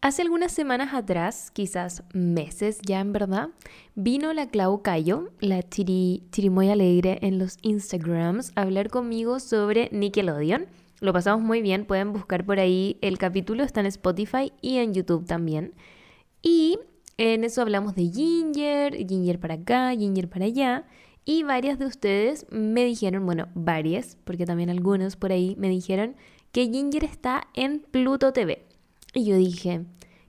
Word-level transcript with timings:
Hace 0.00 0.22
algunas 0.22 0.52
semanas 0.52 0.94
atrás, 0.94 1.50
quizás 1.50 2.04
meses 2.12 2.78
ya 2.86 3.00
en 3.00 3.12
verdad, 3.12 3.48
vino 3.96 4.32
la 4.32 4.46
Clau 4.46 4.80
Cayo, 4.80 5.30
la 5.40 5.60
chiri, 5.64 6.22
chirimoya 6.30 6.74
alegre 6.74 7.18
en 7.22 7.40
los 7.40 7.56
Instagrams, 7.62 8.52
a 8.54 8.62
hablar 8.62 8.90
conmigo 8.90 9.40
sobre 9.40 9.88
Nickelodeon. 9.90 10.66
Lo 11.00 11.12
pasamos 11.12 11.44
muy 11.44 11.62
bien, 11.62 11.84
pueden 11.84 12.12
buscar 12.12 12.46
por 12.46 12.60
ahí 12.60 12.96
el 13.00 13.18
capítulo, 13.18 13.64
está 13.64 13.80
en 13.80 13.86
Spotify 13.86 14.52
y 14.60 14.76
en 14.76 14.94
YouTube 14.94 15.26
también. 15.26 15.74
Y 16.42 16.78
en 17.16 17.42
eso 17.42 17.60
hablamos 17.60 17.96
de 17.96 18.08
Ginger, 18.08 18.94
Ginger 19.04 19.40
para 19.40 19.54
acá, 19.54 19.90
Ginger 19.96 20.28
para 20.28 20.44
allá. 20.44 20.86
Y 21.24 21.42
varias 21.42 21.80
de 21.80 21.86
ustedes 21.86 22.46
me 22.52 22.84
dijeron, 22.84 23.26
bueno, 23.26 23.48
varias, 23.54 24.16
porque 24.22 24.46
también 24.46 24.70
algunos 24.70 25.16
por 25.16 25.32
ahí 25.32 25.56
me 25.58 25.68
dijeron 25.68 26.14
que 26.52 26.70
Ginger 26.70 27.02
está 27.02 27.48
en 27.54 27.80
Pluto 27.80 28.32
TV. 28.32 28.67
Y 29.14 29.24
yo 29.24 29.36
dije, 29.36 29.84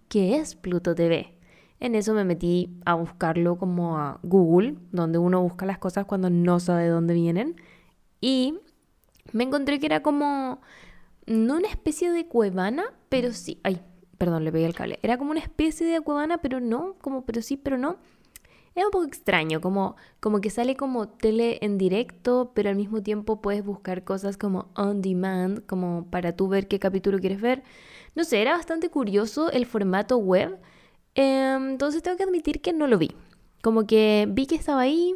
¿qué 0.08 0.38
es 0.38 0.56
Pluto 0.56 0.96
TV? 0.96 1.36
En 1.80 1.96
eso 1.96 2.14
me 2.14 2.26
metí 2.26 2.78
a 2.86 2.94
buscarlo 2.96 3.58
como 3.58 3.98
a 3.98 4.20
Google, 4.24 4.76
donde 4.92 5.18
uno 5.18 5.42
busca 5.42 5.66
las 5.66 5.78
cosas 5.78 6.06
cuando 6.06 6.30
no 6.30 6.60
sabe 6.60 6.84
de 6.84 6.90
dónde 6.90 7.14
vienen. 7.14 7.56
Y 8.20 8.60
me 9.32 9.46
encontré 9.46 9.80
que 9.80 9.86
era 9.86 10.02
como, 10.02 10.62
no 11.26 11.58
una 11.58 11.70
especie 11.70 12.12
de 12.12 12.26
cuevana, 12.26 12.86
pero 13.08 13.32
sí, 13.32 13.60
ay, 13.64 13.82
perdón, 14.18 14.44
le 14.44 14.52
pegué 14.52 14.66
el 14.66 14.76
cable. 14.76 15.00
Era 15.02 15.18
como 15.18 15.32
una 15.32 15.40
especie 15.40 15.88
de 15.88 16.02
cuevana, 16.02 16.40
pero 16.40 16.60
no, 16.60 16.96
como, 17.02 17.26
pero 17.26 17.42
sí, 17.42 17.56
pero 17.58 17.78
no. 17.78 17.98
Es 18.76 18.86
un 18.86 18.92
poco 18.92 19.06
extraño, 19.06 19.62
como, 19.62 19.96
como 20.20 20.42
que 20.42 20.50
sale 20.50 20.76
como 20.76 21.10
tele 21.10 21.58
en 21.62 21.78
directo, 21.78 22.52
pero 22.54 22.70
al 22.70 22.76
mismo 22.76 23.02
tiempo 23.02 23.42
puedes 23.42 23.64
buscar 23.64 24.04
cosas 24.04 24.38
como 24.38 24.70
on 24.76 25.02
demand, 25.02 25.66
como 25.66 26.08
para 26.10 26.36
tú 26.36 26.48
ver 26.48 26.68
qué 26.68 26.80
capítulo 26.80 27.20
quieres 27.20 27.42
ver. 27.42 27.64
No 28.16 28.24
sé, 28.24 28.42
era 28.42 28.54
bastante 28.54 28.90
curioso 28.90 29.52
el 29.52 29.66
formato 29.66 30.18
web. 30.18 30.60
Em, 31.16 31.70
entonces 31.72 32.04
tengo 32.04 32.18
que 32.18 32.24
admitir 32.24 32.62
que 32.62 32.74
no 32.74 32.88
lo 32.88 32.98
vi. 32.98 33.12
Como 33.62 33.86
que 33.88 34.28
vi 34.30 34.46
que 34.48 34.56
estaba 34.56 34.82
ahí, 34.82 35.16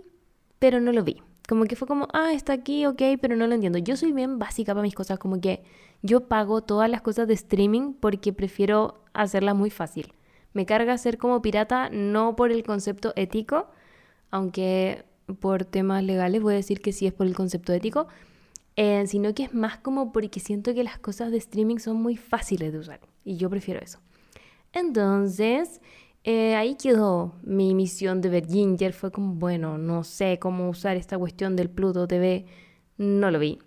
pero 0.60 0.80
no 0.82 0.92
lo 0.92 1.04
vi. 1.04 1.22
Como 1.48 1.66
que 1.66 1.76
fue 1.76 1.88
como, 1.88 2.08
ah, 2.14 2.32
está 2.34 2.54
aquí, 2.54 2.86
ok, 2.86 3.02
pero 3.22 3.36
no 3.36 3.48
lo 3.48 3.56
entiendo. 3.56 3.80
Yo 3.80 3.98
soy 3.98 4.12
bien 4.14 4.40
básica 4.40 4.74
para 4.74 4.84
mis 4.84 4.96
cosas, 4.96 5.20
como 5.20 5.42
que 5.42 5.64
yo 6.02 6.28
pago 6.28 6.62
todas 6.62 6.90
las 6.90 7.02
cosas 7.02 7.28
de 7.28 7.34
streaming 7.34 7.94
porque 7.94 8.34
prefiero 8.34 9.04
hacerlas 9.14 9.56
muy 9.56 9.70
fácil. 9.70 10.14
Me 10.54 10.66
carga 10.66 10.98
ser 10.98 11.18
como 11.18 11.42
pirata 11.42 11.90
no 11.90 12.36
por 12.36 12.52
el 12.52 12.64
concepto 12.64 13.14
ético, 13.16 13.68
aunque 14.32 15.06
por 15.40 15.66
temas 15.66 16.04
legales 16.04 16.42
voy 16.42 16.54
a 16.54 16.58
decir 16.58 16.82
que 16.82 16.92
sí 16.92 17.08
es 17.08 17.14
por 17.14 17.28
el 17.28 17.36
concepto 17.36 17.74
ético, 17.74 18.08
eh, 18.76 19.06
sino 19.08 19.34
que 19.34 19.44
es 19.44 19.54
más 19.54 19.78
como 19.78 20.12
porque 20.12 20.40
siento 20.40 20.74
que 20.74 20.84
las 20.84 20.98
cosas 20.98 21.32
de 21.32 21.38
streaming 21.38 21.78
son 21.78 22.02
muy 22.02 22.18
fáciles 22.18 22.74
de 22.74 22.80
usar 22.80 23.00
y 23.24 23.38
yo 23.38 23.50
prefiero 23.50 23.80
eso. 23.80 24.00
Entonces, 24.74 25.80
eh, 26.24 26.56
ahí 26.56 26.76
quedó 26.76 27.36
mi 27.44 27.76
misión 27.76 28.22
de 28.22 28.30
ver 28.30 28.48
Ginger. 28.48 28.94
Fue 28.94 29.12
como, 29.12 29.36
bueno, 29.36 29.78
no 29.78 30.04
sé 30.04 30.40
cómo 30.40 30.70
usar 30.70 30.98
esta 30.98 31.18
cuestión 31.18 31.56
del 31.56 31.70
Pluto 31.70 32.08
TV. 32.08 32.46
No 32.98 33.30
lo 33.30 33.40
vi. 33.40 33.60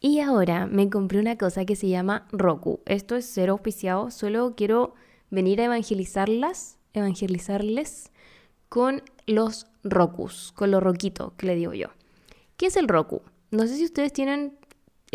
Y 0.00 0.20
ahora 0.20 0.66
me 0.66 0.88
compré 0.88 1.18
una 1.18 1.36
cosa 1.36 1.64
que 1.64 1.76
se 1.76 1.88
llama 1.88 2.26
Roku. 2.30 2.80
Esto 2.86 3.16
es 3.16 3.28
cero 3.32 3.54
auspiciado, 3.54 4.10
solo 4.10 4.54
quiero 4.56 4.94
venir 5.30 5.60
a 5.60 5.64
evangelizarlas, 5.64 6.78
evangelizarles 6.92 8.12
con 8.68 9.02
los 9.26 9.66
Rokus, 9.82 10.52
con 10.52 10.70
lo 10.70 10.80
roquito 10.80 11.34
que 11.36 11.46
le 11.46 11.56
digo 11.56 11.72
yo. 11.72 11.88
¿Qué 12.56 12.66
es 12.66 12.76
el 12.76 12.88
Roku? 12.88 13.22
No 13.50 13.66
sé 13.66 13.76
si 13.76 13.84
ustedes 13.84 14.12
tienen 14.12 14.58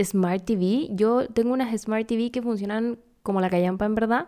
Smart 0.01 0.43
TV. 0.45 0.89
Yo 0.91 1.27
tengo 1.27 1.53
unas 1.53 1.79
Smart 1.79 2.07
TV 2.07 2.31
que 2.31 2.41
funcionan 2.41 2.99
como 3.23 3.41
la 3.41 3.49
callampa 3.49 3.85
en 3.85 3.95
verdad, 3.95 4.27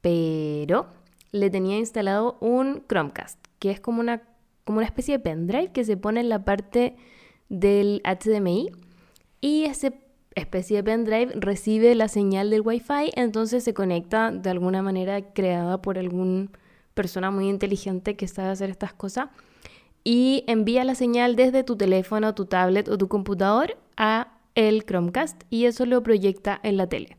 pero 0.00 0.86
le 1.32 1.50
tenía 1.50 1.78
instalado 1.78 2.38
un 2.40 2.84
Chromecast, 2.88 3.38
que 3.58 3.70
es 3.70 3.80
como 3.80 4.00
una, 4.00 4.22
como 4.64 4.78
una 4.78 4.86
especie 4.86 5.18
de 5.18 5.22
pendrive 5.22 5.72
que 5.72 5.84
se 5.84 5.96
pone 5.96 6.20
en 6.20 6.28
la 6.28 6.44
parte 6.44 6.96
del 7.48 8.02
HDMI 8.04 8.70
y 9.40 9.64
ese 9.64 10.00
especie 10.34 10.78
de 10.78 10.84
pendrive 10.84 11.32
recibe 11.36 11.94
la 11.94 12.08
señal 12.08 12.50
del 12.50 12.62
Wi-Fi, 12.62 13.12
entonces 13.14 13.62
se 13.62 13.72
conecta 13.72 14.32
de 14.32 14.50
alguna 14.50 14.82
manera 14.82 15.32
creada 15.32 15.80
por 15.80 15.98
alguna 15.98 16.48
persona 16.94 17.30
muy 17.30 17.48
inteligente 17.48 18.16
que 18.16 18.26
sabe 18.26 18.48
hacer 18.48 18.70
estas 18.70 18.92
cosas 18.92 19.28
y 20.04 20.44
envía 20.46 20.84
la 20.84 20.94
señal 20.94 21.34
desde 21.34 21.64
tu 21.64 21.76
teléfono, 21.76 22.34
tu 22.34 22.44
tablet 22.44 22.88
o 22.88 22.98
tu 22.98 23.08
computador 23.08 23.76
a 23.96 24.28
el 24.54 24.84
Chromecast 24.84 25.42
y 25.50 25.64
eso 25.64 25.86
lo 25.86 26.02
proyecta 26.02 26.60
en 26.62 26.76
la 26.76 26.86
tele. 26.86 27.16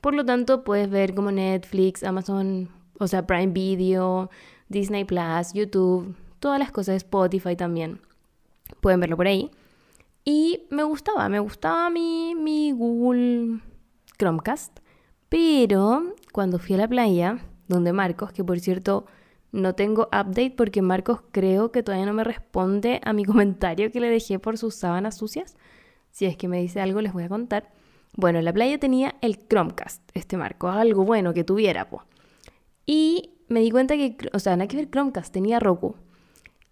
Por 0.00 0.14
lo 0.14 0.24
tanto, 0.24 0.62
puedes 0.62 0.88
ver 0.88 1.14
como 1.14 1.32
Netflix, 1.32 2.04
Amazon, 2.04 2.68
o 2.98 3.08
sea, 3.08 3.26
Prime 3.26 3.52
Video, 3.52 4.30
Disney 4.68 5.04
Plus, 5.04 5.52
YouTube, 5.52 6.14
todas 6.38 6.60
las 6.60 6.70
cosas, 6.70 6.96
Spotify 6.96 7.56
también. 7.56 8.00
Pueden 8.80 9.00
verlo 9.00 9.16
por 9.16 9.26
ahí. 9.26 9.50
Y 10.24 10.66
me 10.70 10.84
gustaba, 10.84 11.28
me 11.28 11.40
gustaba 11.40 11.90
mi, 11.90 12.34
mi 12.36 12.70
Google 12.70 13.60
Chromecast. 14.18 14.78
Pero 15.28 16.14
cuando 16.32 16.58
fui 16.58 16.76
a 16.76 16.78
la 16.78 16.88
playa, 16.88 17.38
donde 17.66 17.92
Marcos, 17.92 18.32
que 18.32 18.44
por 18.44 18.60
cierto 18.60 19.06
no 19.52 19.74
tengo 19.74 20.04
update 20.04 20.54
porque 20.56 20.82
Marcos 20.82 21.20
creo 21.32 21.72
que 21.72 21.82
todavía 21.82 22.06
no 22.06 22.12
me 22.12 22.24
responde 22.24 23.00
a 23.04 23.12
mi 23.12 23.24
comentario 23.26 23.90
que 23.90 24.00
le 24.00 24.10
dejé 24.10 24.38
por 24.38 24.58
sus 24.58 24.74
sábanas 24.74 25.16
sucias. 25.16 25.56
Si 26.10 26.26
es 26.26 26.36
que 26.36 26.48
me 26.48 26.60
dice 26.60 26.80
algo 26.80 27.00
les 27.00 27.12
voy 27.12 27.24
a 27.24 27.28
contar. 27.28 27.70
Bueno, 28.16 28.38
en 28.38 28.44
la 28.44 28.52
playa 28.52 28.78
tenía 28.78 29.14
el 29.20 29.46
Chromecast, 29.48 30.02
este 30.14 30.36
Marcos, 30.36 30.74
algo 30.74 31.04
bueno 31.04 31.34
que 31.34 31.44
tuviera, 31.44 31.88
po. 31.88 32.04
Y 32.86 33.34
me 33.48 33.60
di 33.60 33.70
cuenta 33.70 33.96
que, 33.96 34.16
o 34.32 34.38
sea, 34.38 34.56
nada 34.56 34.66
que 34.66 34.76
ver 34.76 34.90
Chromecast, 34.90 35.32
tenía 35.32 35.60
Roku. 35.60 35.94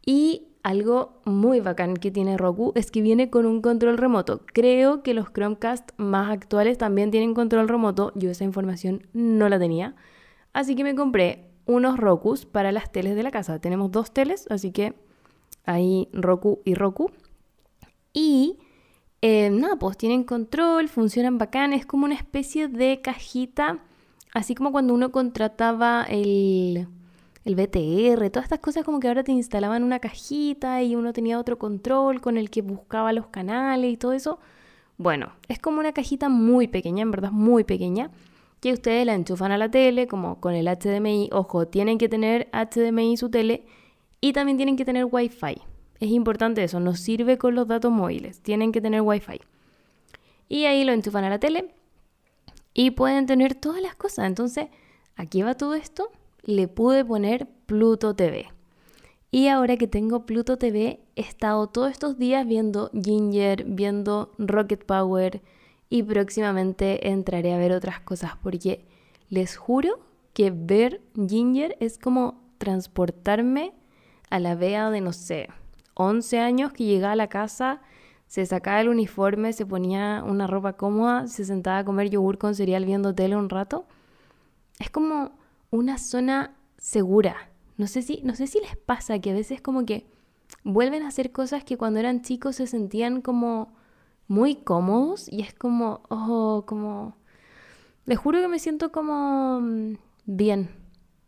Y 0.05 0.49
algo 0.63 1.21
muy 1.25 1.61
bacán 1.61 1.97
que 1.97 2.11
tiene 2.11 2.37
Roku 2.37 2.73
es 2.75 2.91
que 2.91 3.03
viene 3.03 3.31
con 3.31 3.47
un 3.47 3.61
control 3.63 3.99
remoto. 3.99 4.41
Creo 4.47 5.03
que 5.03 5.15
los 5.15 5.33
Chromecast 5.33 5.91
más 5.97 6.31
actuales 6.31 6.79
también 6.79 7.11
tienen 7.11 7.35
control 7.35 7.69
remoto. 7.69 8.13
Yo 8.17 8.31
esa 8.31 8.45
información 8.45 9.07
no 9.13 9.49
la 9.49 9.59
tenía. 9.59 9.95
Así 10.53 10.75
que 10.75 10.85
me 10.85 10.95
compré 10.95 11.51
unos 11.66 11.99
Rokus 11.99 12.47
para 12.47 12.72
las 12.72 12.91
teles 12.91 13.16
de 13.16 13.22
la 13.22 13.31
casa. 13.31 13.59
Tenemos 13.59 13.91
dos 13.91 14.12
teles, 14.12 14.47
así 14.50 14.72
que 14.72 14.94
ahí 15.65 16.09
Roku 16.12 16.60
y 16.65 16.75
Roku. 16.75 17.10
Y 18.12 18.59
eh, 19.21 19.50
nada, 19.50 19.77
pues 19.77 19.97
tienen 19.99 20.25
control, 20.25 20.88
funcionan 20.88 21.38
bacán. 21.38 21.72
Es 21.72 21.84
como 21.84 22.04
una 22.06 22.15
especie 22.15 22.69
de 22.69 23.00
cajita, 23.03 23.81
así 24.32 24.54
como 24.54 24.72
cuando 24.72 24.94
uno 24.94 25.12
contrataba 25.12 26.06
el 26.09 26.88
el 27.47 27.54
BTR, 27.54 28.28
todas 28.31 28.47
estas 28.47 28.59
cosas 28.59 28.83
como 28.83 28.98
que 28.98 29.06
ahora 29.06 29.22
te 29.22 29.31
instalaban 29.31 29.84
una 29.84 30.00
cajita 30.00 30.83
y 30.83 30.97
uno 30.97 31.12
tenía 31.12 31.38
otro 31.38 31.59
control 31.59 32.21
con 32.21 32.38
el 32.38 32.50
que 32.50 32.60
buscaba 32.60 33.12
los 33.12 33.28
canales 33.28 33.93
y 33.93 33.97
todo 33.97 34.12
eso. 34.12 34.41
Bueno, 34.98 35.33
es 35.47 35.60
como 35.60 35.78
una 35.78 35.93
cajita 35.93 36.28
muy 36.28 36.66
pequeña, 36.66 37.03
en 37.03 37.12
verdad 37.12 37.31
muy 37.31 37.62
pequeña, 37.62 38.10
que 38.61 38.72
ustedes 38.72 39.06
la 39.06 39.15
enchufan 39.15 39.53
a 39.53 39.59
la 39.59 39.71
tele, 39.71 40.06
como 40.06 40.41
con 40.41 40.55
el 40.55 40.67
HDMI. 40.67 41.31
Ojo, 41.33 41.67
tienen 41.67 41.99
que 41.99 42.09
tener 42.09 42.49
HDMI 42.53 43.17
su 43.17 43.31
tele 43.31 43.65
y 44.21 44.33
también 44.33 44.56
tienen 44.56 44.77
que 44.77 44.84
tener 44.84 45.06
Wi-Fi. 45.11 45.62
Es 46.00 46.11
importante 46.11 46.62
eso, 46.65 46.81
no 46.81 46.95
sirve 46.95 47.39
con 47.39 47.55
los 47.55 47.69
datos 47.69 47.93
móviles, 47.93 48.41
tienen 48.41 48.72
que 48.72 48.81
tener 48.81 49.00
Wi-Fi. 49.03 49.41
Y 50.49 50.65
ahí 50.65 50.84
lo 50.84 50.93
enchufan 50.93 51.25
a 51.25 51.31
la 51.31 51.39
tele 51.39 51.75
y 52.75 52.91
pueden 52.93 53.27
tener 53.27 53.55
todas 53.55 53.81
las 53.81 53.95
cosas. 53.95 54.27
Entonces, 54.27 54.69
aquí 55.16 55.43
va 55.43 55.55
todo 55.55 55.75
esto 55.75 56.11
le 56.47 56.69
pude 56.69 57.05
poner 57.05 57.49
Pluto 57.66 58.15
TV. 58.15 58.47
Y 59.31 59.49
ahora 59.49 59.77
que 59.77 59.89
tengo 59.89 60.25
Pluto 60.25 60.56
TV, 60.56 61.00
he 61.16 61.21
estado 61.21 61.66
todos 61.66 61.91
estos 61.91 62.16
días 62.16 62.47
viendo 62.47 62.91
Ginger, 62.95 63.65
viendo 63.65 64.33
Rocket 64.39 64.84
Power 64.84 65.43
y 65.89 66.03
próximamente 66.03 67.09
entraré 67.09 67.55
a 67.55 67.59
ver 67.59 67.73
otras 67.73 68.01
cosas 68.01 68.33
porque 68.43 68.85
les 69.29 69.57
juro 69.57 70.01
que 70.33 70.51
ver 70.51 71.01
Ginger 71.15 71.77
es 71.81 71.99
como 71.99 72.43
transportarme 72.59 73.72
a 74.31 74.41
la 74.41 74.55
vea 74.55 74.91
de, 74.91 75.01
no 75.01 75.13
sé, 75.13 75.49
11 75.95 76.41
años 76.41 76.72
que 76.72 76.84
llegaba 76.84 77.13
a 77.13 77.16
la 77.16 77.28
casa, 77.28 77.81
se 78.27 78.45
sacaba 78.45 78.81
el 78.81 78.89
uniforme, 78.89 79.53
se 79.53 79.65
ponía 79.65 80.22
una 80.27 80.47
ropa 80.47 80.75
cómoda, 80.75 81.27
se 81.27 81.45
sentaba 81.45 81.78
a 81.78 81.84
comer 81.84 82.10
yogur 82.10 82.39
con 82.39 82.55
cereal 82.55 82.84
viendo 82.84 83.15
tele 83.15 83.37
un 83.37 83.49
rato. 83.49 83.87
Es 84.78 84.91
como 84.91 85.39
una 85.71 85.97
zona 85.97 86.57
segura. 86.77 87.51
No 87.77 87.87
sé 87.87 88.03
si, 88.03 88.21
no 88.25 88.34
sé 88.34 88.47
si 88.47 88.60
les 88.60 88.77
pasa 88.77 89.19
que 89.21 89.31
a 89.31 89.34
veces 89.34 89.60
como 89.60 89.87
que 89.87 90.07
vuelven 90.65 91.03
a 91.03 91.09
hacer 91.09 91.33
cosas 91.33 91.65
que 91.65 91.77
cuando 91.77 92.01
eran 92.01 92.22
chicos 92.22 92.57
se 92.57 92.66
sentían 92.66 93.22
como 93.22 93.72
muy 94.28 94.57
cómodos 94.57 95.31
y 95.31 95.43
es 95.43 95.55
como, 95.55 96.03
oh, 96.09 96.65
como... 96.67 97.17
Les 98.05 98.19
juro 98.19 98.41
que 98.41 98.49
me 98.49 98.59
siento 98.59 98.93
como 98.93 99.61
mm, 99.61 99.97
bien. 100.27 100.71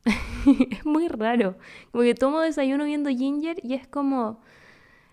es 0.70 0.86
muy 0.86 1.08
raro. 1.08 1.56
Como 1.90 2.04
que 2.04 2.14
tomo 2.14 2.40
desayuno 2.40 2.84
viendo 2.84 3.10
Ginger 3.10 3.58
y 3.62 3.74
es 3.74 3.86
como 3.86 4.40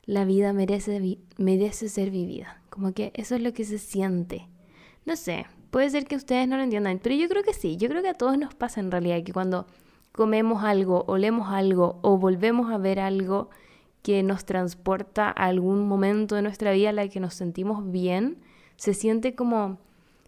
la 0.06 0.26
vida 0.26 0.54
merece, 0.54 1.20
merece 1.38 1.90
ser 1.90 2.12
vivida. 2.12 2.62
Como 2.70 2.94
que 2.94 3.12
eso 3.16 3.36
es 3.36 3.42
lo 3.42 3.54
que 3.54 3.66
se 3.66 3.80
siente. 3.80 4.48
No 5.06 5.16
sé, 5.16 5.46
puede 5.72 5.90
ser 5.90 6.06
que 6.06 6.16
ustedes 6.16 6.48
no 6.48 6.58
lo 6.58 6.64
entiendan, 6.64 7.00
pero 7.02 7.16
yo 7.16 7.28
creo 7.28 7.44
que 7.44 7.54
sí, 7.54 7.78
yo 7.78 7.90
creo 7.90 8.02
que 8.02 8.10
a 8.10 8.14
todos 8.14 8.38
nos 8.38 8.54
pasa 8.54 8.80
en 8.80 8.92
realidad 8.92 9.24
que 9.24 9.34
cuando 9.34 9.68
comemos 10.12 10.64
algo, 10.64 11.04
olemos 11.08 11.50
algo 11.50 12.00
o 12.02 12.18
volvemos 12.18 12.72
a 12.72 12.78
ver 12.78 13.00
algo 13.00 13.50
que 14.06 14.22
nos 14.22 14.46
transporta 14.46 15.30
a 15.30 15.46
algún 15.46 15.88
momento 15.88 16.36
de 16.36 16.44
nuestra 16.44 16.72
vida 16.74 16.92
en 16.92 16.98
la 16.98 17.08
que 17.08 17.20
nos 17.20 17.34
sentimos 17.34 17.92
bien, 17.92 18.38
se 18.76 18.94
siente 18.94 19.34
como, 19.34 19.80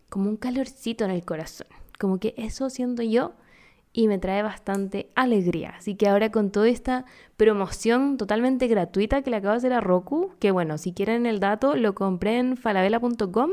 como 0.09 0.31
un 0.31 0.35
calorcito 0.35 1.05
en 1.05 1.11
el 1.11 1.23
corazón. 1.23 1.67
Como 1.99 2.17
que 2.19 2.33
eso 2.37 2.71
siento 2.71 3.03
yo 3.03 3.33
y 3.93 4.07
me 4.07 4.17
trae 4.17 4.41
bastante 4.41 5.11
alegría. 5.13 5.75
Así 5.77 5.93
que 5.93 6.07
ahora 6.07 6.31
con 6.31 6.49
toda 6.49 6.67
esta 6.69 7.05
promoción 7.37 8.17
totalmente 8.17 8.65
gratuita 8.65 9.21
que 9.21 9.29
le 9.29 9.37
acabo 9.37 9.51
de 9.51 9.57
hacer 9.57 9.73
a 9.73 9.79
Roku, 9.79 10.31
que 10.39 10.49
bueno, 10.49 10.79
si 10.79 10.91
quieren 10.91 11.27
el 11.27 11.39
dato, 11.39 11.75
lo 11.75 11.93
compré 11.93 12.39
en 12.39 12.57
falabella.com. 12.57 13.51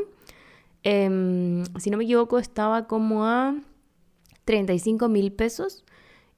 Em, 0.84 1.64
si 1.78 1.90
no 1.90 1.98
me 1.98 2.04
equivoco, 2.04 2.38
estaba 2.38 2.86
como 2.86 3.26
a 3.26 3.56
35 4.46 5.06
mil 5.10 5.32
pesos 5.34 5.84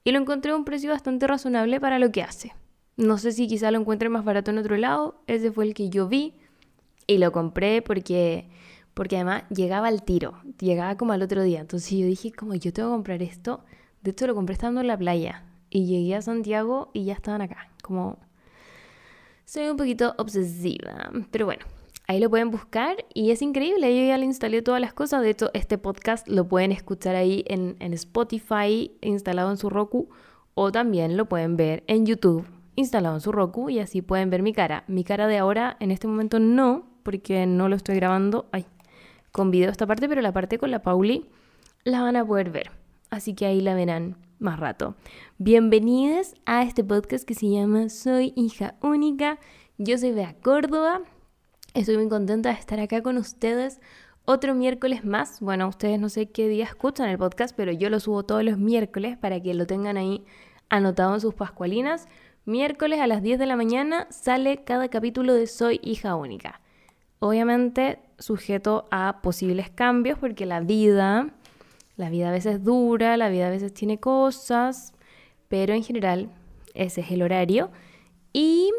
y 0.03 0.11
lo 0.11 0.19
encontré 0.19 0.51
a 0.51 0.57
un 0.57 0.65
precio 0.65 0.91
bastante 0.91 1.25
razonable 1.25 1.79
para 1.79 1.99
lo 1.99 2.11
que 2.11 2.23
hace. 2.23 2.53
No 2.97 3.19
sé 3.19 3.31
si 3.31 3.47
quizá 3.47 3.69
lo 3.69 3.79
encuentre 3.79 4.09
más 4.09 4.25
barato 4.25 4.49
en 4.49 4.57
otro 4.57 4.75
lado, 4.75 5.21
ese 5.27 5.51
fue 5.51 5.65
el 5.65 5.75
que 5.75 5.89
yo 5.89 6.07
vi 6.07 6.33
y 7.05 7.19
lo 7.19 7.31
compré 7.31 7.83
porque 7.83 8.49
porque 8.95 9.17
además 9.17 9.43
llegaba 9.49 9.89
al 9.89 10.01
tiro, 10.01 10.41
llegaba 10.59 10.97
como 10.97 11.13
al 11.13 11.21
otro 11.21 11.43
día. 11.43 11.59
Entonces 11.59 11.91
yo 11.91 12.07
dije, 12.07 12.31
como 12.31 12.55
yo 12.55 12.73
tengo 12.73 12.89
que 12.89 12.93
comprar 12.93 13.21
esto, 13.21 13.63
de 14.01 14.09
hecho 14.09 14.25
lo 14.25 14.33
compré 14.33 14.53
estando 14.53 14.81
en 14.81 14.87
la 14.87 14.97
playa 14.97 15.43
y 15.69 15.85
llegué 15.85 16.15
a 16.15 16.23
Santiago 16.23 16.89
y 16.93 17.05
ya 17.05 17.13
estaban 17.13 17.43
acá, 17.43 17.69
como 17.83 18.17
soy 19.45 19.69
un 19.69 19.77
poquito 19.77 20.15
obsesiva, 20.17 21.11
pero 21.29 21.45
bueno, 21.45 21.63
ahí 22.07 22.19
lo 22.19 22.31
pueden 22.31 22.49
buscar 22.49 23.05
y 23.13 23.29
es 23.29 23.43
increíble, 23.43 23.95
yo 23.95 24.07
ya 24.07 24.17
le 24.17 24.25
instalé 24.25 24.63
todas 24.63 24.81
las 24.81 24.93
cosas, 24.93 25.21
de 25.21 25.29
hecho 25.29 25.51
este 25.53 25.77
podcast 25.77 26.27
lo 26.27 26.47
pueden 26.47 26.71
escuchar 26.71 27.15
ahí 27.15 27.45
en, 27.47 27.75
en 27.79 27.93
Spotify 27.93 28.91
instalado 29.01 29.51
en 29.51 29.57
su 29.57 29.69
Roku 29.69 30.09
o 30.55 30.71
también 30.71 31.17
lo 31.17 31.29
pueden 31.29 31.55
ver 31.55 31.83
en 31.85 32.07
YouTube 32.07 32.47
instalado 32.77 33.15
en 33.15 33.21
su 33.21 33.31
Roku 33.33 33.69
y 33.69 33.79
así 33.79 34.01
pueden 34.01 34.29
ver 34.29 34.43
mi 34.43 34.53
cara. 34.53 34.85
Mi 34.87 35.03
cara 35.03 35.27
de 35.27 35.39
ahora 35.39 35.75
en 35.79 35.91
este 35.91 36.07
momento 36.07 36.39
no, 36.39 36.85
porque 37.03 37.45
no 37.45 37.67
lo 37.67 37.75
estoy 37.75 37.95
grabando. 37.95 38.47
Ay, 38.51 38.65
con 39.31 39.51
video 39.51 39.71
esta 39.71 39.87
parte, 39.87 40.07
pero 40.07 40.21
la 40.21 40.31
parte 40.31 40.57
con 40.59 40.71
la 40.71 40.83
Pauli 40.83 41.25
la 41.83 42.03
van 42.03 42.15
a 42.15 42.25
poder 42.25 42.51
ver. 42.51 42.71
Así 43.09 43.33
que 43.33 43.47
ahí 43.47 43.61
la 43.61 43.73
verán 43.73 44.15
más 44.39 44.59
rato. 44.59 44.95
Bienvenidos 45.39 46.35
a 46.45 46.61
este 46.63 46.83
podcast 46.83 47.27
que 47.27 47.33
se 47.33 47.49
llama 47.49 47.89
Soy 47.89 48.31
hija 48.35 48.75
única. 48.81 49.39
Yo 49.79 49.97
soy 49.97 50.11
Bea 50.11 50.35
Córdoba. 50.41 51.01
Estoy 51.73 51.97
muy 51.97 52.09
contenta 52.09 52.49
de 52.49 52.59
estar 52.59 52.79
acá 52.79 53.01
con 53.01 53.17
ustedes 53.17 53.81
otro 54.25 54.53
miércoles 54.53 55.03
más. 55.03 55.39
Bueno, 55.39 55.67
ustedes 55.67 55.99
no 55.99 56.09
sé 56.09 56.29
qué 56.29 56.47
día 56.47 56.65
escuchan 56.65 57.09
el 57.09 57.17
podcast, 57.17 57.55
pero 57.57 57.71
yo 57.71 57.89
lo 57.89 57.99
subo 57.99 58.21
todos 58.21 58.43
los 58.43 58.59
miércoles 58.59 59.17
para 59.17 59.41
que 59.41 59.55
lo 59.55 59.65
tengan 59.65 59.97
ahí 59.97 60.23
anotado 60.69 61.15
en 61.15 61.21
sus 61.21 61.33
pascualinas. 61.33 62.07
Miércoles 62.47 63.01
a 63.01 63.07
las 63.07 63.21
10 63.21 63.39
de 63.39 63.45
la 63.45 63.57
mañana 63.57 64.07
sale 64.09 64.63
cada 64.63 64.87
capítulo 64.87 65.33
de 65.33 65.47
Soy 65.47 65.81
hija 65.83 66.15
única. 66.15 66.61
Obviamente 67.19 67.99
sujeto 68.19 68.85
a 68.89 69.19
posibles 69.21 69.69
cambios 69.69 70.17
porque 70.17 70.45
la 70.45 70.61
vida, 70.61 71.33
la 71.97 72.09
vida 72.09 72.29
a 72.29 72.31
veces 72.31 72.63
dura, 72.63 73.17
la 73.17 73.27
vida 73.27 73.47
a 73.47 73.49
veces 73.49 73.73
tiene 73.73 73.99
cosas, 73.99 74.93
pero 75.49 75.73
en 75.73 75.83
general 75.83 76.29
ese 76.73 77.01
es 77.01 77.11
el 77.11 77.21
horario. 77.21 77.69
Y 78.31 78.71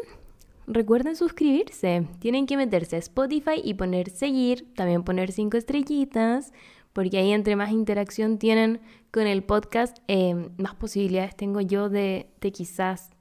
recuerden 0.65 1.15
suscribirse, 1.15 2.07
tienen 2.17 2.47
que 2.47 2.57
meterse 2.57 2.95
a 2.95 2.99
Spotify 2.99 3.61
y 3.63 3.75
poner 3.75 4.09
seguir, 4.09 4.73
también 4.73 5.03
poner 5.03 5.31
cinco 5.31 5.57
estrellitas, 5.57 6.53
porque 6.91 7.19
ahí 7.19 7.31
entre 7.31 7.55
más 7.55 7.69
interacción 7.69 8.39
tienen 8.39 8.81
con 9.11 9.27
el 9.27 9.43
podcast, 9.43 9.95
eh, 10.07 10.49
más 10.57 10.73
posibilidades 10.73 11.35
tengo 11.35 11.61
yo 11.61 11.87
de, 11.87 12.31
de 12.41 12.51
quizás, 12.51 13.11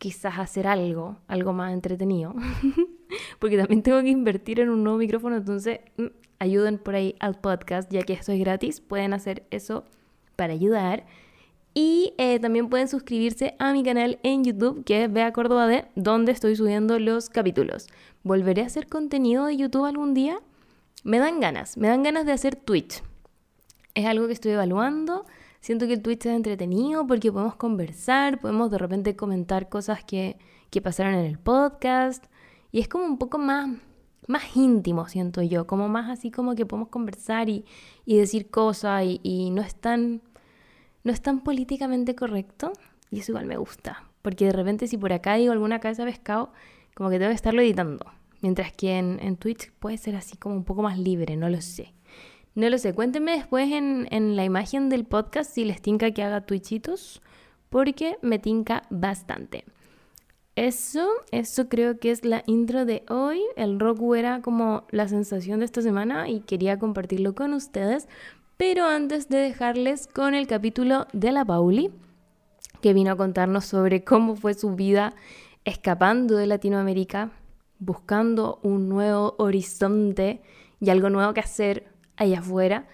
quizás 0.00 0.38
hacer 0.38 0.66
algo, 0.66 1.18
algo 1.28 1.52
más 1.52 1.74
entretenido. 1.74 2.34
porque 3.38 3.58
también 3.58 3.82
tengo 3.82 4.00
que 4.00 4.08
invertir 4.08 4.58
en 4.58 4.70
un 4.70 4.82
nuevo 4.82 4.98
micrófono, 4.98 5.36
entonces 5.36 5.80
mm, 5.98 6.06
ayuden 6.38 6.78
por 6.78 6.94
ahí 6.94 7.14
al 7.20 7.38
podcast, 7.38 7.92
ya 7.92 8.02
que 8.02 8.14
esto 8.14 8.32
es 8.32 8.40
gratis, 8.40 8.80
pueden 8.80 9.12
hacer 9.12 9.44
eso 9.50 9.84
para 10.36 10.54
ayudar. 10.54 11.04
Y 11.74 12.14
eh, 12.16 12.40
también 12.40 12.70
pueden 12.70 12.88
suscribirse 12.88 13.54
a 13.58 13.74
mi 13.74 13.84
canal 13.84 14.18
en 14.22 14.42
YouTube, 14.42 14.84
que 14.84 15.04
es 15.04 15.12
Bea 15.12 15.34
Córdoba 15.34 15.66
de, 15.66 15.84
donde 15.96 16.32
estoy 16.32 16.56
subiendo 16.56 16.98
los 16.98 17.28
capítulos. 17.28 17.86
¿Volveré 18.22 18.62
a 18.62 18.66
hacer 18.66 18.88
contenido 18.88 19.44
de 19.44 19.58
YouTube 19.58 19.84
algún 19.84 20.14
día? 20.14 20.40
Me 21.04 21.18
dan 21.18 21.40
ganas, 21.40 21.76
me 21.76 21.88
dan 21.88 22.02
ganas 22.02 22.24
de 22.24 22.32
hacer 22.32 22.56
Twitch. 22.56 23.02
Es 23.94 24.06
algo 24.06 24.26
que 24.26 24.32
estoy 24.32 24.52
evaluando. 24.52 25.26
Siento 25.60 25.86
que 25.86 25.92
el 25.92 26.02
Twitch 26.02 26.24
es 26.24 26.32
entretenido 26.32 27.06
porque 27.06 27.30
podemos 27.30 27.54
conversar, 27.54 28.40
podemos 28.40 28.70
de 28.70 28.78
repente 28.78 29.14
comentar 29.14 29.68
cosas 29.68 30.02
que, 30.02 30.38
que 30.70 30.80
pasaron 30.80 31.14
en 31.14 31.26
el 31.26 31.38
podcast. 31.38 32.24
Y 32.72 32.80
es 32.80 32.88
como 32.88 33.04
un 33.04 33.18
poco 33.18 33.36
más, 33.36 33.68
más 34.26 34.56
íntimo, 34.56 35.06
siento 35.06 35.42
yo, 35.42 35.66
como 35.66 35.88
más 35.88 36.08
así 36.08 36.30
como 36.30 36.54
que 36.54 36.64
podemos 36.64 36.88
conversar 36.88 37.50
y, 37.50 37.66
decir 38.06 38.48
cosas 38.48 39.04
y, 39.04 39.50
no, 39.50 39.60
es 39.60 39.74
tan, 39.74 40.22
no 41.04 41.12
es 41.12 41.20
tan 41.20 41.40
políticamente 41.40 42.14
correcto. 42.14 42.72
Y 43.10 43.20
eso 43.20 43.32
igual 43.32 43.46
me 43.46 43.58
gusta, 43.58 44.04
porque 44.22 44.46
de 44.46 44.52
repente 44.52 44.86
si 44.86 44.96
por 44.96 45.12
acá 45.12 45.34
digo 45.34 45.52
alguna 45.52 45.80
cabeza 45.80 46.04
pescado, 46.04 46.52
como 46.94 47.10
que 47.10 47.18
tengo 47.18 47.30
que 47.30 47.36
estarlo 47.36 47.60
editando. 47.60 48.06
Mientras 48.40 48.72
que 48.72 48.96
en, 48.96 49.18
en 49.20 49.36
Twitch 49.36 49.72
puede 49.72 49.98
ser 49.98 50.16
así 50.16 50.38
como 50.38 50.54
un 50.54 50.64
poco 50.64 50.80
más 50.80 50.98
libre, 50.98 51.36
no 51.36 51.50
lo 51.50 51.60
sé. 51.60 51.92
No 52.54 52.68
lo 52.68 52.78
sé, 52.78 52.94
cuéntenme 52.94 53.32
después 53.32 53.70
en, 53.70 54.08
en 54.10 54.36
la 54.36 54.44
imagen 54.44 54.88
del 54.88 55.04
podcast 55.04 55.52
si 55.52 55.64
les 55.64 55.80
tinca 55.80 56.10
que 56.10 56.22
haga 56.22 56.40
Twitchitos, 56.42 57.22
porque 57.68 58.18
me 58.22 58.38
tinca 58.38 58.82
bastante. 58.90 59.64
Eso, 60.56 61.08
eso 61.30 61.68
creo 61.68 61.98
que 61.98 62.10
es 62.10 62.24
la 62.24 62.42
intro 62.46 62.84
de 62.84 63.04
hoy. 63.08 63.40
El 63.56 63.80
Roku 63.80 64.14
era 64.14 64.42
como 64.42 64.84
la 64.90 65.08
sensación 65.08 65.60
de 65.60 65.64
esta 65.64 65.80
semana 65.80 66.28
y 66.28 66.40
quería 66.40 66.78
compartirlo 66.78 67.34
con 67.34 67.54
ustedes. 67.54 68.08
Pero 68.56 68.84
antes 68.84 69.28
de 69.28 69.38
dejarles 69.38 70.06
con 70.06 70.34
el 70.34 70.46
capítulo 70.46 71.06
de 71.14 71.32
la 71.32 71.44
Pauli, 71.44 71.90
que 72.82 72.92
vino 72.92 73.12
a 73.12 73.16
contarnos 73.16 73.64
sobre 73.64 74.04
cómo 74.04 74.36
fue 74.36 74.54
su 74.54 74.74
vida 74.74 75.14
escapando 75.64 76.36
de 76.36 76.46
Latinoamérica, 76.46 77.30
buscando 77.78 78.58
un 78.62 78.88
nuevo 78.88 79.36
horizonte 79.38 80.42
y 80.80 80.90
algo 80.90 81.08
nuevo 81.08 81.32
que 81.32 81.40
hacer 81.40 81.89
allá 82.20 82.38
afuera, 82.38 82.86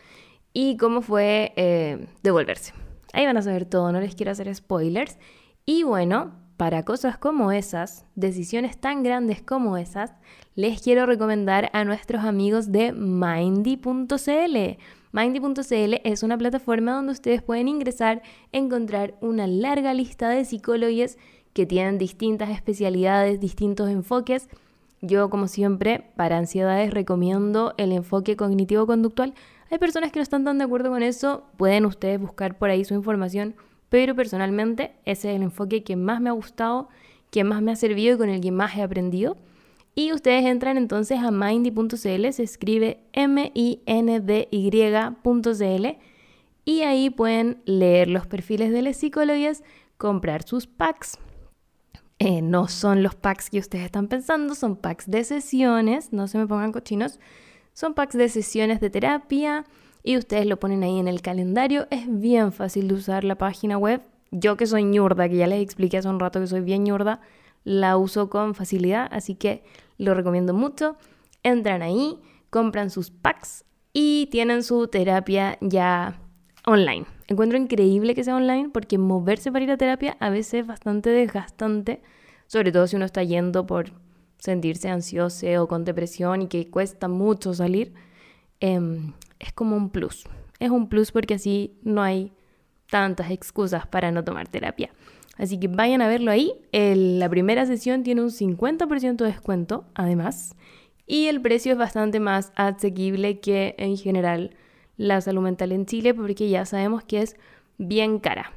y 0.55 0.79
cómo 0.79 1.03
fue 1.03 1.53
eh, 1.57 2.07
devolverse. 2.23 2.73
Ahí 3.13 3.27
van 3.27 3.37
a 3.37 3.43
saber 3.43 3.67
todo, 3.67 3.93
no 3.93 4.01
les 4.01 4.15
quiero 4.15 4.33
hacer 4.33 4.53
spoilers. 4.55 5.19
Y 5.67 5.83
bueno, 5.83 6.33
para 6.57 6.85
cosas 6.85 7.19
como 7.19 7.53
esas, 7.53 8.07
decisiones 8.15 8.79
tan 8.79 9.03
grandes 9.03 9.43
como 9.43 9.77
esas, 9.77 10.15
les 10.55 10.81
quiero 10.81 11.05
recomendar 11.05 11.71
a 11.75 11.85
nuestros 11.85 12.25
amigos 12.25 12.73
de 12.73 12.93
Mindy.cl. 12.93 14.79
Mindy.cl 15.13 16.01
es 16.05 16.23
una 16.23 16.39
plataforma 16.39 16.95
donde 16.95 17.13
ustedes 17.13 17.43
pueden 17.43 17.69
ingresar, 17.69 18.23
encontrar 18.53 19.15
una 19.21 19.47
larga 19.47 19.93
lista 19.93 20.29
de 20.31 20.45
psicólogos 20.45 21.19
que 21.53 21.67
tienen 21.67 21.99
distintas 21.99 22.51
especialidades, 22.51 23.41
distintos 23.41 23.91
enfoques. 23.91 24.49
Yo, 25.07 25.31
como 25.31 25.49
siempre, 25.49 26.11
para 26.17 26.39
ansiedades 26.39 26.93
recomiendo 26.93 27.75
el 27.79 27.93
enfoque 27.93 28.37
cognitivo-conductual. 28.37 29.35
Hay 29.71 29.79
personas 29.79 30.13
que 30.13 30.19
no 30.19 30.23
están 30.23 30.45
tan 30.45 30.59
de 30.59 30.65
acuerdo 30.65 30.91
con 30.91 31.03
eso, 31.03 31.45
pueden 31.57 31.87
ustedes 31.87 32.21
buscar 32.21 32.59
por 32.59 32.71
ahí 32.71 32.85
su 32.85 32.95
información 32.95 33.55
pero 33.89 34.15
personalmente 34.15 34.93
ese 35.05 35.31
es 35.31 35.37
el 35.37 35.43
enfoque 35.43 35.83
que 35.85 35.97
más 35.97 36.21
me 36.21 36.29
ha 36.29 36.33
gustado, 36.33 36.89
que 37.31 37.45
más 37.45 37.63
me 37.63 37.73
ha 37.73 37.77
servido 37.77 38.15
y 38.15 38.19
con 38.19 38.29
el 38.29 38.41
que 38.41 38.53
más 38.53 38.77
he 38.77 38.83
aprendido. 38.83 39.37
Y 39.95 40.13
ustedes 40.13 40.45
entran 40.45 40.77
entonces 40.77 41.21
a 41.21 41.31
mindy.cl, 41.31 41.97
se 41.97 42.43
escribe 42.43 43.01
M-I-N-D-Y.cl 43.13 43.47
y 46.65 46.81
ahí 46.83 47.11
pueden 47.11 47.63
leer 47.65 48.09
los 48.09 48.27
perfiles 48.27 48.73
de 48.73 48.83
las 48.83 48.97
psicólogas, 48.97 49.63
comprar 49.97 50.43
sus 50.43 50.67
packs. 50.67 51.19
Eh, 52.19 52.41
no 52.41 52.69
son 52.69 53.03
los 53.03 53.15
packs 53.15 53.51
que 53.51 53.59
ustedes 53.59 53.85
están 53.85 54.09
pensando, 54.09 54.55
son 54.55 54.77
packs 54.77 55.11
de 55.11 55.23
sesiones, 55.25 56.13
no 56.13 56.29
se 56.29 56.39
me 56.39 56.47
pongan 56.47 56.73
cochinos, 56.73 57.21
son 57.75 57.93
packs 57.95 58.17
de 58.17 58.29
sesiones 58.29 58.81
de 58.81 58.89
terapia, 58.89 59.65
y 60.07 60.17
ustedes 60.17 60.47
lo 60.47 60.59
ponen 60.59 60.85
ahí 60.85 61.01
en 61.01 61.09
el 61.09 61.21
calendario. 61.21 61.89
Es 61.91 62.07
bien 62.09 62.53
fácil 62.53 62.87
de 62.87 62.95
usar 62.95 63.25
la 63.25 63.35
página 63.35 63.77
web. 63.77 64.03
Yo 64.31 64.57
que 64.57 64.67
soy 64.67 64.85
ñurda, 64.85 65.29
que 65.29 65.37
ya 65.37 65.49
les 65.49 65.61
expliqué 65.61 65.99
hace 65.99 66.09
un 66.09 66.21
rato 66.21 66.41
que 66.41 66.47
soy 66.47 66.61
bien 66.61 66.85
ñurda, 66.85 67.21
la 67.65 67.97
uso 67.97 68.31
con 68.31 68.55
facilidad, 68.55 69.09
así 69.11 69.35
que 69.35 69.65
lo 69.99 70.15
recomiendo 70.15 70.55
mucho. 70.55 70.97
Entran 71.43 71.83
ahí, 71.83 72.21
compran 72.51 72.91
sus 72.91 73.11
packs 73.11 73.65
y 73.93 74.29
tienen 74.31 74.63
su 74.63 74.87
terapia 74.87 75.59
ya 75.61 76.21
online. 76.65 77.16
Encuentro 77.29 77.59
increíble 77.59 78.15
que 78.15 78.25
sea 78.25 78.37
online 78.37 78.71
porque 78.73 78.99
moverse 78.99 79.51
para 79.51 79.65
ir 79.65 79.71
a 79.71 79.77
terapia 79.77 80.17
a 80.21 80.31
veces 80.31 80.55
es 80.55 80.67
bastante 80.67 81.11
desgastante, 81.11 82.01
sobre 82.47 82.71
todo 82.71 82.87
si 82.87 82.97
uno 82.97 83.05
está 83.05 83.23
yendo 83.25 83.67
por 83.67 83.91
sentirse 84.39 84.89
ansioso 84.89 85.47
o 85.63 85.69
con 85.69 85.85
depresión 85.85 86.43
y 86.43 86.47
que 86.47 86.71
cuesta 86.71 87.09
mucho 87.09 87.53
salir. 87.55 87.95
Em, 88.61 89.13
es 89.39 89.53
como 89.53 89.77
un 89.77 89.91
plus. 89.91 90.25
Es 90.61 90.71
un 90.71 90.89
plus 90.89 91.11
porque 91.13 91.35
así 91.35 91.75
no 91.83 92.03
hay 92.03 92.33
tantas 92.91 93.31
excusas 93.31 93.87
para 93.87 94.11
no 94.11 94.25
tomar 94.25 94.49
terapia. 94.49 94.91
Así 95.37 95.59
que 95.59 95.69
vayan 95.69 96.01
a 96.01 96.09
verlo 96.09 96.31
ahí. 96.31 96.53
la 96.73 97.29
primera 97.29 97.67
sesión 97.67 98.03
tiene 98.03 98.23
un 98.23 98.31
50% 98.31 99.17
de 99.25 99.27
descuento, 99.27 99.85
además. 99.95 100.55
Y 101.07 101.27
el 101.27 101.41
precio 101.41 101.73
es 101.73 101.79
bastante 101.79 102.21
más 102.21 102.53
asequible 102.57 103.41
que 103.41 103.75
en 103.79 103.97
general 103.97 104.57
la 104.97 105.21
salud 105.21 105.43
mental 105.43 105.73
en 105.73 105.87
Chile 105.87 106.15
porque 106.15 106.49
ya 106.49 106.65
sabemos 106.65 107.05
que 107.05 107.23
es 107.23 107.37
bien 107.79 108.19
cara. 108.19 108.53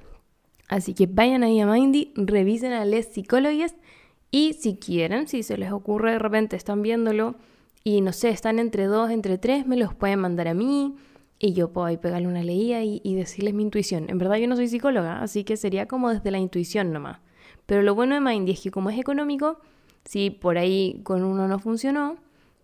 Así 0.68 0.94
que 0.94 1.08
vayan 1.08 1.44
ahí 1.44 1.60
a 1.60 1.66
Mindy, 1.66 2.14
revisen 2.16 2.74
a 2.74 2.86
les 2.86 3.08
psicólogas 3.08 3.76
y 4.32 4.54
si 4.54 4.76
quieren, 4.76 5.28
si 5.28 5.42
se 5.44 5.58
les 5.58 5.72
ocurre 5.72 6.12
de 6.12 6.20
repente, 6.20 6.56
están 6.56 6.82
viéndolo 6.82 7.36
y 7.84 8.02
no 8.02 8.14
sé, 8.14 8.30
están 8.30 8.60
entre 8.60 8.86
dos, 8.86 9.10
entre 9.10 9.38
tres, 9.38 9.66
me 9.66 9.78
los 9.78 9.96
pueden 9.96 10.20
mandar 10.20 10.48
a 10.48 10.54
mí 10.54 10.96
y 11.40 11.54
yo 11.54 11.72
puedo 11.72 11.88
ahí 11.88 11.98
pegarle 11.98 12.28
una 12.28 12.44
leída 12.44 12.84
y, 12.84 13.16
decirles 13.16 13.54
mi 13.54 13.64
intuición. 13.64 14.10
En 14.10 14.18
verdad 14.18 14.36
yo 14.36 14.48
no 14.48 14.56
soy 14.56 14.68
psicóloga, 14.68 15.22
así 15.22 15.44
que 15.44 15.58
sería 15.58 15.88
como 15.88 16.10
desde 16.10 16.32
la 16.32 16.38
intuición 16.38 16.92
nomás. 16.92 17.20
Pero 17.66 17.82
lo 17.82 17.96
bueno 17.96 18.16
de 18.16 18.22
Mindy 18.22 18.52
es 18.52 18.62
que 18.62 18.72
como 18.72 18.90
es 18.90 19.00
económico, 19.00 19.60
si 20.04 20.30
por 20.30 20.58
ahí 20.58 21.02
con 21.04 21.24
uno 21.24 21.48
no 21.48 21.60
funcionó, 21.60 22.18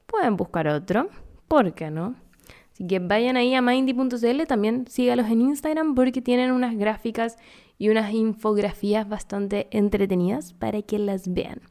pueden 0.05 0.35
buscar 0.35 0.67
otro. 0.67 1.09
¿Por 1.47 1.73
qué 1.73 1.89
no? 1.89 2.15
Así 2.75 2.85
que 2.85 2.99
vayan 2.99 3.37
ahí 3.37 3.55
a 3.55 3.61
mindy.cl, 3.61 4.43
también 4.49 4.85
sígalos 4.89 5.27
en 5.27 5.39
Instagram 5.39 5.95
porque 5.95 6.21
tienen 6.21 6.51
unas 6.51 6.75
gráficas 6.75 7.37
y 7.77 7.87
unas 7.87 8.13
infografías 8.13 9.07
bastante 9.07 9.69
entretenidas 9.71 10.51
para 10.51 10.81
que 10.81 10.99
las 10.99 11.33
vean. 11.33 11.61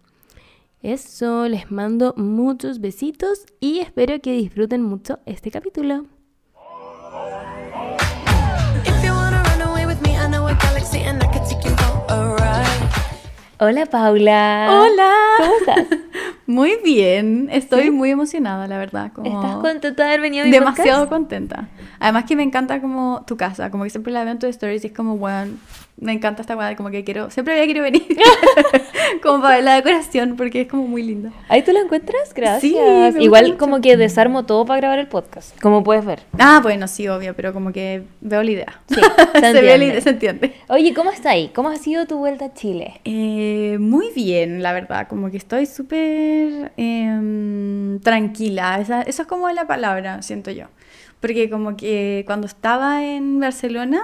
Eso, 0.81 1.47
les 1.47 1.71
mando 1.71 2.15
muchos 2.17 2.81
besitos 2.81 3.45
y 3.61 3.81
espero 3.81 4.19
que 4.23 4.33
disfruten 4.33 4.81
mucho 4.81 5.19
este 5.27 5.51
capítulo. 5.51 6.07
Hola 13.61 13.87
Paula. 13.87 14.69
Hola. 14.69 15.13
¿Cómo 15.39 15.53
estás? 15.59 15.99
Muy 16.47 16.77
bien, 16.85 17.49
estoy 17.51 17.91
muy 17.91 18.11
emocionada, 18.11 18.67
la 18.67 18.77
verdad. 18.77 19.11
¿Estás 19.25 19.57
contenta 19.57 20.03
de 20.03 20.09
haber 20.11 20.21
venido 20.21 20.43
a 20.43 20.47
mi 20.47 20.53
Demasiado 20.53 21.09
contenta. 21.09 21.69
Además 22.01 22.25
que 22.25 22.37
me 22.37 22.43
encanta 22.43 22.83
como 22.83 23.25
tu 23.27 23.39
casa, 23.39 23.71
como 23.71 23.85
que 23.85 23.91
siempre 23.91 24.13
la 24.13 24.25
veo 24.25 24.33
en 24.33 24.39
tu 24.39 24.47
stories 24.47 24.85
y 24.85 24.89
es 24.89 24.93
como, 24.93 25.17
bueno, 25.17 25.55
me 25.97 26.13
encanta 26.13 26.43
esta 26.43 26.55
guada, 26.55 26.75
como 26.77 26.91
que 26.91 27.05
quiero, 27.05 27.31
siempre 27.31 27.55
había 27.55 27.67
querido 27.67 27.85
venir 27.85 28.03
como 29.23 29.41
para 29.41 29.57
ver 29.57 29.65
la 29.65 29.75
decoración 29.77 30.37
porque 30.37 30.63
es 30.63 30.69
como 30.69 30.87
muy 30.89 31.03
linda. 31.03 31.33
Ahí 31.49 31.63
tú 31.63 31.73
la 31.73 31.81
encuentras, 31.81 32.35
gracias. 32.35 33.17
Igual 33.19 33.57
como 33.57 33.81
que 33.81 33.97
desarmo 33.97 34.45
todo 34.45 34.67
para 34.67 34.81
grabar 34.81 34.99
el 34.99 35.07
podcast, 35.07 35.59
como 35.61 35.85
puedes 35.85 36.05
ver. 36.05 36.23
Ah, 36.39 36.61
bueno, 36.63 36.89
sí, 36.89 37.07
obvio, 37.09 37.35
pero 37.35 37.53
como 37.53 37.73
que 37.73 38.03
veo 38.21 38.43
la 38.43 38.51
idea. 38.51 38.81
Sí, 38.89 39.01
se, 39.41 39.53
ve 39.53 39.79
la 39.79 39.85
idea, 39.85 40.01
se 40.01 40.11
entiende. 40.11 40.55
Oye, 40.69 40.93
¿cómo 40.95 41.11
está 41.11 41.31
ahí? 41.31 41.51
¿Cómo 41.55 41.69
ha 41.69 41.77
sido 41.77 42.07
tu 42.07 42.19
vuelta 42.19 42.47
a 42.47 42.55
Chile? 42.55 43.01
Eh, 43.05 43.77
muy 43.79 44.11
bien, 44.15 44.63
la 44.63 44.73
verdad, 44.73 45.07
como 45.07 45.31
que 45.31 45.37
estoy 45.37 45.67
súper 45.67 46.73
em, 46.77 48.01
tranquila, 48.01 48.81
esa, 48.81 49.03
eso 49.03 49.23
es 49.23 49.29
como 49.29 49.49
la 49.51 49.67
palabra, 49.67 50.23
siento 50.23 50.51
yo. 50.51 50.67
Porque 51.21 51.49
como 51.49 51.77
que 51.77 52.25
cuando 52.27 52.47
estaba 52.47 53.05
en 53.05 53.41
Barcelona 53.41 54.03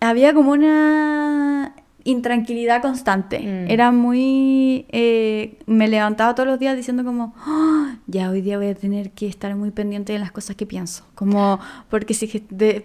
había 0.00 0.34
como 0.34 0.52
una 0.52 1.74
intranquilidad 2.04 2.80
constante. 2.80 3.40
Mm. 3.40 3.70
Era 3.70 3.92
muy... 3.92 4.86
Eh, 4.90 5.58
me 5.66 5.88
levantaba 5.88 6.34
todos 6.34 6.48
los 6.48 6.58
días 6.58 6.74
diciendo 6.76 7.04
como, 7.04 7.34
ah, 7.38 7.96
ya 8.06 8.30
hoy 8.30 8.40
día 8.40 8.56
voy 8.56 8.68
a 8.68 8.74
tener 8.74 9.10
que 9.10 9.26
estar 9.26 9.54
muy 9.56 9.70
pendiente 9.70 10.14
de 10.14 10.18
las 10.18 10.32
cosas 10.32 10.56
que 10.56 10.64
pienso. 10.64 11.04
Como, 11.14 11.60
porque 11.90 12.14
si 12.14 12.26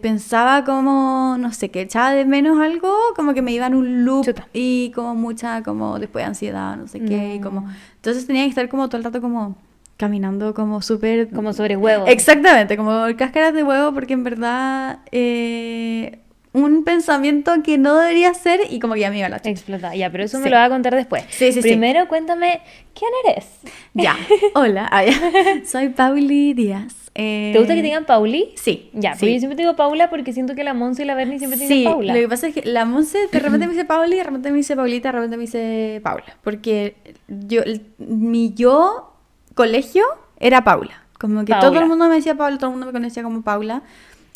pensaba 0.01 0.65
como, 0.65 1.37
no 1.39 1.53
sé, 1.53 1.69
que 1.69 1.81
echaba 1.81 2.11
de 2.11 2.25
menos 2.25 2.59
algo, 2.59 2.93
como 3.15 3.33
que 3.33 3.41
me 3.41 3.53
iba 3.53 3.67
en 3.67 3.75
un 3.75 4.03
loop 4.03 4.25
y 4.53 4.91
como 4.93 5.15
mucha, 5.15 5.63
como 5.63 5.99
después 5.99 6.25
ansiedad, 6.25 6.75
no 6.75 6.87
sé 6.87 6.99
qué, 6.99 7.39
como... 7.41 7.61
Mm. 7.61 7.75
Entonces 7.95 8.27
tenía 8.27 8.43
que 8.43 8.49
estar 8.49 8.67
como 8.67 8.89
todo 8.89 8.97
el 8.97 9.05
rato 9.05 9.21
como 9.21 9.55
caminando 9.95 10.53
como 10.53 10.81
súper... 10.81 11.29
Como 11.29 11.53
sobre 11.53 11.77
huevo. 11.77 12.07
Exactamente, 12.07 12.75
como 12.75 13.05
cáscaras 13.15 13.53
de 13.53 13.63
huevo, 13.63 13.93
porque 13.93 14.13
en 14.13 14.23
verdad... 14.25 14.99
Eh, 15.11 16.19
un 16.53 16.83
pensamiento 16.83 17.51
que 17.63 17.77
no 17.77 17.97
debería 17.97 18.33
ser 18.33 18.61
y 18.69 18.79
como 18.79 18.93
que 18.93 19.01
ya 19.01 19.09
me 19.09 19.19
iba 19.19 19.29
la 19.29 19.39
chica. 19.39 19.49
Explota, 19.49 19.95
ya, 19.95 20.11
pero 20.11 20.23
eso 20.23 20.39
me 20.39 20.49
lo 20.49 20.55
va 20.55 20.65
a 20.65 20.69
contar 20.69 20.95
después. 20.95 21.23
Sí, 21.29 21.51
sí, 21.51 21.61
Primero 21.61 22.07
cuéntame, 22.07 22.61
¿quién 22.93 23.11
eres? 23.25 23.47
Ya, 23.93 24.15
hola, 24.53 24.89
soy 25.65 25.89
Pauli 25.89 26.53
Díaz. 26.53 27.03
¿Te 27.13 27.53
gusta 27.57 27.75
que 27.75 27.83
digan 27.83 28.05
Pauli? 28.05 28.53
Sí. 28.55 28.89
Ya, 28.93 29.15
sí. 29.15 29.31
yo 29.31 29.39
siempre 29.39 29.55
te 29.55 29.61
digo 29.61 29.75
Paula 29.75 30.09
porque 30.09 30.33
siento 30.33 30.55
que 30.55 30.63
la 30.63 30.73
Monse 30.73 31.03
y 31.03 31.05
la 31.05 31.13
Bernie 31.13 31.37
siempre 31.37 31.59
te 31.59 31.67
dicen 31.67 31.83
Paula. 31.83 32.13
lo 32.13 32.19
que 32.19 32.27
pasa 32.27 32.47
es 32.47 32.55
que 32.55 32.63
la 32.63 32.85
Monse 32.85 33.27
de 33.31 33.39
repente 33.39 33.67
me 33.67 33.73
dice 33.73 33.85
Pauli, 33.85 34.17
de 34.17 34.23
repente 34.23 34.51
me 34.51 34.57
dice 34.57 34.75
Paulita, 34.75 35.09
de 35.09 35.11
repente 35.11 35.37
me 35.37 35.41
dice 35.41 36.01
Paula. 36.03 36.37
Porque 36.43 36.95
yo, 37.27 37.61
mi 37.99 38.53
yo 38.55 39.13
colegio 39.53 40.03
era 40.39 40.63
Paula. 40.63 41.03
Como 41.19 41.45
que 41.45 41.53
todo 41.53 41.79
el 41.79 41.85
mundo 41.85 42.09
me 42.09 42.15
decía 42.15 42.35
Paula, 42.35 42.57
todo 42.57 42.71
el 42.71 42.73
mundo 42.73 42.87
me 42.87 42.91
conocía 42.91 43.23
como 43.23 43.43
Paula. 43.43 43.83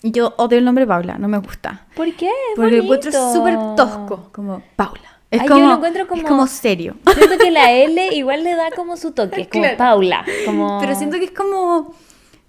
Yo 0.04 0.34
odio 0.38 0.58
el 0.58 0.66
nombre 0.66 0.86
Paula, 0.86 1.18
no 1.18 1.28
me 1.28 1.40
gusta. 1.40 1.88
¿Por 1.96 2.14
qué? 2.14 2.32
Porque 2.56 2.76
el 2.78 2.84
encuentro 2.84 3.10
es 3.10 3.34
súper 3.34 3.58
tosco, 3.76 4.30
como 4.32 4.62
Paula. 4.76 5.18
Es 5.30 5.42
como, 5.42 5.60
yo 5.60 5.68
lo 5.68 5.76
encuentro 5.76 6.08
como, 6.08 6.22
es 6.22 6.28
como 6.28 6.48
serio. 6.48 6.96
Siento 7.16 7.38
que 7.38 7.52
la 7.52 7.72
L 7.72 8.16
igual 8.16 8.44
le 8.44 8.56
da 8.56 8.72
como 8.72 8.96
su 8.96 9.12
toque, 9.12 9.42
es 9.42 9.48
como 9.52 9.66
Paula. 9.78 10.26
Como... 10.46 10.80
Pero 10.80 10.96
siento 10.96 11.18
que 11.18 11.26
es 11.26 11.32
como, 11.32 11.94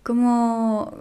como, 0.02 0.92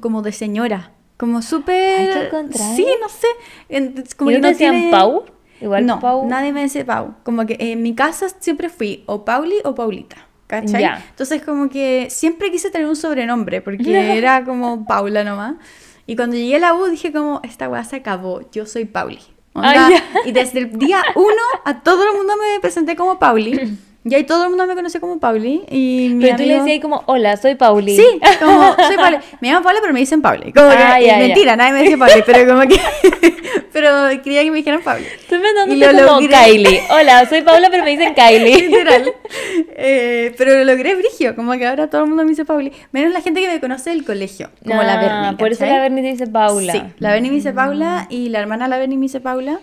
como 0.00 0.22
de 0.22 0.32
señora. 0.32 0.92
Como 1.16 1.42
súper... 1.42 2.30
Sí, 2.52 2.86
no 3.00 3.08
sé. 3.08 4.14
Como 4.16 4.30
que 4.30 4.38
no 4.38 4.48
decían 4.48 4.90
Pau? 4.90 5.24
Igual 5.60 5.86
no, 5.86 6.00
Pau. 6.00 6.26
nadie 6.26 6.52
me 6.52 6.62
dice 6.62 6.84
Pau. 6.84 7.14
Como 7.22 7.46
que 7.46 7.56
en 7.58 7.82
mi 7.82 7.94
casa 7.94 8.28
siempre 8.38 8.68
fui 8.68 9.02
o 9.06 9.24
Pauli 9.24 9.56
o 9.64 9.74
Paulita. 9.74 10.16
¿Cachai? 10.46 10.84
Entonces 11.10 11.42
como 11.42 11.68
que 11.68 12.08
siempre 12.08 12.52
quise 12.52 12.70
tener 12.70 12.86
un 12.86 12.96
sobrenombre 12.96 13.60
porque 13.60 14.16
era 14.16 14.44
como 14.44 14.86
Paula 14.86 15.24
nomás. 15.24 15.54
Y 16.06 16.16
cuando 16.16 16.36
llegué 16.36 16.56
a 16.56 16.60
la 16.60 16.74
U 16.74 16.86
dije 16.86 17.12
como, 17.12 17.40
esta 17.42 17.68
weá 17.68 17.84
se 17.84 17.96
acabó, 17.96 18.48
yo 18.52 18.66
soy 18.66 18.84
Pauli. 18.84 19.20
y 20.24 20.32
desde 20.32 20.60
el 20.60 20.78
día 20.78 21.02
uno 21.14 21.42
a 21.64 21.82
todo 21.82 22.06
el 22.06 22.16
mundo 22.16 22.34
me 22.36 22.60
presenté 22.60 22.94
como 22.94 23.18
Pauli. 23.18 23.78
Y 24.08 24.14
ahí 24.14 24.22
todo 24.22 24.44
el 24.44 24.50
mundo 24.50 24.68
me 24.68 24.76
conoce 24.76 25.00
como 25.00 25.18
Pauli. 25.18 25.64
Y 25.68 26.10
mi 26.14 26.24
pero 26.26 26.36
tú 26.36 26.44
le 26.44 26.60
decías 26.60 26.80
como, 26.80 27.02
hola, 27.06 27.36
soy 27.36 27.56
Pauli. 27.56 27.96
Sí, 27.96 28.06
como, 28.38 28.76
soy 28.86 28.96
Pauli. 28.96 29.16
Me 29.40 29.50
llamo 29.50 29.64
Pauli, 29.64 29.78
pero 29.80 29.92
me 29.92 29.98
dicen 29.98 30.22
Pauli. 30.22 30.52
Como 30.52 30.70
que, 30.70 30.76
ah, 30.76 31.18
mentira, 31.18 31.56
nadie 31.56 31.72
me 31.72 31.82
dice 31.82 31.98
Pauli, 31.98 32.22
pero 32.24 32.46
como 32.46 32.68
que... 32.68 32.80
pero 33.72 34.22
quería 34.22 34.44
que 34.44 34.50
me 34.52 34.58
dijeran 34.58 34.80
Pauli. 34.82 35.04
Estoy 35.04 35.40
pensando 35.40 36.06
como 36.06 36.20
Kylie. 36.20 36.82
Hola, 36.90 37.28
soy 37.28 37.42
Paula, 37.42 37.68
pero 37.68 37.82
me 37.82 37.90
dicen 37.90 38.14
Kylie. 38.14 38.60
Literal. 38.68 39.12
Eh, 39.76 40.32
pero 40.38 40.54
lo 40.54 40.64
logré 40.64 40.94
brigio, 40.94 41.34
como 41.34 41.54
que 41.54 41.66
ahora 41.66 41.90
todo 41.90 42.02
el 42.02 42.06
mundo 42.06 42.22
me 42.22 42.30
dice 42.30 42.44
Pauli. 42.44 42.72
Menos 42.92 43.12
la 43.12 43.20
gente 43.22 43.40
que 43.40 43.48
me 43.48 43.58
conoce 43.58 43.90
del 43.90 44.04
colegio, 44.04 44.50
como 44.64 44.84
la 44.84 45.00
ah, 45.00 45.02
Bernie. 45.02 45.38
Por 45.38 45.50
eso 45.50 45.66
la 45.66 45.80
Bernie 45.80 46.04
te 46.04 46.10
dice 46.10 46.28
Paula. 46.28 46.72
Sí, 46.72 46.82
la 46.98 47.10
Bernie 47.10 47.30
me 47.30 47.36
dice 47.38 47.52
Paula 47.52 48.06
y 48.08 48.28
la 48.28 48.38
hermana 48.38 48.68
la 48.68 48.78
Bernie 48.78 48.98
me 48.98 49.06
dice 49.06 49.20
Paula. 49.20 49.58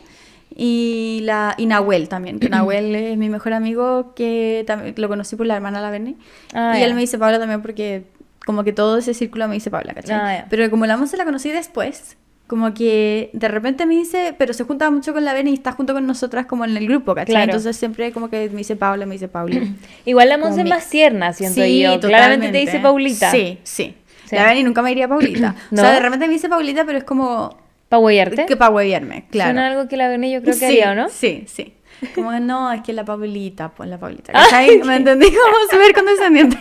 Y, 0.55 1.21
la, 1.23 1.55
y 1.57 1.65
Nahuel 1.65 2.09
también, 2.09 2.39
que 2.39 2.49
Nahuel 2.49 2.95
es 2.95 3.17
mi 3.17 3.29
mejor 3.29 3.53
amigo, 3.53 4.13
que 4.15 4.63
también 4.67 4.93
lo 4.97 5.07
conocí 5.07 5.35
por 5.35 5.45
la 5.45 5.55
hermana 5.55 5.81
la 5.81 5.89
Berni. 5.89 6.15
Ah, 6.53 6.77
y 6.77 6.83
él 6.83 6.93
me 6.93 7.01
dice 7.01 7.17
Paula 7.17 7.39
también 7.39 7.61
porque 7.61 8.03
como 8.45 8.63
que 8.63 8.73
todo 8.73 8.97
ese 8.97 9.13
círculo 9.13 9.47
me 9.47 9.55
dice 9.55 9.71
Paula, 9.71 9.93
¿cachai? 9.93 10.37
Ah, 10.37 10.45
pero 10.49 10.69
como 10.69 10.85
la 10.85 11.03
se 11.07 11.17
la 11.17 11.25
conocí 11.25 11.49
después, 11.49 12.17
como 12.47 12.73
que 12.73 13.29
de 13.33 13.47
repente 13.47 13.85
me 13.85 13.95
dice, 13.95 14.35
pero 14.37 14.53
se 14.53 14.63
junta 14.63 14.89
mucho 14.91 15.13
con 15.13 15.25
la 15.25 15.33
Berni 15.33 15.51
y 15.51 15.53
está 15.55 15.71
junto 15.71 15.93
con 15.93 16.05
nosotras 16.05 16.45
como 16.45 16.65
en 16.65 16.75
el 16.75 16.87
grupo, 16.87 17.15
¿cachai? 17.15 17.43
Entonces 17.43 17.75
siempre 17.75 18.11
como 18.11 18.29
que 18.29 18.49
me 18.49 18.57
dice 18.57 18.75
Paula, 18.75 19.05
me 19.05 19.13
dice 19.13 19.27
Paula. 19.27 19.61
Igual 20.05 20.29
la 20.29 20.37
Monse 20.37 20.61
es 20.61 20.69
más 20.69 20.89
tierna, 20.89 21.33
siento 21.33 21.65
yo. 21.65 21.99
Claramente 21.99 22.49
te 22.49 22.57
dice 22.59 22.79
Paulita. 22.79 23.31
Sí, 23.31 23.59
sí. 23.63 23.95
La 24.31 24.45
Berni 24.45 24.63
nunca 24.63 24.81
me 24.81 24.89
diría 24.89 25.07
Paulita. 25.07 25.55
O 25.71 25.75
sea, 25.75 25.91
de 25.91 25.99
repente 25.99 26.27
me 26.27 26.33
dice 26.33 26.49
Paulita, 26.49 26.85
pero 26.85 26.97
es 26.97 27.03
como 27.03 27.57
¿Para 27.89 27.99
hueviarte? 27.99 28.45
Que 28.45 28.55
para 28.55 28.71
hueviarme, 28.71 29.25
claro. 29.29 29.51
Suena 29.51 29.67
algo 29.67 29.87
que 29.87 29.97
la 29.97 30.07
Berni 30.07 30.31
yo 30.31 30.41
creo 30.41 30.57
que 30.57 30.65
haría, 30.65 30.95
¿no? 30.95 31.09
Sí, 31.09 31.45
sí. 31.47 31.73
Como 32.15 32.31
no, 32.39 32.71
es 32.71 32.81
que 32.81 32.93
la 32.93 33.05
Paulita, 33.05 33.69
pues 33.69 33.89
la 33.89 33.97
Paulita. 33.97 34.33
¿Me 34.85 34.95
entendí? 34.95 35.27
Como 35.27 35.55
súper 35.71 35.93
condescendiente. 35.95 36.57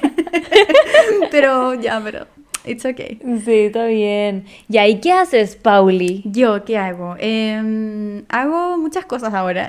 pero 1.31 1.75
ya, 1.75 2.01
pero 2.03 2.27
it's 2.65 2.85
okay. 2.85 3.19
Sí, 3.45 3.53
está 3.53 3.87
bien. 3.87 4.45
¿Y 4.69 4.79
ahí 4.79 5.01
qué 5.01 5.13
haces, 5.13 5.57
Pauli? 5.57 6.23
Yo, 6.25 6.65
¿qué 6.65 6.79
hago? 6.79 7.17
Em, 7.19 8.25
hago 8.29 8.79
muchas 8.79 9.05
cosas 9.05 9.35
ahora, 9.35 9.69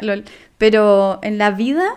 pero 0.58 1.20
en 1.24 1.38
la 1.38 1.52
vida 1.52 1.96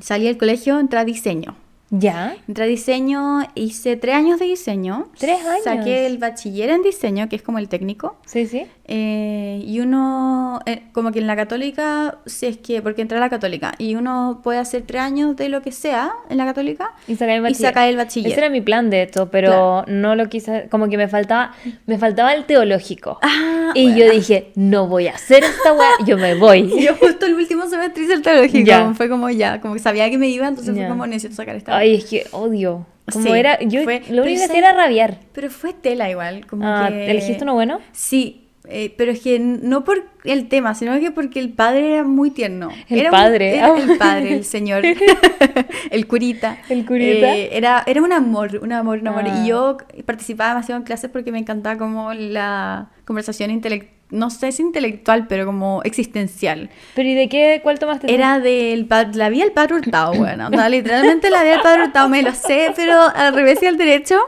salí 0.00 0.24
del 0.24 0.38
colegio, 0.38 0.78
entré 0.78 0.98
a 0.98 1.04
diseño. 1.04 1.56
¿Ya? 1.94 2.36
Entré 2.48 2.64
a 2.64 2.66
diseño, 2.66 3.40
hice 3.54 3.96
tres 3.98 4.14
años 4.14 4.40
de 4.40 4.46
diseño. 4.46 5.10
¿Tres 5.18 5.44
años? 5.44 5.64
Saqué 5.64 6.06
el 6.06 6.16
bachiller 6.16 6.70
en 6.70 6.82
diseño, 6.82 7.28
que 7.28 7.36
es 7.36 7.42
como 7.42 7.58
el 7.58 7.68
técnico. 7.68 8.16
Sí, 8.24 8.46
sí. 8.46 8.66
Eh, 8.94 9.62
y 9.66 9.80
uno 9.80 10.60
eh, 10.66 10.82
como 10.92 11.12
que 11.12 11.18
en 11.20 11.26
la 11.26 11.34
católica, 11.34 12.18
si 12.26 12.44
es 12.44 12.58
que, 12.58 12.82
porque 12.82 13.00
entra 13.00 13.16
a 13.16 13.20
la 13.22 13.30
católica, 13.30 13.72
y 13.78 13.94
uno 13.94 14.40
puede 14.44 14.58
hacer 14.58 14.82
tres 14.82 15.00
años 15.00 15.34
de 15.34 15.48
lo 15.48 15.62
que 15.62 15.72
sea 15.72 16.12
en 16.28 16.36
la 16.36 16.44
católica 16.44 16.92
Y 17.08 17.14
sacar 17.16 17.36
el 17.36 17.40
bachiller. 17.42 17.68
sacar 17.70 17.88
el 17.88 17.96
bachiller. 17.96 18.32
Ese 18.32 18.40
era 18.40 18.50
mi 18.50 18.60
plan 18.60 18.90
de 18.90 19.02
hecho, 19.04 19.30
pero 19.30 19.84
no 19.86 20.14
lo 20.14 20.28
quise, 20.28 20.68
como 20.70 20.90
que 20.90 20.98
me 20.98 21.08
faltaba, 21.08 21.52
me 21.86 21.96
faltaba 21.96 22.34
el 22.34 22.44
teológico. 22.44 23.18
Ah, 23.22 23.70
y 23.74 23.84
bueno. 23.84 23.98
yo 23.98 24.10
dije, 24.10 24.52
no 24.56 24.86
voy 24.88 25.06
a 25.08 25.14
hacer 25.14 25.42
esta 25.42 25.72
weá, 25.72 25.88
yo 26.04 26.18
me 26.18 26.34
voy. 26.34 26.70
Y 26.76 26.82
yo 26.84 26.94
justo 26.96 27.24
el 27.24 27.32
último 27.34 27.66
semestre 27.68 28.02
hice 28.04 28.12
el 28.12 28.20
teológico, 28.22 28.66
Ya. 28.66 28.92
fue 28.94 29.08
como 29.08 29.30
ya, 29.30 29.62
como 29.62 29.72
que 29.72 29.80
sabía 29.80 30.10
que 30.10 30.18
me 30.18 30.28
iba, 30.28 30.46
entonces 30.48 30.74
Ya. 30.74 30.82
fue 30.82 30.88
como 30.90 31.06
necesito 31.06 31.34
sacar 31.34 31.56
esta. 31.56 31.74
Ay, 31.78 31.94
es 31.94 32.04
que 32.04 32.26
odio. 32.32 32.84
Como 33.10 33.24
Sí, 33.24 33.32
era, 33.32 33.58
yo 33.60 33.82
fue- 33.82 34.02
lo 34.10 34.22
único 34.22 34.38
que 34.38 34.44
hacía 34.44 34.58
era 34.58 34.72
rabiar. 34.74 35.18
Pero 35.32 35.50
fue 35.50 35.72
tela 35.72 36.08
igual, 36.08 36.46
como 36.46 36.64
Ah, 36.66 36.86
que... 36.88 37.10
¿elegiste 37.10 37.42
uno 37.42 37.54
bueno? 37.54 37.80
Sí, 37.90 38.41
eh, 38.72 38.94
pero 38.96 39.12
es 39.12 39.20
que 39.20 39.38
no 39.38 39.84
por 39.84 40.04
el 40.24 40.48
tema, 40.48 40.74
sino 40.74 40.98
que 40.98 41.10
porque 41.10 41.40
el 41.40 41.50
padre 41.50 41.94
era 41.94 42.04
muy 42.04 42.30
tierno. 42.30 42.70
El 42.88 43.00
Era 43.00 43.10
un- 43.10 43.12
padre, 43.12 43.56
era 43.56 43.66
ah. 43.66 43.78
el 43.78 43.98
padre, 43.98 44.34
el 44.34 44.44
señor, 44.44 44.82
el 45.90 46.06
curita. 46.06 46.58
El 46.68 46.86
curita. 46.86 47.36
Eh, 47.36 47.50
era, 47.52 47.82
era 47.86 48.02
un 48.02 48.12
amor, 48.12 48.58
un 48.62 48.72
amor, 48.72 48.98
un 49.00 49.08
amor. 49.08 49.24
Ah. 49.26 49.42
Y 49.44 49.48
yo 49.48 49.76
participaba 50.06 50.50
demasiado 50.50 50.80
en 50.80 50.84
clases 50.84 51.10
porque 51.10 51.32
me 51.32 51.38
encantaba 51.38 51.76
como 51.76 52.14
la 52.14 52.90
conversación 53.04 53.50
intelectual, 53.50 53.92
no 54.12 54.30
sé 54.30 54.52
si 54.52 54.62
intelectual, 54.62 55.26
pero 55.26 55.44
como 55.46 55.82
existencial. 55.82 56.70
¿Pero 56.94 57.08
y 57.08 57.14
de 57.14 57.28
qué? 57.28 57.60
¿Cuál 57.62 57.78
tomaste? 57.80 58.12
Era 58.14 58.38
del 58.38 58.86
la 59.14 59.28
vía 59.28 59.44
del 59.44 59.52
padre 59.52 59.74
Hurtado, 59.74 60.12
bueno, 60.14 60.46
o 60.46 60.50
sea, 60.50 60.68
literalmente 60.68 61.28
la 61.30 61.42
vía 61.42 61.52
del 61.52 61.60
padre 61.62 61.82
Hurtado 61.84 62.08
me 62.08 62.22
lo 62.22 62.32
sé, 62.32 62.72
pero 62.76 62.94
al 63.14 63.34
revés 63.34 63.60
y 63.62 63.66
al 63.66 63.76
derecho. 63.76 64.20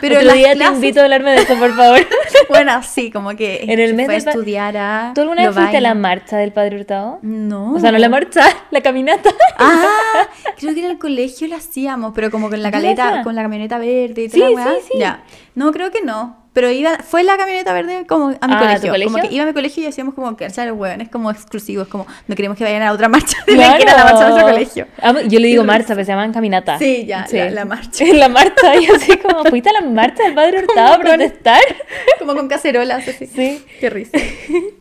Pero 0.00 0.16
Otro 0.16 0.32
día 0.32 0.52
clases- 0.54 0.68
te 0.70 0.74
invito 0.74 1.00
a 1.00 1.04
hablarme 1.04 1.30
de 1.32 1.38
eso, 1.38 1.56
por 1.56 1.74
favor. 1.74 2.00
bueno, 2.48 2.82
sí, 2.82 3.10
como 3.10 3.30
que 3.36 3.64
En 3.68 3.78
el 3.80 3.94
mes 3.94 4.06
fue 4.06 4.20
pa- 4.20 4.30
estudiar 4.30 4.76
a 4.76 5.12
¿Tú 5.14 5.20
alguna 5.22 5.46
vez 5.46 5.54
fuiste 5.54 5.76
a 5.76 5.80
la 5.80 5.94
marcha 5.94 6.36
del 6.36 6.52
Padre 6.52 6.76
Hurtado? 6.80 7.18
No. 7.22 7.74
O 7.74 7.78
sea, 7.80 7.92
no 7.92 7.98
la 7.98 8.08
marcha, 8.08 8.44
la 8.70 8.80
caminata. 8.80 9.30
Ah, 9.58 9.86
creo 10.58 10.74
que 10.74 10.80
en 10.80 10.90
el 10.90 10.98
colegio 10.98 11.46
la 11.48 11.56
hacíamos, 11.56 12.12
pero 12.14 12.30
como 12.30 12.50
con 12.50 12.62
la 12.62 12.70
¿Yo 12.70 12.76
la 12.76 12.82
caleta, 12.82 13.22
con 13.22 13.34
la 13.34 13.42
camioneta 13.42 13.78
verde 13.78 14.24
y 14.24 14.28
Sí, 14.30 14.38
toda 14.40 14.50
la 14.50 14.56
weá. 14.56 14.66
sí, 14.80 14.88
sí. 14.92 14.98
Ya. 14.98 15.22
No, 15.54 15.72
creo 15.72 15.90
que 15.90 16.02
no. 16.02 16.37
Pero 16.54 16.70
iba, 16.70 16.98
fue 16.98 17.22
la 17.22 17.36
camioneta 17.36 17.72
verde 17.72 18.04
como 18.08 18.28
a 18.28 18.30
mi 18.30 18.54
Ah, 18.54 18.72
¿a 18.72 18.80
tu 18.80 18.88
colegio. 18.88 19.04
Como 19.04 19.12
colegio? 19.12 19.28
que 19.28 19.34
iba 19.34 19.44
a 19.44 19.46
mi 19.46 19.52
colegio 19.52 19.82
y 19.84 19.86
hacíamos 19.86 20.14
como 20.14 20.36
que 20.36 20.44
alzar 20.46 20.66
los 20.66 20.76
hueones 20.76 21.08
como 21.08 21.30
exclusivos, 21.30 21.86
como 21.88 22.06
no 22.26 22.34
queremos 22.34 22.56
que 22.58 22.64
vayan 22.64 22.82
a 22.82 22.92
otra 22.92 23.08
marcha 23.08 23.36
la 23.46 23.76
que 23.78 23.84
la 23.84 24.04
marcha 24.04 24.24
de 24.24 24.30
nuestro 24.30 24.52
colegio. 24.52 24.86
Ah, 25.00 25.14
yo 25.28 25.38
le 25.38 25.46
digo 25.48 25.62
marcha, 25.62 25.88
pero 25.94 26.04
se 26.04 26.10
llaman 26.12 26.32
caminata. 26.32 26.78
Sí, 26.78 27.04
ya, 27.06 27.26
la- 27.30 27.50
la 27.50 27.64
marcha. 27.64 28.04
la 28.12 28.28
marcha, 28.28 28.76
y 28.76 28.86
así 28.86 29.16
como, 29.18 29.44
¿fuiste 29.44 29.68
a 29.70 29.74
la 29.74 29.82
marcha 29.82 30.24
del 30.24 30.34
Padre 30.34 30.58
Hurtado 30.64 30.94
a 30.94 30.98
protestar? 30.98 31.60
como 32.18 32.34
con 32.34 32.48
cacerolas 32.48 33.06
así. 33.06 33.26
Sí. 33.26 33.64
Qué 33.78 33.90
risa. 33.90 34.18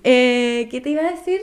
Eh, 0.04 0.68
¿Qué 0.72 0.82
te 0.82 0.90
iba 0.90 1.02
a 1.04 1.12
decir? 1.12 1.42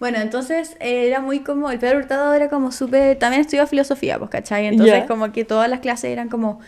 Bueno, 0.00 0.18
entonces 0.18 0.76
eh, 0.80 1.06
era 1.06 1.20
muy 1.20 1.40
como, 1.40 1.70
el 1.70 1.78
Pedro 1.78 1.98
Hurtado 1.98 2.34
era 2.34 2.48
como 2.48 2.72
súper, 2.72 3.16
también 3.18 3.42
estudió 3.42 3.66
filosofía, 3.68 4.18
pues, 4.18 4.30
¿cachai? 4.30 4.66
Entonces 4.66 4.94
Ya. 5.02 5.06
como 5.06 5.30
que 5.32 5.44
todas 5.44 5.70
las 5.70 5.78
clases 5.80 6.10
eran 6.10 6.28
como 6.28 6.58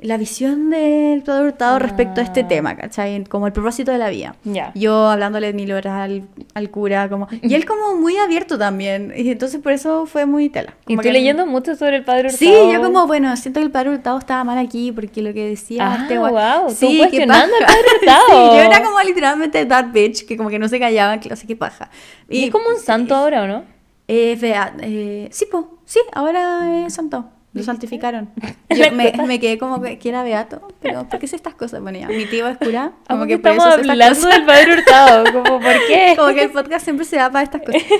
la 0.00 0.16
visión 0.18 0.70
del 0.70 1.22
Pedro 1.22 1.44
Hurtado 1.46 1.78
respecto 1.78 2.20
a 2.20 2.24
este 2.24 2.40
Ah. 2.40 2.48
tema, 2.48 2.76
¿cachai? 2.76 3.24
Como 3.24 3.46
el 3.46 3.52
propósito 3.52 3.90
de 3.92 3.98
la 3.98 4.10
vida. 4.10 4.36
Yo 4.74 5.08
hablándole 5.08 5.52
mil 5.52 5.72
horas 5.72 5.94
al, 5.94 6.28
al 6.54 6.70
cura, 6.70 7.08
como... 7.08 7.26
Y 7.42 7.54
él 7.54 7.64
como 7.64 7.94
muy 7.96 8.16
abierto 8.18 8.58
también, 8.58 9.12
y 9.16 9.30
entonces 9.30 9.60
por 9.60 9.72
eso 9.72 10.06
fue 10.06 10.26
muy 10.26 10.48
tela. 10.50 10.74
Y 10.82 10.94
Como 10.94 11.02
tú 11.02 11.08
que- 11.08 11.12
leyendo 11.12 11.46
mucho 11.46 11.74
sobre 11.76 11.96
el 11.96 12.04
Padre 12.04 12.28
Hurtado. 12.28 12.38
Sí, 12.38 12.72
yo 12.72 12.82
como, 12.82 13.06
bueno, 13.06 13.34
siento 13.36 13.60
que 13.60 13.64
el 13.66 13.70
padre 13.72 13.90
Hurtado 13.90 14.18
estaba 14.18 14.44
mal 14.44 14.58
aquí 14.58 14.92
porque 14.92 15.22
lo 15.22 15.32
que 15.32 15.48
decía 15.48 15.90
Ah, 15.92 15.98
este 16.02 16.18
guay- 16.18 16.30
guau, 16.30 16.66
tú 16.68 16.86
cuestionando 16.98 17.54
al 17.56 17.64
padre 17.66 17.80
Hurtado. 18.02 18.20
sí, 18.28 18.56
yo 18.56 18.62
era 18.62 18.82
como 18.82 19.00
literalmente 19.00 19.64
that 19.66 19.86
bitch 19.92 20.26
que 20.26 20.36
como 20.36 20.50
que 20.50 20.58
no 20.58 20.68
se 20.68 20.78
callaba 20.78 21.18
clase, 21.18 21.46
qué 21.46 21.56
paja. 21.56 21.90
Y 22.28 22.44
es 22.44 22.50
como 22.50 22.68
un 22.68 22.78
santo 22.78 23.14
ahora, 23.14 23.42
¿o 23.42 23.46
no? 23.46 23.64
Eh, 24.06 24.36
fea- 24.38 24.74
eh, 24.82 25.28
sí, 25.32 25.46
po, 25.50 25.78
sí, 25.86 25.98
ahora 26.12 26.84
es 26.86 26.92
santo. 26.94 27.30
Lo 27.54 27.62
santificaron. 27.62 28.30
Yo 28.70 28.90
me, 28.92 29.12
me 29.26 29.38
quedé 29.38 29.58
como 29.58 29.80
que, 29.80 29.98
era 30.04 30.24
beato, 30.24 30.68
pero 30.82 31.08
¿por 31.08 31.20
qué 31.20 31.28
sé 31.28 31.36
estas 31.36 31.54
cosas? 31.54 31.80
Bueno, 31.80 31.98
ya, 32.00 32.08
mi 32.08 32.26
tío 32.26 32.48
es 32.48 32.58
cura, 32.58 32.92
como 33.08 33.26
que 33.26 33.38
por 33.38 33.52
estamos 33.52 33.78
eso 33.78 33.90
hablando 33.90 34.28
del 34.28 34.44
Padre 34.44 34.74
Hurtado, 34.74 35.24
como, 35.32 35.60
¿por 35.60 35.72
qué? 35.86 36.14
Como 36.16 36.34
que 36.34 36.42
el 36.42 36.50
podcast 36.50 36.84
siempre 36.84 37.06
se 37.06 37.16
da 37.16 37.30
para 37.30 37.44
estas 37.44 37.62
cosas. 37.62 37.82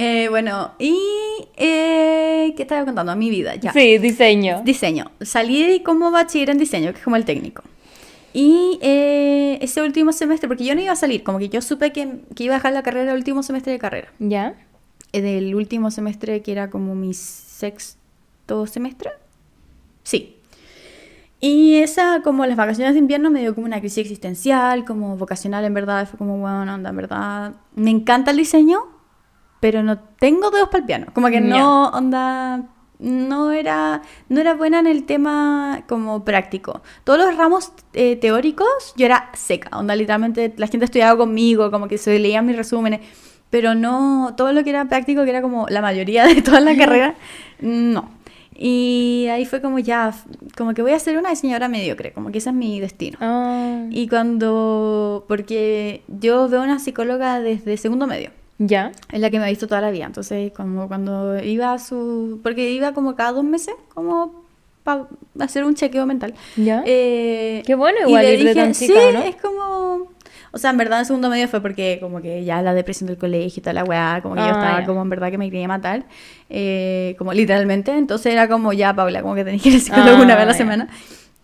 Eh, 0.00 0.28
bueno, 0.28 0.74
y 0.78 0.96
eh, 1.56 2.54
¿qué 2.56 2.62
estaba 2.62 2.84
contando? 2.84 3.16
Mi 3.16 3.30
vida, 3.30 3.56
ya. 3.56 3.72
Sí, 3.72 3.98
diseño. 3.98 4.62
Diseño. 4.64 5.10
Salí 5.22 5.82
como 5.84 6.12
bachiller 6.12 6.50
en 6.50 6.58
diseño, 6.58 6.92
que 6.92 6.98
es 6.98 7.04
como 7.04 7.16
el 7.16 7.24
técnico. 7.24 7.64
Y 8.32 8.78
eh, 8.80 9.58
ese 9.60 9.82
último 9.82 10.12
semestre, 10.12 10.46
porque 10.46 10.62
yo 10.62 10.76
no 10.76 10.80
iba 10.80 10.92
a 10.92 10.96
salir, 10.96 11.24
como 11.24 11.40
que 11.40 11.48
yo 11.48 11.60
supe 11.60 11.90
que, 11.90 12.20
que 12.36 12.44
iba 12.44 12.54
a 12.54 12.58
dejar 12.58 12.74
la 12.74 12.84
carrera 12.84 13.10
el 13.10 13.18
último 13.18 13.42
semestre 13.42 13.72
de 13.72 13.80
carrera. 13.80 14.12
¿Ya? 14.20 14.54
Eh, 15.12 15.20
Del 15.20 15.56
último 15.56 15.90
semestre 15.90 16.42
que 16.42 16.52
era 16.52 16.70
como 16.70 16.94
mi 16.94 17.12
sexto 17.12 17.97
semestre. 18.66 19.10
Sí. 20.02 20.36
Y 21.40 21.76
esa, 21.76 22.20
como 22.22 22.44
las 22.46 22.56
vacaciones 22.56 22.94
de 22.94 22.98
invierno, 22.98 23.30
me 23.30 23.40
dio 23.40 23.54
como 23.54 23.66
una 23.66 23.78
crisis 23.78 23.98
existencial, 23.98 24.84
como 24.84 25.16
vocacional 25.16 25.64
en 25.64 25.74
verdad. 25.74 26.08
Fue 26.08 26.18
como, 26.18 26.38
bueno, 26.38 26.72
anda, 26.72 26.90
en 26.90 26.96
verdad. 26.96 27.52
Me 27.76 27.90
encanta 27.90 28.32
el 28.32 28.38
diseño, 28.38 28.80
pero 29.60 29.82
no 29.82 29.98
tengo 29.98 30.50
dedos 30.50 30.68
para 30.68 30.80
el 30.80 30.86
piano. 30.86 31.06
Como 31.14 31.28
que 31.28 31.40
no, 31.40 31.90
onda, 31.90 32.64
no 32.98 33.52
era, 33.52 34.02
no 34.28 34.40
era 34.40 34.54
buena 34.54 34.80
en 34.80 34.88
el 34.88 35.04
tema 35.04 35.84
como 35.88 36.24
práctico. 36.24 36.82
Todos 37.04 37.20
los 37.20 37.36
ramos 37.36 37.72
eh, 37.92 38.16
teóricos, 38.16 38.94
yo 38.96 39.06
era 39.06 39.30
seca. 39.34 39.76
Onda, 39.78 39.94
literalmente, 39.94 40.52
la 40.56 40.66
gente 40.66 40.86
estudiaba 40.86 41.16
conmigo, 41.16 41.70
como 41.70 41.86
que 41.86 41.98
se 41.98 42.18
leían 42.18 42.46
mis 42.46 42.56
resúmenes. 42.56 43.00
Pero 43.50 43.74
no, 43.74 44.34
todo 44.36 44.52
lo 44.52 44.62
que 44.62 44.70
era 44.70 44.84
práctico, 44.86 45.24
que 45.24 45.30
era 45.30 45.40
como 45.40 45.66
la 45.68 45.80
mayoría 45.80 46.26
de 46.26 46.42
toda 46.42 46.60
la 46.60 46.76
carrera, 46.76 47.14
no. 47.60 48.10
Y 48.60 49.28
ahí 49.30 49.44
fue 49.44 49.60
como 49.62 49.78
ya, 49.78 50.12
como 50.56 50.74
que 50.74 50.82
voy 50.82 50.90
a 50.90 50.98
ser 50.98 51.16
una 51.16 51.30
diseñadora 51.30 51.68
mediocre, 51.68 52.12
como 52.12 52.32
que 52.32 52.38
ese 52.38 52.50
es 52.50 52.56
mi 52.56 52.80
destino. 52.80 53.16
Ah, 53.20 53.84
Y 53.90 54.08
cuando, 54.08 55.24
porque 55.28 56.02
yo 56.08 56.48
veo 56.48 56.62
una 56.62 56.80
psicóloga 56.80 57.38
desde 57.40 57.76
segundo 57.76 58.08
medio, 58.08 58.30
¿Ya? 58.58 58.90
es 59.12 59.20
la 59.20 59.30
que 59.30 59.38
me 59.38 59.44
ha 59.44 59.48
visto 59.48 59.68
toda 59.68 59.80
la 59.80 59.92
vida. 59.92 60.06
Entonces, 60.06 60.50
como 60.52 60.88
cuando 60.88 61.40
iba 61.42 61.72
a 61.72 61.78
su, 61.78 62.40
porque 62.42 62.72
iba 62.72 62.92
como 62.94 63.14
cada 63.14 63.30
dos 63.30 63.44
meses, 63.44 63.76
como 63.94 64.42
para 64.82 65.06
hacer 65.38 65.62
un 65.64 65.76
chequeo 65.76 66.04
mental. 66.06 66.34
¿Ya? 66.56 66.82
Eh, 66.84 67.62
Qué 67.64 67.76
bueno 67.76 67.98
y 68.06 68.08
igual 68.08 68.24
le 68.24 68.34
ir 68.34 68.44
de 68.44 68.54
tan 68.56 68.74
sí, 68.74 68.88
chica, 68.88 68.98
¿o 69.08 69.12
¿no? 69.12 69.20
es 69.22 69.36
como... 69.36 70.08
O 70.52 70.58
sea, 70.58 70.70
en 70.70 70.76
verdad 70.78 71.00
en 71.00 71.04
segundo 71.06 71.28
medio 71.28 71.46
fue 71.48 71.60
porque 71.60 71.98
como 72.00 72.20
que 72.22 72.44
ya 72.44 72.62
la 72.62 72.72
depresión 72.74 73.06
del 73.08 73.18
colegio 73.18 73.60
y 73.60 73.62
toda 73.62 73.74
la 73.74 73.84
weá, 73.84 74.20
como 74.22 74.34
que 74.34 74.40
yo 74.40 74.46
Ah, 74.48 74.52
estaba 74.52 74.80
ya. 74.80 74.86
como 74.86 75.02
en 75.02 75.10
verdad 75.10 75.30
que 75.30 75.38
me 75.38 75.50
quería 75.50 75.68
matar, 75.68 76.04
eh, 76.48 77.14
como 77.18 77.32
literalmente, 77.32 77.92
entonces 77.96 78.32
era 78.32 78.48
como 78.48 78.72
ya, 78.72 78.94
Paula, 78.94 79.22
como 79.22 79.34
que 79.34 79.44
tenés 79.44 79.62
que 79.62 79.68
ir 79.68 79.74
al 79.76 79.80
psicólogo 79.82 80.18
Ah, 80.18 80.22
una 80.22 80.34
vez 80.34 80.42
a 80.44 80.46
la 80.46 80.54
semana. 80.54 80.88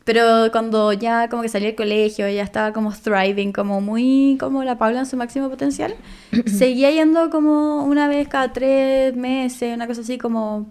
Pero 0.04 0.50
cuando 0.52 0.92
ya 0.92 1.28
como 1.30 1.40
que 1.42 1.48
salí 1.48 1.64
del 1.64 1.74
colegio, 1.76 2.28
ya 2.28 2.42
estaba 2.42 2.72
como 2.74 2.92
thriving, 2.92 3.52
como 3.52 3.80
muy 3.80 4.36
como 4.38 4.62
la 4.62 4.76
Paula 4.76 4.98
en 5.00 5.06
su 5.06 5.16
máximo 5.16 5.48
potencial, 5.48 5.94
seguía 6.46 6.90
yendo 6.90 7.30
como 7.30 7.84
una 7.84 8.06
vez 8.06 8.28
cada 8.28 8.52
tres 8.52 9.16
meses, 9.16 9.74
una 9.74 9.86
cosa 9.86 10.02
así 10.02 10.18
como 10.18 10.66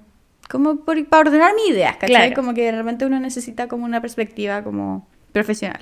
como 0.52 0.76
por- 0.82 1.04
para 1.08 1.22
ordenar 1.30 1.54
mis 1.56 1.70
ideas, 1.74 1.94
¿cachai? 1.96 2.10
Claro. 2.28 2.34
Como 2.36 2.54
que 2.54 2.64
de 2.64 2.74
repente 2.74 3.06
uno 3.08 3.20
necesita 3.20 3.68
como 3.68 3.86
una 3.86 4.02
perspectiva 4.02 4.64
como 4.64 5.08
profesional. 5.32 5.82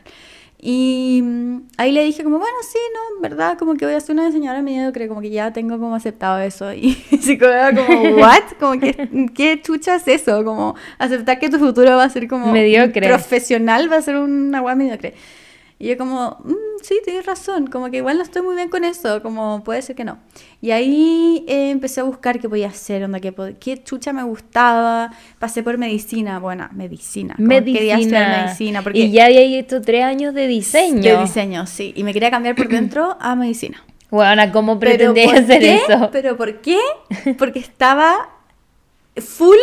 Y 0.63 1.21
mm, 1.23 1.61
ahí 1.77 1.91
le 1.91 2.03
dije 2.03 2.23
como, 2.23 2.37
bueno, 2.37 2.55
sí, 2.61 2.77
no, 2.93 3.15
en 3.15 3.21
verdad, 3.23 3.57
como 3.57 3.73
que 3.73 3.85
voy 3.85 3.95
a 3.95 3.99
ser 3.99 4.13
una 4.13 4.27
diseñadora 4.27 4.61
mediocre, 4.61 5.07
como 5.07 5.19
que 5.19 5.31
ya 5.31 5.51
tengo 5.51 5.79
como 5.79 5.95
aceptado 5.95 6.39
eso. 6.39 6.71
Y 6.81 6.93
psicóloga 6.93 7.73
como, 7.73 8.01
¿what? 8.17 8.43
Como 8.59 8.79
que, 8.79 9.29
¿qué 9.33 9.59
chucha 9.61 9.95
es 9.95 10.07
eso? 10.07 10.45
Como 10.45 10.75
aceptar 10.99 11.39
que 11.39 11.49
tu 11.49 11.57
futuro 11.57 11.97
va 11.97 12.03
a 12.03 12.09
ser 12.09 12.27
como 12.27 12.51
Mediocre. 12.51 13.07
profesional, 13.07 13.91
va 13.91 13.97
a 13.97 14.01
ser 14.03 14.17
una 14.17 14.61
weá 14.61 14.75
mediocre. 14.75 15.15
Y 15.83 15.87
yo 15.87 15.97
como, 15.97 16.37
"Mm, 16.43 16.53
sí, 16.83 16.99
tienes 17.03 17.25
razón, 17.25 17.65
como 17.65 17.89
que 17.89 17.97
igual 17.97 18.17
no 18.17 18.23
estoy 18.23 18.43
muy 18.43 18.53
bien 18.53 18.69
con 18.69 18.83
eso, 18.83 19.23
como 19.23 19.63
puede 19.63 19.81
ser 19.81 19.95
que 19.95 20.03
no. 20.03 20.19
Y 20.61 20.69
ahí 20.69 21.43
eh, 21.47 21.71
empecé 21.71 22.01
a 22.01 22.03
buscar 22.03 22.39
qué 22.39 22.47
podía 22.47 22.67
hacer, 22.67 23.03
onda, 23.03 23.19
qué, 23.19 23.33
qué 23.59 23.81
chucha 23.83 24.13
me 24.13 24.21
gustaba. 24.21 25.11
Pasé 25.39 25.63
por 25.63 25.79
medicina, 25.79 26.37
bueno, 26.37 26.69
medicina. 26.71 27.33
como 27.35 27.49
Quería 27.49 27.95
estudiar 27.97 27.97
Medicina. 27.97 28.43
medicina, 28.45 28.81
porque 28.83 28.99
Y 28.99 29.11
ya 29.11 29.25
había 29.25 29.41
hecho 29.41 29.81
tres 29.81 30.03
años 30.03 30.35
de 30.35 30.45
diseño. 30.45 31.01
de 31.01 31.17
diseño, 31.17 31.65
sí. 31.65 31.93
Y 31.95 32.03
me 32.03 32.13
quería 32.13 32.29
cambiar 32.29 32.55
por 32.55 32.67
dentro 32.67 33.17
a 33.19 33.35
medicina. 33.35 33.83
Bueno, 34.11 34.43
¿cómo 34.53 34.77
¿por 34.77 34.87
hacer 34.89 35.13
qué? 35.61 35.75
eso? 35.77 36.09
¿Pero 36.11 36.37
por 36.37 36.61
qué? 36.61 36.77
Porque 37.39 37.57
estaba 37.57 38.29
full 39.17 39.57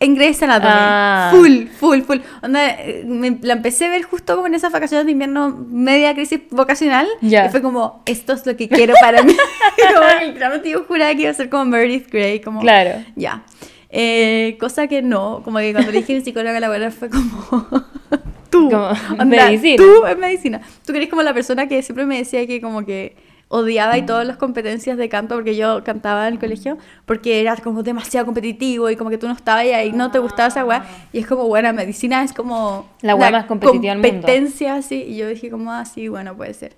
Grey's 0.00 0.42
Anatomy. 0.42 0.72
Ah. 0.74 1.28
Full, 1.34 1.66
full, 1.78 2.00
full. 2.02 2.18
Onda, 2.42 2.68
eh, 2.68 3.02
me- 3.06 3.38
la 3.42 3.54
empecé 3.54 3.86
a 3.86 3.88
ver 3.90 4.02
justo 4.02 4.34
como 4.36 4.46
en 4.46 4.54
esas 4.54 4.70
vacaciones 4.72 5.06
de 5.06 5.12
invierno, 5.12 5.50
media 5.70 6.14
crisis 6.14 6.40
vocacional. 6.50 7.06
Ya. 7.22 7.46
Y 7.46 7.48
fue 7.48 7.62
como, 7.62 8.02
esto 8.06 8.34
es 8.34 8.44
lo 8.46 8.56
que 8.56 8.68
quiero 8.68 8.94
para 9.00 9.22
mí. 9.22 9.34
como 9.94 10.24
literalmente 10.26 10.70
yo 10.70 10.84
juraba 10.84 11.14
que 11.14 11.22
iba 11.22 11.30
a 11.30 11.34
ser 11.34 11.48
como 11.48 11.64
Meredith 11.64 12.10
Grey. 12.10 12.40
Como, 12.40 12.60
Claro. 12.60 13.02
Ya. 13.14 13.44
Eh, 13.88 14.56
cosa 14.60 14.86
que 14.88 15.00
no, 15.00 15.40
como 15.44 15.58
que 15.58 15.72
cuando 15.72 15.90
le 15.92 15.98
dije 15.98 16.12
a 16.12 16.16
mi 16.16 16.22
psicóloga 16.22 16.58
la 16.60 16.68
verdad 16.68 16.92
fue 16.92 17.08
como 17.08 17.26
tú, 18.50 18.68
Como, 18.70 18.88
onda, 19.12 19.24
medicina. 19.24 19.76
tú 19.82 20.06
en 20.06 20.20
medicina. 20.20 20.60
Tú 20.84 20.92
eres 20.92 21.08
como 21.08 21.22
la 21.22 21.32
persona 21.32 21.66
que 21.68 21.82
siempre 21.82 22.04
me 22.04 22.18
decía 22.18 22.46
que 22.46 22.60
como 22.60 22.84
que 22.84 23.16
odiaba 23.48 23.96
y 23.96 24.04
todas 24.04 24.26
las 24.26 24.36
competencias 24.38 24.96
de 24.98 25.08
canto 25.08 25.36
porque 25.36 25.54
yo 25.54 25.84
cantaba 25.84 26.26
en 26.26 26.34
el 26.34 26.40
colegio 26.40 26.78
porque 27.04 27.40
era 27.40 27.56
como 27.56 27.82
demasiado 27.84 28.26
competitivo 28.26 28.90
y 28.90 28.96
como 28.96 29.08
que 29.08 29.18
tú 29.18 29.28
no 29.28 29.34
estabas 29.34 29.64
ahí 29.66 29.92
no 29.92 30.10
te 30.10 30.18
gustaba 30.18 30.48
esa 30.48 30.64
weá 30.64 30.84
y 31.12 31.18
es 31.20 31.26
como 31.28 31.46
bueno 31.46 31.72
medicina 31.72 32.24
es 32.24 32.32
como 32.32 32.88
La 33.02 33.14
weá 33.14 33.30
más 33.30 33.44
competitiva 33.46 33.94
del 33.94 34.02
mundo. 34.02 34.10
competencia 34.26 34.74
así 34.74 35.04
y 35.06 35.16
yo 35.16 35.28
dije 35.28 35.48
como 35.48 35.70
así 35.72 36.08
bueno 36.08 36.36
puede 36.36 36.54
ser 36.54 36.74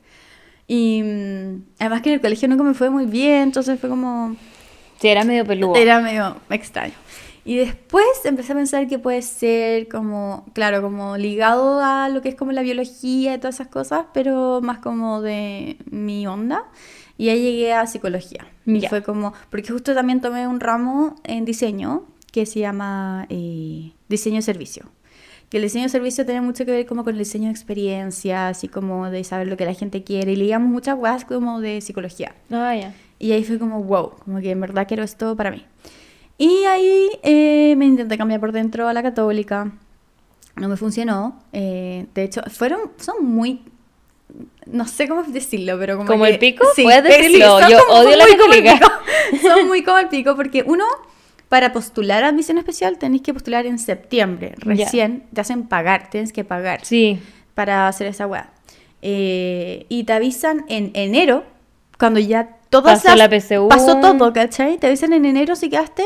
y 0.66 1.02
mm, 1.02 1.62
además 1.78 2.02
que 2.02 2.10
en 2.10 2.14
el 2.16 2.20
colegio 2.20 2.48
nunca 2.48 2.62
me 2.64 2.74
fue 2.74 2.90
muy 2.90 3.06
bien 3.06 3.44
entonces 3.44 3.80
fue 3.80 3.88
como 3.88 4.36
Sí, 5.00 5.06
era 5.08 5.22
medio 5.24 5.44
peludo. 5.46 5.76
era 5.76 6.00
medio 6.00 6.36
extraño. 6.50 6.92
Y 7.48 7.56
después 7.56 8.04
empecé 8.24 8.52
a 8.52 8.56
pensar 8.56 8.86
que 8.88 8.98
puede 8.98 9.22
ser 9.22 9.88
como, 9.88 10.44
claro, 10.52 10.82
como 10.82 11.16
ligado 11.16 11.80
a 11.82 12.10
lo 12.10 12.20
que 12.20 12.28
es 12.28 12.34
como 12.34 12.52
la 12.52 12.60
biología 12.60 13.34
y 13.34 13.38
todas 13.38 13.54
esas 13.54 13.68
cosas, 13.68 14.04
pero 14.12 14.60
más 14.62 14.80
como 14.80 15.22
de 15.22 15.78
mi 15.90 16.26
onda. 16.26 16.64
Y 17.16 17.30
ahí 17.30 17.40
llegué 17.42 17.72
a 17.72 17.86
psicología. 17.86 18.46
Y 18.66 18.80
Ya. 18.80 18.90
fue 18.90 19.02
como, 19.02 19.32
porque 19.50 19.72
justo 19.72 19.94
también 19.94 20.20
tomé 20.20 20.46
un 20.46 20.60
ramo 20.60 21.16
en 21.24 21.46
diseño 21.46 22.04
que 22.32 22.44
se 22.44 22.60
llama 22.60 23.24
eh, 23.30 23.92
diseño 24.10 24.42
servicio. 24.42 24.84
Que 25.48 25.56
el 25.56 25.62
diseño 25.62 25.88
servicio 25.88 26.26
tiene 26.26 26.42
mucho 26.42 26.66
que 26.66 26.72
ver 26.72 26.84
como 26.84 27.02
con 27.02 27.14
el 27.14 27.18
diseño 27.18 27.46
de 27.46 27.52
experiencias 27.52 28.62
y 28.62 28.68
como 28.68 29.08
de 29.08 29.24
saber 29.24 29.46
lo 29.48 29.56
que 29.56 29.64
la 29.64 29.72
gente 29.72 30.04
quiere. 30.04 30.32
Y 30.32 30.36
leíamos 30.36 30.68
muchas 30.68 30.96
cosas 30.96 31.24
como 31.24 31.62
de 31.62 31.80
psicología. 31.80 32.34
Ah, 32.50 32.76
ya. 32.76 32.94
Y 33.18 33.32
ahí 33.32 33.42
fue 33.42 33.58
como, 33.58 33.82
wow, 33.82 34.10
como 34.22 34.40
que 34.40 34.50
en 34.50 34.60
verdad 34.60 34.86
quiero 34.86 35.02
esto 35.02 35.34
para 35.34 35.50
mí. 35.50 35.64
Y 36.38 36.64
ahí 36.64 37.08
eh, 37.24 37.74
me 37.76 37.84
intenté 37.86 38.16
cambiar 38.16 38.38
por 38.40 38.52
dentro 38.52 38.86
a 38.88 38.92
la 38.92 39.02
católica. 39.02 39.70
No 40.56 40.68
me 40.68 40.76
funcionó. 40.76 41.40
eh, 41.52 42.06
de 42.14 42.22
hecho, 42.22 42.42
fueron, 42.50 42.92
son 42.98 43.24
muy... 43.26 43.62
No 44.66 44.86
sé 44.86 45.08
cómo 45.08 45.22
decirlo, 45.22 45.78
pero 45.78 45.96
como 45.96 46.06
¿Como 46.08 46.24
que- 46.24 46.30
el 46.30 46.38
pico? 46.38 46.64
Sí, 46.76 46.82
Puedes 46.82 47.14
sí, 47.16 47.22
decirlo, 47.22 47.58
son 47.60 47.70
yo 47.70 47.78
como 47.86 48.00
odio 48.00 48.16
la 48.16 48.26
católica. 48.26 48.78
Son 49.42 49.66
muy 49.68 49.82
como 49.82 49.98
el 49.98 50.08
pico 50.08 50.36
porque 50.36 50.62
uno, 50.66 50.84
para 51.48 51.72
postular 51.72 52.24
a 52.24 52.28
admisión 52.28 52.56
especial, 52.58 52.98
tenéis 52.98 53.22
que 53.22 53.32
postular 53.34 53.66
en 53.66 53.78
septiembre. 53.78 54.54
Recién 54.58 55.24
te 55.34 55.40
hacen 55.42 55.66
pagar, 55.66 56.08
tienes 56.10 56.32
que 56.32 56.44
pagar 56.44 56.84
Sí. 56.84 57.18
para 57.54 57.88
hacer 57.88 58.06
esa 58.06 58.26
weá. 58.26 58.50
Eh, 59.02 59.86
y 59.88 60.04
te 60.04 60.12
avisan 60.12 60.64
en 60.68 60.90
enero, 60.94 61.44
cuando 61.98 62.20
ya 62.20 62.56
todo 62.70 62.84
Pasó 62.84 63.14
la 63.16 63.28
PSU. 63.28 63.68
Pasó 63.68 63.98
todo, 64.00 64.32
¿cachai? 64.32 64.78
Te 64.78 64.86
avisan 64.88 65.12
en 65.14 65.24
enero 65.24 65.56
si 65.56 65.68
quedaste. 65.70 66.04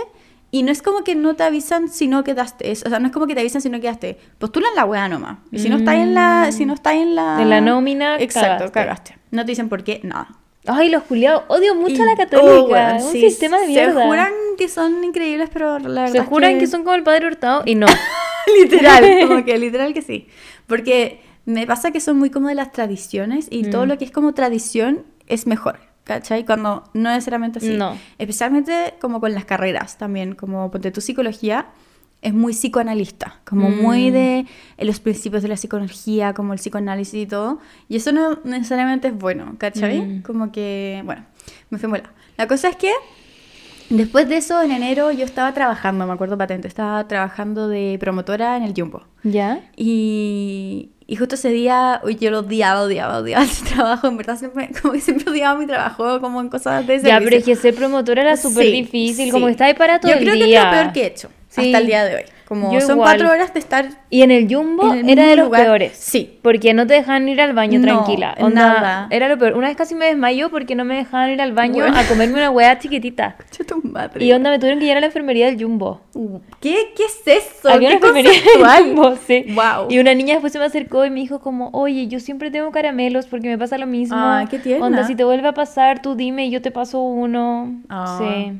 Y 0.54 0.62
no 0.64 0.70
es 0.70 0.82
como 0.82 1.02
que 1.02 1.14
no 1.16 1.34
te 1.34 1.42
avisan 1.44 1.88
si 1.88 2.06
no 2.08 2.22
quedaste. 2.24 2.70
o 2.70 2.74
sea, 2.76 2.98
no 3.00 3.06
es 3.06 3.12
como 3.12 3.26
que 3.26 3.34
te 3.34 3.40
avisan 3.40 3.60
si 3.62 3.70
no 3.70 3.80
quedaste. 3.80 4.18
Postulan 4.38 4.74
la 4.76 4.84
weá 4.84 5.08
nomás. 5.08 5.38
Y 5.50 5.58
si 5.58 5.68
no 5.70 5.78
estáis 5.78 6.02
en 6.02 6.12
la. 6.14 6.52
Si 6.52 6.66
no 6.66 6.74
estáis 6.74 7.02
en 7.02 7.14
la. 7.14 7.40
En 7.40 7.48
la 7.50 7.60
nómina, 7.62 8.16
Exacto, 8.20 8.70
cagaste. 8.70 8.72
cagaste. 8.72 9.18
No 9.30 9.44
te 9.46 9.52
dicen 9.52 9.68
por 9.70 9.82
qué, 9.82 10.00
nada. 10.04 10.28
Ay, 10.66 10.90
los 10.90 11.02
culiados. 11.04 11.44
Odio 11.48 11.74
mucho 11.74 12.02
a 12.02 12.04
Y- 12.04 12.08
la 12.08 12.16
católica. 12.16 12.92
oh, 12.92 12.96
es 12.98 13.04
un 13.04 13.12
sí, 13.12 13.20
sistema 13.22 13.58
de 13.60 13.66
mierda. 13.66 14.00
Se 14.02 14.06
juran 14.06 14.32
que 14.58 14.68
son 14.68 15.02
increíbles, 15.02 15.48
pero 15.52 15.78
la 15.80 16.02
verdad. 16.02 16.12
Se 16.12 16.20
juran 16.24 16.58
que... 16.58 16.66
son 16.66 16.84
como 16.84 16.94
el 16.94 17.02
padre 17.02 17.26
Hurtado 17.26 17.62
y 17.64 17.74
no. 17.74 17.86
literal, 18.62 19.04
como 19.28 19.44
que 19.44 19.58
literal 19.58 19.94
que 19.94 20.02
sí. 20.02 20.28
Porque 20.66 21.20
me 21.46 21.66
pasa 21.66 21.90
que 21.90 22.00
son 22.00 22.18
muy 22.18 22.30
como 22.30 22.48
de 22.48 22.54
las 22.54 22.72
tradiciones 22.72 23.46
y 23.50 23.70
todo 23.70 23.86
Mm. 23.86 23.88
lo 23.88 23.98
que 23.98 24.04
es 24.04 24.10
como 24.10 24.34
tradición 24.34 25.04
es 25.26 25.46
mejor, 25.46 25.80
¿cachai? 26.04 26.44
Cuando 26.44 26.84
no 26.94 27.10
necesariamente 27.10 27.58
así. 27.58 27.76
No. 27.76 27.96
Especialmente 28.18 28.94
como 29.00 29.20
con 29.20 29.32
las 29.34 29.44
carreras 29.44 29.98
también, 29.98 30.34
como 30.34 30.70
ponte 30.70 30.90
tu 30.90 31.00
psicología 31.00 31.66
es 32.22 32.32
muy 32.32 32.52
psicoanalista, 32.52 33.40
como 33.44 33.68
Mm. 33.68 33.82
muy 33.82 34.10
de 34.10 34.46
eh, 34.78 34.84
los 34.84 35.00
principios 35.00 35.42
de 35.42 35.48
la 35.48 35.56
psicología, 35.56 36.34
como 36.34 36.52
el 36.52 36.60
psicoanálisis 36.60 37.14
y 37.22 37.26
todo. 37.26 37.58
Y 37.88 37.96
eso 37.96 38.12
no 38.12 38.38
necesariamente 38.44 39.08
es 39.08 39.18
bueno, 39.18 39.56
¿cachai? 39.58 40.00
Mm. 40.00 40.22
Como 40.22 40.52
que, 40.52 41.02
bueno, 41.04 41.24
me 41.70 41.78
fue 41.78 41.88
mola. 41.88 42.12
La 42.36 42.46
cosa 42.46 42.68
es 42.68 42.76
que 42.76 42.92
Después 43.90 44.26
de 44.26 44.38
eso, 44.38 44.62
en 44.62 44.70
enero 44.70 45.10
yo 45.12 45.22
estaba 45.24 45.52
trabajando, 45.52 46.06
me 46.06 46.14
acuerdo 46.14 46.38
patente, 46.38 46.66
estaba 46.66 47.06
trabajando 47.08 47.68
de 47.68 47.98
promotora 48.00 48.56
en 48.56 48.62
el 48.62 48.72
Jumbo. 48.74 49.02
¿Ya? 49.22 49.60
Y, 49.76 50.92
y 51.12 51.16
justo 51.16 51.34
ese 51.34 51.50
día, 51.50 52.00
uy, 52.04 52.16
yo 52.16 52.30
lo 52.30 52.38
odiaba, 52.38 52.82
odiaba, 52.82 53.18
odiaba 53.18 53.44
ese 53.50 53.64
trabajo. 53.66 54.08
En 54.08 54.16
verdad, 54.16 54.38
siempre, 54.38 54.70
como 54.80 54.94
que 54.94 55.00
siempre 55.00 55.30
odiaba 55.30 55.58
mi 55.58 55.66
trabajo, 55.66 56.20
como 56.20 56.40
en 56.40 56.48
cosas 56.48 56.86
de 56.86 56.94
Ya, 56.96 57.00
servicio. 57.02 57.24
pero 57.24 57.36
es 57.36 57.44
que 57.44 57.56
ser 57.56 57.74
promotora 57.74 58.22
era 58.22 58.36
súper 58.38 58.64
Sí, 58.64 58.72
difícil. 58.72 59.26
sí. 59.26 59.30
Como 59.30 59.46
que 59.46 59.52
está 59.52 59.66
ahí 59.66 59.74
para 59.74 60.00
todo 60.00 60.10
Yo 60.10 60.16
el 60.18 60.24
creo 60.24 60.34
día. 60.36 60.44
que 60.46 60.54
es 60.56 60.64
lo 60.64 60.70
peor 60.70 60.92
que 60.92 61.02
he 61.02 61.06
hecho 61.06 61.28
Sí. 61.48 61.66
hasta 61.66 61.78
el 61.78 61.86
día 61.86 62.04
de 62.04 62.14
hoy. 62.16 62.22
Como 62.52 62.70
Yo 62.70 62.80
son 62.82 62.96
igual. 62.96 63.16
cuatro 63.16 63.30
horas 63.32 63.54
de 63.54 63.60
estar 63.60 63.88
Y 64.10 64.20
en 64.20 64.30
el 64.30 64.52
Jumbo 64.54 64.92
en 64.92 65.08
el 65.08 65.18
era 65.18 65.26
de 65.26 65.36
los 65.36 65.46
lugar. 65.46 65.62
peores. 65.62 65.92
Sí. 65.96 66.38
Porque 66.42 66.74
no 66.74 66.86
te 66.86 66.92
dejaban 66.92 67.26
ir 67.28 67.40
al 67.40 67.54
baño 67.54 67.78
No, 67.78 67.86
tranquila. 67.86 68.34
Onda, 68.40 68.60
nada. 68.74 69.06
Era 69.10 69.28
lo 69.28 69.38
peor. 69.38 69.54
Una 69.56 69.68
vez 69.68 69.76
casi 69.76 69.94
me 69.94 70.04
desmayó 70.04 70.50
porque 70.50 70.74
no 70.74 70.84
me 70.84 70.96
dejaban 70.96 71.30
ir 71.30 71.40
al 71.40 71.52
baño 71.52 71.84
Bueno. 71.84 71.98
a 71.98 72.04
comerme 72.04 72.34
una 72.34 72.50
hueá 72.50 72.78
chiquitita. 72.78 73.36
Tu 73.66 73.80
madre. 73.88 74.22
Y 74.22 74.32
onda 74.32 74.50
me 74.50 74.58
tuvieron 74.58 74.78
que 74.80 74.84
llevar 74.84 74.98
a 74.98 75.00
la 75.00 75.06
enfermería 75.06 75.46
del 75.46 75.62
Jumbo. 75.62 76.00
¿Qué, 76.60 76.92
¿Qué 76.94 77.04
es 77.04 77.22
eso? 77.26 77.70
Había 77.70 77.88
¿Qué 77.90 77.96
una 77.96 78.06
enfermería 78.08 78.32
del? 78.76 78.84
Jumbo, 78.94 79.16
sí. 79.26 79.46
Wow. 79.54 79.86
Y 79.88 79.98
una 79.98 80.12
niña 80.14 80.34
después 80.34 80.52
se 80.52 80.58
me 80.58 80.66
acercó 80.66 81.06
y 81.06 81.10
me 81.10 81.20
dijo 81.20 81.40
como, 81.40 81.70
oye, 81.72 82.06
yo 82.08 82.20
siempre 82.20 82.50
tengo 82.50 82.70
caramelos 82.70 83.26
porque 83.26 83.48
me 83.48 83.56
pasa 83.56 83.78
lo 83.78 83.86
mismo. 83.86 84.16
Ay, 84.18 84.46
qué 84.48 84.58
tierna. 84.58 84.84
Onda, 84.86 85.06
si 85.06 85.14
te 85.14 85.24
vuelve 85.24 85.48
a 85.48 85.54
pasar, 85.54 86.02
tú 86.02 86.14
dime 86.16 86.46
y 86.46 86.50
yo 86.50 86.60
te 86.60 86.70
paso 86.70 87.00
uno. 87.00 87.72
Ah. 87.88 88.18
Sí. 88.20 88.52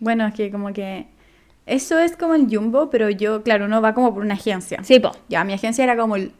Bueno, 0.00 0.26
es 0.26 0.34
que 0.34 0.50
como 0.50 0.72
que 0.72 1.06
eso 1.66 1.98
es 1.98 2.16
como 2.16 2.34
el 2.34 2.46
Jumbo, 2.48 2.88
pero 2.90 3.10
yo, 3.10 3.42
claro, 3.42 3.64
uno 3.66 3.82
va 3.82 3.92
como 3.94 4.14
por 4.14 4.22
una 4.22 4.34
agencia. 4.34 4.78
Sí, 4.84 5.00
po. 5.00 5.12
Ya, 5.28 5.44
mi 5.44 5.52
agencia 5.52 5.84
era 5.84 5.96
como 5.96 6.16
el 6.16 6.32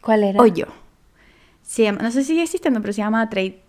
¿Cuál 0.00 0.24
era? 0.24 0.40
hoyo. 0.40 0.66
Se 1.62 1.84
llama- 1.84 2.02
no 2.02 2.10
sé 2.10 2.22
si 2.22 2.28
sigue 2.28 2.42
existiendo, 2.42 2.80
pero 2.80 2.92
se 2.92 3.02
llama 3.02 3.28
Trade. 3.30 3.60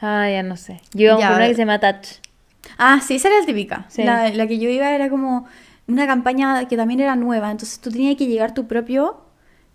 Ah, 0.00 0.28
ya 0.30 0.42
no 0.42 0.56
sé. 0.56 0.80
Yo 0.92 1.18
iba 1.18 1.36
una 1.36 1.46
que 1.46 1.54
se 1.54 1.60
llama 1.62 1.78
Touch. 1.78 2.18
Ah, 2.78 3.00
sí, 3.06 3.16
esa 3.16 3.28
era 3.28 3.40
la 3.40 3.46
típica. 3.46 3.84
Sí. 3.88 4.02
La, 4.02 4.30
la 4.30 4.46
que 4.46 4.58
yo 4.58 4.68
iba 4.70 4.90
era 4.90 5.08
como 5.10 5.46
una 5.86 6.06
campaña 6.06 6.66
que 6.66 6.76
también 6.76 7.00
era 7.00 7.14
nueva, 7.16 7.50
entonces 7.50 7.78
tú 7.78 7.90
tenías 7.90 8.16
que 8.16 8.26
llegar 8.26 8.54
tu 8.54 8.66
propio 8.66 9.20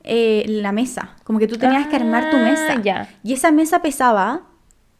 eh, 0.03 0.43
la 0.47 0.71
mesa, 0.71 1.15
como 1.23 1.37
que 1.39 1.47
tú 1.47 1.57
tenías 1.57 1.87
que 1.87 1.95
armar 1.97 2.31
tu 2.31 2.37
Ah, 2.37 2.41
mesa. 2.41 2.81
ya. 2.81 3.09
Y 3.23 3.33
esa 3.33 3.51
mesa 3.51 3.81
pesaba 3.81 4.41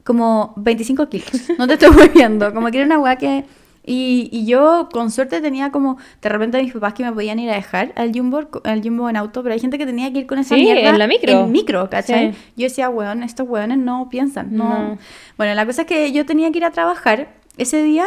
como 0.04 0.54
25 0.58 1.10
kilos, 1.10 1.32
no 1.58 1.66
te 1.68 1.74
estoy 1.74 1.90
moviendo, 1.96 2.54
como 2.54 2.70
que 2.70 2.78
era 2.78 2.86
una 2.86 3.00
weá 3.00 3.16
que... 3.16 3.46
Y, 3.92 4.30
y 4.32 4.46
yo 4.46 4.88
con 4.92 5.10
suerte 5.10 5.42
tenía 5.42 5.72
como, 5.72 5.98
de 6.22 6.30
repente 6.30 6.62
mis 6.62 6.72
papás 6.74 6.94
que 6.94 7.04
me 7.04 7.12
podían 7.12 7.40
ir 7.40 7.50
a 7.50 7.56
dejar 7.56 7.92
al 7.96 8.12
Jumbo, 8.14 8.48
al 8.64 8.84
Jumbo 8.84 9.10
en 9.10 9.18
auto, 9.18 9.42
pero 9.42 9.54
hay 9.54 9.60
gente 9.60 9.80
que 9.80 9.88
tenía 9.88 10.14
que 10.14 10.20
ir 10.20 10.28
con 10.28 10.38
esa 10.38 10.54
Sí, 10.54 10.62
mierda 10.62 10.90
en 10.92 11.00
la 11.00 11.08
micro. 11.08 11.32
En 11.32 11.52
micro, 11.52 11.90
¿cachai? 11.90 12.34
Sí. 12.34 12.40
Yo 12.56 12.64
decía, 12.66 12.88
weón, 12.90 13.24
estos 13.24 13.50
weones 13.50 13.80
no 13.80 14.08
piensan, 14.08 14.56
no. 14.56 14.70
No. 14.70 14.98
Bueno, 15.38 15.56
la 15.56 15.66
cosa 15.66 15.82
es 15.82 15.88
que 15.88 16.12
yo 16.12 16.24
tenía 16.24 16.52
que 16.52 16.60
ir 16.60 16.66
a 16.66 16.70
trabajar 16.70 17.30
ese 17.58 17.82
día 17.82 18.06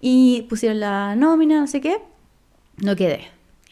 y 0.00 0.46
pusieron 0.48 0.78
la 0.78 1.16
nómina, 1.16 1.58
no 1.58 1.66
sé 1.66 1.80
qué. 1.80 1.98
No 2.76 2.94
quedé. 2.94 3.22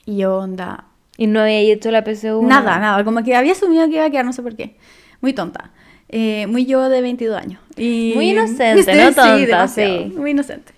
Y 0.06 0.16
yo, 0.16 0.38
onda, 0.38 0.86
Y 1.16 1.28
no 1.28 1.38
había 1.38 1.60
hecho 1.60 1.92
la 1.92 2.02
PSU. 2.02 2.42
nada, 2.42 2.80
nada. 2.80 3.04
Como 3.04 3.22
que 3.22 3.36
había 3.36 3.52
asumido 3.52 3.86
que 3.86 3.94
iba 3.94 4.04
a 4.06 4.10
quedar, 4.10 4.24
no 4.24 4.32
sé 4.32 4.42
por 4.42 4.56
qué. 4.56 4.76
Muy 5.20 5.32
tonta. 5.32 5.70
Eh, 6.08 6.48
muy 6.48 6.66
yo 6.66 6.88
de 6.88 7.00
22 7.00 7.40
años. 7.40 7.60
Y... 7.76 8.10
Muy 8.16 8.30
inocente, 8.30 8.92
no 8.96 9.04
tonta, 9.14 9.36
demasiado, 9.36 9.68
sí. 9.68 10.12
Muy 10.16 10.32
inocente. 10.32 10.73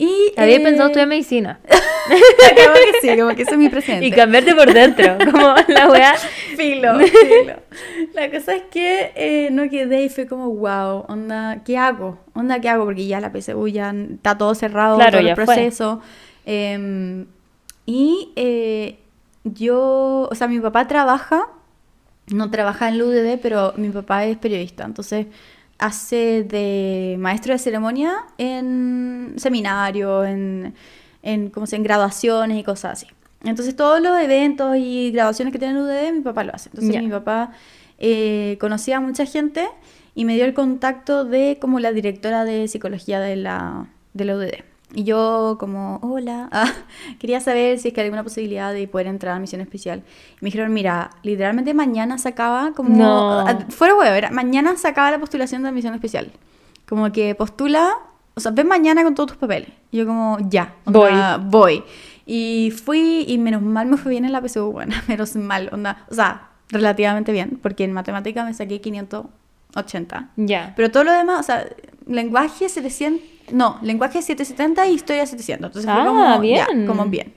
Y, 0.00 0.32
Había 0.38 0.56
eh, 0.56 0.60
pensado 0.60 0.88
estudiar 0.88 1.08
medicina. 1.08 1.60
como 1.68 2.74
que 2.74 3.00
sí, 3.02 3.18
como 3.18 3.36
que 3.36 3.42
ese 3.42 3.50
es 3.50 3.58
mi 3.58 3.68
presente. 3.68 4.06
Y 4.06 4.10
cambiarte 4.10 4.54
por 4.54 4.72
dentro. 4.72 5.18
Como 5.30 5.54
la 5.68 5.90
weá. 5.90 6.14
Filo, 6.56 6.98
filo. 7.00 7.56
La 8.14 8.30
cosa 8.30 8.56
es 8.56 8.62
que 8.70 9.12
eh, 9.14 9.50
no 9.52 9.68
quedé 9.68 10.04
y 10.04 10.08
fue 10.08 10.26
como, 10.26 10.54
wow, 10.54 11.04
onda, 11.06 11.60
¿qué 11.66 11.76
hago? 11.76 12.18
Onda, 12.32 12.62
¿qué 12.62 12.70
hago? 12.70 12.86
Porque 12.86 13.06
ya 13.06 13.20
la 13.20 13.30
PSU 13.30 13.68
ya 13.68 13.90
está 13.90 14.38
todo 14.38 14.54
cerrado, 14.54 14.96
Claro, 14.96 15.18
todo 15.18 15.28
el 15.28 15.34
proceso. 15.34 16.00
Em, 16.46 17.26
y 17.84 18.32
eh, 18.36 19.00
yo, 19.44 20.28
o 20.30 20.34
sea, 20.34 20.48
mi 20.48 20.60
papá 20.60 20.88
trabaja, 20.88 21.46
no 22.28 22.50
trabaja 22.50 22.88
en 22.88 22.94
el 22.94 23.02
UDD, 23.02 23.38
pero 23.42 23.74
mi 23.76 23.90
papá 23.90 24.24
es 24.24 24.38
periodista, 24.38 24.84
entonces 24.84 25.26
hace 25.80 26.44
de 26.44 27.16
maestro 27.18 27.52
de 27.52 27.58
ceremonia 27.58 28.12
en 28.38 29.34
seminarios, 29.36 30.26
en, 30.26 30.74
en, 31.22 31.50
¿cómo 31.50 31.66
se, 31.66 31.76
en 31.76 31.82
graduaciones 31.82 32.58
y 32.58 32.62
cosas 32.62 32.92
así. 32.92 33.06
Entonces 33.42 33.74
todos 33.74 34.00
los 34.00 34.18
eventos 34.18 34.76
y 34.76 35.10
graduaciones 35.12 35.52
que 35.52 35.58
tiene 35.58 35.78
el 35.78 35.84
UDD, 35.84 36.12
mi 36.12 36.20
papá 36.20 36.44
lo 36.44 36.54
hace. 36.54 36.68
Entonces 36.68 37.02
mi 37.02 37.08
papá 37.08 37.52
eh, 37.98 38.58
conocía 38.60 38.98
a 38.98 39.00
mucha 39.00 39.24
gente 39.24 39.66
y 40.14 40.26
me 40.26 40.34
dio 40.34 40.44
el 40.44 40.52
contacto 40.52 41.24
de 41.24 41.58
como 41.60 41.80
la 41.80 41.92
directora 41.92 42.44
de 42.44 42.68
psicología 42.68 43.18
de 43.18 43.36
la, 43.36 43.88
de 44.12 44.24
la 44.26 44.36
UDD. 44.36 44.69
Y 44.92 45.04
yo 45.04 45.56
como, 45.60 45.98
hola, 46.02 46.48
ah, 46.52 46.72
quería 47.18 47.40
saber 47.40 47.78
si 47.78 47.88
es 47.88 47.94
que 47.94 48.00
hay 48.00 48.06
alguna 48.06 48.24
posibilidad 48.24 48.72
de 48.72 48.88
poder 48.88 49.06
entrar 49.06 49.36
a 49.36 49.38
misión 49.38 49.60
especial. 49.60 50.02
Y 50.34 50.38
me 50.40 50.46
dijeron, 50.46 50.72
mira, 50.72 51.10
literalmente 51.22 51.74
mañana 51.74 52.18
sacaba 52.18 52.72
como... 52.74 52.96
No. 52.96 53.46
Fuera 53.68 53.94
huevo, 53.94 54.14
era, 54.14 54.30
mañana 54.30 54.76
sacaba 54.76 55.10
la 55.10 55.18
postulación 55.18 55.62
de 55.62 55.72
misión 55.72 55.94
especial. 55.94 56.32
Como 56.88 57.12
que 57.12 57.34
postula, 57.36 57.94
o 58.34 58.40
sea, 58.40 58.50
ven 58.50 58.66
mañana 58.66 59.04
con 59.04 59.14
todos 59.14 59.30
tus 59.30 59.38
papeles. 59.38 59.70
Y 59.92 59.98
yo 59.98 60.06
como, 60.06 60.38
ya, 60.48 60.74
onda, 60.84 61.36
voy. 61.36 61.84
Y 62.26 62.72
fui 62.72 63.24
y 63.26 63.38
menos 63.38 63.62
mal 63.62 63.86
me 63.86 63.96
fue 63.96 64.10
bien 64.10 64.24
en 64.24 64.32
la 64.32 64.40
PSU, 64.40 64.72
bueno, 64.72 64.94
menos 65.08 65.36
mal, 65.36 65.68
onda, 65.72 66.04
o 66.10 66.14
sea, 66.14 66.50
relativamente 66.68 67.32
bien, 67.32 67.58
porque 67.62 67.84
en 67.84 67.92
matemática 67.92 68.44
me 68.44 68.54
saqué 68.54 68.80
500 68.80 69.26
80. 69.74 70.30
Ya. 70.36 70.72
Pero 70.76 70.90
todo 70.90 71.04
lo 71.04 71.12
demás, 71.12 71.40
o 71.40 71.42
sea, 71.44 71.66
lenguaje 72.06 72.68
700, 72.68 73.52
no, 73.52 73.78
lenguaje 73.82 74.22
770 74.22 74.86
y 74.88 74.94
historia 74.94 75.26
700. 75.26 75.66
Entonces 75.68 75.90
fue 75.90 76.00
Ah, 76.00 76.06
como, 76.06 76.44
ya, 76.44 76.66
bien. 76.66 76.86
como 76.86 77.04
bien. 77.06 77.32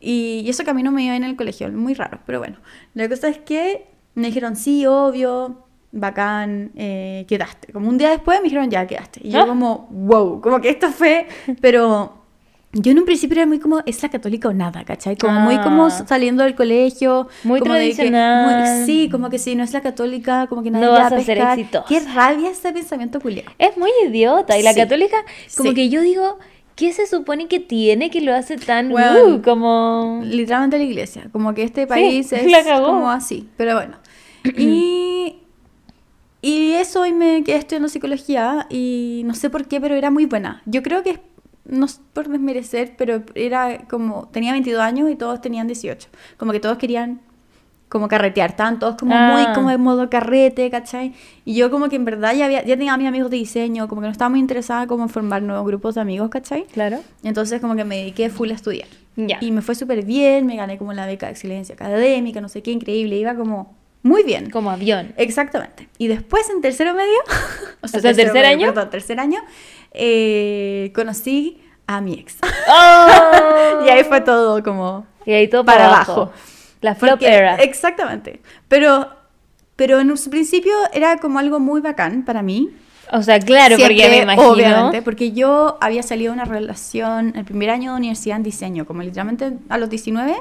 Y, 0.00 0.42
y 0.44 0.50
eso 0.50 0.62
que 0.64 0.70
a 0.70 0.74
mí 0.74 0.82
no 0.82 0.92
me 0.92 1.02
iba 1.04 1.16
en 1.16 1.24
el 1.24 1.36
colegio, 1.36 1.70
muy 1.72 1.94
raro, 1.94 2.20
pero 2.26 2.38
bueno. 2.38 2.56
La 2.94 3.08
cosa 3.08 3.28
es 3.28 3.38
que 3.38 3.86
me 4.14 4.26
dijeron, 4.28 4.56
sí, 4.56 4.86
obvio, 4.86 5.64
bacán, 5.92 6.72
eh, 6.76 7.24
quedaste. 7.28 7.72
Como 7.72 7.88
un 7.88 7.98
día 7.98 8.10
después 8.10 8.38
me 8.40 8.44
dijeron, 8.44 8.70
ya, 8.70 8.86
quedaste. 8.86 9.20
Y 9.26 9.30
yo 9.30 9.42
Ah. 9.42 9.46
como, 9.46 9.88
wow, 9.90 10.40
como 10.40 10.60
que 10.60 10.68
esto 10.70 10.90
fue, 10.90 11.26
pero... 11.60 12.25
Yo 12.72 12.92
en 12.92 12.98
un 12.98 13.04
principio 13.06 13.36
era 13.36 13.46
muy 13.46 13.58
como, 13.58 13.80
es 13.86 14.02
la 14.02 14.10
católica 14.10 14.48
o 14.48 14.52
nada, 14.52 14.84
¿cachai? 14.84 15.16
Como 15.16 15.40
muy 15.40 15.56
como 15.60 15.86
Ah. 15.86 15.90
saliendo 15.90 16.42
del 16.42 16.54
colegio. 16.54 17.26
Muy 17.44 17.60
como 17.60 17.72
de 17.72 17.80
que- 17.88 17.94
tradicional. 17.94 18.76
muy- 18.76 18.84
sí, 18.86 19.08
como 19.10 19.30
que 19.30 19.38
si 19.38 19.54
no 19.54 19.64
es 19.64 19.72
la 19.72 19.80
católica, 19.80 20.46
como 20.46 20.62
que 20.62 20.70
nadie 20.70 20.84
No 20.86 20.92
vas 20.92 21.10
a 21.12 21.16
ser 21.20 21.26
pescar. 21.38 21.58
exitosa. 21.58 21.86
Qué 21.88 22.00
rabia 22.00 22.50
ese 22.50 22.72
pensamiento 22.72 23.18
culiao. 23.20 23.46
Es 23.58 23.78
muy 23.78 23.90
idiota. 24.06 24.58
Y 24.58 24.62
la 24.62 24.74
Sí. 24.74 24.80
católica, 24.80 25.16
como 25.56 25.70
Sí. 25.70 25.74
que 25.74 25.88
yo 25.88 26.02
digo, 26.02 26.38
¿qué 26.74 26.92
se 26.92 27.06
supone 27.06 27.48
que 27.48 27.60
tiene 27.60 28.10
que 28.10 28.20
lo 28.20 28.34
hace 28.34 28.58
tan 28.58 28.90
Bueno. 28.90 29.36
uh, 29.36 29.42
como. 29.42 30.20
Literalmente 30.24 30.76
la 30.76 30.84
iglesia. 30.84 31.28
Como 31.32 31.54
que 31.54 31.62
este 31.62 31.86
país 31.86 32.30
es 32.32 32.50
la 32.50 32.62
cagó. 32.62 32.88
como 32.88 33.10
así. 33.10 33.48
Pero 33.56 33.74
bueno. 33.74 33.96
y, 34.58 35.36
y 36.42 36.72
eso 36.72 37.00
hoy 37.00 37.12
me 37.12 37.42
quedé 37.42 37.56
estudiando 37.56 37.88
psicología 37.88 38.66
y 38.68 39.22
no 39.24 39.34
sé 39.34 39.48
por 39.48 39.66
qué, 39.66 39.80
pero 39.80 39.94
era 39.94 40.10
muy 40.10 40.26
buena. 40.26 40.60
Yo 40.66 40.82
creo 40.82 41.02
que 41.02 41.10
es, 41.12 41.20
no 41.68 41.86
es 41.86 42.00
por 42.12 42.28
desmerecer, 42.28 42.94
pero 42.96 43.22
era 43.34 43.78
como, 43.88 44.28
tenía 44.28 44.52
22 44.52 44.80
años 44.80 45.10
y 45.10 45.16
todos 45.16 45.40
tenían 45.40 45.66
18. 45.66 46.08
Como 46.36 46.52
que 46.52 46.60
todos 46.60 46.78
querían 46.78 47.20
como 47.88 48.08
carretear, 48.08 48.50
estaban 48.50 48.80
todos 48.80 48.96
como 48.96 49.14
Ah. 49.14 49.32
muy 49.32 49.54
como 49.54 49.70
de 49.70 49.78
modo 49.78 50.10
carrete, 50.10 50.68
¿cachai? 50.70 51.14
Y 51.44 51.54
yo 51.54 51.70
como 51.70 51.88
que 51.88 51.96
en 51.96 52.04
verdad 52.04 52.34
ya, 52.34 52.46
había, 52.46 52.64
ya 52.64 52.76
tenía 52.76 52.92
a 52.94 52.96
mis 52.96 53.06
amigos 53.06 53.30
de 53.30 53.36
diseño, 53.36 53.86
como 53.86 54.00
que 54.00 54.08
no 54.08 54.12
estaba 54.12 54.28
muy 54.28 54.40
interesada 54.40 54.86
como 54.88 55.04
en 55.04 55.08
formar 55.08 55.42
nuevos 55.42 55.64
grupos 55.66 55.94
de 55.94 56.00
amigos, 56.00 56.28
¿cachai? 56.28 56.64
Claro. 56.72 56.98
Entonces 57.22 57.60
como 57.60 57.76
que 57.76 57.84
me 57.84 57.96
dediqué 57.98 58.28
full 58.28 58.50
a 58.50 58.54
estudiar. 58.54 58.88
Ya. 59.14 59.38
Y 59.40 59.52
me 59.52 59.62
fue 59.62 59.74
súper 59.76 60.04
bien, 60.04 60.46
me 60.46 60.56
gané 60.56 60.78
como 60.78 60.92
la 60.92 61.06
beca 61.06 61.26
de 61.26 61.32
excelencia 61.32 61.74
académica, 61.74 62.40
no 62.40 62.48
sé 62.48 62.62
qué, 62.62 62.72
increíble, 62.72 63.16
iba 63.16 63.34
como 63.34 63.76
muy 64.02 64.22
bien. 64.22 64.50
Como 64.50 64.70
avión. 64.70 65.14
Exactamente. 65.16 65.88
Y 65.98 66.06
después 66.06 66.48
en 66.50 66.60
tercero 66.60 66.94
medio, 66.94 67.18
o 67.80 67.84
O 67.86 67.88
sea, 67.88 68.00
¿tercer 68.00 68.32
medio, 68.32 68.46
año? 68.48 68.66
Perdón, 68.74 68.90
tercer 68.90 69.18
año, 69.18 69.40
eh, 69.96 70.92
conocí 70.94 71.60
a 71.86 72.00
mi 72.00 72.14
ex. 72.14 72.36
¡Oh! 72.68 73.84
y 73.86 73.88
ahí 73.88 74.04
fue 74.04 74.20
todo 74.20 74.62
como 74.62 75.06
Y 75.24 75.32
ahí 75.32 75.48
todo 75.48 75.64
para 75.64 75.78
para 75.84 75.88
abajo. 75.96 76.12
abajo. 76.12 76.32
La 76.80 76.94
flop 76.94 77.12
Porque- 77.12 77.28
era. 77.28 77.56
Exactamente. 77.56 78.40
Pero, 78.68 79.08
pero 79.76 80.00
en 80.00 80.16
su 80.16 80.30
principio 80.30 80.72
era 80.92 81.16
como 81.18 81.38
algo 81.38 81.58
muy 81.60 81.80
bacán 81.80 82.24
para 82.24 82.42
mí. 82.42 82.70
O 83.12 83.22
sea, 83.22 83.38
claro, 83.38 83.76
porque 83.78 83.94
Siempre, 83.94 84.16
me 84.18 84.22
imagino. 84.24 84.50
Obviamente, 84.50 85.00
porque 85.02 85.30
yo 85.32 85.78
había 85.80 86.02
salido 86.02 86.32
de 86.32 86.40
una 86.40 86.44
relación, 86.44 87.32
el 87.36 87.44
primer 87.44 87.70
año 87.70 87.92
de 87.92 87.98
universidad 87.98 88.36
en 88.36 88.42
diseño, 88.42 88.84
como 88.84 89.02
literalmente 89.02 89.52
a 89.68 89.78
los 89.78 89.88
19 89.88 90.34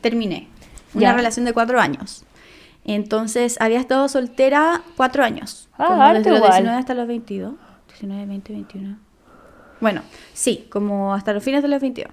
terminé. 0.00 0.48
Una 0.94 1.02
Ya. 1.02 1.12
relación 1.14 1.44
de 1.44 1.52
cuatro 1.52 1.80
años. 1.80 2.24
Entonces 2.84 3.56
había 3.60 3.80
estado 3.80 4.08
soltera 4.08 4.82
cuatro 4.96 5.24
años. 5.24 5.68
Ah, 5.78 5.86
como 5.88 6.08
desde 6.14 6.30
los 6.30 6.38
igual. 6.38 6.52
19 6.52 6.78
hasta 6.78 6.94
los 6.94 7.06
22. 7.08 7.54
19, 8.02 8.26
20, 8.26 8.52
21. 8.52 8.96
Bueno, 9.80 10.02
sí, 10.32 10.66
como 10.70 11.14
hasta 11.14 11.32
los 11.32 11.42
fines 11.42 11.62
de 11.62 11.68
los 11.68 11.80
22. 11.80 12.12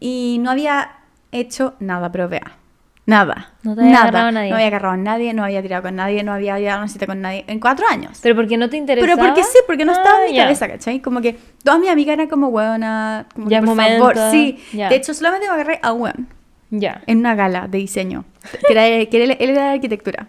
Y 0.00 0.38
no 0.40 0.50
había 0.50 0.90
hecho 1.32 1.74
nada, 1.80 2.10
pero 2.12 2.28
vea. 2.28 2.58
Nada. 3.06 3.52
No 3.62 3.74
te 3.74 3.82
había 3.82 3.92
nada. 3.92 4.02
agarrado 4.04 4.28
a 4.28 4.32
nadie. 4.32 4.48
No 4.50 4.54
había 4.56 4.66
agarrado 4.68 4.94
a 4.94 4.96
nadie, 4.96 5.34
no 5.34 5.44
había 5.44 5.62
tirado 5.62 5.82
con 5.82 5.96
nadie, 5.96 6.22
no 6.22 6.32
había 6.32 6.58
llevado 6.58 6.78
a 6.78 6.82
una 6.84 6.88
cita 6.92 7.06
con 7.06 7.20
nadie. 7.20 7.44
En 7.48 7.60
cuatro 7.60 7.86
años. 7.86 8.18
Pero 8.22 8.34
porque 8.34 8.56
no 8.56 8.70
te 8.70 8.76
interesaba. 8.78 9.14
Pero 9.14 9.26
porque 9.28 9.42
sí, 9.44 9.58
porque 9.66 9.84
no 9.84 9.92
estaba 9.92 10.18
Ah, 10.18 10.24
en 10.24 10.30
mi 10.30 10.36
ya. 10.36 10.44
cabeza, 10.44 10.68
¿cachai? 10.68 11.00
Como 11.00 11.20
que 11.20 11.36
todas 11.62 11.80
mis 11.80 11.90
amigas 11.90 12.14
eran 12.14 12.28
como 12.28 12.48
hueona, 12.48 13.26
como 13.34 13.48
Ya 13.50 13.60
que 13.60 13.66
por 13.66 13.76
momento, 13.76 13.98
favor, 14.10 14.30
sí. 14.30 14.58
ya. 14.72 14.88
De 14.88 14.96
hecho, 14.96 15.12
solamente 15.12 15.46
me 15.46 15.52
agarré 15.52 15.80
a 15.82 15.92
un 15.92 16.28
Ya. 16.70 17.02
en 17.06 17.18
una 17.18 17.34
gala 17.34 17.68
de 17.68 17.76
diseño, 17.78 18.24
que 18.66 18.72
era, 18.72 18.84
que 19.10 19.22
era- 19.24 19.34
él 19.34 19.50
era 19.50 19.64
de 19.68 19.74
arquitectura. 19.74 20.28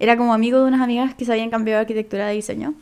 Era 0.00 0.16
como 0.16 0.34
amigo 0.34 0.60
de 0.60 0.66
unas 0.66 0.80
amigas 0.80 1.14
que 1.14 1.24
se 1.24 1.32
habían 1.32 1.50
cambiado 1.50 1.78
de 1.78 1.82
arquitectura 1.82 2.26
de 2.26 2.34
diseño. 2.34 2.74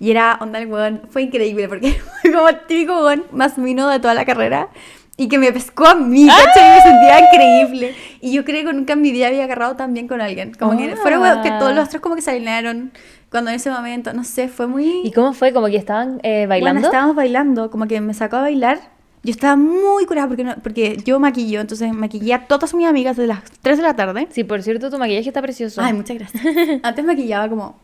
Y 0.00 0.10
era 0.10 0.38
onda 0.40 0.58
el 0.58 0.66
weón, 0.66 1.02
fue 1.10 1.22
increíble 1.22 1.68
porque 1.68 1.92
fue 2.22 2.32
como 2.32 2.48
el 2.48 2.60
típico 2.66 3.04
weón 3.04 3.24
más 3.32 3.58
mino 3.58 3.88
de 3.88 3.98
toda 4.00 4.14
la 4.14 4.24
carrera. 4.24 4.68
Y 5.16 5.28
que 5.28 5.38
me 5.38 5.52
pescó 5.52 5.86
a 5.86 5.94
mí, 5.94 6.26
¿cachai? 6.26 6.72
Y 6.72 6.74
me 6.76 6.82
sentía 6.82 7.20
increíble. 7.20 7.94
Y 8.20 8.32
yo 8.32 8.44
creo 8.44 8.66
que 8.66 8.72
nunca 8.72 8.94
en 8.94 9.02
mi 9.02 9.12
vida 9.12 9.28
había 9.28 9.44
agarrado 9.44 9.76
tan 9.76 9.94
bien 9.94 10.08
con 10.08 10.20
alguien. 10.20 10.52
Como 10.58 10.76
que 10.76 10.96
fuera 10.96 11.20
weón, 11.20 11.42
que 11.42 11.50
todos 11.52 11.72
los 11.74 11.86
otros 11.86 12.02
como 12.02 12.16
que 12.16 12.22
se 12.22 12.32
alinearon 12.32 12.90
cuando 13.30 13.50
en 13.50 13.56
ese 13.56 13.70
momento, 13.70 14.12
no 14.12 14.24
sé, 14.24 14.48
fue 14.48 14.66
muy... 14.66 15.02
¿Y 15.04 15.12
cómo 15.12 15.32
fue? 15.32 15.52
¿Como 15.52 15.66
que 15.68 15.76
estaban 15.76 16.18
eh, 16.24 16.46
bailando? 16.48 16.80
Bueno, 16.80 16.88
estábamos 16.88 17.14
bailando, 17.16 17.70
como 17.70 17.86
que 17.86 18.00
me 18.00 18.12
sacó 18.14 18.36
a 18.36 18.40
bailar. 18.42 18.78
Yo 19.22 19.30
estaba 19.30 19.56
muy 19.56 20.04
curada 20.06 20.26
porque, 20.28 20.44
no- 20.44 20.56
porque 20.62 20.98
yo 21.04 21.18
maquillo, 21.20 21.60
entonces 21.60 21.92
maquillé 21.92 22.34
a 22.34 22.46
todas 22.46 22.74
mis 22.74 22.86
amigas 22.86 23.16
desde 23.16 23.28
las 23.28 23.42
3 23.62 23.76
de 23.78 23.82
la 23.84 23.94
tarde. 23.96 24.26
Sí, 24.30 24.44
por 24.44 24.62
cierto, 24.62 24.90
tu 24.90 24.98
maquillaje 24.98 25.28
está 25.28 25.40
precioso. 25.42 25.80
Ay, 25.80 25.92
muchas 25.94 26.16
gracias. 26.18 26.44
Antes 26.82 27.04
maquillaba 27.04 27.48
como, 27.48 27.78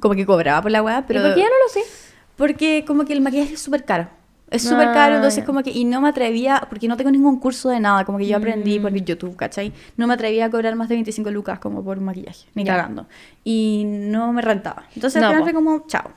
como 0.00 0.14
que 0.14 0.26
cobraba 0.26 0.62
por 0.62 0.70
la 0.70 0.82
weá, 0.82 1.04
pero... 1.06 1.20
¿Y 1.20 1.22
por 1.24 1.34
qué 1.34 1.40
ya 1.40 1.46
no 1.46 1.54
lo 1.62 1.68
sé? 1.72 1.80
Porque 2.36 2.84
como 2.86 3.04
que 3.04 3.12
el 3.12 3.20
maquillaje 3.20 3.54
es 3.54 3.60
súper 3.60 3.84
caro. 3.84 4.08
Es 4.50 4.62
súper 4.62 4.86
caro, 4.92 5.12
Ah, 5.12 5.16
entonces 5.16 5.44
como 5.44 5.62
que... 5.62 5.70
Y 5.70 5.84
no 5.84 6.00
me 6.00 6.08
atrevía, 6.08 6.66
porque 6.68 6.88
no 6.88 6.96
tengo 6.96 7.12
ningún 7.12 7.38
curso 7.38 7.68
de 7.68 7.78
nada, 7.78 8.04
como 8.04 8.18
que 8.18 8.26
yo 8.26 8.36
aprendí 8.36 8.80
por 8.80 8.90
Mm. 8.90 8.96
YouTube, 8.96 9.36
¿cachai? 9.36 9.72
No 9.96 10.08
me 10.08 10.14
atrevía 10.14 10.46
a 10.46 10.50
cobrar 10.50 10.74
más 10.74 10.88
de 10.88 10.96
25 10.96 11.30
lucas 11.30 11.60
como 11.60 11.84
por 11.84 12.00
maquillaje, 12.00 12.48
ni 12.54 12.64
cagando. 12.64 13.06
Y 13.44 13.84
no 13.86 14.32
me 14.32 14.42
rentaba. 14.42 14.84
Entonces 14.96 15.20
No, 15.22 15.28
al 15.28 15.34
final 15.34 15.44
fue 15.44 15.52
como, 15.54 15.86
chao. 15.86 16.10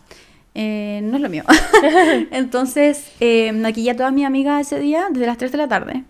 Eh, 0.56 1.02
no 1.04 1.18
es 1.18 1.22
lo 1.22 1.30
mío. 1.30 1.44
Entonces 2.32 3.12
eh, 3.20 3.52
maquillé 3.52 3.92
a 3.92 3.96
todas 3.96 4.14
mis 4.14 4.26
amigas 4.26 4.62
ese 4.66 4.80
día 4.80 5.06
desde 5.12 5.26
las 5.28 5.38
3 5.38 5.52
de 5.52 5.58
la 5.60 5.68
tarde. 5.68 6.04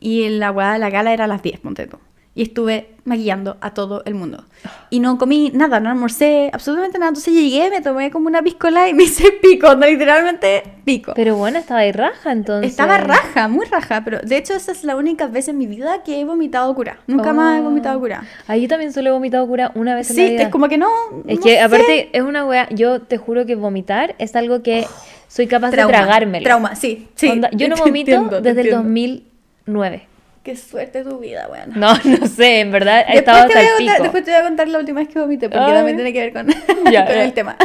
Y 0.00 0.28
la 0.28 0.52
weá 0.52 0.74
de 0.74 0.78
la 0.78 0.90
gala 0.90 1.12
era 1.12 1.24
a 1.24 1.28
las 1.28 1.42
10, 1.42 1.58
ponte 1.60 1.86
tú. 1.88 1.98
Y 2.38 2.42
estuve 2.42 2.90
maquillando 3.04 3.56
a 3.60 3.74
todo 3.74 4.02
el 4.04 4.14
mundo. 4.14 4.44
Y 4.90 5.00
no 5.00 5.18
comí 5.18 5.50
nada, 5.52 5.80
no 5.80 5.88
almorcé, 5.90 6.50
absolutamente 6.52 6.96
nada. 6.96 7.08
Entonces 7.08 7.34
llegué, 7.34 7.68
me 7.68 7.80
tomé 7.80 8.12
como 8.12 8.28
una 8.28 8.42
piscola 8.42 8.88
y 8.88 8.94
me 8.98 9.02
hice 9.04 9.32
pico, 9.42 9.74
no, 9.74 9.84
literalmente 9.86 10.62
pico. 10.84 11.14
Pero 11.16 11.34
bueno, 11.34 11.58
estaba 11.58 11.80
ahí 11.80 11.90
raja 11.90 12.30
entonces. 12.30 12.70
Estaba 12.70 12.98
raja, 12.98 13.48
muy 13.48 13.66
raja, 13.66 14.02
pero 14.04 14.20
de 14.20 14.36
hecho 14.36 14.54
esa 14.54 14.70
es 14.70 14.84
la 14.84 14.94
única 14.94 15.26
vez 15.26 15.48
en 15.48 15.58
mi 15.58 15.66
vida 15.66 16.04
que 16.04 16.20
he 16.20 16.24
vomitado 16.24 16.72
cura. 16.76 17.00
Nunca 17.08 17.32
más 17.32 17.56
he 17.58 17.60
Oh. 17.60 17.64
vomitado 17.64 17.98
cura. 17.98 18.22
Ahí 18.46 18.62
yo 18.62 18.68
también 18.68 18.92
solo 18.92 19.08
he 19.08 19.12
vomitado 19.12 19.44
cura 19.48 19.72
una 19.74 19.96
vez 19.96 20.08
en 20.10 20.16
Sí, 20.16 20.22
la 20.22 20.28
vida. 20.30 20.42
es 20.44 20.48
como 20.50 20.68
que 20.68 20.78
no. 20.78 20.88
Es 21.26 21.38
no 21.38 21.42
que 21.44 21.54
sé. 21.54 21.60
aparte 21.60 22.10
es 22.12 22.22
una 22.22 22.44
wea, 22.46 22.68
yo 22.70 23.00
te 23.00 23.16
juro 23.18 23.46
que 23.46 23.56
vomitar 23.56 24.14
es 24.18 24.36
algo 24.36 24.62
que 24.62 24.86
soy 25.26 25.48
capaz 25.48 25.72
Trauma, 25.72 25.90
de 25.90 25.98
tragármelo. 25.98 26.44
Trauma, 26.44 26.76
sí, 26.76 27.08
sí. 27.16 27.30
Onda, 27.30 27.50
yo 27.52 27.68
no 27.68 27.74
vomito 27.74 28.12
entiendo, 28.12 28.40
desde 28.40 28.60
el 28.60 28.66
entiendo. 28.68 28.82
2009. 28.84 30.07
Qué 30.48 30.56
suerte 30.56 31.04
tu 31.04 31.18
vida, 31.18 31.46
weón. 31.52 31.72
No, 31.78 31.92
no 32.04 32.26
sé, 32.26 32.60
en 32.60 32.70
verdad 32.70 33.00
he 33.06 33.16
Después 33.16 33.18
estado 33.18 33.48
te, 33.48 33.52
hasta 33.52 33.60
voy 33.60 33.66
el 33.66 33.68
a 33.68 33.76
contar, 33.76 33.94
pico. 33.96 34.02
después 34.04 34.24
te 34.24 34.30
voy 34.30 34.40
a 34.40 34.42
contar 34.44 34.68
la 34.68 34.78
última 34.78 35.00
vez 35.00 35.08
que 35.10 35.20
vomité, 35.20 35.50
porque 35.50 35.64
Ay. 35.66 35.72
también 35.74 35.96
tiene 35.98 36.12
que 36.14 36.20
ver 36.20 36.32
con, 36.32 36.46
Ya, 36.90 37.04
con 37.06 37.16
el 37.18 37.34
tema. 37.34 37.56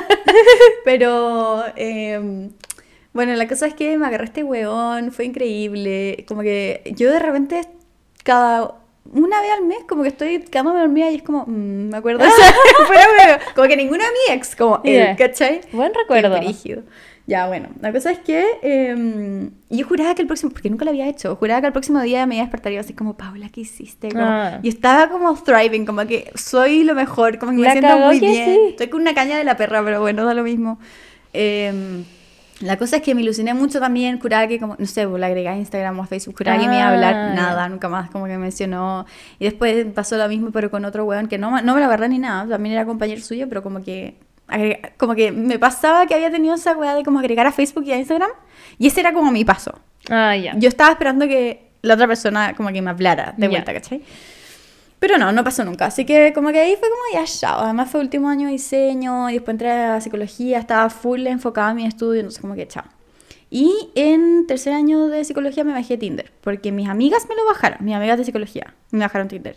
Pero, 0.83 1.63
eh, 1.77 2.49
bueno, 3.13 3.35
la 3.35 3.47
cosa 3.47 3.67
es 3.67 3.73
que 3.73 3.97
me 3.97 4.05
agarré 4.05 4.25
este 4.25 4.43
weón, 4.43 5.13
fue 5.13 5.23
increíble. 5.23 6.25
Como 6.27 6.41
que 6.41 6.81
yo 6.97 7.09
de 7.09 7.19
repente, 7.19 7.61
cada 8.25 8.73
una 9.13 9.41
vez 9.41 9.51
al 9.51 9.63
mes, 9.65 9.79
como 9.87 10.03
que 10.03 10.09
estoy 10.09 10.39
quedándome 10.39 10.81
dormida 10.81 11.09
y 11.09 11.15
es 11.15 11.23
como, 11.23 11.45
mm, 11.45 11.89
me 11.89 11.97
acuerdo. 11.97 12.25
Como 13.55 13.67
que 13.69 13.77
ninguna 13.77 14.03
de 14.03 14.11
mi 14.11 14.35
ex, 14.35 14.57
como 14.57 14.81
él, 14.83 14.93
Ya. 14.97 15.15
¿cachai? 15.15 15.61
Buen 15.71 15.93
recuerdo. 15.93 16.37
Qué. 16.41 16.83
Ya, 17.25 17.47
bueno, 17.47 17.69
la 17.79 17.93
cosa 17.93 18.11
es 18.11 18.19
que 18.19 18.43
eh, 18.63 19.49
yo 19.69 19.87
juraba 19.87 20.13
que 20.13 20.21
el 20.21 20.27
próximo, 20.27 20.51
porque 20.51 20.69
nunca 20.69 20.83
lo 20.83 20.91
había 20.91 21.07
hecho, 21.07 21.35
juraba 21.37 21.61
que 21.61 21.67
el 21.67 21.73
próximo 21.73 22.01
día 22.01 22.25
me 22.25 22.35
iba 22.35 22.43
a 22.43 22.45
despertar 22.47 22.71
y 22.73 22.75
iba 22.75 22.81
así 22.81 22.93
como, 22.93 23.15
Paula, 23.15 23.47
¿qué 23.49 23.61
hiciste? 23.61 24.09
Como- 24.09 24.25
Ah. 24.25 24.59
Y 24.61 24.67
estaba 24.67 25.07
como 25.09 25.33
thriving, 25.33 25.85
como 25.85 26.05
que 26.05 26.31
soy 26.35 26.83
lo 26.83 26.95
mejor, 26.95 27.37
como 27.39 27.53
que 27.53 27.59
me 27.59 27.63
La 27.63 27.71
siento 27.71 27.87
cagó 27.89 28.05
muy 28.07 28.19
bien. 28.19 28.45
sí. 28.45 28.59
Estoy 28.71 28.87
con 28.89 29.01
una 29.01 29.13
caña 29.13 29.37
de 29.37 29.45
la 29.45 29.55
perra, 29.55 29.81
pero 29.85 30.01
bueno, 30.01 30.25
da 30.25 30.33
lo 30.33 30.43
mismo. 30.43 30.79
Eh, 31.31 32.03
la 32.59 32.77
cosa 32.77 32.97
es 32.97 33.01
que 33.01 33.15
me 33.15 33.21
ilusioné 33.21 33.53
mucho 33.53 33.79
también, 33.79 34.19
juraba 34.19 34.47
que 34.47 34.59
como, 34.59 34.75
no 34.77 34.85
sé, 34.85 35.07
pues, 35.07 35.19
la 35.19 35.27
agregué 35.27 35.47
a 35.47 35.57
Instagram 35.57 35.99
o 35.99 36.03
a 36.03 36.07
Facebook, 36.07 36.35
juraba 36.37 36.59
que 36.61 36.67
me 36.67 36.75
iba 36.75 36.83
a 36.87 36.93
hablar 36.93 37.15
Ah, 37.15 37.33
nada, 37.33 37.69
nunca 37.69 37.87
más, 37.89 38.09
como 38.11 38.25
que 38.25 38.37
mencionó. 38.37 39.05
Y 39.39 39.45
después 39.45 39.85
pasó 39.95 40.17
lo 40.17 40.27
mismo, 40.27 40.51
pero 40.51 40.69
con 40.69 40.83
otro 40.85 41.05
weón 41.05 41.27
que 41.27 41.37
no, 41.37 41.49
no 41.61 41.73
me 41.73 41.79
lo 41.79 41.85
agarré 41.85 42.09
ni 42.09 42.19
nada, 42.19 42.47
también 42.49 42.75
era 42.75 42.85
compañero 42.85 43.21
suyo, 43.21 43.47
pero 43.49 43.63
como 43.63 43.81
que, 43.81 44.15
agrega- 44.53 44.91
como 44.97 45.15
que 45.15 45.31
me 45.31 45.59
pasaba 45.59 46.05
que 46.05 46.13
había 46.15 46.31
tenido 46.31 46.55
esa 46.55 46.77
weá 46.77 46.95
de 46.95 47.03
como 47.03 47.19
agregar 47.19 47.45
a 47.47 47.51
Facebook 47.51 47.83
y 47.85 47.91
a 47.91 47.97
Instagram, 47.97 48.29
y 48.77 48.87
ese 48.87 48.99
era 49.01 49.13
como 49.13 49.31
mi 49.31 49.43
paso. 49.45 49.79
Ah, 50.09 50.35
ya. 50.35 50.53
Yo 50.57 50.69
estaba 50.69 50.91
esperando 50.91 51.27
que 51.27 51.71
la 51.81 51.95
otra 51.95 52.07
persona 52.07 52.53
como 52.55 52.69
que 52.69 52.81
me 52.81 52.89
hablara 52.91 53.33
de 53.37 53.47
vuelta, 53.47 53.73
¿cachai? 53.73 54.01
Pero 54.99 55.17
no, 55.17 55.33
no 55.33 55.43
pasó 55.43 55.65
nunca. 55.65 55.87
Así 55.87 56.05
que 56.05 56.31
como 56.33 56.51
que 56.51 56.59
ahí 56.61 56.77
fue 56.79 56.87
como 56.89 57.01
ya 57.13 57.25
chao. 57.25 57.59
Además 57.59 57.89
fue 57.91 57.99
último 57.99 58.29
año 58.29 58.47
de 58.47 58.53
diseño 58.53 59.29
y 59.29 59.33
después 59.33 59.53
entré 59.55 59.69
a 59.69 59.99
psicología, 59.99 60.59
estaba 60.59 60.89
full 60.89 61.27
enfocada 61.27 61.71
en 61.71 61.75
mi 61.75 61.85
estudio, 61.85 62.21
entonces 62.21 62.39
como 62.39 62.55
que 62.55 62.67
chao. 62.67 62.85
Y 63.49 63.91
en 63.95 64.47
tercer 64.47 64.73
año 64.73 65.07
de 65.07 65.25
psicología 65.25 65.63
me 65.65 65.73
bajé 65.73 65.97
Tinder, 65.97 66.31
porque 66.41 66.71
mis 66.71 66.87
amigas 66.87 67.27
me 67.27 67.35
lo 67.35 67.45
bajaron, 67.45 67.79
mis 67.85 67.95
amigas 67.95 68.17
de 68.17 68.23
psicología 68.23 68.73
me 68.91 68.99
bajaron 68.99 69.27
Tinder. 69.27 69.55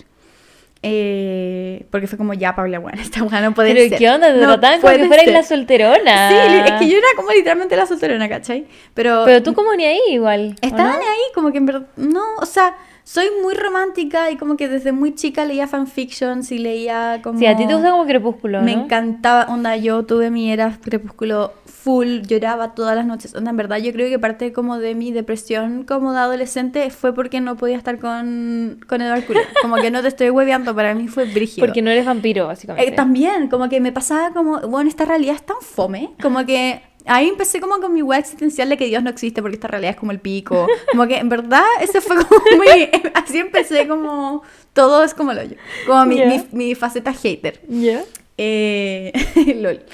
Eh, 0.82 1.86
porque 1.90 2.06
fue 2.06 2.16
como, 2.18 2.34
ya, 2.34 2.54
Paula, 2.54 2.78
bueno, 2.78 2.98
esta 3.02 3.20
no 3.20 3.54
puede 3.54 3.74
Pero 3.74 3.88
ser. 3.88 3.98
¿qué 3.98 4.10
onda? 4.10 4.32
Te 4.32 4.40
No 4.40 4.46
trataban 4.58 4.80
como 4.80 4.92
que 4.92 5.06
fueras 5.06 5.24
ser". 5.24 5.34
la 5.34 5.42
solterona. 5.42 6.28
Sí, 6.28 6.36
es 6.66 6.72
que 6.78 6.88
yo 6.88 6.98
era 6.98 7.06
como 7.16 7.30
literalmente 7.32 7.76
la 7.76 7.86
solterona, 7.86 8.28
¿cachai? 8.28 8.66
Pero, 8.94 9.22
Pero 9.24 9.42
tú 9.42 9.54
como 9.54 9.74
ni 9.74 9.84
ahí 9.84 9.98
igual. 10.10 10.54
¿o 10.62 10.66
estaban 10.66 10.92
no? 10.92 10.98
ahí 10.98 11.20
como 11.34 11.50
que 11.52 11.58
en 11.58 11.66
verdad, 11.66 11.86
no, 11.96 12.22
o 12.40 12.46
sea, 12.46 12.76
soy 13.04 13.26
muy 13.42 13.54
romántica 13.54 14.30
y 14.30 14.36
como 14.36 14.56
que 14.56 14.68
desde 14.68 14.92
muy 14.92 15.14
chica 15.14 15.44
leía 15.44 15.66
fanfictions 15.68 16.50
y 16.52 16.58
leía 16.58 17.20
como... 17.22 17.38
Sí, 17.38 17.46
a 17.46 17.56
ti 17.56 17.66
te 17.66 17.74
gusta 17.74 17.90
como 17.90 18.04
crepúsculo, 18.06 18.62
Me 18.62 18.74
¿no? 18.76 18.84
encantaba, 18.84 19.46
onda, 19.52 19.76
yo 19.76 20.04
tuve 20.04 20.30
mi 20.30 20.52
era 20.52 20.76
crepúsculo 20.82 21.52
full, 21.86 22.22
lloraba 22.22 22.74
todas 22.74 22.96
las 22.96 23.06
noches. 23.06 23.32
Onda, 23.36 23.52
en 23.52 23.56
verdad, 23.56 23.76
yo 23.76 23.92
creo 23.92 24.08
que 24.08 24.18
parte 24.18 24.52
como 24.52 24.76
de 24.80 24.96
mi 24.96 25.12
depresión 25.12 25.84
como 25.84 26.12
de 26.12 26.18
adolescente 26.18 26.90
fue 26.90 27.14
porque 27.14 27.40
no 27.40 27.56
podía 27.56 27.76
estar 27.76 28.00
con, 28.00 28.80
con 28.88 29.02
Edward 29.02 29.24
Cullen. 29.24 29.44
Como 29.62 29.76
que 29.76 29.92
no 29.92 30.02
te 30.02 30.08
estoy 30.08 30.30
hueveando, 30.30 30.74
para 30.74 30.96
mí 30.96 31.06
fue 31.06 31.26
brígido. 31.26 31.64
Porque 31.64 31.82
no 31.82 31.90
eres 31.92 32.04
vampiro, 32.04 32.48
básicamente. 32.48 32.90
Eh, 32.90 32.92
también, 32.92 33.46
como 33.48 33.68
que 33.68 33.80
me 33.80 33.92
pasaba 33.92 34.32
como, 34.32 34.58
bueno, 34.62 34.90
esta 34.90 35.04
realidad 35.04 35.36
es 35.36 35.46
tan 35.46 35.58
fome, 35.60 36.10
como 36.20 36.44
que 36.44 36.82
ahí 37.04 37.28
empecé 37.28 37.60
como 37.60 37.78
con 37.78 37.92
mi 37.94 38.02
web 38.02 38.18
existencial 38.18 38.68
de 38.68 38.76
que 38.76 38.86
Dios 38.86 39.02
no 39.04 39.10
existe 39.10 39.40
porque 39.40 39.54
esta 39.54 39.68
realidad 39.68 39.92
es 39.92 39.96
como 39.96 40.10
el 40.10 40.18
pico. 40.18 40.66
Como 40.90 41.06
que 41.06 41.18
en 41.18 41.28
verdad 41.28 41.62
ese 41.80 42.00
fue 42.00 42.16
como 42.16 42.40
mi, 42.60 42.88
así 43.14 43.38
empecé 43.38 43.86
como, 43.86 44.42
todo 44.72 45.04
es 45.04 45.14
como 45.14 45.32
lo 45.32 45.44
yo, 45.44 45.54
como 45.86 46.04
mi, 46.06 46.16
Ya. 46.16 46.26
mi, 46.26 46.46
mi 46.50 46.74
faceta 46.74 47.12
hater. 47.12 47.60
¿Ya? 47.68 48.02
Eh, 48.38 49.12
lol. 49.60 49.84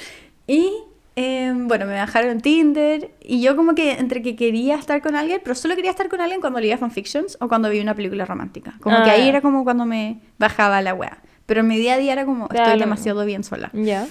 Y 0.47 0.73
eh, 1.17 1.53
bueno, 1.55 1.87
me 1.87 1.95
bajaron 1.95 2.41
Tinder 2.41 3.11
y 3.21 3.43
yo 3.43 3.55
como 3.57 3.75
que 3.75 3.93
entre 3.93 4.23
que 4.23 4.35
quería 4.35 4.77
estar 4.77 5.03
con 5.03 5.15
alguien, 5.15 5.41
pero 5.43 5.55
solo 5.55 5.77
quería 5.77 5.91
estar 5.91 6.09
con 6.09 6.21
alguien 6.21 6.41
cuando 6.41 6.59
leía 6.61 6.79
fanfictions 6.79 7.37
o 7.41 7.49
cuando 7.49 7.69
vi 7.69 7.81
una 7.81 7.95
película 7.95 8.25
romántica. 8.25 8.75
Como 8.81 8.97
que 9.05 9.11
Ah. 9.11 9.15
ahí 9.15 9.29
era 9.29 9.41
como 9.43 9.65
cuando 9.65 9.85
me 9.85 10.21
bajaba 10.39 10.81
la 10.81 10.95
wea. 10.95 11.19
Pero 11.47 11.61
en 11.61 11.67
mi 11.69 11.77
día 11.77 11.95
a 11.95 11.99
día 11.99 12.13
era 12.13 12.25
como, 12.25 12.49
estoy 12.53 12.79
demasiado 12.79 13.25
bien 13.27 13.45
sola. 13.45 13.71
¿Ya? 13.75 14.07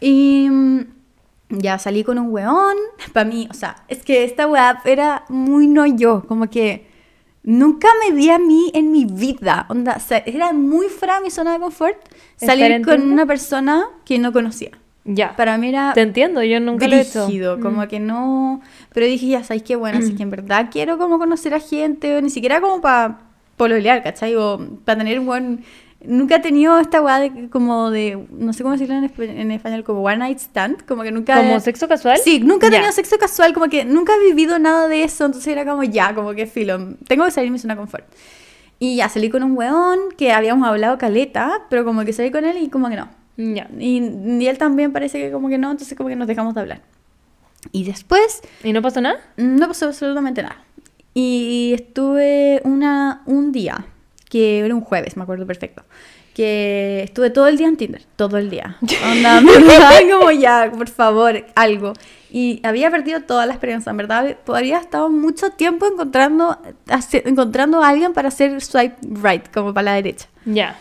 Y 0.00 0.48
mm, 0.50 0.80
ya 1.50 1.78
salí 1.78 2.04
con 2.04 2.18
un 2.18 2.28
weón. 2.30 2.76
Para 3.12 3.28
mí, 3.28 3.48
o 3.50 3.54
sea, 3.54 3.84
es 3.88 4.02
que 4.04 4.24
esta 4.24 4.46
weá 4.46 4.82
era 4.84 5.24
muy 5.28 5.66
no 5.68 5.86
yo. 5.86 6.24
Como 6.26 6.50
que 6.50 6.86
nunca 7.44 7.88
me 8.04 8.14
vi 8.14 8.28
a 8.30 8.38
mí 8.38 8.70
en 8.74 8.92
mi 8.92 9.06
vida. 9.06 9.64
Onda, 9.70 9.94
o 9.96 10.00
sea, 10.00 10.18
era 10.26 10.52
muy 10.52 10.88
fuera 10.88 11.16
de 11.16 11.22
mi 11.22 11.30
zona 11.30 11.54
de 11.54 11.60
confort 11.60 11.96
¿Estar 12.38 12.58
salir 12.58 12.84
con 12.84 13.10
una 13.10 13.24
persona 13.26 13.84
que 14.04 14.18
no 14.18 14.32
conocía. 14.32 14.72
Ya. 15.04 15.34
Para 15.36 15.58
mí 15.58 15.68
era 15.68 15.92
Te 15.94 16.00
entiendo, 16.02 16.42
yo 16.44 16.60
nunca 16.60 16.86
lo 16.86 16.94
he 16.94 17.00
hecho. 17.00 17.26
brígido, 17.26 17.60
como 17.60 17.86
que 17.88 17.98
no... 17.98 18.60
Pero 18.94 19.06
dije, 19.06 19.26
ya 19.26 19.42
sabéis 19.42 19.64
que 19.64 19.74
bueno, 19.76 19.98
así 19.98 20.14
que 20.14 20.22
en 20.22 20.30
verdad 20.30 20.68
quiero 20.70 20.96
como 20.98 21.18
conocer 21.18 21.54
a 21.54 21.60
gente, 21.60 22.16
o 22.16 22.20
ni 22.20 22.30
siquiera 22.30 22.60
como 22.60 22.80
para 22.80 23.18
pololear, 23.56 24.02
¿cachai? 24.02 24.36
O 24.36 24.58
para 24.84 24.98
tener 24.98 25.18
un 25.18 25.26
buen... 25.26 25.64
Nunca 26.04 26.36
he 26.36 26.40
tenido 26.40 26.80
esta 26.80 27.00
weá 27.00 27.20
de 27.20 27.48
como 27.48 27.90
de, 27.92 28.26
no 28.32 28.52
sé 28.52 28.64
cómo 28.64 28.72
decirlo 28.72 28.96
en, 28.96 29.04
espa- 29.08 29.28
en 29.28 29.52
español, 29.52 29.84
como 29.84 30.02
one 30.02 30.16
night 30.16 30.38
stand, 30.38 30.84
como 30.84 31.02
que 31.04 31.12
nunca... 31.12 31.36
¿Como 31.36 31.60
sexo 31.60 31.86
casual? 31.86 32.18
Sí, 32.18 32.40
nunca 32.40 32.66
he 32.66 32.70
tenido 32.70 32.90
sexo 32.92 33.18
casual, 33.18 33.52
como 33.52 33.68
que 33.68 33.84
nunca 33.84 34.12
he 34.16 34.26
vivido 34.26 34.58
nada 34.58 34.88
de 34.88 35.04
eso, 35.04 35.24
entonces 35.26 35.46
era 35.52 35.64
como 35.64 35.84
ya, 35.84 36.12
como 36.12 36.32
que 36.34 36.46
filo, 36.46 36.94
tengo 37.06 37.24
que 37.24 37.30
salir 37.30 37.52
de 37.52 37.58
zona 37.60 37.76
confort. 37.76 38.04
Y 38.80 38.96
ya 38.96 39.08
salí 39.08 39.30
con 39.30 39.44
un 39.44 39.56
weón 39.56 39.98
que 40.18 40.32
habíamos 40.32 40.66
hablado 40.66 40.98
caleta, 40.98 41.62
pero 41.70 41.84
como 41.84 42.04
que 42.04 42.12
salí 42.12 42.32
con 42.32 42.44
él 42.44 42.56
y 42.60 42.68
como 42.68 42.88
que 42.88 42.96
no. 42.96 43.08
Ya. 43.36 43.68
Y, 43.78 44.02
y 44.40 44.46
él 44.46 44.58
también 44.58 44.92
parece 44.92 45.18
que 45.20 45.32
como 45.32 45.48
que 45.48 45.58
no, 45.58 45.70
entonces 45.70 45.96
como 45.96 46.08
que 46.08 46.16
nos 46.16 46.28
dejamos 46.28 46.54
de 46.54 46.60
hablar. 46.60 46.82
Y 47.70 47.84
después 47.84 48.42
¿Y 48.64 48.72
no 48.72 48.82
pasó 48.82 49.00
nada? 49.00 49.20
no 49.36 49.68
pasó 49.68 49.86
absolutamente 49.86 50.42
nada. 50.42 50.64
Y 51.14 51.72
estuve 51.74 52.60
una, 52.64 53.22
un 53.26 53.52
día, 53.52 53.86
que 54.28 54.60
era 54.60 54.74
un 54.74 54.80
jueves, 54.80 55.16
me 55.16 55.22
acuerdo 55.22 55.46
perfecto, 55.46 55.82
que 56.34 57.02
estuve 57.04 57.28
todo 57.30 57.46
el 57.48 57.58
día 57.58 57.68
en 57.68 57.76
Tinder, 57.76 58.02
todo 58.16 58.38
el 58.38 58.48
día. 58.48 58.78
Onda, 59.12 59.40
verdad, 59.40 60.00
como 60.10 60.30
ya, 60.30 60.72
por 60.76 60.88
favor, 60.88 61.44
algo. 61.54 61.92
Y 62.30 62.60
había 62.64 62.90
perdido 62.90 63.20
toda 63.20 63.44
la 63.44 63.52
esperanza, 63.52 63.90
en 63.90 63.98
verdad, 63.98 64.38
había 64.46 64.78
estado 64.78 65.10
mucho 65.10 65.50
tiempo 65.50 65.86
encontrando, 65.86 66.58
encontrando 67.12 67.82
a 67.82 67.90
alguien 67.90 68.14
para 68.14 68.28
hacer 68.28 68.58
swipe 68.62 68.96
right, 69.22 69.52
como 69.52 69.74
para 69.74 69.84
la 69.84 69.94
derecha. 69.94 70.28
Ya. 70.46 70.78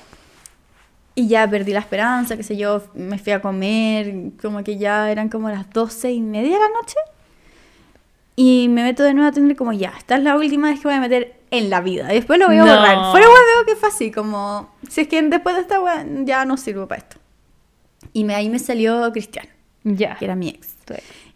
Y 1.22 1.28
ya 1.28 1.48
perdí 1.48 1.72
la 1.72 1.80
esperanza, 1.82 2.36
qué 2.36 2.42
sé 2.42 2.58
yo, 2.58 2.82
me 2.96 3.20
fui 3.20 3.32
a 3.32 3.42
comer, 3.44 4.32
como 4.42 4.64
que 4.64 4.78
ya 4.80 5.12
eran 5.12 5.30
como 5.30 5.50
las 5.52 5.70
doce 5.70 6.12
y 6.12 6.20
media 6.20 6.56
de 6.56 6.60
la 6.64 6.70
noche. 6.70 6.96
Y 8.36 8.68
me 8.70 8.82
meto 8.82 9.04
de 9.04 9.14
nuevo 9.14 9.30
a 9.30 9.32
Tinder 9.32 9.56
como 9.56 9.72
ya, 9.72 9.94
esta 9.98 10.16
es 10.16 10.24
la 10.24 10.36
última 10.36 10.70
vez 10.72 10.80
que 10.80 10.88
voy 10.88 10.96
a 10.98 11.00
meter 11.00 11.36
en 11.52 11.70
la 11.70 11.80
vida. 11.82 12.12
Y 12.12 12.16
después 12.16 12.40
lo 12.40 12.48
voy 12.48 12.56
a 12.58 12.66
No. 12.66 12.76
borrar. 12.76 13.12
Fuera 13.12 13.28
huevo 13.28 13.66
que 13.68 13.76
fue 13.76 13.90
así, 13.90 14.10
como, 14.10 14.74
si 14.90 15.02
es 15.02 15.08
que 15.08 15.22
después 15.22 15.54
de 15.56 15.62
esta 15.62 15.78
ya 16.24 16.44
no 16.46 16.58
sirvo 16.58 16.88
para 16.88 17.02
esto. 17.02 17.18
Y 18.14 18.24
me, 18.24 18.34
ahí 18.34 18.50
me 18.50 18.58
salió 18.58 19.12
Cristian, 19.12 19.46
Ya. 19.84 20.16
que 20.18 20.26
era 20.26 20.36
mi 20.36 20.50
ex. 20.50 20.70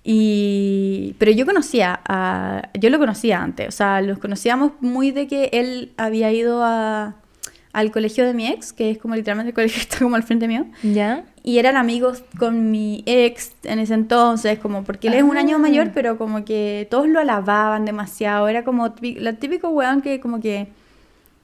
Y, 0.04 1.16
pero 1.20 1.32
yo 1.32 1.46
conocía 1.46 2.00
a, 2.08 2.70
yo 2.74 2.90
lo 2.90 2.98
conocía 2.98 3.42
antes, 3.42 3.68
o 3.68 3.72
sea, 3.72 4.02
los 4.02 4.18
conocíamos 4.20 4.72
muy 4.80 5.12
de 5.12 5.28
que 5.28 5.50
él 5.54 5.94
había 5.98 6.32
ido 6.32 6.64
a, 6.64 7.16
al 7.76 7.92
colegio 7.92 8.26
de 8.26 8.34
mi 8.34 8.48
ex, 8.48 8.72
que 8.74 8.90
es 8.92 8.98
como 8.98 9.16
literalmente 9.16 9.50
el 9.50 9.54
colegio 9.54 9.76
que 9.76 9.82
está 9.90 10.00
como 10.00 10.16
al 10.16 10.24
frente 10.24 10.48
mío, 10.48 10.66
¿Ya? 10.82 11.24
y 11.44 11.58
eran 11.60 11.76
amigos 11.78 12.24
con 12.40 12.72
mi 12.72 13.04
ex 13.06 13.52
en 13.64 13.80
ese 13.80 13.94
entonces, 13.94 14.60
como 14.60 14.84
porque 14.84 15.10
él 15.10 15.14
es 15.16 15.24
un 15.24 15.38
año 15.38 15.58
Ah. 15.58 15.60
mayor, 15.60 15.92
pero 15.94 16.18
como 16.18 16.46
que 16.46 16.88
todos 16.90 17.08
lo 17.08 17.20
alababan 17.20 17.86
demasiado, 17.86 18.48
era 18.48 18.64
como 18.64 18.94
la 19.18 19.34
típico 19.34 19.70
weón 19.70 20.02
que 20.02 20.20
como 20.20 20.40
que 20.40 20.68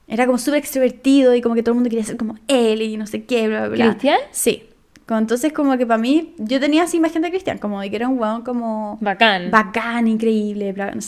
era 0.07 0.25
como 0.25 0.37
súper 0.37 0.59
extrovertido 0.59 1.35
y 1.35 1.41
como 1.41 1.55
que 1.55 1.63
todo 1.63 1.71
el 1.71 1.75
mundo 1.75 1.89
quería 1.89 2.05
ser 2.05 2.17
como 2.17 2.37
él 2.47 2.81
y 2.81 2.97
no 2.97 3.07
sé 3.07 3.23
qué, 3.25 3.47
bla, 3.47 3.67
bla, 3.67 3.75
bla. 3.75 3.85
¿Cristian? 3.91 4.19
Sí. 4.31 4.63
Entonces 5.09 5.51
como 5.51 5.77
que 5.77 5.85
para 5.85 5.97
mí, 5.97 6.33
yo 6.37 6.61
tenía 6.61 6.83
esa 6.85 6.95
imagen 6.95 7.21
de 7.21 7.29
Cristian, 7.29 7.57
como 7.57 7.81
de 7.81 7.89
que 7.89 7.97
era 7.97 8.07
un 8.07 8.17
weón 8.17 8.43
como 8.43 8.97
Bacán. 9.01 9.51
bacán, 9.51 10.07
increíble, 10.07 10.71
bla, 10.71 10.91
no 10.91 11.01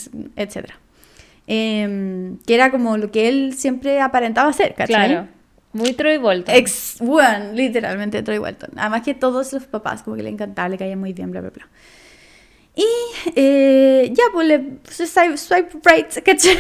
Em, 1.45 2.37
que 2.45 2.55
era 2.55 2.71
como 2.71 2.97
lo 2.97 3.11
que 3.11 3.27
él 3.27 3.53
siempre 3.53 3.99
aparentaba 3.99 4.51
ser, 4.53 4.73
¿cachai? 4.75 5.09
Claro. 5.09 5.27
Muy 5.73 5.93
Troy 5.93 6.17
Bolton. 6.17 6.53
Ex, 6.53 6.97
bueno, 6.99 7.51
literalmente 7.53 8.21
Troy 8.21 8.37
Walton. 8.37 8.71
Además 8.77 9.01
que 9.01 9.13
todos 9.15 9.51
los 9.51 9.65
papás 9.65 10.03
como 10.03 10.15
que 10.15 10.23
le 10.23 10.29
encantaba, 10.29 10.69
le 10.69 10.77
caía 10.77 10.95
muy 10.95 11.13
bien, 11.13 11.31
bla, 11.31 11.41
bla, 11.41 11.49
bla. 11.49 11.67
Y 12.75 12.85
eh, 13.35 14.11
ya, 14.13 14.23
pues 14.31 14.47
le 14.47 14.77
swipe, 14.87 15.37
swipe 15.37 15.77
right, 15.83 16.23
¿cachai? 16.23 16.57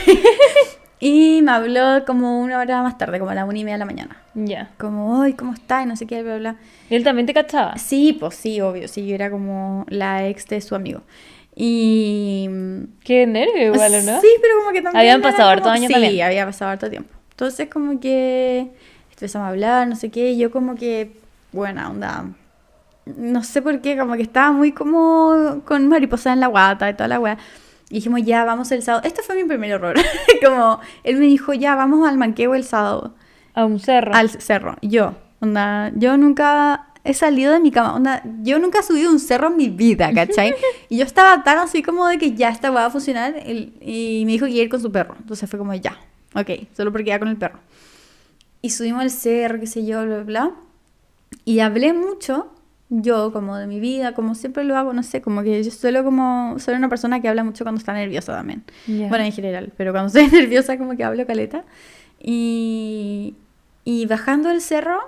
y 0.99 1.41
me 1.43 1.51
habló 1.51 2.03
como 2.05 2.41
una 2.41 2.59
hora 2.59 2.81
más 2.81 2.97
tarde, 2.97 3.19
como 3.19 3.31
a 3.31 3.35
la 3.35 3.45
una 3.45 3.57
y 3.57 3.63
media 3.63 3.75
de 3.75 3.79
la 3.79 3.85
mañana. 3.85 4.17
Ya. 4.33 4.71
Como, 4.77 5.21
ay, 5.21 5.33
¿cómo 5.33 5.53
está? 5.53 5.83
Y 5.83 5.85
no 5.85 5.95
sé 5.95 6.07
qué, 6.07 6.23
bla, 6.23 6.37
bla. 6.37 6.55
¿Y 6.89 6.95
él 6.95 7.03
también 7.03 7.27
te 7.27 7.33
cachaba? 7.33 7.77
Sí, 7.77 8.13
pues 8.19 8.35
sí, 8.35 8.61
obvio, 8.61 8.87
sí, 8.87 9.05
yo 9.05 9.15
era 9.15 9.29
como 9.29 9.85
la 9.89 10.27
ex 10.27 10.47
de 10.47 10.59
su 10.61 10.75
amigo. 10.75 11.01
Y... 11.55 12.49
Qué 13.03 13.25
nervio 13.27 13.73
igual, 13.73 13.93
¿o 13.95 14.01
¿no? 14.01 14.21
Sí, 14.21 14.27
pero 14.41 14.55
como 14.59 14.71
que 14.71 14.81
también... 14.81 14.99
Habían 14.99 15.21
pasado 15.21 15.49
hartos 15.49 15.63
como- 15.63 15.73
años 15.75 15.87
sí, 15.87 15.93
también. 15.93 16.25
había 16.25 16.45
pasado 16.45 16.71
harto 16.71 16.89
tiempo. 16.89 17.09
Entonces 17.31 17.69
como 17.69 17.99
que 17.99 18.71
empezamos 19.11 19.45
a 19.45 19.49
hablar, 19.49 19.87
no 19.87 19.95
sé 19.95 20.09
qué, 20.11 20.31
y 20.31 20.37
yo 20.37 20.51
como 20.51 20.75
que, 20.75 21.11
buena 21.51 21.89
onda, 21.89 22.25
no 23.05 23.43
sé 23.43 23.61
por 23.61 23.81
qué, 23.81 23.97
como 23.97 24.15
que 24.15 24.21
estaba 24.21 24.51
muy 24.51 24.71
como 24.71 25.61
con 25.65 25.87
mariposa 25.87 26.31
en 26.33 26.39
la 26.39 26.47
guata 26.47 26.89
y 26.89 26.93
toda 26.93 27.07
la 27.07 27.19
weá. 27.19 27.37
Y 27.89 27.95
dijimos, 27.95 28.21
ya, 28.23 28.43
vamos 28.45 28.71
el 28.71 28.81
sábado. 28.81 29.03
Este 29.05 29.21
fue 29.21 29.35
mi 29.35 29.43
primer 29.43 29.71
error. 29.71 29.95
como, 30.45 30.79
él 31.03 31.17
me 31.17 31.25
dijo, 31.25 31.53
ya, 31.53 31.75
vamos 31.75 32.07
al 32.07 32.17
manqueo 32.17 32.55
el 32.55 32.63
sábado 32.63 33.13
A 33.53 33.65
un 33.65 33.79
cerro. 33.79 34.13
al 34.15 34.29
cerro. 34.29 34.77
Yo, 34.81 35.13
onda, 35.41 35.91
yo 35.95 36.17
nunca 36.17 36.87
he 37.03 37.13
salido 37.13 37.51
de 37.53 37.59
mi 37.59 37.69
cama, 37.71 37.95
onda, 37.95 38.23
yo 38.41 38.59
nunca 38.59 38.79
he 38.79 38.83
subido 38.83 39.11
un 39.11 39.19
cerro 39.19 39.47
en 39.47 39.57
mi 39.57 39.69
vida, 39.69 40.13
¿cachai? 40.13 40.53
y 40.89 40.97
yo 40.97 41.03
estaba 41.05 41.43
tan 41.43 41.57
así 41.57 41.83
como 41.83 42.07
de 42.07 42.17
que 42.17 42.33
ya 42.33 42.49
esta 42.49 42.71
va 42.71 42.85
a 42.85 42.89
funcionar 42.89 43.35
el- 43.45 43.73
y 43.81 44.23
me 44.25 44.31
dijo 44.33 44.45
que 44.45 44.51
iba 44.51 44.61
a 44.61 44.63
ir 44.63 44.69
con 44.69 44.81
su 44.81 44.91
perro. 44.91 45.15
Entonces 45.19 45.49
fue 45.49 45.59
como 45.59 45.73
ya, 45.73 45.97
ok, 46.33 46.49
solo 46.75 46.91
porque 46.91 47.09
iba 47.09 47.19
con 47.19 47.27
el 47.27 47.37
perro. 47.37 47.59
Y 48.61 48.69
subimos 48.69 49.01
al 49.01 49.11
cerro, 49.11 49.59
qué 49.59 49.67
sé 49.67 49.85
yo, 49.85 50.05
bla, 50.05 50.15
bla, 50.15 50.23
bla. 50.23 50.51
Y 51.43 51.59
hablé 51.59 51.91
mucho, 51.91 52.53
yo 52.89 53.33
como 53.33 53.57
de 53.57 53.67
mi 53.67 53.81
vida, 53.81 54.13
como 54.13 54.33
siempre 54.35 54.63
lo 54.63 54.77
hago, 54.77 54.93
no 54.93 55.03
sé, 55.03 55.21
como 55.21 55.43
que 55.43 55.61
yo 55.61 55.71
suelo 55.71 56.05
como, 56.05 56.55
soy 56.59 56.75
una 56.75 56.87
persona 56.87 57.21
que 57.21 57.27
habla 57.27 57.43
mucho 57.43 57.65
cuando 57.65 57.79
está 57.79 57.91
nerviosa 57.91 58.31
también. 58.33 58.63
Ya. 58.87 59.09
Bueno, 59.09 59.25
en 59.25 59.33
general, 59.33 59.73
pero 59.75 59.91
cuando 59.91 60.07
estoy 60.17 60.27
nerviosa 60.39 60.77
como 60.77 60.95
que 60.95 61.03
hablo 61.03 61.25
caleta. 61.27 61.65
Y, 62.21 63.35
y 63.83 64.05
bajando 64.05 64.49
el 64.49 64.61
cerro, 64.61 64.99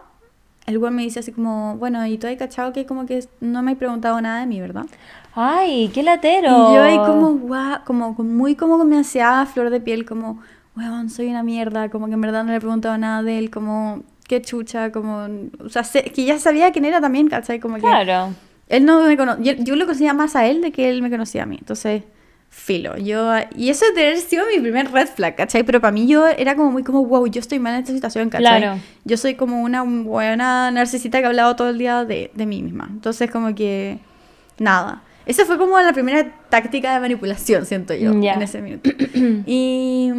el 0.65 0.79
güey 0.79 0.91
me 0.91 1.03
dice 1.03 1.19
así 1.19 1.31
como, 1.31 1.75
bueno, 1.77 2.05
y 2.05 2.17
tú 2.17 2.27
hay 2.27 2.37
cachado 2.37 2.73
que 2.73 2.85
como 2.85 3.05
que 3.05 3.25
no 3.41 3.61
me 3.61 3.73
he 3.73 3.75
preguntado 3.75 4.19
nada 4.21 4.39
de 4.39 4.45
mí, 4.47 4.59
¿verdad? 4.61 4.85
Ay, 5.33 5.89
qué 5.93 6.01
latero. 6.03 6.69
Y 6.69 6.73
yo 6.73 6.83
ahí 6.83 6.97
como, 6.99 7.31
guau, 7.33 7.83
como 7.85 8.13
muy 8.13 8.55
como 8.55 8.77
con 8.77 8.89
mi 8.89 8.95
ansiedad, 8.95 9.45
flor 9.47 9.69
de 9.69 9.79
piel, 9.81 10.05
como, 10.05 10.41
weón, 10.75 11.09
soy 11.09 11.27
una 11.27 11.43
mierda, 11.43 11.89
como 11.89 12.07
que 12.07 12.13
en 12.13 12.21
verdad 12.21 12.43
no 12.43 12.51
le 12.51 12.57
he 12.57 12.61
preguntado 12.61 12.97
nada 12.97 13.21
de 13.21 13.37
él, 13.37 13.49
como, 13.51 14.03
qué 14.27 14.41
chucha, 14.41 14.91
como, 14.91 15.27
o 15.63 15.69
sea, 15.69 15.83
sé- 15.83 16.03
que 16.03 16.25
ya 16.25 16.39
sabía 16.39 16.71
quién 16.71 16.85
era 16.85 16.99
también, 17.01 17.27
¿cachai? 17.27 17.59
Como 17.59 17.75
que 17.75 17.81
Claro. 17.81 18.33
él 18.69 18.85
no 18.85 19.03
me 19.03 19.15
conocía, 19.17 19.53
yo, 19.53 19.63
yo 19.63 19.75
lo 19.75 19.85
conocía 19.85 20.13
más 20.13 20.35
a 20.35 20.47
él 20.47 20.61
de 20.61 20.71
que 20.71 20.89
él 20.89 21.01
me 21.01 21.09
conocía 21.11 21.43
a 21.43 21.45
mí, 21.45 21.57
entonces 21.59 22.03
filo. 22.57 22.97
Yo, 22.97 23.31
y 23.55 23.69
eso 23.69 23.85
debe 23.93 24.07
haber 24.07 24.19
sido 24.21 24.45
mi 24.47 24.59
primer 24.61 24.89
red 24.91 25.07
flag, 25.07 25.35
¿cachai? 25.35 25.63
Pero 25.63 25.81
para 25.81 25.91
mí 25.91 26.07
yo 26.07 26.25
era 26.25 26.55
como 26.55 26.71
muy 26.71 26.83
como, 26.83 27.05
wow, 27.05 27.27
yo 27.27 27.39
estoy 27.41 27.59
mal 27.59 27.73
en 27.75 27.81
esta 27.81 27.93
situación, 27.93 28.29
¿cachai? 28.29 28.61
Claro. 28.61 28.79
Yo 29.03 29.17
soy 29.17 29.35
como 29.35 29.61
una 29.61 29.83
buena 29.83 30.71
narcisista 30.71 31.19
que 31.19 31.25
ha 31.25 31.27
hablado 31.27 31.55
todo 31.55 31.69
el 31.69 31.77
día 31.77 32.05
de, 32.05 32.31
de 32.33 32.45
mí 32.45 32.63
misma. 32.63 32.87
Entonces 32.89 33.29
como 33.29 33.53
que, 33.53 33.99
nada. 34.57 35.03
Esa 35.25 35.43
fue 35.45 35.57
como 35.57 35.79
la 35.79 35.91
primera 35.91 36.25
táctica 36.49 36.93
de 36.93 36.99
manipulación, 37.01 37.65
siento 37.65 37.93
yo, 37.93 38.19
Ya. 38.21 38.33
en 38.33 38.41
ese 38.43 38.61
minuto. 38.61 38.89
y, 39.45 40.11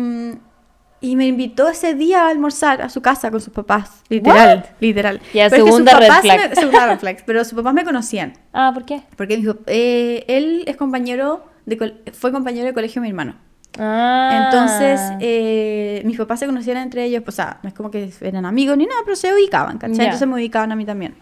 y 1.01 1.16
me 1.16 1.26
invitó 1.26 1.68
ese 1.68 1.95
día 1.95 2.26
a 2.26 2.28
almorzar 2.28 2.82
a 2.82 2.89
su 2.89 3.01
casa 3.01 3.30
con 3.30 3.41
sus 3.41 3.53
papás, 3.53 4.03
literal, 4.09 4.66
literal. 4.80 5.20
Ya, 5.32 5.49
Pero 5.49 5.49
es 5.49 5.53
que 5.53 5.59
sus 5.59 5.68
segunda 5.68 5.99
red 5.99 6.07
flag. 6.20 6.49
me- 6.51 6.55
segunda 6.55 6.87
red 6.87 6.99
flag, 6.99 7.16
pero 7.26 7.45
sus 7.45 7.55
papás 7.55 7.74
me 7.74 7.84
conocían. 7.84 8.34
Ah, 8.53 8.70
¿por 8.72 8.84
qué? 8.84 9.03
Porque 9.16 9.39
pap- 9.41 9.62
eh, 9.66 10.24
él 10.28 10.64
es 10.66 10.76
compañero 10.76 11.45
de 11.67 12.03
fue 12.12 12.33
compañero 12.33 12.67
de 12.67 12.73
colegio 12.73 13.01
de 13.03 13.07
mi 13.07 13.11
hermano. 13.11 13.35
Ah. 13.79 14.45
Entonces, 14.47 15.01
eh, 15.21 16.03
mis 16.07 16.17
papás 16.17 16.41
se 16.41 16.47
conocían 16.47 16.79
entre 16.79 17.05
ellos, 17.05 17.23
pues, 17.23 17.35
o 17.35 17.37
sea, 17.37 17.59
no 17.62 17.69
es 17.69 17.75
como 17.75 17.91
que 17.91 18.11
eran 18.23 18.47
amigos 18.47 18.77
ni 18.79 18.87
nada, 18.87 19.01
pero 19.05 19.17
se 19.17 19.33
ubicaban, 19.35 19.77
¿cachai? 19.79 20.07
Entonces 20.07 20.27
me 20.27 20.35
ubicaban 20.35 20.73
a 20.73 20.77
mí 20.77 20.87
también. 20.87 21.17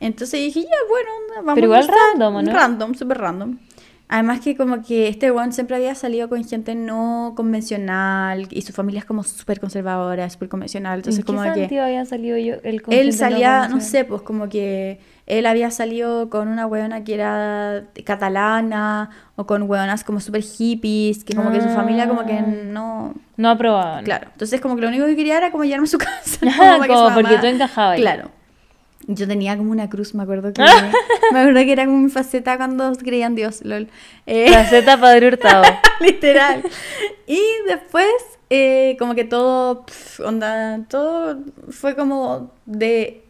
Entonces 0.00 0.40
dije, 0.40 0.62
ya, 0.62 0.68
bueno, 0.88 1.10
vamos 1.44 1.54
Pero 1.54 1.64
a 1.66 1.68
igual 1.68 1.80
almorzar. 1.82 2.08
random, 2.12 2.34
¿o 2.36 2.42
no? 2.42 2.52
Random, 2.52 2.94
súper 2.94 3.18
random. 3.18 3.58
Además 4.14 4.40
que 4.40 4.54
como 4.58 4.82
que 4.82 5.08
este 5.08 5.30
one 5.30 5.52
siempre 5.52 5.74
había 5.74 5.94
salido 5.94 6.28
con 6.28 6.44
gente 6.44 6.74
no 6.74 7.32
convencional 7.34 8.46
y 8.50 8.60
su 8.60 8.74
familia 8.74 8.98
es 8.98 9.06
como 9.06 9.22
súper 9.22 9.58
conservadora, 9.58 10.28
súper 10.28 10.50
convencional. 10.50 10.98
Entonces 10.98 11.20
¿En 11.20 11.24
como 11.24 11.42
qué 11.42 11.48
que 11.54 11.60
sentido 11.60 11.84
había 11.84 12.04
salido 12.04 12.36
yo 12.36 12.56
el 12.62 12.82
él 12.90 13.12
salía, 13.14 13.62
no 13.62 13.68
conocida? 13.70 13.90
sé, 13.90 14.04
pues 14.04 14.20
como 14.20 14.50
que 14.50 15.00
él 15.24 15.46
había 15.46 15.70
salido 15.70 16.28
con 16.28 16.48
una 16.48 16.66
weona 16.66 17.04
que 17.04 17.14
era 17.14 17.84
catalana 18.04 19.08
o 19.36 19.46
con 19.46 19.62
weonas 19.62 20.04
como 20.04 20.20
súper 20.20 20.42
hippies, 20.42 21.24
que 21.24 21.34
como 21.34 21.50
que 21.50 21.62
su 21.62 21.68
familia 21.70 22.06
como 22.06 22.26
que 22.26 22.34
Ah. 22.38 22.46
no... 22.66 23.14
No 23.38 23.48
aprobaban. 23.48 24.04
Claro, 24.04 24.28
entonces 24.30 24.60
como 24.60 24.76
que 24.76 24.82
lo 24.82 24.88
único 24.88 25.06
que 25.06 25.16
quería 25.16 25.38
era 25.38 25.50
como 25.50 25.64
llevarme 25.64 25.84
a 25.86 25.88
su 25.88 25.96
casa. 26.06 26.38
Que 26.82 26.86
como 26.88 27.08
su 27.08 27.14
porque 27.14 27.38
tú 27.38 27.46
encajabas 27.46 27.94
ahí. 27.94 28.00
Claro. 28.02 28.30
Yo 29.06 29.26
tenía 29.26 29.56
como 29.56 29.70
una 29.70 29.88
cruz, 29.90 30.14
me 30.14 30.22
acuerdo 30.22 30.52
que... 30.52 30.62
me 31.32 31.40
acuerdo 31.40 31.60
que 31.60 31.72
era 31.72 31.86
como 31.86 31.98
mi 31.98 32.10
faceta 32.10 32.56
cuando 32.56 32.92
creía 32.94 33.26
en 33.26 33.34
Dios, 33.34 33.64
lol. 33.64 33.88
Eh, 34.26 34.52
Faceta 34.52 34.98
Padre 34.98 35.28
Hurtado. 35.28 35.64
Literal. 36.00 36.62
Y 37.26 37.40
después, 37.66 38.12
eh, 38.50 38.96
como 38.98 39.14
que 39.14 39.24
todo, 39.24 39.84
onda, 40.24 40.84
todo 40.88 41.40
fue 41.70 41.96
como 41.96 42.52
de, 42.66 43.24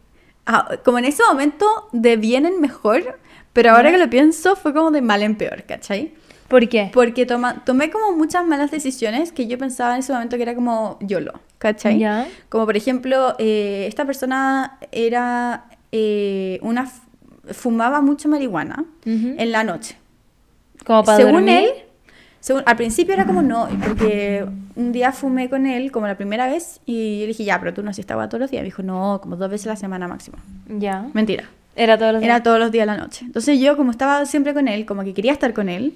ah, 0.47 0.77
como 0.85 0.99
en 0.99 1.07
ese 1.07 1.23
momento 1.25 1.67
de 1.93 2.17
bien 2.17 2.47
en 2.47 2.61
mejor, 2.61 3.19
pero 3.53 3.73
ahora 3.73 3.91
que 3.91 3.99
lo 3.99 4.09
pienso 4.09 4.57
fue 4.57 4.73
como 4.73 4.91
de 4.91 5.03
mal 5.03 5.23
en 5.23 5.37
peor, 5.37 5.65
¿cachai? 5.65 6.15
¿Por 6.53 6.69
qué? 6.69 6.91
Porque 6.93 7.25
toma, 7.25 7.65
tomé 7.65 7.91
como 7.91 8.15
muchas 8.15 8.45
malas 8.45 8.71
decisiones 8.71 9.33
que 9.33 9.47
yo 9.47 9.57
pensaba 9.57 9.95
en 9.95 10.01
ese 10.01 10.13
momento 10.13 10.37
que 10.37 10.43
era 10.43 10.55
como 10.55 10.99
YOLO, 11.01 11.33
¿cachai? 11.57 11.99
Ya. 11.99 12.29
Como 12.51 12.67
por 12.67 12.77
ejemplo, 12.77 13.35
eh, 13.39 13.87
esta 13.89 14.05
persona 14.05 14.77
era 14.93 15.65
eh, 15.93 16.59
una, 16.61 16.93
fumaba 17.53 18.03
mucho 18.03 18.29
marihuana 18.29 18.85
Ujú. 19.07 19.35
en 19.39 19.51
la 19.51 19.65
noche. 19.65 19.97
Como 20.85 21.03
para 21.05 21.17
según 21.17 21.47
dormir. 21.47 21.55
él, 21.57 21.71
según, 22.41 22.63
al 22.67 22.77
principio 22.77 23.15
era 23.15 23.25
como 23.25 23.41
no, 23.41 23.67
porque 23.89 24.45
un 24.77 24.93
día 24.93 25.11
fumé 25.13 25.49
con 25.49 25.65
él 25.65 25.91
como 25.91 26.07
la 26.07 26.19
primera 26.19 26.49
vez 26.49 26.81
y 26.85 27.21
yo 27.21 27.23
le 27.23 27.29
dije, 27.29 27.45
ya, 27.45 27.59
pero 27.61 27.73
tú 27.73 27.83
no 27.83 27.93
agua 28.11 28.29
todos 28.29 28.41
los 28.43 28.51
días. 28.51 28.61
Me 28.61 28.67
dijo, 28.67 28.83
no, 28.83 29.21
como 29.23 29.37
dos 29.37 29.49
veces 29.49 29.69
a 29.69 29.71
la 29.71 29.77
semana 29.77 30.07
máximo. 30.07 30.37
Ya. 30.69 31.07
Mentira. 31.15 31.45
Era 31.77 31.97
todos 31.97 32.13
los 32.13 32.21
días. 32.21 32.31
Era 32.31 32.43
todos 32.43 32.59
los 32.59 32.71
días 32.71 32.83
a 32.83 32.93
la 32.95 32.99
noche. 32.99 33.25
Entonces 33.25 33.59
yo, 33.59 33.75
como 33.79 33.91
estaba 33.91 34.27
siempre 34.27 34.53
con 34.53 34.69
él, 34.69 34.85
como 34.85 35.03
que 35.03 35.15
quería 35.15 35.33
estar 35.33 35.55
con 35.55 35.71
él, 35.71 35.95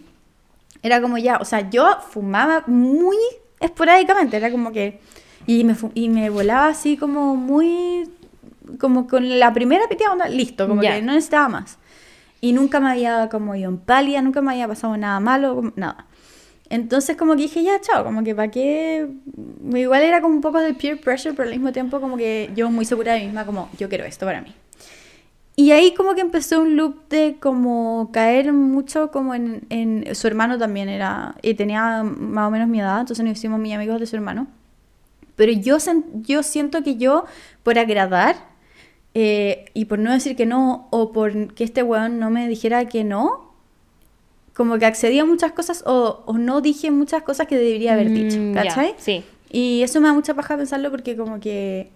era 0.87 1.01
como 1.01 1.19
ya, 1.19 1.39
o 1.39 1.45
sea, 1.45 1.69
yo 1.69 1.87
fumaba 2.11 2.65
muy 2.67 3.17
esporádicamente, 3.61 4.37
era 4.37 4.51
como 4.51 4.73
que... 4.73 5.01
Y 5.47 5.63
me, 5.65 5.77
y 5.95 6.09
me 6.09 6.31
volaba 6.31 6.69
así 6.69 6.97
como 6.97 7.37
muy... 7.37 8.09
Como 8.81 9.07
con 9.07 9.39
la 9.39 9.53
primera 9.53 9.89
pitida, 9.89 10.11
onda, 10.13 10.29
listo, 10.29 10.67
como 10.67 10.81
que 10.81 11.01
no 11.03 11.13
necesitaba 11.13 11.49
más. 11.49 11.79
Y 12.41 12.53
nunca 12.53 12.81
me 12.81 12.91
había 12.91 13.29
como 13.29 13.55
ido 13.55 13.71
en 13.71 13.79
pálida, 13.79 14.21
nunca 14.23 14.43
me 14.43 14.53
había 14.53 14.67
pasado 14.67 14.97
nada 14.97 15.21
malo, 15.21 15.73
nada. 15.77 16.07
Entonces 16.69 17.17
como 17.17 17.37
que 17.37 17.43
dije, 17.43 17.63
ya, 17.63 17.81
chao, 17.81 18.05
como 18.05 18.25
que 18.25 18.35
para 18.35 18.51
qué... 18.51 19.09
Igual 19.73 20.03
era 20.03 20.21
como 20.21 20.35
un 20.35 20.41
poco 20.41 20.59
de 20.59 20.75
peer 20.75 21.01
pressure, 21.01 21.35
pero 21.35 21.49
al 21.49 21.55
mismo 21.55 21.73
tiempo 21.73 22.01
como 22.01 22.17
que 22.17 22.51
yo 22.57 22.71
muy 22.71 22.85
segura 22.85 23.13
de 23.13 23.21
mí 23.21 23.27
misma, 23.27 23.47
como 23.47 23.69
yo 23.79 23.89
quiero 23.89 24.05
esto 24.05 24.27
para 24.27 24.41
mí. 24.41 24.53
Y 25.59 25.71
ahí 25.73 25.95
como 25.95 26.15
que 26.15 26.21
empezó 26.21 26.61
un 26.61 26.77
loop 26.77 27.09
de 27.09 27.39
como 27.41 28.11
caer 28.13 28.53
mucho 28.53 29.11
como 29.11 29.35
en, 29.35 29.63
en- 29.71 30.15
su 30.15 30.27
hermano 30.27 30.59
también 30.59 30.89
era 30.91 31.35
y 31.41 31.55
tenía 31.55 32.03
más 32.03 32.49
o 32.49 32.51
menos 32.51 32.69
mi 32.69 32.81
edad, 32.81 33.01
entonces 33.01 33.25
nos 33.25 33.39
hicimos 33.39 33.59
muy 33.59 33.73
amigos 33.73 33.99
de 33.99 34.07
su 34.07 34.17
hermano. 34.17 34.47
Pero 35.35 35.53
yo, 35.53 35.79
yo 36.23 36.43
siento 36.43 36.83
que 36.83 36.97
yo, 36.97 37.25
por 37.63 37.79
agradar 37.79 38.37
eh, 39.15 39.67
y 39.73 39.87
por 39.87 39.99
no 39.99 40.13
decir 40.13 40.37
que 40.37 40.45
no, 40.45 40.89
o 40.91 41.11
por 41.13 41.55
que 41.55 41.65
este 41.65 41.83
weón 41.83 42.19
no 42.19 42.29
me 42.31 42.49
dijera 42.49 42.85
que 42.87 43.03
no, 43.03 43.53
como 44.55 44.79
que 44.79 44.85
accedí 44.87 45.19
a 45.19 45.25
muchas 45.25 45.53
cosas 45.53 45.83
o, 45.87 46.23
o 46.27 46.37
no 46.39 46.61
dije 46.61 46.91
muchas 46.91 47.23
cosas 47.23 47.47
que 47.47 47.57
debería 47.57 47.95
haber 47.95 48.11
dicho, 48.13 48.39
Mm, 48.39 48.55
ya, 48.55 48.63
¿cachai? 48.65 48.95
Sí. 48.99 49.25
Y 49.51 49.83
eso 49.83 50.01
me 50.03 50.09
da 50.09 50.13
mucha 50.15 50.35
paja 50.35 50.57
pensarlo 50.57 50.91
porque 50.91 51.17
como 51.17 51.41
que 51.41 51.91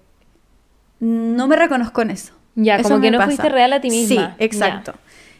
no 1.00 1.46
me 1.46 1.56
reconozco 1.56 2.00
en 2.02 2.10
eso. 2.10 2.32
Ya, 2.62 2.76
Eso 2.76 2.88
como 2.88 3.00
que 3.00 3.10
no 3.10 3.18
pasa. 3.18 3.28
fuiste 3.30 3.48
real 3.48 3.72
a 3.72 3.80
ti 3.80 3.90
misma. 3.90 4.34
Sí, 4.38 4.44
exacto. 4.44 4.94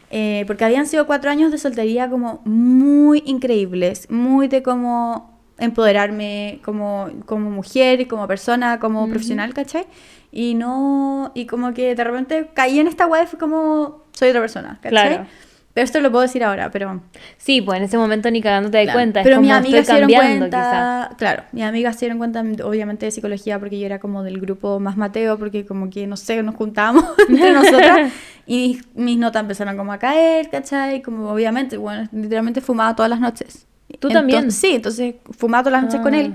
Eh, 0.09 0.43
porque 0.47 0.65
habían 0.65 0.87
sido 0.87 1.05
cuatro 1.05 1.29
años 1.31 1.51
de 1.51 1.57
soltería 1.57 2.09
como 2.09 2.41
muy 2.43 3.23
increíbles, 3.25 4.09
muy 4.09 4.47
de 4.47 4.61
como 4.61 5.39
empoderarme 5.57 6.59
como, 6.65 7.09
como 7.25 7.49
mujer, 7.51 8.07
como 8.07 8.27
persona, 8.27 8.79
como 8.79 9.07
profesional, 9.07 9.53
¿cachai? 9.53 9.85
Y 10.31 10.55
no, 10.55 11.31
y 11.35 11.45
como 11.45 11.73
que 11.73 11.95
de 11.95 12.03
repente 12.03 12.49
caí 12.53 12.79
en 12.79 12.87
esta 12.87 13.05
web 13.05 13.27
como 13.39 14.03
soy 14.11 14.29
otra 14.29 14.41
persona, 14.41 14.79
¿cachai? 14.81 14.89
Claro. 14.89 15.27
Pero 15.73 15.85
esto 15.85 16.01
lo 16.01 16.11
puedo 16.11 16.23
decir 16.23 16.43
ahora, 16.43 16.69
pero... 16.69 17.01
Sí, 17.37 17.61
pues 17.61 17.77
en 17.77 17.85
ese 17.85 17.97
momento 17.97 18.29
ni 18.29 18.41
cagando 18.41 18.69
te 18.69 18.77
das 18.77 18.83
Claro. 18.85 18.97
cuenta. 18.97 19.23
Pero 19.23 19.39
mis 19.39 19.51
amigas 19.51 19.87
se 19.87 19.93
dieron 19.93 20.11
cuenta, 20.11 21.11
claro, 21.17 21.43
mis 21.53 21.63
amigas 21.63 21.95
se 21.95 22.05
dieron 22.05 22.17
cuenta, 22.17 22.43
obviamente, 22.65 23.05
de 23.05 23.11
psicología, 23.11 23.57
porque 23.57 23.79
yo 23.79 23.85
era 23.85 23.97
como 23.99 24.21
del 24.23 24.39
grupo 24.41 24.79
más 24.81 24.97
Mateo, 24.97 25.37
porque 25.39 25.65
como 25.65 25.89
que, 25.89 26.07
no 26.07 26.17
sé, 26.17 26.43
nos 26.43 26.55
juntábamos 26.55 27.05
entre 27.29 27.53
nosotras, 27.53 28.11
y 28.45 28.81
mis, 28.95 28.95
mis 28.95 29.17
notas 29.17 29.41
empezaron 29.43 29.77
como 29.77 29.93
a 29.93 29.97
caer, 29.97 30.49
¿cachai? 30.49 31.01
Como 31.01 31.29
obviamente, 31.31 31.77
bueno, 31.77 32.07
literalmente 32.11 32.59
fumaba 32.59 32.93
todas 32.95 33.09
las 33.09 33.19
noches. 33.21 33.65
¿Tú 33.87 34.07
Entonces- 34.07 34.13
también? 34.19 34.51
Sí, 34.51 34.75
entonces 34.75 35.15
fumaba 35.37 35.63
todas 35.63 35.81
las 35.81 35.83
noches 35.85 36.01
con 36.01 36.13
Ah. 36.13 36.19
él, 36.19 36.33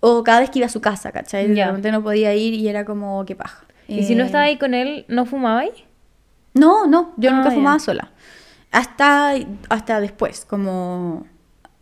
o 0.00 0.24
cada 0.24 0.40
vez 0.40 0.50
que 0.50 0.58
iba 0.58 0.66
a 0.66 0.70
su 0.70 0.80
casa, 0.80 1.12
¿cachai? 1.12 1.46
De 1.48 1.54
Ya. 1.54 1.66
repente 1.68 1.92
no 1.92 2.02
podía 2.02 2.34
ir 2.34 2.52
y 2.54 2.66
era 2.68 2.84
como, 2.84 3.24
qué 3.26 3.36
paja. 3.36 3.64
Y 3.86 4.02
si 4.02 4.16
no 4.16 4.24
Eh, 4.24 4.26
estaba 4.26 4.44
ahí 4.44 4.56
con 4.58 4.74
él, 4.74 5.04
¿no 5.08 5.24
fumabais? 5.24 5.70
no, 6.54 6.86
no, 6.86 7.12
yo 7.16 7.30
Ah, 7.30 7.34
nunca 7.34 7.50
ya. 7.50 7.54
fumaba 7.54 7.78
sola. 7.78 8.10
Hasta, 8.72 9.34
hasta 9.68 10.00
después, 10.00 10.44
como 10.44 11.26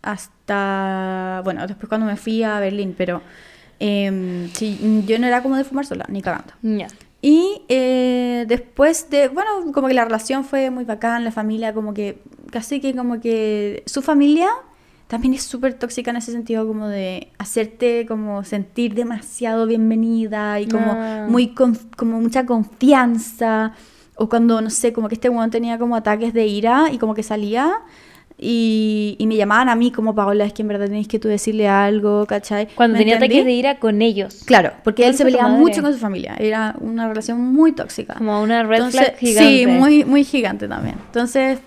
hasta, 0.01 1.41
bueno, 1.43 1.65
después 1.67 1.89
cuando 1.89 2.05
me 2.07 2.15
fui 2.15 2.43
a 2.43 2.59
Berlín, 2.59 2.93
pero 2.97 3.21
em, 3.79 4.49
sí, 4.53 5.03
yo 5.07 5.19
no 5.19 5.27
era 5.27 5.41
como 5.41 5.57
de 5.57 5.63
fumar 5.63 5.85
sola, 5.85 6.05
ni 6.09 6.21
cagando. 6.21 6.53
Ya. 6.61 6.87
Y 7.21 7.63
eh, 7.69 8.45
después 8.47 9.09
de, 9.09 9.29
bueno, 9.29 9.49
como 9.73 9.87
que 9.87 9.93
la 9.95 10.05
relación 10.05 10.45
fue 10.45 10.69
muy 10.69 10.85
bacán, 10.85 11.23
la 11.23 11.31
familia 11.31 11.73
como 11.73 11.93
que, 11.93 12.21
casi 12.51 12.79
que 12.79 12.95
como 12.95 13.19
que 13.19 13.83
su 13.87 14.01
familia 14.03 14.47
también 15.07 15.33
es 15.33 15.43
súper 15.43 15.73
tóxica 15.75 16.11
en 16.11 16.17
ese 16.17 16.31
sentido 16.31 16.67
como 16.67 16.87
de 16.87 17.31
hacerte 17.37 18.05
como 18.07 18.43
sentir 18.43 18.93
demasiado 18.95 19.65
bienvenida 19.67 20.59
y 20.59 20.67
como 20.67 20.93
Ah. 20.97 21.25
muy 21.29 21.53
como 21.53 22.19
mucha 22.21 22.45
confianza 22.45 23.73
o 24.15 24.29
cuando 24.29 24.61
no 24.61 24.69
sé 24.69 24.93
como 24.93 25.07
que 25.07 25.15
este 25.15 25.29
weón 25.29 25.51
tenía 25.51 25.77
como 25.77 25.95
ataques 25.95 26.33
de 26.33 26.47
ira 26.47 26.85
y 26.91 26.97
como 26.97 27.13
que 27.13 27.23
salía 27.23 27.81
y, 28.37 29.15
y 29.17 29.27
me 29.27 29.37
llamaban 29.37 29.69
a 29.69 29.75
mí 29.75 29.91
como 29.91 30.13
Paola 30.13 30.43
es 30.43 30.51
que 30.51 30.61
en 30.61 30.67
verdad 30.67 30.87
tenéis 30.87 31.07
que 31.07 31.19
tú 31.19 31.29
decirle 31.29 31.69
algo 31.69 32.25
¿cachai? 32.25 32.67
Cuando 32.75 32.93
¿Me 32.93 32.99
tenía 32.99 33.15
entendí? 33.15 33.35
ataques 33.35 33.45
de 33.45 33.51
ira 33.53 33.79
con 33.79 34.01
ellos. 34.01 34.43
Claro, 34.45 34.73
porque 34.83 35.07
él 35.07 35.15
se 35.15 35.23
peleaba 35.23 35.49
mucho 35.49 35.81
con 35.81 35.93
su 35.93 35.99
familia. 35.99 36.35
Era 36.37 36.75
una 36.79 37.07
relación 37.07 37.39
muy 37.39 37.71
tóxica. 37.71 38.15
Como 38.15 38.41
una 38.41 38.63
red 38.63 38.77
Entonces, 38.77 39.01
flag 39.01 39.17
gigante. 39.17 39.49
Sí, 39.49 39.67
muy, 39.67 40.03
muy 40.03 40.23
gigante 40.25 40.67
también. 40.67 40.95
Entonces, 41.05 41.59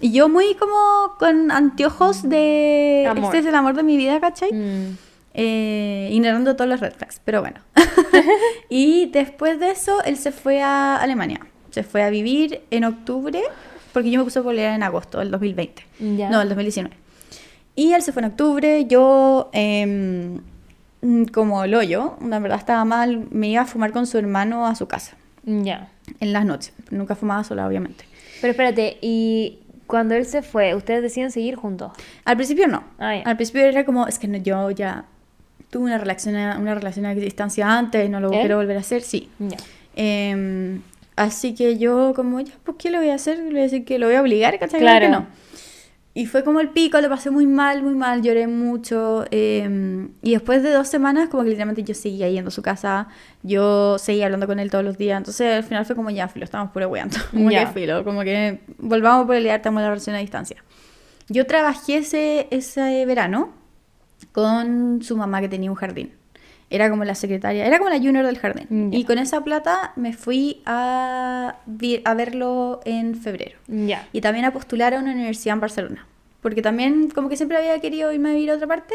y 0.00 0.12
yo 0.12 0.28
muy 0.28 0.54
como 0.54 1.14
con 1.18 1.50
anteojos 1.50 2.28
de... 2.28 3.06
Amor. 3.08 3.24
Este 3.24 3.38
es 3.38 3.46
el 3.46 3.54
amor 3.54 3.74
de 3.74 3.82
mi 3.82 3.96
vida, 3.96 4.18
¿cachai? 4.18 4.52
Mm. 4.52 4.96
Eh, 5.34 6.08
ignorando 6.12 6.56
todos 6.56 6.70
los 6.70 6.80
red 6.80 6.92
flags, 6.92 7.20
pero 7.24 7.40
bueno. 7.40 7.60
y 8.70 9.06
después 9.06 9.58
de 9.60 9.70
eso, 9.70 10.02
él 10.04 10.16
se 10.16 10.32
fue 10.32 10.62
a 10.62 10.96
Alemania. 10.96 11.40
Se 11.74 11.82
fue 11.82 12.04
a 12.04 12.10
vivir 12.10 12.60
en 12.70 12.84
octubre, 12.84 13.42
porque 13.92 14.08
yo 14.12 14.18
me 14.20 14.24
puse 14.24 14.38
a 14.38 14.42
pelear 14.44 14.74
en 14.76 14.84
agosto 14.84 15.18
del 15.18 15.32
2020. 15.32 15.82
Ya. 16.16 16.30
No, 16.30 16.40
el 16.40 16.48
2019. 16.48 16.96
Y 17.74 17.92
él 17.94 18.02
se 18.02 18.12
fue 18.12 18.22
en 18.22 18.28
octubre, 18.30 18.84
yo, 18.86 19.50
em, 19.52 20.38
como 21.32 21.64
el 21.64 21.74
hoyo, 21.74 22.16
la 22.24 22.38
verdad 22.38 22.58
estaba 22.58 22.84
mal, 22.84 23.26
me 23.32 23.48
iba 23.48 23.62
a 23.62 23.66
fumar 23.66 23.90
con 23.90 24.06
su 24.06 24.18
hermano 24.18 24.66
a 24.68 24.76
su 24.76 24.86
casa, 24.86 25.16
Ya. 25.42 25.88
en 26.20 26.32
las 26.32 26.44
noches. 26.44 26.72
Nunca 26.90 27.16
fumaba 27.16 27.42
sola, 27.42 27.66
obviamente. 27.66 28.04
Pero 28.40 28.52
espérate, 28.52 28.98
¿y 29.02 29.58
cuando 29.88 30.14
él 30.14 30.26
se 30.26 30.42
fue, 30.42 30.76
¿ustedes 30.76 31.02
deciden 31.02 31.32
seguir 31.32 31.56
juntos? 31.56 31.90
Al 32.24 32.36
principio 32.36 32.68
no. 32.68 32.84
Ah. 33.00 33.20
Al 33.24 33.34
principio 33.34 33.62
era 33.62 33.84
como, 33.84 34.06
es 34.06 34.20
que 34.20 34.28
no, 34.28 34.38
yo 34.38 34.70
ya 34.70 35.06
tuve 35.70 35.86
una 35.86 35.98
relación, 35.98 36.36
a- 36.36 36.56
una 36.58 36.76
relación 36.76 37.04
a 37.06 37.14
distancia 37.16 37.66
antes, 37.76 38.08
no 38.08 38.20
lo 38.20 38.30
¿Él? 38.32 38.38
quiero 38.38 38.58
volver 38.58 38.76
a 38.76 38.80
hacer, 38.80 39.02
sí. 39.02 39.28
Ya. 39.40 39.56
Em, 39.96 40.80
así 41.16 41.54
que 41.54 41.78
yo 41.78 42.12
como, 42.14 42.40
ya, 42.40 42.52
¿por 42.64 42.76
qué 42.76 42.90
lo 42.90 42.98
voy 42.98 43.10
a 43.10 43.14
hacer? 43.14 43.38
Le 43.38 43.50
voy 43.50 43.60
a 43.60 43.62
decir 43.62 43.84
que 43.84 43.98
lo 43.98 44.06
voy 44.06 44.16
a 44.16 44.22
obligar, 44.22 44.58
¿cachai? 44.58 44.80
Claro 44.80 45.06
que 45.06 45.12
no. 45.12 45.26
Y 46.16 46.26
fue 46.26 46.44
como 46.44 46.60
el 46.60 46.68
pico, 46.68 47.00
lo 47.00 47.08
pasé 47.08 47.30
muy 47.32 47.44
mal, 47.44 47.82
muy 47.82 47.94
mal, 47.96 48.22
lloré 48.22 48.46
mucho. 48.46 49.24
em, 49.32 50.10
y 50.22 50.32
después 50.34 50.62
de 50.62 50.70
dos 50.70 50.86
semanas, 50.86 51.28
como 51.28 51.42
que 51.42 51.48
literalmente 51.48 51.82
yo 51.82 51.92
seguía 51.92 52.28
yendo 52.30 52.48
a 52.48 52.50
su 52.52 52.62
casa, 52.62 53.08
yo 53.42 53.98
seguía 53.98 54.26
hablando 54.26 54.46
con 54.46 54.60
él 54.60 54.70
todos 54.70 54.84
los 54.84 54.96
días. 54.96 55.16
Entonces 55.18 55.52
al 55.56 55.64
final 55.64 55.84
fue 55.84 55.96
como 55.96 56.10
ya, 56.10 56.28
filo, 56.28 56.44
estamos 56.44 56.70
puro 56.70 56.88
weando. 56.88 57.16
Como 57.32 57.50
Ya. 57.50 57.66
que 57.66 57.72
filo, 57.80 58.04
como 58.04 58.22
que 58.22 58.60
volvamos 58.78 59.24
a 59.24 59.28
pelear, 59.28 59.56
estamos 59.56 59.80
en 59.80 59.84
la 59.84 59.88
relación 59.90 60.14
a 60.14 60.20
distancia. 60.20 60.62
Yo 61.28 61.46
trabajé 61.46 61.96
ese, 61.96 62.46
ese 62.52 63.04
verano 63.06 63.52
con 64.30 65.00
su 65.02 65.16
mamá 65.16 65.40
que 65.40 65.48
tenía 65.48 65.70
un 65.70 65.76
jardín. 65.76 66.12
Era 66.70 66.90
como 66.90 67.04
la 67.04 67.14
secretaria, 67.14 67.66
era 67.66 67.78
como 67.78 67.90
la 67.90 67.98
junior 67.98 68.24
del 68.26 68.38
jardín. 68.38 68.90
Ya. 68.90 68.98
Y 68.98 69.04
con 69.04 69.18
esa 69.18 69.44
plata 69.44 69.92
me 69.96 70.12
fui 70.12 70.62
a, 70.66 71.56
a 72.04 72.14
verlo 72.14 72.80
en 72.84 73.14
febrero. 73.14 73.58
Ya. 73.68 74.08
Y 74.12 74.20
también 74.20 74.44
a 74.44 74.52
postular 74.52 74.94
a 74.94 74.98
una 74.98 75.12
universidad 75.12 75.54
en 75.54 75.60
Barcelona. 75.60 76.06
Porque 76.40 76.62
también 76.62 77.10
como 77.10 77.28
que 77.28 77.36
siempre 77.36 77.56
había 77.56 77.78
querido 77.80 78.12
irme 78.12 78.30
a 78.30 78.32
vivir 78.32 78.50
a 78.50 78.54
otra 78.54 78.66
parte. 78.66 78.94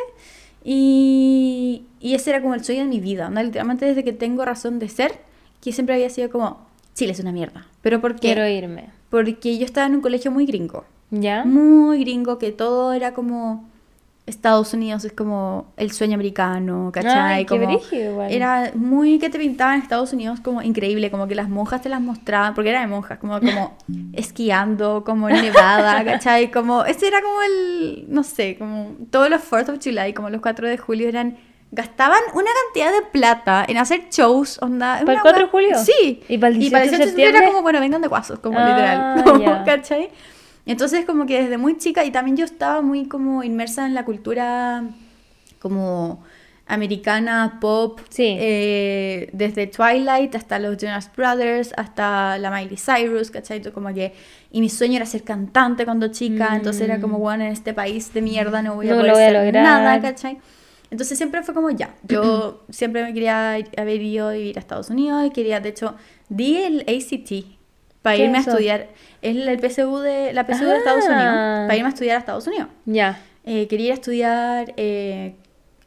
Y, 0.63 1.83
y 1.99 2.15
ese 2.15 2.31
era 2.31 2.41
como 2.41 2.53
el 2.53 2.63
sueño 2.63 2.81
de 2.81 2.89
mi 2.89 2.99
vida. 2.99 3.29
¿no? 3.29 3.41
Literalmente 3.41 3.85
desde 3.85 4.03
que 4.03 4.13
tengo 4.13 4.45
razón 4.45 4.79
de 4.79 4.89
ser, 4.89 5.13
que 5.61 5.71
siempre 5.71 5.95
había 5.95 6.09
sido 6.09 6.29
como, 6.29 6.67
Chile 6.93 7.13
es 7.13 7.19
una 7.19 7.31
mierda. 7.31 7.65
Pero 7.81 8.01
¿por 8.01 8.15
qué? 8.15 8.33
Quiero 8.33 8.47
irme. 8.47 8.89
Porque 9.09 9.57
yo 9.57 9.65
estaba 9.65 9.87
en 9.87 9.95
un 9.95 10.01
colegio 10.01 10.31
muy 10.31 10.45
gringo. 10.45 10.85
¿Ya? 11.11 11.43
Muy 11.43 12.01
gringo, 12.01 12.37
que 12.37 12.51
todo 12.51 12.93
era 12.93 13.13
como... 13.13 13.67
Estados 14.29 14.73
Unidos 14.73 15.03
es 15.05 15.11
como 15.13 15.73
el 15.75 15.91
sueño 15.91 16.13
americano, 16.15 16.91
¿cachai? 16.93 17.33
Ay, 17.33 17.45
qué 17.45 17.59
como, 17.59 17.67
brígido 17.67 18.11
igual. 18.11 18.31
Era 18.31 18.71
muy 18.75 19.19
que 19.19 19.29
te 19.29 19.39
pintaban 19.39 19.81
Estados 19.81 20.13
Unidos 20.13 20.39
como 20.39 20.61
increíble, 20.61 21.11
como 21.11 21.27
que 21.27 21.35
las 21.35 21.49
monjas 21.49 21.81
te 21.81 21.89
las 21.89 22.01
mostraban, 22.01 22.53
porque 22.53 22.69
era 22.69 22.81
de 22.81 22.87
monjas, 22.87 23.17
como, 23.19 23.39
como 23.39 23.77
esquiando, 24.13 25.03
como 25.05 25.29
en 25.29 25.41
Nevada, 25.41 26.03
¿cachai? 26.05 26.51
Como, 26.51 26.85
ese 26.85 27.07
era 27.07 27.21
como 27.21 27.41
el, 27.41 28.05
no 28.07 28.23
sé, 28.23 28.57
como 28.57 28.95
todos 29.11 29.29
los 29.29 29.41
4th 29.41 29.69
of 29.69 29.79
July, 29.83 30.13
como 30.13 30.29
los 30.29 30.41
4 30.41 30.67
de 30.67 30.77
julio 30.77 31.09
eran, 31.09 31.37
gastaban 31.71 32.19
una 32.33 32.49
cantidad 32.65 32.91
de 32.91 33.05
plata 33.11 33.65
en 33.67 33.77
hacer 33.77 34.09
shows, 34.09 34.59
onda. 34.61 34.99
¿Para 34.99 35.01
el 35.01 35.09
una 35.09 35.21
4 35.21 35.43
de 35.43 35.49
julio? 35.49 35.77
Sí. 35.79 36.23
¿Y 36.27 36.37
para 36.37 36.53
el 36.53 36.59
18 36.59 36.81
de 36.81 36.95
era 36.95 37.05
septiembre? 37.05 37.45
como, 37.47 37.61
bueno, 37.61 37.79
vengan 37.79 38.01
de 38.01 38.07
guasos, 38.07 38.39
como 38.39 38.57
Ah, 38.59 38.69
literal, 38.69 39.23
como, 39.23 39.43
ya. 39.43 39.63
¿cachai? 39.63 40.09
Entonces 40.71 41.05
como 41.05 41.25
que 41.25 41.41
desde 41.41 41.57
muy 41.57 41.77
chica 41.77 42.05
y 42.05 42.11
también 42.11 42.37
yo 42.37 42.45
estaba 42.45 42.81
muy 42.81 43.07
como 43.07 43.43
inmersa 43.43 43.85
en 43.87 43.93
la 43.95 44.05
cultura 44.05 44.83
como 45.59 46.23
americana, 46.67 47.57
pop, 47.59 47.99
Sí. 48.09 48.35
eh, 48.39 49.29
desde 49.33 49.65
Twilight 49.65 50.35
hasta 50.35 50.59
los 50.59 50.77
Jonas 50.77 51.09
Brothers, 51.17 51.73
hasta 51.75 52.37
la 52.37 52.51
Miley 52.51 52.77
Cyrus, 52.77 53.31
¿cachai? 53.31 53.59
Como 53.71 53.91
que, 53.93 54.13
y 54.51 54.61
mi 54.61 54.69
sueño 54.69 54.97
era 54.97 55.07
ser 55.07 55.23
cantante 55.23 55.83
cuando 55.85 56.09
chica, 56.09 56.55
entonces 56.55 56.83
era 56.83 57.01
como, 57.01 57.17
bueno, 57.17 57.43
en 57.43 57.51
este 57.51 57.73
país 57.73 58.13
de 58.13 58.21
mierda 58.21 58.61
no 58.61 58.75
voy 58.75 58.87
a 58.87 58.93
Mm. 58.93 58.97
No 58.97 59.01
poder 59.01 59.13
voy 59.13 59.23
a 59.23 59.31
lograr. 59.43 59.63
nada, 59.63 59.99
¿cachai? 60.01 60.37
Entonces 60.91 61.17
siempre 61.17 61.41
fue 61.43 61.53
como 61.55 61.71
ya, 61.71 61.95
yo 62.07 62.63
siempre 62.69 63.03
me 63.03 63.13
quería 63.13 63.57
ir- 63.59 63.69
haber 63.79 64.01
ido 64.01 64.27
a 64.29 64.33
vivir 64.33 64.57
a 64.57 64.59
Estados 64.59 64.89
Unidos 64.91 65.25
y 65.25 65.31
quería, 65.31 65.59
de 65.59 65.69
hecho, 65.69 65.95
di 66.29 66.57
el 66.57 66.81
ACT 66.81 67.45
para 68.01 68.15
¿Qué 68.15 68.25
irme 68.25 68.37
a 68.37 68.41
es 68.41 68.47
estudiar, 68.47 68.87
es 69.21 69.35
el 69.35 69.59
PSU 69.59 69.97
de, 69.99 70.33
la 70.33 70.45
PSU 70.45 70.65
de 70.65 70.77
Estados 70.77 71.05
Ah. 71.07 71.13
Unidos, 71.13 71.67
para 71.67 71.75
irme 71.75 71.87
a 71.87 71.91
estudiar 71.93 72.15
a 72.15 72.19
Estados 72.19 72.47
Unidos. 72.47 72.67
Ya. 72.85 73.21
Eh, 73.45 73.67
quería 73.67 73.87
ir 73.87 73.91
a 73.91 73.95
estudiar, 73.95 74.73
eh, 74.77 75.35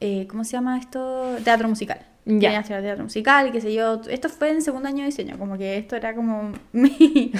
eh, 0.00 0.26
¿cómo 0.28 0.44
se 0.44 0.52
llama 0.52 0.78
esto? 0.78 1.36
Teatro 1.44 1.68
musical. 1.68 2.00
Ya. 2.24 2.38
Quería 2.38 2.60
estudiar 2.60 2.82
teatro 2.82 3.04
musical, 3.04 3.50
qué 3.52 3.60
sé 3.60 3.74
yo. 3.74 4.00
Esto 4.08 4.28
fue 4.28 4.50
en 4.50 4.62
segundo 4.62 4.88
año 4.88 4.98
de 4.98 5.06
diseño, 5.06 5.38
como 5.38 5.58
que 5.58 5.76
esto 5.76 5.96
era 5.96 6.14
como 6.14 6.52
mi... 6.72 7.32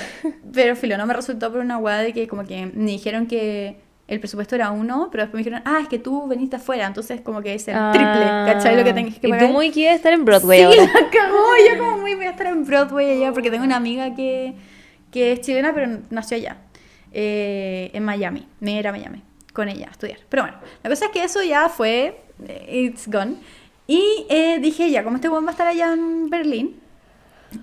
Pero 0.53 0.75
filo, 0.77 0.97
no 0.97 1.07
me 1.07 1.15
resultó 1.15 1.51
por 1.51 1.61
una 1.61 1.79
hueá 1.79 1.99
de 1.99 2.13
que 2.13 2.27
como 2.27 2.45
que 2.45 2.67
me 2.67 2.91
dijeron 2.93 3.27
que 3.27 3.77
el 4.13 4.21
presupuesto 4.21 4.55
era 4.55 4.71
uno, 4.71 5.09
pero 5.11 5.25
después 5.25 5.43
me 5.43 5.45
dijeron, 5.45 5.63
ah, 5.65 5.81
es 5.81 5.89
que 5.89 5.99
tú 5.99 6.29
veniste 6.29 6.57
afuera, 6.57 6.87
entonces 6.87 7.23
como 7.23 7.41
que 7.41 7.55
es 7.55 7.67
el 7.67 7.75
triple, 7.93 8.25
¿cachai? 8.25 8.77
Lo 8.77 8.85
que 8.85 8.93
tenés 8.93 9.15
que 9.19 9.27
Ah. 9.27 9.29
Y 9.29 9.31
pagar. 9.31 9.47
tú 9.47 9.53
muy 9.55 9.71
quieres 9.71 9.97
estar 9.97 10.13
en 10.13 10.27
Broadway 10.27 10.59
sí, 10.59 10.65
ahora. 10.65 10.93
la 11.01 11.11
cagó. 11.11 11.45
Yo 11.67 11.79
como 11.79 11.99
muy 11.99 12.15
voy 12.15 12.27
a 12.27 12.31
estar 12.31 12.47
en 12.47 12.67
Broadway 12.67 13.17
allá 13.17 13.33
porque 13.33 13.51
tengo 13.51 13.65
una 13.65 13.77
amiga 13.77 14.15
que, 14.15 14.55
que 15.11 15.33
es 15.33 15.41
chilena 15.41 15.73
pero 15.73 16.01
nació 16.11 16.37
allá, 16.37 16.59
eh, 17.11 17.91
en 17.95 18.05
Miami. 18.05 18.47
Me 18.61 18.79
era 18.79 18.91
a 18.91 18.93
Miami 18.93 19.23
con 19.55 19.71
ella 19.71 19.87
a 19.89 19.93
estudiar. 19.93 20.19
Pero 20.29 20.43
bueno, 20.43 20.59
la 20.83 20.91
cosa 20.91 21.07
es 21.07 21.11
que 21.11 21.25
eso 21.25 21.43
ya 21.43 21.71
fue, 21.71 22.21
eh, 22.47 22.91
it's 22.91 23.09
gone. 23.11 23.37
Y 23.87 24.27
eh, 24.29 24.59
dije, 24.61 24.91
ya, 24.91 25.05
como 25.05 25.17
este 25.17 25.29
buen 25.29 25.45
va 25.45 25.49
a 25.49 25.53
estar 25.53 25.67
allá 25.67 25.93
en 25.95 26.29
Berlín, 26.29 26.81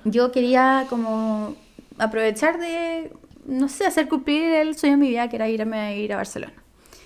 yo 0.04 0.32
quería 0.32 0.86
como 0.90 1.56
aprovechar 2.00 2.60
de, 2.60 3.12
no 3.50 3.68
sé, 3.68 3.86
hacer 3.86 4.08
cumplir 4.08 4.44
el 4.54 4.78
sueño 4.78 4.96
de 4.96 5.02
mi 5.02 5.10
vida, 5.10 5.28
que 5.30 5.36
era 5.36 5.50
irme 5.50 5.78
a 5.80 5.94
ir 5.94 6.14
a 6.14 6.18
Barcelona. 6.18 6.54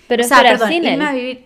Pero 0.06 0.24
o 0.24 0.26
sea, 0.28 0.36
espera, 0.38 0.52
perdón, 0.52 0.68
sin 0.68 0.84
irme 0.84 0.94
él. 0.94 1.02
a 1.02 1.12
vivir. 1.12 1.44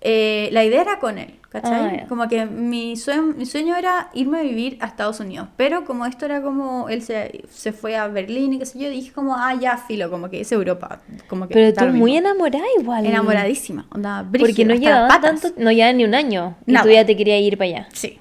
eh, 0.00 0.48
la 0.52 0.64
idea 0.64 0.82
era 0.82 0.98
con 0.98 1.16
él, 1.18 1.34
¿cachai? 1.48 1.72
Ah, 1.72 1.96
ya. 2.02 2.06
Como 2.06 2.28
que 2.28 2.44
mi 2.44 2.96
sueño, 2.96 3.22
mi 3.36 3.46
sueño 3.46 3.74
era 3.76 4.10
irme 4.12 4.40
a 4.40 4.42
vivir 4.42 4.76
a 4.80 4.86
Estados 4.86 5.20
Unidos. 5.20 5.48
Pero 5.56 5.84
como 5.86 6.04
esto 6.04 6.26
era 6.26 6.42
como. 6.42 6.88
Él 6.90 7.00
se, 7.00 7.42
se 7.50 7.72
fue 7.72 7.96
a 7.96 8.06
Berlín 8.08 8.52
y 8.52 8.58
qué 8.58 8.66
sé 8.66 8.78
yo, 8.78 8.90
dije 8.90 9.12
como, 9.12 9.34
ah, 9.34 9.54
ya, 9.58 9.78
filo, 9.78 10.10
como 10.10 10.28
que 10.28 10.40
es 10.42 10.52
Europa. 10.52 11.00
Como 11.28 11.48
que 11.48 11.54
Pero 11.54 11.72
tú 11.72 11.86
muy 11.96 12.16
enamorada 12.18 12.64
igual. 12.78 13.06
Enamoradísima, 13.06 13.86
onda, 13.90 14.22
Porque 14.30 14.64
brígido, 14.66 14.74
no 15.02 15.08
patas. 15.08 15.40
tanto, 15.40 15.60
no 15.62 15.72
llevaban 15.72 15.96
ni 15.96 16.04
un 16.04 16.14
año. 16.14 16.56
Y 16.66 16.72
Nada. 16.72 16.84
tú 16.84 16.90
ya 16.92 17.06
te 17.06 17.16
querías 17.16 17.40
ir 17.40 17.56
para 17.56 17.70
allá. 17.70 17.88
Sí. 17.94 18.18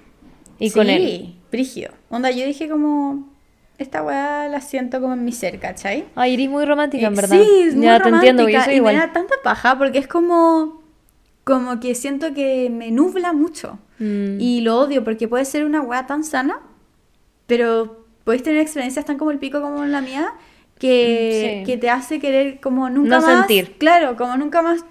Y 0.59 0.71
con 0.71 0.89
él. 0.89 1.01
Sí, 1.01 1.35
brígido. 1.51 1.91
Onda, 2.09 2.31
yo 2.31 2.45
dije 2.45 2.69
como. 2.69 3.32
Esta 3.83 4.01
weá 4.01 4.47
la 4.47 4.61
siento 4.61 5.01
como 5.01 5.13
en 5.13 5.25
mi 5.25 5.31
ser, 5.33 5.59
¿cachai? 5.59 6.05
Ay, 6.15 6.35
eres 6.35 6.49
muy 6.49 6.63
romántica, 6.65 7.07
en 7.07 7.13
Eh, 7.13 7.15
verdad. 7.17 7.37
Sí, 7.37 7.61
es 7.67 7.75
muy 7.75 7.85
ya 7.85 7.99
te 8.01 8.09
entiendo, 8.09 8.43
yo 8.43 8.47
romántica 8.47 8.63
soy 8.65 8.73
y 8.73 8.77
igual. 8.77 8.95
me 8.95 8.99
da 9.01 9.11
tanta 9.13 9.35
paja 9.43 9.77
porque 9.77 9.97
es 9.99 10.07
como 10.07 10.81
como 11.43 11.81
que 11.81 11.93
siento 11.93 12.33
que 12.33 12.69
me 12.69 12.89
nubla 12.91 13.33
mucho 13.33 13.77
Mm. 13.99 14.39
y 14.39 14.61
lo 14.61 14.79
odio 14.79 15.03
porque 15.03 15.27
puede 15.27 15.43
ser 15.43 15.65
una 15.65 15.81
weá 15.81 16.07
tan 16.07 16.23
sana, 16.23 16.61
pero 17.47 18.05
podéis 18.23 18.43
tener 18.43 18.61
experiencias 18.61 19.03
tan 19.05 19.17
como 19.17 19.31
el 19.31 19.39
pico 19.39 19.61
como 19.61 19.83
la 19.85 19.99
mía 19.99 20.33
que, 20.79 21.59
Sí. 21.59 21.65
que 21.71 21.77
te 21.77 21.89
hace 21.89 22.19
querer 22.19 22.61
como 22.61 22.89
nunca 22.89 23.19
No 23.19 23.27
más, 23.27 23.37
sentir. 23.47 23.73
claro, 23.77 24.15
como 24.15 24.37
nunca 24.37 24.61
más 24.61 24.85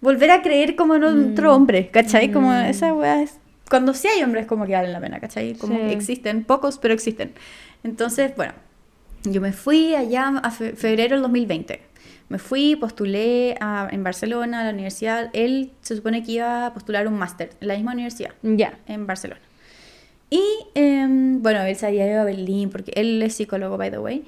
volver 0.00 0.30
a 0.30 0.42
creer 0.42 0.76
como 0.76 0.94
en 0.94 1.02
otro 1.04 1.50
Mm. 1.50 1.54
hombre, 1.54 1.88
¿cachai? 1.88 2.30
Como 2.30 2.52
esa 2.54 2.94
weá 2.94 3.22
es 3.22 3.38
cuando 3.68 3.92
sí 3.92 4.06
hay 4.06 4.22
hombres 4.22 4.46
como 4.46 4.64
que 4.64 4.74
valen 4.74 4.92
la 4.92 5.00
pena, 5.00 5.18
¿cachai? 5.18 5.54
Como 5.54 5.74
Sí. 5.74 5.92
existen, 5.92 6.44
pocos, 6.44 6.78
pero 6.78 6.94
existen. 6.94 7.32
Entonces, 7.86 8.32
bueno, 8.36 8.52
yo 9.24 9.40
me 9.40 9.52
fui 9.52 9.94
allá 9.94 10.28
a 10.42 10.50
fe- 10.50 10.74
febrero 10.74 11.14
del 11.14 11.22
2020. 11.22 11.80
Me 12.28 12.38
fui, 12.38 12.74
postulé 12.74 13.56
a- 13.60 13.88
en 13.92 14.02
Barcelona 14.02 14.60
a 14.60 14.64
la 14.64 14.70
universidad. 14.70 15.30
Él 15.32 15.70
se 15.82 15.94
supone 15.94 16.24
que 16.24 16.32
iba 16.32 16.66
a 16.66 16.74
postular 16.74 17.06
un 17.06 17.14
máster 17.14 17.50
en 17.60 17.68
la 17.68 17.74
misma 17.74 17.92
universidad, 17.92 18.30
Ya. 18.42 18.78
en 18.88 19.06
Barcelona. 19.06 19.40
Y 20.28 20.42
em, 20.74 21.40
bueno, 21.40 21.62
él 21.62 21.76
se 21.76 21.86
había 21.86 22.06
ido 22.10 22.20
a 22.20 22.24
Berlín, 22.24 22.70
porque 22.70 22.90
él 22.96 23.22
es 23.22 23.34
psicólogo, 23.36 23.76
by 23.78 23.92
the 23.92 23.98
way. 23.98 24.24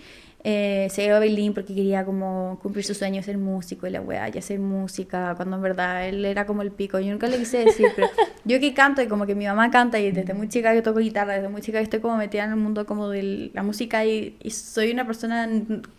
Eh, 0.51 0.88
se 0.90 1.05
iba 1.05 1.14
a 1.18 1.20
Berlín 1.20 1.53
porque 1.53 1.74
quería 1.74 2.07
como 2.07 2.59
cumplir 2.62 2.82
su 2.82 2.94
sueño 2.94 3.22
ser 3.22 3.36
músico 3.36 3.86
y 3.86 3.90
la 3.90 4.01
weá, 4.01 4.30
y 4.34 4.38
hacer 4.38 4.59
música, 4.59 5.34
cuando 5.36 5.57
en 5.57 5.62
verdad 5.62 6.09
él 6.09 6.24
era 6.24 6.46
como 6.46 6.62
el 6.62 6.70
pico. 6.70 6.99
Yo 6.99 7.11
nunca 7.12 7.26
le 7.26 7.36
quise 7.36 7.59
decir, 7.66 7.88
pero 7.94 8.09
yo 8.46 8.59
que 8.59 8.72
canto 8.72 9.03
y 9.03 9.09
como 9.09 9.26
que 9.26 9.34
mi 9.34 9.44
mamá 9.44 9.70
canta 9.70 9.99
y 9.99 10.11
desde 10.11 10.32
muy 10.32 10.49
chica 10.49 10.72
que 10.72 10.80
toco 10.80 11.01
guitarra, 11.01 11.34
desde 11.34 11.51
muy 11.51 11.61
chica 11.61 11.76
que 11.78 11.84
estoy 11.84 12.01
como 12.01 12.16
metida 12.16 12.44
en 12.44 12.51
el 12.53 12.57
mundo 12.57 12.86
como 12.86 13.11
de 13.11 13.51
la 13.53 13.62
música 13.62 14.07
y, 14.07 14.38
y 14.42 14.51
soy 14.53 14.90
una 14.90 15.07
persona 15.07 15.46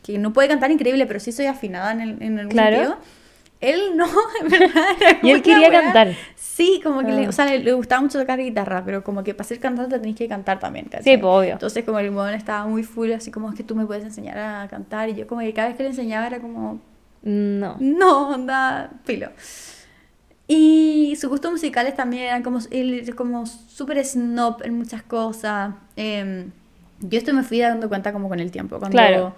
que 0.01 0.17
no 0.17 0.33
puede 0.33 0.47
cantar 0.47 0.71
increíble, 0.71 1.05
pero 1.05 1.19
sí 1.19 1.31
soy 1.31 1.45
afinada 1.45 1.91
en, 1.91 2.01
el, 2.01 2.21
en 2.23 2.39
algún 2.39 2.51
Claro. 2.53 2.75
sentido. 2.77 2.97
Él 3.61 3.95
no, 3.97 4.05
en 4.41 4.49
verdad. 4.49 4.85
era 4.99 5.19
Y 5.21 5.31
él 5.31 5.41
quería 5.41 5.69
cantar. 5.71 6.15
Sí, 6.35 6.79
como 6.83 7.01
que 7.01 7.11
le, 7.11 7.25
Ah. 7.25 7.29
o 7.29 7.31
sea, 7.31 7.45
le, 7.45 7.59
le 7.59 7.73
gustaba 7.73 8.01
mucho 8.01 8.19
tocar 8.19 8.39
guitarra, 8.39 8.83
pero 8.85 9.03
como 9.03 9.23
que 9.23 9.33
para 9.33 9.47
ser 9.47 9.59
cantante 9.59 9.97
tenés 9.99 10.15
que 10.15 10.27
cantar 10.27 10.59
también, 10.59 10.85
¿cachai? 10.85 11.03
Sí, 11.03 11.17
pues, 11.17 11.29
obvio. 11.31 11.51
Entonces 11.53 11.83
como 11.85 11.99
el 11.99 12.09
weón 12.09 12.33
estaba 12.33 12.65
muy 12.67 12.83
full, 12.83 13.11
así 13.11 13.31
como 13.31 13.49
es 13.49 13.55
que 13.55 13.63
tú 13.63 13.75
me 13.75 13.85
puedes 13.85 14.03
enseñar 14.03 14.37
a 14.37 14.67
cantar, 14.69 15.09
y 15.09 15.15
yo 15.15 15.27
como 15.27 15.41
que 15.41 15.53
cada 15.53 15.67
vez 15.69 15.77
que 15.77 15.83
le 15.83 15.89
enseñaba 15.89 16.27
era 16.27 16.39
como, 16.39 16.79
No. 17.21 17.75
no, 17.79 18.29
onda, 18.29 18.91
filo. 19.05 19.29
Y 20.47 21.15
sus 21.19 21.29
gustos 21.29 21.51
musicales 21.51 21.95
también 21.95 22.23
eran 22.23 22.43
como, 22.43 22.59
él 22.71 23.13
como 23.15 23.45
súper 23.45 24.03
snob 24.03 24.61
en 24.63 24.73
muchas 24.77 25.03
cosas. 25.03 25.75
Em, 25.95 26.51
yo 27.01 27.17
esto 27.19 27.33
me 27.33 27.43
fui 27.43 27.59
dando 27.59 27.87
cuenta 27.87 28.11
como 28.11 28.27
con 28.29 28.39
el 28.39 28.49
tiempo, 28.51 28.79
cuando... 28.79 28.95
Claro. 28.95 29.35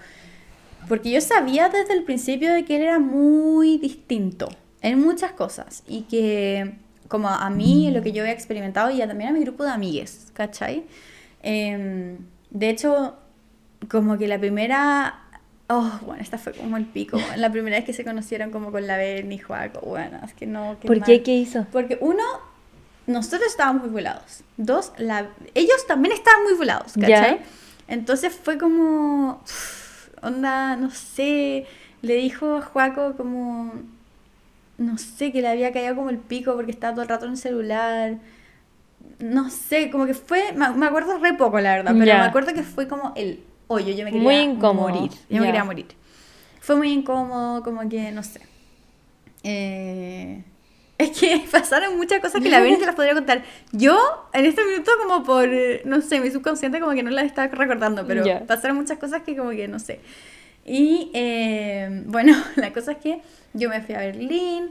Porque 0.88 1.12
yo 1.12 1.22
sabía 1.22 1.70
desde 1.70 1.94
el 1.94 2.04
principio 2.04 2.54
de 2.54 2.66
que 2.66 2.76
él 2.78 2.82
era 2.84 3.00
muy 3.00 3.78
distinto 3.78 4.50
en 4.82 5.00
muchas 5.00 5.32
cosas 5.32 5.84
y 5.88 6.02
que 6.04 6.74
como 7.08 7.28
a 7.30 7.50
mí, 7.50 7.92
lo 7.92 8.02
que 8.02 8.12
yo 8.14 8.24
había 8.24 8.34
experimentado 8.34 8.90
y 8.90 9.02
a- 9.02 9.08
también 9.08 9.30
a 9.30 9.34
mi 9.34 9.42
grupo 9.42 9.64
de 9.64 9.72
amigues, 9.72 10.32
¿cachai? 10.34 10.84
Em, 11.44 12.18
de 12.50 12.70
hecho, 12.70 13.16
como 13.90 14.18
que 14.18 14.28
la 14.28 14.40
primera 14.40 15.18
Oh, 15.74 15.90
bueno, 16.06 16.22
esta 16.22 16.38
fue 16.38 16.52
como 16.52 16.76
el 16.76 16.84
pico. 16.86 17.18
La 17.38 17.50
primera 17.50 17.78
vez 17.78 17.86
que 17.86 17.94
se 17.94 18.04
conocieron 18.04 18.52
como 18.52 18.74
con 18.74 18.86
la 18.88 18.98
Berni 18.98 19.36
y 19.36 19.38
Juaco. 19.38 19.80
Bueno, 19.80 20.20
es 20.26 20.34
que 20.34 20.46
no. 20.46 20.76
¿Por 20.86 20.98
mal. 21.00 21.06
qué? 21.06 21.24
¿Qué 21.24 21.34
hizo? 21.34 21.66
Porque 21.72 21.98
uno, 22.02 22.24
nosotros 23.08 23.44
estábamos 23.48 23.84
muy 23.84 23.92
volados. 23.92 24.42
Dos, 24.58 24.92
la, 24.98 25.30
ellos 25.56 25.88
también 25.88 26.14
estaban 26.14 26.44
muy 26.44 26.56
volados, 26.56 26.92
¿cachai? 27.00 27.40
Entonces 27.88 28.34
fue 28.36 28.58
como, 28.58 29.40
uf, 29.46 29.81
onda, 30.22 30.76
no 30.76 30.90
sé, 30.92 31.66
le 32.02 32.16
dijo 32.16 32.58
a 32.58 32.62
Juaco 32.62 33.16
como, 33.16 33.74
no 34.78 34.98
sé, 34.98 35.32
que 35.32 35.42
le 35.42 35.48
había 35.48 35.72
caído 35.72 35.96
como 35.96 36.10
el 36.10 36.18
pico 36.18 36.56
porque 36.56 36.72
estaba 36.72 36.94
todo 36.94 37.04
el 37.04 37.10
rato 37.10 37.26
en 37.26 37.32
el 37.32 37.38
celular. 37.38 38.18
No 39.20 39.50
sé, 39.50 39.90
como 39.90 40.06
que 40.06 40.14
fue, 40.14 40.54
me 40.54 40.86
acuerdo 40.86 41.18
re 41.18 41.34
poco 41.34 41.60
la 41.60 41.76
verdad, 41.76 41.94
pero 41.98 42.06
me 42.06 42.22
acuerdo 42.22 42.54
que 42.54 42.64
fue 42.64 42.88
como 42.88 43.14
el 43.16 43.44
hoyo, 43.68 43.94
yo 43.94 44.04
me 44.04 44.12
quería 44.12 44.24
Muy 44.24 44.36
incómodo, 44.36 44.90
morir, 44.90 45.12
yo 45.30 45.40
me 45.40 45.46
quería 45.48 45.64
morir. 45.64 45.88
Fue 46.60 46.76
muy 46.76 46.92
incómodo, 46.92 47.64
como 47.64 47.88
que, 47.90 48.12
no 48.12 48.24
sé. 48.24 48.42
Eh, 49.44 50.44
es 51.02 51.18
que 51.20 51.44
pasaron 51.52 51.98
muchas 51.98 52.20
cosas 52.20 52.42
que 52.42 52.50
la 52.50 52.60
Beni 52.62 52.78
te 52.78 52.86
las 52.86 52.96
podría 52.96 53.14
contar. 53.14 53.44
Yo, 53.72 53.98
en 54.34 54.46
este 54.46 54.64
minuto, 54.66 54.92
como 55.02 55.24
por, 55.24 55.48
no 55.86 56.02
sé, 56.02 56.20
mi 56.20 56.32
subconsciente 56.32 56.80
como 56.80 56.94
que 56.94 57.04
no 57.04 57.10
las 57.12 57.26
estaba 57.26 57.48
recordando, 57.48 58.06
pero 58.08 58.26
Ya. 58.26 58.46
pasaron 58.46 58.78
muchas 58.78 58.98
cosas 58.98 59.24
que 59.24 59.36
como 59.36 59.52
que 59.52 59.68
no 59.68 59.80
sé. 59.80 60.00
Y 60.66 61.10
eh, 61.14 62.04
bueno, 62.06 62.36
la 62.56 62.72
cosa 62.74 62.94
es 62.94 62.98
que 63.00 63.22
yo 63.54 63.70
me 63.70 63.82
fui 63.82 63.96
a 63.96 64.00
Berlín 64.00 64.70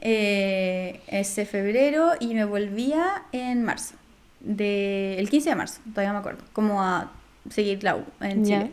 eh, 0.00 1.00
ese 1.06 1.44
febrero 1.46 2.12
y 2.20 2.34
me 2.34 2.44
volvía 2.44 3.22
en 3.32 3.62
marzo, 3.64 3.94
de, 4.40 5.16
el 5.18 5.28
15 5.30 5.50
de 5.50 5.54
marzo, 5.56 5.80
todavía 5.90 6.12
me 6.12 6.18
acuerdo, 6.18 6.42
como 6.52 6.82
a 6.82 7.12
seguir 7.50 7.82
la 7.84 7.96
U 7.96 8.04
en. 8.20 8.44
Chile. 8.44 8.70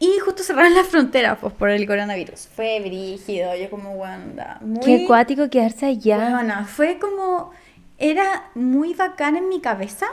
Y 0.00 0.18
justo 0.20 0.42
cerraron 0.42 0.74
las 0.74 0.86
fronteras 0.86 1.38
pues, 1.40 1.52
por 1.54 1.70
el 1.70 1.86
coronavirus. 1.86 2.48
Fue 2.54 2.78
brígido, 2.80 3.54
yo 3.56 3.68
como 3.68 3.92
Wanda. 3.92 4.58
Muy, 4.60 4.80
Qué 4.80 5.04
acuático 5.04 5.50
quedarse 5.50 5.86
allá. 5.86 6.30
Bueno, 6.30 6.64
fue 6.66 6.98
como. 6.98 7.50
Era 7.98 8.44
muy 8.54 8.94
bacán 8.94 9.36
en 9.36 9.48
mi 9.48 9.60
cabeza. 9.60 10.06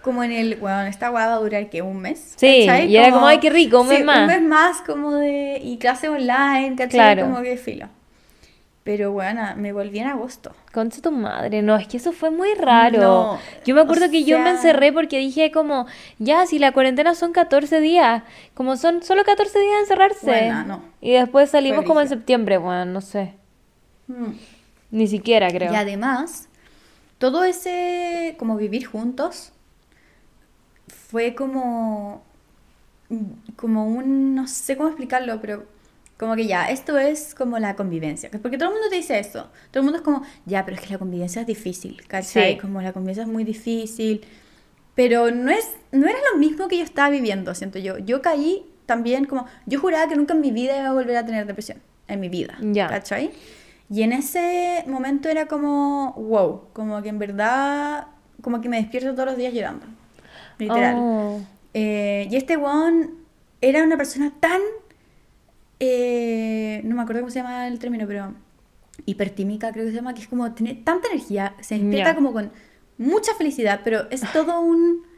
Como 0.00 0.24
en 0.24 0.32
el. 0.32 0.56
Bueno, 0.56 0.82
esta 0.82 1.10
weá 1.10 1.26
va 1.26 1.34
a 1.34 1.38
durar 1.38 1.68
que 1.68 1.82
un 1.82 2.00
mes. 2.00 2.34
Sí, 2.36 2.64
¿cachai? 2.66 2.88
y 2.88 2.96
era 2.96 3.10
como, 3.10 3.26
"Ay, 3.26 3.38
qué 3.38 3.50
rico, 3.50 3.82
un 3.82 3.88
mes 3.88 3.98
sí, 3.98 4.04
más". 4.04 4.20
Un 4.20 4.26
mes 4.28 4.42
más, 4.42 4.80
como 4.80 5.12
de. 5.12 5.60
Y 5.62 5.76
clase 5.76 6.08
online, 6.08 6.74
¿cachai? 6.76 6.88
Claro. 6.88 7.24
Como 7.24 7.42
que 7.42 7.58
filo. 7.58 7.88
Pero 8.82 9.12
bueno, 9.12 9.42
me 9.56 9.72
volví 9.74 9.98
en 9.98 10.06
agosto. 10.06 10.52
Concha 10.72 11.02
tu 11.02 11.10
madre, 11.12 11.60
no, 11.60 11.76
es 11.76 11.86
que 11.86 11.98
eso 11.98 12.12
fue 12.12 12.30
muy 12.30 12.54
raro. 12.54 12.98
No, 13.00 13.38
yo 13.66 13.74
me 13.74 13.82
acuerdo 13.82 14.10
que 14.10 14.24
yo 14.24 14.38
me 14.38 14.50
encerré 14.50 14.90
porque 14.90 15.18
dije 15.18 15.52
como, 15.52 15.86
ya, 16.18 16.46
si 16.46 16.58
la 16.58 16.72
cuarentena 16.72 17.14
son 17.14 17.32
14 17.32 17.80
días, 17.80 18.22
como 18.54 18.76
son 18.76 19.02
solo 19.02 19.22
14 19.22 19.58
días 19.60 19.72
de 19.74 19.80
encerrarse. 19.80 20.26
Buena, 20.26 20.64
no. 20.64 20.82
Y 21.02 21.12
después 21.12 21.50
salimos 21.50 21.80
Fue 21.80 21.86
como 21.88 22.00
en 22.00 22.08
septiembre, 22.08 22.56
bueno, 22.56 22.86
no 22.86 23.00
sé, 23.02 23.34
Mm. 24.06 24.32
ni 24.92 25.06
siquiera 25.06 25.48
creo. 25.50 25.72
Y 25.72 25.76
además, 25.76 26.48
todo 27.18 27.44
ese, 27.44 28.34
como 28.38 28.56
vivir 28.56 28.86
juntos, 28.86 29.52
fue 31.10 31.34
como, 31.34 32.22
como 33.56 33.86
un, 33.86 34.34
no 34.34 34.46
sé 34.46 34.76
cómo 34.76 34.88
explicarlo, 34.88 35.40
pero 35.40 35.64
como 36.20 36.36
que 36.36 36.46
ya, 36.46 36.66
esto 36.66 36.98
es 36.98 37.34
como 37.34 37.58
la 37.58 37.76
convivencia. 37.76 38.28
Porque 38.42 38.58
todo 38.58 38.68
el 38.68 38.74
mundo 38.74 38.90
te 38.90 38.96
dice 38.96 39.18
eso. 39.18 39.48
Todo 39.70 39.80
el 39.80 39.84
mundo 39.84 39.96
es 40.00 40.02
como, 40.02 40.22
ya, 40.44 40.66
pero 40.66 40.76
es 40.76 40.82
que 40.82 40.92
la 40.92 40.98
convivencia 40.98 41.40
es 41.40 41.46
difícil, 41.46 42.06
¿cachai? 42.06 42.52
Sí. 42.52 42.58
Como 42.58 42.82
la 42.82 42.92
convivencia 42.92 43.22
es 43.22 43.28
muy 43.28 43.42
difícil. 43.42 44.20
Pero 44.94 45.30
no, 45.30 45.50
es, 45.50 45.70
no 45.92 46.06
era 46.06 46.18
lo 46.30 46.38
mismo 46.38 46.68
que 46.68 46.76
yo 46.76 46.84
estaba 46.84 47.08
viviendo, 47.08 47.54
siento 47.54 47.78
yo. 47.78 47.96
Yo 47.96 48.20
caí 48.20 48.66
también 48.84 49.24
como, 49.24 49.46
yo 49.64 49.80
juraba 49.80 50.10
que 50.10 50.16
nunca 50.16 50.34
en 50.34 50.42
mi 50.42 50.50
vida 50.50 50.76
iba 50.76 50.88
a 50.88 50.92
volver 50.92 51.16
a 51.16 51.24
tener 51.24 51.46
depresión. 51.46 51.78
En 52.06 52.20
mi 52.20 52.28
vida. 52.28 52.58
Ya. 52.60 52.88
¿Cachai? 52.88 53.30
Y 53.88 54.02
en 54.02 54.12
ese 54.12 54.84
momento 54.88 55.30
era 55.30 55.46
como, 55.46 56.12
wow, 56.18 56.64
como 56.74 57.00
que 57.00 57.08
en 57.08 57.18
verdad, 57.18 58.08
como 58.42 58.60
que 58.60 58.68
me 58.68 58.76
despierto 58.76 59.14
todos 59.14 59.30
los 59.30 59.38
días 59.38 59.54
llorando. 59.54 59.86
Literal. 60.58 60.96
Oh, 60.98 61.40
Eh, 61.72 62.28
y 62.30 62.36
este 62.36 62.58
weón 62.58 63.12
era 63.62 63.82
una 63.82 63.96
persona 63.96 64.30
tan. 64.38 64.60
Eh, 65.80 66.80
no 66.84 66.94
me 66.94 67.02
acuerdo 67.02 67.22
cómo 67.22 67.30
se 67.30 67.40
llama 67.40 67.66
el 67.66 67.78
término, 67.78 68.06
pero. 68.06 68.34
Hipertímica, 69.06 69.72
creo 69.72 69.86
que 69.86 69.90
se 69.92 69.96
llama, 69.96 70.12
que 70.12 70.20
es 70.20 70.28
como 70.28 70.52
tiene 70.52 70.74
tanta 70.74 71.08
energía, 71.08 71.54
se 71.60 71.76
despierta 71.78 72.10
Ya. 72.10 72.14
como 72.14 72.34
con 72.34 72.52
mucha 72.98 73.34
felicidad, 73.34 73.80
pero 73.82 74.06
es 74.10 74.20
todo 74.32 74.60
un. 74.60 75.08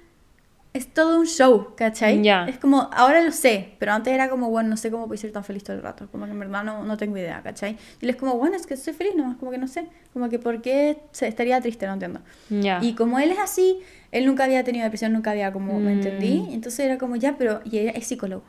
Es 0.73 0.87
todo 0.95 1.19
un 1.21 1.27
show, 1.27 1.75
¿cachai? 1.77 2.23
Ya. 2.23 2.47
Es 2.47 2.59
como, 2.59 2.89
ahora 2.95 3.21
lo 3.23 3.31
sé, 3.33 3.75
pero 3.79 3.93
antes 3.93 4.15
era 4.15 4.31
como, 4.31 4.49
bueno, 4.49 4.71
no 4.71 4.77
sé 4.79 4.91
cómo 4.91 5.07
puedo 5.07 5.21
ser 5.21 5.31
tan 5.31 5.45
feliz 5.45 5.63
todo 5.65 5.77
el 5.77 5.83
rato. 5.83 6.09
Como 6.11 6.25
que 6.25 6.31
en 6.31 6.39
verdad 6.39 6.65
no, 6.65 6.83
no 6.85 6.97
tengo 6.97 7.19
idea, 7.19 7.43
¿cachai? 7.43 7.77
Y 8.01 8.05
él 8.05 8.11
es 8.11 8.17
como, 8.17 8.39
bueno, 8.39 8.57
es 8.57 8.67
que 8.67 8.77
soy 8.79 8.95
feliz 8.95 9.15
nomás, 9.15 9.37
como 9.37 9.51
que 9.51 9.59
no 9.59 9.69
sé. 9.69 9.89
Como 10.15 10.31
que, 10.31 10.39
¿por 10.39 10.63
qué 10.63 10.97
se- 11.11 11.29
estaría 11.29 11.61
triste? 11.61 11.87
No 11.87 11.93
entiendo. 11.95 12.21
ya. 12.49 12.79
Y 12.81 12.95
como 12.95 13.19
él 13.19 13.33
es 13.33 13.39
así, 13.39 13.81
él 14.13 14.25
nunca 14.25 14.45
había 14.45 14.65
tenido 14.65 14.85
depresión, 14.85 15.13
nunca 15.13 15.33
había 15.33 15.53
como, 15.53 15.79
¿me 15.79 15.91
Mm. 15.91 15.99
entendí? 15.99 16.47
Entonces 16.53 16.81
era 16.87 16.97
como, 16.97 17.17
ya, 17.17 17.37
pero, 17.37 17.61
y 17.65 17.77
ella 17.79 17.91
es 17.91 18.07
psicólogo. 18.07 18.45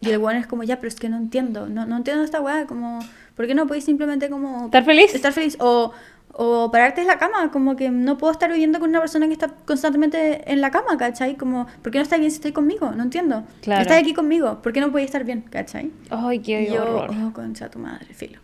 Y 0.00 0.10
el 0.10 0.18
bueno 0.18 0.38
es 0.40 0.46
como, 0.46 0.62
ya, 0.64 0.76
pero 0.76 0.88
es 0.88 0.96
que 0.96 1.08
no 1.08 1.16
entiendo, 1.16 1.68
no, 1.68 1.86
no 1.86 1.96
entiendo 1.96 2.24
esta 2.24 2.40
weá, 2.40 2.66
como, 2.66 2.98
¿por 3.36 3.46
qué 3.46 3.54
no 3.54 3.66
podéis 3.66 3.84
simplemente 3.84 4.28
como... 4.28 4.66
¿Estar 4.66 4.84
feliz? 4.84 5.14
Estar 5.14 5.32
feliz, 5.32 5.56
o, 5.60 5.92
o 6.32 6.70
pararte 6.70 7.00
en 7.00 7.06
la 7.06 7.18
cama, 7.18 7.50
como 7.50 7.76
que 7.76 7.90
no 7.90 8.18
puedo 8.18 8.32
estar 8.32 8.50
viviendo 8.50 8.80
con 8.80 8.90
una 8.90 9.00
persona 9.00 9.26
que 9.26 9.32
está 9.32 9.48
constantemente 9.48 10.50
en 10.52 10.60
la 10.60 10.70
cama, 10.70 10.98
¿cachai? 10.98 11.36
Como, 11.36 11.66
¿por 11.80 11.92
qué 11.92 11.98
no 11.98 12.02
estás 12.02 12.18
bien 12.18 12.30
si 12.30 12.36
estoy 12.36 12.52
conmigo? 12.52 12.90
No 12.90 13.02
entiendo. 13.02 13.44
Claro. 13.62 13.82
Estás 13.82 13.98
aquí 13.98 14.14
conmigo, 14.14 14.60
¿por 14.60 14.72
qué 14.72 14.80
no 14.80 14.90
podéis 14.90 15.06
estar 15.06 15.24
bien, 15.24 15.42
¿cachai? 15.42 15.90
Ay, 16.10 16.40
qué 16.40 16.70
yo, 16.70 16.82
horror. 16.82 17.10
oh, 17.24 17.32
concha 17.32 17.70
tu 17.70 17.78
madre, 17.78 18.12
filo. 18.12 18.40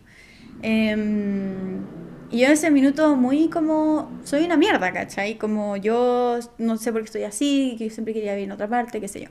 Em, 0.61 1.81
y 2.31 2.39
yo 2.39 2.47
en 2.47 2.53
ese 2.53 2.71
minuto 2.71 3.15
muy 3.15 3.49
como, 3.49 4.09
soy 4.23 4.45
una 4.45 4.57
mierda, 4.57 4.91
¿cachai? 4.93 5.37
Como 5.37 5.75
yo 5.75 6.39
no 6.57 6.77
sé 6.77 6.91
por 6.91 7.01
qué 7.01 7.05
estoy 7.05 7.23
así, 7.23 7.75
que 7.77 7.89
siempre 7.89 8.13
quería 8.13 8.33
vivir 8.33 8.45
en 8.45 8.53
otra 8.53 8.67
parte, 8.67 9.01
qué 9.01 9.07
sé 9.07 9.21
yo. 9.21 9.29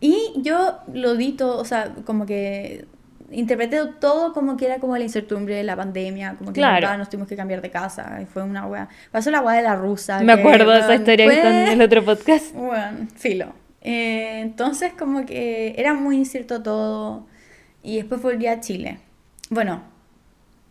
Y 0.00 0.32
yo 0.36 0.78
lo 0.92 1.14
di 1.14 1.32
todo, 1.32 1.58
o 1.58 1.64
sea, 1.64 1.94
como 2.06 2.24
que 2.26 2.86
interpreté 3.30 3.80
todo 4.00 4.32
como 4.32 4.56
que 4.56 4.66
era 4.66 4.78
como 4.80 4.96
la 4.96 5.04
incertidumbre, 5.04 5.62
la 5.62 5.76
pandemia, 5.76 6.34
como 6.36 6.52
que 6.52 6.60
Claro. 6.60 6.74
verdad 6.80 6.98
nos 6.98 7.08
tuvimos 7.10 7.28
que 7.28 7.36
cambiar 7.36 7.60
de 7.62 7.70
casa, 7.70 8.18
y 8.22 8.24
fue 8.26 8.42
una 8.42 8.66
wea. 8.66 8.88
Pasó 9.12 9.30
la 9.30 9.40
wea 9.40 9.56
de 9.56 9.62
la 9.62 9.76
rusa. 9.76 10.20
Me 10.20 10.34
que, 10.34 10.40
acuerdo 10.40 10.70
de 10.72 10.80
esa 10.80 10.94
historia 10.96 11.26
que 11.28 11.34
está 11.34 11.64
en 11.66 11.68
el 11.80 11.82
otro 11.82 12.04
podcast. 12.04 12.52
bueno, 12.54 13.06
filo. 13.14 13.52
Eh, 13.82 14.40
entonces 14.40 14.92
como 14.98 15.24
que 15.26 15.74
era 15.78 15.94
muy 15.94 16.16
incierto 16.16 16.62
todo 16.62 17.26
y 17.82 17.96
después 17.96 18.20
volví 18.20 18.46
a 18.46 18.60
Chile. 18.60 18.98
Bueno, 19.48 19.82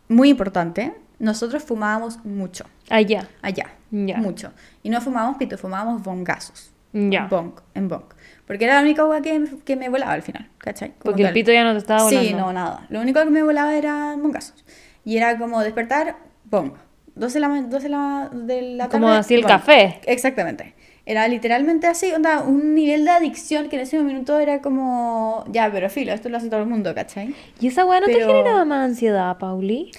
muy 0.08 0.28
importante, 0.28 0.94
nosotros 1.18 1.62
fumábamos 1.62 2.24
mucho 2.24 2.64
Allá. 2.88 3.28
allá, 3.42 3.66
Ya. 3.90 4.16
mucho. 4.18 4.52
Y 4.82 4.90
no 4.90 5.00
fumábamos 5.00 5.38
pito, 5.38 5.56
fumábamos 5.58 6.02
bongazos. 6.02 6.72
Ya. 6.92 7.26
Bong, 7.28 7.52
en 7.74 7.88
bong. 7.88 8.02
Porque 8.50 8.64
era 8.64 8.74
la 8.74 8.80
única 8.82 9.04
hueá 9.06 9.22
que, 9.22 9.44
que 9.64 9.76
me 9.76 9.88
volaba 9.88 10.10
al 10.12 10.22
final, 10.22 10.48
¿cachai? 10.58 10.88
Como 10.98 11.12
Porque 11.12 11.22
el 11.22 11.32
pito 11.32 11.52
ya 11.52 11.62
no 11.62 11.70
te 11.70 11.78
estaba 11.78 12.02
volando. 12.02 12.28
Sí, 12.28 12.34
no, 12.34 12.52
nada. 12.52 12.84
Lo 12.88 13.00
único 13.00 13.20
que 13.22 13.30
me 13.30 13.44
volaba 13.44 13.76
era 13.76 14.16
bongazos. 14.18 14.64
Y 15.04 15.16
era 15.18 15.38
como 15.38 15.60
despertar, 15.62 16.16
bong. 16.46 16.72
12 17.14 17.34
de 17.34 17.40
la, 17.40 17.48
ma- 17.48 17.62
12 17.62 17.84
de 17.84 17.88
la, 17.90 18.28
de 18.32 18.62
la 18.62 18.84
tarde. 18.88 18.90
Como 19.00 19.08
así 19.12 19.34
el 19.34 19.44
café. 19.46 20.00
Exactamente. 20.04 20.74
Era 21.06 21.28
literalmente 21.28 21.86
así, 21.86 22.12
onda, 22.12 22.42
un 22.42 22.74
nivel 22.74 23.04
de 23.04 23.12
adicción 23.12 23.68
que 23.68 23.76
en 23.76 23.82
ese 23.82 24.00
minuto 24.02 24.40
era 24.40 24.60
como, 24.60 25.44
ya, 25.52 25.70
pero 25.70 25.88
filo, 25.88 26.12
esto 26.12 26.28
lo 26.28 26.36
hace 26.38 26.48
todo 26.50 26.58
el 26.60 26.66
mundo, 26.66 26.92
¿cachai? 26.92 27.32
¿Y 27.60 27.68
esa 27.68 27.84
weá 27.86 28.00
no 28.00 28.06
te 28.06 28.14
Pero- 28.14 28.26
generaba 28.26 28.64
más 28.64 28.84
ansiedad, 28.90 29.38
Pauli? 29.38 29.92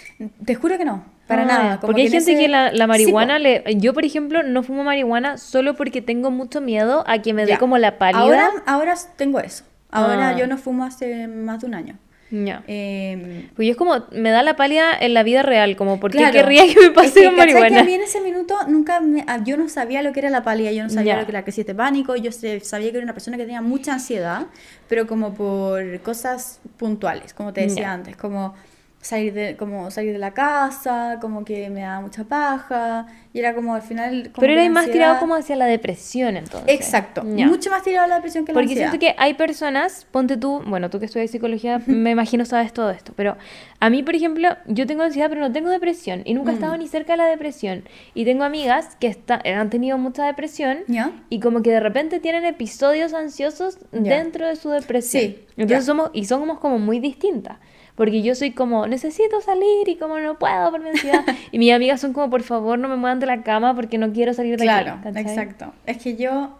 Te 0.44 0.56
juro 0.56 0.78
que 0.78 0.84
no, 0.84 1.06
para 1.28 1.44
Ah, 1.44 1.46
nada. 1.46 1.80
como 1.80 1.88
Porque 1.88 2.02
hay 2.02 2.10
que 2.10 2.18
en 2.18 2.24
gente 2.24 2.32
ese- 2.34 2.42
que 2.42 2.48
la, 2.50 2.72
la 2.72 2.86
Sí, 2.86 2.88
marihuana 2.88 3.36
po. 3.36 3.40
le... 3.44 3.64
Yo, 3.78 3.94
por 3.94 4.04
ejemplo, 4.06 4.44
no 4.44 4.64
fumo 4.64 4.84
marihuana 4.84 5.38
solo 5.38 5.76
porque 5.76 6.02
tengo 6.02 6.30
mucho 6.32 6.62
miedo 6.62 7.04
a 7.08 7.20
que 7.22 7.34
me 7.34 7.46
dé 7.46 7.58
como 7.58 7.78
la 7.78 7.98
pálida. 7.98 8.20
Ahora, 8.22 8.50
ahora 8.66 8.96
tengo 9.18 9.40
eso. 9.40 9.64
Ahora 9.92 10.30
Ah. 10.30 10.38
yo 10.38 10.48
no 10.48 10.58
fumo 10.58 10.84
hace 10.86 11.28
más 11.28 11.62
de 11.62 11.68
un 11.68 11.74
año. 11.76 11.98
Ya. 12.34 12.64
Eh, 12.68 13.50
Pues 13.58 13.66
yo 13.66 13.72
es 13.74 13.78
como, 13.78 14.06
me 14.14 14.30
da 14.32 14.42
la 14.42 14.56
pálida 14.56 14.86
en 14.98 15.14
la 15.14 15.22
vida 15.22 15.44
real, 15.44 15.76
como, 15.76 16.00
¿por 16.00 16.12
qué 16.12 16.20
Claro. 16.20 16.32
querría 16.32 16.62
que 16.66 16.80
me 16.80 16.86
Es 16.86 16.92
pase 16.92 17.20
que, 17.20 17.26
con 17.26 17.36
¿cachai 17.36 17.48
que 17.48 17.54
marihuana? 17.60 17.82
a 17.82 17.84
mí 17.84 17.94
en 17.94 18.02
ese 18.04 18.22
minuto 18.22 18.56
nunca 18.70 19.02
me- 19.02 19.26
ah, 19.28 19.40
yo 19.44 19.58
no 19.58 19.68
sabía 19.68 20.02
lo 20.02 20.14
que 20.14 20.22
era 20.22 20.30
la 20.30 20.42
pálida, 20.42 20.72
yo 20.72 20.82
no 20.84 20.90
sabía 20.90 21.18
lo 21.18 21.26
que 21.26 21.32
era 21.32 21.40
la 21.40 21.44
crisis 21.44 21.66
de 21.66 21.76
pánico, 21.76 22.16
yo 22.16 22.32
sabía 22.32 22.90
que 22.92 22.98
era 22.98 23.04
una 23.04 23.12
persona 23.14 23.36
que 23.36 23.44
tenía 23.44 23.62
mucha 23.62 23.92
ansiedad, 23.92 24.46
pero 24.88 25.08
como 25.08 25.34
por 25.34 26.00
cosas 26.04 26.62
puntuales, 26.78 27.34
como 27.34 27.52
te 27.52 27.62
decía 27.62 27.92
antes, 27.92 28.16
como 28.16 28.54
salir 29.02 29.34
de, 29.34 29.58
como 29.58 29.90
salir 29.90 30.14
de 30.14 30.20
la 30.20 30.32
casa, 30.34 31.18
como 31.20 31.44
que 31.44 31.70
me 31.72 31.82
daba 31.82 32.02
mucha 32.02 32.24
paja, 32.24 33.08
y 33.34 33.40
era 33.40 33.56
como 33.56 33.74
al 33.74 33.82
final... 33.82 34.30
Como 34.34 34.42
Pero 34.42 34.54
era 34.54 34.70
más 34.70 34.92
tirado 34.92 35.20
como 35.20 35.34
hacia 35.36 35.56
la 35.56 35.66
depresión, 35.66 36.38
entonces. 36.38 36.70
Exacto, 36.74 37.24
Ya. 37.36 37.48
mucho 37.48 37.70
más 37.72 37.82
tirado 37.82 38.06
a 38.06 38.08
la 38.08 38.16
depresión 38.16 38.46
que 38.46 38.52
la 38.52 38.56
Porque 38.60 38.74
ansiedad. 38.74 38.92
siento 38.92 39.04
que 39.06 39.16
hay 39.18 39.34
personas, 39.34 40.06
ponte 40.12 40.38
tú, 40.38 40.62
bueno, 40.68 40.90
tú 40.92 41.00
que 41.00 41.06
estudias 41.06 41.32
psicología, 41.32 41.82
me 41.88 42.12
imagino 42.12 42.46
sabes 42.46 42.74
todo 42.74 42.92
esto, 42.92 43.14
pero 43.16 43.38
a 43.80 43.90
mí, 43.90 44.04
por 44.04 44.16
ejemplo, 44.16 44.50
yo 44.68 44.86
tengo 44.86 45.02
ansiedad, 45.04 45.30
pero 45.30 45.42
no 45.42 45.52
tengo 45.52 45.70
depresión 45.72 46.22
y 46.26 46.34
nunca 46.36 46.52
he 46.52 46.54
Mm. 46.54 46.58
estado 46.58 46.78
ni 46.78 46.88
cerca 46.88 47.14
de 47.14 47.18
la 47.18 47.26
depresión. 47.26 47.84
Y 48.14 48.26
tengo 48.26 48.44
amigas 48.44 48.96
que 49.00 49.08
está- 49.08 49.42
han 49.44 49.70
tenido 49.72 49.98
mucha 49.98 50.26
depresión 50.28 50.80
¿Ya? 50.88 51.12
y 51.30 51.40
como 51.40 51.64
que 51.64 51.72
de 51.72 51.80
repente 51.80 52.20
tienen 52.20 52.46
episodios 52.46 53.14
ansiosos 53.16 53.80
Ya. 53.92 54.00
dentro 54.18 54.46
de 54.48 54.56
su 54.58 54.70
depresión. 54.70 55.24
Sí, 55.24 55.46
Entonces 55.58 55.86
somos, 55.86 56.12
y 56.14 56.26
somos 56.26 56.60
como 56.60 56.78
muy 56.78 57.00
distintas. 57.00 57.58
Porque 57.96 58.22
yo 58.22 58.36
soy 58.36 58.52
como, 58.52 58.88
necesito 58.88 59.42
salir 59.42 59.88
y 59.88 59.96
como 59.98 60.20
no 60.20 60.40
puedo 60.40 60.72
por 60.72 60.82
mi 60.82 60.90
ansiedad. 60.90 61.24
y 61.52 61.60
mis 61.60 61.72
amigas 61.74 62.02
son 62.02 62.14
como, 62.14 62.30
por 62.30 62.44
favor, 62.44 62.80
no 62.80 62.88
me 62.88 62.96
muevan 62.96 63.20
de 63.20 63.26
la 63.28 63.44
cama 63.44 63.76
porque 63.76 63.98
no 63.98 64.12
quiero 64.14 64.34
salir 64.34 64.58
de 64.58 64.64
Claro, 64.64 64.94
aquí. 64.94 65.04
¿cachai? 65.04 65.22
exacto. 65.24 65.74
Es 65.86 65.98
que 65.98 66.16
yo, 66.16 66.58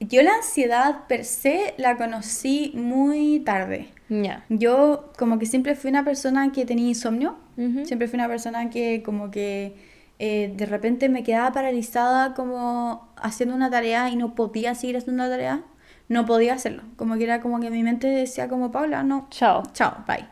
yo 0.00 0.22
la 0.22 0.34
ansiedad 0.34 1.06
per 1.08 1.24
se 1.24 1.74
la 1.78 1.96
conocí 1.96 2.72
muy 2.74 3.40
tarde. 3.40 3.88
Ya. 4.08 4.44
Yo 4.48 5.12
como 5.18 5.38
que 5.38 5.46
siempre 5.46 5.76
fui 5.76 5.90
una 5.90 6.04
persona 6.04 6.50
que 6.52 6.64
tenía 6.66 6.88
insomnio, 6.88 7.36
siempre 7.84 8.08
fui 8.08 8.16
una 8.18 8.26
persona 8.26 8.70
que 8.70 9.02
como 9.04 9.30
que 9.30 9.76
eh, 10.18 10.52
de 10.56 10.66
repente 10.66 11.08
me 11.08 11.22
quedaba 11.22 11.52
paralizada 11.52 12.34
como 12.34 13.08
haciendo 13.16 13.54
una 13.54 13.70
tarea 13.70 14.08
y 14.08 14.16
no 14.16 14.34
podía 14.34 14.74
seguir 14.74 14.96
haciendo 14.96 15.22
una 15.22 15.30
tarea, 15.30 15.62
no 16.10 16.26
podía 16.26 16.54
hacerlo, 16.54 16.82
como 16.96 17.16
que 17.16 17.22
era 17.24 17.40
como 17.40 17.60
que 17.60 17.70
mi 17.70 17.82
mente 17.84 18.08
decía 18.08 18.48
como 18.48 18.72
Paula, 18.72 19.04
no, 19.04 19.28
Chao. 19.30 19.62
chao, 19.72 20.04
bye. 20.08 20.26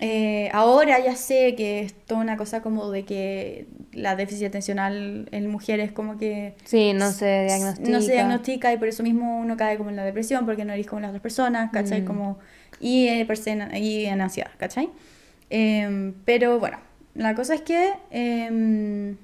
Eh, 0.00 0.48
ahora 0.52 1.00
ya 1.00 1.16
sé 1.16 1.56
que 1.56 1.80
es 1.80 1.92
toda 1.92 2.20
una 2.20 2.36
cosa 2.36 2.62
como 2.62 2.88
de 2.92 3.04
que 3.04 3.66
la 3.92 4.14
déficit 4.14 4.46
atencional 4.46 5.28
en 5.32 5.50
mujeres 5.50 5.90
como 5.90 6.16
que 6.18 6.54
Sí, 6.64 6.92
no 6.92 7.10
se 7.10 7.46
diagnostica. 7.46 7.90
no 7.90 8.00
se 8.00 8.12
diagnostica 8.12 8.72
y 8.72 8.76
por 8.76 8.86
eso 8.86 9.02
mismo 9.02 9.40
uno 9.40 9.56
cae 9.56 9.76
como 9.76 9.90
en 9.90 9.96
la 9.96 10.04
depresión 10.04 10.46
porque 10.46 10.64
no 10.64 10.72
eres 10.72 10.86
como 10.86 11.00
las 11.00 11.08
otras 11.08 11.22
personas, 11.22 11.72
¿cachai? 11.72 12.02
Mm. 12.02 12.04
Como, 12.04 12.38
y, 12.78 13.08
eh, 13.08 13.26
y 13.74 14.04
en 14.04 14.20
ansiedad, 14.20 14.52
¿cachai? 14.56 14.88
Em, 15.50 16.14
pero 16.24 16.60
bueno, 16.60 16.78
la 17.16 17.34
cosa 17.34 17.56
es 17.56 17.62
que 17.62 17.92
em, 18.12 19.16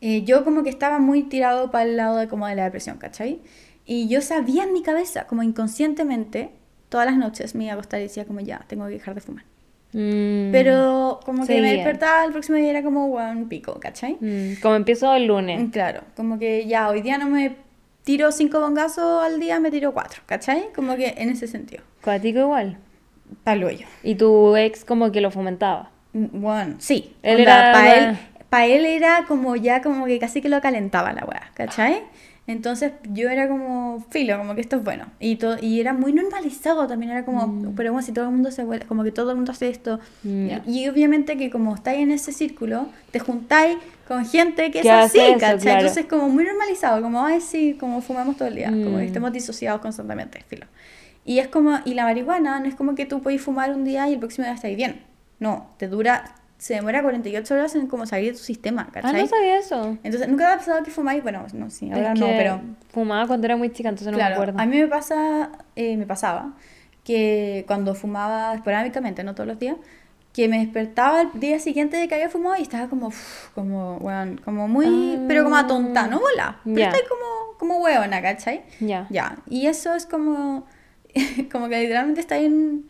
eh, 0.00 0.22
yo 0.24 0.44
como 0.44 0.64
que 0.64 0.70
estaba 0.70 0.98
muy 0.98 1.22
tirado 1.22 1.70
para 1.70 1.84
el 1.84 1.96
lado 1.96 2.16
de 2.16 2.26
como 2.26 2.48
de 2.48 2.56
la 2.56 2.64
depresión, 2.64 2.98
¿cachai? 2.98 3.40
Y 3.86 4.08
yo 4.08 4.20
sabía 4.20 4.64
en 4.64 4.72
mi 4.72 4.82
cabeza, 4.82 5.26
como 5.26 5.42
inconscientemente, 5.42 6.50
todas 6.88 7.06
las 7.06 7.16
noches 7.16 7.54
me 7.54 7.64
iba 7.64 7.72
a 7.72 7.74
acostar 7.74 8.00
y 8.00 8.04
decía 8.04 8.24
como 8.24 8.40
ya, 8.40 8.64
tengo 8.66 8.84
que 8.86 8.92
dejar 8.92 9.14
de 9.14 9.20
fumar. 9.20 9.44
Mm. 9.92 10.50
Pero 10.52 11.20
como 11.24 11.46
que 11.46 11.60
me 11.60 11.72
despertaba 11.72 12.24
el 12.24 12.32
próximo 12.32 12.58
día 12.58 12.70
era 12.70 12.82
como, 12.82 13.06
un 13.06 13.48
pico, 13.48 13.78
¿cachai? 13.80 14.16
Mm, 14.20 14.60
Como 14.60 14.74
empiezo 14.74 15.14
el 15.14 15.26
lunes. 15.26 15.60
Mm, 15.62 15.70
Claro, 15.70 16.02
como 16.16 16.38
que 16.38 16.66
ya 16.66 16.88
hoy 16.88 17.00
día 17.02 17.16
no 17.18 17.28
me 17.28 17.56
tiro 18.04 18.30
cinco 18.32 18.60
bongazos 18.60 19.22
al 19.24 19.38
día, 19.40 19.60
me 19.60 19.70
tiro 19.70 19.92
cuatro, 19.94 20.22
¿cachai? 20.26 20.66
Como 20.74 20.96
que 20.96 21.14
en 21.16 21.30
ese 21.30 21.46
sentido. 21.46 21.82
Cuático 22.02 22.40
igual. 22.40 22.78
Palo 23.44 23.70
yo. 23.70 23.86
Y 24.02 24.16
tu 24.16 24.54
ex 24.56 24.84
como 24.84 25.10
que 25.12 25.20
lo 25.20 25.30
fomentaba. 25.30 25.90
Mm, 26.12 26.40
Bueno, 26.40 26.74
sí. 26.78 27.14
Él 27.22 27.40
era 27.40 27.72
para 27.72 27.94
él, 27.96 28.18
pa' 28.50 28.66
él 28.66 28.84
era 28.84 29.24
como 29.26 29.56
ya 29.56 29.80
como 29.82 30.06
que 30.06 30.18
casi 30.18 30.40
que 30.42 30.48
lo 30.48 30.60
calentaba 30.60 31.12
la 31.12 31.24
weá, 31.24 31.50
¿cachai? 31.54 32.02
Entonces 32.48 32.92
yo 33.12 33.28
era 33.28 33.48
como 33.48 34.04
filo, 34.10 34.38
como 34.38 34.54
que 34.54 34.60
esto 34.60 34.76
es 34.76 34.84
bueno. 34.84 35.06
Y, 35.18 35.36
todo, 35.36 35.56
y 35.60 35.80
era 35.80 35.92
muy 35.92 36.12
normalizado 36.12 36.86
también, 36.86 37.10
era 37.10 37.24
como, 37.24 37.72
pero 37.74 37.92
bueno, 37.92 38.06
si 38.06 38.12
todo 38.12 38.26
el 38.26 38.30
mundo 38.30 38.52
se 38.52 38.62
vuelve, 38.62 38.86
como 38.86 39.02
que 39.02 39.10
todo 39.10 39.30
el 39.30 39.36
mundo 39.36 39.50
hace 39.52 39.68
esto. 39.68 39.98
Mm. 40.22 40.48
Y, 40.66 40.84
y 40.84 40.88
obviamente 40.88 41.36
que 41.36 41.50
como 41.50 41.74
estáis 41.74 42.00
en 42.00 42.12
ese 42.12 42.30
círculo, 42.32 42.86
te 43.10 43.18
juntáis 43.18 43.78
con 44.06 44.24
gente 44.24 44.70
que 44.70 44.80
es 44.80 44.86
así, 44.88 45.18
eso, 45.18 45.38
¿cachai? 45.40 45.58
claro. 45.58 45.80
Entonces 45.80 46.06
como 46.06 46.28
muy 46.28 46.44
normalizado, 46.44 47.02
como, 47.02 47.24
ay, 47.24 47.40
sí, 47.40 47.76
como 47.80 48.00
fumamos 48.00 48.36
todo 48.36 48.46
el 48.46 48.54
día, 48.54 48.68
como 48.70 48.90
Mm. 48.90 48.98
que 48.98 49.06
estemos 49.06 49.32
disociados 49.32 49.80
constantemente, 49.80 50.44
filo. 50.46 50.66
Y 51.24 51.40
es 51.40 51.48
como, 51.48 51.80
y 51.84 51.94
la 51.94 52.04
marihuana 52.04 52.60
no 52.60 52.66
es 52.66 52.76
como 52.76 52.94
que 52.94 53.06
tú 53.06 53.20
puedes 53.22 53.42
fumar 53.42 53.72
un 53.72 53.82
día 53.82 54.08
y 54.08 54.12
el 54.12 54.20
próximo 54.20 54.44
día 54.44 54.54
estáis 54.54 54.76
bien. 54.76 55.02
No, 55.40 55.70
te 55.78 55.88
dura, 55.88 56.36
se 56.58 56.74
demora 56.74 57.02
48 57.02 57.54
horas 57.54 57.74
en 57.74 57.86
como 57.86 58.06
salir 58.06 58.32
de 58.32 58.38
tu 58.38 58.44
sistema, 58.44 58.86
Ah, 58.88 58.92
¿cachai? 58.92 59.22
no 59.22 59.26
sabía 59.28 59.58
eso. 59.58 59.98
Entonces, 60.02 60.28
nunca 60.28 60.46
me 60.46 60.52
ha 60.54 60.56
pasado 60.56 60.82
que 60.82 60.90
fumáis, 60.90 61.22
bueno, 61.22 61.44
no, 61.52 61.70
sí, 61.70 61.90
ahora 61.92 62.12
Es 62.12 62.20
no, 62.20 62.28
que 62.28 62.34
pero... 62.36 62.60
Fumaba 62.92 63.26
cuando 63.26 63.46
era 63.46 63.56
muy 63.56 63.70
chica, 63.70 63.88
entonces 63.90 64.06
no 64.12 64.12
me 64.18 64.24
Claro, 64.24 64.34
acuerdo. 64.36 64.58
a 64.58 64.64
mí 64.66 64.78
me 64.78 64.86
pasa, 64.88 65.50
eh, 65.76 65.96
me 65.96 66.06
pasaba 66.06 66.54
que 67.04 67.64
cuando 67.66 67.94
fumaba 67.94 68.54
esporádicamente, 68.54 69.22
no 69.22 69.34
todos 69.34 69.46
los 69.46 69.58
días, 69.58 69.76
que 70.32 70.48
me 70.48 70.58
despertaba 70.58 71.22
el 71.22 71.40
día 71.40 71.58
siguiente 71.60 71.96
de 71.96 72.08
que 72.08 72.14
había 72.14 72.28
fumado 72.28 72.56
y 72.58 72.62
estaba 72.62 72.88
como, 72.88 73.10
como, 73.54 73.96
weón, 73.98 74.38
como 74.44 74.66
muy, 74.68 75.20
pero 75.28 75.44
como 75.44 75.56
atonta, 75.56 76.08
no 76.08 76.20
volá, 76.20 76.60
pero 76.64 76.76
Ya. 76.78 76.88
estoy 76.88 77.02
como, 77.08 77.58
como 77.58 77.78
hueona, 77.82 78.20
¿cachai? 78.22 78.62
Ya. 78.80 79.06
Ya, 79.08 79.38
y 79.48 79.66
eso 79.66 79.94
es 79.94 80.04
como, 80.06 80.66
como 81.52 81.68
que 81.68 81.78
literalmente 81.80 82.20
está 82.20 82.36
en, 82.38 82.86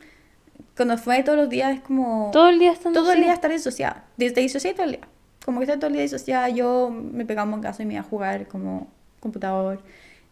cuando 0.76 0.98
fumáis 0.98 1.24
todos 1.24 1.38
los 1.38 1.48
días 1.48 1.74
es 1.74 1.80
como... 1.80 2.30
Todo 2.32 2.48
el 2.50 2.58
día 2.58 2.72
estando 2.72 3.00
Todo 3.00 3.12
el 3.12 3.22
día 3.22 3.32
estar 3.32 3.50
disociada. 3.50 4.04
Desde 4.16 4.40
disociada 4.42 4.76
todo 4.76 4.84
el 4.86 4.92
día. 4.92 5.08
Como 5.44 5.58
que 5.58 5.64
estar 5.64 5.78
todo 5.78 5.88
el 5.88 5.94
día 5.94 6.02
disociada. 6.02 6.48
Yo 6.50 6.90
me 6.90 7.24
pegaba 7.24 7.52
en 7.52 7.60
casa 7.60 7.82
y 7.82 7.86
me 7.86 7.94
iba 7.94 8.02
a 8.02 8.04
jugar 8.04 8.46
como 8.46 8.88
computador. 9.20 9.80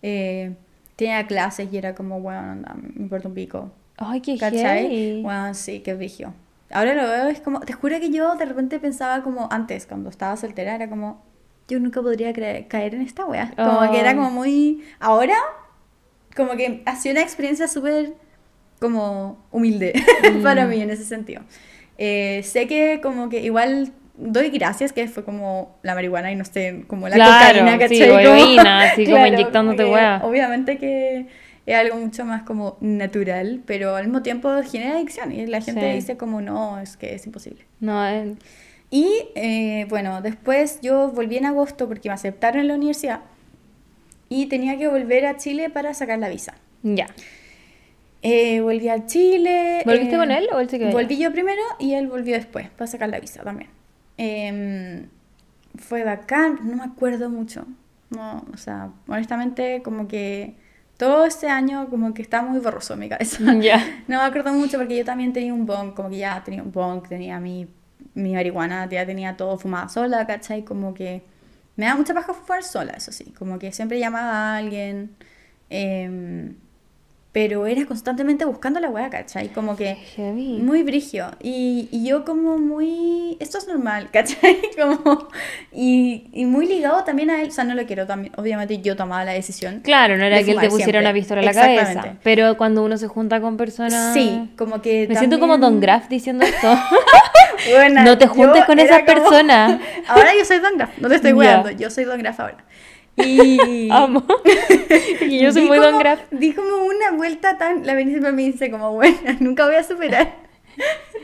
Eh, 0.03 0.55
tenía 0.97 1.26
clases 1.26 1.68
y 1.72 1.76
era 1.78 1.95
como, 1.95 2.20
bueno, 2.20 2.57
me 2.97 3.03
importa 3.03 3.28
un 3.28 3.34
pico. 3.34 3.70
Ay, 3.97 4.20
qué 4.20 4.36
¿Cachai? 4.36 5.22
Bueno, 5.22 5.55
sí, 5.55 5.80
qué 5.80 5.95
vigio. 5.95 6.34
Ahora 6.70 6.95
lo 6.95 7.09
veo, 7.09 7.28
es 7.28 7.40
como, 7.40 7.61
te 7.61 7.72
juro 7.72 7.99
que 8.01 8.11
yo 8.11 8.34
de 8.34 8.45
repente 8.45 8.80
pensaba 8.80 9.22
como 9.22 9.49
antes, 9.53 9.86
cuando 9.86 10.11
estaba 10.11 10.36
soltera, 10.36 10.74
era 10.74 10.88
como, 10.88 11.22
yo 11.68 11.78
nunca 11.78 12.03
podría 12.03 12.32
caer 12.32 12.95
en 12.95 13.03
esta 13.03 13.24
wea. 13.24 13.53
Como 13.57 13.90
que 13.92 14.01
era 14.01 14.12
Oh. 14.12 14.16
como 14.16 14.30
muy... 14.30 14.82
Ahora, 14.99 15.36
como 16.34 16.57
que 16.57 16.82
ha 16.84 16.97
sido 16.97 17.12
una 17.12 17.22
experiencia 17.22 17.68
súper 17.68 18.14
como 18.85 19.39
humilde 19.51 19.93
Mm. 20.22 20.43
para 20.43 20.66
mí 20.66 20.80
en 20.80 20.91
ese 20.91 21.05
sentido. 21.05 21.43
Eh, 21.99 22.43
sé 22.45 22.66
que 22.66 23.01
como 23.03 23.28
que 23.28 23.41
igual 23.41 23.93
doy 24.16 24.51
gracias 24.51 24.93
que 24.93 25.09
fue 25.09 25.24
como 25.24 25.76
la 25.82 25.95
marihuana 25.95 26.30
y 26.30 26.37
no 26.37 26.45
sé, 26.45 26.85
como 26.87 27.09
la 27.09 27.16
Claro, 27.16 27.61
cocaína, 27.61 27.72
sí, 27.72 27.78
¿cachai? 27.99 28.03
o 28.03 28.14
Como- 28.14 28.20
heroína, 28.20 28.82
así 28.91 29.05
como 29.11 29.26
inyectándote 29.26 29.85
wea. 29.87 30.20
Obviamente 30.24 30.78
que 30.78 31.26
es 31.66 31.76
algo 31.76 31.97
mucho 31.97 32.24
más 32.24 32.43
como 32.43 32.76
natural, 32.80 33.62
pero 33.66 33.97
al 33.97 34.05
mismo 34.05 34.22
tiempo 34.22 34.51
genera 34.70 34.97
adicción 34.97 35.32
y 35.32 35.47
la 35.47 35.61
gente 35.62 35.80
Sí. 35.91 35.95
dice 35.97 36.16
como 36.16 36.41
no, 36.43 36.78
es 36.78 36.97
que 36.97 37.14
es 37.14 37.24
imposible. 37.26 37.64
No, 37.80 38.07
eh, 38.07 38.35
Y 38.91 39.09
eh, 39.35 39.87
bueno, 39.89 40.20
después 40.22 40.78
yo 40.82 41.09
volví 41.11 41.37
en 41.39 41.47
agosto 41.47 41.89
porque 41.89 42.09
me 42.09 42.14
aceptaron 42.14 42.61
en 42.61 42.68
la 42.68 42.74
universidad 42.74 43.20
y 44.28 44.47
tenía 44.47 44.76
que 44.78 44.87
volver 44.89 45.26
a 45.26 45.37
Chile 45.37 45.70
para 45.70 45.95
sacar 45.95 46.18
la 46.18 46.28
visa. 46.28 46.55
ya. 46.82 47.07
Eh, 48.26 48.60
volví 48.62 48.88
a 48.88 49.04
Chile. 49.04 49.82
¿Volviste 49.84 50.14
eh, 50.14 50.18
con 50.18 50.30
él 50.30 50.48
o 50.52 50.58
él 50.58 50.68
se 50.70 50.78
quedó 50.78 50.88
allá? 50.88 50.96
Volví 50.98 51.18
yo 51.18 51.30
primero 51.30 51.60
y 51.78 51.92
él 51.92 52.08
volvió 52.08 52.34
después 52.34 52.70
para 52.70 52.86
sacar 52.86 53.10
la 53.10 53.20
visa 53.20 53.42
también. 53.42 53.68
Em, 54.16 55.08
fue 55.76 56.04
bacán, 56.04 56.60
no 56.64 56.76
me 56.76 56.84
acuerdo 56.84 57.28
mucho. 57.28 57.66
No, 58.08 58.44
o 58.52 58.56
sea, 58.56 58.90
honestamente, 59.08 59.82
como 59.82 60.08
que 60.08 60.54
todo 60.96 61.26
ese 61.26 61.48
año, 61.48 61.88
como 61.90 62.14
que 62.14 62.22
está 62.22 62.40
muy 62.42 62.60
borroso 62.60 62.94
en 62.94 63.00
mi 63.00 63.08
cabeza. 63.10 63.38
Ya. 63.60 63.78
No 64.08 64.18
me 64.18 64.24
acuerdo 64.24 64.54
mucho 64.54 64.78
porque 64.78 64.96
yo 64.96 65.04
también 65.04 65.32
tenía 65.34 65.52
un 65.52 65.66
bong, 65.66 65.92
como 65.94 66.08
que 66.08 66.18
ya 66.18 66.42
tenía 66.42 66.62
un 66.62 66.72
bong, 66.72 67.06
tenía 67.06 67.38
mi, 67.40 67.68
mi 68.14 68.32
marihuana, 68.32 68.88
ya 68.88 69.04
tenía 69.04 69.36
todo 69.36 69.58
fumada 69.58 69.88
sola, 69.90 70.26
¿cachai? 70.26 70.64
Como 70.64 70.94
que 70.94 71.22
me 71.76 71.86
da 71.86 71.94
mucha 71.96 72.14
paja 72.14 72.32
fumar 72.32 72.62
sola, 72.62 72.92
eso 72.96 73.12
sí. 73.12 73.34
Como 73.38 73.58
que 73.58 73.70
siempre 73.72 73.98
llamaba 73.98 74.54
a 74.54 74.56
alguien. 74.56 75.14
em, 75.68 76.56
pero 77.35 77.66
era 77.66 77.85
constantemente 77.85 78.45
buscando 78.45 78.78
la 78.78 78.89
weá, 78.91 79.11
¿cachai? 79.11 79.49
Como 79.49 79.74
que 79.74 79.97
Heavy. 79.97 80.61
muy 80.62 80.85
brigio. 80.85 81.32
Y, 81.43 81.89
y 81.91 82.07
yo 82.07 82.24
como 82.24 82.59
muy... 82.59 83.37
Esto 83.41 83.59
es 83.59 83.66
normal, 83.66 84.09
¿cachai? 84.12 84.61
Como... 84.80 85.26
Y, 85.72 86.28
y 86.32 86.47
muy 86.47 86.68
ligado 86.68 87.03
también 87.03 87.30
a 87.30 87.43
él. 87.43 87.49
O 87.49 87.51
sea, 87.51 87.64
no 87.64 87.74
lo 87.74 87.85
quiero 87.87 88.07
también. 88.07 88.32
Obviamente 88.37 88.78
yo 88.78 88.95
tomaba 88.95 89.24
la 89.24 89.32
decisión. 89.32 89.80
Claro, 89.80 90.16
no 90.16 90.24
era 90.24 90.45
que 90.45 90.53
él 90.53 90.61
te 90.61 90.68
pusiera 90.68 90.93
siempre. 90.93 91.01
una 91.01 91.12
pistola 91.12 91.41
en 91.41 91.47
la 91.47 91.53
cabeza. 91.55 92.16
Pero 92.22 92.57
cuando 92.57 92.85
uno 92.85 92.97
se 92.99 93.09
junta 93.09 93.41
con 93.41 93.57
personas. 93.57 94.14
Sí, 94.14 94.51
como 94.57 94.80
que 94.80 95.09
Me 95.09 95.16
siento 95.16 95.41
como 95.41 95.59
Don 95.59 95.80
Graff 95.80 96.09
diciendo 96.09 96.45
esto. 96.45 96.72
Buena, 97.68 98.05
No 98.05 98.16
te 98.16 98.28
juntes 98.28 98.64
con 98.64 98.78
esa 98.78 99.05
persona. 99.05 99.80
Ahora 100.07 100.30
yo 100.39 100.45
soy 100.45 100.61
Don 100.61 100.76
Graff, 100.78 100.91
no 100.99 101.09
te 101.09 101.16
estoy 101.16 101.30
Ya. 101.32 101.37
weando, 101.37 101.70
yo 101.72 101.91
soy 101.91 102.05
Don 102.05 102.18
Graff 102.20 102.39
ahora. 102.39 102.59
Y... 103.16 103.88
Amo. 103.92 104.24
y 105.22 105.40
yo 105.40 105.52
soy 105.52 105.62
di 105.62 105.68
muy 105.68 105.78
como- 105.78 105.90
Don 105.90 105.98
Graff. 105.98 106.20
Di 106.30 106.52
como 106.52 106.84
una 106.84 107.12
vuelta 107.12 107.56
tan... 107.58 107.86
La 107.86 107.94
Benicia 107.94 108.32
me 108.32 108.42
dice 108.42 108.70
como, 108.70 108.92
bueno, 108.92 109.16
nunca 109.40 109.66
voy 109.66 109.76
a 109.76 109.84
superar 109.84 110.42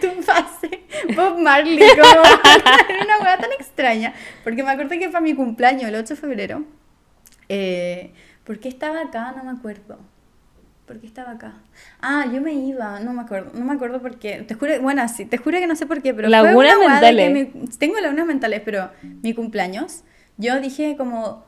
tu 0.00 0.08
fase. 0.22 0.84
Bob 1.16 1.38
Marley, 1.38 1.78
como... 1.78 2.22
Era 2.88 3.04
una 3.04 3.18
weá 3.20 3.36
tan 3.38 3.52
extraña. 3.52 4.14
Porque 4.44 4.62
me 4.62 4.70
acuerdo 4.70 4.90
que 4.98 5.08
para 5.08 5.20
mi 5.20 5.34
cumpleaños, 5.34 5.84
el 5.84 5.94
8 5.96 6.14
de 6.14 6.20
febrero, 6.20 6.64
eh, 7.48 8.12
¿por 8.44 8.60
qué 8.60 8.68
estaba 8.68 9.00
acá? 9.02 9.32
No 9.36 9.44
me 9.44 9.50
acuerdo. 9.58 9.98
¿Por 10.86 10.98
qué 11.00 11.06
estaba 11.06 11.32
acá? 11.32 11.54
Ah, 12.00 12.26
yo 12.32 12.40
me 12.40 12.52
iba, 12.52 12.98
no 13.00 13.12
me 13.12 13.22
acuerdo, 13.22 13.52
no 13.54 13.64
me 13.64 13.72
acuerdo 13.74 14.00
por 14.02 14.18
qué. 14.18 14.42
Te 14.46 14.54
juro, 14.54 14.80
bueno, 14.80 15.06
sí, 15.08 15.24
te 15.24 15.36
juro 15.38 15.58
que 15.58 15.68
no 15.68 15.76
sé 15.76 15.86
por 15.86 16.02
qué, 16.02 16.12
pero 16.14 16.28
Lagunas 16.28 16.78
mentales. 16.78 17.30
mi- 17.32 17.66
tengo 17.78 18.00
lagunas 18.00 18.26
mentales, 18.26 18.60
pero 18.64 18.90
mi 19.22 19.32
cumpleaños, 19.32 20.02
yo 20.36 20.58
dije 20.60 20.96
como 20.96 21.44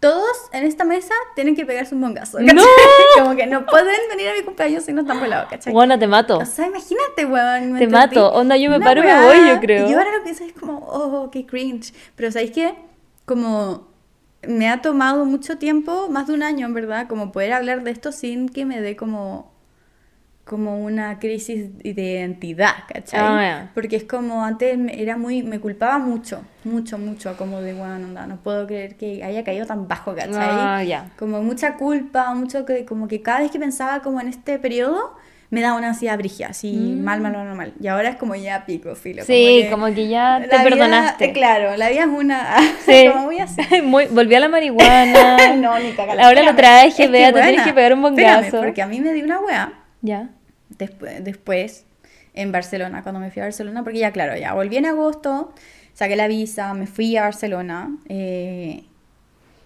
todos 0.00 0.48
en 0.52 0.64
esta 0.64 0.84
mesa 0.84 1.12
tienen 1.34 1.54
que 1.54 1.66
pegarse 1.66 1.94
un 1.94 2.00
bongazo. 2.00 2.38
¿cachai? 2.38 2.54
¡No! 2.54 2.64
como 3.22 3.36
que 3.36 3.46
no 3.46 3.66
pueden 3.66 4.00
venir 4.08 4.30
a 4.30 4.32
mi 4.34 4.42
cumpleaños 4.42 4.84
si 4.84 4.92
no 4.94 5.02
están 5.02 5.20
volados, 5.20 5.48
¿cachai? 5.50 5.72
Juana, 5.72 5.98
te 5.98 6.06
mato. 6.06 6.38
O 6.38 6.44
sea, 6.46 6.66
imagínate, 6.66 7.26
weón. 7.26 7.78
Te 7.78 7.86
mato. 7.86 8.32
Onda, 8.32 8.56
yo 8.56 8.70
me 8.70 8.76
Una 8.76 8.86
paro 8.86 9.02
y 9.02 9.06
me 9.06 9.26
voy, 9.26 9.48
yo 9.48 9.60
creo. 9.60 9.86
Y 9.86 9.92
yo 9.92 9.98
ahora 9.98 10.16
lo 10.16 10.24
pienso 10.24 10.42
es 10.44 10.54
como, 10.54 10.78
oh, 10.78 11.30
qué 11.30 11.44
cringe. 11.44 11.92
Pero 12.16 12.32
¿sabéis 12.32 12.52
qué? 12.52 12.74
Como 13.26 13.88
me 14.42 14.70
ha 14.70 14.80
tomado 14.80 15.26
mucho 15.26 15.58
tiempo, 15.58 16.08
más 16.08 16.26
de 16.26 16.32
un 16.32 16.42
año, 16.42 16.66
en 16.66 16.72
verdad, 16.72 17.06
como 17.06 17.30
poder 17.30 17.52
hablar 17.52 17.84
de 17.84 17.90
esto 17.90 18.10
sin 18.10 18.48
que 18.48 18.64
me 18.64 18.80
dé 18.80 18.96
como 18.96 19.49
como 20.50 20.82
una 20.84 21.20
crisis 21.20 21.78
de 21.78 21.90
identidad, 21.92 22.74
¿cachai? 22.92 23.20
Ah, 23.22 23.40
ya. 23.42 23.70
Porque 23.72 23.94
es 23.94 24.02
como 24.02 24.44
antes 24.44 24.76
era 24.92 25.16
muy, 25.16 25.44
me 25.44 25.60
culpaba 25.60 25.98
mucho, 26.00 26.42
mucho, 26.64 26.98
mucho, 26.98 27.36
como 27.36 27.60
de, 27.60 27.72
bueno, 27.72 27.94
onda, 28.08 28.26
no 28.26 28.36
puedo 28.42 28.66
creer 28.66 28.96
que 28.96 29.22
haya 29.22 29.44
caído 29.44 29.64
tan 29.64 29.86
bajo, 29.86 30.12
¿cachai? 30.12 30.34
Ah, 30.40 30.82
ya. 30.82 31.10
Como 31.16 31.40
mucha 31.40 31.76
culpa, 31.76 32.34
mucho 32.34 32.64
que, 32.66 32.84
como 32.84 33.06
que 33.06 33.22
cada 33.22 33.38
vez 33.42 33.52
que 33.52 33.60
pensaba 33.60 34.00
como 34.02 34.20
en 34.20 34.26
este 34.26 34.58
periodo, 34.58 35.14
me 35.50 35.60
daba 35.60 35.78
una 35.78 35.88
ansiedad 35.90 36.18
brigia, 36.18 36.48
así, 36.48 36.72
mal, 37.00 37.20
mal, 37.20 37.32
mal, 37.32 37.54
mal. 37.54 37.72
Y 37.80 37.86
ahora 37.86 38.08
es 38.08 38.16
como 38.16 38.34
ya 38.34 38.66
pico, 38.66 38.94
filo. 38.96 39.22
Mm. 39.22 39.26
Sí, 39.26 39.60
que 39.62 39.70
como 39.70 39.86
que 39.86 40.08
ya 40.08 40.38
te 40.40 40.48
vida- 40.48 40.62
perdonaste. 40.64 41.24
eh, 41.26 41.32
claro, 41.32 41.76
la 41.76 41.90
vida 41.90 42.00
es 42.02 42.06
una... 42.08 42.56
Sí. 42.86 43.06
como 43.08 43.24
muy 43.26 43.38
así. 43.38 43.60
Muy- 43.84 44.06
volví 44.06 44.34
a 44.34 44.40
la 44.40 44.48
marihuana. 44.48 45.54
no, 45.56 45.78
ni 45.78 45.92
cagada. 45.92 46.24
Ahora 46.26 46.42
lo 46.42 46.50
Espérame, 46.50 46.56
traje, 46.56 46.86
es 46.88 46.94
que, 46.96 47.06
vea, 47.08 47.32
te 47.32 47.40
tienes 47.40 47.62
que 47.62 47.72
pegar 47.72 47.94
un 47.94 48.04
Espérame, 48.04 48.36
bongazo. 48.42 48.60
porque 48.60 48.82
a 48.82 48.86
mí 48.88 49.00
me 49.00 49.12
dio 49.12 49.24
una 49.24 49.38
wea 49.40 49.72
Ya. 50.02 50.30
Después, 50.80 51.22
después 51.24 51.84
en 52.34 52.50
Barcelona, 52.52 53.02
cuando 53.02 53.20
me 53.20 53.30
fui 53.30 53.40
a 53.42 53.44
Barcelona, 53.46 53.82
porque 53.84 53.98
ya, 54.00 54.10
claro, 54.12 54.36
ya 54.36 54.54
volví 54.54 54.76
en 54.76 54.86
agosto, 54.86 55.52
saqué 55.94 56.16
la 56.16 56.26
visa, 56.28 56.74
me 56.74 56.86
fui 56.86 57.16
a 57.16 57.22
Barcelona. 57.22 57.96
eh, 58.08 58.84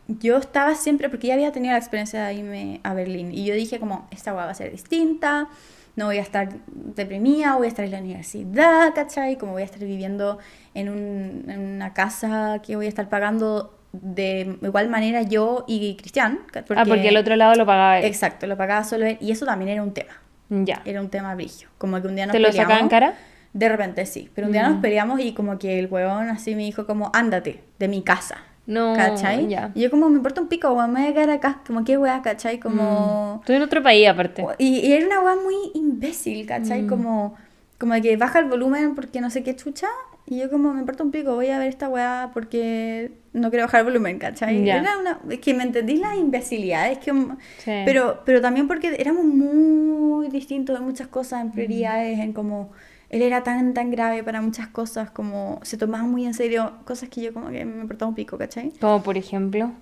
yo 0.06 0.36
estaba 0.36 0.74
siempre, 0.74 1.08
porque 1.08 1.28
ya 1.28 1.34
había 1.34 1.50
tenido 1.50 1.72
la 1.72 1.78
experiencia 1.78 2.26
de 2.26 2.34
irme 2.34 2.80
a 2.82 2.92
Berlín, 2.92 3.32
y 3.32 3.44
yo 3.46 3.54
dije 3.54 3.80
como, 3.80 4.06
esta 4.10 4.34
hueá 4.34 4.44
va 4.44 4.50
a 4.50 4.54
ser 4.54 4.70
distinta, 4.70 5.48
no 5.96 6.06
voy 6.06 6.18
a 6.18 6.22
estar 6.22 6.48
deprimida, 6.66 7.56
voy 7.56 7.66
a 7.66 7.68
estar 7.68 7.84
en 7.86 7.92
la 7.92 7.98
universidad, 8.00 8.92
¿cachai? 8.94 9.38
Como 9.38 9.52
voy 9.52 9.62
a 9.62 9.64
estar 9.64 9.80
viviendo 9.80 10.38
en, 10.74 10.88
un- 10.90 11.44
en 11.48 11.58
una 11.60 11.94
casa 11.94 12.60
que 12.62 12.76
voy 12.76 12.86
a 12.86 12.88
estar 12.90 13.08
pagando 13.08 13.78
de 13.92 14.58
igual 14.60 14.88
manera 14.90 15.22
yo 15.22 15.64
y 15.68 15.94
Cristian. 15.96 16.40
ah, 16.76 16.84
porque 16.84 17.08
el 17.08 17.16
otro 17.16 17.36
lado 17.36 17.54
lo 17.54 17.64
pagaba 17.64 18.00
él. 18.00 18.04
Exacto, 18.06 18.46
lo 18.46 18.56
pagaba 18.56 18.84
solo 18.84 19.06
él, 19.06 19.16
y 19.20 19.30
eso 19.30 19.46
también 19.46 19.70
era 19.70 19.82
un 19.82 19.94
tema 19.94 20.12
Ya. 20.48 20.82
era 20.84 21.00
un 21.00 21.08
tema 21.08 21.34
brillo. 21.34 21.68
Como 21.78 22.00
que 22.00 22.08
un 22.08 22.16
día 22.16 22.26
nos 22.26 22.32
¿Te 22.32 22.38
lo 22.38 22.48
peleamos. 22.48 22.68
sacaba 22.68 22.80
en 22.82 22.88
cara? 22.88 23.14
De 23.52 23.68
repente 23.68 24.04
sí. 24.06 24.30
Pero 24.34 24.46
un 24.48 24.52
día 24.52 24.68
nos 24.68 24.80
peleamos 24.80 25.20
y 25.20 25.32
como 25.32 25.58
que 25.58 25.78
el 25.78 25.86
huevón 25.86 26.28
así 26.28 26.54
me 26.54 26.62
dijo 26.62 26.86
como, 26.86 27.10
ándate 27.14 27.62
de 27.78 27.88
mi 27.88 28.02
casa. 28.02 28.38
No, 28.66 28.94
¿Cachai? 28.94 29.46
ya. 29.48 29.72
Y 29.74 29.82
yo 29.82 29.90
como, 29.90 30.08
me 30.08 30.16
importa 30.16 30.40
un 30.40 30.48
pico, 30.48 30.72
weón, 30.72 30.92
me 30.92 31.00
voy 31.02 31.10
a 31.10 31.14
quedar 31.14 31.30
acá. 31.30 31.60
Como, 31.66 31.84
¿qué 31.84 31.98
weá, 31.98 32.22
cachai? 32.22 32.58
Como... 32.58 33.38
Estoy 33.40 33.56
en 33.56 33.62
otro 33.62 33.82
país 33.82 34.08
aparte. 34.08 34.44
Y, 34.58 34.78
y 34.80 34.92
era 34.92 35.06
una 35.06 35.20
weá 35.20 35.36
muy 35.36 35.54
imbécil, 35.74 36.46
¿cachai? 36.46 36.82
Mm. 36.82 36.86
Como, 36.88 37.36
como 37.78 37.94
que 38.00 38.16
baja 38.16 38.38
el 38.38 38.46
volumen 38.46 38.94
porque 38.94 39.20
no 39.20 39.28
sé 39.30 39.42
qué 39.42 39.54
chucha. 39.54 39.88
Y 40.26 40.38
yo 40.38 40.50
como, 40.50 40.72
me 40.72 40.80
importa 40.80 41.02
un 41.04 41.10
pico, 41.10 41.34
voy 41.34 41.48
a 41.48 41.58
ver 41.58 41.68
esta 41.68 41.88
weá 41.88 42.30
porque 42.32 43.12
no 43.34 43.50
quiero 43.50 43.66
bajar 43.66 43.80
el 43.80 43.86
volumen, 43.86 44.18
¿cachai? 44.18 44.64
Ya. 44.64 44.78
Era 44.78 44.98
una... 44.98 45.20
Es 45.28 45.38
que 45.40 45.52
me 45.52 45.64
entendí 45.64 45.96
la 45.96 46.16
imbecilidad, 46.16 46.90
es 46.90 46.98
que... 46.98 47.12
Sí. 47.58 47.72
Pero, 47.84 48.22
pero 48.24 48.40
también 48.40 48.66
porque 48.66 48.96
éramos 48.98 49.24
muy 49.26 50.28
distintos 50.28 50.78
en 50.78 50.84
muchas 50.84 51.08
cosas, 51.08 51.44
Mm. 51.44 51.46
en 51.48 51.52
prioridades, 51.52 52.18
en 52.20 52.32
como... 52.32 52.72
Él 53.10 53.22
era 53.22 53.42
tan, 53.44 53.74
tan 53.74 53.90
grave 53.90 54.24
para 54.24 54.40
muchas 54.40 54.66
cosas, 54.68 55.10
como 55.10 55.60
se 55.62 55.76
tomaba 55.76 56.04
muy 56.04 56.24
en 56.24 56.34
serio 56.34 56.72
cosas 56.84 57.10
que 57.10 57.20
yo 57.20 57.32
como 57.34 57.50
que 57.50 57.64
me 57.64 57.82
importaba 57.82 58.08
un 58.08 58.14
pico, 58.14 58.38
¿cachai? 58.38 58.72
Como 58.80 59.02
por 59.02 59.16
ejemplo. 59.18 59.72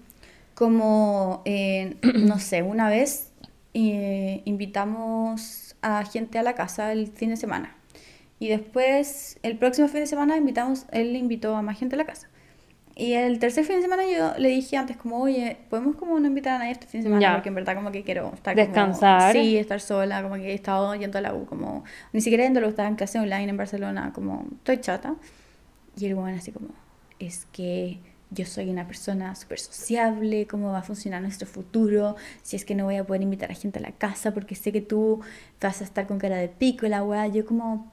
Como, 0.55 1.41
eh, 1.45 1.97
no 2.15 2.39
sé, 2.39 2.63
una 2.63 2.89
vez 2.91 3.31
eh, 3.75 4.43
invitamos 4.45 5.77
a 5.83 6.05
gente 6.05 6.39
a 6.39 6.43
la 6.43 6.55
casa 6.55 6.93
el 6.93 7.07
fin 7.09 7.31
de 7.31 7.37
semana. 7.37 7.75
Y 8.43 8.49
después, 8.49 9.39
el 9.45 9.57
próximo 9.57 9.87
fin 9.87 10.01
de 10.01 10.09
semana, 10.09 10.37
invitamos, 10.37 10.87
él 10.91 11.15
invitó 11.15 11.55
a 11.55 11.63
más 11.63 11.79
gente 11.79 11.95
a 11.95 11.99
la 11.99 12.05
casa. 12.05 12.29
Y 12.97 13.13
el 13.13 13.39
tercer 13.39 13.65
fin 13.65 13.77
de 13.77 13.83
semana 13.83 14.03
yo 14.05 14.37
le 14.37 14.49
dije 14.49 14.77
antes 14.77 14.97
como, 14.97 15.21
oye, 15.23 15.59
¿podemos 15.71 15.95
como 15.95 16.19
no 16.19 16.27
invitar 16.27 16.55
a 16.57 16.59
nadie 16.59 16.73
este 16.73 16.89
fin 16.89 17.03
de 17.03 17.05
semana? 17.05 17.23
Ya. 17.23 17.35
Porque 17.35 17.51
en 17.51 17.55
verdad 17.55 17.77
como 17.77 17.93
que 17.93 18.03
quiero 18.03 18.33
estar 18.35 18.57
como- 18.57 18.67
Descansar. 18.67 19.33
sí, 19.33 19.57
estar 19.57 19.81
sola, 19.81 20.25
como 20.25 20.35
que 20.35 20.51
he 20.51 20.55
estado 20.55 20.93
yendo 20.97 21.19
a 21.19 21.21
la 21.21 21.33
U, 21.35 21.47
como... 21.47 21.85
Ni 22.13 22.21
siquiera 22.21 22.43
yendo 22.43 22.59
a 22.59 22.63
la 22.63 22.67
U, 22.67 22.71
estaba 22.71 22.89
en 22.89 22.97
clase 22.97 23.21
online 23.21 23.49
en 23.49 23.57
Barcelona, 23.57 24.11
como, 24.13 24.45
estoy 24.57 24.81
chata. 24.81 25.15
Y 25.97 26.07
el 26.07 26.17
bueno 26.17 26.37
así 26.37 26.51
como, 26.51 26.71
es 27.21 27.47
que 27.53 28.01
yo 28.31 28.45
soy 28.45 28.71
una 28.71 28.89
persona 28.89 29.37
súper 29.37 29.61
sociable, 29.61 30.49
cómo 30.49 30.73
va 30.73 30.79
a 30.79 30.83
funcionar 30.83 31.23
nuestro 31.23 31.47
futuro, 31.47 32.17
si 32.43 32.57
es 32.57 32.65
que 32.65 32.75
no 32.75 32.87
voy 32.87 32.97
a 32.97 33.05
poder 33.05 33.23
invitar 33.23 33.53
a 33.53 33.55
gente 33.55 33.79
a 33.79 33.83
la 33.83 33.93
casa 33.93 34.35
porque 34.35 34.57
sé 34.57 34.73
que 34.73 34.81
tú 34.81 35.21
vas 35.61 35.81
a 35.81 35.85
estar 35.85 36.09
con 36.09 36.19
cara 36.19 36.39
de 36.39 36.49
pico, 36.49 36.87
y 36.87 36.89
la 36.89 37.05
weá, 37.05 37.29
yo 37.29 37.47
como, 37.47 37.93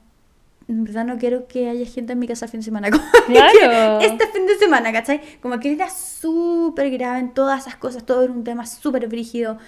en 0.70 0.84
verdad 0.84 1.04
no 1.04 1.18
quiero 1.18 1.46
que 1.48 1.68
haya 1.68 1.84
gente 1.84 2.12
en 2.12 2.18
mi 2.20 2.28
casa 2.28 2.44
el 2.46 2.50
fin 2.50 2.60
de 2.60 2.64
semana. 2.64 2.90
Como 2.90 3.02
Claro. 3.26 4.00
Este 4.00 4.26
fin 4.28 4.46
de 4.46 4.56
semana, 4.56 4.92
¿cachai? 4.92 5.20
Como 5.42 5.58
que 5.58 5.72
era 5.72 5.90
súper 5.90 6.90
grave 6.90 7.18
en 7.18 7.34
todas 7.34 7.62
esas 7.62 7.76
cosas, 7.76 8.04
todo 8.06 8.22
era 8.24 8.32
un 8.32 8.44
tema 8.44 8.64
súper 8.66 9.08
brígido. 9.08 9.58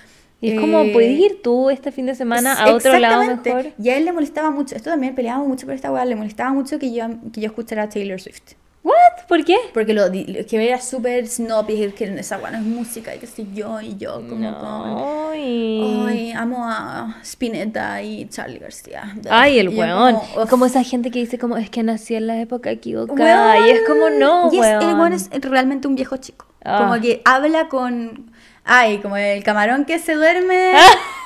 Y 0.41 0.53
es 0.53 0.61
como, 0.61 0.81
Eh, 0.81 0.91
¿puedes 0.93 1.17
ir 1.19 1.41
tú 1.41 1.71
este 1.71 1.93
fin 1.93 2.07
de 2.07 2.17
semana 2.17 2.55
a 2.55 2.75
otro 2.75 2.99
lado 2.99 3.23
mejor? 3.25 3.67
Y 3.81 3.91
a 3.91 3.97
él 3.97 4.05
le 4.05 4.13
molestaba 4.13 4.51
mucho, 4.51 4.75
esto 4.75 4.91
también 4.91 5.15
peleábamos 5.15 5.47
mucho 5.47 5.67
por 5.67 5.75
esta 5.75 5.93
weá, 5.93 6.05
le 6.05 6.17
molestaba 6.17 6.53
mucho 6.53 6.81
que 6.81 6.93
yo, 6.93 7.05
que 7.33 7.41
yo 7.41 7.47
escuchara 7.47 7.85
a 7.85 7.89
Taylor 7.89 8.21
Swift. 8.21 8.55
¿What? 8.85 9.27
¿Por 9.29 9.45
qué? 9.45 9.57
Porque 9.73 9.95
lo, 9.95 10.07
lo 10.07 10.13
que 10.13 10.67
era 10.69 10.81
súper 10.81 11.29
snob 11.29 11.71
y 11.71 11.77
que 11.93 12.05
esa 12.19 12.37
no 12.39 12.49
es 12.59 12.65
música 12.65 13.15
y 13.15 13.19
que 13.19 13.29
sé 13.29 13.47
yo, 13.55 13.81
y 13.81 13.97
yo 13.97 14.15
como 14.29 14.59
con... 14.59 14.91
No. 14.95 15.35
y- 15.37 16.05
Ay, 16.09 16.33
amo 16.33 16.65
a 16.69 17.17
Spinetta 17.23 18.03
y 18.03 18.29
Charlie 18.29 18.59
García. 18.59 19.15
Ay, 19.31 19.61
el 19.61 19.69
weón. 19.69 20.17
como, 20.51 20.67
esa 20.67 20.83
gente 20.83 21.11
que 21.13 21.21
dice 21.21 21.39
como 21.39 21.57
es 21.59 21.71
que 21.71 21.85
nací 21.85 22.17
en 22.17 22.27
la 22.27 22.41
época 22.41 22.71
equivocada. 22.73 23.67
Y 23.67 23.71
es 23.71 23.83
como 23.87 24.11
no, 24.11 24.51
Y 24.53 24.57
es, 24.57 24.61
weón. 24.61 24.83
el 24.83 24.95
weón 24.97 25.13
es 25.13 25.31
realmente 25.43 25.87
un 25.87 25.95
viejo 25.95 26.17
chico. 26.17 26.47
Ah. 26.65 26.79
Como 26.81 27.01
que 27.01 27.23
habla 27.25 27.69
con. 27.69 28.32
Ay, 28.65 28.99
como 28.99 29.17
el 29.17 29.43
camarón 29.43 29.85
que 29.85 29.99
se 29.99 30.15
duerme. 30.15 30.75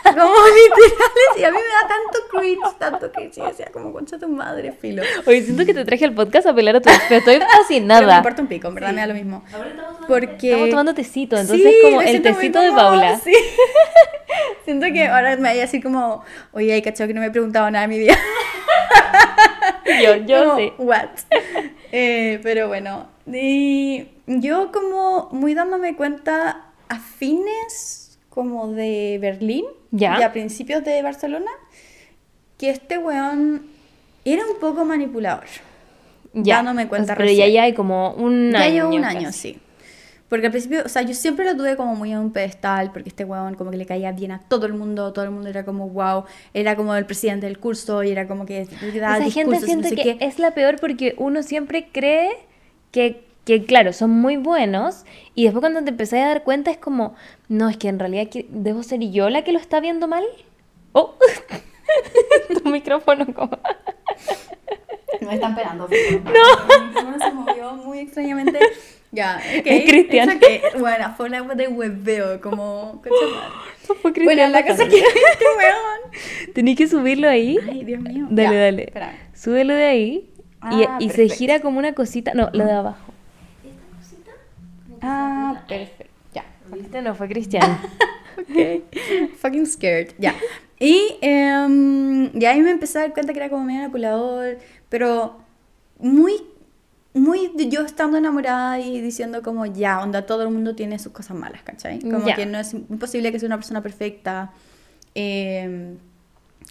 Como 0.07 0.15
literales. 0.23 1.37
Y 1.37 1.43
a 1.43 1.51
mí 1.51 1.57
me 1.57 1.63
da 1.65 1.89
tanto 1.89 2.29
cringe, 2.31 2.79
tanto 2.79 3.11
cringe. 3.11 3.39
Y 3.39 3.41
decía, 3.43 3.67
como 3.73 3.93
concha 3.93 4.17
tu 4.21 4.29
madre, 4.29 4.71
filo. 4.71 5.03
Oye, 5.27 5.43
siento 5.43 5.67
que 5.67 5.75
te 5.75 5.85
traje 5.85 6.05
al 6.05 6.13
podcast 6.15 6.47
a 6.47 6.55
pelar 6.55 6.77
a 6.77 6.81
tu 6.81 6.89
pero 7.09 7.19
estoy 7.19 7.39
Pero 7.39 7.47
me 7.47 7.53
fascinada. 7.59 8.17
importa 8.19 8.41
un 8.43 8.47
pico, 8.47 8.69
en 8.69 8.75
verdad 8.77 8.93
me 8.93 9.01
da 9.01 9.07
lo 9.09 9.15
mismo. 9.15 9.43
Porque. 10.07 10.51
Estamos 10.51 10.71
tomando 10.71 10.95
tecito, 10.95 11.37
entonces 11.37 11.67
Sí, 11.67 11.77
como 11.83 12.03
el 12.03 12.23
tecito 12.23 12.61
de 12.61 12.71
Paula. 12.71 13.19
sí. 13.19 13.35
Siento 14.65 14.87
que 14.93 15.09
ahora 15.09 15.35
me 15.37 15.49
vaya 15.49 15.65
así 15.65 15.81
como, 15.83 16.23
oye, 16.53 16.73
hay 16.73 16.83
cachado 16.83 17.09
que 17.09 17.15
no 17.15 17.21
me 17.21 17.27
he 17.27 17.31
preguntado 17.33 17.69
nada 17.73 17.83
de 17.83 17.89
mi 17.89 17.99
vida. 17.99 18.17
Yo, 20.03 20.17
yo 20.17 20.45
Como, 20.45 20.57
sí. 20.59 20.73
What? 20.79 21.09
Eh, 21.93 22.39
pero 22.45 22.69
bueno, 22.69 23.09
y 23.27 24.09
yo 24.27 24.71
como 24.73 25.29
muy 25.33 25.55
dándome 25.55 25.95
cuenta 25.97 26.66
a 26.89 26.99
fines 26.99 28.19
como 28.31 28.69
de 28.73 29.19
Berlín 29.21 29.65
Ya. 29.91 30.19
y 30.21 30.23
a 30.23 30.33
principios 30.33 30.85
de 30.85 31.01
Barcelona, 31.03 31.51
que 32.59 32.71
este 32.71 32.99
weón 32.99 33.67
era 34.25 34.43
un 34.47 34.59
poco 34.61 34.85
manipulador. 34.85 35.45
Ya. 36.39 36.57
dándome 36.57 36.87
cuenta 36.87 37.15
Pero 37.15 37.29
ya 37.31 37.45
recién. 37.45 37.53
ya 37.55 37.63
hay 37.63 37.73
como 37.73 38.11
un 38.13 38.53
Ya 38.53 38.61
año. 38.65 38.75
llevo 38.91 38.95
un 38.95 39.05
año, 39.05 39.33
sí. 39.33 39.59
Porque 40.29 40.47
al 40.47 40.53
principio, 40.53 40.83
o 40.85 40.89
sea, 40.89 41.01
yo 41.03 41.15
siempre 41.15 41.45
lo 41.47 41.57
tuve 41.57 41.77
como 41.77 41.95
muy 41.95 42.13
en 42.13 42.19
un 42.19 42.33
pedestal, 42.33 42.91
porque 42.93 43.09
este 43.09 43.25
weón 43.25 43.55
como 43.55 43.71
que 43.71 43.77
le 43.79 43.87
caía 43.87 44.11
bien 44.13 44.33
a 44.33 44.41
todo 44.41 44.67
el 44.67 44.75
mundo, 44.75 45.13
todo 45.15 45.25
el 45.25 45.31
mundo 45.31 45.49
era 45.49 45.65
como 45.65 45.89
wow, 45.89 46.25
era 46.53 46.77
como 46.77 46.95
el 46.97 47.07
presidente 47.07 47.47
del 47.47 47.59
curso 47.59 48.03
y 48.03 48.11
era 48.11 48.27
como 48.27 48.45
que 48.45 48.67
daba 49.01 49.19
Esa 49.19 49.31
gente 49.31 49.55
no 49.61 49.65
siente 49.65 49.89
sé 49.91 49.95
que 49.95 50.03
qué. 50.03 50.17
es 50.27 50.39
la 50.39 50.51
peor 50.53 50.77
porque 50.81 51.15
uno 51.17 51.43
siempre 51.43 51.89
cree 51.93 52.33
que, 52.91 53.25
que, 53.47 53.65
claro, 53.65 53.93
son 53.93 54.11
muy 54.11 54.37
buenos 54.37 55.05
y 55.37 55.45
después 55.45 55.61
cuando 55.61 55.83
te 55.85 55.91
empecé 55.91 56.21
a 56.21 56.27
dar 56.27 56.43
cuenta 56.43 56.71
es 56.73 56.77
como, 56.79 57.15
no, 57.49 57.69
es 57.71 57.77
que 57.79 57.89
en 57.89 57.99
realidad 58.01 58.29
que- 58.29 58.47
debo 58.51 58.83
ser 58.83 59.01
yo 59.01 59.31
la 59.31 59.45
que 59.45 59.53
lo 59.53 59.59
está 59.61 59.79
viendo 59.81 60.09
mal. 60.09 60.25
Oh, 60.93 61.15
tu 62.63 62.69
micrófono 62.69 63.25
como... 63.33 63.59
Me 65.21 65.35
están 65.35 65.55
pegando. 65.55 65.89
No. 66.25 66.79
Mi 66.81 66.87
micrófono 66.89 67.19
se 67.19 67.33
movió 67.33 67.73
muy 67.75 68.01
extrañamente. 68.01 68.59
Ya, 69.13 69.41
ok. 69.59 69.63
Es 69.65 69.85
Cristian. 69.89 70.37
Okay. 70.37 70.61
Bueno, 70.79 71.15
fue 71.17 71.27
una 71.27 71.43
de 71.55 71.69
hueveo, 71.69 72.41
como... 72.41 73.01
No 73.89 73.95
fue 73.95 74.11
Bueno, 74.11 74.15
Cristian 74.15 74.53
la 74.53 74.67
cosa 74.67 74.89
que. 74.89 75.05
Tenés 76.55 76.77
que 76.77 76.89
subirlo 76.89 77.29
ahí. 77.29 77.57
Ay, 77.71 77.85
Dios 77.85 78.01
mío. 78.01 78.27
Dale, 78.29 78.57
Ya, 78.57 78.61
dale. 78.61 78.93
Súbelo 79.33 79.75
de 79.75 79.85
ahí. 79.85 80.31
y 80.73 80.83
Ah, 80.83 80.97
y 80.99 81.11
se 81.11 81.29
gira 81.29 81.61
como 81.61 81.79
una 81.79 81.93
cosita. 81.95 82.33
No, 82.35 82.51
lo 82.53 82.65
de 82.65 82.73
abajo. 82.73 83.13
Ah, 85.03 85.65
perfecto. 85.69 86.13
Ya. 86.35 86.45
¿Viste? 86.73 87.03
No 87.03 87.15
fue 87.15 87.29
Cristian. 87.29 87.63
Ok. 88.39 88.83
Fucking 89.41 89.67
scared. 89.67 90.13
Ya. 90.19 90.35
Y 90.79 91.17
em, 91.23 92.31
ya 92.39 92.51
ahí 92.51 92.61
me 92.61 92.71
empecé 92.71 92.99
a 92.99 93.01
dar 93.03 93.15
cuenta 93.15 93.33
que 93.33 93.39
era 93.39 93.49
como 93.49 93.65
medio 93.65 93.81
manipulador, 93.81 94.59
pero 94.91 95.39
muy, 95.99 96.35
muy 97.15 97.51
yo 97.71 97.81
estando 97.81 98.19
enamorada 98.19 98.79
y 98.79 99.01
diciendo 99.01 99.43
como 99.43 99.65
ya, 99.65 100.03
onda, 100.03 100.27
todo 100.27 100.43
el 100.43 100.51
mundo 100.51 100.75
tiene 100.75 100.99
sus 100.99 101.13
cosas 101.13 101.35
malas, 101.35 101.63
¿cachai? 101.63 102.01
Como 102.01 102.27
que 102.35 102.45
no 102.45 102.59
es 102.59 102.75
imposible 102.75 103.33
que 103.33 103.39
sea 103.39 103.47
una 103.47 103.57
persona 103.57 103.83
perfecta. 103.83 104.53
em, 105.15 105.97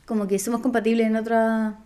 como 0.05 0.27
que 0.27 0.37
somos 0.37 0.61
compatibles 0.61 1.07
en 1.07 1.15
otra 1.15 1.79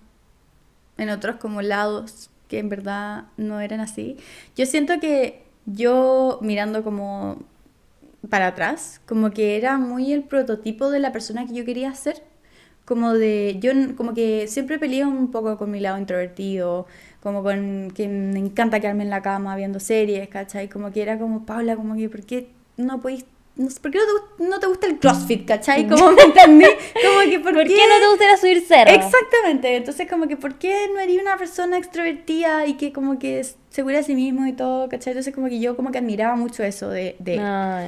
en 0.98 1.10
otros 1.10 1.38
como 1.38 1.62
lados 1.62 2.30
que 2.50 2.60
en 2.60 2.68
verdad 2.68 3.28
no 3.38 3.62
eran 3.62 3.80
así. 3.80 4.18
Yo 4.58 4.66
siento 4.66 5.00
que 5.00 5.44
yo 5.74 6.40
mirando 6.42 6.84
como 6.84 7.38
para 8.30 8.48
atrás, 8.48 9.02
como 9.08 9.32
que 9.32 9.58
era 9.58 9.78
muy 9.78 10.14
el 10.14 10.24
prototipo 10.24 10.90
de 10.90 11.00
la 11.00 11.12
persona 11.12 11.46
que 11.46 11.54
yo 11.54 11.66
quería 11.66 11.94
ser. 11.96 12.24
Como 12.86 13.14
de, 13.14 13.58
yo 13.62 13.72
como 13.96 14.14
que 14.16 14.48
siempre 14.48 14.80
peleé 14.80 15.06
un 15.06 15.32
poco 15.32 15.58
con 15.58 15.70
mi 15.72 15.80
lado 15.80 16.00
introvertido, 16.00 16.88
como 17.22 17.44
con 17.44 17.92
que 17.96 18.08
me 18.08 18.40
encanta 18.40 18.80
quedarme 18.80 19.04
en 19.04 19.12
la 19.12 19.22
cama 19.22 19.56
viendo 19.56 19.80
series, 19.80 20.28
¿cachai? 20.30 20.70
Como 20.70 20.92
que 20.92 21.02
era 21.04 21.20
como, 21.20 21.46
Paula, 21.46 21.76
como 21.76 21.96
que, 21.96 22.10
¿por 22.10 22.24
qué 22.26 22.50
no 22.78 23.00
podéis, 23.00 23.26
no 23.56 23.70
sé, 23.70 23.80
¿por 23.82 23.92
qué 23.92 23.98
no 23.98 24.04
te, 24.06 24.44
no 24.44 24.60
te 24.60 24.68
gusta 24.68 24.88
el 24.88 25.00
CrossFit, 25.00 25.46
¿cachai? 25.46 25.88
Como 25.88 26.12
me 26.12 26.22
entendí, 26.22 26.66
como 26.66 27.30
que, 27.30 27.40
¿por, 27.44 27.54
¿Por 27.54 27.64
qué 27.68 27.76
no 27.76 28.00
te 28.00 28.10
gustaría 28.10 28.38
subir 28.38 28.62
cerro? 28.62 28.92
Exactamente, 28.92 29.76
entonces 29.76 30.10
como 30.10 30.28
que 30.28 30.38
¿por 30.38 30.56
qué 30.56 30.88
no 30.94 31.00
eres 31.00 31.22
una 31.22 31.38
persona 31.38 31.78
extrovertida 31.78 32.66
y 32.68 32.76
que 32.76 32.94
como 32.94 33.20
que 33.20 33.40
es 33.40 33.58
segura 33.70 33.98
de 33.98 34.04
sí 34.04 34.16
mismo 34.16 34.46
y 34.48 34.54
todo, 34.54 34.88
¿cachai? 34.88 35.12
Entonces 35.12 35.34
como 35.36 35.48
que 35.48 35.60
yo 35.60 35.76
como 35.76 35.92
que 35.92 35.98
admiraba 35.98 36.36
mucho 36.36 36.64
eso 36.64 36.90
de, 36.90 37.16
de 37.20 37.34
él. 37.36 37.42
Ah. 37.44 37.88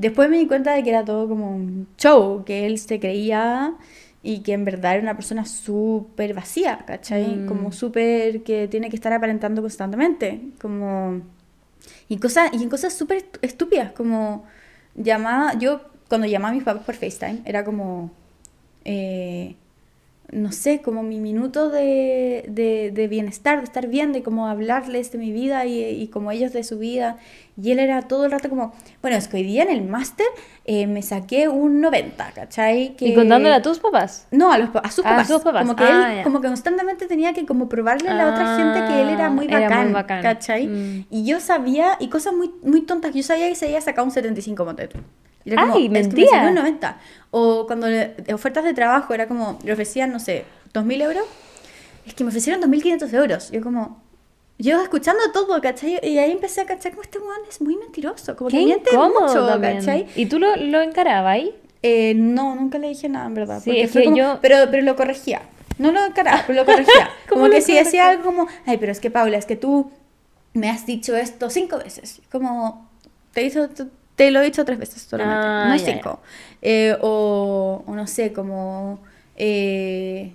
Después 0.00 0.30
me 0.30 0.38
di 0.38 0.46
cuenta 0.46 0.72
de 0.72 0.82
que 0.82 0.88
era 0.88 1.04
todo 1.04 1.28
como 1.28 1.54
un 1.54 1.86
show, 1.98 2.42
que 2.44 2.64
él 2.64 2.78
se 2.78 2.98
creía 2.98 3.74
y 4.22 4.40
que 4.40 4.54
en 4.54 4.64
verdad 4.64 4.94
era 4.94 5.02
una 5.02 5.14
persona 5.14 5.44
súper 5.44 6.32
vacía, 6.32 6.84
¿cachai? 6.86 7.36
Mm. 7.36 7.46
Como 7.46 7.72
súper 7.72 8.42
que 8.42 8.66
tiene 8.68 8.88
que 8.88 8.96
estar 8.96 9.12
aparentando 9.12 9.60
constantemente, 9.60 10.40
como... 10.60 11.20
Y, 12.08 12.16
cosas, 12.18 12.50
y 12.52 12.62
en 12.62 12.70
cosas 12.70 12.92
súper 12.94 13.26
estúpidas, 13.42 13.92
como 13.92 14.44
llamaba, 14.94 15.54
yo 15.58 15.80
cuando 16.08 16.26
llamaba 16.26 16.50
a 16.50 16.54
mis 16.54 16.64
papás 16.64 16.84
por 16.84 16.94
FaceTime, 16.94 17.42
era 17.44 17.64
como, 17.64 18.10
eh, 18.84 19.54
no 20.32 20.52
sé, 20.52 20.80
como 20.80 21.02
mi 21.02 21.18
minuto 21.20 21.70
de, 21.70 22.44
de, 22.48 22.90
de 22.92 23.08
bienestar, 23.08 23.58
de 23.58 23.64
estar 23.64 23.86
bien, 23.88 24.12
de 24.12 24.22
como 24.22 24.46
hablarles 24.46 25.10
de 25.12 25.18
mi 25.18 25.32
vida 25.32 25.66
y, 25.66 25.82
y 25.84 26.08
como 26.08 26.30
ellos 26.30 26.52
de 26.52 26.62
su 26.64 26.78
vida. 26.78 27.16
Y 27.60 27.72
él 27.72 27.78
era 27.78 28.02
todo 28.02 28.24
el 28.24 28.30
rato 28.30 28.48
como, 28.48 28.72
bueno, 29.02 29.16
es 29.16 29.28
que 29.28 29.36
hoy 29.38 29.42
día 29.42 29.64
en 29.64 29.70
el 29.70 29.82
máster 29.82 30.26
eh, 30.64 30.86
me 30.86 31.02
saqué 31.02 31.48
un 31.48 31.80
90, 31.80 32.32
¿cachai? 32.32 32.96
Que... 32.96 33.08
¿Y 33.08 33.14
contándole 33.14 33.54
a 33.54 33.60
tus 33.60 33.78
papás? 33.80 34.26
No, 34.30 34.50
a, 34.52 34.58
los, 34.58 34.70
a 34.82 34.90
sus 34.90 35.04
A 35.04 35.10
papás. 35.10 35.28
sus 35.28 35.42
papás. 35.42 35.62
Como 35.62 35.76
que 35.76 35.84
Ah, 35.84 36.10
él 36.12 36.16
ya. 36.18 36.22
como 36.22 36.40
que 36.40 36.48
constantemente 36.48 37.06
tenía 37.06 37.32
que 37.34 37.44
como 37.44 37.68
probarle 37.68 38.08
a 38.08 38.14
la 38.14 38.30
otra 38.32 38.56
gente 38.56 38.86
que 38.88 39.02
él 39.02 39.08
era 39.10 39.28
muy 39.30 39.46
Ah, 39.46 39.58
era 39.58 39.60
bacán, 39.68 39.84
muy 39.86 39.92
bacán. 39.94 40.22
¿cachai? 40.22 40.66
Mm. 40.68 41.06
Y 41.10 41.24
yo 41.26 41.40
sabía, 41.40 41.96
y 42.00 42.08
cosas 42.08 42.32
muy, 42.34 42.50
muy 42.62 42.82
tontas, 42.82 43.14
yo 43.14 43.22
sabía 43.22 43.48
que 43.48 43.54
se 43.56 43.66
había 43.66 43.80
sacado 43.80 44.06
un 44.06 44.10
75 44.12 44.64
ponte 44.64 44.88
tú. 44.88 44.98
Y 45.44 45.52
era 45.52 45.62
como, 45.62 45.74
Ay, 45.74 45.84
es 45.84 45.88
que 45.88 45.92
me 45.92 46.02
mentira. 46.02 46.48
un 46.48 46.54
90. 46.54 46.98
O 47.30 47.66
cuando 47.66 47.88
le- 47.88 48.14
ofertas 48.34 48.64
de 48.64 48.74
trabajo 48.74 49.14
era 49.14 49.26
como, 49.28 49.58
le 49.64 49.72
ofrecían, 49.72 50.12
no 50.12 50.18
sé, 50.18 50.44
2.000 50.74 51.02
euros. 51.02 51.24
Es 52.06 52.14
que 52.14 52.24
me 52.24 52.28
ofrecieron 52.28 52.60
2.500 52.62 53.12
euros. 53.14 53.50
Yo 53.50 53.62
como, 53.62 54.02
yo 54.58 54.82
escuchando 54.82 55.20
todo, 55.32 55.60
¿cachai? 55.60 55.98
Y 56.02 56.18
ahí 56.18 56.32
empecé 56.32 56.60
a 56.62 56.66
cachar 56.66 56.92
como 56.92 57.02
este 57.02 57.18
weón 57.18 57.40
es 57.48 57.60
muy 57.60 57.76
mentiroso. 57.76 58.36
Como 58.36 58.50
Qué 58.50 58.58
que 58.58 58.64
miente 58.64 58.90
mucho, 58.96 59.46
también. 59.46 59.76
¿cachai? 59.78 60.06
¿Y 60.16 60.26
tú 60.26 60.38
lo, 60.38 60.56
lo 60.56 60.80
encarabas 60.82 61.32
ahí? 61.34 61.54
Eh, 61.82 62.14
no, 62.14 62.54
nunca 62.56 62.78
le 62.78 62.88
dije 62.88 63.08
nada, 63.08 63.26
en 63.26 63.34
verdad. 63.34 63.60
Sí, 63.62 63.78
es 63.80 63.92
que 63.92 64.04
como- 64.04 64.16
yo- 64.16 64.38
Pero, 64.42 64.56
pero 64.70 64.82
lo 64.82 64.96
corregía. 64.96 65.42
No 65.78 65.92
lo 65.92 66.04
encaraba, 66.04 66.44
pero 66.46 66.60
lo 66.60 66.66
corregía. 66.66 67.08
¿Cómo 67.28 67.42
como 67.42 67.52
que 67.52 67.62
si 67.62 67.74
decía 67.74 68.08
algo 68.08 68.24
como, 68.24 68.46
ay, 68.66 68.76
pero 68.76 68.92
es 68.92 69.00
que 69.00 69.10
Paula, 69.10 69.38
es 69.38 69.46
que 69.46 69.56
tú 69.56 69.90
me 70.52 70.68
has 70.68 70.84
dicho 70.84 71.16
esto 71.16 71.48
cinco 71.48 71.78
veces. 71.78 72.20
Como, 72.30 72.90
te, 73.32 73.42
hizo, 73.44 73.68
te 74.20 74.30
lo 74.30 74.40
he 74.40 74.44
dicho 74.44 74.66
tres 74.66 74.78
veces 74.78 75.00
solamente, 75.02 75.46
Ah, 75.46 75.66
no 75.70 75.76
ya. 75.76 75.84
cinco. 75.94 76.20
Eh, 76.60 76.94
o, 77.00 77.82
o 77.86 77.94
no 77.94 78.06
sé, 78.06 78.34
como... 78.34 79.00
eh, 79.36 80.32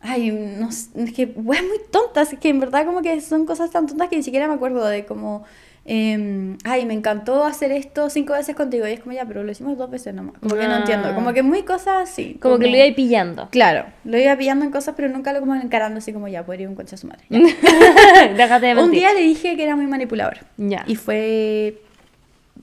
Ay, 0.00 0.30
no 0.30 0.68
es 0.68 0.90
que, 1.14 1.26
weas 1.36 1.62
muy 1.62 1.78
tontas, 1.90 2.32
es 2.32 2.38
que 2.38 2.48
en 2.48 2.58
verdad 2.60 2.84
como 2.84 3.00
que 3.02 3.20
son 3.20 3.44
cosas 3.46 3.70
tan 3.70 3.86
tontas 3.86 4.08
que 4.08 4.16
ni 4.16 4.22
siquiera 4.22 4.46
me 4.48 4.54
acuerdo 4.54 4.84
de 4.86 5.04
como, 5.04 5.44
em, 5.84 6.58
ay, 6.64 6.84
me 6.86 6.94
encantó 6.94 7.44
hacer 7.44 7.72
esto 7.72 8.08
cinco 8.10 8.32
veces 8.34 8.54
contigo, 8.54 8.86
y 8.86 8.92
es 8.92 9.00
como 9.00 9.14
ya, 9.14 9.24
pero 9.24 9.42
lo 9.42 9.50
hicimos 9.50 9.76
dos 9.78 9.90
veces 9.90 10.14
nomás, 10.14 10.34
como 10.40 10.54
que 10.54 10.66
no 10.68 10.74
Ah. 10.74 10.78
entiendo, 10.78 11.12
como 11.14 11.32
que 11.32 11.42
muy 11.42 11.62
cosas 11.62 12.08
así. 12.10 12.34
Como, 12.40 12.58
que 12.58 12.68
lo 12.68 12.76
iba 12.76 12.94
pillando. 12.94 13.48
Claro, 13.50 13.86
lo 14.04 14.16
iba 14.18 14.36
pillando 14.36 14.64
en 14.64 14.70
cosas, 14.70 14.94
pero 14.96 15.08
nunca 15.08 15.32
lo 15.32 15.40
como 15.40 15.54
encarando 15.56 15.98
así 15.98 16.12
como 16.12 16.28
ya, 16.28 16.44
podría 16.44 16.64
ir 16.64 16.68
un 16.68 16.74
concha 16.76 16.94
a 16.94 16.98
su 16.98 17.06
madre. 17.08 17.24
Déjate 17.30 18.66
de 18.66 18.74
mentir. 18.74 18.84
un 18.84 18.90
día 18.92 19.12
le 19.12 19.20
dije 19.22 19.56
que 19.56 19.62
era 19.64 19.74
muy 19.76 19.86
manipulador. 19.86 20.38
Ya. 20.56 20.84
Y 20.86 20.94
fue 20.96 21.82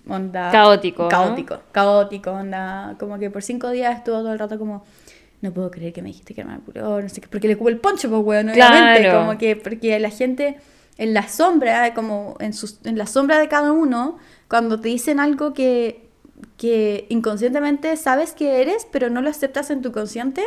onda 0.07 0.51
Caótico, 0.51 1.03
¿no? 1.03 1.09
caótico, 1.09 1.59
caótico, 1.71 2.31
onda, 2.31 2.95
como 2.99 3.17
que 3.19 3.29
por 3.29 3.41
cinco 3.43 3.69
días 3.69 3.97
estuvo 3.97 4.17
todo 4.17 4.33
el 4.33 4.39
rato 4.39 4.57
como 4.59 4.83
no 5.41 5.51
puedo 5.53 5.69
creer 5.71 5.91
que 5.93 6.01
me 6.01 6.07
dijiste 6.09 6.33
que 6.33 6.41
era 6.41 6.49
manipulador, 6.51 7.03
no 7.03 7.09
sé 7.09 7.19
qué, 7.21 7.27
porque 7.27 7.47
le 7.49 7.57
cubo 7.57 7.69
el 7.69 7.77
poncho, 7.77 8.09
pues 8.09 8.21
weón, 8.23 8.49
obviamente, 8.49 9.01
Claro. 9.01 9.19
como 9.19 9.37
que 9.37 9.55
porque 9.57 9.99
la 9.99 10.09
gente 10.09 10.57
en 10.97 11.13
la 11.13 11.27
sombra, 11.27 11.93
como 11.93 12.37
en 12.39 12.53
sus 12.53 12.79
en 12.85 12.97
la 12.97 13.07
sombra 13.07 13.39
de 13.39 13.47
cada 13.49 13.71
uno, 13.73 14.17
cuando 14.47 14.79
te 14.79 14.87
dicen 14.89 15.19
algo 15.19 15.53
que 15.53 16.01
que 16.57 17.07
inconscientemente 17.09 17.97
sabes 17.97 18.33
que 18.33 18.61
eres, 18.61 18.87
pero 18.91 19.09
no 19.09 19.21
lo 19.21 19.29
aceptas 19.29 19.69
en 19.71 19.81
tu 19.81 19.91
consciente, 19.91 20.43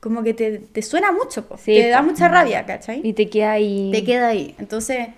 como 0.00 0.22
que 0.22 0.32
te, 0.32 0.58
te 0.58 0.80
suena 0.82 1.12
mucho, 1.12 1.46
pues, 1.46 1.60
Sí, 1.62 1.74
te 1.74 1.88
da 1.88 1.98
po. 2.00 2.04
mucha 2.10 2.28
rabia, 2.28 2.64
¿cachai? 2.64 3.00
Y 3.04 3.12
te 3.14 3.28
queda 3.28 3.52
ahí. 3.52 3.90
te 3.92 4.04
queda 4.04 4.28
ahí. 4.28 4.54
Entonces, 4.58 5.08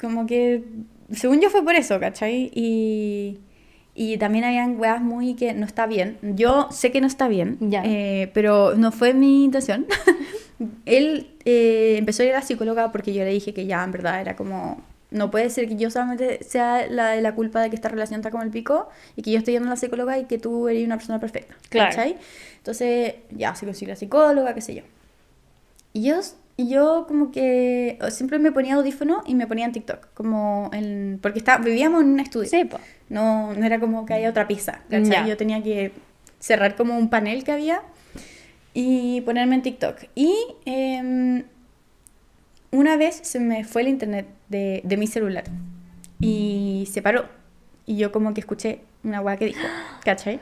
como 0.00 0.26
que, 0.26 0.62
según 1.16 1.40
yo 1.40 1.50
fue 1.50 1.64
por 1.64 1.74
eso, 1.74 1.98
¿cachai? 2.00 2.50
Y, 2.54 3.38
y 3.94 4.16
también 4.18 4.44
habían 4.44 4.78
weas 4.78 5.00
muy 5.00 5.34
que 5.34 5.52
no 5.54 5.66
está 5.66 5.86
bien. 5.86 6.18
Yo 6.22 6.68
sé 6.70 6.90
que 6.92 7.00
no 7.00 7.06
está 7.06 7.28
bien, 7.28 7.58
Ya. 7.60 7.82
eh, 7.84 8.30
pero 8.34 8.74
no 8.76 8.92
fue 8.92 9.14
mi 9.14 9.44
intención. 9.44 9.86
Él 10.86 11.34
eh, 11.44 11.96
empezó 11.98 12.22
a 12.22 12.26
ir 12.26 12.32
a 12.32 12.36
la 12.40 12.42
psicóloga 12.42 12.92
porque 12.92 13.12
yo 13.12 13.24
le 13.24 13.30
dije 13.30 13.52
que 13.54 13.66
ya, 13.66 13.82
en 13.84 13.92
verdad, 13.92 14.20
era 14.20 14.36
como... 14.36 14.82
No 15.10 15.30
puede 15.30 15.48
ser 15.50 15.68
que 15.68 15.76
yo 15.76 15.90
solamente 15.90 16.42
sea 16.42 16.88
la 16.88 17.10
de 17.10 17.20
la 17.22 17.36
culpa 17.36 17.60
de 17.62 17.70
que 17.70 17.76
esta 17.76 17.88
relación 17.88 18.18
está 18.18 18.32
como 18.32 18.42
el 18.42 18.50
pico 18.50 18.88
y 19.14 19.22
que 19.22 19.30
yo 19.30 19.38
estoy 19.38 19.54
yendo 19.54 19.68
a 19.68 19.70
la 19.70 19.76
psicóloga 19.76 20.18
y 20.18 20.24
que 20.24 20.38
tú 20.38 20.66
eres 20.68 20.84
una 20.84 20.96
persona 20.96 21.20
perfecta. 21.20 21.54
Claro. 21.68 21.90
¿Cachai? 21.90 22.16
Entonces, 22.56 23.14
ya, 23.30 23.54
se 23.54 23.64
consiguió 23.64 23.92
la 23.92 23.96
psicóloga, 23.96 24.54
qué 24.54 24.60
sé 24.60 24.74
yo. 24.74 24.82
Y 25.92 26.02
yo, 26.08 26.16
y 26.56 26.68
yo 26.68 27.06
como 27.08 27.32
que 27.32 27.98
siempre 28.10 28.38
me 28.38 28.52
ponía 28.52 28.74
audífono 28.74 29.22
y 29.26 29.34
me 29.34 29.46
ponía 29.46 29.64
en 29.64 29.72
TikTok, 29.72 30.14
como 30.14 30.70
en, 30.72 31.18
porque 31.20 31.38
está, 31.40 31.58
vivíamos 31.58 32.02
en 32.02 32.10
un 32.10 32.20
estudio. 32.20 32.48
Sí, 32.48 32.64
po. 32.64 32.78
No, 33.08 33.52
no 33.54 33.66
era 33.66 33.80
como 33.80 34.06
que 34.06 34.14
haya 34.14 34.30
otra 34.30 34.46
pieza, 34.46 34.80
¿cachai? 34.88 35.28
Yo 35.28 35.36
tenía 35.36 35.62
que 35.62 35.92
cerrar 36.38 36.76
como 36.76 36.96
un 36.96 37.10
panel 37.10 37.42
que 37.42 37.52
había 37.52 37.82
y 38.72 39.20
ponerme 39.22 39.56
en 39.56 39.62
TikTok. 39.62 39.96
Y 40.14 40.32
em, 40.64 41.44
una 42.70 42.96
vez 42.96 43.20
se 43.22 43.40
me 43.40 43.64
fue 43.64 43.82
el 43.82 43.88
internet 43.88 44.26
de, 44.48 44.80
de 44.84 44.96
mi 44.96 45.06
celular 45.06 45.44
y 46.20 46.88
se 46.90 47.02
paró. 47.02 47.28
Y 47.84 47.96
yo 47.96 48.12
como 48.12 48.32
que 48.32 48.40
escuché 48.40 48.80
una 49.02 49.20
weá 49.20 49.36
que 49.36 49.46
dijo, 49.46 49.66
¿cachai? 50.04 50.38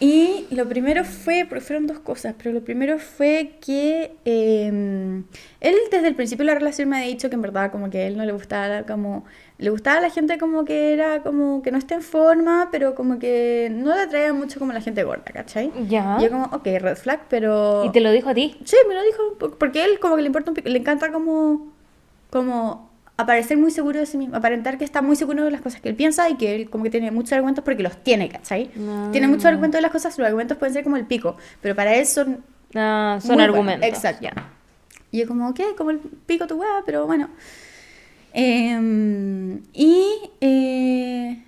Y 0.00 0.46
lo 0.50 0.68
primero 0.68 1.04
fue, 1.04 1.46
porque 1.48 1.62
fueron 1.64 1.86
dos 1.86 2.00
cosas, 2.00 2.34
pero 2.36 2.52
lo 2.52 2.62
primero 2.64 2.98
fue 2.98 3.52
que 3.64 4.12
em, 4.24 5.22
él 5.60 5.74
desde 5.92 6.08
el 6.08 6.14
principio 6.16 6.44
de 6.44 6.52
la 6.52 6.58
relación 6.58 6.88
me 6.88 6.96
ha 6.98 7.06
dicho 7.06 7.28
que 7.28 7.36
en 7.36 7.42
verdad 7.42 7.70
como 7.70 7.88
que 7.88 8.06
él 8.08 8.16
no 8.16 8.24
le 8.24 8.32
gustaba 8.32 8.82
como, 8.82 9.24
le 9.58 9.70
gustaba 9.70 9.98
a 9.98 10.00
la 10.00 10.10
gente 10.10 10.38
como 10.38 10.64
que 10.64 10.92
era 10.92 11.22
como 11.22 11.62
que 11.62 11.70
no 11.70 11.78
esté 11.78 11.94
en 11.94 12.02
forma, 12.02 12.68
pero 12.72 12.96
como 12.96 13.20
que 13.20 13.68
no 13.72 13.94
le 13.94 14.00
atraía 14.02 14.32
mucho 14.32 14.58
como 14.58 14.72
la 14.72 14.80
gente 14.80 15.04
gorda, 15.04 15.24
¿cachai? 15.32 15.70
Ya. 15.88 16.16
Y 16.18 16.24
yo 16.24 16.30
como, 16.30 16.44
ok, 16.46 16.64
red 16.80 16.96
flag, 16.96 17.20
pero... 17.28 17.84
Y 17.84 17.90
te 17.92 18.00
lo 18.00 18.10
dijo 18.10 18.28
a 18.28 18.34
ti. 18.34 18.56
Sí, 18.64 18.76
me 18.88 18.94
lo 18.94 19.02
dijo, 19.04 19.34
po- 19.38 19.50
porque 19.52 19.84
él 19.84 20.00
como 20.00 20.16
que 20.16 20.22
le 20.22 20.26
importa 20.26 20.50
un 20.50 20.56
pico, 20.56 20.68
le 20.68 20.78
encanta 20.80 21.12
como, 21.12 21.72
como 22.30 22.90
aparecer 23.22 23.56
muy 23.56 23.70
seguro 23.70 24.00
de 24.00 24.06
sí 24.06 24.18
mismo, 24.18 24.36
aparentar 24.36 24.78
que 24.78 24.84
está 24.84 25.02
muy 25.02 25.16
seguro 25.16 25.44
de 25.44 25.50
las 25.50 25.60
cosas 25.60 25.80
que 25.80 25.88
él 25.88 25.94
piensa 25.94 26.28
y 26.28 26.36
que 26.36 26.54
él 26.54 26.70
como 26.70 26.84
que 26.84 26.90
tiene 26.90 27.10
muchos 27.10 27.32
argumentos 27.32 27.64
porque 27.64 27.82
los 27.82 27.96
tiene, 28.02 28.28
¿cachai? 28.28 28.70
Ah. 28.78 29.08
Tiene 29.12 29.28
muchos 29.28 29.46
argumentos 29.46 29.78
de 29.78 29.82
las 29.82 29.90
cosas, 29.90 30.16
los 30.18 30.26
argumentos 30.26 30.58
pueden 30.58 30.74
ser 30.74 30.84
como 30.84 30.96
el 30.96 31.06
pico, 31.06 31.36
pero 31.60 31.74
para 31.74 31.94
él 31.94 32.06
son... 32.06 32.44
Ah, 32.74 33.18
son 33.20 33.40
argumentos. 33.40 33.80
buenos, 33.80 33.96
Exacto. 33.96 34.22
Ya. 34.22 34.32
Y 35.10 35.18
yo 35.18 35.28
como, 35.28 35.52
¿qué? 35.52 35.74
Como 35.76 35.90
el 35.90 35.98
pico 35.98 36.46
tu 36.46 36.56
weá, 36.56 36.82
pero 36.86 37.06
bueno. 37.06 37.28
Em, 38.32 39.60
y 39.74 40.06
eh, 40.40 41.44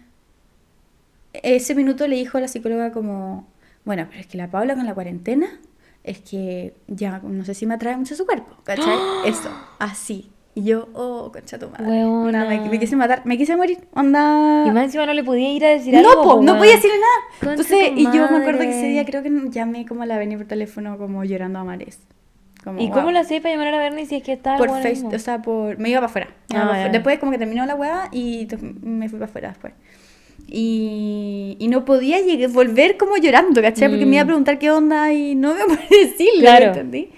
ese 1.32 1.74
minuto 1.74 2.06
le 2.06 2.16
dijo 2.16 2.36
a 2.38 2.42
la 2.42 2.48
psicóloga 2.48 2.92
como, 2.92 3.48
bueno, 3.84 4.06
pero 4.08 4.20
es 4.20 4.26
que 4.26 4.36
la 4.36 4.50
Paula 4.50 4.74
con 4.74 4.84
la 4.84 4.94
cuarentena 4.94 5.60
es 6.04 6.20
que 6.20 6.74
ya 6.86 7.20
no 7.20 7.44
sé 7.44 7.54
si 7.54 7.64
me 7.64 7.74
atrae 7.74 7.96
mucho 7.96 8.14
su 8.14 8.26
cuerpo, 8.26 8.54
¿cachai? 8.64 8.98
Eso, 9.24 9.50
así. 9.78 10.30
Y 10.56 10.62
yo, 10.64 10.88
oh, 10.94 11.32
concha 11.32 11.58
tu 11.58 11.68
madre. 11.68 11.84
Weona. 11.84 12.44
Me, 12.44 12.60
me 12.70 12.78
quise 12.78 12.94
matar, 12.94 13.22
me 13.26 13.36
quise 13.36 13.56
morir. 13.56 13.78
Onda. 13.92 14.64
Y 14.66 14.70
más 14.70 14.84
encima 14.84 15.04
no 15.04 15.12
le 15.12 15.24
podía 15.24 15.52
ir 15.52 15.64
a 15.64 15.70
decir 15.70 15.92
no, 15.94 15.98
algo. 16.10 16.22
po, 16.22 16.36
po, 16.36 16.42
no 16.42 16.56
podía 16.58 16.76
decirle 16.76 16.96
nada. 16.98 17.56
Concha 17.56 17.74
Entonces, 17.74 17.92
y 17.96 18.04
yo 18.04 18.30
me 18.30 18.36
acuerdo 18.38 18.60
que 18.60 18.70
ese 18.70 18.86
día 18.88 19.04
creo 19.04 19.22
que 19.24 19.30
llamé 19.50 19.84
como 19.84 20.02
a 20.02 20.06
la 20.06 20.16
Beni 20.16 20.36
por 20.36 20.46
teléfono, 20.46 20.96
como 20.96 21.24
llorando 21.24 21.58
a 21.58 21.64
mares. 21.64 21.98
Como, 22.62 22.80
¿Y 22.80 22.88
cómo 22.88 23.02
wow. 23.02 23.10
lo 23.12 23.18
hacía 23.18 23.42
para 23.42 23.52
llamar 23.54 23.68
a 23.68 23.70
la 23.72 23.78
Bernie 23.78 24.06
si 24.06 24.14
es 24.14 24.22
que 24.22 24.32
estaba 24.32 24.56
Por 24.56 24.68
bueno 24.68 24.82
Face, 24.82 24.94
mismo? 25.02 25.10
o 25.10 25.18
sea, 25.18 25.42
por. 25.42 25.76
Me 25.78 25.90
iba 25.90 25.98
para 25.98 26.06
afuera. 26.06 26.28
Ah, 26.30 26.54
pa' 26.54 26.62
afuera. 26.66 26.88
Después, 26.88 27.18
como 27.18 27.32
que 27.32 27.38
terminó 27.38 27.66
la 27.66 27.74
weá 27.74 28.08
y 28.12 28.46
to- 28.46 28.56
me 28.60 29.08
fui 29.08 29.18
para 29.18 29.28
afuera 29.30 29.48
después. 29.48 29.74
Y, 30.48 31.56
y 31.58 31.68
no 31.68 31.84
podía 31.84 32.20
llegar, 32.20 32.50
volver 32.50 32.96
como 32.96 33.16
llorando, 33.16 33.60
¿cachai? 33.60 33.88
Porque 33.88 34.06
me 34.06 34.12
iba 34.12 34.22
a 34.22 34.24
Mm. 34.24 34.28
preguntar 34.28 34.58
qué 34.58 34.70
onda 34.70 35.12
y 35.12 35.34
no 35.34 35.52
me 35.54 35.60
iba 35.64 35.74
a 35.74 35.88
decirle, 35.90 36.40
Claro. 36.40 36.66
¿entendí? 36.66 37.10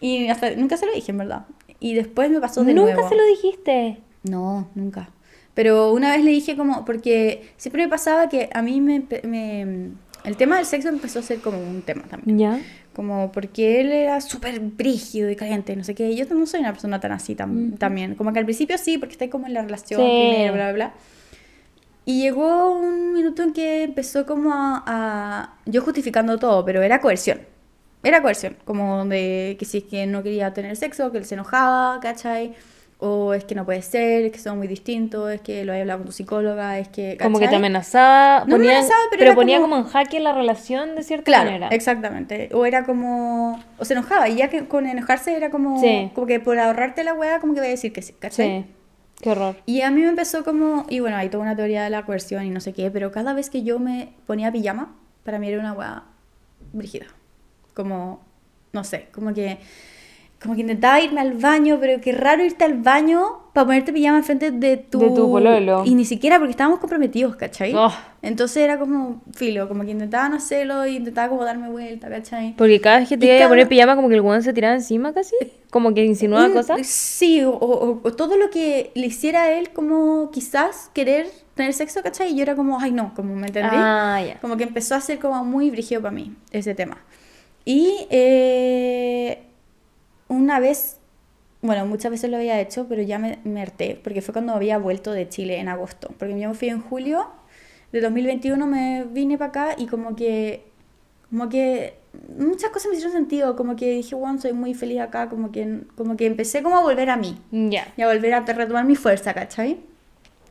Y 0.00 0.28
hasta 0.28 0.50
nunca 0.52 0.76
se 0.76 0.86
lo 0.86 0.92
dije, 0.92 1.10
en 1.12 1.18
verdad. 1.18 1.46
Y 1.84 1.92
después 1.92 2.30
me 2.30 2.40
pasó 2.40 2.64
de 2.64 2.72
Nunca 2.72 2.94
nuevo. 2.94 3.08
se 3.10 3.14
lo 3.14 3.26
dijiste. 3.26 3.98
No, 4.22 4.68
nunca. 4.74 5.10
Pero 5.52 5.92
una 5.92 6.12
vez 6.16 6.24
le 6.24 6.30
dije 6.30 6.56
como, 6.56 6.84
porque 6.86 7.50
siempre 7.58 7.82
me 7.82 7.88
pasaba 7.90 8.30
que 8.30 8.48
a 8.54 8.62
mí 8.62 8.80
me, 8.80 9.02
me- 9.22 9.90
el 10.24 10.36
tema 10.38 10.56
del 10.56 10.64
sexo 10.64 10.88
empezó 10.88 11.18
a 11.18 11.22
ser 11.22 11.40
como 11.40 11.58
un 11.58 11.82
tema 11.82 12.04
también. 12.04 12.38
Ya. 12.38 12.58
Como 12.94 13.30
porque 13.32 13.82
él 13.82 13.92
era 13.92 14.22
súper 14.22 14.60
brígido 14.60 15.28
y 15.30 15.36
caliente, 15.36 15.76
no 15.76 15.84
sé 15.84 15.94
qué. 15.94 16.14
Yo 16.16 16.24
no 16.34 16.46
soy 16.46 16.60
una 16.60 16.72
persona 16.72 17.00
tan 17.00 17.12
así 17.12 17.34
tam- 17.36 17.76
también. 17.76 18.14
Como 18.14 18.32
que 18.32 18.38
al 18.38 18.46
principio 18.46 18.78
sí, 18.78 18.96
porque 18.96 19.12
está 19.12 19.28
como 19.28 19.46
en 19.46 19.52
la 19.52 19.60
relación 19.60 20.00
Sí. 20.00 20.06
primero, 20.06 20.54
bla, 20.54 20.64
bla, 20.64 20.72
bla. 20.72 20.94
Y 22.06 22.22
llegó 22.22 22.72
un 22.78 23.12
minuto 23.12 23.42
en 23.42 23.52
que 23.52 23.82
empezó 23.82 24.24
como 24.24 24.52
a, 24.54 24.82
a- 24.86 25.54
Yo 25.66 25.82
justificando 25.82 26.38
todo, 26.38 26.64
pero 26.64 26.82
era 26.82 27.00
coerción. 27.02 27.40
Era 28.04 28.22
coerción. 28.22 28.56
Como 28.64 29.04
de 29.06 29.56
que 29.58 29.64
si 29.64 29.78
es 29.78 29.84
que 29.84 30.06
no 30.06 30.22
quería 30.22 30.52
tener 30.54 30.76
sexo, 30.76 31.10
que 31.10 31.18
él 31.18 31.24
se 31.24 31.34
enojaba, 31.34 31.98
¿cachai? 32.00 32.54
O 32.98 33.34
es 33.34 33.44
que 33.44 33.54
no 33.54 33.64
puede 33.64 33.82
ser, 33.82 34.24
es 34.26 34.32
que 34.32 34.38
son 34.38 34.56
muy 34.56 34.66
distintos, 34.68 35.30
es 35.30 35.40
que 35.40 35.64
lo 35.64 35.72
había 35.72 35.82
hablado 35.82 35.98
con 36.00 36.06
tu 36.06 36.12
psicóloga, 36.12 36.78
es 36.78 36.88
que... 36.88 37.18
Como 37.20 37.38
que 37.38 37.42
te 37.44 37.46
¿cachai? 37.46 37.58
amenazaba. 37.58 38.40
No 38.40 38.46
me 38.46 38.52
ponía- 38.64 38.70
amenazaba, 38.78 39.00
pero 39.10 39.22
era 39.24 39.34
ponía 39.34 39.60
como- 39.60 39.74
como... 39.76 39.86
en 39.86 39.92
jaque 39.92 40.20
la 40.20 40.32
relación 40.32 40.94
de 40.94 41.02
cierta 41.02 41.24
Claro, 41.24 41.46
manera. 41.46 41.68
exactamente. 41.68 42.48
O 42.54 42.64
era 42.64 42.84
como. 42.84 43.60
O 43.78 43.84
se 43.84 43.94
enojaba, 43.94 44.28
y 44.28 44.36
ya 44.36 44.48
que 44.48 44.66
con 44.68 44.86
enojarse 44.86 45.36
era 45.36 45.50
como. 45.50 45.80
Sí. 45.80 46.10
Como 46.14 46.26
que 46.26 46.40
por 46.40 46.58
ahorrarte 46.58 47.04
la 47.04 47.12
weá, 47.14 47.40
como 47.40 47.52
que 47.52 47.60
voy 47.60 47.66
a 47.68 47.72
decir 47.72 47.92
que 47.92 48.00
sí, 48.00 48.14
¿cachai? 48.18 48.62
Sí. 48.62 48.66
Qué 49.20 49.30
horror. 49.30 49.56
Y 49.66 49.82
a 49.82 49.90
mí 49.90 50.00
me 50.00 50.08
empezó 50.08 50.44
como. 50.44 50.86
Y 50.88 51.00
bueno, 51.00 51.16
hay 51.16 51.28
toda 51.28 51.42
una 51.42 51.56
teoría 51.56 51.82
de 51.84 51.90
la 51.90 52.04
coerción 52.06 52.44
y 52.46 52.50
no 52.50 52.60
sé 52.60 52.72
qué, 52.72 52.90
pero 52.90 53.10
cada 53.12 53.34
vez 53.34 53.50
que 53.50 53.64
yo 53.64 53.78
me 53.80 54.10
ponía 54.26 54.50
pijama, 54.52 54.94
para 55.24 55.38
mí 55.38 55.48
era 55.48 55.58
una 55.60 55.72
weá 55.72 56.04
brígida. 56.72 57.06
Como. 57.74 58.20
No 58.72 58.84
sé, 58.84 59.08
como 59.12 59.32
que. 59.34 59.58
Como 60.42 60.56
que 60.56 60.60
intentaba 60.60 61.00
irme 61.00 61.22
al 61.22 61.32
baño, 61.32 61.78
pero 61.80 62.02
qué 62.02 62.12
raro 62.12 62.44
irte 62.44 62.64
al 62.64 62.74
baño 62.74 63.22
para 63.54 63.64
ponerte 63.64 63.94
pijama 63.94 64.18
enfrente 64.18 64.50
de 64.50 64.76
tu... 64.76 64.98
De 64.98 65.06
tu 65.08 65.30
pololo. 65.30 65.84
Y 65.86 65.94
ni 65.94 66.04
siquiera 66.04 66.36
porque 66.36 66.50
estábamos 66.50 66.80
comprometidos, 66.80 67.34
¿cachai? 67.36 67.72
Oh. 67.74 67.90
Entonces 68.20 68.58
era 68.58 68.78
como 68.78 69.22
filo, 69.32 69.68
como 69.68 69.84
que 69.84 69.92
intentaba 69.92 70.28
no 70.28 70.36
hacerlo 70.36 70.86
y 70.86 70.96
intentaba 70.96 71.30
como 71.30 71.44
darme 71.44 71.70
vuelta, 71.70 72.10
¿cachai? 72.10 72.54
Porque 72.58 72.78
cada 72.78 72.98
vez 72.98 73.08
que 73.08 73.16
te 73.16 73.24
iba 73.24 73.36
a 73.36 73.38
cada- 73.38 73.48
poner 73.48 73.68
pijama, 73.68 73.96
como 73.96 74.10
que 74.10 74.16
el 74.16 74.20
weón 74.20 74.42
se 74.42 74.52
tiraba 74.52 74.74
encima 74.74 75.14
casi. 75.14 75.34
Como 75.70 75.94
que 75.94 76.04
insinuaba 76.04 76.44
Un- 76.46 76.52
cosas. 76.52 76.86
Sí, 76.86 77.42
o, 77.42 77.50
o- 77.52 78.00
o 78.02 78.12
todo 78.12 78.36
lo 78.36 78.50
que 78.50 78.90
le 78.94 79.06
hiciera 79.06 79.44
a 79.44 79.52
él 79.52 79.70
como 79.70 80.30
quizás 80.30 80.90
querer 80.92 81.28
tener 81.54 81.72
sexo, 81.72 82.02
¿cachai? 82.02 82.32
Y 82.32 82.36
yo 82.36 82.42
era 82.42 82.54
como, 82.54 82.78
ay 82.80 82.92
no, 82.92 83.14
como 83.14 83.34
me 83.34 83.46
entendí. 83.46 83.70
Ah, 83.72 84.20
ya. 84.26 84.38
Como 84.40 84.58
que 84.58 84.64
empezó 84.64 84.94
a 84.94 85.00
ser 85.00 85.18
como 85.20 85.42
muy 85.42 85.70
brígido 85.70 86.02
para 86.02 86.12
mí 86.14 86.34
ese 86.50 86.74
tema. 86.74 86.98
Y 87.64 88.06
eh, 88.10 89.42
una 90.28 90.60
vez, 90.60 90.98
bueno, 91.62 91.86
muchas 91.86 92.10
veces 92.10 92.30
lo 92.30 92.36
había 92.36 92.60
hecho, 92.60 92.86
pero 92.88 93.02
ya 93.02 93.18
me, 93.18 93.38
me 93.44 93.62
harté, 93.62 93.98
porque 94.02 94.20
fue 94.22 94.32
cuando 94.32 94.52
había 94.54 94.78
vuelto 94.78 95.12
de 95.12 95.28
Chile 95.28 95.58
en 95.58 95.68
agosto. 95.68 96.08
Porque 96.18 96.38
yo 96.38 96.48
me 96.48 96.54
fui 96.54 96.68
en 96.68 96.80
julio 96.80 97.26
de 97.92 98.00
2021, 98.00 98.66
me 98.66 99.04
vine 99.10 99.38
para 99.38 99.48
acá 99.48 99.74
y 99.78 99.86
como 99.86 100.14
que, 100.16 100.64
como 101.30 101.48
que 101.48 101.94
muchas 102.38 102.70
cosas 102.70 102.88
me 102.90 102.96
hicieron 102.96 103.12
sentido, 103.16 103.56
como 103.56 103.76
que 103.76 103.90
dije, 103.92 104.14
bueno, 104.14 104.40
soy 104.40 104.52
muy 104.52 104.74
feliz 104.74 105.00
acá, 105.00 105.28
como 105.28 105.50
que, 105.52 105.80
como 105.96 106.16
que 106.16 106.26
empecé 106.26 106.62
como 106.62 106.76
a 106.76 106.82
volver 106.82 107.08
a 107.10 107.16
mí 107.16 107.38
Ya. 107.50 107.92
y 107.96 108.02
a 108.02 108.08
volver 108.08 108.34
a 108.34 108.40
retomar 108.40 108.84
mi 108.84 108.94
fuerza, 108.96 109.32
¿cachai? 109.34 109.78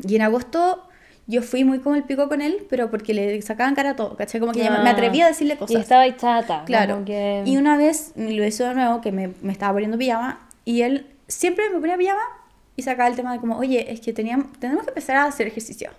Y 0.08 0.16
en 0.16 0.24
agosto 0.24 0.84
yo 1.26 1.42
fui 1.42 1.64
muy 1.64 1.80
como 1.80 1.96
el 1.96 2.04
pico 2.04 2.28
con 2.28 2.42
él, 2.42 2.66
pero 2.70 2.90
porque 2.92 3.14
le 3.14 3.42
sacaban 3.42 3.76
cara 3.76 3.92
a 3.92 3.96
todo, 3.96 4.16
¿cachai? 4.18 4.40
Como 4.42 4.52
que 4.52 4.60
ya 4.60 4.70
me- 4.72 4.90
Ah. 4.90 4.92
atreví 4.92 5.22
a 5.22 5.28
decirle 5.28 5.54
Y 5.54 5.58
cosas. 5.58 5.82
estaba 5.82 6.02
ahí 6.02 6.16
chata. 6.18 6.64
Claro. 6.66 7.04
que- 7.06 7.44
Y 7.46 7.58
una 7.58 7.78
vez 7.78 8.12
lo 8.16 8.46
hizo 8.46 8.66
de 8.68 8.74
nuevo, 8.76 9.00
que 9.02 9.12
me, 9.12 9.32
me 9.42 9.52
estaba 9.54 9.74
poniendo 9.74 9.98
pijama, 9.98 10.48
y 10.66 10.82
él 10.82 11.08
siempre 11.28 11.70
me 11.70 11.80
ponía 11.80 11.98
pijama 11.98 12.22
y 12.76 12.82
sacaba 12.82 13.08
el 13.10 13.16
tema 13.16 13.32
de 13.34 13.40
como, 13.40 13.58
oye, 13.58 13.92
es 13.92 14.02
que 14.02 14.12
teníamos, 14.14 14.48
tenemos 14.60 14.84
que 14.84 14.90
empezar 14.90 15.16
a 15.16 15.26
hacer 15.26 15.48
ejercicio, 15.48 15.92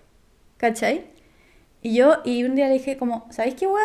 ¿cachai? 0.59 1.07
Y 1.83 1.95
yo, 1.95 2.17
y 2.25 2.45
un 2.45 2.55
día 2.55 2.67
le 2.69 2.75
dije 2.75 2.97
como, 2.97 3.27
¿sabéis 3.31 3.55
qué, 3.55 3.67
weón? 3.67 3.79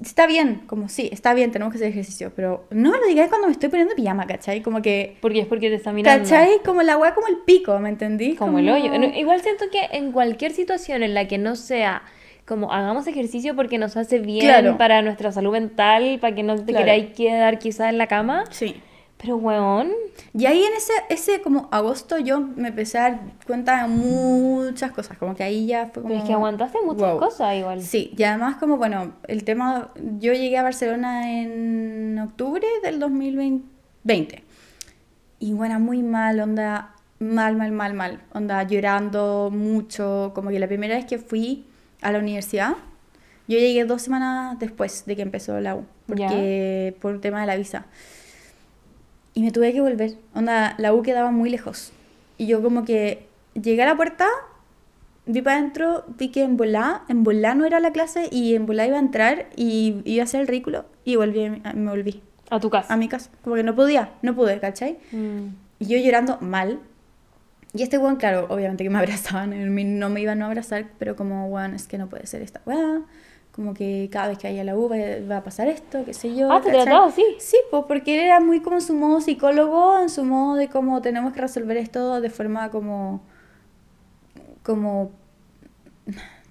Está 0.00 0.26
bien, 0.26 0.62
como 0.66 0.88
sí, 0.88 1.08
está 1.12 1.34
bien, 1.34 1.50
tenemos 1.52 1.72
que 1.72 1.76
hacer 1.78 1.88
ejercicio, 1.88 2.32
pero 2.34 2.64
no 2.70 2.90
me 2.90 2.98
lo 2.98 3.06
digáis 3.06 3.28
cuando 3.28 3.46
me 3.46 3.52
estoy 3.52 3.68
poniendo 3.68 3.94
pijama, 3.94 4.26
¿cachai? 4.26 4.60
Como 4.62 4.82
que, 4.82 5.16
Porque 5.20 5.40
es 5.40 5.46
porque 5.46 5.68
te 5.68 5.76
está 5.76 5.92
mirando. 5.92 6.24
¿cachai? 6.24 6.60
Como 6.64 6.82
la 6.82 6.96
weá 6.96 7.14
como 7.14 7.26
el 7.28 7.38
pico, 7.38 7.78
¿me 7.78 7.88
entendí? 7.88 8.34
Como 8.34 8.58
el 8.58 8.68
hoyo. 8.68 8.92
Igual 8.94 9.40
siento 9.42 9.66
que 9.70 9.96
en 9.96 10.12
cualquier 10.12 10.52
situación 10.52 11.02
en 11.02 11.14
la 11.14 11.28
que 11.28 11.38
no 11.38 11.56
sea 11.56 12.02
como 12.46 12.72
hagamos 12.72 13.06
ejercicio 13.08 13.56
porque 13.56 13.76
nos 13.76 13.96
hace 13.96 14.20
bien 14.20 14.42
Claro. 14.44 14.78
para 14.78 15.02
nuestra 15.02 15.32
salud 15.32 15.50
mental, 15.52 16.18
para 16.20 16.34
que 16.34 16.42
no 16.44 16.54
te 16.56 16.64
Claro. 16.66 16.78
queráis 16.84 17.06
quedar 17.14 17.58
quizás 17.58 17.90
en 17.90 17.98
la 17.98 18.06
cama. 18.06 18.44
Sí. 18.50 18.80
Pero, 19.18 19.36
weón, 19.36 19.92
Y 20.34 20.44
ahí 20.44 20.62
en 20.62 20.74
ese, 20.74 20.92
ese 21.08 21.40
como 21.40 21.68
agosto 21.70 22.18
yo 22.18 22.40
me 22.40 22.68
empecé 22.68 22.98
a 22.98 23.02
dar 23.02 23.20
cuenta 23.46 23.82
de 23.82 23.88
muchas 23.88 24.92
cosas, 24.92 25.16
como 25.16 25.34
que 25.34 25.42
ahí 25.42 25.66
ya 25.66 25.86
fue 25.86 26.02
como... 26.02 26.08
pero 26.08 26.20
es 26.20 26.26
que 26.26 26.34
aguantaste 26.34 26.78
muchas 26.84 27.12
wow. 27.12 27.18
cosas 27.18 27.56
igual. 27.56 27.82
Sí, 27.82 28.12
y 28.16 28.22
además 28.24 28.56
como, 28.56 28.76
bueno, 28.76 29.14
el 29.26 29.44
tema, 29.44 29.90
yo 30.18 30.34
llegué 30.34 30.58
a 30.58 30.62
Barcelona 30.62 31.32
en 31.40 32.18
octubre 32.18 32.66
del 32.82 32.98
2020. 32.98 34.44
Y 35.38 35.52
bueno, 35.54 35.80
muy 35.80 36.02
mal, 36.02 36.38
onda, 36.40 36.94
mal, 37.18 37.56
mal, 37.56 37.72
mal, 37.72 37.94
mal. 37.94 38.20
Onda, 38.34 38.62
llorando 38.64 39.50
mucho, 39.50 40.32
como 40.34 40.50
que 40.50 40.58
la 40.58 40.68
primera 40.68 40.94
vez 40.94 41.06
que 41.06 41.18
fui 41.18 41.64
a 42.02 42.12
la 42.12 42.18
universidad, 42.18 42.74
yo 43.48 43.58
llegué 43.58 43.84
dos 43.84 44.02
semanas 44.02 44.58
después 44.58 45.04
de 45.06 45.16
que 45.16 45.22
empezó 45.22 45.58
la 45.60 45.74
U, 45.76 45.86
porque 46.06 46.94
por 47.00 47.14
el 47.14 47.20
tema 47.20 47.40
de 47.40 47.46
la 47.46 47.56
visa. 47.56 47.86
Y 49.36 49.42
me 49.42 49.52
tuve 49.52 49.70
que 49.74 49.82
volver. 49.82 50.14
Onda, 50.34 50.74
la 50.78 50.94
U 50.94 51.02
quedaba 51.02 51.30
muy 51.30 51.50
lejos. 51.50 51.92
Y 52.38 52.46
yo 52.46 52.62
como 52.62 52.86
que 52.86 53.26
llegué 53.52 53.82
a 53.82 53.84
la 53.84 53.94
puerta, 53.94 54.26
vi 55.26 55.42
para 55.42 55.58
adentro, 55.58 56.04
vi 56.16 56.30
que 56.30 56.42
en 56.42 56.56
volá, 56.56 57.02
en 57.10 57.22
volá 57.22 57.54
no 57.54 57.66
era 57.66 57.78
la 57.78 57.92
clase 57.92 58.30
y 58.32 58.54
en 58.54 58.64
volá 58.64 58.86
iba 58.86 58.96
a 58.96 59.00
entrar 59.00 59.44
y 59.54 60.00
iba 60.06 60.22
a 60.22 60.24
hacer 60.24 60.40
el 60.40 60.46
ridículo 60.46 60.86
y 61.04 61.16
volví, 61.16 61.50
me 61.50 61.90
volví 61.90 62.22
A 62.48 62.58
tu 62.60 62.70
casa. 62.70 62.94
a 62.94 62.96
mi 62.96 63.08
casa. 63.08 63.28
Como 63.44 63.56
que 63.56 63.62
no 63.62 63.74
podía, 63.74 64.08
no 64.22 64.34
pude, 64.34 64.58
¿cachai? 64.58 64.96
Mm. 65.12 65.48
Y 65.80 65.84
yo 65.84 65.98
llorando 65.98 66.38
mal. 66.40 66.80
Y 67.74 67.82
este 67.82 67.98
weón, 67.98 68.16
claro, 68.16 68.46
obviamente 68.48 68.84
que 68.84 68.90
me 68.90 68.98
abrazaban, 69.00 69.50
no 69.98 70.08
me 70.08 70.20
iban 70.22 70.40
a 70.40 70.46
abrazar, 70.46 70.86
pero 70.98 71.14
como, 71.14 71.48
weón, 71.48 71.74
es 71.74 71.86
que 71.86 71.98
no 71.98 72.08
puede 72.08 72.26
ser 72.26 72.40
esta 72.40 72.62
weá. 72.64 73.02
Como 73.56 73.72
que 73.72 74.08
cada 74.12 74.28
vez 74.28 74.36
que 74.38 74.46
haya 74.48 74.62
la 74.64 74.76
U 74.76 74.86
va, 74.88 74.96
va 75.30 75.38
a 75.38 75.42
pasar 75.42 75.66
esto, 75.68 76.04
qué 76.04 76.12
sé 76.12 76.36
yo. 76.36 76.52
Ah, 76.52 76.60
¿te 76.60 76.70
trataba 76.70 77.06
así? 77.06 77.24
Sí, 77.38 77.56
pues 77.70 77.84
porque 77.88 78.14
él 78.18 78.24
era 78.26 78.38
muy 78.38 78.60
como 78.60 78.76
en 78.76 78.82
su 78.82 78.92
modo 78.94 79.20
psicólogo, 79.22 79.98
en 79.98 80.10
su 80.10 80.24
modo 80.24 80.56
de 80.56 80.68
cómo 80.68 81.00
tenemos 81.00 81.32
que 81.32 81.40
resolver 81.40 81.78
esto 81.78 82.20
de 82.20 82.28
forma 82.30 82.70
como. 82.70 83.22
como. 84.62 85.10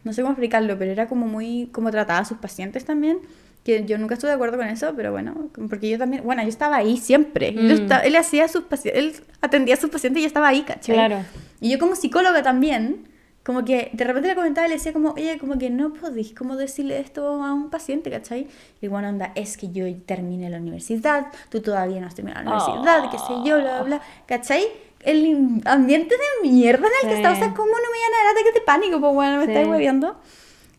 no 0.04 0.14
sé 0.14 0.22
cómo 0.22 0.32
explicarlo, 0.34 0.78
pero 0.78 0.92
era 0.92 1.08
como 1.08 1.28
muy. 1.28 1.70
como 1.72 1.92
trataba 1.92 2.20
a 2.20 2.26
sus 2.26 2.38
pacientes 2.40 2.86
también. 2.86 3.20
Que 3.64 3.84
yo 3.86 3.98
nunca 3.98 4.14
estuve 4.14 4.30
de 4.30 4.36
acuerdo 4.36 4.58
con 4.58 4.68
eso, 4.68 4.94
pero 4.96 5.12
bueno, 5.12 5.50
porque 5.70 5.90
yo 5.90 5.98
también. 5.98 6.24
bueno, 6.24 6.42
yo 6.44 6.50
estaba 6.50 6.76
ahí 6.78 6.98
siempre. 6.98 7.54
Yo 7.54 7.62
Mm. 7.62 7.72
esta- 7.72 8.00
él 8.00 8.16
hacía 8.16 8.46
a 8.46 8.48
sus 8.48 8.64
pacientes. 8.64 9.04
él 9.04 9.24
atendía 9.42 9.74
a 9.76 9.78
sus 9.78 9.90
pacientes 9.90 10.20
y 10.20 10.24
yo 10.24 10.28
estaba 10.28 10.48
ahí, 10.50 10.62
¿cachai? 10.64 10.96
Claro. 10.96 11.18
Y 11.62 11.72
yo 11.72 11.80
como 11.80 11.96
psicóloga 11.96 12.44
también, 12.44 13.08
como 13.46 13.64
que 13.64 13.92
de 13.94 14.04
repente 14.04 14.28
le 14.28 14.36
comentaba 14.36 14.66
y 14.66 14.70
le 14.72 14.76
decía 14.78 14.92
como, 14.92 15.12
oye, 15.12 15.38
como 15.38 15.58
que 15.60 15.70
no 15.70 15.94
podéis 15.94 16.34
como 16.34 16.56
decirle 16.56 17.00
esto 17.00 17.44
a 17.44 17.54
un 17.54 17.70
paciente, 17.70 18.10
¿cachai? 18.10 18.48
Y 18.82 18.88
bueno, 18.88 19.08
onda, 19.10 19.32
es 19.36 19.56
que 19.56 19.72
yo 19.72 19.86
terminé 20.06 20.50
la 20.50 20.58
universidad, 20.58 21.28
tú 21.50 21.62
todavía 21.62 22.02
no 22.02 22.08
has 22.08 22.16
terminado 22.16 22.44
la 22.44 22.56
universidad, 22.56 23.10
qué 23.12 23.20
sé 23.20 23.34
yo, 23.46 23.58
bla, 23.62 23.82
bla, 23.82 23.84
bla, 23.84 24.02
¿cachai? 24.26 24.64
El 25.02 25.62
ambiente 25.66 26.16
de 26.16 26.50
mierda 26.50 26.88
en 26.88 26.94
el 27.04 27.10
que 27.10 27.16
Sí. 27.16 27.22
estaba, 27.22 27.36
o 27.36 27.38
sea, 27.38 27.50
¿cómo 27.54 27.68
no 27.72 27.92
me 27.92 27.98
iban 28.00 28.14
a 28.14 28.24
dar 28.26 28.34
ataques 28.34 28.54
de 28.56 28.62
pánico? 28.62 29.00
Pues 29.00 29.14
bueno, 29.14 29.38
me 29.38 29.46
Sí. 29.46 29.52
estáis 29.52 29.68
hueviando. 29.68 30.18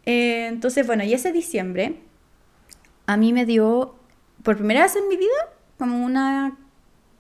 Eh, 0.05 0.47
entonces, 0.49 0.85
bueno, 0.87 1.05
y 1.05 1.15
ese 1.15 1.31
diciembre 1.33 2.01
a 3.07 3.17
mí 3.17 3.33
me 3.33 3.47
dio, 3.47 3.95
por 4.43 4.57
primera 4.57 4.83
vez 4.83 4.97
en 4.97 5.07
mi 5.09 5.17
vida, 5.17 5.31
como 5.79 6.05
una 6.05 6.59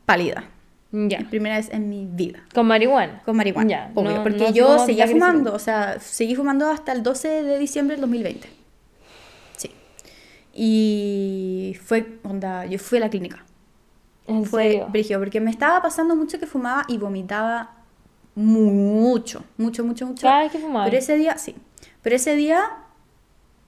pálida. 0.06 0.44
Ya. 0.93 1.19
Primera 1.29 1.57
vez 1.57 1.69
en 1.73 1.89
mi 1.91 2.07
vida. 2.07 2.41
Con 2.55 2.67
marihuana. 2.67 3.23
Con 3.25 3.37
marihuana, 3.37 3.69
Ya, 3.69 3.91
obvio. 3.95 4.11
no- 4.17 4.23
porque 4.23 4.39
no 4.39 4.51
yo 4.53 4.79
seguía 4.79 5.07
fumando, 5.07 5.53
o 5.53 5.59
sea, 5.59 5.99
seguí 6.01 6.35
fumando 6.37 6.69
hasta 6.71 6.93
el 6.93 7.03
12 7.03 7.43
de 7.43 7.59
diciembre 7.59 7.97
del 7.97 8.03
2020. 8.03 8.49
Sí. 9.57 9.71
Y 10.55 11.77
fue, 11.85 12.19
onda, 12.23 12.65
yo 12.67 12.79
fui 12.79 12.99
a 12.99 13.03
la 13.03 13.11
clínica. 13.11 13.45
¿En 14.27 14.45
fue 14.45 14.85
brígido, 14.89 15.21
porque 15.21 15.41
me 15.41 15.51
estaba 15.51 15.81
pasando 15.83 16.17
mucho 16.17 16.39
que 16.41 16.47
fumaba 16.47 16.85
y 16.89 16.99
vomitaba 16.99 17.73
mucho, 18.35 19.45
mucho, 19.57 19.85
mucho, 19.85 20.07
mucho. 20.07 20.23
Cada 20.23 20.43
vez 20.43 20.53
que 20.53 20.59
fumabas. 20.59 20.89
Pero 20.89 20.99
ese 20.99 21.17
día, 21.17 21.39
sí. 21.39 21.55
Pero 22.03 22.17
ese 22.17 22.35
día 22.37 22.63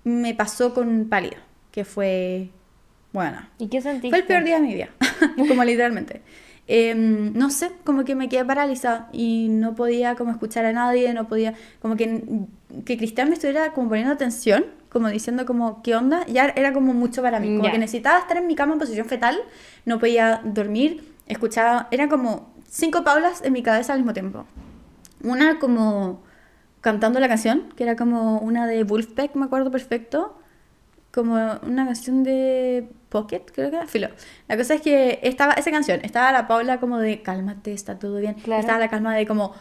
me 0.05 0.35
pasó 0.35 0.75
con 0.75 1.09
pálida, 1.09 1.37
que 1.73 1.85
fue, 1.85 2.51
bueno, 3.13 3.47
¿Y 3.59 3.69
qué 3.69 3.81
sentiste? 3.81 4.11
fue 4.11 4.19
el 4.19 4.25
peor 4.27 4.45
día 4.45 4.57
de 4.57 4.63
mi 4.67 4.75
vida, 4.75 4.89
como 5.37 5.63
literalmente. 5.65 6.23
Em, 6.71 7.33
no 7.33 7.49
sé, 7.49 7.73
como 7.83 8.05
que 8.05 8.15
me 8.15 8.29
quedé 8.29 8.45
paralizada 8.45 9.09
y 9.11 9.49
no 9.49 9.75
podía 9.75 10.17
como 10.17 10.31
escuchar 10.33 10.67
a 10.67 10.73
nadie, 10.73 11.15
no 11.15 11.27
podía, 11.27 11.55
como 11.81 11.97
que, 11.97 12.23
que 12.85 12.99
Cristian 12.99 13.29
me 13.29 13.35
estuviera 13.35 13.73
como 13.73 13.89
poniendo 13.89 14.13
atención, 14.13 14.67
como 14.91 15.09
diciendo 15.09 15.47
como, 15.47 15.83
¿qué 15.83 15.97
onda? 15.97 16.27
Ya 16.27 16.45
era 16.55 16.75
como 16.75 16.93
mucho 16.93 17.23
para 17.23 17.41
mí, 17.41 17.49
como 17.57 17.65
Ya. 17.65 17.73
que 17.73 17.79
necesitaba 17.79 18.19
estar 18.19 18.37
en 18.37 18.47
mi 18.47 18.55
cama 18.55 18.75
en 18.75 18.81
posición 18.81 19.07
fetal, 19.07 19.39
no 19.87 19.99
podía 19.99 20.43
dormir, 20.45 21.15
escuchaba, 21.27 21.89
era 21.91 22.09
como 22.11 22.53
cinco 22.69 23.03
paulas 23.03 23.41
en 23.43 23.55
mi 23.55 23.63
cabeza 23.63 23.95
al 23.95 24.01
mismo 24.01 24.13
tiempo. 24.13 24.45
Una 25.25 25.59
como 25.59 26.23
cantando 26.83 27.19
la 27.19 27.29
canción, 27.29 27.71
que 27.77 27.85
era 27.85 27.97
como 27.97 28.41
una 28.41 28.67
de 28.67 28.85
Wolfpack, 28.85 29.35
me 29.37 29.47
acuerdo 29.47 29.71
perfecto, 29.71 30.39
como 31.23 31.35
una 31.67 31.85
canción 31.85 32.23
de 32.23 32.89
Pocket, 33.09 33.43
creo 33.55 33.71
que 33.71 33.77
era, 33.77 33.87
filo. 33.87 34.09
La 34.49 34.57
cosa 34.57 34.75
es 34.75 34.81
que 34.83 35.19
estaba 35.23 35.53
esa 35.55 35.71
canción, 35.71 36.01
estaba 36.05 36.31
la 36.33 36.47
Paula 36.47 36.79
como 36.81 36.99
de 36.99 37.23
cálmate, 37.23 37.73
está 37.73 37.99
todo 37.99 38.19
bien. 38.19 38.35
Claro. 38.35 38.61
Estaba 38.61 38.79
la 38.79 38.89
calma 38.89 39.15
de 39.17 39.27
como 39.27 39.53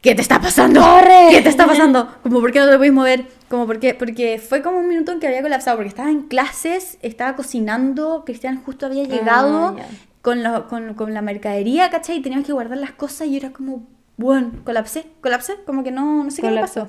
¿qué 0.00 0.14
te 0.14 0.22
está 0.22 0.40
pasando? 0.40 0.80
¡Corre! 0.80 1.28
¿Qué 1.30 1.40
te 1.42 1.48
está 1.48 1.66
pasando? 1.66 2.08
Como 2.22 2.40
¿por 2.40 2.50
qué 2.52 2.60
no 2.60 2.68
te 2.68 2.76
puedes 2.76 2.92
mover? 2.92 3.26
Como 3.48 3.66
¿por 3.66 3.78
qué? 3.78 3.94
Porque 3.94 4.38
fue 4.38 4.62
como 4.62 4.78
un 4.78 4.88
minuto 4.88 5.12
en 5.12 5.20
que 5.20 5.26
había 5.28 5.42
colapsado 5.42 5.76
porque 5.76 5.88
estaba 5.88 6.10
en 6.10 6.22
clases, 6.22 6.98
estaba 7.02 7.36
cocinando, 7.36 8.24
Cristian 8.26 8.62
justo 8.64 8.86
había 8.86 9.04
llegado 9.04 9.68
Ah, 9.68 9.74
ya. 9.78 9.86
con, 10.22 10.42
la, 10.42 10.62
con, 10.66 10.94
con 10.94 11.14
la 11.14 11.22
mercadería, 11.22 11.90
¿cachai? 11.90 12.16
Y 12.18 12.22
teníamos 12.22 12.46
que 12.46 12.52
guardar 12.52 12.78
las 12.78 12.92
cosas 12.92 13.28
y 13.28 13.32
yo 13.32 13.36
era 13.38 13.50
como, 13.52 13.86
bueno, 14.16 14.50
colapsé, 14.64 15.06
colapsé, 15.20 15.54
como 15.66 15.84
que 15.84 15.90
no, 15.90 16.24
no 16.24 16.30
sé 16.30 16.42
qué 16.42 16.50
me 16.50 16.60
pasó. 16.60 16.88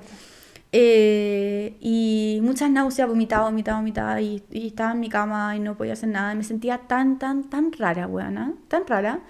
Eh, 0.77 1.77
y 1.79 2.39
muchas 2.43 2.69
náuseas, 2.69 3.07
vomitaba, 3.07 3.45
vomitaba, 3.45 3.77
vomitaba 3.77 4.19
y, 4.19 4.43
y 4.51 4.67
estaba 4.67 4.91
en 4.91 4.99
mi 4.99 5.07
cama 5.07 5.55
y 5.55 5.59
no 5.61 5.77
podía 5.77 5.93
hacer 5.93 6.09
nada. 6.09 6.33
Y 6.33 6.35
me 6.35 6.43
sentía 6.43 6.79
tan, 6.79 7.17
tan, 7.17 7.45
tan 7.45 7.71
rara, 7.71 8.07
weona, 8.07 8.53
tan 8.67 8.85
rara, 8.85 9.21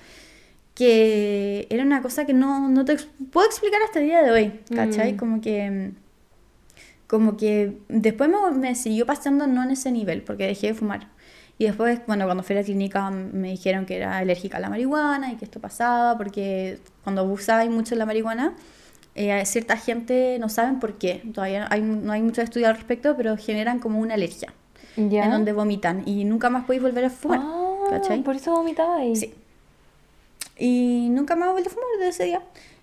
que 0.74 1.68
era 1.70 1.84
una 1.84 2.02
cosa 2.02 2.26
que 2.26 2.34
no, 2.34 2.68
no 2.70 2.84
te 2.84 2.94
ex- 2.94 3.08
puedo 3.32 3.46
explicar 3.48 3.80
hasta 3.84 4.00
el 4.00 4.06
día 4.08 4.24
de 4.24 4.32
hoy, 4.32 4.60
¿cachai? 4.74 5.14
Mm. 5.14 5.18
Como 5.18 5.42
que... 5.42 5.92
Como 7.08 7.38
que 7.38 7.78
después 7.88 8.28
me, 8.32 8.38
me 8.58 8.74
siguió 8.74 9.06
pasando 9.06 9.46
no 9.46 9.62
en 9.62 9.70
ese 9.70 9.92
nivel, 9.92 10.24
porque 10.24 10.48
dejé 10.48 10.68
de 10.68 10.74
fumar. 10.74 11.08
Y 11.60 11.66
después, 11.66 12.00
bueno, 12.08 12.26
cuando 12.26 12.42
fui 12.42 12.56
a 12.56 12.60
la 12.60 12.66
clínica 12.66 13.12
me 13.12 13.52
dijeron 13.52 13.86
que 13.86 13.98
era 13.98 14.18
alérgica 14.18 14.58
a 14.58 14.60
la 14.60 14.70
marihuana 14.70 15.32
y 15.32 15.36
que 15.36 15.46
esto 15.46 15.60
pasaba, 15.62 16.18
porque 16.18 16.80
cuando 17.04 17.22
abusabais 17.22 17.70
mucho 17.70 17.94
de 17.94 18.00
la 18.00 18.08
marihuana, 18.08 18.56
eh, 19.16 19.46
cierta 19.46 19.78
gente 19.78 20.38
no 20.40 20.50
saben 20.50 20.80
por 20.80 20.94
qué. 20.94 21.24
Todavía 21.34 21.62
no 21.62 21.68
hay, 21.72 21.82
no 21.82 22.12
hay 22.12 22.22
mucho 22.22 22.42
estudio 22.42 22.68
al 22.68 22.76
respecto, 22.76 23.16
pero 23.18 23.38
generan 23.38 23.80
como 23.80 24.00
una 24.00 24.14
alergia, 24.14 24.54
¿Ya? 24.98 25.26
en 25.26 25.32
donde 25.32 25.54
vomitan 25.54 26.04
y 26.06 26.26
nunca 26.26 26.50
más 26.50 26.66
podéis 26.66 26.84
volver 26.84 27.06
a 27.06 27.10
fumar. 27.10 27.40
Ah, 27.42 27.88
¿cachai? 27.90 28.22
por 28.24 28.36
eso 28.36 28.64
ahí. 28.98 29.16
Sí. 29.16 29.34
Y 30.58 31.08
nunca 31.12 31.36
más 31.36 31.52
volví 31.52 31.68
a 31.68 31.70
fumar 31.70 31.88
desde 31.98 32.10
ese 32.10 32.24
día. 32.26 32.42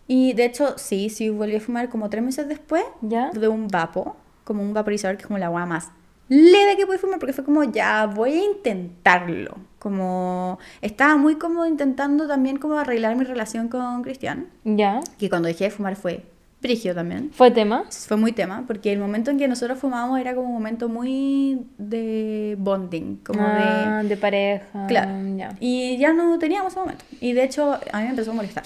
Y 0.09 0.33
de 0.33 0.45
hecho, 0.45 0.77
sí, 0.79 1.09
sí 1.11 1.29
volví 1.31 1.57
a 1.57 1.61
fumar 1.61 1.89
como 1.89 2.11
tres 2.11 2.23
meses 2.23 2.49
después 2.49 2.83
¿Ya? 3.01 3.31
de 3.31 3.49
un 3.49 3.69
vapo, 3.69 4.17
como 4.45 4.63
un 4.63 4.75
vaporizador 4.75 5.17
que 5.17 5.23
es 5.23 5.27
como 5.27 5.39
la 5.39 5.47
agua 5.47 5.65
más 5.67 5.91
leve 6.33 6.77
que 6.77 6.87
pude 6.87 6.99
fumar, 6.99 7.19
porque 7.19 7.35
fue 7.35 7.45
como, 7.45 7.63
ya, 7.65 8.07
voy 8.07 8.33
a 8.33 8.45
intentarlo. 8.45 9.57
Como, 9.79 10.59
estaba 10.81 11.17
muy 11.17 11.35
como 11.37 11.67
intentando 11.67 12.27
también 12.29 12.57
como 12.57 12.79
arreglar 12.79 13.17
mi 13.17 13.25
relación 13.25 13.69
con 13.69 14.03
Cristian, 14.03 14.47
¿Ya? 14.65 15.01
que 15.19 15.29
cuando 15.29 15.49
dejé 15.49 15.65
de 15.65 15.71
fumar 15.71 15.97
fue 15.97 16.25
brígido 16.63 16.95
también. 16.95 17.31
¿Fue 17.33 17.51
tema? 17.51 17.85
Fue 17.91 18.17
muy 18.17 18.33
tema, 18.33 18.65
porque 18.67 18.93
el 18.93 19.01
momento 19.01 19.33
en 19.33 19.39
que 19.39 19.49
nosotros 19.49 19.79
fumábamos 19.79 20.21
era 20.21 20.35
como 20.35 20.47
un 20.47 20.55
momento 20.55 20.89
muy 20.89 21.67
de 21.77 22.55
bonding, 22.59 23.17
como 23.25 23.43
ah, 23.43 24.01
de... 24.03 24.09
de 24.09 24.17
pareja. 24.17 24.87
Claro. 24.87 25.11
Ya. 25.37 25.57
Y 25.59 25.99
ya 25.99 26.13
no 26.13 26.39
teníamos 26.39 26.73
ese 26.73 26.81
momento. 26.81 27.05
Y 27.21 27.33
de 27.33 27.43
hecho, 27.45 27.75
a 27.93 27.99
mí 27.99 28.05
me 28.05 28.11
empezó 28.11 28.31
a 28.31 28.35
molestar, 28.35 28.65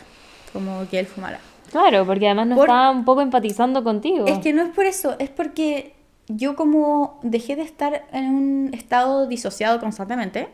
como 0.52 0.86
que 0.90 0.98
él 0.98 1.06
fumara. 1.06 1.40
Claro, 1.72 2.06
porque 2.06 2.26
además 2.26 2.46
no 2.46 2.56
Por- 2.56 2.68
estaba 2.68 2.90
un 2.90 3.04
poco 3.04 3.22
empatizando 3.22 3.82
contigo. 3.82 4.26
Es 4.26 4.38
que 4.38 4.52
no 4.52 4.62
es 4.62 4.68
por 4.68 4.84
eso, 4.84 5.16
es 5.18 5.30
porque 5.30 5.95
yo 6.28 6.56
como 6.56 7.20
dejé 7.22 7.56
de 7.56 7.62
estar 7.62 8.06
en 8.12 8.34
un 8.34 8.74
estado 8.74 9.26
disociado 9.26 9.78
constantemente, 9.80 10.48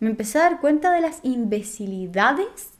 me 0.00 0.10
empecé 0.10 0.38
a 0.38 0.42
dar 0.42 0.60
cuenta 0.60 0.92
de 0.92 1.00
las 1.00 1.20
imbecilidades 1.22 2.70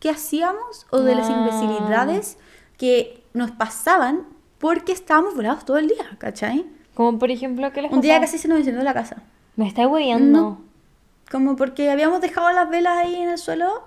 que 0.00 0.10
hacíamos 0.10 0.86
o 0.90 1.00
de 1.00 1.14
las 1.14 1.28
Ah. 1.28 1.32
imbecilidades 1.32 2.38
que 2.76 3.22
nos 3.34 3.50
pasaban 3.52 4.26
porque 4.58 4.92
estábamos 4.92 5.34
volados 5.34 5.64
todo 5.64 5.78
el 5.78 5.88
día, 5.88 6.16
¿cachai? 6.18 6.66
Como 6.94 7.18
por 7.18 7.30
ejemplo, 7.30 7.72
¿qué 7.72 7.82
les 7.82 7.92
Un 7.92 8.00
día 8.00 8.20
casi 8.20 8.38
se 8.38 8.48
nos 8.48 8.58
incendió 8.58 8.82
la 8.82 8.94
casa. 8.94 9.22
Me 9.56 9.66
está 9.66 9.86
hueveando. 9.86 10.40
No. 10.40 10.60
Como 11.30 11.56
porque 11.56 11.90
habíamos 11.90 12.20
dejado 12.20 12.50
las 12.52 12.68
velas 12.68 12.96
ahí 12.98 13.14
en 13.14 13.30
el 13.30 13.38
suelo 13.38 13.84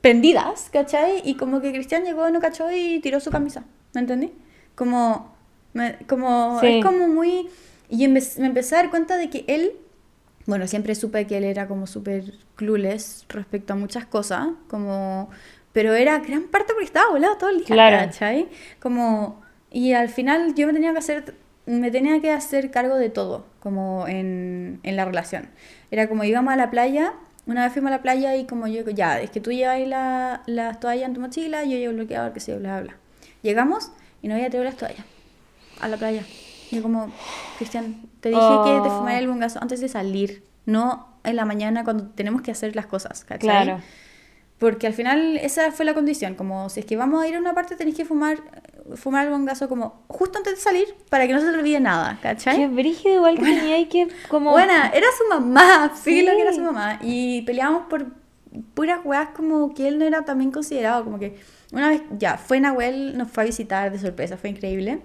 prendidas, 0.00 0.70
¿cachai? 0.72 1.22
Y 1.24 1.34
como 1.36 1.60
que 1.60 1.72
Cristian 1.72 2.04
llegó, 2.04 2.28
no 2.30 2.40
cachó 2.40 2.70
y 2.70 3.00
tiró 3.00 3.20
su 3.20 3.30
camisa, 3.30 3.64
¿me 3.94 4.00
entendí? 4.00 4.32
Como, 4.74 5.35
me- 5.76 5.96
como, 6.06 6.58
Sí. 6.60 6.78
es 6.78 6.84
como 6.84 7.08
muy... 7.08 7.48
Y 7.88 8.04
empe- 8.06 8.38
me 8.40 8.46
empecé 8.46 8.74
a 8.74 8.78
dar 8.78 8.90
cuenta 8.90 9.16
de 9.16 9.30
que 9.30 9.44
él, 9.46 9.72
bueno, 10.46 10.66
siempre 10.66 10.94
supe 10.94 11.26
que 11.26 11.36
él 11.38 11.44
era 11.44 11.68
como 11.68 11.86
súper 11.86 12.32
clueless 12.56 13.24
respecto 13.28 13.72
a 13.72 13.76
muchas 13.76 14.06
cosas, 14.06 14.48
como... 14.68 15.30
Pero 15.72 15.92
era 15.94 16.18
gran 16.20 16.44
parte 16.44 16.72
porque 16.72 16.86
estaba 16.86 17.10
volado 17.10 17.36
todo 17.36 17.50
el 17.50 17.58
día, 17.58 17.66
Claro. 17.66 17.96
¿cachai? 17.98 18.48
Como... 18.80 19.42
Y 19.70 19.92
al 19.92 20.08
final 20.08 20.54
yo 20.54 20.66
me 20.66 20.72
tenía 20.72 20.92
que 20.92 20.98
hacer, 20.98 21.34
me 21.66 21.90
tenía 21.90 22.20
que 22.20 22.30
hacer 22.30 22.70
cargo 22.70 22.96
de 22.96 23.10
todo, 23.10 23.44
como 23.60 24.06
en, 24.08 24.80
en 24.84 24.96
la 24.96 25.04
relación. 25.04 25.50
Era 25.90 26.08
como 26.08 26.24
íbamos 26.24 26.52
a 26.54 26.56
la 26.56 26.70
playa, 26.70 27.12
una 27.46 27.64
vez 27.64 27.72
fuimos 27.74 27.88
a 27.88 27.96
la 27.96 28.02
playa 28.02 28.34
y 28.36 28.46
como 28.46 28.66
yo, 28.68 28.88
ya, 28.90 29.20
es 29.20 29.30
que 29.30 29.40
tú 29.40 29.52
llevas 29.52 29.78
la, 29.86 30.42
las 30.46 30.80
toallas 30.80 31.06
en 31.08 31.14
tu 31.14 31.20
mochila, 31.20 31.62
yo 31.64 31.72
llevo 31.76 31.90
el 31.90 31.96
bloqueador, 31.98 32.32
que 32.32 32.40
sé 32.40 32.52
yo, 32.52 32.58
bla, 32.58 32.80
bla, 32.80 32.82
bla. 32.92 32.96
Llegamos 33.42 33.92
y 34.22 34.28
no 34.28 34.34
había 34.34 34.48
traído 34.48 34.64
las 34.64 34.76
toallas 34.76 35.04
a 35.80 35.88
la 35.88 35.96
playa. 35.96 36.22
Yo 36.72 36.82
como, 36.82 37.10
Cristian, 37.58 37.96
te 38.20 38.30
dije 38.30 38.40
que 38.40 38.70
te 38.70 38.88
Oh. 38.88 38.98
fumara 38.98 39.18
el 39.18 39.28
bongazo 39.28 39.60
antes 39.62 39.80
de 39.80 39.88
salir, 39.88 40.42
no 40.64 41.08
en 41.24 41.36
la 41.36 41.44
mañana 41.44 41.84
cuando 41.84 42.04
tenemos 42.08 42.42
que 42.42 42.50
hacer 42.50 42.74
las 42.76 42.86
cosas, 42.86 43.24
¿cachai? 43.24 43.38
Claro. 43.64 43.80
Porque 44.58 44.86
al 44.86 44.94
final 44.94 45.36
esa 45.36 45.70
fue 45.70 45.84
la 45.84 45.92
condición, 45.92 46.34
como 46.34 46.70
si 46.70 46.80
es 46.80 46.86
que 46.86 46.96
vamos 46.96 47.22
a 47.22 47.28
ir 47.28 47.36
a 47.36 47.38
una 47.38 47.54
parte 47.54 47.76
tenéis 47.76 47.94
que 47.96 48.04
fumar, 48.06 48.38
fumar 48.94 49.26
el 49.26 49.32
bongazo 49.32 49.68
como 49.68 50.02
justo 50.08 50.38
antes 50.38 50.54
de 50.54 50.60
salir 50.60 50.94
para 51.10 51.26
que 51.26 51.34
no 51.34 51.40
se 51.40 51.50
te 51.50 51.58
olvide 51.58 51.78
nada, 51.78 52.18
¿cachai? 52.22 52.56
Qué 52.56 52.66
brígido 52.68 53.16
igual 53.16 53.36
que 53.36 53.44
tenía 53.44 53.74
ahí 53.74 53.86
que 53.86 54.08
como... 54.28 54.52
Buena, 54.52 54.88
era 54.94 55.06
su 55.18 55.28
mamá, 55.28 55.92
Sí. 55.94 56.24
que 56.24 56.40
era 56.40 56.52
su 56.54 56.62
mamá. 56.62 56.98
Y 57.02 57.42
peleábamos 57.42 57.82
por 57.90 58.06
puras 58.74 59.00
weas 59.04 59.28
como 59.36 59.74
que 59.74 59.86
él 59.88 59.98
no 59.98 60.06
era 60.06 60.24
también 60.24 60.50
considerado, 60.50 61.04
como 61.04 61.18
que 61.18 61.38
una 61.72 61.90
vez, 61.90 62.00
ya, 62.18 62.38
fue 62.38 62.58
Nahuel, 62.58 63.18
nos 63.18 63.30
fue 63.30 63.42
a 63.42 63.46
visitar 63.46 63.92
de 63.92 63.98
sorpresa, 63.98 64.36
fue 64.38 64.48
increíble. 64.50 65.00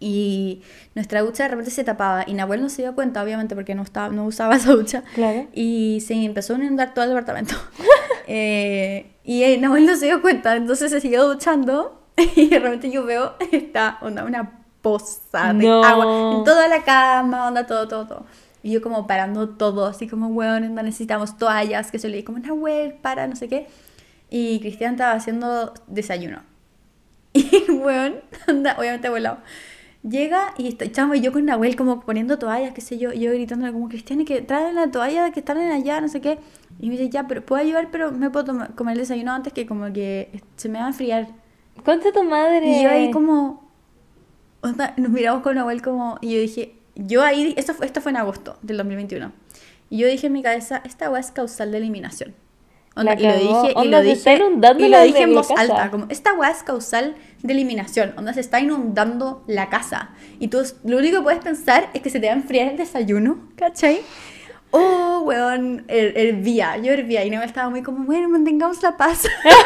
Y 0.00 0.62
nuestra 0.94 1.22
ducha 1.22 1.42
de 1.44 1.48
repente 1.50 1.70
se 1.72 1.82
tapaba 1.82 2.24
y 2.26 2.34
Nahuel 2.34 2.62
no 2.62 2.68
se 2.68 2.82
dio 2.82 2.94
cuenta, 2.94 3.22
obviamente, 3.22 3.54
porque 3.56 3.74
no, 3.74 3.82
estaba, 3.82 4.08
no 4.10 4.24
usaba 4.26 4.56
esa 4.56 4.72
ducha. 4.72 5.02
Claro. 5.14 5.46
Y 5.52 6.02
se 6.06 6.14
empezó 6.14 6.54
a 6.54 6.58
inundar 6.58 6.94
todo 6.94 7.04
el 7.04 7.10
departamento. 7.10 7.54
Eh, 8.30 9.10
y 9.24 9.42
eh, 9.42 9.56
Nahuel 9.56 9.86
no 9.86 9.96
se 9.96 10.04
dio 10.04 10.20
cuenta, 10.20 10.54
entonces 10.54 10.90
se 10.90 11.00
siguió 11.00 11.26
duchando 11.26 12.02
y 12.36 12.48
de 12.48 12.58
repente 12.58 12.90
yo 12.90 13.06
veo, 13.06 13.36
está 13.52 13.96
onda, 14.02 14.24
una 14.24 14.64
poza 14.82 15.54
de 15.54 15.64
No. 15.66 15.82
agua 15.82 16.36
en 16.36 16.44
toda 16.44 16.68
la 16.68 16.82
cama, 16.84 17.48
onda, 17.48 17.66
todo, 17.66 17.88
todo, 17.88 18.06
todo. 18.06 18.26
Y 18.62 18.70
yo 18.72 18.82
como 18.82 19.06
parando 19.06 19.48
todo, 19.48 19.86
así 19.86 20.08
como, 20.08 20.26
weón, 20.28 20.62
onda, 20.64 20.82
necesitamos 20.82 21.38
toallas, 21.38 21.90
que 21.90 21.98
se 21.98 22.10
le 22.10 22.18
di 22.18 22.22
como, 22.22 22.38
Nahuel, 22.38 22.92
para, 23.00 23.26
no 23.26 23.34
sé 23.34 23.48
qué. 23.48 23.66
Y 24.28 24.60
Cristian 24.60 24.92
estaba 24.92 25.12
haciendo 25.12 25.72
desayuno. 25.86 26.42
Y 27.32 27.70
weón, 27.70 28.16
anda, 28.46 28.76
obviamente 28.78 29.08
volado. 29.08 29.38
Llega 30.02 30.54
y 30.56 30.68
y 30.68 31.20
yo 31.20 31.32
con 31.32 31.44
Nahuel 31.44 31.74
como 31.74 32.00
poniendo 32.00 32.38
toallas, 32.38 32.72
qué 32.72 32.80
sé 32.80 32.98
yo, 32.98 33.12
y 33.12 33.20
yo 33.20 33.32
gritándole 33.32 33.72
como, 33.72 33.88
Cristian, 33.88 34.24
que 34.24 34.40
traen 34.42 34.76
la 34.76 34.90
toalla 34.90 35.30
que 35.32 35.40
están 35.40 35.58
en 35.58 35.72
allá, 35.72 36.00
no 36.00 36.08
sé 36.08 36.20
qué. 36.20 36.38
Y 36.78 36.88
me 36.88 36.96
dice, 36.96 37.10
ya, 37.10 37.26
pero 37.26 37.44
puedo 37.44 37.60
ayudar, 37.60 37.90
pero 37.90 38.12
me 38.12 38.30
puedo 38.30 38.44
tomar- 38.46 38.74
comer 38.76 38.92
el 38.92 38.98
desayuno 39.00 39.32
antes 39.32 39.52
que 39.52 39.66
como 39.66 39.92
que 39.92 40.40
se 40.56 40.68
me 40.68 40.78
va 40.78 40.84
a 40.84 40.88
enfriar. 40.88 41.28
Concha 41.84 42.12
tu 42.12 42.22
madre. 42.22 42.66
Y 42.68 42.82
yo 42.84 42.88
ahí 42.90 43.10
como, 43.10 43.68
onda, 44.60 44.94
nos 44.96 45.10
miramos 45.10 45.42
con 45.42 45.56
Nahuel 45.56 45.82
como, 45.82 46.18
y 46.20 46.34
yo 46.34 46.40
dije, 46.40 46.74
yo 46.94 47.22
ahí, 47.22 47.54
esto, 47.56 47.74
fue- 47.74 47.86
esto 47.86 48.00
fue 48.00 48.10
en 48.12 48.16
agosto 48.18 48.56
del 48.62 48.76
2021. 48.76 49.32
Y 49.90 49.98
yo 49.98 50.06
dije 50.06 50.28
en 50.28 50.32
mi 50.32 50.42
cabeza, 50.42 50.80
esta 50.84 51.10
weá 51.10 51.20
es 51.20 51.30
causal 51.32 51.72
de 51.72 51.78
eliminación. 51.78 52.34
Onda, 52.98 53.14
y 53.14 53.22
lo 53.22 53.32
dije, 53.38 53.74
y 53.84 53.88
lo 53.88 54.02
dije, 54.02 54.40
y 54.78 54.88
lo 54.88 55.02
dije 55.02 55.22
en 55.22 55.34
voz 55.34 55.48
casa. 55.48 55.60
alta, 55.60 55.90
como, 55.90 56.06
esta 56.10 56.34
weá 56.34 56.50
es 56.50 56.62
causal 56.62 57.14
de 57.42 57.52
eliminación, 57.52 58.12
onda 58.16 58.32
se 58.34 58.40
está 58.40 58.60
inundando 58.60 59.44
la 59.46 59.68
casa. 59.68 60.10
Y 60.40 60.48
tú 60.48 60.62
lo 60.84 60.98
único 60.98 61.18
que 61.18 61.22
puedes 61.22 61.40
pensar 61.40 61.88
es 61.94 62.02
que 62.02 62.10
se 62.10 62.18
te 62.20 62.26
va 62.26 62.32
a 62.32 62.36
enfriar 62.36 62.68
el 62.68 62.76
desayuno, 62.76 63.38
¿cachai? 63.56 64.00
Oh, 64.70 65.22
weón, 65.24 65.86
her- 65.88 66.12
hervía, 66.14 66.76
yo 66.76 66.92
hervía 66.92 67.24
y 67.24 67.30
Noel 67.30 67.46
estaba 67.48 67.70
muy 67.70 67.82
como, 67.82 68.04
bueno, 68.04 68.28
mantengamos 68.28 68.82
la 68.82 68.96
paz. 68.98 69.22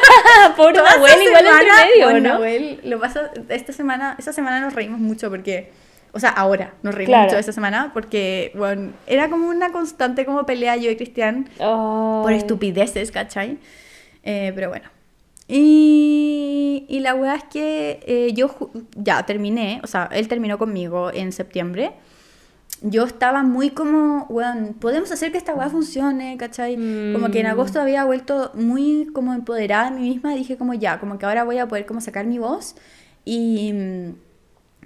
Por 0.56 0.72
Nahuel 0.74 1.22
igual 1.22 1.42
semana, 1.44 1.60
entre 1.60 1.86
medio, 1.94 2.12
¿no? 2.12 2.20
Nahuel, 2.20 2.80
lo 2.84 3.00
pasa, 3.00 3.30
esta 3.48 3.72
semana, 3.72 4.14
esta 4.18 4.32
semana 4.32 4.60
nos 4.60 4.74
reímos 4.74 5.00
mucho 5.00 5.28
porque, 5.28 5.72
o 6.12 6.20
sea, 6.20 6.30
ahora 6.30 6.74
nos 6.82 6.94
reímos 6.94 7.10
Claro. 7.10 7.24
mucho 7.30 7.38
esta 7.38 7.52
semana 7.52 7.90
porque, 7.94 8.52
bueno, 8.54 8.92
era 9.06 9.28
como 9.30 9.48
una 9.48 9.72
constante 9.72 10.24
como 10.26 10.44
pelea 10.44 10.76
yo 10.76 10.90
y 10.90 10.96
Cristian 10.96 11.48
por 11.58 12.30
Ay. 12.32 12.36
estupideces, 12.38 13.10
¿cachai? 13.10 13.58
Eh, 14.22 14.52
pero 14.54 14.68
bueno. 14.68 14.88
Y, 15.48 16.84
y 16.88 17.00
la 17.00 17.14
weá 17.14 17.34
es 17.36 17.44
que 17.44 18.00
eh, 18.06 18.32
yo 18.34 18.54
ya 18.96 19.24
terminé, 19.26 19.80
o 19.82 19.86
sea, 19.86 20.08
él 20.12 20.28
terminó 20.28 20.58
conmigo 20.58 21.10
en 21.12 21.32
septiembre. 21.32 21.92
Yo 22.80 23.04
estaba 23.04 23.42
muy 23.42 23.70
como, 23.70 24.26
weón, 24.28 24.74
podemos 24.80 25.12
hacer 25.12 25.30
que 25.30 25.38
esta 25.38 25.54
weá 25.54 25.68
funcione, 25.70 26.36
¿cachai? 26.36 26.74
Como 27.12 27.30
que 27.30 27.40
en 27.40 27.46
Mm. 27.46 27.50
agosto 27.50 27.80
había 27.80 28.04
vuelto 28.04 28.50
muy 28.54 29.08
como 29.12 29.34
empoderada 29.34 29.90
de 29.90 30.00
mí 30.00 30.08
misma 30.10 30.34
y 30.34 30.38
dije 30.38 30.56
como 30.56 30.74
ya, 30.74 30.98
como 30.98 31.18
que 31.18 31.26
ahora 31.26 31.44
voy 31.44 31.58
a 31.58 31.68
poder 31.68 31.86
como 31.86 32.00
sacar 32.00 32.26
mi 32.26 32.38
voz 32.38 32.74
y, 33.24 33.72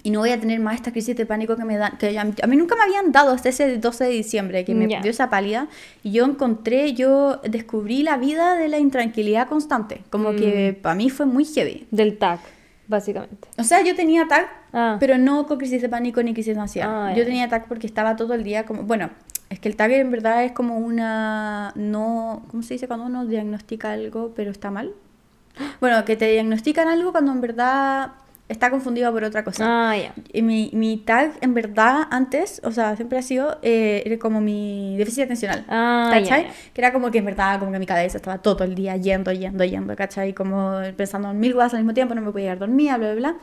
y 0.07 0.09
no 0.09 0.19
voy 0.19 0.29
a 0.29 0.39
tener 0.39 0.61
más 0.61 0.75
esta 0.75 0.93
crisis 0.93 1.17
de 1.17 1.25
pánico 1.25 1.57
que 1.57 1.65
me 1.65 1.75
dan, 1.75 1.97
que 1.97 2.17
a 2.17 2.23
mí, 2.23 2.55
nunca 2.55 2.75
me 2.77 2.83
habían 2.83 3.11
dado 3.11 3.31
hasta 3.33 3.49
ese 3.49 3.77
12 3.77 4.05
de 4.05 4.09
diciembre, 4.11 4.63
que 4.63 4.73
me 4.73 4.87
Ya. 4.87 5.01
dio 5.01 5.11
esa 5.11 5.29
pálida 5.29 5.67
y 6.01 6.11
yo 6.13 6.23
encontré, 6.23 6.93
yo 6.93 7.41
descubrí 7.43 8.03
la 8.03 8.15
vida 8.15 8.55
de 8.55 8.69
la 8.69 8.77
intranquilidad 8.79 9.49
constante, 9.49 10.03
como 10.09 10.31
que 10.31 10.75
Mm. 10.77 10.81
para 10.81 10.95
mí 10.95 11.09
fue 11.09 11.25
muy 11.25 11.43
heavy. 11.43 11.87
Del 11.91 12.17
TAC, 12.17 12.39
básicamente. 12.87 13.49
O 13.57 13.63
sea, 13.65 13.83
yo 13.83 13.95
tenía 13.97 14.29
TAC, 14.29 14.47
Ah. 14.71 14.95
pero 14.97 15.17
no 15.17 15.45
con 15.45 15.57
crisis 15.57 15.81
de 15.81 15.89
pánico 15.89 16.23
ni 16.23 16.33
crisis 16.33 16.55
de 16.55 16.61
ansiedad. 16.61 17.07
Ah, 17.09 17.13
yo 17.13 17.25
tenía 17.25 17.49
TAC 17.49 17.67
porque 17.67 17.85
estaba 17.85 18.15
todo 18.15 18.33
el 18.33 18.45
día 18.45 18.65
como, 18.65 18.83
bueno, 18.83 19.09
es 19.49 19.59
que 19.59 19.67
el 19.67 19.75
TAC 19.75 19.91
en 19.91 20.09
verdad 20.11 20.45
es 20.45 20.53
como 20.53 20.77
una, 20.77 21.73
no, 21.75 22.45
¿cómo 22.49 22.63
se 22.63 22.75
dice 22.75 22.87
cuando 22.87 23.05
uno 23.07 23.25
diagnostica 23.25 23.91
algo 23.91 24.31
pero 24.37 24.51
está 24.51 24.71
mal? 24.71 24.93
Bueno, 25.81 26.05
que 26.05 26.15
te 26.15 26.31
diagnostican 26.31 26.87
algo 26.87 27.11
cuando 27.11 27.33
en 27.33 27.41
verdad 27.41 28.11
está 28.49 28.69
confundido 28.71 29.11
por 29.11 29.23
otra 29.23 29.43
cosa. 29.43 29.63
Ah, 29.91 29.97
ya. 29.97 30.13
Y 30.31 30.41
mi, 30.41 30.69
mi 30.73 30.97
tag, 30.97 31.33
en 31.41 31.53
verdad, 31.53 32.07
antes, 32.11 32.61
o 32.63 32.71
sea, 32.71 32.95
siempre 32.95 33.17
ha 33.17 33.21
sido 33.21 33.57
eh, 33.61 34.03
era 34.05 34.17
como 34.19 34.39
mi 34.41 34.95
déficit 34.97 35.23
atencional. 35.25 35.65
Ah, 35.67 36.09
¿Cachai? 36.13 36.43
ya, 36.43 36.47
ya. 36.49 36.53
Que 36.73 36.81
era 36.81 36.93
como 36.93 37.11
que 37.11 37.17
en 37.17 37.25
verdad, 37.25 37.59
como 37.59 37.71
que 37.71 37.79
mi 37.79 37.85
cabeza 37.85 38.17
estaba 38.17 38.37
todo 38.37 38.63
el 38.63 38.73
día 38.75 38.95
yendo, 38.97 39.31
yendo, 39.31 39.63
yendo, 39.65 39.95
¿cachai? 39.95 40.33
Como 40.33 40.79
pensando 40.95 41.31
en 41.31 41.39
mil 41.39 41.53
cosas 41.53 41.73
al 41.75 41.79
mismo 41.79 41.93
tiempo, 41.93 42.15
no 42.15 42.21
me 42.21 42.31
podía 42.31 42.45
quedar 42.47 42.59
dormida, 42.59 42.97
bla, 42.97 43.13
bla, 43.13 43.15
bla. 43.15 43.35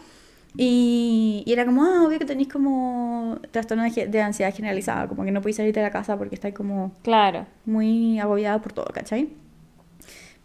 Y, 0.56 1.42
y 1.46 1.52
era 1.52 1.64
como, 1.66 1.82
ah, 1.82 2.04
obvio 2.06 2.18
que 2.18 2.24
tenéis 2.24 2.48
como 2.48 3.38
trastorno 3.50 3.82
de, 3.82 4.06
de 4.06 4.22
ansiedad 4.22 4.54
generalizada, 4.54 5.08
como 5.08 5.24
que 5.24 5.32
no 5.32 5.40
podéis 5.40 5.56
salir 5.56 5.74
de 5.74 5.82
la 5.82 5.90
casa 5.90 6.16
porque 6.16 6.36
estáis 6.36 6.54
como 6.54 6.92
Claro. 7.02 7.46
muy 7.66 8.20
agobiada 8.20 8.60
por 8.62 8.72
todo, 8.72 8.86
¿cachai? 8.94 9.30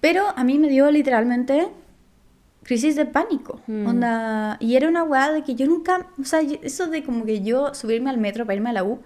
Pero 0.01 0.23
a 0.35 0.43
mí 0.43 0.57
me 0.57 0.67
dio 0.69 0.89
literalmente 0.89 1.67
crisis 2.69 2.95
de 2.95 3.05
pánico. 3.05 3.59
Mm. 3.67 3.87
Onda, 3.87 4.57
y 4.59 4.75
era 4.75 4.87
una 4.87 5.03
weá 5.03 5.31
de 5.31 5.41
que 5.43 5.55
yo 5.55 5.65
nunca, 5.65 6.05
o 6.21 6.23
sea, 6.23 6.39
eso 6.61 6.85
de 6.87 7.03
como 7.03 7.25
que 7.25 7.41
yo 7.41 7.73
subirme 7.73 8.09
al 8.11 8.17
metro 8.19 8.45
para 8.45 8.55
irme 8.57 8.69
a 8.69 8.73
la 8.73 8.83
U 8.83 8.99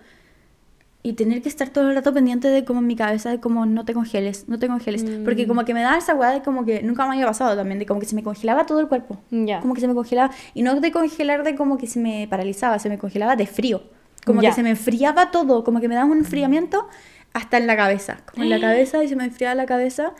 y 1.05 1.13
tener 1.13 1.41
que 1.41 1.47
estar 1.49 1.69
todo 1.69 1.89
el 1.89 1.95
rato 1.95 2.13
pendiente 2.13 2.47
de 2.49 2.63
como 2.65 2.79
en 2.81 2.87
mi 2.87 2.95
cabeza 2.95 3.29
de 3.29 3.39
como 3.39 3.65
no 3.65 3.83
te 3.85 3.93
congeles, 3.93 4.47
no 4.47 4.57
te 4.59 4.67
congeles, 4.67 5.03
Mm. 5.03 5.23
porque 5.25 5.47
como 5.47 5.63
que 5.65 5.73
me 5.73 5.81
daba 5.81 5.97
esa 5.97 6.13
weá 6.13 6.31
de 6.31 6.41
como 6.41 6.65
que 6.65 6.81
nunca 6.83 7.05
me 7.05 7.13
había 7.13 7.25
pasado 7.25 7.55
también, 7.55 7.79
de 7.79 7.85
como 7.85 7.99
que 8.01 8.05
se 8.05 8.15
me 8.15 8.23
congelaba 8.23 8.65
todo 8.65 8.79
el 8.81 8.87
cuerpo. 8.87 9.17
Ya. 9.31 9.59
Como 9.61 9.73
que 9.73 9.81
se 9.81 9.87
me 9.87 9.93
congelaba, 9.95 10.33
y 10.53 10.61
no 10.63 10.79
de 10.79 10.91
congelar 10.91 11.43
de 11.43 11.55
como 11.55 11.77
que 11.77 11.87
se 11.87 11.99
me 11.99 12.27
paralizaba, 12.29 12.79
se 12.79 12.89
me 12.89 12.97
congelaba 12.97 13.35
de 13.35 13.47
frío. 13.47 13.81
Como 14.25 14.41
Ya. 14.41 14.49
que 14.49 14.55
se 14.55 14.63
me 14.63 14.69
enfriaba 14.71 15.31
todo, 15.31 15.63
como 15.65 15.79
que 15.81 15.87
me 15.89 15.95
daba 15.95 16.09
un 16.11 16.17
enfriamiento 16.19 16.87
hasta 17.33 17.57
en 17.57 17.65
la 17.67 17.75
cabeza, 17.75 18.19
como 18.31 18.43
en 18.43 18.49
la 18.49 18.59
cabeza 18.67 19.03
y 19.03 19.07
se 19.09 19.15
me 19.15 19.23
enfriaba 19.25 19.55
la 19.55 19.65
cabeza. 19.65 20.13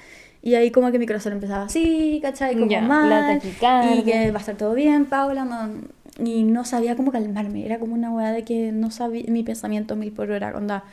Y 0.43 0.55
ahí 0.55 0.69
como 0.71 0.91
que 0.91 0.99
mi 0.99 1.07
corazón 1.07 1.33
empezaba 1.33 1.63
así, 1.63 2.19
¿cachai? 2.21 2.53
Como 2.55 2.69
Ya, 2.69 2.81
la 2.81 2.87
mal. 2.87 3.39
taquicardia. 3.39 3.95
Y 3.95 4.03
que 4.03 4.29
va 4.31 4.37
a 4.37 4.39
estar 4.41 4.55
todo 4.55 4.73
bien, 4.75 5.05
Paula. 5.05 5.45
no- 5.45 5.69
y 6.23 6.43
no 6.43 6.63
sabía 6.63 6.95
cómo 6.95 7.11
calmarme. 7.11 7.65
Era 7.65 7.79
como 7.79 7.95
una 7.95 8.11
weá 8.11 8.31
de 8.31 8.43
que 8.43 8.71
no 8.71 8.91
sabía 8.91 9.23
mi 9.29 9.41
pensamiento 9.43 9.95
mil 9.95 10.11
por 10.11 10.29
hora. 10.29 10.53
Onda, 10.55 10.83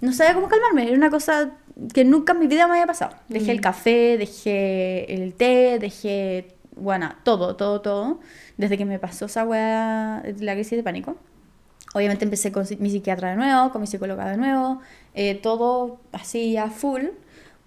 no 0.00 0.12
sabía 0.12 0.34
cómo 0.34 0.48
calmarme. 0.48 0.88
Era 0.88 0.96
una 0.96 1.10
cosa 1.10 1.52
que 1.92 2.04
nunca 2.04 2.32
en 2.32 2.40
mi 2.40 2.46
vida 2.48 2.66
me 2.66 2.72
había 2.72 2.86
pasado. 2.86 3.14
Dejé 3.28 3.52
el 3.52 3.60
café, 3.60 4.16
dejé 4.18 5.12
el 5.14 5.34
té, 5.34 5.78
dejé, 5.78 6.48
bueno, 6.74 7.12
todo, 7.22 7.54
todo, 7.54 7.80
todo. 7.80 8.18
Desde 8.56 8.76
que 8.78 8.84
me 8.84 8.98
pasó 8.98 9.26
esa 9.26 9.44
weá 9.44 10.22
la 10.40 10.54
crisis 10.54 10.76
de 10.78 10.82
pánico. 10.82 11.16
Obviamente 11.94 12.24
empecé 12.24 12.50
con 12.50 12.66
mi 12.80 12.90
psiquiatra 12.90 13.30
de 13.30 13.36
nuevo, 13.36 13.70
con 13.70 13.80
mi 13.82 13.86
psicóloga 13.86 14.28
de 14.28 14.36
nuevo, 14.36 14.80
eh, 15.14 15.36
todo 15.36 16.00
así 16.10 16.56
a 16.56 16.68
full, 16.70 17.02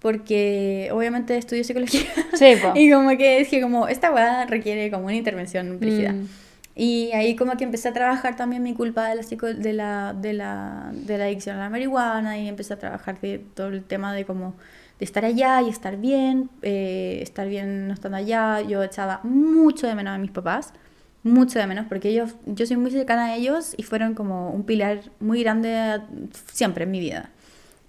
porque 0.00 0.88
obviamente 0.92 1.36
estudio 1.36 1.64
psicología. 1.64 2.02
Sí, 2.34 2.54
y 2.74 2.90
como 2.90 3.10
que 3.16 3.40
dije 3.40 3.60
como, 3.60 3.88
esta 3.88 4.12
weá 4.12 4.46
requiere 4.46 4.90
como 4.90 5.06
una 5.06 5.16
intervención 5.16 5.80
rígida. 5.80 6.12
Mm. 6.12 6.28
Y 6.76 7.10
ahí 7.12 7.34
como 7.34 7.56
que 7.56 7.64
empecé 7.64 7.88
a 7.88 7.92
trabajar 7.92 8.36
también 8.36 8.62
mi 8.62 8.72
culpa 8.72 9.08
de 9.08 9.16
la, 9.16 9.22
psico- 9.22 9.52
de 9.52 9.72
la, 9.72 10.14
de 10.16 10.32
la, 10.32 10.90
de 10.92 11.18
la 11.18 11.24
adicción 11.24 11.56
a 11.56 11.60
la 11.60 11.70
marihuana 11.70 12.38
y 12.38 12.46
empecé 12.46 12.74
a 12.74 12.78
trabajar 12.78 13.20
de 13.20 13.40
todo 13.54 13.68
el 13.68 13.82
tema 13.82 14.14
de 14.14 14.24
como 14.24 14.54
de 15.00 15.04
estar 15.04 15.24
allá 15.24 15.60
y 15.62 15.68
estar 15.70 15.96
bien, 15.96 16.50
eh, 16.62 17.18
estar 17.20 17.48
bien 17.48 17.88
no 17.88 17.94
estando 17.94 18.16
allá. 18.16 18.60
Yo 18.60 18.82
echaba 18.84 19.18
mucho 19.24 19.88
de 19.88 19.96
menos 19.96 20.14
a 20.14 20.18
mis 20.18 20.30
papás, 20.30 20.72
mucho 21.24 21.58
de 21.58 21.66
menos, 21.66 21.86
porque 21.88 22.10
ellos, 22.10 22.36
yo 22.46 22.64
soy 22.64 22.76
muy 22.76 22.92
cercana 22.92 23.26
a 23.26 23.34
ellos 23.34 23.74
y 23.76 23.82
fueron 23.82 24.14
como 24.14 24.50
un 24.50 24.62
pilar 24.62 25.00
muy 25.18 25.42
grande 25.42 26.00
siempre 26.52 26.84
en 26.84 26.92
mi 26.92 27.00
vida. 27.00 27.30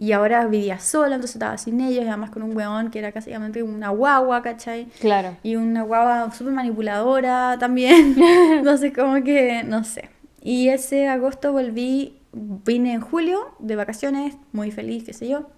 Y 0.01 0.13
ahora 0.13 0.47
vivía 0.47 0.79
sola, 0.79 1.15
entonces 1.15 1.35
estaba 1.35 1.57
sin 1.57 1.81
ellos, 1.81 2.05
y 2.05 2.07
además 2.07 2.29
con 2.29 2.41
un 2.41 2.55
weón 2.55 2.89
que 2.89 2.99
era 2.99 3.11
básicamente 3.11 3.61
una 3.63 3.89
guagua, 3.89 4.41
¿cachai? 4.41 4.85
Claro. 5.01 5.35
Y 5.43 5.57
una 5.57 5.83
guagua 5.83 6.31
súper 6.33 6.53
manipuladora 6.53 7.57
también. 7.59 8.15
Entonces, 8.53 8.93
como 8.95 9.21
que, 9.23 9.63
no 9.63 9.83
sé. 9.83 10.09
Y 10.41 10.69
ese 10.69 11.09
agosto 11.09 11.51
volví, 11.51 12.17
vine 12.31 12.93
en 12.93 13.01
julio 13.01 13.53
de 13.59 13.75
vacaciones, 13.75 14.35
muy 14.53 14.71
feliz, 14.71 15.03
qué 15.03 15.11
sé 15.11 15.27
yo. 15.27 15.49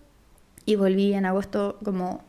Y 0.66 0.76
volví 0.76 1.14
en 1.14 1.28
agosto 1.28 1.78
como, 1.86 2.22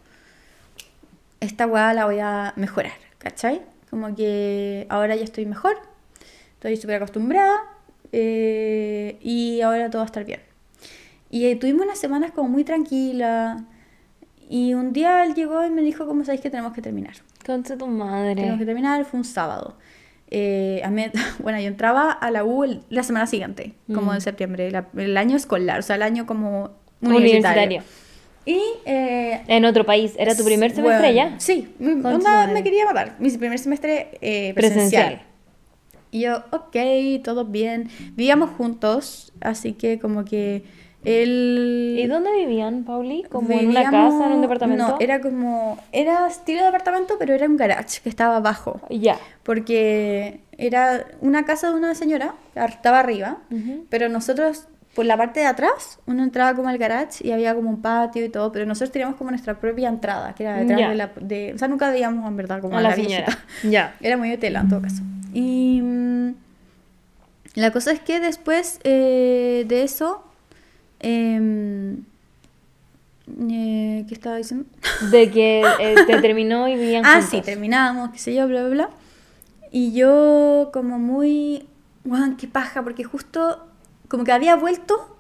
esta 1.41 1.65
guagua 1.65 1.95
la 1.95 2.05
voy 2.05 2.19
a 2.19 2.53
mejorar, 2.57 2.93
¿cachai? 3.17 3.63
Como 3.89 4.15
que 4.15 4.87
ahora 4.91 5.17
ya 5.17 5.25
estoy 5.25 5.47
mejor, 5.47 5.77
estoy 6.55 6.77
súper 6.77 6.97
acostumbrada 6.97 7.59
eh, 8.13 9.17
y 9.23 9.63
ahora 9.63 9.89
todo 9.89 10.01
va 10.01 10.05
a 10.05 10.07
estar 10.07 10.25
bien. 10.25 10.52
Y 11.33 11.47
eh, 11.47 11.57
tuvimos 11.57 11.83
unas 11.87 11.99
semanas 11.99 12.31
como 12.31 12.49
muy 12.49 12.63
tranquilas. 12.63 13.61
Y 14.49 14.75
un 14.75 14.93
día 14.93 15.25
él 15.25 15.35
llegó 15.35 15.65
y 15.67 15.71
me 15.71 15.81
dijo, 15.83 16.07
¿cómo 16.07 16.25
sabéis 16.25 16.43
que 16.43 16.51
tenemos 16.51 16.73
que 16.75 16.83
terminar? 16.83 17.15
Concha 17.45 17.75
tu 17.77 17.87
Tenemos 17.87 18.05
que 18.37 18.45
madre. 18.45 18.65
terminar, 18.67 19.05
fue 19.07 19.19
un 19.19 19.25
sábado. 19.25 19.77
Eh, 20.31 20.83
a 20.85 20.91
mí- 20.91 21.07
bueno, 21.43 21.59
yo 21.59 21.67
entraba 21.69 22.11
a 22.13 22.31
la 22.31 22.45
U 22.45 22.65
el- 22.65 22.83
la 22.91 23.03
semana 23.03 23.27
siguiente, 23.27 23.73
como 23.95 24.13
Mm. 24.13 24.15
en 24.15 24.21
septiembre, 24.21 24.71
la- 24.71 24.87
el 24.97 25.17
año 25.17 25.37
escolar, 25.37 25.79
o 25.81 25.83
sea, 25.83 25.97
el 25.97 26.03
año 26.03 26.27
como 26.27 26.71
Universitario. 27.01 27.81
universitario. 27.81 27.83
Y... 28.45 28.61
eh, 28.85 29.43
En 29.47 29.65
otro 29.65 29.87
país. 29.87 30.13
¿Era 30.19 30.35
tu 30.37 30.45
primer 30.45 30.73
semestre 30.73 31.13
bueno, 31.13 31.31
ya? 31.31 31.41
Sí, 31.41 31.75
onda, 31.81 32.19
madre. 32.19 32.53
me 32.53 32.63
quería 32.63 32.85
matar. 32.85 33.17
Mi 33.21 33.31
primer 33.31 33.59
semestre 33.59 34.19
eh, 34.21 34.53
Presencial. 34.55 35.03
presencial. 35.05 35.27
Y 36.11 36.21
yo, 36.21 36.43
ok, 36.51 36.77
todo 37.25 37.47
bien. 37.47 37.89
Vivíamos 38.17 38.51
juntos, 38.51 39.33
así 39.41 39.73
que 39.73 39.99
como 39.99 40.25
que 40.27 40.65
él... 41.05 41.97
¿Y 41.99 42.07
dónde 42.07 42.31
vivían, 42.33 42.85
Pauli? 42.85 43.25
¿Como 43.31 43.51
en 43.51 43.69
una 43.69 43.85
casa, 43.85 44.27
en 44.27 44.33
un 44.33 44.41
departamento? 44.41 44.89
No, 44.89 44.97
era 45.01 45.21
como... 45.21 45.79
Era 45.91 46.27
estilo 46.27 46.61
de 46.61 46.67
departamento, 46.67 47.17
pero 47.19 47.35
era 47.35 47.47
un 47.47 47.57
garage 47.57 48.01
que 48.03 48.09
estaba 48.09 48.37
abajo. 48.37 48.81
Ya. 48.89 49.19
Porque 49.43 50.41
era 50.59 51.07
una 51.21 51.45
casa 51.45 51.71
de 51.71 51.77
una 51.77 51.95
señora, 51.95 52.35
estaba 52.55 53.01
arriba, 53.01 53.39
pero 53.89 54.09
nosotros, 54.09 54.69
por 54.95 55.05
la 55.05 55.17
parte 55.17 55.41
de 55.41 55.47
atrás, 55.47 55.99
uno 56.07 56.23
entraba 56.23 56.55
como 56.55 56.69
al 56.69 56.79
garage 56.79 57.27
y 57.27 57.33
había 57.33 57.55
como 57.55 57.69
un 57.69 57.83
patio 57.83 58.25
y 58.25 58.29
todo, 58.29 58.53
pero 58.53 58.65
nosotros 58.65 58.93
teníamos 58.93 59.17
como 59.17 59.31
nuestra 59.31 59.59
propia 59.59 59.89
entrada, 59.89 60.35
que 60.35 60.45
era 60.45 60.57
detrás 60.57 60.89
de 60.89 60.95
la... 60.95 61.11
De, 61.21 61.53
o 61.55 61.59
sea, 61.59 61.67
nunca 61.67 61.91
veíamos 61.91 62.29
en 62.29 62.37
verdad 62.37 62.61
como 62.61 62.77
A 62.77 62.79
a, 62.79 62.83
la 62.83 62.91
la 62.91 62.95
señora. 62.95 63.39
Ya. 63.65 63.97
Era 64.01 64.17
muy 64.17 64.29
de 64.29 64.39
tela 64.39 64.61
en 64.61 64.69
todo 64.69 64.83
caso. 64.83 65.03
Y 65.35 65.81
mm, 65.83 66.35
la 67.57 67.73
cosa 67.73 67.91
es 67.91 67.99
que 67.99 68.21
después 68.21 68.79
eh, 68.85 69.65
de 69.67 69.83
eso... 69.83 70.25
em, 71.03 72.05
eh, 73.51 74.05
¿Qué 74.09 74.15
estaba 74.15 74.37
diciendo? 74.37 74.67
De 75.11 75.31
que 75.31 75.63
eh, 75.81 75.95
te 76.07 76.21
terminó 76.21 76.69
y 76.69 76.75
vivían 76.77 77.05
Ah, 77.07 77.15
juntos. 77.15 77.31
sí, 77.31 77.41
terminamos, 77.41 78.11
qué 78.11 78.19
sé 78.19 78.35
yo, 78.35 78.47
bla, 78.49 78.61
bla, 78.63 78.71
bla. 78.71 78.91
Y 79.71 79.93
yo 79.93 80.71
como 80.73 80.99
muy, 80.99 81.67
guau, 82.05 82.37
qué 82.37 82.47
paja, 82.47 82.83
porque 82.83 83.05
justo 83.05 83.67
como 84.09 84.25
que 84.25 84.33
había 84.33 84.57
vuelto 84.57 85.17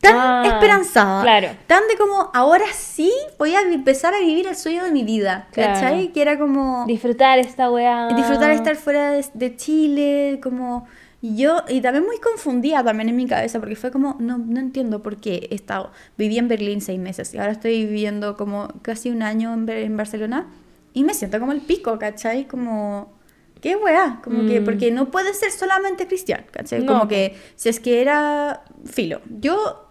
tan 0.00 0.14
Ah, 0.16 0.42
esperanzada. 0.46 1.22
claro. 1.22 1.48
Tan 1.66 1.82
de 1.88 1.96
como, 1.96 2.30
ahora 2.34 2.66
sí 2.74 3.10
voy 3.38 3.54
a 3.54 3.62
empezar 3.62 4.14
a 4.14 4.20
vivir 4.20 4.46
el 4.46 4.54
sueño 4.56 4.84
de 4.84 4.90
mi 4.92 5.04
vida, 5.04 5.48
Claro. 5.52 5.72
¿cachai? 5.74 6.08
Que 6.12 6.22
era 6.22 6.38
como 6.38 6.84
Disfrutar 6.86 7.38
esta 7.38 7.70
weá. 7.70 8.08
disfrutar 8.14 8.50
estar 8.50 8.76
fuera 8.76 9.12
de, 9.12 9.24
de 9.34 9.56
Chile, 9.56 10.40
como 10.42 10.86
Y 11.20 11.36
yo, 11.36 11.62
y 11.68 11.80
también 11.80 12.04
muy 12.06 12.18
confundida 12.18 12.84
también 12.84 13.08
en 13.08 13.16
mi 13.16 13.26
cabeza, 13.26 13.58
porque 13.58 13.74
fue 13.74 13.90
como, 13.90 14.16
no, 14.20 14.38
no 14.38 14.60
entiendo 14.60 15.02
por 15.02 15.16
qué 15.16 15.48
he 15.50 15.54
estado, 15.56 15.90
viví 16.16 16.38
en 16.38 16.46
Berlín 16.46 16.80
seis 16.80 17.00
meses 17.00 17.34
y 17.34 17.38
ahora 17.38 17.50
estoy 17.52 17.86
viviendo 17.86 18.36
como 18.36 18.68
casi 18.82 19.10
un 19.10 19.22
año 19.22 19.52
en, 19.52 19.68
en 19.68 19.96
Barcelona 19.96 20.46
y 20.94 21.02
me 21.02 21.14
siento 21.14 21.40
como 21.40 21.50
el 21.52 21.60
pico, 21.60 21.98
¿cachai? 21.98 22.46
Como, 22.46 23.12
qué 23.60 23.74
weá, 23.74 24.20
como 24.22 24.46
que, 24.46 24.60
Mm. 24.60 24.64
porque 24.64 24.90
no 24.92 25.10
puede 25.10 25.34
ser 25.34 25.50
solamente 25.50 26.06
cristiano, 26.06 26.44
¿cachai? 26.52 26.82
No. 26.84 26.92
Como 26.92 27.08
que, 27.08 27.36
si 27.56 27.68
es 27.68 27.80
que 27.80 28.00
era 28.00 28.62
filo. 28.84 29.20
Yo, 29.40 29.90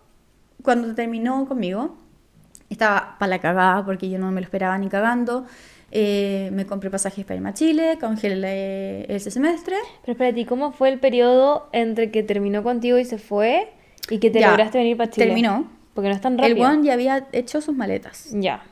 cuando 0.63 0.95
terminó 0.95 1.45
conmigo, 1.45 1.97
estaba 2.69 3.17
para 3.19 3.29
la 3.31 3.39
cagada 3.39 3.85
porque 3.85 4.09
yo 4.09 4.17
no 4.17 4.31
me 4.31 4.39
lo 4.41 4.45
esperaba 4.45 4.77
ni 4.77 4.87
cagando. 4.87 5.45
Eh, 5.91 6.49
me 6.53 6.65
compré 6.65 6.89
pasajes 6.89 7.23
para 7.25 7.35
irme 7.37 7.49
a 7.49 7.53
Chile, 7.53 7.97
congelé 7.99 9.13
ese 9.13 9.31
semestre. 9.31 9.75
Pero 10.01 10.13
espérate, 10.13 10.39
¿y 10.41 10.45
cómo 10.45 10.71
fue 10.73 10.89
el 10.89 10.99
periodo 10.99 11.69
entre 11.71 12.11
que 12.11 12.23
terminó 12.23 12.61
contigo 12.63 12.97
y 12.97 13.05
se 13.05 13.17
fue 13.17 13.69
y 14.09 14.19
que 14.19 14.29
te 14.29 14.39
Ya, 14.41 14.49
lograste 14.49 14.77
venir 14.77 14.97
para 14.97 15.09
Chile? 15.09 15.27
terminó. 15.27 15.67
Porque 15.93 16.09
no 16.09 16.15
es 16.15 16.21
tan 16.21 16.33
El 16.39 16.51
rápido. 16.51 16.67
one 16.69 16.83
ya 16.85 16.93
había 16.93 17.27
hecho 17.31 17.61
sus 17.61 17.75
maletas. 17.75 18.29
Ya. 18.31 18.63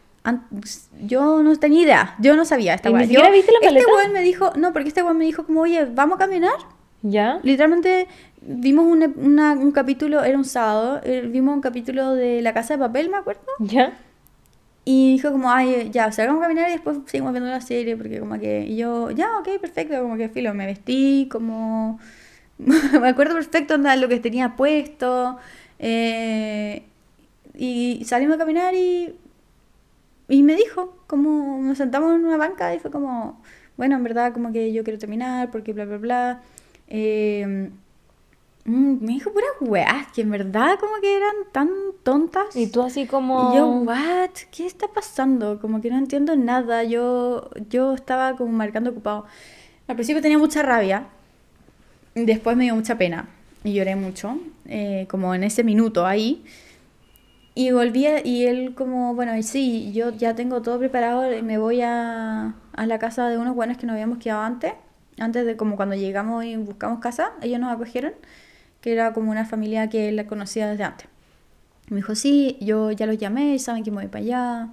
Yo 1.01 1.43
no 1.43 1.55
tenía 1.57 1.83
idea, 1.83 2.15
yo 2.19 2.35
no 2.35 2.45
sabía 2.45 2.73
esta 2.73 2.89
¿Y 2.89 2.93
ni 2.93 2.97
weá. 2.97 3.07
siquiera 3.07 3.27
Yo- 3.27 3.33
viste 3.33 3.51
la 3.51 3.57
Este 3.59 3.73
maleta? 3.73 3.93
weón 3.95 4.11
me 4.13 4.21
dijo, 4.21 4.51
no, 4.57 4.73
porque 4.73 4.89
este 4.89 5.03
weón 5.03 5.17
me 5.17 5.25
dijo 5.25 5.45
como, 5.45 5.61
oye, 5.61 5.85
¿vamos 5.85 6.15
a 6.15 6.19
caminar? 6.19 6.53
¿Ya? 7.03 7.39
Literalmente 7.43 8.07
vimos 8.41 8.85
una- 8.87 9.53
un 9.53 9.71
capítulo, 9.71 10.23
era 10.23 10.37
un 10.37 10.45
sábado, 10.45 10.99
eh, 11.03 11.21
vimos 11.27 11.53
un 11.53 11.61
capítulo 11.61 12.13
de 12.15 12.41
La 12.41 12.53
Casa 12.53 12.73
de 12.75 12.79
Papel, 12.79 13.09
me 13.09 13.17
acuerdo. 13.17 13.41
¿Ya? 13.59 13.93
Y 14.85 15.13
dijo 15.13 15.31
como, 15.31 15.51
ay, 15.51 15.89
ya, 15.91 16.11
salgamos 16.11 16.41
a 16.41 16.45
caminar 16.45 16.69
y 16.69 16.73
después 16.73 16.99
seguimos 17.07 17.33
viendo 17.33 17.49
la 17.49 17.61
serie, 17.61 17.97
porque 17.97 18.19
como 18.19 18.39
que 18.39 18.75
yo, 18.75 19.09
ya, 19.11 19.39
ok, 19.39 19.59
perfecto, 19.59 19.99
como 20.01 20.15
que 20.17 20.29
filo, 20.29 20.53
me 20.53 20.67
vestí, 20.67 21.27
como, 21.31 21.99
me 22.59 23.09
acuerdo 23.09 23.33
perfecto 23.35 23.75
onda, 23.75 23.95
lo 23.95 24.07
que 24.09 24.19
tenía 24.19 24.55
puesto, 24.55 25.37
eh, 25.79 26.83
y 27.55 28.03
salimos 28.05 28.35
a 28.35 28.39
caminar 28.39 28.75
y, 28.75 29.15
y 30.29 30.43
me 30.43 30.55
dijo, 30.55 30.97
como, 31.07 31.59
nos 31.61 31.77
sentamos 31.77 32.13
en 32.15 32.25
una 32.25 32.37
banca 32.37 32.73
y 32.75 32.79
fue 32.79 32.91
como, 32.91 33.41
bueno, 33.77 33.95
en 33.97 34.03
verdad, 34.03 34.33
como 34.33 34.51
que 34.53 34.71
yo 34.73 34.83
quiero 34.83 34.99
terminar, 34.99 35.51
porque 35.51 35.73
bla, 35.73 35.85
bla, 35.85 35.97
bla. 35.97 36.41
Eh, 36.87 37.69
me 38.71 39.13
dijo 39.13 39.31
puras 39.31 39.49
weas, 39.61 40.07
que 40.11 40.21
en 40.21 40.31
verdad 40.31 40.79
como 40.79 40.93
que 41.01 41.15
eran 41.15 41.35
tan 41.51 41.69
tontas. 42.03 42.55
Y 42.55 42.67
tú 42.67 42.81
así 42.81 43.05
como... 43.05 43.51
Y 43.51 43.55
yo, 43.57 43.67
¿what? 43.67 44.31
¿Qué 44.51 44.65
está 44.65 44.87
pasando? 44.87 45.59
Como 45.59 45.81
que 45.81 45.89
no 45.91 45.97
entiendo 45.97 46.35
nada. 46.35 46.83
Yo, 46.83 47.49
yo 47.69 47.93
estaba 47.93 48.35
como 48.35 48.51
marcando 48.51 48.89
ocupado. 48.89 49.25
Al 49.87 49.95
principio 49.95 50.21
tenía 50.21 50.39
mucha 50.39 50.63
rabia. 50.63 51.07
Después 52.15 52.57
me 52.57 52.63
dio 52.63 52.75
mucha 52.75 52.97
pena. 52.97 53.27
Y 53.63 53.73
lloré 53.73 53.95
mucho. 53.95 54.37
eh, 54.67 55.05
como 55.11 55.35
en 55.35 55.43
ese 55.43 55.63
minuto 55.63 56.05
ahí. 56.07 56.43
Y 57.53 57.71
volví 57.71 58.05
a- 58.07 58.25
y 58.25 58.45
él 58.47 58.73
como, 58.75 59.13
bueno, 59.15 59.37
y 59.37 59.43
sí, 59.43 59.91
yo 59.93 60.09
ya 60.11 60.33
tengo 60.35 60.61
todo 60.63 60.79
preparado. 60.79 61.31
y 61.31 61.41
Me 61.43 61.57
voy 61.59 61.81
a, 61.81 62.55
a 62.73 62.85
la 62.87 62.99
casa 62.99 63.27
de 63.29 63.37
unos 63.37 63.55
buenos 63.55 63.77
que 63.77 63.85
nos 63.85 63.93
habíamos 63.93 64.17
quedado 64.17 64.41
antes. 64.41 64.73
Antes 65.19 65.45
de 65.45 65.55
como 65.55 65.75
cuando 65.75 65.95
llegamos 65.95 66.43
y 66.45 66.55
buscamos 66.57 66.99
casa. 66.99 67.33
Ellos 67.41 67.59
nos 67.59 67.71
acogieron. 67.71 68.13
Que 68.85 68.91
era 68.93 69.13
como 69.13 69.31
una 69.31 69.45
familia 69.45 69.89
que 69.89 70.09
él 70.09 70.15
la 70.15 70.27
conocía 70.27 70.69
desde 70.69 70.83
antes. 70.83 71.07
Me 71.89 71.95
dijo, 71.97 72.13
sí, 72.13 72.55
yo 72.61 72.91
ya 72.91 73.07
los 73.07 73.17
llamé, 73.17 73.57
saben 73.57 73.83
que 73.83 73.89
me 73.89 73.97
voy 73.97 74.07
para 74.09 74.23
allá, 74.23 74.67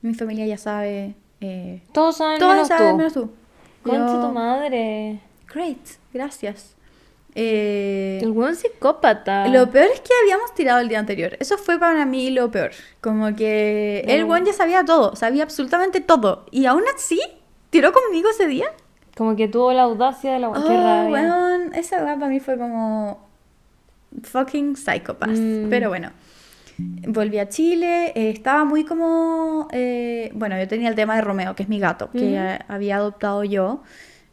mi 0.00 0.14
familia 0.14 0.46
ya 0.46 0.56
sabe, 0.56 1.14
eh, 1.42 1.82
Todos 1.92 2.16
saben 2.16 2.38
todos 2.38 2.52
menos 2.54 2.68
saben 2.68 2.90
tú. 2.92 2.96
menos 2.96 3.12
tú. 3.12 3.30
Concha 3.82 4.06
Yo, 4.06 4.26
tu 4.26 4.32
madre. 4.32 5.20
Great, 5.52 5.78
gracias. 6.14 6.76
Eh, 7.34 8.18
El 8.22 8.32
buen 8.32 8.56
psicópata. 8.56 9.46
lo 9.48 9.70
peor 9.70 9.88
es 9.92 10.00
que 10.00 10.10
habíamos 10.22 10.54
tirado 10.54 10.80
el 10.80 10.88
día 10.88 10.98
anterior. 10.98 11.36
Eso 11.38 11.58
fue 11.58 11.78
para 11.78 12.06
mí 12.06 12.30
lo 12.30 12.50
peor. 12.50 12.70
Como 13.02 13.36
que 13.36 14.00
el 14.08 14.22
No. 14.22 14.26
buen 14.28 14.46
ya 14.46 14.54
sabía 14.54 14.82
todo, 14.84 15.14
sabía 15.14 15.42
absolutamente 15.42 16.00
todo. 16.00 16.46
Y 16.50 16.64
aún 16.64 16.84
así, 16.96 17.20
tiró 17.68 17.92
conmigo 17.92 18.30
ese 18.30 18.46
día. 18.46 18.66
Como 19.14 19.36
que 19.36 19.46
tuvo 19.46 19.72
la 19.74 19.82
audacia 19.82 20.32
de 20.32 20.38
la... 20.38 20.52
Qué 20.52 20.58
Oh, 20.58 20.68
rabia. 20.68 21.10
weón, 21.10 21.74
esa 21.74 21.98
para 21.98 22.28
mí 22.28 22.40
fue 22.40 22.56
como 22.56 23.27
fucking 24.22 24.76
psychopath. 24.76 25.30
Mm. 25.30 25.68
Pero 25.70 25.88
bueno, 25.88 26.10
volví 26.78 27.38
a 27.38 27.48
Chile, 27.48 28.12
eh, 28.14 28.30
estaba 28.30 28.64
muy 28.64 28.84
como, 28.84 29.68
eh, 29.72 30.30
bueno, 30.34 30.58
yo 30.58 30.68
tenía 30.68 30.88
el 30.88 30.94
tema 30.94 31.16
de 31.16 31.22
Romeo, 31.22 31.54
que 31.54 31.64
es 31.64 31.68
mi 31.68 31.78
gato, 31.78 32.10
que 32.10 32.34
eh, 32.36 32.58
había 32.68 32.96
adoptado 32.96 33.44
yo, 33.44 33.82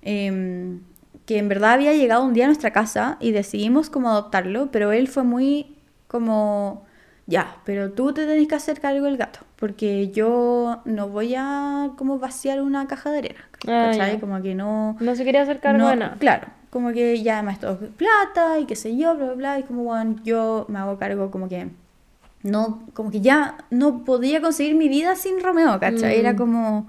em, 0.01 0.81
que 1.25 1.39
en 1.39 1.49
verdad 1.49 1.73
había 1.73 1.93
llegado 1.93 2.23
un 2.23 2.33
día 2.33 2.45
a 2.45 2.47
nuestra 2.47 2.71
casa 2.71 3.17
y 3.19 3.31
decidimos 3.31 3.89
como 3.89 4.09
adoptarlo, 4.09 4.69
pero 4.71 4.91
él 4.91 5.07
fue 5.07 5.23
muy 5.23 5.75
como, 6.07 6.85
ya, 7.25 7.57
pero 7.65 7.91
tú 7.91 8.13
te 8.13 8.27
tenés 8.27 8.47
que 8.47 8.55
hacer 8.55 8.79
cargo 8.79 9.05
del 9.05 9.17
gato, 9.17 9.39
porque 9.55 10.11
yo 10.11 10.81
no 10.85 11.09
voy 11.09 11.33
a 11.35 11.91
como 11.97 12.19
vaciar 12.19 12.61
una 12.61 12.87
caja 12.87 13.09
de 13.09 13.17
arena, 13.17 13.49
Ah, 13.67 13.89
¿cachai? 13.91 14.19
Como 14.19 14.39
que 14.43 14.53
no... 14.53 14.95
No 14.99 15.15
se 15.15 15.23
quería 15.25 15.41
hacer 15.41 15.59
cargo 15.59 15.79
No, 15.79 15.89
de 15.89 15.95
nada. 15.95 16.15
Claro, 16.19 16.47
como 16.75 16.91
que 16.91 17.23
ya 17.23 17.35
además 17.35 17.59
todo 17.61 17.79
es 17.81 17.89
plata 17.95 18.59
y 18.59 18.65
qué 18.65 18.75
sé 18.75 18.97
yo, 18.97 19.15
bla, 19.15 19.27
bla, 19.27 19.33
bla, 19.35 19.59
y 19.59 19.63
como, 19.63 19.83
bueno, 19.85 20.17
yo 20.25 20.65
me 20.69 20.77
hago 20.79 20.97
cargo 20.99 21.31
como 21.31 21.47
que 21.49 21.69
no, 22.43 22.83
como 22.93 23.11
que 23.11 23.21
ya 23.21 23.57
no 23.71 24.03
podía 24.03 24.41
conseguir 24.41 24.75
mi 24.75 24.89
vida 24.89 25.15
sin 25.15 25.41
Romeo, 25.41 25.79
¿cachai? 25.79 26.19
Era 26.19 26.33
Mm. 26.33 26.37
como, 26.37 26.87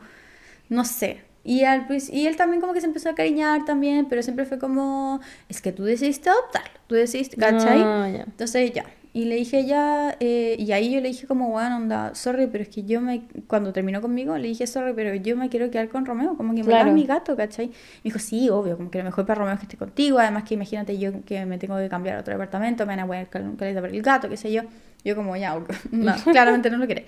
no 0.68 0.84
sé. 0.84 1.22
Y, 1.44 1.64
al, 1.64 1.88
princi- 1.88 2.12
y 2.12 2.26
él 2.26 2.36
también 2.36 2.60
como 2.60 2.72
que 2.74 2.80
se 2.80 2.86
empezó 2.88 3.10
a 3.10 3.14
cariñar 3.14 3.64
también, 3.64 4.06
pero 4.08 4.22
siempre 4.22 4.46
fue 4.46 4.58
como, 4.58 5.20
es 5.48 5.62
que 5.62 5.72
tú 5.72 5.84
decidiste 5.84 6.30
adoptarlo, 6.30 6.70
tú 6.88 6.96
decidiste, 6.96 7.36
¿cachai? 7.36 7.82
Ah, 7.82 8.08
ya. 8.12 8.24
Entonces 8.24 8.72
ya. 8.72 8.84
Y 9.16 9.24
le 9.24 9.36
dije 9.36 9.64
ya, 9.64 10.14
eh, 10.20 10.56
y 10.59 10.72
ahí 10.72 10.93
yo 10.93 11.01
le 11.01 11.09
dije 11.09 11.26
como, 11.26 11.48
bueno, 11.48 11.76
onda, 11.78 12.14
sorry, 12.14 12.48
pero 12.48 12.62
es 12.64 12.68
que 12.68 12.82
yo 12.84 13.01
me, 13.01 13.22
cuando 13.47 13.72
terminó 13.72 14.02
conmigo, 14.02 14.36
le 14.36 14.48
dije, 14.48 14.66
sorry, 14.66 14.93
pero 14.94 15.14
yo 15.14 15.38
me 15.38 15.48
quiero 15.48 15.70
quedar 15.70 15.88
con 15.88 16.05
Romeo, 16.05 16.36
como 16.36 16.55
que 16.55 16.62
me 16.62 16.70
da 16.70 16.80
Claro. 16.80 16.93
mi 16.93 17.06
gato, 17.06 17.34
¿cachai? 17.34 17.68
Me 17.68 17.72
dijo, 18.05 18.18
sí, 18.18 18.51
obvio, 18.51 18.76
como 18.76 18.90
que 18.90 18.98
lo 18.98 19.05
mejor 19.05 19.24
para 19.24 19.38
Romeo 19.38 19.55
es 19.55 19.60
que 19.60 19.64
esté 19.64 19.78
contigo, 19.78 20.18
además 20.18 20.44
que 20.44 20.52
imagínate 20.52 20.98
yo 20.98 21.24
que 21.24 21.47
me 21.47 21.56
tengo 21.56 21.78
que 21.78 21.88
cambiar 21.88 22.16
a 22.18 22.20
otro 22.20 22.34
departamento, 22.34 22.84
me 22.84 22.93
van 22.93 23.01
a 23.01 23.06
poner 23.06 23.28
cal- 23.28 23.55
caleta 23.59 23.80
por 23.80 23.88
el 23.88 24.02
gato, 24.02 24.28
qué 24.28 24.36
sé 24.36 24.52
yo. 24.52 24.62
Yo 25.02 25.16
como, 25.16 25.34
ya, 25.34 25.59
no, 25.93 26.14
claramente 26.30 26.68
no 26.68 26.76
lo 26.76 26.84
quiere. 26.84 27.06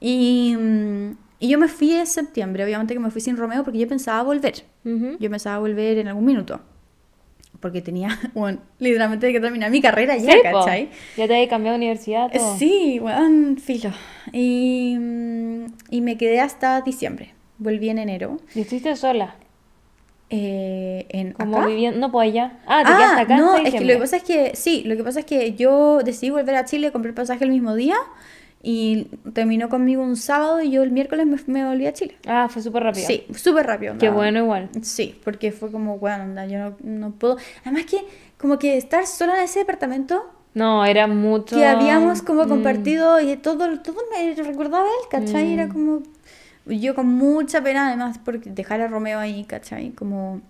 Y, 0.00 0.56
y 1.40 1.48
yo 1.48 1.58
me 1.58 1.66
fui 1.66 1.90
en 1.92 2.06
septiembre, 2.06 2.62
obviamente 2.64 2.94
que 2.94 3.00
me 3.00 3.10
fui 3.10 3.20
sin 3.20 3.36
Romeo 3.36 3.64
porque 3.64 3.80
yo 3.80 3.88
pensaba 3.88 4.22
volver. 4.22 4.62
Yo 5.18 5.28
pensaba 5.28 5.58
volver 5.58 5.98
en 5.98 6.06
algún 6.06 6.24
minuto. 6.24 6.60
Porque 7.60 7.82
tenía, 7.82 8.18
bueno, 8.34 8.58
literalmente 8.78 9.32
que 9.32 9.40
terminar 9.40 9.70
mi 9.70 9.80
carrera 9.80 10.16
ya, 10.16 10.32
Sí, 10.32 10.38
po. 10.50 10.58
¿cachai? 10.60 10.90
Ya 11.16 11.26
te 11.26 11.34
había 11.34 11.48
cambiado 11.48 11.74
de 11.78 11.84
universidad, 11.84 12.30
Eh, 12.32 12.38
todo. 12.38 12.56
Sí, 12.56 13.00
weón, 13.00 13.56
filo. 13.58 13.90
Y, 14.32 14.96
mm, 14.98 15.64
y 15.90 16.00
me 16.00 16.16
quedé 16.16 16.40
hasta 16.40 16.80
diciembre. 16.82 17.34
Volví 17.58 17.88
en 17.88 17.98
enero. 17.98 18.38
Y 18.54 18.60
estuviste 18.60 18.94
sola. 18.94 19.34
Eh, 20.30 21.06
en 21.08 21.32
Como 21.32 21.66
viviendo... 21.66 21.98
No, 21.98 22.12
pues 22.12 22.28
allá. 22.30 22.58
Ah, 22.66 22.82
te 22.84 22.92
quedaste 22.92 23.20
acá 23.22 23.36
no, 23.38 23.56
es 23.56 23.74
que 23.74 23.80
lo 23.80 23.94
que 23.94 23.98
pasa 23.98 24.16
es 24.18 24.22
que, 24.22 24.54
sí, 24.54 24.82
lo 24.84 24.94
que 24.96 25.02
pasa 25.02 25.20
es 25.20 25.26
que 25.26 25.54
yo 25.54 26.00
decidí 26.04 26.30
volver 26.30 26.54
a 26.54 26.64
Chile, 26.66 26.92
compré 26.92 27.08
el 27.10 27.14
pasaje 27.14 27.44
el 27.44 27.50
mismo 27.50 27.74
día 27.74 27.96
y 28.62 29.04
terminó 29.34 29.68
conmigo 29.68 30.02
un 30.02 30.16
sábado 30.16 30.60
y 30.60 30.70
yo 30.70 30.82
el 30.82 30.90
miércoles 30.90 31.26
me, 31.26 31.36
me 31.46 31.64
volví 31.66 31.86
a 31.86 31.92
Chile. 31.92 32.16
Ah, 32.26 32.48
fue 32.50 32.60
súper 32.62 32.82
rápido. 32.82 33.06
Sí, 33.06 33.24
súper 33.36 33.66
rápido. 33.66 33.96
Qué 33.98 34.10
bueno 34.10 34.38
igual. 34.40 34.68
Sí, 34.82 35.18
porque 35.24 35.52
fue 35.52 35.70
como, 35.70 35.98
bueno, 35.98 36.24
onda, 36.24 36.46
yo 36.46 36.58
no, 36.58 36.76
no 36.82 37.10
puedo. 37.12 37.36
Además 37.64 37.84
que, 37.86 38.04
como 38.38 38.58
que 38.58 38.76
estar 38.76 39.06
sola 39.06 39.36
en 39.38 39.44
ese 39.44 39.60
departamento 39.60 40.24
No, 40.54 40.84
era 40.84 41.06
mucho... 41.06 41.54
que 41.56 41.64
habíamos 41.66 42.22
como 42.22 42.44
Mm. 42.44 42.48
compartido 42.48 43.20
y 43.20 43.36
todo, 43.36 43.78
todo 43.80 43.96
me 44.10 44.34
recordaba 44.42 44.84
él, 44.86 45.08
¿cachai? 45.10 45.52
Era 45.52 45.66
Mm. 45.66 45.72
como. 45.72 46.02
Yo 46.66 46.94
con 46.94 47.06
mucha 47.06 47.62
pena, 47.62 47.86
además, 47.88 48.18
porque 48.22 48.50
dejar 48.50 48.80
a 48.82 48.88
Romeo 48.88 49.18
ahí, 49.18 49.44
¿cachai? 49.44 49.90
Como. 49.92 50.42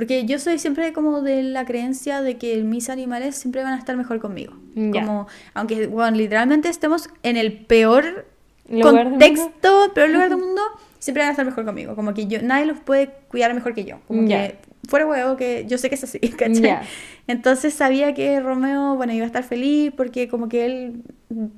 Porque 0.00 0.24
yo 0.24 0.38
soy 0.38 0.58
siempre 0.58 0.94
como 0.94 1.20
de 1.20 1.42
la 1.42 1.66
creencia 1.66 2.22
de 2.22 2.38
que 2.38 2.56
mis 2.62 2.88
animales 2.88 3.36
siempre 3.36 3.62
van 3.62 3.74
a 3.74 3.78
estar 3.78 3.98
mejor 3.98 4.18
conmigo. 4.18 4.54
Ya. 4.74 5.04
Como, 5.04 5.26
aunque, 5.52 5.88
bueno, 5.88 6.16
literalmente 6.16 6.70
estemos 6.70 7.10
en 7.22 7.36
el 7.36 7.52
peor 7.66 8.24
¿Lugar 8.70 9.10
contexto, 9.10 9.84
el 9.84 9.90
peor 9.90 10.08
lugar 10.08 10.30
del 10.30 10.38
mundo, 10.38 10.62
siempre 11.00 11.22
van 11.22 11.28
a 11.28 11.32
estar 11.32 11.44
mejor 11.44 11.66
conmigo. 11.66 11.96
Como 11.96 12.14
que 12.14 12.26
yo, 12.26 12.40
nadie 12.40 12.64
los 12.64 12.80
puede 12.80 13.10
cuidar 13.28 13.52
mejor 13.52 13.74
que 13.74 13.84
yo. 13.84 13.98
Como 14.08 14.26
Ya. 14.26 14.48
que 14.48 14.58
fuera 14.88 15.06
huevo 15.06 15.36
que 15.36 15.66
yo 15.68 15.76
sé 15.76 15.90
que 15.90 15.96
es 15.96 16.04
así, 16.04 16.18
¿cachai? 16.38 16.62
Ya. 16.62 16.82
Entonces 17.26 17.74
sabía 17.74 18.14
que 18.14 18.40
Romeo, 18.40 18.94
bueno, 18.96 19.12
iba 19.12 19.24
a 19.24 19.26
estar 19.26 19.44
feliz 19.44 19.92
porque 19.94 20.28
como 20.28 20.48
que 20.48 20.64
él 20.64 21.02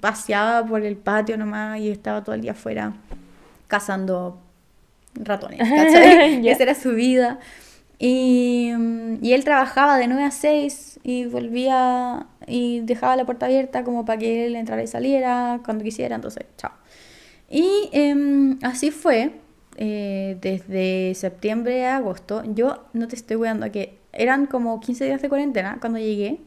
paseaba 0.01 0.67
por 0.67 0.83
el 0.83 0.97
patio 0.97 1.37
nomás 1.39 1.79
y 1.79 1.91
estaba 1.91 2.25
todo 2.25 2.35
el 2.35 2.41
día 2.41 2.51
afuera 2.53 2.93
cazando 3.69 4.41
ratones, 5.15 5.59
¿cachai? 5.77 6.43
Ya. 6.43 6.51
Esa 6.51 6.65
era 6.65 6.75
su 6.75 6.91
vida. 6.91 7.39
Y, 8.05 8.73
y 9.23 9.33
él 9.33 9.45
trabajaba 9.45 9.97
de 9.97 10.09
9 10.09 10.25
a 10.25 10.31
6 10.33 10.99
y 11.05 11.27
volvía 11.27 12.27
y 12.49 12.81
dejaba 12.81 13.15
la 13.17 13.25
puerta 13.25 13.47
abierta 13.47 13.85
como 13.85 14.05
para 14.05 14.19
que 14.19 14.47
él 14.47 14.57
entrara 14.57 14.83
y 14.83 14.89
saliera 14.89 15.61
cuando 15.65 15.85
quisiera, 15.85 16.17
entonces, 16.17 16.45
chao. 16.57 16.73
Y 17.49 17.89
em, 17.93 18.59
así 18.63 18.91
fue. 18.91 19.33
eh, 19.77 20.37
desde 20.41 21.15
septiembre 21.15 21.87
a 21.87 21.97
agosto. 21.97 22.43
Yo 22.55 22.85
no 22.93 23.09
te 23.09 23.17
estoy 23.17 23.37
weando 23.37 23.71
que 23.73 23.99
eran 24.13 24.47
como 24.47 24.81
15 24.81 25.05
días 25.07 25.23
de 25.23 25.29
cuarentena 25.31 25.79
cuando 25.81 25.99
llegué. 25.99 26.41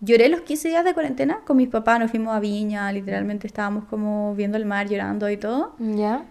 Lloré 0.00 0.28
los 0.28 0.42
15 0.42 0.68
días 0.68 0.84
de 0.84 0.92
cuarentena 0.92 1.40
con 1.46 1.56
mis 1.56 1.68
papás, 1.68 1.98
nos 2.00 2.10
fuimos 2.10 2.34
a 2.34 2.40
Viña, 2.40 2.92
literalmente 2.92 3.46
estábamos 3.46 3.84
como 3.86 4.34
viendo 4.34 4.58
el 4.58 4.66
mar, 4.66 4.88
llorando 4.88 5.30
y 5.30 5.36
todo. 5.38 5.74
¿Ya? 5.78 6.26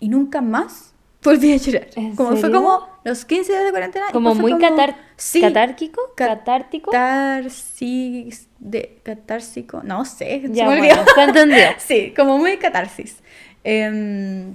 Y 0.00 0.08
nunca 0.10 0.40
más 0.42 0.93
volví 1.24 1.52
a 1.52 1.56
llorar. 1.56 1.88
¿En 1.96 2.14
Como 2.14 2.36
fue 2.36 2.52
como 2.52 2.86
los 3.04 3.24
15 3.24 3.50
días 3.52 3.64
de 3.64 3.70
cuarentena. 3.70 4.06
Como 4.12 4.34
muy 4.34 4.52
como- 4.52 4.62
catar 4.68 4.94
Sí, 5.16 5.40
catárquico, 5.40 6.00
catártico. 6.16 6.90
Catarsis, 6.90 8.48
de, 8.58 8.98
catársico, 9.02 9.82
no 9.82 10.04
sé, 10.04 10.42
se 10.46 10.52
ya, 10.52 10.66
bueno, 10.66 10.82
olvidó. 10.82 11.04
se 11.14 11.22
entendió. 11.22 11.64
Sí, 11.78 12.12
como 12.16 12.38
muy 12.38 12.56
catarsis. 12.58 13.16
Em, 13.64 14.54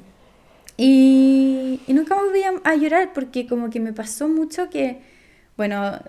y, 0.77 1.79
y 1.87 1.93
nunca 1.93 2.15
volví 2.15 2.41
a, 2.43 2.53
a 2.63 2.75
llorar 2.75 3.11
porque 3.13 3.47
como 3.47 3.69
que 3.69 3.79
me 3.79 3.91
pasó 3.93 4.27
mucho 4.27 4.69
que, 4.69 5.01
bueno, 5.57 5.99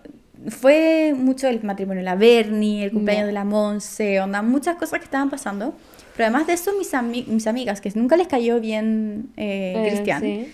fue 0.48 1.14
mucho 1.16 1.48
el 1.48 1.62
matrimonio 1.62 2.00
de 2.00 2.04
la 2.04 2.14
Bernie, 2.14 2.84
el 2.84 2.92
cumpleaños 2.92 3.26
de 3.26 3.32
la 3.32 3.44
Monse, 3.44 4.20
onda, 4.20 4.42
muchas 4.42 4.76
cosas 4.76 4.98
que 5.00 5.04
estaban 5.06 5.28
pasando. 5.30 5.74
Pero 6.16 6.26
además 6.28 6.46
de 6.46 6.52
eso, 6.54 6.72
mis, 6.78 6.92
ami- 6.94 7.26
mis 7.26 7.46
amigas, 7.46 7.80
que 7.80 7.90
nunca 7.94 8.16
les 8.16 8.26
cayó 8.28 8.60
bien 8.60 9.30
eh, 9.36 9.74
Eh, 9.76 9.88
Cristian, 9.88 10.20
sí. 10.22 10.52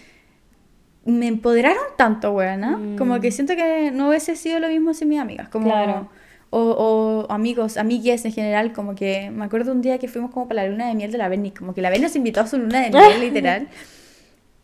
me 1.04 1.26
empoderaron 1.28 1.82
tanto, 1.96 2.32
weona. 2.32 2.76
Mm. 2.76 2.96
Como 2.96 3.20
que 3.20 3.30
siento 3.30 3.54
que 3.56 3.90
no 3.92 4.08
hubiese 4.08 4.36
sido 4.36 4.58
lo 4.58 4.68
mismo 4.68 4.92
sin 4.94 5.08
mis 5.08 5.20
amigas. 5.20 5.48
Como, 5.48 5.66
Claro. 5.66 6.08
O, 6.50 6.60
o 7.28 7.32
amigos, 7.32 7.76
amigues 7.76 8.24
en 8.24 8.32
general. 8.32 8.72
Como 8.72 8.94
que 8.94 9.30
me 9.30 9.44
acuerdo 9.44 9.72
un 9.72 9.82
día 9.82 9.98
que 9.98 10.08
fuimos 10.08 10.30
como 10.30 10.46
para 10.48 10.62
la 10.62 10.68
luna 10.70 10.86
de 10.88 10.94
miel 10.94 11.10
de 11.10 11.18
la 11.18 11.28
Berni. 11.28 11.50
Como 11.50 11.74
que 11.74 11.80
la 11.82 11.90
Berni 11.90 12.04
nos 12.04 12.16
invitó 12.16 12.40
a 12.40 12.46
su 12.46 12.56
luna 12.58 12.80
de 12.82 12.90
miel, 12.90 13.20
literal. 13.20 13.68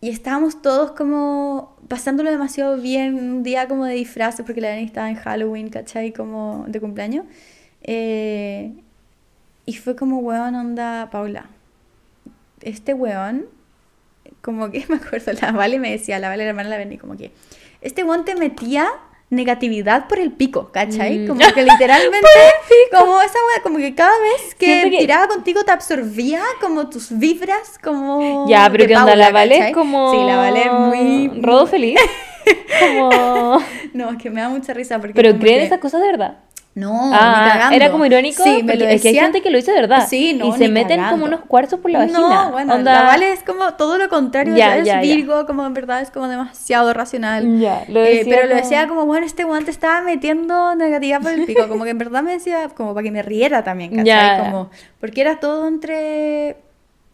Y 0.00 0.08
estábamos 0.10 0.62
todos 0.62 0.92
como 0.92 1.76
pasándolo 1.88 2.30
demasiado 2.30 2.76
bien. 2.76 3.14
Un 3.16 3.42
día 3.42 3.66
como 3.68 3.84
de 3.84 3.94
disfraces, 3.94 4.44
porque 4.46 4.60
la 4.60 4.68
Berni 4.68 4.84
estaba 4.84 5.08
en 5.10 5.16
Halloween, 5.16 5.68
¿cachai? 5.70 6.12
Como 6.12 6.64
de 6.68 6.80
cumpleaños. 6.80 7.24
Eh, 7.82 8.72
y 9.66 9.74
fue 9.74 9.96
como, 9.96 10.18
weón, 10.18 10.54
onda, 10.54 11.08
Paula. 11.10 11.46
Este 12.60 12.94
weón 12.94 13.46
como 14.40 14.70
que 14.70 14.84
me 14.88 14.96
acuerdo, 14.96 15.32
la 15.40 15.52
Vale 15.52 15.78
me 15.78 15.90
decía, 15.90 16.18
la 16.18 16.28
Vale, 16.28 16.44
la 16.44 16.50
hermana 16.50 16.68
la 16.68 16.76
Berni, 16.78 16.98
como 16.98 17.16
que 17.16 17.32
este 17.80 18.04
weón 18.04 18.24
te 18.24 18.34
metía 18.36 18.88
negatividad 19.30 20.08
por 20.08 20.18
el 20.18 20.30
pico, 20.32 20.70
¿cachai? 20.72 21.20
Mm. 21.20 21.26
Como 21.28 21.40
que 21.54 21.62
literalmente, 21.70 22.28
como 22.90 23.20
esa 23.22 23.38
wea, 23.48 23.62
como 23.62 23.78
que 23.78 23.94
cada 23.94 24.12
vez 24.20 24.54
que, 24.56 24.88
que- 24.90 24.98
tiraba 24.98 25.26
contigo 25.28 25.64
te 25.64 25.72
absorbía 25.72 26.42
como 26.60 26.88
tus 26.90 27.18
vibras, 27.18 27.78
como... 27.82 28.46
Ya, 28.48 28.68
pero 28.70 28.86
que 28.86 28.96
onda, 28.96 29.16
la 29.16 29.30
Vale 29.30 29.54
¿cachai? 29.56 29.70
es 29.70 29.74
como. 29.76 30.12
Sí, 30.12 30.18
la 30.18 30.36
Vale 30.36 30.62
es 30.66 30.72
muy... 30.72 31.40
Rodo 31.42 31.66
feliz. 31.66 31.98
como. 32.80 33.58
No, 33.94 34.10
es 34.10 34.18
que 34.18 34.28
me 34.30 34.40
da 34.42 34.48
mucha 34.50 34.74
risa 34.74 34.98
porque... 34.98 35.14
Pero 35.14 35.38
creen 35.38 35.60
que- 35.60 35.64
esas 35.66 35.78
cosas 35.78 36.00
de 36.02 36.06
verdad. 36.08 36.38
No, 36.74 37.10
ni 37.10 37.14
Ah, 37.14 37.50
cagando. 37.52 37.76
era 37.76 37.90
como 37.90 38.06
irónico. 38.06 38.42
Sí, 38.42 38.62
me 38.62 38.72
lo 38.74 38.80
porque 38.80 38.94
es 38.94 39.02
que 39.02 39.08
hay 39.08 39.14
decía. 39.14 39.22
gente 39.24 39.42
que 39.42 39.50
lo 39.50 39.58
dice 39.58 39.72
de 39.72 39.80
verdad. 39.82 40.06
Sí, 40.08 40.32
no, 40.32 40.46
Y 40.46 40.52
se 40.52 40.68
meten 40.70 40.96
cagando. 40.96 41.10
como 41.12 41.24
unos 41.26 41.40
cuarzos 41.46 41.80
por 41.80 41.90
la 41.90 41.98
vagina. 41.98 42.18
No, 42.18 42.50
bueno, 42.52 42.74
Onda- 42.74 42.94
la 42.94 43.02
Vale 43.02 43.32
es 43.34 43.42
como 43.42 43.74
todo 43.74 43.98
lo 43.98 44.08
contrario, 44.08 44.56
Ya, 44.56 44.78
ya, 44.78 44.82
ya. 44.82 45.00
Virgo, 45.02 45.44
como 45.46 45.66
en 45.66 45.74
verdad 45.74 46.00
es 46.00 46.10
como 46.10 46.28
demasiado 46.28 46.94
racional. 46.94 47.58
Ya, 47.60 47.84
lo 47.88 48.00
Eh, 48.00 48.16
decía 48.18 48.34
pero 48.36 48.48
lo 48.48 48.54
decía 48.54 48.88
como, 48.88 49.04
bueno, 49.04 49.26
este 49.26 49.44
guante 49.44 49.70
estaba 49.70 50.00
metiendo 50.00 50.74
negatividad 50.74 51.20
por 51.20 51.32
el 51.32 51.44
pico, 51.44 51.68
como 51.68 51.84
que 51.84 51.90
en 51.90 51.98
verdad 51.98 52.22
me 52.22 52.32
decía, 52.32 52.70
como 52.74 52.94
para 52.94 53.04
que 53.04 53.10
me 53.10 53.22
riera 53.22 53.62
también, 53.62 53.94
¿cachai? 53.94 54.40
Como, 54.40 54.70
porque 54.98 55.20
era 55.20 55.40
todo 55.40 55.68
entre, 55.68 56.56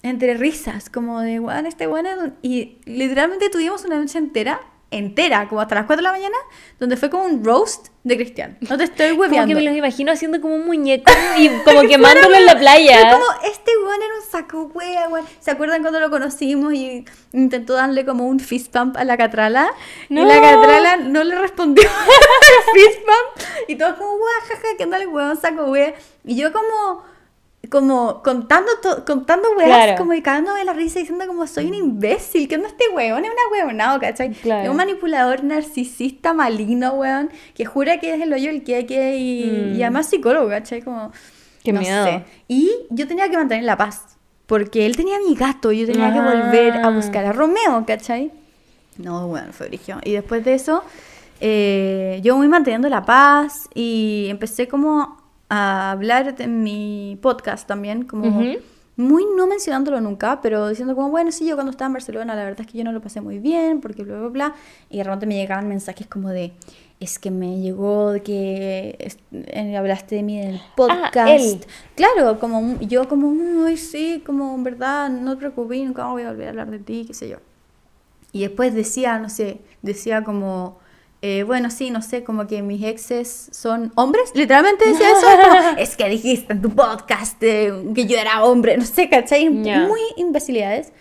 entre 0.05 0.35
risas, 0.35 0.89
como 0.89 1.21
de, 1.21 1.41
bueno, 1.41 1.69
este 1.69 1.89
bueno, 1.89 2.09
y 2.43 2.79
literalmente 2.85 3.51
tuvimos 3.51 3.85
una 3.85 3.97
noche 3.99 4.19
entera, 4.19 4.61
entera, 4.91 5.49
como 5.49 5.61
hasta 5.61 5.75
las 5.75 5.85
4 5.85 5.97
de 5.97 6.03
la 6.03 6.13
mañana, 6.13 6.37
donde 6.79 6.97
fue 6.97 7.11
como 7.11 7.25
un 7.25 7.45
roast 7.45 7.89
de 8.05 8.17
Cristian. 8.17 8.57
No 8.61 8.79
te 8.79 8.85
estoy 8.85 9.11
Como 9.11 9.23
que 9.25 9.29
hueveando. 9.29 9.55
me 9.55 9.63
los 9.63 9.77
imagino 9.77 10.11
haciendo 10.13 10.41
como 10.41 10.55
un 10.55 10.65
muñeco 10.65 11.13
y 11.37 11.49
como 11.65 11.83
quemándolo 11.83 12.35
en 12.37 12.47
la 12.47 12.59
playa. 12.59 13.13
como, 13.13 13.25
este 13.45 13.71
weón 13.85 14.03
era 14.03 14.15
un 14.15 14.31
saco 14.31 14.63
wea, 14.75 15.09
weón. 15.09 15.27
¿Se 15.41 15.51
acuerdan 15.51 15.83
cuando 15.83 16.01
lo 16.01 16.09
conocimos 16.11 16.73
y 16.73 17.05
intentó 17.33 17.75
darle 17.75 18.07
como 18.07 18.27
un 18.27 18.41
fist 18.41 18.75
bump 18.75 18.97
a 18.97 19.05
la 19.05 19.17
catrala? 19.19 19.71
No. 20.09 20.23
Y 20.23 20.25
la 20.27 20.41
catrala 20.41 20.97
no 20.97 21.23
le 21.23 21.35
respondió 21.35 21.87
al 21.89 22.75
fist 22.75 23.01
bump. 23.01 23.47
Y 23.69 23.77
todos 23.77 23.95
como, 23.95 24.13
wea, 24.15 24.41
jaja, 24.49 24.77
que 24.79 24.85
andale 24.85 25.07
weón, 25.07 25.39
saco 25.39 25.65
wea. 25.67 25.95
Y 26.25 26.37
yo 26.37 26.51
como, 26.53 27.05
como 27.71 28.23
contando, 28.23 28.71
contando 29.07 29.49
weas, 29.57 29.69
Claro. 29.69 29.95
como 29.99 30.15
y 30.15 30.23
cagándome 30.23 30.65
la 30.65 30.73
risa 30.73 30.99
diciendo 31.01 31.27
como, 31.27 31.47
soy 31.47 31.67
un 31.67 31.75
imbécil, 31.75 32.49
que 32.49 32.59
no 32.59 32.67
este 32.67 32.85
weón 32.95 33.25
es 33.25 33.31
una 33.31 33.43
weonado, 33.67 34.01
¿cachai? 34.01 34.31
Claro. 34.33 34.65
Es 34.65 34.69
un 34.71 34.77
manipulador 34.77 35.45
narcisista 35.45 36.33
maligno, 36.33 36.95
weón, 36.95 37.31
que 37.55 37.65
jura 37.65 37.99
que 38.01 38.15
es 38.15 38.21
el 38.23 38.33
hoyo 38.33 38.51
el 38.51 38.63
que 38.65 39.17
y, 39.17 39.45
Mm. 39.45 39.75
y 39.77 39.83
además 39.83 40.07
psicólogo, 40.09 40.49
¿cachai? 40.49 40.83
Como... 40.83 41.13
Qué 41.65 41.73
no 41.73 41.81
miedo. 41.81 42.05
sé. 42.05 42.25
Y 42.47 42.71
yo 42.91 43.07
tenía 43.09 43.29
que 43.29 43.37
mantener 43.37 43.65
la 43.65 43.77
paz. 43.77 44.03
Porque 44.47 44.87
él 44.87 44.97
tenía 44.97 45.17
a 45.17 45.21
mi 45.21 45.35
gato. 45.35 45.73
y 45.73 45.81
Yo 45.81 45.87
tenía 45.87 46.11
que 46.13 46.21
volver 46.21 46.73
a 46.79 46.87
Ah. 46.87 46.91
buscar 46.91 47.27
a 47.27 47.33
Romeo, 47.33 47.85
¿cachai? 47.87 48.31
No, 48.97 49.29
bueno, 49.29 49.53
fue 49.53 49.69
brígido. 49.69 49.99
Y 50.05 50.13
después 50.13 50.43
de 50.45 50.55
eso, 50.55 50.83
eh, 51.41 52.21
yo 52.23 52.37
muy 52.37 52.49
manteniendo 52.49 52.89
la 52.89 53.05
paz. 53.05 53.69
Y 53.75 54.27
empecé 54.31 54.67
como 54.69 55.19
a 55.49 55.91
hablar 55.93 56.35
en 56.39 56.63
mi 56.63 57.19
podcast 57.23 57.67
también. 57.67 58.05
Como 58.05 58.29
Ujú. 58.29 58.59
muy 58.97 59.25
no 59.37 59.47
mencionándolo 59.47 60.01
nunca, 60.01 60.41
pero 60.43 60.69
diciendo 60.69 60.95
como, 60.97 61.11
bueno, 61.11 61.31
sí, 61.33 61.47
yo 61.47 61.55
cuando 61.55 61.71
estaba 61.71 61.87
en 61.87 61.93
Barcelona, 61.95 62.35
la 62.35 62.45
verdad 62.45 62.63
es 62.63 62.67
que 62.67 62.79
yo 62.79 62.85
no 62.85 62.93
lo 62.93 63.01
pasé 63.01 63.21
muy 63.21 63.39
bien, 63.39 63.81
porque 63.81 64.03
bla, 64.05 64.19
bla, 64.19 64.29
bla. 64.29 64.55
Y 64.91 64.99
de 64.99 65.05
repente 65.05 65.27
me 65.27 65.37
llegaban 65.37 65.69
mensajes 65.69 66.07
como 66.09 66.31
de, 66.31 66.53
es 67.01 67.19
que 67.21 67.31
me 67.31 67.61
llegó 67.61 68.11
de 68.11 68.23
que 68.23 68.97
es- 68.99 69.19
eh, 69.33 69.77
hablaste 69.77 70.17
de 70.17 70.23
mí 70.25 70.41
en 70.41 70.49
el 70.55 70.61
podcast. 70.77 71.65
Ah. 71.65 71.67
Claro, 71.95 72.41
como 72.41 72.79
yo 72.81 73.09
como, 73.09 73.33
ay, 73.67 73.77
sí, 73.77 74.21
como 74.27 74.53
en 74.57 74.65
verdad, 74.65 75.09
no 75.09 75.35
te 75.35 75.39
preocupes, 75.39 75.81
nunca 75.87 76.07
voy 76.07 76.23
a 76.23 76.31
volver 76.31 76.49
a 76.49 76.51
hablar 76.51 76.71
de 76.71 76.81
ti, 76.81 77.05
qué 77.07 77.15
sé 77.15 77.29
yo. 77.29 77.37
Y 78.33 78.41
después 78.41 78.75
decía, 78.75 79.19
no 79.21 79.29
sé, 79.31 79.61
decía 79.81 80.25
como, 80.25 80.79
eh, 81.21 81.43
bueno, 81.43 81.71
sí, 81.71 81.91
no 81.91 82.01
sé, 82.01 82.23
como 82.23 82.47
que 82.47 82.63
mis 82.63 82.83
exes 82.85 83.49
son 83.53 83.93
hombres. 83.97 84.31
Literalmente 84.35 84.89
decía 84.89 85.11
eso. 85.11 85.27
como, 85.43 85.79
es 85.79 85.97
que 85.97 86.09
dijiste 86.09 86.53
en 86.53 86.63
tu 86.63 86.71
podcast 86.71 87.43
eh, 87.43 87.73
que 87.95 88.07
yo 88.07 88.17
era 88.19 88.45
hombre, 88.45 88.77
no 88.77 88.85
sé, 88.85 89.09
¿cachai? 89.09 89.63
Ya. 89.65 89.81
Muy 89.89 90.01
imbecilidades. 90.17 90.93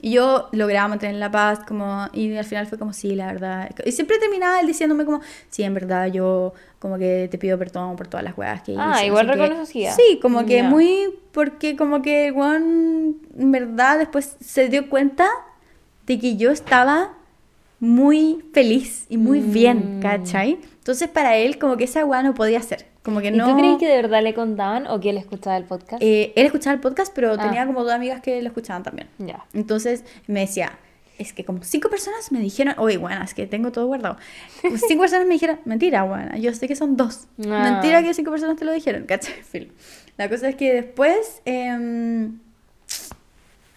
Y 0.00 0.12
yo 0.12 0.48
lograba 0.52 0.88
mantener 0.88 1.16
la 1.16 1.30
paz, 1.30 1.60
como, 1.66 2.06
y 2.12 2.36
al 2.36 2.44
final 2.44 2.66
fue 2.66 2.78
como, 2.78 2.92
sí, 2.92 3.14
la 3.14 3.26
verdad. 3.26 3.70
Y 3.84 3.92
siempre 3.92 4.18
terminaba 4.18 4.60
él 4.60 4.66
diciéndome 4.66 5.04
como, 5.04 5.20
sí, 5.48 5.62
en 5.62 5.72
verdad, 5.74 6.06
yo 6.08 6.52
como 6.78 6.98
que 6.98 7.28
te 7.30 7.38
pido 7.38 7.58
perdón 7.58 7.96
por 7.96 8.06
todas 8.06 8.22
las 8.22 8.36
weas 8.36 8.62
que 8.62 8.72
hice. 8.72 8.80
Ah, 8.80 8.90
no 8.90 8.98
sé 8.98 9.06
igual 9.06 9.26
qué". 9.26 9.36
reconocía. 9.36 9.92
Sí, 9.92 10.18
como 10.20 10.44
que 10.46 10.56
Ya. 10.58 10.62
muy, 10.64 11.18
porque 11.32 11.76
como 11.76 12.02
que 12.02 12.28
el 12.28 12.34
en 12.36 13.52
verdad, 13.52 13.98
después 13.98 14.36
se 14.40 14.68
dio 14.68 14.88
cuenta 14.88 15.28
de 16.06 16.18
que 16.18 16.36
yo 16.36 16.50
estaba 16.50 17.14
muy 17.86 18.44
feliz 18.52 19.06
y 19.08 19.16
muy 19.16 19.40
bien, 19.40 19.98
Mm. 19.98 20.02
¿cachai? 20.02 20.58
Entonces 20.78 21.08
para 21.08 21.36
él 21.36 21.58
como 21.58 21.76
que 21.76 21.84
esa 21.84 22.04
weá 22.04 22.22
no 22.22 22.34
podía 22.34 22.60
ser, 22.62 22.86
como 23.02 23.20
que 23.20 23.28
¿Y 23.28 23.30
no... 23.32 23.46
tú 23.48 23.56
crees 23.56 23.78
que 23.78 23.86
de 23.88 23.96
verdad 23.96 24.22
le 24.22 24.34
contaban 24.34 24.86
o 24.88 24.98
que 25.00 25.10
él 25.10 25.16
escuchaba 25.18 25.56
el 25.56 25.64
podcast? 25.64 26.02
Eh, 26.02 26.32
él 26.36 26.46
escuchaba 26.46 26.74
el 26.74 26.80
podcast, 26.80 27.12
pero 27.14 27.32
Ah. 27.32 27.38
tenía 27.42 27.66
como 27.66 27.82
dos 27.84 27.92
amigas 27.92 28.20
que 28.20 28.40
lo 28.42 28.48
escuchaban 28.48 28.82
también. 28.82 29.08
ya. 29.18 29.44
Entonces 29.54 30.04
me 30.26 30.40
decía, 30.40 30.72
es 31.18 31.32
que 31.32 31.44
como 31.44 31.62
cinco 31.62 31.88
personas 31.88 32.30
me 32.32 32.40
dijeron, 32.40 32.74
oye, 32.78 32.98
bueno, 32.98 33.22
es 33.24 33.32
que 33.34 33.46
tengo 33.46 33.72
todo 33.72 33.86
guardado. 33.86 34.16
Como 34.62 34.76
cinco 34.76 35.00
personas 35.02 35.26
me 35.26 35.34
dijeron, 35.34 35.58
mentira, 35.64 36.02
buena, 36.02 36.36
yo 36.38 36.52
sé 36.54 36.68
que 36.68 36.76
son 36.76 36.96
dos. 36.96 37.26
Ah. 37.48 37.70
Mentira 37.72 38.02
que 38.02 38.12
cinco 38.14 38.30
personas 38.32 38.56
te 38.56 38.64
lo 38.64 38.72
dijeron, 38.72 39.04
¿cachai? 39.06 39.34
La 40.18 40.28
cosa 40.28 40.48
es 40.48 40.56
que 40.56 40.72
después, 40.74 41.40
em, 41.44 42.38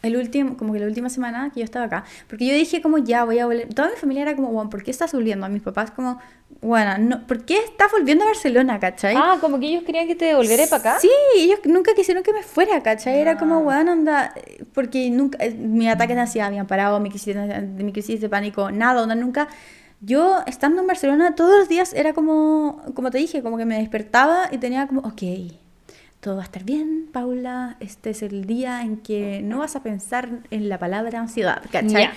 el 0.02 0.16
último, 0.18 0.56
como 0.58 0.74
que 0.74 0.80
la 0.80 0.86
última 0.86 1.10
semana 1.10 1.52
que 1.54 1.60
yo 1.60 1.64
estaba 1.64 1.86
acá, 1.86 2.04
porque 2.28 2.46
yo 2.46 2.54
dije 2.54 2.82
como 2.82 2.98
ya 3.00 3.24
voy 3.26 3.40
a 3.40 3.46
volver, 3.46 3.74
toda 3.74 3.90
mi 3.90 3.96
familia 3.96 4.22
era 4.24 4.36
como, 4.36 4.50
bueno, 4.50 4.70
¿por 4.70 4.84
qué 4.84 4.92
estás 4.92 5.12
volviendo? 5.14 5.46
A 5.46 5.50
mis 5.50 5.62
papás 5.62 5.92
como, 5.92 6.20
bueno, 6.62 6.98
no, 6.98 7.28
¿por 7.28 7.46
qué 7.46 7.58
estás 7.58 7.92
volviendo 7.92 8.24
a 8.24 8.28
Barcelona, 8.28 8.80
cachai? 8.80 9.16
Ah, 9.18 9.38
como 9.42 9.60
que 9.60 9.68
ellos 9.68 9.84
querían 9.84 10.08
que 10.08 10.16
te 10.16 10.26
devolvieras 10.26 10.70
para 10.70 10.92
acá. 10.92 11.00
Sí, 11.00 11.10
ellos 11.38 11.60
nunca 11.66 11.94
quisieron 11.96 12.24
que 12.24 12.34
me 12.34 12.44
fuera, 12.44 12.82
¿cachai? 12.84 13.20
Era 13.20 13.38
como, 13.38 13.56
Ah. 13.56 13.60
weón, 13.60 13.90
anda, 13.90 14.34
porque 14.74 15.10
nunca, 15.10 15.38
eh, 15.44 15.52
mis 15.52 15.90
ataques 15.90 16.16
de 16.16 16.22
ansiedad 16.22 16.48
habían 16.48 16.68
parado, 16.68 17.00
mi 17.00 17.10
crisis, 17.10 17.36
mi 17.78 17.92
crisis 17.92 18.22
de 18.22 18.30
pánico, 18.30 18.72
nada, 18.72 19.02
onda, 19.04 19.16
nunca. 19.16 19.48
Yo, 20.02 20.40
estando 20.48 20.80
en 20.82 20.88
Barcelona, 20.88 21.36
todos 21.36 21.58
los 21.60 21.68
días 21.70 21.94
era 21.94 22.14
como, 22.14 22.82
como 22.94 23.12
te 23.12 23.18
dije, 23.18 23.44
como 23.44 23.58
que 23.58 23.66
me 23.66 23.78
despertaba 23.80 24.48
y 24.52 24.58
tenía 24.58 24.88
como, 24.88 25.02
ok, 25.02 25.22
todo 26.20 26.36
va 26.36 26.42
a 26.42 26.46
estar 26.46 26.64
bien, 26.64 27.10
Paula, 27.12 27.78
este 27.80 28.10
es 28.10 28.22
el 28.22 28.46
día 28.46 28.82
en 28.82 28.98
que 28.98 29.42
no 29.42 29.60
vas 29.60 29.76
a 29.76 29.84
pensar 29.84 30.30
en 30.52 30.68
la 30.70 30.78
palabra 30.78 31.20
ansiedad, 31.20 31.64
¿cachai? 31.72 32.10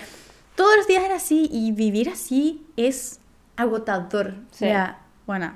Todos 0.55 0.75
los 0.75 0.87
días 0.87 1.03
era 1.03 1.15
así 1.15 1.49
y 1.51 1.71
vivir 1.71 2.09
así 2.09 2.65
es 2.75 3.19
agotador. 3.55 4.35
Sí. 4.51 4.65
O 4.65 4.67
sea, 4.67 4.99
bueno, 5.25 5.53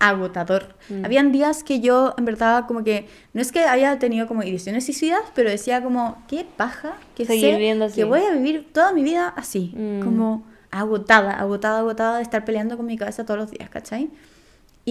agotador. 0.00 0.74
Mm. 0.88 1.04
Habían 1.04 1.30
días 1.30 1.62
que 1.62 1.80
yo, 1.80 2.14
en 2.16 2.24
verdad, 2.24 2.64
como 2.66 2.82
que, 2.82 3.06
no 3.34 3.42
es 3.42 3.52
que 3.52 3.60
haya 3.60 3.98
tenido 3.98 4.26
como 4.26 4.42
ideaciones 4.42 4.86
suicidas, 4.86 5.20
pero 5.34 5.50
decía 5.50 5.82
como, 5.82 6.22
qué 6.26 6.46
paja 6.56 6.94
que 7.14 7.26
Seguir 7.26 7.42
sé 7.42 7.52
viviendo 7.52 7.84
así. 7.84 7.96
que 7.96 8.04
voy 8.04 8.22
a 8.22 8.32
vivir 8.32 8.72
toda 8.72 8.92
mi 8.92 9.02
vida 9.04 9.28
así. 9.28 9.72
Mm. 9.76 10.00
Como 10.02 10.44
agotada, 10.70 11.32
agotada, 11.34 11.80
agotada 11.80 12.16
de 12.16 12.22
estar 12.22 12.44
peleando 12.44 12.76
con 12.76 12.86
mi 12.86 12.96
cabeza 12.96 13.24
todos 13.24 13.38
los 13.38 13.50
días, 13.50 13.68
¿cachai? 13.68 14.10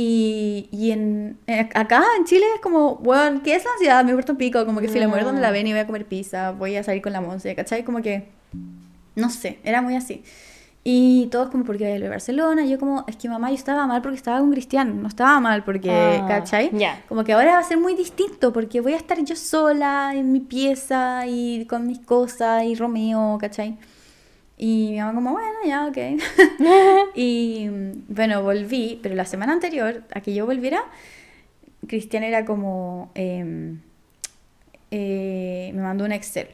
Y, 0.01 0.69
y 0.71 0.91
en, 0.91 1.37
eh, 1.47 1.67
acá 1.75 2.03
en 2.17 2.23
Chile 2.23 2.45
es 2.55 2.61
como, 2.61 2.95
bueno, 2.97 3.41
¿qué 3.43 3.55
es 3.55 3.65
la 3.65 3.71
ansiedad? 3.71 4.03
Me 4.05 4.11
importa 4.11 4.31
un 4.31 4.37
pico, 4.37 4.65
como 4.65 4.79
que 4.79 4.87
si 4.87 4.97
la 4.97 5.07
muero 5.09 5.25
donde 5.25 5.41
la 5.41 5.51
ven 5.51 5.67
y 5.67 5.71
voy 5.71 5.81
a 5.81 5.85
comer 5.85 6.05
pizza, 6.05 6.51
voy 6.51 6.77
a 6.77 6.83
salir 6.83 7.01
con 7.01 7.11
la 7.11 7.19
Monse, 7.19 7.53
¿cachai? 7.53 7.83
Como 7.83 8.01
que, 8.01 8.29
no 9.15 9.29
sé, 9.29 9.59
era 9.63 9.81
muy 9.81 9.95
así. 9.97 10.23
Y 10.85 11.27
todos 11.31 11.49
como, 11.49 11.65
porque 11.65 11.83
voy 11.83 11.93
a 11.93 11.95
ir 11.97 12.05
a 12.05 12.09
Barcelona? 12.09 12.63
Y 12.65 12.69
yo 12.69 12.79
como, 12.79 13.03
es 13.07 13.17
que 13.17 13.27
mamá, 13.27 13.49
yo 13.49 13.55
estaba 13.55 13.85
mal 13.87 14.01
porque 14.01 14.15
estaba 14.15 14.39
con 14.39 14.51
Cristiano, 14.51 14.93
no 14.93 15.09
estaba 15.09 15.37
mal 15.41 15.65
porque, 15.65 15.91
Ah, 15.91 16.25
¿cachai? 16.27 16.69
ya. 16.73 17.03
Como 17.09 17.25
que 17.25 17.33
ahora 17.33 17.53
va 17.53 17.59
a 17.59 17.63
ser 17.63 17.77
muy 17.77 17.93
distinto 17.95 18.53
porque 18.53 18.79
voy 18.79 18.93
a 18.93 18.97
estar 18.97 19.21
yo 19.23 19.35
sola 19.35 20.13
en 20.15 20.31
mi 20.31 20.39
pieza 20.39 21.27
y 21.27 21.65
con 21.65 21.85
mis 21.87 21.99
cosas 21.99 22.63
y 22.63 22.75
Romeo, 22.75 23.37
¿cachai? 23.41 23.77
Y 24.61 24.89
mi 24.91 24.99
mamá 24.99 25.13
como, 25.13 25.31
bueno, 25.31 25.57
ya, 25.65 25.85
ok. 25.87 25.97
y 27.15 27.69
bueno, 28.09 28.43
volví, 28.43 28.99
pero 29.01 29.15
la 29.15 29.23
semana 29.25 29.53
anterior 29.53 30.03
a 30.13 30.19
que 30.19 30.33
yo 30.33 30.45
volviera, 30.45 30.83
Cristian 31.87 32.23
era 32.23 32.43
como, 32.43 33.09
em, 33.15 33.79
eh, 34.91 35.71
me 35.73 35.81
mandó 35.81 36.03
un 36.03 36.11
Excel, 36.11 36.49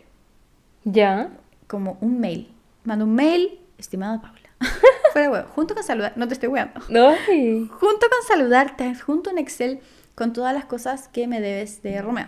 Ya. 0.84 1.30
como 1.68 1.98
un 2.00 2.20
mail. 2.20 2.52
Me 2.84 2.90
mandó 2.90 3.06
un 3.06 3.16
mail, 3.16 3.60
estimada 3.80 4.22
Paula. 4.22 4.40
Fuera 5.14 5.32
huevo, 5.32 5.48
junto 5.56 5.74
con 5.74 5.84
saludar, 5.84 6.14
no 6.16 6.28
te 6.28 6.36
estoy 6.36 6.50
hueando. 6.50 6.80
Ay. 7.28 7.68
Junto 7.72 8.08
con 8.08 8.28
saludarte, 8.28 8.94
junto 8.96 9.32
un 9.32 9.40
Excel 9.40 9.80
con 10.14 10.32
todas 10.32 10.54
las 10.54 10.66
cosas 10.66 11.08
que 11.08 11.26
me 11.28 11.42
debes 11.42 11.82
de 11.82 12.02
Romeo. 12.04 12.28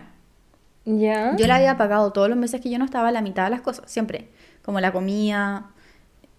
Ya. 0.84 1.36
Yo 1.36 1.46
le 1.46 1.52
había 1.52 1.76
pagado 1.76 2.12
todos 2.12 2.28
los 2.28 2.36
meses 2.36 2.60
que 2.60 2.68
yo 2.70 2.78
no 2.78 2.84
estaba 2.84 3.12
la 3.12 3.20
mitad 3.22 3.44
de 3.44 3.50
las 3.50 3.60
cosas, 3.60 3.90
siempre. 3.90 4.28
Como 4.68 4.80
la 4.80 4.92
comida. 4.92 5.70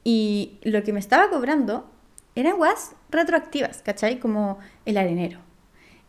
Y 0.04 0.60
lo 0.62 0.84
que 0.84 0.94
me 0.94 1.00
estaba 1.00 1.32
cobrando 1.32 1.90
eran 2.36 2.60
weas 2.60 2.92
retroactivas, 3.10 3.82
¿cachai? 3.82 4.20
Como 4.20 4.60
el 4.86 5.00
arenero. 5.00 5.40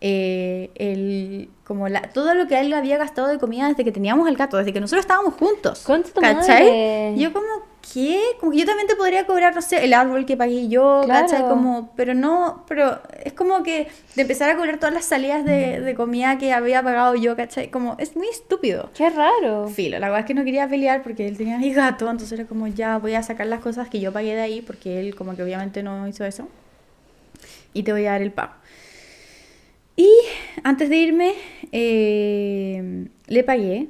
eh, 0.03 0.71
el, 0.75 1.49
como 1.65 1.89
la, 1.89 2.03
todo 2.13 2.35
lo 2.35 2.47
que 2.47 2.61
él 2.61 2.75
había 2.75 2.99
gastado 2.99 3.29
de 3.29 3.39
comida 3.39 3.69
desde 3.69 3.85
que 3.85 3.93
teníamos 3.93 4.29
el 4.29 4.37
gato, 4.37 4.59
desde 4.59 4.75
que 4.75 4.81
nosotros 4.81 5.01
estábamos 5.05 5.33
juntos. 5.35 5.83
Tu 6.13 6.21
¿Cachai? 6.21 6.65
madre. 6.65 7.15
Yo 7.17 7.33
como, 7.33 7.47
¿qué? 7.93 8.21
Como 8.39 8.53
que 8.53 8.59
yo 8.59 8.67
también 8.67 8.87
te 8.87 8.97
podría 8.97 9.27
cobrar, 9.27 9.55
no 9.55 9.63
sé, 9.63 9.85
el 9.85 9.93
árbol 9.95 10.27
que 10.27 10.37
pagué 10.37 10.69
yo, 10.69 11.03
Claro. 11.05 11.27
¿cachai? 11.27 11.43
Como, 11.49 11.93
pero 11.97 12.15
no, 12.15 12.65
pero 12.69 13.01
es 13.25 13.33
como 13.33 13.63
que 13.63 13.89
de 14.15 14.23
empezar 14.23 14.51
a 14.51 14.57
cobrar 14.57 14.79
todas 14.79 14.95
las 14.95 15.05
salidas 15.05 15.45
de, 15.45 15.81
de 15.81 15.95
comida 15.95 16.39
que 16.39 16.53
había 16.53 16.83
pagado 16.83 17.15
yo, 17.15 17.37
¿cachai? 17.37 17.71
Como, 17.71 17.97
es 17.99 18.17
muy 18.17 18.29
estúpido. 18.29 18.91
Qué 18.95 19.11
raro. 19.11 19.69
Filo, 19.69 19.99
la 19.99 20.07
verdad 20.09 20.21
es 20.21 20.27
que 20.27 20.35
no 20.35 20.45
quería 20.45 20.69
pelear 20.69 21.03
porque 21.03 21.27
él 21.27 21.37
tenía 21.37 21.59
mi 21.59 21.73
gato, 21.73 22.11
entonces 22.11 22.39
era 22.39 22.49
como, 22.49 22.67
ya 22.69 22.99
voy 22.99 23.15
a 23.15 23.23
sacar 23.23 23.47
las 23.47 23.61
cosas 23.61 23.89
que 23.89 24.01
yo 24.01 24.13
pagué 24.13 24.35
de 24.35 24.41
ahí 24.43 24.63
porque 24.63 25.01
él 25.01 25.15
como 25.15 25.35
que 25.37 25.43
obviamente 25.43 25.83
no 25.83 26.07
hizo 26.09 26.25
eso. 26.25 26.49
Y 27.73 27.83
te 27.85 27.93
voy 27.93 28.07
a 28.07 28.13
dar 28.13 28.23
el 28.23 28.33
pago. 28.33 28.53
Y 29.97 30.09
antes 30.65 30.89
de 30.89 30.97
irme, 30.97 31.35
eh, 31.73 33.07
le 33.27 33.45
pagué, 33.45 33.89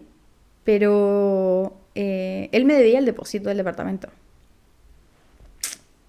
pero 0.65 1.73
eh, 1.95 2.49
él 2.53 2.65
me 2.65 2.75
debía 2.75 2.99
el 2.99 3.05
depósito 3.05 3.49
del 3.49 3.59
departamento. 3.59 4.09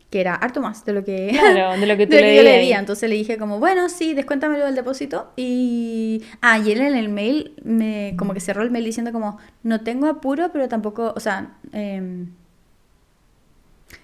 Que 0.09 0.19
era 0.19 0.35
harto 0.35 0.59
más 0.59 0.83
de 0.83 0.91
lo 0.91 1.05
que, 1.05 1.29
Claro, 1.29 1.79
de 1.79 1.85
lo 1.85 1.95
que 1.95 2.05
tú 2.07 2.15
de 2.15 2.21
le 2.21 2.35
yo 2.35 2.43
le 2.43 2.51
debía. 2.51 2.79
Entonces 2.79 3.09
le 3.09 3.15
dije 3.15 3.37
como, 3.37 3.59
bueno, 3.59 3.87
sí, 3.89 4.13
descuéntamelo 4.13 4.65
del 4.65 4.75
depósito. 4.75 5.31
Y, 5.35 6.23
ah, 6.41 6.59
y 6.59 6.71
él 6.71 6.81
en 6.81 6.95
el 6.95 7.09
mail, 7.09 7.53
me, 7.63 8.13
como 8.17 8.33
que 8.33 8.39
cerró 8.39 8.61
el 8.61 8.71
mail 8.71 8.85
diciendo 8.85 9.11
como, 9.11 9.37
no 9.63 9.81
tengo 9.81 10.07
apuro, 10.07 10.51
pero 10.51 10.67
tampoco, 10.67 11.13
o 11.15 11.19
sea, 11.19 11.53
em, 11.71 12.27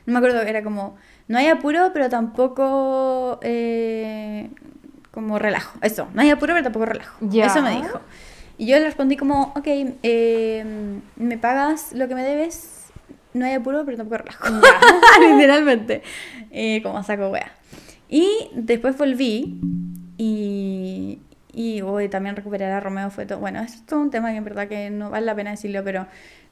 no 0.05 0.13
me 0.13 0.17
acuerdo, 0.17 0.41
era 0.41 0.63
como, 0.63 0.95
no 1.27 1.37
hay 1.37 1.47
apuro, 1.47 1.91
pero 1.93 2.09
tampoco 2.09 3.39
eh, 3.41 4.49
como 5.11 5.39
relajo. 5.39 5.77
Eso, 5.81 6.07
no 6.13 6.21
hay 6.21 6.29
apuro, 6.29 6.53
pero 6.53 6.63
tampoco 6.63 6.85
relajo. 6.85 7.17
Eso 7.25 7.61
me 7.61 7.71
dijo. 7.71 7.99
Y 8.57 8.65
yo 8.65 8.77
le 8.77 8.85
respondí 8.85 9.17
como, 9.17 9.53
ok, 9.55 9.67
em, 10.03 11.01
me 11.15 11.37
pagas 11.37 11.93
lo 11.93 12.07
que 12.07 12.15
me 12.15 12.23
debes, 12.23 12.87
no 13.33 13.45
hay 13.45 13.53
apuro, 13.53 13.85
pero 13.85 13.97
tampoco 13.97 14.17
relajo. 14.17 14.45
Literalmente. 15.21 16.01
Eh, 16.51 16.81
como 16.81 17.03
saco 17.03 17.29
wea. 17.29 17.51
Y 18.09 18.49
después 18.53 18.97
volví 18.97 19.59
y, 20.17 21.19
y 21.53 21.81
hoy 21.81 22.09
también 22.09 22.35
recuperar 22.35 22.71
a 22.71 22.79
Romeo 22.79 23.11
fue 23.11 23.25
todo. 23.25 23.39
Bueno, 23.39 23.61
es 23.61 23.85
todo 23.85 23.99
un 23.99 24.09
tema 24.09 24.31
que 24.31 24.37
en 24.37 24.43
verdad 24.43 24.67
que 24.67 24.89
no 24.89 25.09
vale 25.09 25.25
la 25.25 25.35
pena 25.35 25.51
decirlo, 25.51 25.83
pero 25.83 26.07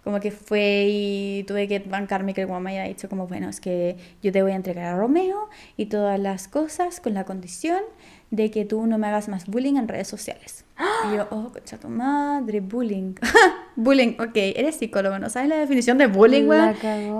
como 0.06 0.20
que 0.20 0.30
fue 0.30 0.86
y 0.88 1.44
tuve 1.48 1.68
que 1.68 1.80
bancarme 1.80 2.36
que 2.36 2.42
el 2.42 2.48
guama 2.48 2.70
haya 2.70 2.84
dicho 2.84 3.10
como, 3.10 3.26
bueno, 3.26 3.50
es 3.50 3.60
que 3.60 3.98
yo 4.22 4.32
te 4.32 4.44
voy 4.44 4.52
a 4.52 4.56
entregar 4.56 4.94
a 4.94 4.98
Romeo 4.98 5.50
y 5.78 5.88
todas 5.88 6.20
las 6.20 6.48
cosas 6.48 7.00
con 7.00 7.16
la 7.16 7.24
condición 7.24 7.82
de 8.32 8.52
que 8.52 8.66
tú 8.66 8.86
no 8.88 8.98
me 8.98 9.08
hagas 9.08 9.30
más 9.30 9.46
bullying 9.48 9.76
en 9.78 9.88
redes 9.88 10.08
sociales. 10.08 10.66
Y 11.12 11.16
yo, 11.16 11.28
oh, 11.32 11.52
concha 11.54 11.78
tu 11.78 11.88
madre, 11.88 12.60
bullying. 12.60 13.14
bullying, 13.76 14.14
ok, 14.20 14.36
eres 14.36 14.76
psicólogo, 14.76 15.20
¿no 15.20 15.30
sabes 15.30 15.50
la 15.50 15.58
definición 15.58 15.98
de 15.98 16.08
bullying, 16.08 16.46
weón? 16.48 16.76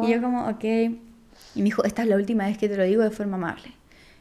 Y 0.06 0.12
yo 0.12 0.22
como, 0.22 0.48
ok. 0.50 0.64
Y 0.64 1.60
me 1.60 1.64
dijo, 1.66 1.84
esta 1.86 2.04
es 2.04 2.10
la 2.10 2.16
última 2.16 2.46
vez 2.48 2.58
que 2.58 2.68
te 2.68 2.76
lo 2.76 2.84
digo 2.84 3.04
de 3.04 3.12
forma 3.12 3.38
amable. 3.38 3.72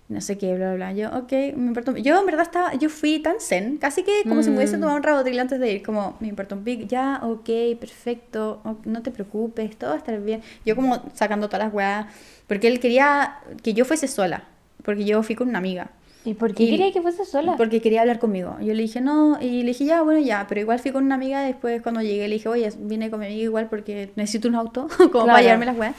No 0.06 0.20
sé 0.20 0.36
qué, 0.36 0.54
bla, 0.54 0.74
bla, 0.74 0.92
bla. 0.92 0.92
Yo, 0.92 1.08
ok, 1.18 1.32
me 1.56 1.66
importa. 1.68 1.92
Yo 1.98 2.20
en 2.20 2.26
verdad 2.26 2.42
estaba, 2.42 2.74
yo 2.74 2.90
fui 2.90 3.20
tan 3.20 3.36
zen, 3.40 3.78
casi 3.78 4.02
que 4.02 4.12
como 4.28 4.42
si 4.42 4.50
me 4.50 4.56
hubiese 4.58 4.76
Mm. 4.76 4.80
tomado 4.80 4.96
un 4.98 5.02
rabotril 5.02 5.40
antes 5.40 5.58
de 5.58 5.72
ir. 5.72 5.82
Como, 5.82 6.16
me 6.20 6.28
importa 6.28 6.54
un 6.54 6.62
pic, 6.62 6.86
ya, 6.86 7.20
ok, 7.22 7.48
perfecto, 7.80 8.60
no 8.84 9.02
te 9.02 9.10
preocupes, 9.10 9.76
todo 9.78 9.90
va 9.90 9.96
a 9.96 9.98
estar 9.98 10.20
bien. 10.20 10.42
Yo 10.66 10.76
como 10.76 11.02
sacando 11.14 11.48
todas 11.48 11.64
las 11.66 11.74
weas, 11.74 12.06
porque 12.46 12.68
él 12.68 12.80
quería 12.80 13.38
que 13.62 13.72
yo 13.72 13.84
fuese 13.86 14.06
sola, 14.06 14.44
porque 14.84 15.04
yo 15.06 15.22
fui 15.22 15.34
con 15.34 15.48
una 15.48 15.58
amiga. 15.58 15.90
¿Y 16.24 16.34
por 16.34 16.54
qué 16.54 16.62
Y- 16.64 16.70
quería 16.70 16.90
que 16.92 17.02
fuese 17.02 17.24
sola? 17.24 17.56
Porque 17.56 17.80
quería 17.82 18.00
hablar 18.00 18.18
conmigo. 18.18 18.56
Yo 18.60 18.72
le 18.72 18.82
dije, 18.82 19.00
no, 19.00 19.38
y 19.40 19.60
le 19.62 19.68
dije, 19.68 19.84
ya, 19.84 20.00
bueno, 20.02 20.20
ya, 20.20 20.46
pero 20.48 20.60
igual 20.60 20.78
fui 20.78 20.90
con 20.90 21.04
una 21.04 21.16
amiga. 21.16 21.42
Después, 21.42 21.82
cuando 21.82 22.00
llegué, 22.00 22.26
le 22.28 22.36
dije, 22.36 22.48
oye, 22.48 22.70
vine 22.78 23.10
con 23.10 23.20
mi 23.20 23.26
amiga 23.26 23.42
igual 23.42 23.68
porque 23.68 24.10
necesito 24.16 24.48
un 24.48 24.54
auto, 24.54 24.88
como 24.96 25.10
para 25.12 25.24
Claro. 25.24 25.42
llevarme 25.42 25.66
las 25.66 25.76
weas. 25.76 25.94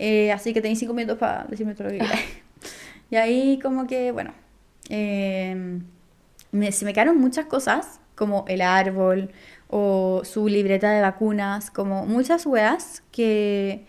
Eh, 0.00 0.32
así 0.32 0.52
que 0.52 0.60
tenéis 0.60 0.78
cinco 0.80 0.94
minutos 0.94 1.18
para 1.18 1.44
decirme 1.48 1.74
todo 1.74 1.84
lo 1.88 1.92
que 1.92 1.98
quieras. 1.98 2.18
y 3.10 3.16
ahí, 3.16 3.58
como 3.62 3.86
que, 3.86 4.10
bueno, 4.12 4.32
eh, 4.90 5.78
me- 6.50 6.72
se 6.72 6.84
me 6.84 6.92
quedaron 6.92 7.18
muchas 7.18 7.46
cosas, 7.46 8.00
como 8.14 8.44
el 8.48 8.62
árbol 8.62 9.30
o 9.70 10.22
su 10.24 10.48
libreta 10.48 10.90
de 10.90 11.00
vacunas, 11.02 11.70
como 11.70 12.04
muchas 12.06 12.46
weas 12.46 13.02
que, 13.12 13.84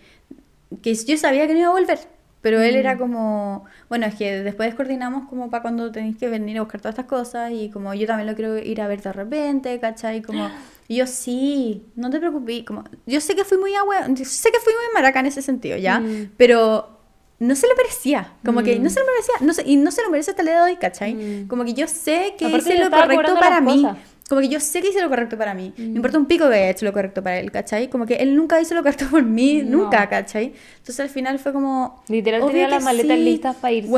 que 0.83 0.93
yo 0.93 1.17
sabía 1.17 1.47
que 1.47 1.53
no 1.53 1.59
iba 1.61 1.69
a 1.69 1.73
volver. 1.73 1.99
Pero 2.41 2.61
él 2.61 2.75
era 2.77 2.97
como, 2.97 3.65
bueno, 3.89 4.05
es 4.05 4.15
que 4.15 4.41
después 4.43 4.73
coordinamos 4.73 5.27
como 5.29 5.49
para 5.49 5.61
cuando 5.61 5.91
tenéis 5.91 6.15
que 6.17 6.29
venir 6.29 6.57
a 6.57 6.61
buscar 6.61 6.79
todas 6.79 6.93
estas 6.93 7.05
cosas 7.09 7.51
y 7.51 7.69
como 7.69 7.93
yo 7.93 8.07
también 8.07 8.27
lo 8.29 8.35
quiero 8.35 8.57
ir 8.57 8.79
a 8.81 8.87
ver 8.87 9.01
de 9.01 9.11
repente, 9.11 9.77
¿cachai? 9.81 10.21
Como, 10.21 10.49
y 10.87 10.95
yo 10.95 11.05
sí, 11.07 11.83
no 11.95 12.09
te 12.09 12.17
preocupes, 12.19 12.63
como, 12.63 12.85
yo 13.05 13.19
sé 13.19 13.35
que 13.35 13.43
fui 13.43 13.57
muy 13.57 13.75
agua, 13.75 14.05
yo 14.07 14.23
sé 14.23 14.51
que 14.51 14.59
fui 14.59 14.71
muy 14.73 14.93
maraca 14.93 15.19
en 15.19 15.25
ese 15.25 15.41
sentido, 15.41 15.75
¿ya? 15.77 15.99
Mm. 15.99 16.31
Pero 16.37 16.97
no 17.39 17.55
se 17.55 17.67
lo 17.67 17.75
merecía, 17.75 18.31
como 18.45 18.63
que 18.63 18.79
no 18.79 18.85
Mm. 18.85 18.89
se 18.89 18.99
lo 19.01 19.05
merecía, 19.05 19.33
no 19.41 19.53
se- 19.53 19.63
y 19.69 19.75
no 19.75 19.91
se 19.91 20.01
lo 20.03 20.09
merece 20.09 20.31
hasta 20.31 20.41
el 20.41 20.47
día 20.47 20.63
de 20.63 20.71
hoy, 20.71 20.77
¿cachai? 20.77 21.15
Mm. 21.15 21.47
Como 21.49 21.65
que 21.65 21.73
yo 21.73 21.87
sé 21.87 22.35
que 22.37 22.47
hice 22.49 22.77
lo 22.77 22.89
correcto 22.89 23.35
para 23.37 23.59
mí. 23.59 23.81
cosas. 23.83 23.97
Como 24.30 24.41
que 24.41 24.47
yo 24.47 24.60
sé 24.60 24.81
que 24.81 24.89
hice 24.89 25.01
lo 25.01 25.10
correcto 25.10 25.38
para 25.39 25.56
mí. 25.56 25.73
Mm. 25.76 25.81
Me 25.81 25.95
importa 25.95 26.19
un 26.19 26.27
pico 26.27 26.47
que 26.47 26.53
haya 26.53 26.69
hecho 26.69 26.85
lo 26.85 26.93
correcto 26.93 27.23
para 27.23 27.39
él, 27.39 27.51
¿cachai? 27.51 27.89
Como 27.89 28.06
que 28.06 28.14
él 28.18 28.35
nunca 28.35 28.61
hizo 28.61 28.76
lo 28.76 28.84
correcto 28.84 29.06
por 29.10 29.23
mí, 29.23 29.64
No. 29.64 29.80
nunca, 29.80 30.07
¿cachai? 30.07 30.53
Entonces 30.77 30.99
al 30.99 31.10
final 31.10 31.39
fue 31.39 31.51
como... 31.51 32.03
Literal 32.07 32.45
tenía 32.45 32.68
las 32.68 32.84
maletas 32.84 33.18
sí. 33.18 33.23
listas 33.23 33.56
para 33.56 33.72
irse. 33.73 33.91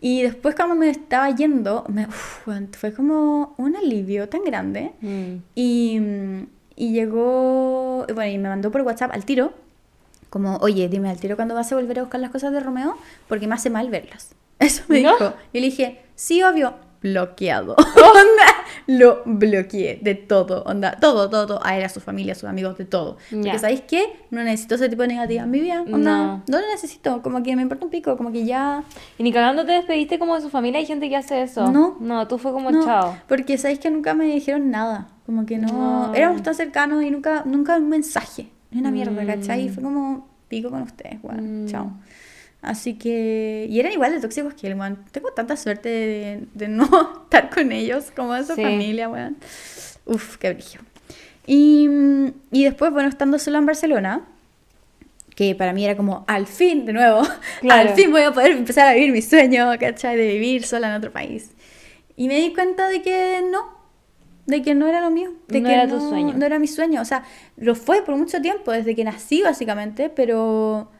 Y 0.00 0.22
después 0.22 0.54
cuando 0.54 0.74
me 0.74 0.88
estaba 0.88 1.30
yendo, 1.30 1.84
me, 1.88 2.06
uf, 2.06 2.46
fue 2.72 2.92
como 2.92 3.54
un 3.58 3.76
alivio 3.76 4.28
tan 4.28 4.42
grande. 4.42 4.92
Mm. 5.00 5.34
Y, 5.54 6.00
y 6.74 6.92
llegó, 6.92 8.06
bueno, 8.12 8.32
y 8.32 8.38
me 8.38 8.48
mandó 8.48 8.70
por 8.72 8.80
WhatsApp 8.80 9.12
al 9.12 9.24
tiro, 9.24 9.52
como, 10.30 10.56
oye, 10.56 10.88
dime 10.88 11.10
al 11.10 11.20
tiro 11.20 11.36
cuándo 11.36 11.54
vas 11.54 11.70
a 11.70 11.76
volver 11.76 11.98
a 11.98 12.02
buscar 12.02 12.20
las 12.20 12.30
cosas 12.30 12.52
de 12.52 12.60
Romeo, 12.60 12.96
porque 13.28 13.46
me 13.46 13.54
hace 13.54 13.68
mal 13.68 13.90
verlas. 13.90 14.34
Eso 14.58 14.82
me 14.88 15.02
¿No? 15.02 15.12
dijo. 15.12 15.34
Y 15.52 15.60
le 15.60 15.66
dije, 15.66 16.00
sí, 16.14 16.42
obvio, 16.42 16.74
bloqueado. 17.02 17.74
onda, 17.96 18.46
lo 18.86 19.22
bloqueé 19.24 19.98
de 20.02 20.14
todo, 20.14 20.62
onda, 20.64 20.96
todo, 21.00 21.28
todo, 21.30 21.46
todo. 21.46 21.60
A 21.64 21.76
él, 21.76 21.84
a 21.84 21.88
su 21.88 22.00
familia, 22.00 22.32
a 22.32 22.36
sus 22.36 22.48
amigos, 22.48 22.76
de 22.78 22.84
todo. 22.84 23.16
Porque. 23.30 23.58
¿sabéis 23.58 23.82
qué? 23.82 24.04
No 24.30 24.42
necesito 24.42 24.74
ese 24.76 24.88
tipo 24.88 25.02
de 25.02 25.08
negatividad 25.08 25.44
en 25.44 25.50
mi 25.50 25.60
vida. 25.60 25.82
Onda, 25.82 25.98
No. 25.98 26.42
no. 26.48 26.60
lo 26.60 26.66
necesito, 26.68 27.22
como 27.22 27.42
que 27.42 27.54
me 27.56 27.62
importa 27.62 27.84
un 27.84 27.90
pico, 27.90 28.16
como 28.16 28.32
que 28.32 28.44
ya... 28.44 28.84
Y 29.18 29.22
ni 29.22 29.32
cagando 29.32 29.64
te 29.66 29.72
despediste 29.72 30.18
como 30.18 30.34
de 30.36 30.40
su 30.42 30.50
familia, 30.50 30.78
hay 30.80 30.86
gente 30.86 31.08
que 31.08 31.16
hace 31.16 31.42
eso. 31.42 31.70
No. 31.70 31.96
No, 32.00 32.26
tú 32.28 32.38
fue 32.38 32.52
como 32.52 32.70
No, 32.70 32.84
chao. 32.84 33.16
porque 33.28 33.58
sabéis 33.58 33.78
que 33.80 33.90
nunca 33.90 34.14
me 34.14 34.24
dijeron 34.26 34.70
nada. 34.70 35.08
Como 35.26 35.46
que 35.46 35.58
no. 35.58 35.68
No. 36.08 36.14
Éramos 36.14 36.42
tan 36.42 36.54
cercanos 36.54 37.02
y 37.04 37.10
nunca, 37.10 37.42
nunca 37.44 37.76
un 37.76 37.88
mensaje. 37.88 38.48
Ni 38.70 38.80
una 38.80 38.90
mierda, 38.90 39.22
Mm. 39.22 39.26
¿cachai? 39.26 39.66
Y 39.66 39.68
fue 39.68 39.82
como 39.82 40.28
pico 40.48 40.70
con 40.70 40.82
ustedes, 40.82 41.20
bueno, 41.22 41.42
Mm. 41.42 41.66
chao. 41.66 41.92
Así 42.62 42.94
que. 42.94 43.66
Y 43.68 43.80
eran 43.80 43.92
igual 43.92 44.12
de 44.12 44.20
tóxicos 44.20 44.54
que 44.54 44.68
él, 44.68 44.74
weón. 44.78 44.98
Tengo 45.10 45.30
tanta 45.32 45.56
suerte 45.56 45.88
de, 45.88 46.44
de 46.54 46.68
no 46.68 46.84
estar 47.24 47.50
con 47.50 47.72
ellos, 47.72 48.12
como 48.14 48.34
esa 48.34 48.54
Sí. 48.54 48.62
familia, 48.62 49.08
weón. 49.08 49.36
Uf, 50.06 50.36
qué 50.38 50.52
brillo. 50.54 50.80
Y, 51.46 51.88
y 52.52 52.64
después, 52.64 52.92
bueno, 52.92 53.08
estando 53.08 53.38
sola 53.38 53.58
en 53.58 53.66
Barcelona, 53.66 54.22
que 55.34 55.54
para 55.56 55.72
mí 55.72 55.84
era 55.84 55.96
como, 55.96 56.24
al 56.28 56.46
fin, 56.46 56.86
de 56.86 56.92
nuevo, 56.92 57.22
Claro. 57.60 57.88
al 57.90 57.96
fin 57.96 58.10
voy 58.12 58.22
a 58.22 58.32
poder 58.32 58.52
empezar 58.52 58.86
a 58.86 58.94
vivir 58.94 59.10
mi 59.12 59.22
sueño, 59.22 59.68
¿cachai? 59.80 60.16
De 60.16 60.28
vivir 60.28 60.64
sola 60.64 60.88
en 60.90 60.94
otro 60.94 61.10
país. 61.12 61.50
Y 62.16 62.28
me 62.28 62.36
di 62.38 62.52
cuenta 62.54 62.88
de 62.88 63.02
que 63.02 63.40
no, 63.50 63.66
de 64.46 64.62
que 64.62 64.74
no 64.76 64.86
era 64.86 65.00
lo 65.00 65.10
mío. 65.10 65.32
De 65.48 65.60
No 65.60 65.68
que 65.68 65.74
era 65.74 65.88
tu 65.88 65.98
sueño. 65.98 66.34
No 66.36 66.46
era 66.46 66.58
mi 66.60 66.68
sueño. 66.68 67.00
O 67.00 67.04
sea, 67.04 67.24
lo 67.56 67.74
fue 67.74 68.02
por 68.04 68.14
mucho 68.16 68.40
tiempo, 68.40 68.70
desde 68.70 68.94
que 68.94 69.02
nací, 69.02 69.42
básicamente, 69.42 70.10
pero. 70.10 70.90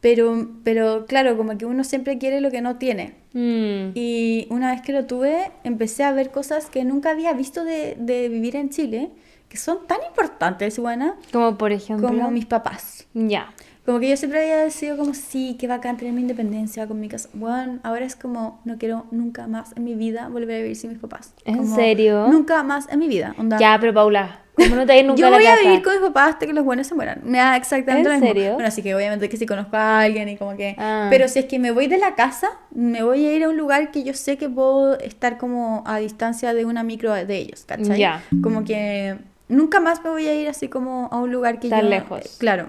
Pero, 0.00 0.48
pero 0.62 1.06
claro, 1.06 1.36
como 1.36 1.58
que 1.58 1.66
uno 1.66 1.82
siempre 1.82 2.18
quiere 2.18 2.40
lo 2.40 2.50
que 2.50 2.60
no 2.60 2.76
tiene. 2.76 3.14
Mm. 3.32 3.90
Y 3.94 4.46
una 4.50 4.72
vez 4.72 4.82
que 4.82 4.92
lo 4.92 5.06
tuve, 5.06 5.50
empecé 5.64 6.04
a 6.04 6.12
ver 6.12 6.30
cosas 6.30 6.66
que 6.70 6.84
nunca 6.84 7.10
había 7.10 7.32
visto 7.32 7.64
de, 7.64 7.96
de 7.98 8.28
vivir 8.28 8.54
en 8.56 8.70
Chile, 8.70 9.10
que 9.48 9.56
son 9.56 9.86
tan 9.86 9.98
importantes, 10.06 10.78
buena, 10.78 11.16
Como 11.32 11.58
por 11.58 11.72
ejemplo. 11.72 12.06
como 12.08 12.30
mis 12.30 12.46
papás. 12.46 13.06
Ya. 13.14 13.52
Como 13.88 14.00
que 14.00 14.10
yo 14.10 14.18
siempre 14.18 14.42
había 14.52 14.70
sido 14.70 14.98
como, 14.98 15.14
sí, 15.14 15.56
qué 15.58 15.66
bacán 15.66 15.96
tener 15.96 16.12
mi 16.12 16.20
independencia 16.20 16.86
con 16.86 17.00
mi 17.00 17.08
casa. 17.08 17.30
Bueno, 17.32 17.78
ahora 17.82 18.04
es 18.04 18.16
como, 18.16 18.60
no 18.66 18.76
quiero 18.76 19.06
nunca 19.12 19.46
más 19.46 19.72
en 19.78 19.84
mi 19.84 19.94
vida 19.94 20.28
volver 20.28 20.56
a 20.56 20.62
vivir 20.62 20.76
sin 20.76 20.90
mis 20.90 20.98
papás. 20.98 21.32
¿En 21.46 21.56
Como, 21.56 21.74
serio? 21.74 22.28
Nunca 22.28 22.62
más 22.64 22.86
en 22.90 22.98
mi 22.98 23.08
vida. 23.08 23.34
Onda, 23.38 23.56
Ya, 23.58 23.78
pero 23.80 23.94
Paula, 23.94 24.40
¿cómo 24.54 24.76
no 24.76 24.84
te 24.84 24.92
vas 24.92 25.00
a 25.02 25.02
nunca 25.06 25.18
yo 25.20 25.26
a 25.28 25.30
la 25.30 25.36
voy 25.38 25.46
a 25.46 25.50
casa? 25.52 25.62
vivir 25.62 25.82
con 25.82 25.94
mis 25.94 26.02
papás 26.02 26.28
hasta 26.34 26.46
que 26.46 26.52
los 26.52 26.66
buenos 26.66 26.86
se 26.86 26.94
mueran. 26.94 27.22
Me 27.24 27.38
da 27.38 27.56
exactamente 27.56 28.10
¿En 28.10 28.14
lo 28.16 28.20
mismo. 28.20 28.34
serio? 28.34 28.52
Bueno, 28.52 28.68
así 28.68 28.82
que 28.82 28.94
obviamente 28.94 29.26
que 29.30 29.38
si 29.38 29.46
conozco 29.46 29.74
a 29.78 30.00
alguien 30.00 30.28
y 30.28 30.36
como 30.36 30.54
que... 30.54 30.74
Ah. 30.76 31.06
Pero 31.08 31.26
si 31.26 31.38
es 31.38 31.46
que 31.46 31.58
me 31.58 31.70
voy 31.70 31.86
de 31.86 31.96
la 31.96 32.14
casa, 32.14 32.50
me 32.74 33.02
voy 33.02 33.24
a 33.24 33.34
ir 33.34 33.44
a 33.44 33.48
un 33.48 33.56
lugar 33.56 33.90
que 33.90 34.04
yo 34.04 34.12
sé 34.12 34.36
que 34.36 34.50
puedo 34.50 34.98
estar 34.98 35.38
como 35.38 35.82
a 35.86 35.96
distancia 35.98 36.52
de 36.52 36.66
una 36.66 36.82
micro 36.82 37.14
de 37.14 37.36
ellos, 37.38 37.64
¿cachai? 37.66 37.98
Ya. 37.98 38.22
Como 38.42 38.64
que 38.64 39.16
nunca 39.48 39.80
más 39.80 40.04
me 40.04 40.10
voy 40.10 40.26
a 40.28 40.34
ir 40.34 40.46
así 40.46 40.68
como 40.68 41.08
a 41.10 41.16
un 41.20 41.32
lugar 41.32 41.58
que 41.58 41.70
Tan 41.70 41.84
yo... 41.84 41.88
lejos. 41.88 42.20
eh, 42.20 42.28
claro. 42.36 42.66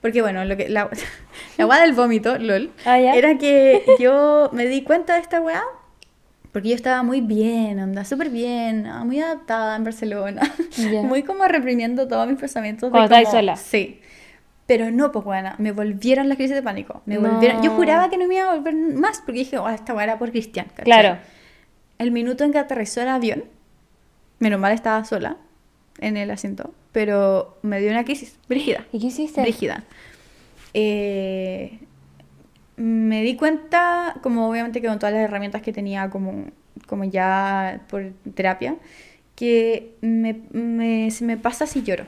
Porque 0.00 0.22
bueno, 0.22 0.44
lo 0.44 0.56
que, 0.56 0.68
la, 0.68 0.88
la 1.58 1.66
weá 1.66 1.80
del 1.82 1.92
vómito, 1.92 2.38
lol, 2.38 2.70
Ah, 2.86 2.98
era 2.98 3.36
que 3.38 3.82
yo 3.98 4.48
me 4.52 4.66
di 4.66 4.82
cuenta 4.82 5.14
de 5.14 5.20
esta 5.20 5.40
weá 5.40 5.62
porque 6.52 6.70
yo 6.70 6.74
estaba 6.74 7.02
muy 7.04 7.20
bien, 7.20 7.78
onda, 7.78 8.04
súper 8.04 8.28
bien, 8.30 8.86
ah, 8.86 9.04
muy 9.04 9.20
adaptada 9.20 9.76
en 9.76 9.84
Barcelona. 9.84 10.42
Ya. 10.76 11.02
Muy 11.02 11.22
como 11.22 11.46
reprimiendo 11.46 12.08
todos 12.08 12.26
mis 12.26 12.38
pensamientos. 12.38 12.90
Cuando 12.90 13.14
como- 13.14 13.30
sola. 13.30 13.54
Sí. 13.56 14.00
Pero 14.66 14.90
no, 14.90 15.10
pues 15.12 15.24
bueno, 15.24 15.52
me 15.58 15.70
volvieron 15.72 16.28
las 16.28 16.36
crisis 16.36 16.54
de 16.56 16.62
pánico. 16.62 17.02
Me 17.06 17.16
No. 17.16 17.28
volvieron. 17.28 17.62
Yo 17.62 17.70
juraba 17.72 18.08
que 18.10 18.16
no 18.18 18.26
me 18.26 18.36
iba 18.36 18.50
a 18.50 18.54
volver 18.56 18.74
más 18.74 19.18
porque 19.20 19.40
dije, 19.40 19.58
oh, 19.58 19.68
esta 19.68 19.94
weá 19.94 20.04
era 20.04 20.18
por 20.18 20.30
Cristian. 20.32 20.66
¿cachai? 20.68 20.84
Claro. 20.84 21.18
El 21.98 22.10
minuto 22.12 22.42
en 22.44 22.50
que 22.52 22.58
aterrizó 22.58 23.00
el 23.02 23.08
avión, 23.08 23.44
menos 24.40 24.58
mal 24.58 24.72
estaba 24.72 25.04
sola 25.04 25.36
en 26.00 26.16
el 26.16 26.30
asiento, 26.32 26.72
pero 26.92 27.58
me 27.62 27.80
dio 27.80 27.90
una 27.90 28.04
crisis 28.04 28.36
brígida. 28.48 28.84
¿Y 28.92 28.98
qué 29.00 29.06
hiciste? 29.06 29.40
Brígida. 29.42 29.84
Eh, 30.74 31.78
me 32.76 33.22
di 33.22 33.36
cuenta, 33.36 34.16
como 34.22 34.48
obviamente 34.48 34.80
que 34.80 34.86
con 34.88 34.98
todas 34.98 35.14
las 35.14 35.22
herramientas 35.24 35.62
que 35.62 35.72
tenía 35.72 36.08
como, 36.10 36.46
como 36.86 37.04
ya 37.04 37.80
por 37.90 38.12
terapia, 38.34 38.76
que 39.34 39.94
me, 40.00 40.40
me- 40.52 41.10
se 41.10 41.24
me 41.24 41.36
pasa 41.36 41.66
si 41.66 41.82
lloro. 41.82 42.06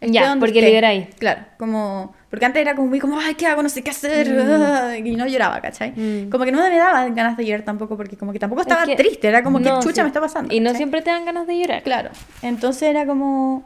Ya, 0.00 0.36
porque 0.38 0.58
esté. 0.58 0.68
liberáis. 0.68 1.06
Claro, 1.18 1.42
como... 1.58 2.14
Porque 2.28 2.44
antes 2.44 2.60
era 2.60 2.74
como 2.74 2.88
muy 2.88 2.98
como, 2.98 3.18
ay, 3.18 3.36
¿qué 3.36 3.46
hago? 3.46 3.62
No 3.62 3.68
sé 3.70 3.82
qué 3.82 3.90
hacer. 3.90 4.28
ah, 4.38 4.98
Y 5.02 5.16
no 5.16 5.26
lloraba, 5.26 5.60
¿cachai? 5.62 5.92
Mm. 5.92 6.28
Como 6.30 6.44
que 6.44 6.52
no 6.52 6.58
me 6.68 6.76
daba 6.76 7.08
ganas 7.08 7.36
de 7.38 7.46
llorar 7.46 7.64
tampoco, 7.64 7.96
porque 7.96 8.16
como 8.18 8.32
que 8.32 8.38
tampoco 8.38 8.60
Es 8.62 8.66
estaba 8.66 8.84
que- 8.84 8.96
triste, 8.96 9.28
era 9.28 9.42
como 9.42 9.60
no, 9.60 9.78
que 9.80 9.84
chucha 9.86 9.94
sí. 9.96 10.02
me 10.02 10.08
está 10.08 10.20
pasando. 10.20 10.52
Y 10.52 10.60
no 10.60 10.66
¿cachai? 10.66 10.76
siempre 10.78 11.00
te 11.00 11.10
dan 11.10 11.24
ganas 11.24 11.46
de 11.46 11.58
llorar. 11.58 11.82
Claro. 11.84 12.10
Entonces 12.42 12.82
era 12.82 13.06
como 13.06 13.64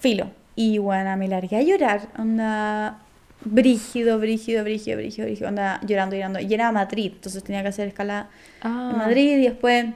filo. 0.00 0.30
Y 0.54 0.78
bueno, 0.78 1.16
me 1.16 1.28
largué 1.28 1.56
a 1.56 1.62
llorar. 1.62 2.08
Onda 2.18 2.98
brígido, 3.44 4.18
brígido, 4.18 4.64
brígido, 4.64 4.96
brígido, 4.98 5.26
brígido. 5.26 5.48
Onda 5.48 5.80
llorando, 5.86 6.16
llorando. 6.16 6.40
Y 6.40 6.52
era 6.52 6.68
a 6.68 6.72
Madrid. 6.72 7.12
Entonces 7.14 7.42
tenía 7.44 7.62
que 7.62 7.68
hacer 7.68 7.88
escala 7.88 8.28
Ah. 8.62 8.90
en 8.92 8.98
Madrid 8.98 9.36
y 9.38 9.42
después 9.42 9.86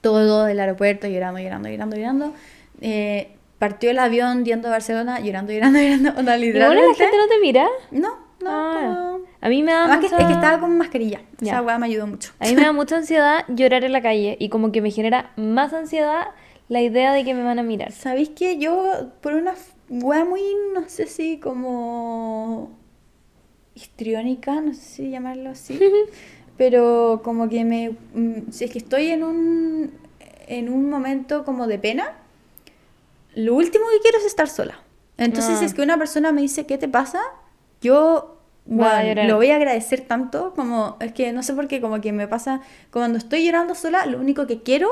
todo 0.00 0.44
del 0.44 0.58
aeropuerto 0.60 1.06
llorando, 1.08 1.40
llorando, 1.40 1.68
llorando, 1.68 1.96
llorando. 1.96 2.34
Eh, 2.80 3.32
partió 3.58 3.90
el 3.90 3.98
avión 3.98 4.44
yendo 4.44 4.68
a 4.68 4.70
Barcelona 4.70 5.20
llorando, 5.20 5.52
llorando, 5.52 5.78
llorando. 5.82 6.10
Onda 6.18 6.38
¿Y 6.38 6.52
bueno, 6.52 6.70
literalmente. 6.74 6.88
la 6.88 6.94
gente 6.94 7.16
no 7.16 7.28
te 7.28 7.40
mira? 7.40 7.66
No, 7.90 8.08
no. 8.42 8.48
Ah. 8.50 9.16
A 9.42 9.48
mí 9.48 9.62
me 9.62 9.72
da 9.72 9.84
Además 9.84 9.98
que, 10.00 10.04
mucha- 10.08 10.18
es 10.18 10.26
que 10.26 10.32
estaba 10.32 10.60
con 10.60 10.78
mascarilla. 10.78 11.20
Ya. 11.38 11.52
Esa 11.52 11.62
weá 11.62 11.78
me 11.78 11.86
ayudó 11.86 12.06
mucho. 12.06 12.30
A 12.38 12.46
mí 12.46 12.54
me 12.54 12.62
da 12.62 12.72
mucha 12.72 12.96
ansiedad 12.96 13.44
llorar 13.48 13.84
en 13.84 13.92
la 13.92 14.00
calle 14.02 14.36
y 14.38 14.48
como 14.50 14.70
que 14.72 14.80
me 14.80 14.90
genera 14.90 15.30
más 15.36 15.72
ansiedad 15.74 16.28
la 16.70 16.80
idea 16.80 17.12
de 17.12 17.24
que 17.24 17.34
me 17.34 17.42
van 17.42 17.58
a 17.58 17.62
mirar. 17.64 17.90
¿Sabéis 17.90 18.28
que 18.30 18.56
yo, 18.58 19.10
por 19.20 19.34
una 19.34 19.54
wea 19.88 20.24
muy, 20.24 20.40
no 20.72 20.88
sé 20.88 21.06
si 21.08 21.38
como 21.38 22.70
histriónica, 23.74 24.60
no 24.60 24.72
sé 24.72 24.80
si 24.80 25.10
llamarlo 25.10 25.50
así, 25.50 25.78
pero 26.56 27.22
como 27.24 27.48
que 27.48 27.64
me, 27.64 27.90
mm, 28.14 28.50
si 28.52 28.64
es 28.64 28.70
que 28.70 28.78
estoy 28.78 29.08
en 29.08 29.24
un, 29.24 29.90
en 30.46 30.68
un 30.68 30.88
momento 30.88 31.44
como 31.44 31.66
de 31.66 31.78
pena, 31.78 32.12
lo 33.34 33.54
último 33.56 33.84
que 33.92 34.00
quiero 34.00 34.18
es 34.18 34.24
estar 34.24 34.48
sola. 34.48 34.78
Entonces, 35.18 35.56
Ah. 35.56 35.58
si 35.58 35.64
es 35.64 35.74
que 35.74 35.82
una 35.82 35.98
persona 35.98 36.30
me 36.32 36.40
dice, 36.40 36.66
¿qué 36.66 36.78
te 36.78 36.88
pasa? 36.88 37.20
Yo, 37.80 38.36
bueno, 38.64 39.02
llorar. 39.08 39.26
lo 39.28 39.36
voy 39.36 39.50
a 39.50 39.56
agradecer 39.56 40.02
tanto, 40.02 40.52
como, 40.54 40.96
es 41.00 41.12
que 41.12 41.32
no 41.32 41.42
sé 41.42 41.52
por 41.54 41.66
qué, 41.66 41.80
como 41.80 42.00
que 42.00 42.12
me 42.12 42.28
pasa, 42.28 42.60
cuando 42.92 43.18
estoy 43.18 43.44
llorando 43.44 43.74
sola, 43.74 44.06
lo 44.06 44.18
único 44.18 44.46
que 44.46 44.62
quiero, 44.62 44.88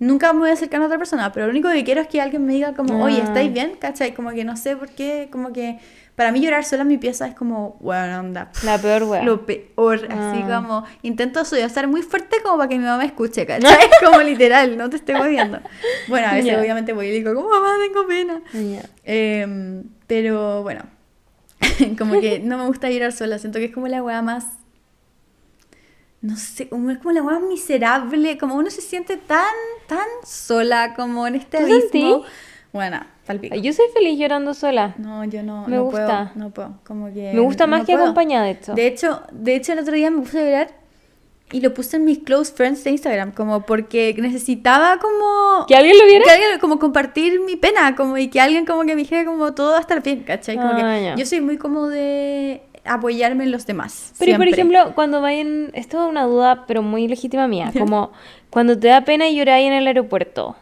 nunca 0.00 0.32
me 0.32 0.40
voy 0.40 0.50
a 0.50 0.54
acercar 0.54 0.82
a 0.82 0.86
otra 0.86 0.98
persona, 0.98 1.30
pero 1.32 1.46
lo 1.46 1.52
único 1.52 1.70
que 1.70 1.84
quiero 1.84 2.00
es 2.00 2.08
que 2.08 2.20
alguien 2.20 2.44
me 2.44 2.52
diga 2.54 2.74
como, 2.74 3.04
oye, 3.04 3.18
Ah. 3.20 3.24
¿estáis 3.26 3.52
bien? 3.52 3.74
¿Cachai? 3.78 4.12
Como 4.14 4.30
que 4.30 4.44
no 4.44 4.56
sé 4.56 4.76
por 4.76 4.88
qué, 4.90 5.28
como 5.30 5.52
que 5.52 5.78
para 6.16 6.32
mí 6.32 6.40
llorar 6.40 6.64
sola 6.64 6.82
en 6.82 6.88
mi 6.88 6.98
pieza 6.98 7.26
es 7.28 7.34
como, 7.34 7.76
bueno, 7.80 8.18
onda. 8.20 8.50
La 8.64 8.76
peor 8.76 9.04
wea. 9.04 9.22
Lo 9.22 9.46
peor, 9.46 9.96
así 10.10 10.42
Ah. 10.44 10.60
como, 10.62 10.84
intento 11.02 11.44
sollozar 11.44 11.86
muy 11.86 12.02
fuerte 12.02 12.36
como 12.42 12.58
para 12.58 12.68
que 12.68 12.76
mi 12.78 12.84
mamá 12.84 13.04
escuche, 13.04 13.46
¿cachai? 13.46 13.88
como 14.04 14.20
literal, 14.20 14.76
no 14.76 14.90
te 14.90 14.96
estoy 14.96 15.14
odiando. 15.14 15.60
Bueno, 16.08 16.26
a 16.28 16.34
veces 16.34 16.58
obviamente 16.58 16.92
voy 16.92 17.06
y 17.06 17.10
digo, 17.12 17.32
como, 17.34 17.48
mamá, 17.48 17.74
tengo 17.86 18.06
pena. 18.06 18.42
Em, 19.04 19.84
pero 20.06 20.62
bueno, 20.62 20.82
como 21.98 22.20
que 22.20 22.40
no 22.40 22.58
me 22.58 22.66
gusta 22.66 22.90
llorar 22.90 23.12
sola, 23.12 23.38
siento 23.38 23.58
que 23.58 23.66
es 23.66 23.72
como 23.72 23.88
la 23.88 24.02
weá 24.02 24.20
más, 24.22 24.44
no 26.22 26.36
sé, 26.36 26.68
como 26.68 26.90
es 26.90 26.98
como 26.98 27.12
la 27.12 27.22
más 27.22 27.40
miserable, 27.42 28.36
como 28.38 28.54
uno 28.56 28.70
se 28.70 28.80
siente 28.82 29.16
tan, 29.16 29.44
tan 29.86 30.06
sola 30.24 30.94
como 30.94 31.26
en 31.26 31.36
este 31.36 31.58
¿Tú 31.58 31.62
abismo. 31.64 31.80
sentí? 31.80 32.14
Bueno, 32.72 33.00
palpico. 33.26 33.56
Yo 33.56 33.72
soy 33.72 33.86
feliz 33.94 34.18
llorando 34.18 34.54
sola. 34.54 34.94
No, 34.98 35.24
yo 35.24 35.42
no, 35.42 35.66
Me 35.66 35.76
no 35.76 35.84
gusta. 35.84 36.30
puedo, 36.34 36.46
no 36.46 36.50
puedo, 36.54 36.74
como 36.84 37.06
que 37.12 37.32
Me 37.32 37.40
gusta 37.40 37.66
más 37.66 37.80
no 37.80 37.86
que 37.86 37.92
puedo. 37.92 38.04
acompañada, 38.04 38.44
de 38.44 38.50
hecho. 38.52 38.74
De 38.74 38.86
hecho, 38.86 39.22
de 39.32 39.54
hecho 39.56 39.72
el 39.72 39.78
otro 39.80 39.94
día 39.94 40.10
me 40.10 40.20
puse 40.20 40.38
a 40.40 40.44
llorar 40.44 40.80
y 41.52 41.60
lo 41.62 41.74
puse 41.74 41.96
en 41.96 42.04
mis 42.04 42.18
close 42.20 42.52
friends 42.54 42.84
de 42.84 42.90
Instagram, 42.90 43.32
como 43.32 43.62
porque 43.62 44.14
necesitaba 44.18 44.98
como 44.98 45.66
¿Que 45.66 45.74
alguien 45.74 45.98
lo 45.98 46.04
viera? 46.04 46.24
que 46.24 46.30
alguien 46.30 46.60
como 46.60 46.78
compartir 46.78 47.40
mi 47.40 47.56
pena, 47.56 47.96
como 47.96 48.16
y 48.18 48.28
que 48.28 48.40
alguien 48.40 48.64
como 48.66 48.82
que 48.82 48.94
me 48.94 49.00
dijera 49.02 49.24
como 49.24 49.52
todo 49.52 49.72
va 49.72 49.78
a 49.78 49.80
estar 49.80 50.00
bien, 50.00 50.22
¿cachai? 50.22 50.54
Como 50.56 50.68
Ah, 50.68 50.76
que 50.76 51.02
ya. 51.06 51.14
yo 51.16 51.26
soy 51.26 51.40
muy 51.40 51.56
como 51.58 51.88
de 51.88 52.62
apoyarme 52.84 53.44
en 53.44 53.52
los 53.52 53.66
demás. 53.66 54.12
Pero 54.18 54.32
y 54.32 54.34
por 54.34 54.44
siempre. 54.46 54.76
ejemplo, 54.76 54.94
cuando 54.94 55.20
vayan, 55.20 55.70
esto 55.74 56.04
es 56.04 56.10
una 56.10 56.24
duda, 56.24 56.64
pero 56.66 56.82
muy 56.82 57.06
legítima 57.08 57.46
mía, 57.48 57.72
como 57.78 58.12
cuando 58.50 58.78
te 58.78 58.88
da 58.88 59.02
pena 59.04 59.28
llorar 59.30 59.56
ahí 59.56 59.64
en 59.66 59.72
el 59.74 59.86
aeropuerto, 59.86 60.56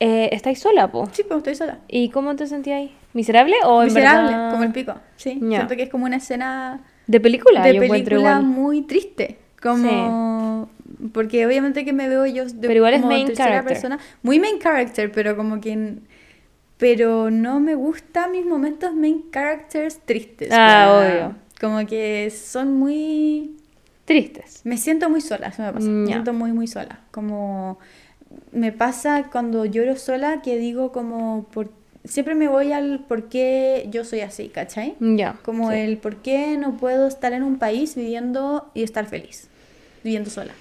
eh, 0.00 0.28
¿estáis 0.32 0.58
sola, 0.60 0.90
po? 0.90 1.08
Sí, 1.12 1.22
pues 1.26 1.38
estoy 1.38 1.54
sola. 1.54 1.78
¿Y 1.88 2.08
cómo 2.10 2.34
te 2.36 2.46
sentías 2.46 2.78
ahí? 2.78 2.92
¿Miserable 3.12 3.54
o 3.64 3.82
en 3.82 3.88
Miserable, 3.88 4.30
verdad- 4.30 4.50
como 4.52 4.62
el 4.64 4.72
pico. 4.72 4.94
Sí, 5.16 5.38
Ya. 5.42 5.58
siento 5.58 5.76
que 5.76 5.82
es 5.84 5.90
como 5.90 6.06
una 6.06 6.16
escena 6.16 6.80
De 7.06 7.20
película, 7.20 7.62
de 7.62 7.74
yo 7.74 7.80
película 7.80 8.16
igual. 8.18 8.42
muy 8.44 8.82
triste. 8.82 9.38
Como. 9.62 10.68
Porque 11.12 11.46
obviamente 11.46 11.84
que 11.84 11.92
me 11.92 12.08
veo 12.08 12.26
yo. 12.26 12.46
De, 12.46 12.52
Pero 12.68 12.74
igual 12.74 12.94
es 12.94 13.04
main 13.04 13.26
tercera 13.28 13.48
character. 13.50 13.72
persona. 13.74 13.98
Muy 14.22 14.40
main 14.40 14.58
character, 14.58 15.12
pero 15.12 15.36
como 15.36 15.60
que. 15.60 15.94
Pero 16.82 17.30
no 17.30 17.60
me 17.60 17.76
gustan 17.76 18.32
mis 18.32 18.44
momentos 18.44 18.92
main 18.92 19.26
characters 19.30 20.00
tristes. 20.04 20.48
Ah, 20.50 20.98
obvio. 20.98 21.36
Como 21.60 21.86
que 21.86 22.28
son 22.30 22.76
muy. 22.76 23.52
Tristes. 24.04 24.62
Me 24.64 24.76
siento 24.76 25.08
muy 25.08 25.20
sola, 25.20 25.46
eso 25.46 25.62
me 25.62 25.72
pasa. 25.72 25.86
Mm, 25.86 26.02
Me 26.02 26.08
ya. 26.08 26.14
siento 26.14 26.32
muy, 26.32 26.50
muy 26.50 26.66
sola. 26.66 26.98
Como. 27.12 27.78
Me 28.50 28.72
pasa 28.72 29.28
cuando 29.30 29.64
lloro 29.64 29.94
sola 29.94 30.42
que 30.42 30.56
digo 30.58 30.90
como. 30.90 31.46
Por... 31.52 31.70
Siempre 32.02 32.34
me 32.34 32.48
voy 32.48 32.72
al 32.72 33.04
por 33.06 33.28
qué 33.28 33.86
yo 33.92 34.04
soy 34.04 34.22
así, 34.22 34.48
¿cachai? 34.48 34.96
Ya. 34.98 35.36
Como 35.44 35.70
sí. 35.70 35.76
el 35.76 35.98
por 35.98 36.16
qué 36.16 36.58
no 36.58 36.78
puedo 36.78 37.06
estar 37.06 37.32
en 37.32 37.44
un 37.44 37.58
país 37.58 37.94
viviendo 37.94 38.72
y 38.74 38.82
estar 38.82 39.06
feliz, 39.06 39.46
viviendo 40.02 40.30
sola. 40.30 40.52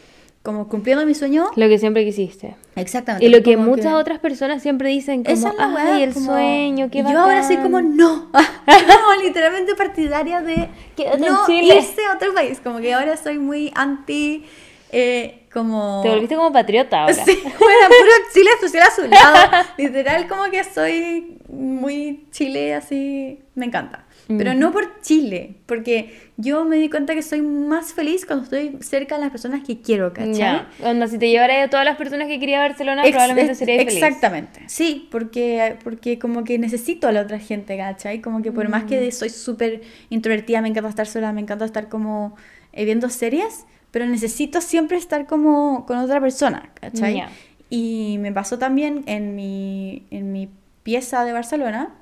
Como 0.43 0.67
cumpliendo 0.67 1.05
mi 1.05 1.13
sueño. 1.13 1.47
Lo 1.55 1.67
que 1.67 1.77
siempre 1.77 2.03
quisiste. 2.03 2.55
Exactamente. 2.75 3.25
Y 3.25 3.29
lo 3.29 3.43
que 3.43 3.57
muchas 3.57 3.93
otras 3.93 4.19
personas 4.19 4.61
siempre 4.63 4.89
dicen 4.89 5.23
como, 5.23 5.35
Esa 5.35 5.49
es 5.49 5.55
la 5.57 5.75
ay, 5.95 6.03
el 6.03 6.13
como- 6.13 6.25
sueño, 6.33 6.89
qué 6.91 6.99
y 6.99 7.03
Yo 7.03 7.19
ahora 7.19 7.43
soy 7.43 7.57
bacán". 7.57 7.71
como, 7.71 7.81
no. 7.81 8.31
no, 8.33 9.21
literalmente 9.23 9.75
partidaria 9.75 10.41
de 10.41 10.67
Quédate 10.95 11.17
en 11.25 11.31
no 11.33 11.45
Chile. 11.45 11.75
irse 11.77 12.05
a 12.09 12.15
otro 12.15 12.33
país. 12.33 12.59
Como 12.63 12.79
que 12.79 12.93
ahora 12.93 13.17
soy 13.17 13.37
muy 13.37 13.71
anti, 13.75 14.45
eh, 14.91 15.43
como... 15.53 15.99
Te 16.01 16.09
volviste 16.09 16.35
como 16.35 16.51
patriota 16.51 17.01
ahora. 17.03 17.13
Sí, 17.25 17.39
bueno, 17.43 17.87
puro 17.87 18.11
Chile 18.33 18.49
social 18.59 18.83
a 18.87 18.91
su 18.95 19.07
lado. 19.07 19.65
Literal, 19.77 20.27
como 20.27 20.45
que 20.45 20.63
soy 20.63 21.37
muy 21.49 22.25
Chile 22.31 22.73
así, 22.73 23.39
me 23.53 23.65
encanta. 23.67 24.05
Pero 24.27 24.53
no 24.53 24.71
por 24.71 25.01
Chile, 25.01 25.55
porque 25.65 26.13
yo 26.37 26.63
me 26.63 26.77
di 26.77 26.89
cuenta 26.89 27.13
que 27.13 27.21
soy 27.21 27.41
más 27.41 27.91
feliz 27.93 28.25
cuando 28.25 28.45
estoy 28.45 28.77
cerca 28.81 29.15
de 29.15 29.21
las 29.21 29.29
personas 29.31 29.61
que 29.65 29.81
quiero, 29.81 30.13
¿cachai? 30.13 30.33
Ya. 30.37 30.69
Onda, 30.83 31.07
si 31.07 31.17
te 31.17 31.29
llevara 31.29 31.63
a 31.63 31.69
todas 31.69 31.83
las 31.85 31.97
personas 31.97 32.27
que 32.29 32.39
quería 32.39 32.63
a 32.63 32.67
Barcelona, 32.69 33.03
Ex- 33.03 33.11
probablemente 33.11 33.55
sería 33.55 33.77
feliz. 33.83 33.95
Exactamente, 34.01 34.61
sí, 34.67 35.09
porque, 35.11 35.75
porque 35.83 36.17
como 36.17 36.45
que 36.45 36.57
necesito 36.59 37.09
a 37.09 37.11
la 37.11 37.21
otra 37.21 37.39
gente, 37.39 37.75
¿cachai? 37.75 38.21
Como 38.21 38.41
que 38.41 38.51
por 38.53 38.69
más 38.69 38.83
Mm. 38.83 38.87
que 38.87 39.11
soy 39.11 39.29
súper 39.29 39.81
introvertida, 40.09 40.61
me 40.61 40.69
encanta 40.69 40.89
estar 40.89 41.07
sola, 41.07 41.33
me 41.33 41.41
encanta 41.41 41.65
estar 41.65 41.89
como 41.89 42.35
eh, 42.71 42.85
viendo 42.85 43.09
series, 43.09 43.65
pero 43.91 44.05
necesito 44.05 44.61
siempre 44.61 44.97
estar 44.97 45.25
como 45.27 45.85
con 45.85 45.97
otra 45.97 46.21
persona, 46.21 46.69
¿cachai? 46.79 47.15
Ya. 47.17 47.29
Y 47.69 48.15
me 48.19 48.31
pasó 48.31 48.57
también 48.57 49.03
en 49.07 49.35
mi, 49.35 50.05
en 50.09 50.31
mi 50.31 50.47
pieza 50.83 51.25
de 51.25 51.33
Barcelona, 51.33 51.95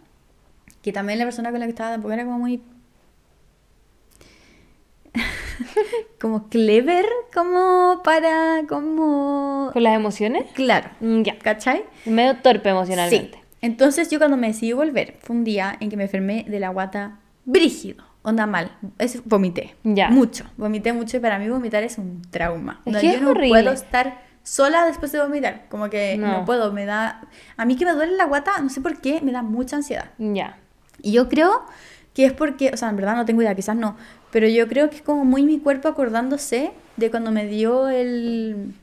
que 0.81 0.91
también 0.93 1.19
la 1.19 1.25
persona 1.25 1.51
con 1.51 1.59
la 1.59 1.65
que 1.65 1.71
estaba 1.71 1.91
tampoco 1.91 2.13
era 2.13 2.23
como 2.25 2.39
muy... 2.39 2.61
como 6.21 6.47
clever, 6.49 7.05
como 7.33 8.01
para, 8.03 8.61
como... 8.67 9.69
¿Con 9.73 9.83
las 9.83 9.95
emociones? 9.95 10.45
Claro, 10.53 10.89
Mm, 10.99 11.21
Ya. 11.23 11.37
¿cachai? 11.39 11.83
Medio 12.05 12.37
torpe 12.37 12.69
emocionalmente. 12.69 13.37
Sí. 13.37 13.43
Entonces 13.61 14.09
yo 14.09 14.19
cuando 14.19 14.37
me 14.37 14.47
decidí 14.47 14.73
volver, 14.73 15.17
fue 15.21 15.35
un 15.35 15.43
día 15.43 15.75
en 15.79 15.89
que 15.89 15.97
me 15.97 16.03
enfermé 16.03 16.45
de 16.47 16.59
la 16.59 16.69
guata 16.69 17.19
brígido, 17.45 18.05
onda 18.21 18.45
mal, 18.45 18.77
es, 18.99 19.21
vomité, 19.25 19.75
Ya. 19.83 20.09
mucho, 20.09 20.45
vomité 20.55 20.93
mucho 20.93 21.17
y 21.17 21.19
para 21.19 21.39
mí 21.39 21.49
vomitar 21.49 21.83
es 21.83 21.97
un 21.97 22.21
trauma. 22.29 22.79
Es 22.81 22.87
Onda, 22.87 23.01
que 23.01 23.07
yo 23.07 23.13
es 23.15 23.21
no 23.21 23.31
horrible. 23.31 23.49
puedo 23.63 23.71
estar 23.73 24.21
sola 24.43 24.85
después 24.85 25.11
de 25.11 25.19
vomitar, 25.19 25.65
como 25.69 25.89
que 25.89 26.15
no. 26.17 26.27
No. 26.39 26.45
puedo, 26.45 26.71
me 26.71 26.85
da, 26.85 27.21
a 27.57 27.65
mí 27.65 27.75
que 27.75 27.83
me 27.85 27.91
duele 27.91 28.15
la 28.15 28.25
guata, 28.25 28.59
no 28.61 28.69
sé 28.69 28.79
por 28.81 29.01
qué, 29.01 29.19
me 29.21 29.31
da 29.33 29.41
mucha 29.41 29.75
ansiedad. 29.75 30.11
Ya. 30.19 30.57
Y 31.01 31.11
yo 31.13 31.29
creo 31.29 31.63
que 32.13 32.25
es 32.25 32.33
porque, 32.33 32.71
o 32.73 32.77
sea, 32.77 32.89
en 32.89 32.95
verdad 32.95 33.15
no 33.15 33.25
tengo 33.25 33.41
idea, 33.41 33.55
quizás 33.55 33.75
no, 33.75 33.95
pero 34.31 34.47
yo 34.47 34.67
creo 34.67 34.89
que 34.89 34.97
es 34.97 35.01
como 35.01 35.25
muy 35.25 35.43
mi 35.43 35.59
cuerpo 35.59 35.87
acordándose 35.87 36.71
de 36.97 37.09
cuando 37.11 37.31
me 37.31 37.45
dio 37.45 37.87
el, 37.89 38.73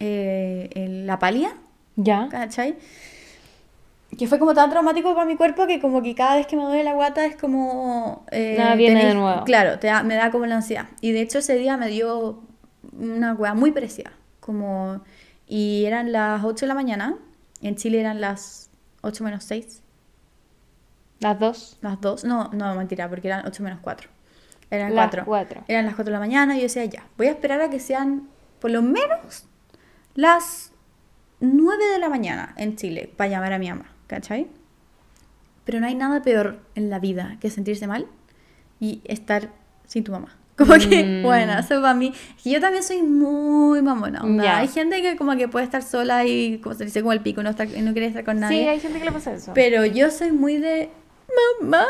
eh, 0.00 0.70
el- 0.74 1.06
la 1.06 1.18
palia. 1.18 1.54
Ya. 1.96 2.28
¿cachai? 2.30 2.76
Que 4.16 4.26
fue 4.26 4.38
como 4.38 4.54
tan 4.54 4.70
traumático 4.70 5.14
para 5.14 5.26
mi 5.26 5.36
cuerpo 5.36 5.66
que 5.66 5.80
como 5.80 6.00
que 6.02 6.14
cada 6.14 6.36
vez 6.36 6.46
que 6.46 6.56
me 6.56 6.62
duele 6.62 6.84
la 6.84 6.94
guata 6.94 7.26
es 7.26 7.36
como... 7.36 8.24
eh, 8.30 8.54
Nada 8.56 8.74
viene 8.76 9.04
de 9.04 9.14
nuevo. 9.14 9.44
Claro, 9.44 9.78
te 9.78 9.88
da- 9.88 10.02
me 10.02 10.14
da 10.14 10.30
como 10.30 10.46
la 10.46 10.56
ansiedad. 10.56 10.86
Y 11.00 11.12
de 11.12 11.20
hecho 11.20 11.38
ese 11.38 11.56
día 11.56 11.76
me 11.76 11.88
dio 11.88 12.40
una 12.98 13.34
hueá 13.34 13.52
muy 13.54 13.72
parecida. 13.72 14.12
Como... 14.40 15.00
Y 15.48 15.84
eran 15.86 16.12
las 16.12 16.44
8 16.44 16.64
de 16.64 16.68
la 16.68 16.74
mañana. 16.74 17.16
En 17.62 17.76
Chile 17.76 18.00
eran 18.00 18.20
las 18.20 18.70
8 19.02 19.22
menos 19.24 19.44
6. 19.44 19.82
Las 21.20 21.38
dos. 21.38 21.78
Las 21.80 22.00
2. 22.00 22.24
No, 22.24 22.50
no, 22.52 22.74
mentira, 22.74 23.08
porque 23.08 23.28
eran 23.28 23.46
8 23.46 23.62
menos 23.62 23.78
4. 23.82 24.08
Eran 24.70 24.94
Las 24.94 25.06
4. 25.06 25.24
cuatro. 25.24 25.64
Eran 25.68 25.86
las 25.86 25.94
4 25.94 26.06
de 26.06 26.12
la 26.12 26.18
mañana 26.18 26.54
y 26.54 26.58
yo 26.58 26.62
decía, 26.64 26.84
ya, 26.84 27.06
voy 27.16 27.28
a 27.28 27.30
esperar 27.30 27.60
a 27.60 27.70
que 27.70 27.78
sean 27.80 28.28
por 28.60 28.70
lo 28.70 28.82
menos 28.82 29.46
las 30.14 30.72
9 31.40 31.84
de 31.92 31.98
la 31.98 32.08
mañana 32.08 32.54
en 32.56 32.76
Chile 32.76 33.10
para 33.16 33.30
llamar 33.30 33.52
a 33.52 33.58
mi 33.58 33.68
mamá, 33.68 33.86
¿cachai? 34.06 34.48
Pero 35.64 35.80
no 35.80 35.86
hay 35.86 35.94
nada 35.94 36.22
peor 36.22 36.60
en 36.74 36.90
la 36.90 36.98
vida 36.98 37.36
que 37.40 37.50
sentirse 37.50 37.86
mal 37.86 38.06
y 38.80 39.00
estar 39.04 39.50
sin 39.86 40.04
tu 40.04 40.12
mamá. 40.12 40.36
Como 40.56 40.72
que, 40.74 41.04
Mm. 41.04 41.22
bueno, 41.22 41.58
eso 41.58 41.80
para 41.82 41.92
mí. 41.94 42.14
que 42.42 42.50
yo 42.50 42.60
también 42.60 42.82
soy 42.82 43.02
muy 43.02 43.82
mamona. 43.82 44.22
onda. 44.22 44.42
Ya. 44.44 44.56
Hay 44.58 44.68
gente 44.68 45.02
que 45.02 45.16
como 45.16 45.36
que 45.36 45.48
puede 45.48 45.64
estar 45.66 45.82
sola 45.82 46.24
y 46.24 46.58
como 46.60 46.74
se 46.74 46.86
dice 46.86 47.00
como 47.02 47.12
el 47.12 47.20
pico, 47.20 47.42
no, 47.42 47.50
estar, 47.50 47.68
no 47.68 47.92
quiere 47.92 48.06
estar 48.06 48.24
con 48.24 48.40
nadie. 48.40 48.62
Sí, 48.62 48.68
hay 48.68 48.80
gente 48.80 48.98
que 48.98 49.04
le 49.04 49.12
pasa 49.12 49.34
eso. 49.34 49.52
Pero 49.54 49.84
yo 49.84 50.10
soy 50.10 50.32
muy 50.32 50.56
de 50.56 50.88
mamá, 51.60 51.86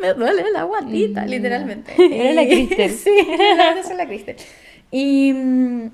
me 0.00 0.14
duele 0.14 0.50
la 0.52 0.64
guatita, 0.64 1.22
Mm. 1.22 1.28
literalmente. 1.28 1.92
Eres 1.98 2.34
la 2.36 2.44
Kristen. 2.46 2.90
sí, 2.96 3.10
soy 3.86 3.96
la 3.96 4.06
Kristen. 4.06 4.36
Y, 4.90 5.32
mm, 5.32 5.90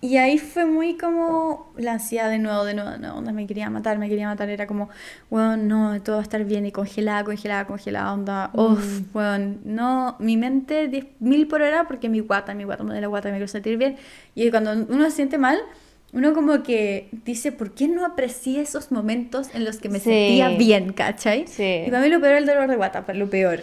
y 0.00 0.16
ahí 0.16 0.38
fue 0.38 0.64
muy 0.64 0.96
como 0.96 1.72
la 1.76 1.92
ansiedad 1.94 2.30
de 2.30 2.38
nuevo, 2.38 2.64
de 2.64 2.74
nuevo, 2.74 2.90
de 2.90 2.98
nuevo, 2.98 3.18
onda, 3.18 3.32
me 3.32 3.46
quería 3.48 3.68
matar, 3.68 3.98
me 3.98 4.08
quería 4.08 4.28
matar, 4.28 4.48
era 4.48 4.66
como, 4.68 4.88
bueno, 5.28 5.56
no, 5.56 6.00
todo 6.02 6.16
va 6.16 6.20
a 6.20 6.22
estar 6.22 6.44
bien, 6.44 6.64
y 6.66 6.70
congelada, 6.72 7.24
congelada, 7.24 7.66
congelada, 7.66 8.12
onda, 8.12 8.50
uff, 8.54 9.00
bueno, 9.12 9.56
no, 9.64 10.14
mi 10.20 10.36
mente 10.36 10.88
10.000 10.88 11.48
por 11.48 11.62
hora 11.62 11.88
porque 11.88 12.08
mi 12.08 12.20
guata, 12.20 12.54
mi 12.54 12.62
guata, 12.62 12.84
me 12.84 12.90
duele 12.90 13.00
la 13.00 13.08
guata, 13.08 13.28
me 13.30 13.34
quiero 13.38 13.48
sentir 13.48 13.76
bien, 13.76 13.96
y 14.36 14.50
cuando 14.50 14.72
uno 14.72 15.04
se 15.06 15.10
siente 15.16 15.36
mal, 15.36 15.58
uno 16.12 16.32
como 16.34 16.62
que 16.62 17.08
dice, 17.24 17.52
¿por 17.52 17.74
qué 17.74 17.86
no 17.88 18.04
aprecié 18.06 18.60
esos 18.62 18.90
momentos 18.92 19.48
en 19.54 19.64
los 19.64 19.78
que 19.78 19.88
me 19.88 19.98
Sí. 19.98 20.04
sentía 20.04 20.48
bien, 20.50 20.92
cachai? 20.92 21.46
Sí. 21.46 21.82
Y 21.86 21.90
para 21.90 22.02
mí 22.02 22.08
lo 22.08 22.18
peor 22.20 22.30
era 22.32 22.38
el 22.38 22.46
dolor 22.46 22.68
de 22.68 22.76
guata, 22.76 23.04
pero 23.06 23.18
lo 23.18 23.28
peor. 23.30 23.60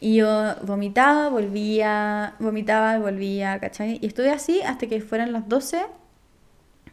Y 0.00 0.16
yo 0.16 0.54
vomitaba, 0.66 1.28
volvía, 1.28 2.34
vomitaba, 2.40 2.98
volvía, 2.98 3.58
¿cachai? 3.60 3.98
Y 4.02 4.06
estuve 4.06 4.30
así 4.30 4.60
hasta 4.62 4.86
que 4.86 5.00
fueran 5.00 5.32
las 5.32 5.48
12 5.48 5.78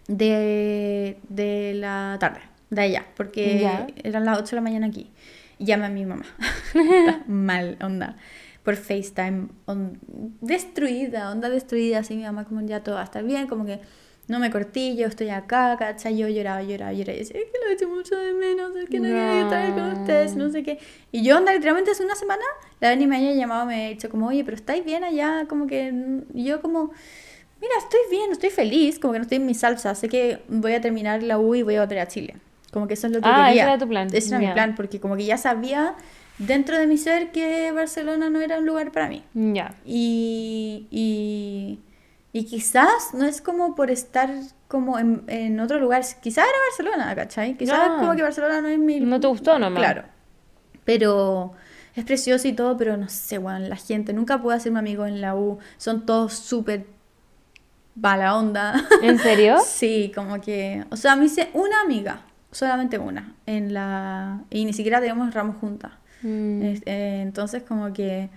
de, 0.07 1.17
de 1.29 1.73
la 1.75 2.17
tarde, 2.19 2.41
de 2.69 2.81
allá, 2.81 3.05
porque 3.15 3.87
eran 4.03 4.25
las 4.25 4.37
8 4.39 4.51
de 4.51 4.55
la 4.57 4.61
mañana 4.61 4.87
aquí. 4.87 5.09
Y 5.57 5.65
llamé 5.65 5.85
a 5.85 5.89
mi 5.89 6.05
mamá. 6.05 6.25
Está 6.73 7.23
mal, 7.27 7.77
onda. 7.81 8.17
Por 8.63 8.75
FaceTime, 8.75 9.47
on- 9.65 9.99
destruida, 10.41 11.31
onda 11.31 11.49
destruida, 11.49 11.99
así 11.99 12.15
mi 12.15 12.23
mamá 12.23 12.45
como 12.45 12.61
ya 12.61 12.83
todo 12.83 12.95
va 12.95 13.01
a 13.01 13.05
estar 13.05 13.23
bien, 13.23 13.47
como 13.47 13.65
que 13.65 13.79
no 14.27 14.39
me 14.39 14.49
corté, 14.49 14.95
yo 14.95 15.07
estoy 15.07 15.29
acá, 15.29 15.75
¿cachai? 15.77 16.17
Yo 16.17 16.27
lloraba, 16.27 16.61
lloraba, 16.63 16.93
lloraba, 16.93 17.15
y 17.15 17.19
decía, 17.19 17.39
es 17.39 17.45
que 17.51 17.65
lo 17.65 17.71
echo 17.71 17.89
mucho 17.89 18.15
de 18.15 18.33
menos, 18.33 18.75
es 18.75 18.89
que 18.89 18.99
no 18.99 19.05
quería 19.05 19.41
estar 19.41 19.73
con 19.73 19.91
ustedes, 19.91 20.35
no 20.35 20.49
sé 20.49 20.63
qué. 20.63 20.79
Y 21.11 21.23
yo, 21.23 21.37
onda, 21.37 21.53
literalmente 21.53 21.91
hace 21.91 22.05
una 22.05 22.15
semana, 22.15 22.43
la 22.79 22.89
Dani 22.89 23.07
me 23.07 23.17
había 23.17 23.33
llamado, 23.33 23.65
me 23.65 23.75
había 23.75 23.89
dicho 23.89 24.09
como, 24.09 24.27
oye, 24.27 24.43
pero 24.43 24.55
estáis 24.55 24.85
bien 24.85 25.03
allá, 25.03 25.45
como 25.49 25.67
que, 25.67 25.91
mm, 25.91 26.21
y 26.33 26.45
yo 26.45 26.61
como, 26.61 26.91
mira, 27.59 27.73
estoy 27.77 27.99
bien, 28.09 28.31
estoy 28.31 28.49
feliz, 28.49 28.99
como 28.99 29.13
que 29.13 29.19
no 29.19 29.23
estoy 29.23 29.37
en 29.37 29.45
mi 29.45 29.53
salsa, 29.53 29.95
sé 29.95 30.07
que 30.07 30.39
voy 30.47 30.73
a 30.73 30.81
terminar 30.81 31.23
la 31.23 31.37
U 31.37 31.55
y 31.55 31.63
voy 31.63 31.75
a 31.75 31.81
volver 31.81 31.99
a 31.99 32.07
Chile. 32.07 32.35
Como 32.71 32.87
que 32.87 32.93
eso 32.93 33.07
es 33.07 33.13
lo 33.13 33.21
que 33.21 33.27
Ah, 33.29 33.51
ese 33.51 33.61
era 33.61 33.77
tu 33.77 33.87
plan, 33.87 34.07
Ese 34.13 34.29
era 34.29 34.39
mi 34.39 34.51
plan, 34.53 34.75
porque 34.75 34.99
como 35.01 35.17
que 35.17 35.25
ya 35.25 35.37
sabía 35.37 35.95
dentro 36.37 36.77
de 36.77 36.87
mi 36.87 36.97
ser 36.97 37.31
que 37.31 37.71
Barcelona 37.71 38.29
no 38.29 38.41
era 38.41 38.59
un 38.59 38.65
lugar 38.65 38.91
para 38.91 39.09
mí. 39.09 39.23
Ya. 39.33 39.75
Y, 39.85 40.87
y, 40.89 41.79
y 42.33 42.45
quizás 42.45 43.13
no 43.13 43.25
es 43.25 43.41
como 43.41 43.75
por 43.75 43.91
estar 43.91 44.29
como 44.67 44.97
en, 44.99 45.23
en 45.27 45.59
otro 45.59 45.79
lugar, 45.79 46.01
quizás 46.21 46.45
era 46.45 46.57
Barcelona, 46.69 47.15
¿cachai? 47.15 47.57
Quizás 47.57 47.89
No. 47.89 47.97
como 47.97 48.15
que 48.15 48.21
Barcelona 48.23 48.61
no 48.61 48.69
es 48.69 48.79
mi... 48.79 48.99
No 49.01 49.19
te 49.19 49.27
gustó 49.27 49.59
nomás. 49.59 49.79
Claro. 49.79 50.03
Pero 50.85 51.53
es 51.95 52.05
precioso 52.05 52.47
y 52.47 52.53
todo, 52.53 52.77
pero 52.77 52.95
no 52.95 53.09
sé, 53.09 53.37
weón, 53.37 53.69
la 53.69 53.75
gente, 53.75 54.13
nunca 54.13 54.41
pude 54.41 54.55
hacerme 54.55 54.79
amigo 54.79 55.05
en 55.05 55.19
la 55.19 55.35
U, 55.35 55.59
son 55.77 56.05
todos 56.05 56.33
súper 56.33 56.85
mala 57.95 58.35
onda. 58.37 58.81
¿En 59.01 59.19
serio? 59.19 59.57
Sí, 59.65 60.11
como 60.15 60.39
que, 60.39 60.85
o 60.89 60.95
sea, 60.95 61.15
me 61.15 61.25
hice 61.25 61.49
una 61.53 61.81
amiga, 61.81 62.21
solamente 62.51 62.97
una, 62.97 63.35
en 63.45 63.73
la... 63.73 64.41
Y 64.49 64.63
ni 64.65 64.73
siquiera 64.73 65.01
tenemos 65.01 65.33
ramos 65.33 65.57
juntas. 65.57 65.91
Mm. 66.23 66.61
Eh, 66.85 67.19
entonces 67.23 67.63
como 67.63 67.91
que, 67.93 68.29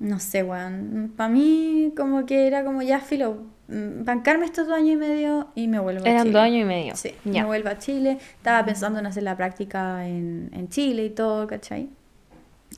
no 0.00 0.20
sé, 0.20 0.42
weón, 0.44 1.12
para 1.16 1.28
mí 1.28 1.92
como 1.96 2.24
que 2.26 2.46
era 2.46 2.64
como 2.64 2.82
ya 2.82 3.00
filo, 3.00 3.42
mm, 3.68 4.04
bancarme 4.04 4.44
estos 4.44 4.66
dos 4.68 4.76
años 4.76 4.90
y 4.92 4.96
medio 4.96 5.48
y 5.54 5.66
me 5.68 5.78
vuelvo 5.80 6.04
a 6.06 6.08
Eran 6.08 6.22
Chile. 6.22 6.32
dos 6.32 6.42
años 6.42 6.60
y 6.62 6.64
medio. 6.64 6.96
Sí, 6.96 7.12
Ya. 7.24 7.42
me 7.42 7.46
vuelvo 7.48 7.68
a 7.70 7.78
Chile, 7.78 8.18
estaba 8.36 8.64
pensando 8.64 8.98
en 9.00 9.06
hacer 9.06 9.24
la 9.24 9.36
práctica 9.36 10.06
en, 10.06 10.50
en 10.52 10.68
Chile 10.68 11.04
y 11.06 11.10
todo, 11.10 11.46
¿cachai? 11.48 11.88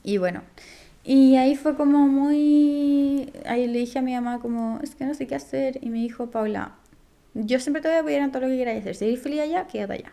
Y 0.03 0.17
bueno, 0.17 0.41
y 1.03 1.35
ahí 1.35 1.55
fue 1.55 1.75
como 1.75 2.07
muy, 2.07 3.31
ahí 3.45 3.67
le 3.67 3.79
dije 3.79 3.99
a 3.99 4.01
mi 4.01 4.13
mamá 4.13 4.39
como, 4.39 4.79
es 4.81 4.95
que 4.95 5.05
no 5.05 5.13
sé 5.13 5.27
qué 5.27 5.35
hacer, 5.35 5.77
y 5.81 5.89
me 5.89 5.99
dijo, 5.99 6.31
Paula, 6.31 6.73
yo 7.33 7.59
siempre 7.59 7.81
te 7.81 7.87
voy 7.87 7.97
a 7.97 7.99
apoyar 8.01 8.21
en 8.23 8.31
todo 8.31 8.41
lo 8.43 8.47
que 8.49 8.55
quieras 8.55 8.77
hacer, 8.77 8.95
si 8.95 9.05
eres 9.05 9.21
feliz 9.21 9.41
allá, 9.41 9.67
quédate 9.67 9.93
allá. 9.93 10.11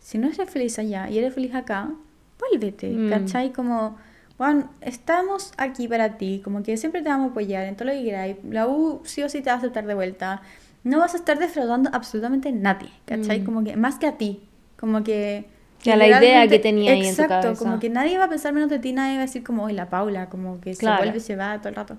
Si 0.00 0.18
no 0.18 0.28
eres 0.28 0.50
feliz 0.50 0.78
allá 0.78 1.08
y 1.10 1.18
eres 1.18 1.34
feliz 1.34 1.54
acá, 1.54 1.90
vuélvete, 2.38 2.88
Mm. 2.90 3.10
¿cachai? 3.10 3.52
Como, 3.52 3.96
Juan, 4.38 4.70
estamos 4.80 5.52
aquí 5.56 5.88
para 5.88 6.16
ti, 6.16 6.40
como 6.44 6.62
que 6.62 6.76
siempre 6.76 7.02
te 7.02 7.08
vamos 7.08 7.28
a 7.28 7.30
apoyar 7.32 7.64
en 7.66 7.74
todo 7.76 7.86
lo 7.88 7.92
que 7.92 8.02
quieras. 8.02 8.36
La 8.48 8.68
U 8.68 9.02
sí 9.04 9.22
o 9.24 9.28
sí 9.28 9.42
te 9.42 9.50
va 9.50 9.54
a 9.56 9.58
aceptar 9.58 9.84
de 9.84 9.94
vuelta. 9.94 10.42
No 10.84 11.00
vas 11.00 11.14
a 11.14 11.16
estar 11.16 11.38
defraudando 11.40 11.90
absolutamente 11.92 12.48
a 12.50 12.52
nadie, 12.52 12.88
¿cachai? 13.04 13.40
Mm. 13.40 13.44
Como 13.44 13.64
que, 13.64 13.76
más 13.76 13.96
que 13.98 14.06
a 14.06 14.16
ti, 14.16 14.40
como 14.78 15.02
que... 15.02 15.46
Que 15.82 15.92
a 15.92 15.96
la 15.96 16.06
idea 16.06 16.46
que 16.48 16.58
tenía 16.60 16.92
ahí 16.92 17.00
en 17.06 17.16
tu 17.16 17.22
Exacto, 17.22 17.42
cabeza. 17.48 17.64
como 17.64 17.78
que 17.80 17.90
nadie 17.90 18.16
va 18.16 18.24
a 18.24 18.28
pensar 18.28 18.52
menos 18.52 18.70
de 18.70 18.78
ti, 18.78 18.92
nadie 18.92 19.14
va 19.16 19.22
a 19.22 19.26
decir 19.26 19.42
como, 19.44 19.64
hoy 19.64 19.72
la 19.72 19.90
Paula, 19.90 20.28
como 20.28 20.60
que 20.60 20.74
Claro. 20.76 20.98
se 20.98 21.02
vuelve 21.02 21.18
y 21.18 21.20
se 21.20 21.36
va 21.36 21.58
todo 21.58 21.68
el 21.68 21.74
rato. 21.74 21.98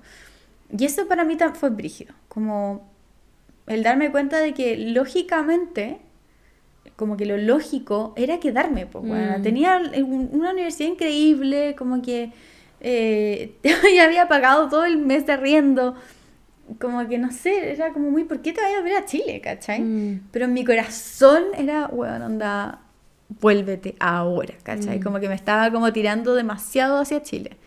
Y 0.77 0.85
eso 0.85 1.07
para 1.07 1.23
mí 1.25 1.37
fue 1.55 1.69
brígido, 1.69 2.13
como 2.29 2.87
el 3.67 3.83
darme 3.83 4.11
cuenta 4.11 4.39
de 4.39 4.53
que 4.53 4.77
lógicamente, 4.77 5.99
como 6.95 7.15
que 7.17 7.25
lo 7.25 7.37
lógico 7.37 8.13
era 8.17 8.39
quedarme, 8.39 8.85
pues, 8.85 9.03
Mm. 9.05 9.41
tenía 9.41 9.81
un- 9.97 10.29
una 10.33 10.51
universidad 10.51 10.89
increíble, 10.89 11.75
como 11.77 12.01
que 12.01 12.31
eh, 12.81 13.55
ya 13.95 14.05
había 14.05 14.27
pagado 14.27 14.69
todo 14.69 14.85
el 14.85 14.97
mes 14.97 15.25
de 15.25 15.33
arriendo, 15.33 15.95
como 16.79 17.07
que 17.07 17.17
no 17.17 17.31
sé, 17.31 17.71
era 17.71 17.91
como 17.93 18.09
muy, 18.11 18.23
¿por 18.25 18.41
qué 18.41 18.53
te 18.53 18.61
vayas 18.61 18.79
a 18.79 18.83
ver 18.83 18.95
a 18.95 19.05
Chile, 19.05 19.41
cachai? 19.41 19.81
Mm. 19.81 20.21
Pero 20.31 20.45
en 20.45 20.53
mi 20.53 20.63
corazón 20.63 21.43
era, 21.57 21.87
bueno, 21.87 22.25
onda, 22.27 22.79
vuélvete 23.41 23.95
ahora, 23.99 24.53
¿cachai? 24.63 24.99
Mm. 24.99 25.03
Como 25.03 25.19
que 25.19 25.27
me 25.29 25.35
estaba 25.35 25.71
como 25.71 25.91
tirando 25.93 26.35
demasiado 26.35 26.99
hacia 26.99 27.21
Chile. 27.21 27.57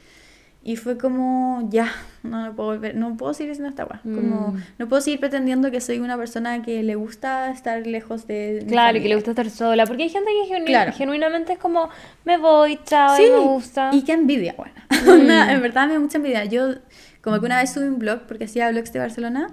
Y 0.64 0.76
fue 0.76 0.96
como, 0.96 1.68
ya, 1.72 1.90
no, 2.22 2.46
no 2.46 2.54
puedo 2.54 2.68
volver, 2.70 2.94
no 2.94 3.16
puedo 3.16 3.34
seguir 3.34 3.50
haciendo 3.50 3.70
esta. 3.70 3.84
Como, 4.04 4.52
Mm. 4.52 4.62
no 4.78 4.88
puedo 4.88 5.02
seguir 5.02 5.18
pretendiendo 5.18 5.72
que 5.72 5.80
soy 5.80 5.98
una 5.98 6.16
persona 6.16 6.62
que 6.62 6.84
le 6.84 6.94
gusta 6.94 7.50
estar 7.50 7.84
lejos 7.84 8.28
de. 8.28 8.64
Claro, 8.68 8.98
y 8.98 9.02
que 9.02 9.08
le 9.08 9.16
gusta 9.16 9.30
estar 9.32 9.50
sola. 9.50 9.86
Porque 9.86 10.04
hay 10.04 10.08
gente 10.08 10.30
que 10.30 10.54
genu- 10.54 10.66
Claro. 10.66 10.92
genuinamente 10.92 11.54
es 11.54 11.58
como, 11.58 11.88
me 12.24 12.36
voy, 12.38 12.78
chao, 12.84 13.20
y 13.20 13.28
me 13.30 13.38
gusta. 13.38 13.90
y 13.92 14.02
qué 14.02 14.12
envidia, 14.12 14.54
bueno. 14.56 14.74
Mm. 15.02 15.50
En 15.50 15.62
verdad 15.62 15.88
me 15.88 15.94
da 15.94 15.98
mucha 15.98 16.18
envidia. 16.18 16.44
Yo, 16.44 16.74
como 17.22 17.40
que 17.40 17.46
una 17.46 17.58
vez 17.60 17.72
subí 17.72 17.86
un 17.86 17.98
blog, 17.98 18.20
porque 18.28 18.44
hacía 18.44 18.70
blogs 18.70 18.92
de 18.92 19.00
Barcelona, 19.00 19.48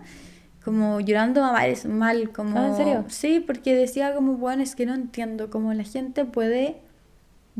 como 0.63 0.99
llorando 0.99 1.43
a 1.43 1.59
mal, 1.87 2.29
como... 2.31 2.59
Ah, 2.59 2.67
¿en 2.67 2.75
serio? 2.75 3.05
Sí, 3.07 3.39
porque 3.39 3.73
decía 3.73 4.13
como, 4.13 4.33
bueno, 4.33 4.61
es 4.61 4.75
que 4.75 4.85
no 4.85 4.93
entiendo 4.93 5.49
cómo 5.49 5.73
la 5.73 5.83
gente 5.83 6.25
puede 6.25 6.77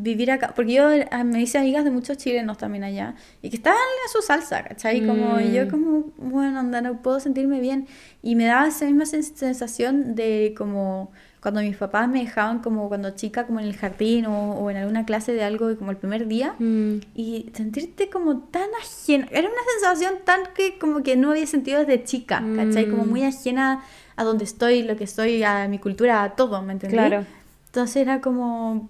vivir 0.01 0.31
acá. 0.31 0.53
Porque 0.55 0.73
yo 0.73 0.89
ah, 1.11 1.23
me 1.23 1.41
hice 1.41 1.57
amigas 1.57 1.83
de 1.83 1.91
muchos 1.91 2.17
chilenos 2.17 2.57
también 2.57 2.83
allá, 2.83 3.15
y 3.41 3.49
que 3.49 3.57
estaban 3.57 3.79
en 4.05 4.11
su 4.11 4.21
salsa, 4.25 4.63
¿cachai? 4.63 5.05
Como, 5.05 5.39
yo 5.39 5.65
Mm. 5.65 5.69
como, 5.69 6.03
bueno, 6.17 6.59
onda, 6.59 6.81
no 6.81 7.01
puedo 7.01 7.19
sentirme 7.19 7.59
bien. 7.59 7.87
Y 8.21 8.35
me 8.35 8.45
daba 8.45 8.67
esa 8.67 8.85
misma 8.85 9.03
sen- 9.05 9.23
sensación 9.35 10.15
de 10.15 10.53
como 10.57 11.11
cuando 11.41 11.61
mis 11.61 11.77
papás 11.77 12.09
me 12.09 12.19
dejaban 12.19 12.59
como 12.59 12.89
cuando 12.89 13.11
chica, 13.11 13.45
como 13.45 13.61
en 13.61 13.67
el 13.67 13.75
jardín 13.77 14.25
o, 14.25 14.55
o 14.55 14.69
en 14.71 14.75
alguna 14.75 15.05
clase 15.05 15.31
de 15.31 15.41
algo, 15.41 15.73
como 15.77 15.89
el 15.91 15.95
primer 15.97 16.27
día. 16.27 16.53
Mm. 16.59 16.95
Y 17.15 17.49
sentirte 17.53 18.09
como 18.09 18.39
tan 18.39 18.69
ajena. 18.81 19.25
Era 19.31 19.47
una 19.47 19.61
sensación 19.79 20.15
tan 20.25 20.41
que 20.53 20.77
como 20.77 21.01
que 21.01 21.15
no 21.15 21.31
había 21.31 21.47
sentido 21.47 21.79
desde 21.79 22.03
chica, 22.03 22.43
¿cachai? 22.57 22.89
Como 22.89 23.05
Mm. 23.05 23.09
muy 23.09 23.23
ajena 23.23 23.83
a 24.17 24.23
donde 24.25 24.43
estoy, 24.43 24.83
lo 24.83 24.97
que 24.97 25.07
soy, 25.07 25.41
a 25.43 25.65
mi 25.69 25.79
cultura, 25.79 26.23
a 26.23 26.35
todo, 26.35 26.61
¿me 26.61 26.73
entendí? 26.73 26.97
Claro. 26.97 27.25
Entonces 27.67 27.95
era 27.97 28.19
como, 28.19 28.89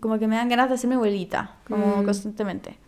como 0.00 0.18
que 0.18 0.26
me 0.26 0.36
dan 0.36 0.48
ganas 0.48 0.68
de 0.68 0.74
hacerme 0.76 0.96
abuelita, 0.96 1.56
como 1.68 2.02
Mm. 2.02 2.04
constantemente. 2.04 2.78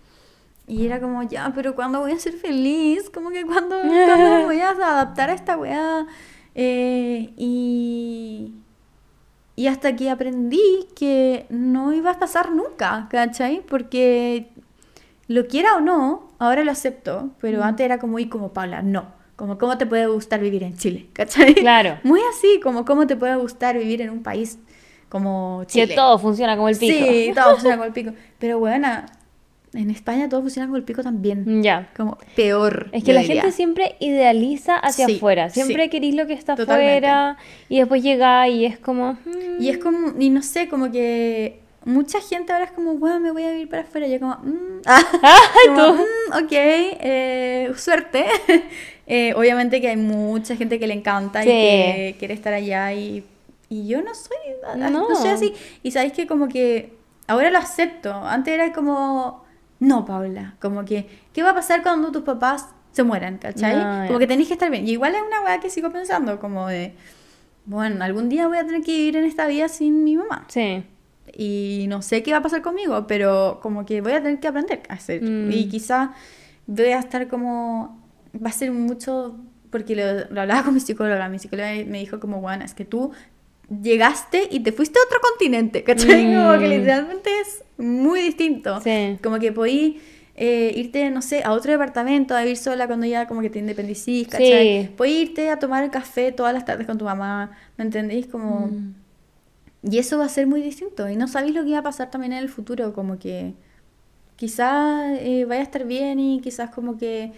Y 0.66 0.84
era 0.84 1.00
como, 1.00 1.22
ya, 1.22 1.52
pero 1.54 1.74
¿cuándo 1.74 2.00
voy 2.00 2.12
a 2.12 2.18
ser 2.18 2.34
feliz? 2.34 3.08
Como 3.10 3.30
que 3.30 3.44
¿cuándo, 3.46 3.76
¿cuándo 4.04 4.30
me 4.30 4.44
voy 4.44 4.60
a 4.60 4.70
adaptar 4.70 5.30
a 5.30 5.34
esta 5.34 5.56
weá? 5.56 6.06
Eh, 6.54 7.32
y, 7.36 8.52
y 9.56 9.66
hasta 9.66 9.96
que 9.96 10.10
aprendí 10.10 10.86
que 10.94 11.46
no 11.50 11.92
iba 11.92 12.10
a 12.12 12.18
pasar 12.18 12.52
nunca, 12.52 13.06
¿cachai? 13.10 13.62
Porque 13.66 14.50
lo 15.26 15.46
quiera 15.46 15.76
o 15.76 15.80
no, 15.80 16.28
ahora 16.38 16.64
lo 16.64 16.70
acepto, 16.72 17.30
pero 17.40 17.62
antes 17.64 17.84
era 17.84 17.98
como, 17.98 18.18
y 18.18 18.28
como 18.28 18.52
Paula, 18.52 18.82
no. 18.82 19.16
Como, 19.36 19.56
¿cómo 19.56 19.78
te 19.78 19.86
puede 19.86 20.06
gustar 20.06 20.40
vivir 20.40 20.64
en 20.64 20.76
Chile? 20.76 21.06
¿Cachai? 21.12 21.54
Claro. 21.54 21.98
Muy 22.02 22.20
así, 22.30 22.60
como, 22.62 22.84
¿cómo 22.84 23.06
te 23.06 23.16
puede 23.16 23.36
gustar 23.36 23.78
vivir 23.78 24.02
en 24.02 24.10
un 24.10 24.22
país 24.22 24.58
como 25.08 25.60
Que 25.66 25.84
Chile? 25.84 25.94
todo 25.94 26.18
funciona 26.18 26.56
como 26.56 26.68
el 26.68 26.76
pico. 26.76 27.06
Sí, 27.08 27.32
todo 27.34 27.52
funciona 27.52 27.76
con 27.78 27.86
el 27.86 27.92
pico. 27.94 28.12
Pero 28.38 28.58
bueno, 28.58 28.88
en 29.74 29.90
España 29.90 30.28
todo 30.28 30.40
funciona 30.42 30.66
con 30.68 30.76
el 30.76 30.82
pico 30.82 31.02
también. 31.02 31.62
Ya. 31.62 31.88
Como 31.96 32.18
peor. 32.36 32.88
Es 32.92 33.04
que 33.04 33.12
la 33.12 33.20
diría. 33.20 33.42
gente 33.42 33.52
siempre 33.56 33.96
idealiza 34.00 34.76
hacia 34.76 35.06
Sí, 35.06 35.16
afuera. 35.16 35.50
Siempre 35.50 35.84
sí. 35.84 35.90
querís 35.90 36.14
lo 36.14 36.26
que 36.26 36.32
está 36.32 36.56
Totalmente. 36.56 37.06
afuera 37.06 37.36
y 37.68 37.78
después 37.78 38.02
llega 38.02 38.48
y 38.48 38.64
es 38.64 38.78
como... 38.78 39.12
mm, 39.14 39.60
Y 39.62 39.68
es 39.68 39.78
como, 39.78 40.12
y 40.18 40.30
no 40.30 40.42
sé, 40.42 40.68
como 40.68 40.90
que 40.90 41.60
mucha 41.84 42.20
gente 42.20 42.52
ahora 42.52 42.66
es 42.66 42.72
como, 42.72 42.94
bueno, 42.94 43.18
me 43.20 43.30
voy 43.30 43.44
a 43.44 43.50
vivir 43.50 43.68
para 43.68 43.82
afuera. 43.82 44.06
Y 44.06 44.12
yo 44.12 44.20
como, 44.20 44.34
mm, 44.42 44.80
ah, 44.86 45.02
como, 45.66 45.94
mm, 45.94 46.44
ok, 46.44 46.50
eh, 46.52 47.72
suerte. 47.76 48.24
Eh, 49.06 49.32
obviamente 49.36 49.80
que 49.80 49.88
hay 49.88 49.96
mucha 49.96 50.54
gente 50.56 50.78
que 50.78 50.86
le 50.86 50.92
encanta 50.94 51.42
Sí. 51.42 51.48
y 51.48 51.52
que 51.52 52.16
quiere 52.18 52.34
estar 52.34 52.52
allá 52.52 52.92
y, 52.92 53.24
y 53.68 53.86
yo 53.86 54.02
no 54.02 54.14
soy, 54.14 54.36
no. 54.76 54.90
No. 54.90 55.14
soy 55.14 55.30
así. 55.30 55.54
Y 55.82 55.90
sabéis 55.90 56.12
que 56.12 56.26
como 56.26 56.48
que 56.48 56.96
ahora 57.26 57.50
lo 57.50 57.58
acepto. 57.58 58.12
Antes 58.12 58.54
era 58.54 58.72
como, 58.72 59.44
no, 59.78 60.04
Paula, 60.04 60.56
como 60.60 60.84
que, 60.84 61.06
¿qué 61.32 61.42
va 61.42 61.50
a 61.50 61.54
pasar 61.54 61.82
cuando 61.82 62.10
tus 62.10 62.22
papás 62.22 62.68
se 62.92 63.02
mueran, 63.04 63.38
¿cachai? 63.38 63.74
Ah, 63.76 64.04
como 64.06 64.18
que 64.18 64.26
tenéis 64.26 64.48
que 64.48 64.54
estar 64.54 64.70
bien. 64.70 64.88
Y 64.88 64.92
igual 64.92 65.14
es 65.14 65.22
una 65.22 65.42
weá 65.42 65.60
que 65.60 65.70
sigo 65.70 65.90
pensando, 65.90 66.40
como 66.40 66.66
de, 66.66 66.94
bueno, 67.66 68.02
algún 68.04 68.28
día 68.28 68.48
voy 68.48 68.58
a 68.58 68.66
tener 68.66 68.82
que 68.82 68.92
vivir 68.92 69.16
en 69.16 69.24
esta 69.24 69.46
vida 69.46 69.68
sin 69.68 70.02
mi 70.02 70.16
mamá. 70.16 70.46
Sí. 70.48 70.82
Y 71.36 71.84
no 71.88 72.00
sé 72.00 72.22
qué 72.22 72.32
va 72.32 72.38
a 72.38 72.42
pasar 72.42 72.62
conmigo, 72.62 73.06
pero 73.06 73.60
como 73.62 73.84
que 73.84 74.00
voy 74.00 74.12
a 74.12 74.22
tener 74.22 74.40
que 74.40 74.48
aprender 74.48 74.82
a 74.88 74.94
hacer. 74.94 75.22
Mm. 75.22 75.52
Y 75.52 75.68
quizá 75.68 76.14
voy 76.66 76.86
a 76.86 76.98
estar 76.98 77.28
como, 77.28 78.02
va 78.34 78.48
a 78.48 78.52
ser 78.52 78.72
mucho, 78.72 79.36
porque 79.70 79.94
lo, 79.94 80.34
lo 80.34 80.40
hablaba 80.40 80.64
con 80.64 80.72
mi 80.74 80.80
psicóloga, 80.80 81.28
mi 81.28 81.38
psicóloga 81.38 81.70
me 81.86 81.98
dijo 81.98 82.18
como, 82.18 82.40
bueno, 82.40 82.64
es 82.64 82.72
que 82.72 82.86
tú 82.86 83.12
llegaste 83.82 84.48
y 84.50 84.60
te 84.60 84.72
fuiste 84.72 84.98
a 84.98 85.02
otro 85.06 85.18
continente, 85.20 85.82
¿cachai? 85.84 86.24
Como 86.34 86.52
que 86.58 86.66
Mm. 86.66 86.70
literalmente 86.70 87.30
es 87.40 87.64
muy 87.76 88.20
distinto. 88.20 88.80
Sí. 88.80 89.18
Como 89.22 89.38
que 89.38 89.52
podí 89.52 90.00
eh, 90.40 90.72
irte, 90.76 91.10
no 91.10 91.20
sé, 91.20 91.42
a 91.42 91.50
otro 91.52 91.72
departamento 91.72 92.36
a 92.36 92.42
vivir 92.42 92.56
sola 92.56 92.86
cuando 92.86 93.06
ya 93.06 93.26
como 93.26 93.40
que 93.40 93.50
te 93.50 93.58
independicís, 93.58 94.28
¿cachai? 94.28 94.82
Sí. 94.84 94.90
Podí 94.96 95.22
irte 95.22 95.50
a 95.50 95.58
tomar 95.58 95.90
café 95.90 96.30
todas 96.30 96.54
las 96.54 96.64
tardes 96.64 96.86
con 96.86 96.96
tu 96.96 97.04
mamá, 97.06 97.50
¿me 97.76 97.84
entendéis? 97.84 98.26
Como... 98.28 98.68
Mm. 98.68 98.94
Y 99.90 99.98
eso 99.98 100.16
va 100.18 100.26
a 100.26 100.28
ser 100.28 100.46
muy 100.46 100.60
distinto. 100.62 101.08
Y 101.08 101.16
no 101.16 101.26
sabéis 101.28 101.54
lo 101.56 101.64
que 101.64 101.72
va 101.72 101.78
a 101.78 101.82
pasar 101.82 102.10
también 102.10 102.32
en 102.32 102.38
el 102.38 102.48
futuro. 102.48 102.92
Como 102.92 103.18
que 103.18 103.54
quizás 104.36 105.18
eh, 105.20 105.44
vaya 105.44 105.60
a 105.60 105.64
estar 105.64 105.84
bien 105.84 106.20
y 106.20 106.40
quizás 106.40 106.70
como 106.70 106.96
que 106.98 107.32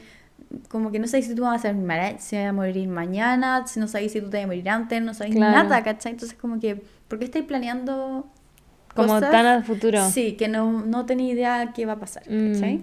como 0.68 0.90
que 0.90 0.98
no 0.98 1.06
sabéis 1.06 1.26
si 1.26 1.34
tú 1.34 1.42
vas 1.42 1.58
a, 1.64 1.68
ser, 1.72 1.76
si 2.20 2.36
vas 2.36 2.46
a 2.46 2.52
morir 2.52 2.88
mañana, 2.88 3.66
si 3.66 3.78
no 3.80 3.86
sabéis 3.88 4.12
si 4.12 4.20
tú 4.20 4.30
te 4.30 4.38
vas 4.38 4.44
a 4.44 4.46
morir 4.48 4.68
antes, 4.68 5.00
no 5.02 5.14
sabéis 5.14 5.36
Claro. 5.36 5.56
nada, 5.68 5.82
¿cachai? 5.82 6.12
Entonces 6.12 6.36
como 6.38 6.58
que, 6.60 6.82
¿por 7.08 7.18
qué 7.18 7.24
estáis 7.26 7.44
planeando 7.44 8.26
Como 8.94 9.14
cosas? 9.14 9.30
tan 9.30 9.46
al 9.46 9.64
futuro. 9.64 10.08
Sí, 10.10 10.32
que 10.36 10.48
no, 10.48 10.84
no 10.84 11.06
tenéis 11.06 11.34
idea 11.34 11.72
qué 11.74 11.86
va 11.86 11.92
a 11.94 11.98
pasar, 12.00 12.24
Mm. 12.28 12.52
¿cachai? 12.52 12.80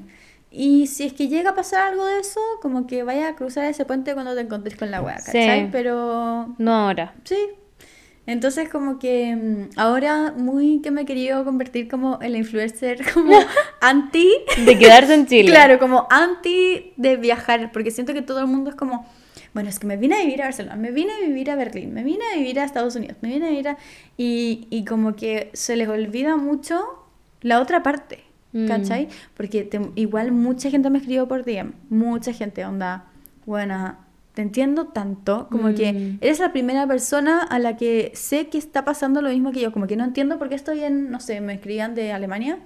Y 0.50 0.88
si 0.88 1.04
es 1.06 1.12
que 1.14 1.28
llega 1.28 1.50
a 1.52 1.56
pasar 1.56 1.90
algo 1.90 2.06
de 2.06 2.20
eso, 2.20 2.40
como 2.62 2.88
que 2.88 3.04
vaya 3.04 3.28
a 3.30 3.36
cruzar 3.36 3.66
ese 3.66 3.84
puente 3.84 4.14
cuando 4.14 4.34
te 4.34 4.42
encontres 4.42 4.78
con 4.78 4.90
la 4.90 5.02
wea, 5.02 5.20
Sí. 5.20 5.26
¿cachai? 5.26 5.70
Pero 5.72 6.56
No 6.58 6.74
ahora. 6.74 7.14
Sí. 7.26 7.36
Entonces 8.28 8.70
como 8.70 9.00
que 9.00 9.36
mm, 9.36 9.70
ahora 9.80 10.34
muy 10.38 10.82
que 10.82 10.92
me 10.92 11.02
he 11.02 11.06
querido 11.06 11.44
convertir 11.44 11.88
como 11.88 12.20
en 12.22 12.34
la 12.34 12.38
influencer 12.38 13.04
como 13.14 13.34
anti, 13.82 14.30
De 14.66 14.78
quedarse 14.78 15.16
en 15.16 15.26
Chile. 15.26 15.50
claro, 15.50 15.80
como 15.80 16.06
anti 16.12 16.94
de 16.98 17.18
viajar, 17.18 17.72
porque 17.72 17.90
siento 17.90 18.14
que 18.14 18.22
todo 18.22 18.40
el 18.42 18.48
mundo 18.48 18.70
es 18.70 18.76
como, 18.76 19.08
bueno, 19.54 19.70
es 19.70 19.80
que 19.80 19.88
me 19.88 19.98
vine 19.98 20.16
a 20.16 20.20
vivir 20.22 20.42
a 20.42 20.46
Barcelona, 20.46 20.76
me 20.76 20.92
vine 20.92 21.14
a 21.14 21.26
vivir 21.26 21.50
a 21.50 21.56
Berlín, 21.56 21.94
me 21.94 22.04
vine 22.04 22.24
a 22.34 22.38
vivir 22.38 22.60
a 22.60 22.64
Estados 22.66 22.96
Unidos, 22.96 23.18
me 23.22 23.30
vine 23.30 23.48
a 23.48 23.50
vivir 23.50 23.68
a... 23.70 23.78
Y, 24.18 24.68
y 24.70 24.86
como 24.86 25.16
que 25.16 25.50
se 25.54 25.76
les 25.76 25.88
olvida 25.88 26.36
mucho 26.38 26.84
la 27.42 27.60
otra 27.62 27.82
parte, 27.82 28.24
Mm. 28.54 28.66
¿cachai? 28.66 29.10
Porque 29.36 29.64
te- 29.64 29.92
igual 29.96 30.32
mucha 30.32 30.70
gente 30.70 30.90
me 30.90 31.00
escribió 31.00 31.28
por 31.28 31.44
DM, 31.44 31.74
mucha 31.90 32.32
gente, 32.32 32.64
onda, 32.64 33.04
buena, 33.46 34.00
te 34.38 34.44
entiendo 34.44 34.86
tanto, 34.90 35.48
como 35.50 35.74
que 35.74 35.94
Mm. 35.94 36.18
eres 36.22 36.38
la 36.38 36.52
primera 36.52 36.86
persona 36.86 37.42
a 37.42 37.58
la 37.58 37.76
que 37.76 38.12
sé 38.14 38.50
que 38.50 38.60
está 38.60 38.86
pasando 38.86 39.24
lo 39.24 39.30
mismo 39.30 39.52
que 39.52 39.62
yo, 39.62 39.72
como 39.72 39.88
que 39.88 39.96
no 39.96 40.04
entiendo 40.04 40.38
por 40.38 40.48
qué 40.48 40.54
estoy 40.54 40.84
en, 40.84 41.10
no 41.10 41.20
sé, 41.20 41.42
me 41.42 41.56
escribían 41.56 41.96
de 41.96 42.12
Alemania, 42.12 42.60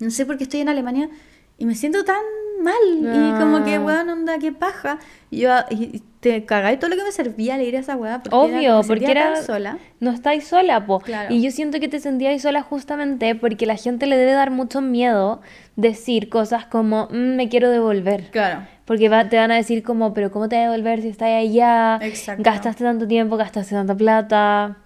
no 0.00 0.10
sé 0.10 0.26
por 0.26 0.36
qué 0.36 0.44
estoy 0.44 0.60
en 0.60 0.68
Alemania 0.68 1.08
y 1.56 1.64
me 1.64 1.74
siento 1.76 2.04
tan 2.04 2.20
mal, 2.62 2.74
y 2.98 3.38
como 3.40 3.64
que, 3.64 3.74
Ah. 3.76 3.80
weón, 3.80 4.08
onda, 4.08 4.38
qué 4.38 4.52
paja, 4.52 4.98
y 5.30 5.40
yo, 5.40 5.50
y 5.70 6.02
te 6.20 6.44
cagáis 6.44 6.78
todo 6.78 6.90
lo 6.90 6.96
que 6.96 7.02
me 7.02 7.10
servía 7.12 7.56
leer 7.56 7.74
esa 7.74 7.96
weá, 7.96 8.22
porque 8.22 8.36
Obvio, 8.36 8.58
era, 8.60 8.78
me 8.82 8.84
porque 8.86 9.10
era... 9.10 9.34
tan 9.34 9.44
sola. 9.44 9.78
No 10.00 10.10
estáis 10.12 10.46
sola, 10.46 10.86
po. 10.86 11.00
Claro. 11.00 11.34
Y 11.34 11.42
yo 11.42 11.50
siento 11.50 11.80
que 11.80 11.88
te 11.88 11.98
sentíais 11.98 12.42
sola 12.42 12.62
justamente 12.62 13.34
porque 13.34 13.66
la 13.66 13.76
gente 13.76 14.06
le 14.06 14.16
debe 14.16 14.32
dar 14.32 14.50
mucho 14.52 14.80
miedo 14.80 15.40
decir 15.74 16.28
cosas 16.28 16.64
como, 16.66 17.08
"Mm, 17.10 17.34
me 17.36 17.48
quiero 17.48 17.70
devolver. 17.70 18.30
Claro. 18.30 18.66
Porque 18.84 19.08
va- 19.08 19.28
te 19.28 19.36
van 19.36 19.50
a 19.50 19.56
decir 19.56 19.82
como, 19.82 20.12
pero 20.14 20.30
¿cómo 20.30 20.48
te 20.48 20.56
vas 20.56 20.66
a 20.66 20.70
devolver 20.70 21.02
si 21.02 21.08
estás 21.08 21.28
allá? 21.30 21.98
Exacto. 22.02 22.42
Gastaste 22.44 22.84
tanto 22.84 23.06
tiempo, 23.08 23.36
gastaste 23.36 23.74
tanta 23.74 23.96
plata. 23.96 24.76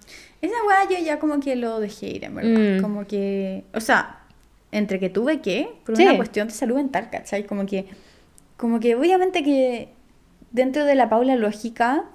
Esa 0.41 0.55
weá 0.67 0.87
yo 0.89 1.03
ya 1.05 1.19
como 1.19 1.39
que 1.39 1.55
lo 1.55 1.79
dejé 1.79 2.07
ir, 2.09 2.23
en 2.23 2.35
verdad. 2.35 2.77
Mm. 2.77 2.81
Como 2.81 3.05
que, 3.05 3.63
o 3.73 3.79
sea, 3.79 4.19
entre 4.77 4.99
que 4.99 5.09
tuve 5.09 5.41
que, 5.41 5.69
por 5.85 5.95
Sí. 5.97 6.03
una 6.03 6.15
cuestión 6.17 6.47
de 6.47 6.53
salud 6.53 6.75
mental, 6.75 7.09
¿cachai? 7.11 7.45
Como 7.45 7.65
que, 7.65 7.87
como 8.57 8.79
que 8.79 8.95
obviamente 8.95 9.43
que 9.43 9.89
dentro 10.51 10.85
de 10.85 10.95
la 10.95 11.09
Paula 11.09 11.35
lógica 11.35 12.05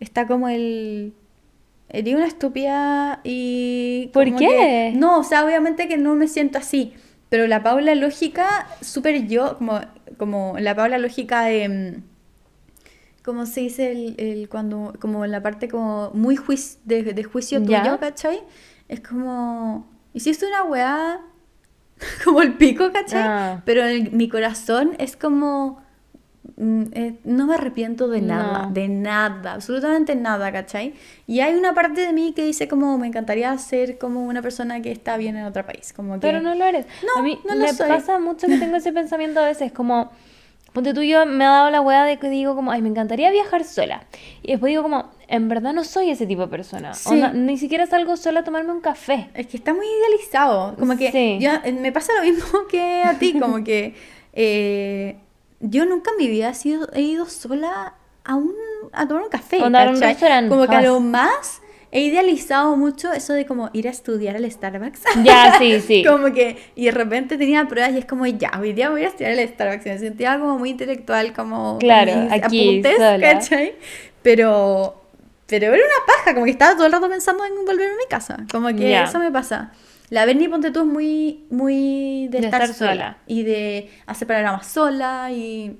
está 0.00 0.26
como 0.26 0.48
el... 0.48 1.14
Eres 1.90 2.14
una 2.14 2.26
estúpida 2.26 3.20
y... 3.24 4.10
¿Por 4.12 4.24
qué? 4.36 4.46
que- 4.46 4.92
no, 4.96 5.20
o 5.20 5.24
sea, 5.24 5.44
obviamente 5.44 5.88
que 5.88 5.96
no 5.96 6.14
me 6.14 6.28
siento 6.28 6.58
así. 6.58 6.92
Pero 7.30 7.46
la 7.46 7.62
Paula 7.62 7.94
lógica, 7.94 8.66
súper 8.82 9.26
yo, 9.26 9.56
como, 9.58 9.80
como 10.18 10.56
la 10.58 10.74
Paula 10.74 10.98
lógica 10.98 11.44
de... 11.44 11.68
mm, 11.68 12.02
como 13.24 13.44
se 13.46 13.60
dice 13.60 13.90
el, 13.92 14.14
el 14.18 14.48
cuando, 14.48 14.94
como 15.00 15.24
en 15.24 15.30
la 15.32 15.42
parte 15.42 15.68
como 15.68 16.10
muy 16.14 16.36
juicio, 16.36 16.80
de, 16.84 17.02
de 17.02 17.24
juicio 17.24 17.62
Ya. 17.64 17.82
tuyo, 17.82 17.98
¿cachai? 18.00 18.40
Es 18.88 19.00
como, 19.00 19.86
hiciste 20.14 20.46
una 20.46 20.64
weá 20.64 21.20
como 22.24 22.42
el 22.42 22.54
pico, 22.54 22.90
¿cachai? 22.92 23.22
Ah. 23.22 23.62
Pero 23.64 23.84
en 23.86 24.16
mi 24.16 24.28
corazón 24.28 24.92
es 24.98 25.16
como, 25.16 25.82
mm, 26.56 26.82
eh, 26.92 27.18
no 27.24 27.46
me 27.46 27.54
arrepiento 27.54 28.08
de 28.08 28.20
nada, 28.22 28.66
No. 28.66 28.72
de 28.72 28.88
nada, 28.88 29.54
absolutamente 29.54 30.14
nada, 30.14 30.50
¿cachai? 30.52 30.94
Y 31.26 31.40
hay 31.40 31.54
una 31.54 31.74
parte 31.74 32.00
de 32.00 32.12
mí 32.12 32.32
que 32.34 32.44
dice 32.44 32.68
como, 32.68 32.98
me 32.98 33.06
encantaría 33.08 33.56
ser 33.58 33.98
como 33.98 34.24
una 34.24 34.42
persona 34.42 34.80
que 34.80 34.92
está 34.92 35.16
bien 35.16 35.36
en 35.36 35.44
otro 35.44 35.64
país, 35.66 35.92
como 35.92 36.14
que... 36.14 36.20
Pero 36.20 36.40
no 36.40 36.54
lo 36.54 36.64
eres. 36.64 36.86
No, 37.04 37.20
a 37.20 37.22
mí 37.24 37.38
no 37.48 37.54
lo 37.54 37.60
me 37.62 37.72
soy. 37.72 37.88
pasa 37.88 38.18
mucho 38.18 38.46
que 38.46 38.58
tengo 38.58 38.76
ese 38.76 38.92
pensamiento 39.00 39.40
a 39.40 39.46
veces, 39.46 39.72
como, 39.72 40.10
ponte 40.72 40.94
tú, 40.94 41.02
yo 41.02 41.26
me 41.26 41.44
ha 41.44 41.50
dado 41.50 41.70
la 41.70 41.80
weá 41.80 42.04
de 42.04 42.18
que 42.18 42.28
digo 42.30 42.54
como, 42.54 42.70
ay, 42.70 42.82
me 42.82 42.88
encantaría 42.88 43.30
viajar 43.30 43.64
sola. 43.64 44.04
Y 44.42 44.52
después 44.52 44.70
digo 44.70 44.82
como, 44.82 45.10
en 45.28 45.48
verdad 45.48 45.74
no 45.74 45.84
soy 45.84 46.10
ese 46.10 46.26
tipo 46.26 46.40
de 46.42 46.48
persona. 46.48 46.94
Sí. 46.94 47.10
Onda, 47.10 47.32
ni 47.32 47.58
siquiera 47.58 47.86
salgo 47.86 48.16
sola 48.16 48.40
a 48.40 48.44
tomarme 48.44 48.72
un 48.72 48.80
café. 48.80 49.28
Es 49.34 49.46
que 49.46 49.58
está 49.58 49.74
muy 49.74 49.86
idealizado. 49.86 50.74
Como 50.76 50.96
que 50.96 51.12
Sí. 51.12 51.38
yo, 51.40 51.50
eh, 51.64 51.72
me 51.72 51.92
pasa 51.92 52.12
lo 52.14 52.22
mismo 52.22 52.66
que 52.70 53.02
a 53.04 53.18
ti, 53.18 53.38
como 53.38 53.62
que 53.62 53.94
eh, 54.32 55.16
yo 55.60 55.84
nunca 55.84 56.10
en 56.12 56.16
mi 56.16 56.28
vida 56.28 56.48
he, 56.50 56.54
sido, 56.54 56.88
he 56.94 57.02
ido 57.02 57.26
sola 57.26 57.94
a, 58.24 58.34
un, 58.36 58.54
a 58.92 59.06
tomar 59.06 59.24
un 59.24 59.28
café. 59.28 59.62
Onda, 59.62 59.84
a 59.84 59.90
un 59.90 60.00
restaurante, 60.00 60.48
Como 60.48 60.66
que 60.66 60.76
a 60.76 60.82
lo 60.82 61.00
más 61.00 61.60
he 61.90 62.02
idealizado 62.02 62.76
mucho 62.76 63.12
eso 63.12 63.32
de 63.32 63.46
como 63.46 63.70
ir 63.72 63.88
a 63.88 63.90
estudiar 63.90 64.36
al 64.36 64.50
Starbucks. 64.50 65.02
Ya, 65.24 65.56
sí, 65.58 65.80
sí. 65.80 66.04
como 66.08 66.32
que, 66.32 66.56
y 66.74 66.86
de 66.86 66.90
repente 66.92 67.36
tenía 67.36 67.66
pruebas 67.66 67.92
y 67.92 67.98
es 67.98 68.04
como, 68.06 68.26
ya, 68.26 68.52
hoy 68.60 68.72
día 68.72 68.88
voy 68.90 69.04
a 69.04 69.08
estudiar 69.08 69.32
al 69.32 69.46
Starbucks. 69.46 69.84
Y 69.86 69.88
me 69.90 69.98
sentía 69.98 70.38
como 70.38 70.58
muy 70.58 70.70
intelectual, 70.70 71.32
como 71.34 71.76
Claro, 71.78 72.14
mis 72.16 72.32
aquí, 72.32 72.70
apuntes, 72.70 72.96
sola. 72.96 73.18
¿cachai? 73.20 73.74
Pero, 74.22 75.02
pero 75.48 75.66
era 75.74 75.76
una 75.82 76.06
paja, 76.06 76.34
como 76.34 76.44
que 76.44 76.52
estaba 76.52 76.74
todo 76.74 76.86
el 76.86 76.92
rato 76.92 77.08
pensando 77.08 77.44
en 77.44 77.54
volverme 77.64 77.94
a 77.94 77.96
mi 77.96 78.06
casa. 78.08 78.36
Como 78.52 78.68
que 78.68 78.90
Ya. 78.90 79.04
eso 79.04 79.18
me 79.18 79.30
pasa. 79.32 79.72
La 80.10 80.24
Berni, 80.24 80.48
ponte 80.48 80.70
tú, 80.70 80.80
es 80.80 80.86
muy, 80.86 81.46
muy 81.50 82.28
de, 82.30 82.40
De 82.40 82.46
estar, 82.46 82.62
estar 82.62 82.74
sola. 82.76 82.92
sola. 82.92 83.18
Y 83.26 83.42
de 83.42 83.90
hacer 84.06 84.26
programas 84.26 84.66
sola 84.66 85.30
y... 85.32 85.78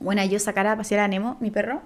Bueno, 0.00 0.24
yo 0.24 0.38
sacar 0.38 0.66
a 0.68 0.76
pasear 0.76 1.00
a 1.00 1.08
Nemo, 1.08 1.36
mi 1.40 1.50
perro, 1.50 1.82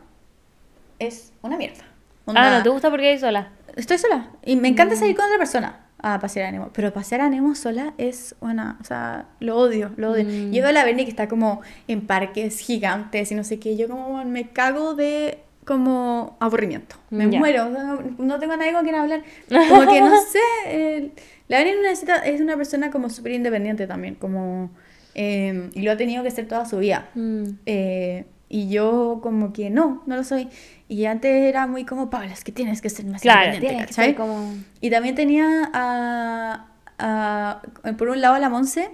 es 0.99 1.33
una 1.43 1.57
mierda. 1.57 1.85
Ah, 2.27 2.57
¿no 2.59 2.63
te 2.63 2.69
gusta 2.69 2.91
porque 2.91 3.09
hay 3.09 3.19
sola? 3.19 3.51
Estoy 3.75 3.99
sola. 3.99 4.31
Y 4.45 4.57
me 4.57 4.69
encanta 4.69 4.95
Mm. 4.95 4.99
salir 4.99 5.17
con 5.17 5.25
otra 5.25 5.39
persona 5.39 5.87
a 5.99 6.19
pasear 6.21 6.47
a 6.49 6.53
Nemo. 6.53 6.71
Pero 6.75 6.93
pasear 6.93 7.23
a 7.23 7.29
Nemo 7.31 7.55
sola 7.55 7.95
es, 7.99 8.35
bueno, 8.41 8.77
o 8.81 8.85
sea, 8.85 9.27
lo 9.41 9.57
odio, 9.57 9.93
lo 9.97 10.11
odio. 10.13 10.25
Mm. 10.25 10.53
Yo 10.53 10.61
veo 10.63 10.69
a 10.69 10.73
la 10.73 10.85
Berni 10.85 11.05
que 11.05 11.11
está 11.11 11.27
como 11.29 11.63
en 11.89 12.07
parques 12.07 12.59
gigantes 12.59 13.33
y 13.33 13.35
no 13.35 13.45
sé 13.45 13.59
qué. 13.59 13.77
Yo 13.77 13.89
como 13.89 14.23
me 14.25 14.51
cago 14.51 14.95
de 14.95 15.43
como 15.77 16.37
aburrimiento. 16.41 16.97
Me 17.11 17.31
Ya. 17.31 17.39
muero. 17.39 17.69
no, 18.19 18.39
tengo 18.39 18.53
a 18.53 18.57
nadie 18.57 18.73
con 18.73 18.83
quien 18.83 18.95
hablar. 18.95 19.23
Como 19.49 19.91
que 19.91 20.01
no 20.01 20.17
sé. 20.31 20.39
eh, 20.67 21.11
la 21.49 21.65
necesita, 21.65 22.17
es 22.19 22.41
una 22.41 22.57
persona 22.57 22.91
como 22.91 23.09
súper 23.11 23.33
independiente 23.33 23.87
también. 23.87 24.15
Como, 24.17 24.71
eh, 25.15 25.71
y 25.75 25.83
lo 25.83 25.93
ha 25.93 25.97
tenido 25.97 26.23
que 26.23 26.31
ser 26.31 26.47
toda 26.47 26.65
su 26.67 26.79
vida. 26.79 27.09
Mm. 27.15 27.45
Eh, 27.67 28.25
y 28.49 28.69
yo 28.69 29.21
como 29.23 29.53
que 29.55 29.71
no, 29.71 30.03
no 30.07 30.17
lo 30.17 30.25
soy. 30.25 30.49
Y 30.89 31.07
antes 31.07 31.31
era 31.31 31.67
muy 31.67 31.85
como, 31.87 32.11
Paula, 32.11 32.33
es 32.33 32.45
que 32.45 32.53
tienes 32.53 32.83
que 32.83 32.91
ser 32.91 33.07
más 33.07 33.23
Claro, 33.23 33.47
independiente, 33.55 33.87
¿cachai? 33.87 34.15
como... 34.15 34.53
Y 34.83 34.91
también 34.91 35.15
tenía 35.15 35.71
a, 35.73 36.67
a- 36.99 37.63
por 37.97 38.11
un 38.11 38.21
lado 38.21 38.35
a 38.35 38.39
la 38.39 38.51
Monse, 38.51 38.91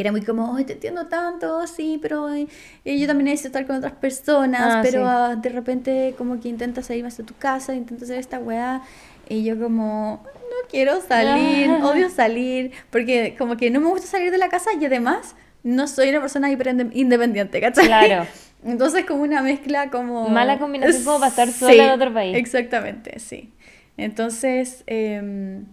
que 0.00 0.08
era 0.08 0.12
muy 0.12 0.22
como, 0.22 0.56
ay, 0.56 0.64
te 0.64 0.72
entiendo 0.72 1.06
tanto, 1.06 1.66
sí, 1.66 1.98
pero 2.00 2.32
eh, 2.32 2.46
eh, 2.84 2.98
yo 2.98 3.06
también 3.06 3.26
necesito 3.26 3.48
estar 3.48 3.66
con 3.66 3.76
otras 3.76 3.92
personas, 3.92 4.76
Ah, 4.76 4.80
pero 4.82 5.00
sí. 5.02 5.06
ah, 5.06 5.36
de 5.36 5.48
repente 5.50 6.14
como 6.16 6.40
que 6.40 6.48
intentas 6.48 6.86
salir 6.86 7.04
más 7.04 7.16
de 7.18 7.24
tu 7.24 7.34
casa, 7.34 7.74
intentas 7.74 8.04
hacer 8.08 8.18
esta 8.18 8.38
weá, 8.38 8.80
y 9.28 9.44
yo 9.44 9.60
como, 9.60 10.22
no 10.24 10.68
quiero 10.70 11.00
salir, 11.02 11.70
odio 11.82 12.08
salir, 12.08 12.72
porque 12.90 13.34
como 13.38 13.56
que 13.56 13.70
no 13.70 13.80
me 13.80 13.88
gusta 13.88 14.06
salir 14.06 14.30
de 14.30 14.38
la 14.38 14.48
casa 14.48 14.70
y 14.80 14.84
además 14.86 15.36
no 15.62 15.86
soy 15.86 16.08
una 16.08 16.20
persona 16.20 16.50
independiente, 16.50 17.60
¿cachai? 17.60 17.86
Claro. 17.86 18.26
Entonces 18.64 19.04
como 19.06 19.22
una 19.22 19.42
mezcla 19.42 19.90
como... 19.90 20.28
Mala 20.28 20.58
combinación 20.58 21.04
como 21.04 21.18
para 21.18 21.30
estar 21.30 21.48
Sí, 21.48 21.58
sola 21.60 21.84
en 21.84 21.90
otro 21.90 22.12
país. 22.12 22.36
Exactamente, 22.36 23.18
sí. 23.18 23.52
Entonces, 23.96 24.82
em, 24.86 25.64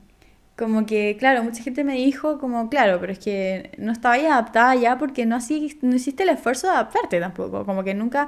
como 0.58 0.86
que, 0.88 1.18
claro, 1.20 1.44
mucha 1.44 1.64
gente 1.64 1.84
me 1.84 1.94
dijo 1.94 2.40
como, 2.40 2.70
claro, 2.70 3.00
pero 3.00 3.14
es 3.14 3.20
que 3.20 3.72
no 3.78 3.92
estaba 3.92 4.16
adaptada 4.16 4.76
ya 4.76 4.98
porque 4.98 5.26
no, 5.26 5.36
así, 5.36 5.78
no 5.82 5.96
hiciste 5.96 6.24
el 6.24 6.30
esfuerzo 6.30 6.68
de 6.68 6.74
adaptarte 6.74 7.20
tampoco, 7.20 7.64
como 7.66 7.84
que 7.84 7.94
nunca, 7.94 8.28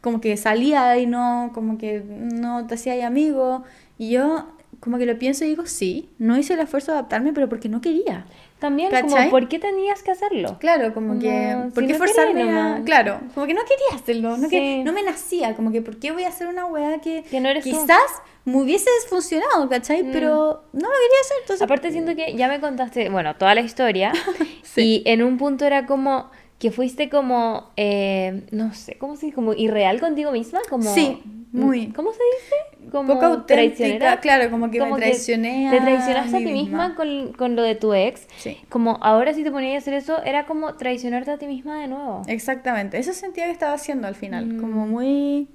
como 0.00 0.20
que 0.20 0.36
salía 0.36 0.98
y 0.98 1.06
no, 1.06 1.52
como 1.54 1.78
que 1.78 2.02
no 2.04 2.66
te 2.66 2.74
hacía 2.74 3.06
amigo. 3.06 3.62
Y 3.98 4.10
yo 4.10 4.48
como 4.80 4.98
que 4.98 5.06
lo 5.06 5.18
pienso 5.18 5.44
y 5.44 5.48
digo, 5.48 5.66
sí, 5.66 6.10
no 6.18 6.36
hice 6.36 6.54
el 6.54 6.60
esfuerzo 6.60 6.92
de 6.92 6.98
adaptarme, 6.98 7.32
pero 7.32 7.48
porque 7.48 7.68
no 7.68 7.80
quería. 7.80 8.26
También, 8.60 8.90
¿Cachai? 8.90 9.08
como, 9.08 9.30
¿por 9.30 9.48
qué 9.48 9.58
tenías 9.58 10.02
que 10.02 10.10
hacerlo? 10.10 10.58
Claro, 10.60 10.92
como 10.94 11.08
Como, 11.08 11.20
que, 11.20 11.56
¿por 11.74 11.82
si 11.82 11.86
qué 11.88 11.92
no 11.94 11.98
forzarme 11.98 12.52
a...? 12.52 12.82
Claro, 12.84 13.20
como 13.34 13.46
que 13.46 13.54
no 13.54 13.62
quería 13.62 14.00
hacerlo, 14.00 14.36
no, 14.36 14.48
que, 14.48 14.82
no 14.84 14.92
me 14.92 15.02
nacía, 15.02 15.56
como 15.56 15.72
que, 15.72 15.80
¿por 15.80 15.98
qué 15.98 16.12
voy 16.12 16.24
a 16.24 16.28
hacer 16.28 16.46
una 16.46 16.66
weá 16.66 16.98
que, 17.00 17.22
Que 17.24 17.40
no 17.40 17.48
eres 17.48 17.64
tú. 17.64 17.70
quizás 17.70 18.22
me 18.44 18.58
hubiese 18.58 18.90
funcionado, 19.08 19.68
¿cachai? 19.68 20.02
Mm. 20.02 20.12
Pero 20.12 20.64
no 20.72 20.80
lo 20.88 20.94
quería 20.94 21.20
hacer, 21.22 21.36
entonces... 21.40 21.62
Aparte 21.62 21.90
siento 21.90 22.14
que 22.14 22.34
ya 22.36 22.48
me 22.48 22.60
contaste, 22.60 23.08
bueno, 23.08 23.34
toda 23.36 23.54
la 23.54 23.62
historia 23.62 24.12
Sí. 24.62 25.02
y 25.04 25.10
en 25.10 25.22
un 25.22 25.38
punto 25.38 25.64
era 25.64 25.86
como 25.86 26.30
que 26.60 26.70
fuiste 26.70 27.08
como, 27.10 27.70
eh, 27.76 28.42
no 28.52 28.72
sé, 28.74 28.96
¿cómo 28.98 29.16
se 29.16 29.26
dice? 29.26 29.34
Como 29.34 29.52
irreal 29.54 29.98
contigo 29.98 30.30
misma, 30.30 30.60
como... 30.70 30.94
Sí, 30.94 31.20
muy. 31.52 31.88
¿Cómo 31.88 32.12
se 32.12 32.18
dice? 32.36 32.90
Como 32.92 33.14
poco 33.14 33.26
auténtica, 33.26 34.20
claro, 34.20 34.50
como 34.52 34.70
que 34.70 34.78
me 34.78 34.84
Como 34.84 34.96
traicioné 34.98 35.68
Te 35.70 35.78
a 35.78 35.82
traicionaste 35.82 36.36
a 36.36 36.38
ti 36.38 36.44
misma, 36.44 36.88
misma. 36.88 36.94
con, 36.94 37.32
con 37.32 37.56
lo 37.56 37.62
de 37.62 37.74
tu 37.74 37.92
ex. 37.92 38.28
Sí. 38.36 38.56
Como 38.68 38.98
ahora 39.02 39.32
si 39.34 39.42
te 39.42 39.50
ponías 39.50 39.74
a 39.74 39.78
hacer 39.78 39.94
eso, 39.94 40.22
era 40.22 40.46
como 40.46 40.74
traicionarte 40.74 41.32
a 41.32 41.38
ti 41.38 41.46
misma 41.48 41.80
de 41.80 41.88
nuevo. 41.88 42.22
Exactamente, 42.28 42.98
eso 42.98 43.12
sentía 43.14 43.46
que 43.46 43.50
estaba 43.52 43.72
haciendo 43.72 44.06
al 44.06 44.14
final, 44.14 44.46
Mm. 44.46 44.60
como 44.60 44.86
muy... 44.86 45.48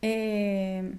eh, 0.00 0.94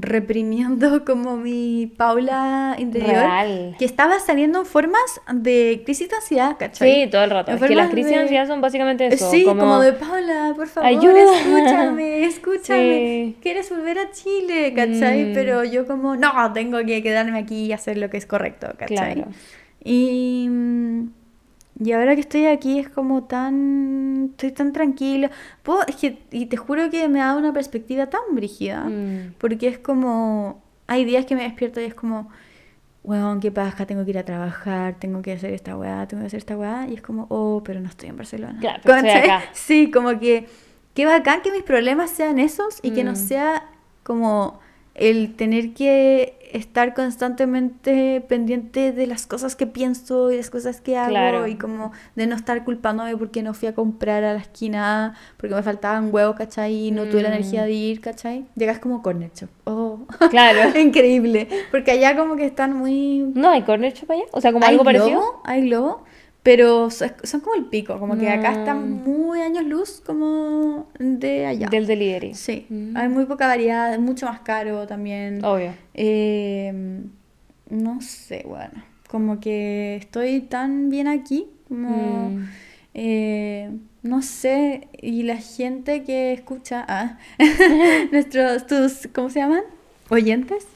reprimiendo 0.00 1.04
como 1.06 1.36
mi 1.36 1.92
Paula 1.96 2.76
interior, 2.78 3.10
Real. 3.10 3.76
que 3.78 3.84
estaba 3.84 4.18
saliendo 4.20 4.60
en 4.60 4.66
formas 4.66 5.20
de 5.32 5.82
crisis 5.84 6.08
de 6.08 6.16
ansiedad, 6.16 6.56
¿cachai? 6.58 7.04
Sí, 7.04 7.10
todo 7.10 7.24
el 7.24 7.30
rato. 7.30 7.50
En 7.50 7.58
Es 7.58 7.64
que 7.64 7.74
las 7.74 7.90
crisis 7.90 8.12
de 8.12 8.18
ansiedad 8.18 8.46
son 8.46 8.60
básicamente 8.60 9.06
eso. 9.06 9.30
Sí, 9.30 9.44
como, 9.44 9.60
como... 9.60 9.80
de 9.80 9.92
Paula, 9.92 10.52
por 10.56 10.68
favor, 10.68 10.88
Ayuda. 10.88 11.34
escúchame, 11.34 12.24
escúchame. 12.24 13.34
Sí. 13.34 13.36
¿Quieres 13.42 13.70
volver 13.70 13.98
a 13.98 14.10
Chile? 14.10 14.72
¿Cachai? 14.74 15.26
Mm. 15.26 15.34
Pero 15.34 15.64
yo 15.64 15.86
como, 15.86 16.16
no, 16.16 16.52
tengo 16.52 16.78
que 16.84 17.02
quedarme 17.02 17.38
aquí 17.38 17.66
y 17.66 17.72
hacer 17.72 17.98
lo 17.98 18.10
que 18.10 18.16
es 18.16 18.26
correcto, 18.26 18.68
¿cachai? 18.78 19.14
Claro. 19.14 19.30
Y, 19.84 20.48
y 21.80 21.92
ahora 21.92 22.14
que 22.14 22.20
estoy 22.22 22.46
aquí 22.46 22.78
es 22.78 22.88
como 22.88 23.24
tan, 23.24 24.30
estoy 24.30 24.52
tan 24.52 24.72
tranquila. 24.72 25.30
Puedo- 25.62 25.86
es 25.86 25.96
que, 25.96 26.22
y 26.30 26.46
te 26.46 26.56
juro 26.56 26.90
que 26.90 27.08
me 27.08 27.18
da 27.20 27.36
una 27.36 27.52
perspectiva 27.52 28.06
tan 28.08 28.20
brígida, 28.32 28.84
Mm. 28.84 29.34
porque 29.38 29.68
es 29.68 29.78
como, 29.78 30.62
hay 30.86 31.04
días 31.04 31.24
que 31.26 31.34
me 31.36 31.42
despierto 31.44 31.80
y 31.80 31.84
es 31.84 31.94
como, 31.94 32.28
weón, 33.04 33.40
qué 33.40 33.50
paja, 33.50 33.86
tengo 33.86 34.04
que 34.04 34.10
ir 34.10 34.18
a 34.18 34.24
trabajar, 34.24 34.96
tengo 34.98 35.22
que 35.22 35.32
hacer 35.32 35.54
esta 35.54 35.76
weá, 35.76 36.06
tengo 36.08 36.22
que 36.22 36.26
hacer 36.26 36.38
esta 36.38 36.56
weá, 36.58 36.86
y 36.88 36.94
es 36.94 37.02
como, 37.02 37.26
oh, 37.30 37.62
pero 37.64 37.80
no 37.80 37.88
estoy 37.88 38.08
en 38.10 38.16
Barcelona. 38.16 38.58
Claro, 38.60 38.80
pero 38.84 38.96
estoy 38.96 39.10
¿Cachai? 39.12 39.30
acá. 39.30 39.44
Sí, 39.52 39.90
como 39.90 40.18
que, 40.18 40.46
qué 40.94 41.06
bacán 41.06 41.40
que 41.42 41.50
mis 41.52 41.62
problemas 41.62 42.10
sean 42.10 42.38
esos 42.38 42.80
y 42.82 42.90
que 42.90 43.04
no 43.04 43.12
Mm. 43.12 43.16
sea 43.16 43.62
como 44.02 44.60
el 44.98 45.34
tener 45.34 45.72
que 45.74 46.34
estar 46.52 46.94
constantemente 46.94 48.22
pendiente 48.26 48.92
de 48.92 49.06
las 49.06 49.26
cosas 49.26 49.54
que 49.54 49.66
pienso 49.66 50.30
y 50.32 50.38
las 50.38 50.48
cosas 50.50 50.80
que 50.80 50.96
hago 50.96 51.10
Claro. 51.10 51.46
y 51.46 51.56
como 51.56 51.92
de 52.16 52.26
no 52.26 52.34
estar 52.34 52.64
culpándome 52.64 53.16
porque 53.16 53.42
no 53.42 53.52
fui 53.54 53.68
a 53.68 53.74
comprar 53.74 54.24
a 54.24 54.32
la 54.34 54.40
esquina 54.40 55.14
porque 55.36 55.54
me 55.54 55.62
faltaban 55.62 56.08
huevos, 56.12 56.36
¿cachai? 56.36 56.86
Y 56.86 56.90
no 56.90 57.04
tuve 57.04 57.22
la 57.22 57.28
Mm. 57.28 57.32
energía 57.34 57.64
de 57.64 57.72
ir, 57.72 58.00
¿cachai? 58.00 58.46
Llegas 58.56 58.78
como 58.78 59.02
corner 59.02 59.30
shop. 59.34 59.50
Oh, 59.64 60.00
Claro. 60.30 60.58
increíble. 60.78 61.48
Porque 61.70 61.90
allá 61.92 62.16
como 62.16 62.36
que 62.36 62.46
están 62.46 62.74
muy... 62.74 63.30
No, 63.34 63.50
hay 63.50 63.62
corner 63.62 63.92
shop 63.92 64.10
allá. 64.12 64.24
O 64.32 64.40
sea, 64.40 64.52
como 64.52 64.64
hay 64.64 64.72
algo 64.72 64.84
globo, 64.84 64.98
parecido. 64.98 65.40
Hay 65.44 65.62
globo, 65.68 66.04
pero 66.48 66.88
so- 66.88 67.04
son 67.24 67.40
como 67.42 67.56
el 67.56 67.66
pico, 67.66 67.98
como 67.98 68.16
que 68.16 68.26
acá 68.30 68.52
están 68.52 68.78
Mm. 69.02 69.04
muy 69.04 69.40
años 69.42 69.64
luz 69.66 70.00
como 70.00 70.86
de 70.98 71.44
allá. 71.44 71.68
Del 71.68 71.86
delivery. 71.86 72.32
Sí, 72.32 72.64
Mm. 72.70 72.96
hay 72.96 73.08
muy 73.10 73.26
poca 73.26 73.46
variedad, 73.46 73.92
es 73.92 74.00
mucho 74.00 74.24
más 74.24 74.40
caro 74.40 74.86
también. 74.86 75.44
Obvio. 75.44 75.72
Eh, 75.92 77.02
no 77.68 78.00
sé, 78.00 78.44
bueno, 78.48 78.82
como 79.10 79.40
que 79.40 79.96
estoy 79.96 80.40
tan 80.40 80.88
bien 80.88 81.06
aquí, 81.06 81.48
como, 81.68 82.30
Mm. 82.30 82.44
eh, 82.94 83.70
no 84.02 84.22
sé, 84.22 84.88
y 85.02 85.24
la 85.24 85.36
gente 85.36 86.02
que 86.02 86.32
escucha, 86.32 86.82
ah, 86.88 87.18
nuestros, 88.12 88.66
tus, 88.66 89.06
¿cómo 89.14 89.28
se 89.28 89.40
llaman? 89.40 89.64
Oyentes, 90.08 90.66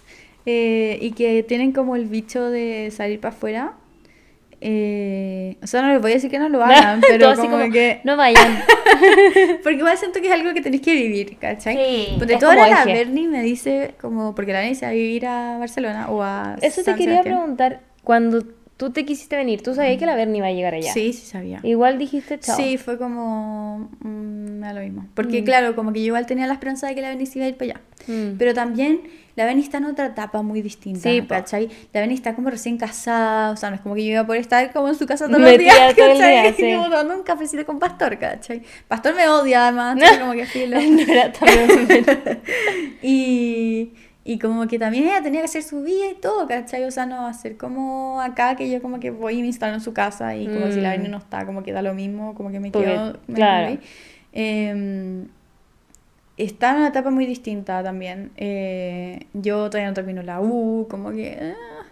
eh, 0.45 0.99
y 1.01 1.13
que 1.13 1.43
tienen 1.45 1.73
como 1.73 1.97
el 1.97 2.05
bicho 2.05 2.51
de 2.51 2.91
salir 2.91 3.21
para 3.21 3.35
afuera, 3.35 3.73
eh, 4.65 5.57
o 5.63 5.67
sea, 5.67 5.83
no 5.83 5.93
les 5.93 6.01
voy 6.01 6.13
a 6.13 6.15
decir 6.15 6.31
que 6.31 6.39
no 6.39 6.49
lo 6.49 6.63
hagan, 6.65 7.01
pero 7.01 7.35
como, 7.35 7.51
como, 7.51 7.73
que... 7.73 8.01
no 8.05 8.17
vayan. 8.17 8.63
Porque 9.63 9.79
igual 9.79 9.99
siento 9.99 10.21
que 10.21 10.29
es 10.29 10.33
algo 10.33 10.55
que 10.55 10.61
tenéis 10.61 10.83
que 10.83 10.95
vivir, 10.95 11.37
¿cachai? 11.39 11.77
Sí, 11.77 12.15
Porque 12.19 12.37
toda 12.37 12.55
la. 12.55 12.85
Bernie 12.85 13.29
me 13.29 13.43
dice, 13.43 13.95
como, 14.01 14.35
porque 14.35 14.53
la 14.53 14.61
Bernie 14.61 14.75
se 14.75 14.87
va 14.87 14.91
a 14.91 14.95
vivir 14.95 15.27
a 15.27 15.59
Barcelona 15.59 16.09
o 16.11 16.23
a 16.23 16.57
Eso 16.61 16.83
te 16.83 16.93
quería 16.93 17.23
Sebastián. 17.23 17.23
preguntar, 17.23 17.81
cuando 18.05 18.45
tú 18.83 18.91
te 18.91 19.05
quisiste 19.05 19.37
venir, 19.37 19.63
tú 19.63 19.77
sabías 19.77 19.97
que 19.97 20.07
la 20.07 20.17
Berni 20.17 20.39
iba 20.39 20.49
a 20.49 20.53
llegar 20.53 20.75
allá. 20.75 20.93
Sí, 20.93 21.13
sí 21.13 21.25
sabía. 21.25 21.61
Igual 21.63 21.99
dijiste 21.99 22.41
chao. 22.41 22.57
Sí, 22.57 22.79
fue 22.79 22.99
como, 22.99 23.89
mm, 24.01 24.59
me 24.59 24.67
da 24.67 24.73
lo 24.73 24.81
mismo. 24.81 25.07
Porque 25.15 25.41
Mm. 25.41 25.45
claro, 25.45 25.77
como 25.77 25.93
que 25.93 26.01
yo 26.01 26.07
igual 26.07 26.27
tenía 26.27 26.49
la 26.49 26.55
esperanza 26.55 26.89
de 26.89 26.97
que 26.97 27.01
la 27.01 27.11
Bernie 27.11 27.27
se 27.27 27.39
iba 27.39 27.47
a 27.47 27.49
ir 27.51 27.57
para 27.57 27.71
allá. 27.75 27.81
Mm. 28.09 28.37
Pero 28.39 28.55
también 28.55 29.03
la 29.37 29.45
Bernie 29.45 29.63
está 29.63 29.79
en 29.79 29.85
otra 29.85 30.07
etapa 30.07 30.43
muy 30.43 30.63
distinta, 30.63 31.09
Sí. 31.09 31.23
¿cachai? 31.29 31.69
La 31.93 32.01
Bernie 32.01 32.17
está 32.17 32.35
como 32.35 32.51
recién 32.51 32.77
casada, 32.77 33.53
o 33.53 33.57
sea, 33.57 33.71
no 33.71 33.77
es 33.77 33.83
como 33.83 33.95
que 33.95 34.05
yo 34.05 34.11
iba 34.11 34.21
a 34.23 34.27
poder 34.27 34.41
estar 34.41 34.73
como 34.73 34.89
en 34.89 34.97
su 34.97 35.07
casa 35.07 35.29
todos 35.29 35.41
los 35.41 35.59
días, 35.59 35.95
todo 35.95 36.07
el 36.07 36.19
¿cachai? 36.19 36.43
día, 36.43 36.53
sí. 36.57 36.75
Como 36.75 36.85
tomando 36.91 37.15
un 37.19 37.23
cafecito 37.23 37.65
con 37.65 37.79
Pastor, 37.79 38.19
¿cachai? 38.19 38.63
Pastor 38.89 39.15
me 39.15 39.29
odia 39.29 39.69
además, 39.69 39.93
entonces 39.97 40.19
como 40.19 40.33
que 40.33 40.47
filo. 40.47 40.77
no 40.81 41.01
era 41.13 41.33
tan 41.33 41.49
y, 43.03 43.93
y 44.25 44.39
como 44.39 44.67
que 44.69 44.79
también 44.79 45.05
ella 45.05 45.23
tenía 45.23 45.41
que 45.41 45.47
hacer 45.47 45.63
su 45.63 45.83
vida 45.83 46.11
y 46.11 46.15
todo, 46.15 46.47
¿cachai? 46.47 46.85
O 46.85 46.91
sea, 46.91 47.07
no 47.07 47.33
ser 47.35 47.57
como 47.57 48.21
acá 48.21 48.55
que 48.57 48.71
yo 48.71 48.81
como 48.81 49.01
que 49.01 49.11
voy 49.11 49.39
y 49.39 49.41
me 49.41 49.49
instalo 49.49 49.75
en 49.75 49.81
su 49.81 49.93
casa 49.93 50.37
y 50.37 50.47
como 50.47 50.71
si 50.71 50.81
la 50.81 50.91
Mm. 50.91 50.93
Bernie 50.93 51.09
no 51.09 51.19
está, 51.19 51.45
como 51.47 51.63
que 51.63 51.73
da 51.73 51.83
lo 51.83 51.95
mismo, 51.95 52.35
como 52.35 52.51
que 52.51 52.61
me 52.61 52.71
Porque, 52.71 52.89
quedo... 52.89 53.19
me 53.27 53.35
claro. 53.35 53.79
Em, 54.33 55.29
está 56.37 56.71
en 56.71 56.77
una 56.77 56.89
etapa 56.89 57.11
muy 57.11 57.27
distinta 57.27 57.83
también. 57.83 58.31
Eh, 58.37 59.27
yo 59.35 59.69
todavía 59.71 59.89
no 59.89 59.95
termino 59.95 60.23
la 60.23 60.41
U, 60.41 60.87
como 60.89 61.11
que... 61.11 61.39
ah. 61.41 61.87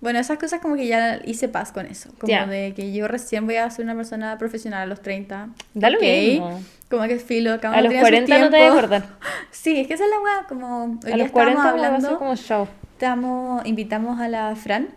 Bueno, 0.00 0.18
esas 0.18 0.38
cosas 0.38 0.60
como 0.60 0.76
que 0.76 0.86
ya 0.86 1.20
hice 1.24 1.48
paz 1.48 1.72
con 1.72 1.86
eso. 1.86 2.10
Como 2.18 2.46
de 2.46 2.74
que 2.76 2.92
yo 2.92 3.08
recién 3.08 3.46
voy 3.46 3.56
a 3.56 3.68
ser 3.70 3.84
una 3.84 3.94
persona 3.94 4.36
profesional 4.38 4.82
a 4.82 4.86
los 4.86 5.00
30. 5.00 5.48
Da 5.74 5.90
lo 5.90 5.96
ok, 5.98 6.02
mismo. 6.04 6.60
Como 6.90 7.02
que 7.04 7.18
filo, 7.18 7.58
cada 7.60 7.76
A 7.76 7.80
los 7.80 7.88
tiene 7.90 8.04
su 8.04 8.10
40 8.10 8.38
no 8.38 8.50
te 8.50 8.58
vas 8.60 8.70
a 8.70 8.72
acordar. 8.78 9.06
Sí, 9.50 9.80
es 9.80 9.86
que 9.88 9.94
esa 9.94 10.04
es 10.04 10.10
la 10.10 10.20
weá, 10.20 10.46
como 10.48 10.98
hoy 11.04 11.12
A 11.12 11.16
los 11.16 11.26
estábamos 11.26 11.32
40 11.32 11.62
va 11.62 11.64
a 11.68 11.70
hablando, 11.72 12.08
ser 12.08 12.18
como 12.18 12.36
show. 12.36 12.68
estamos, 12.92 13.66
invitamos 13.66 14.20
a 14.20 14.28
la 14.28 14.54
Fran, 14.54 14.88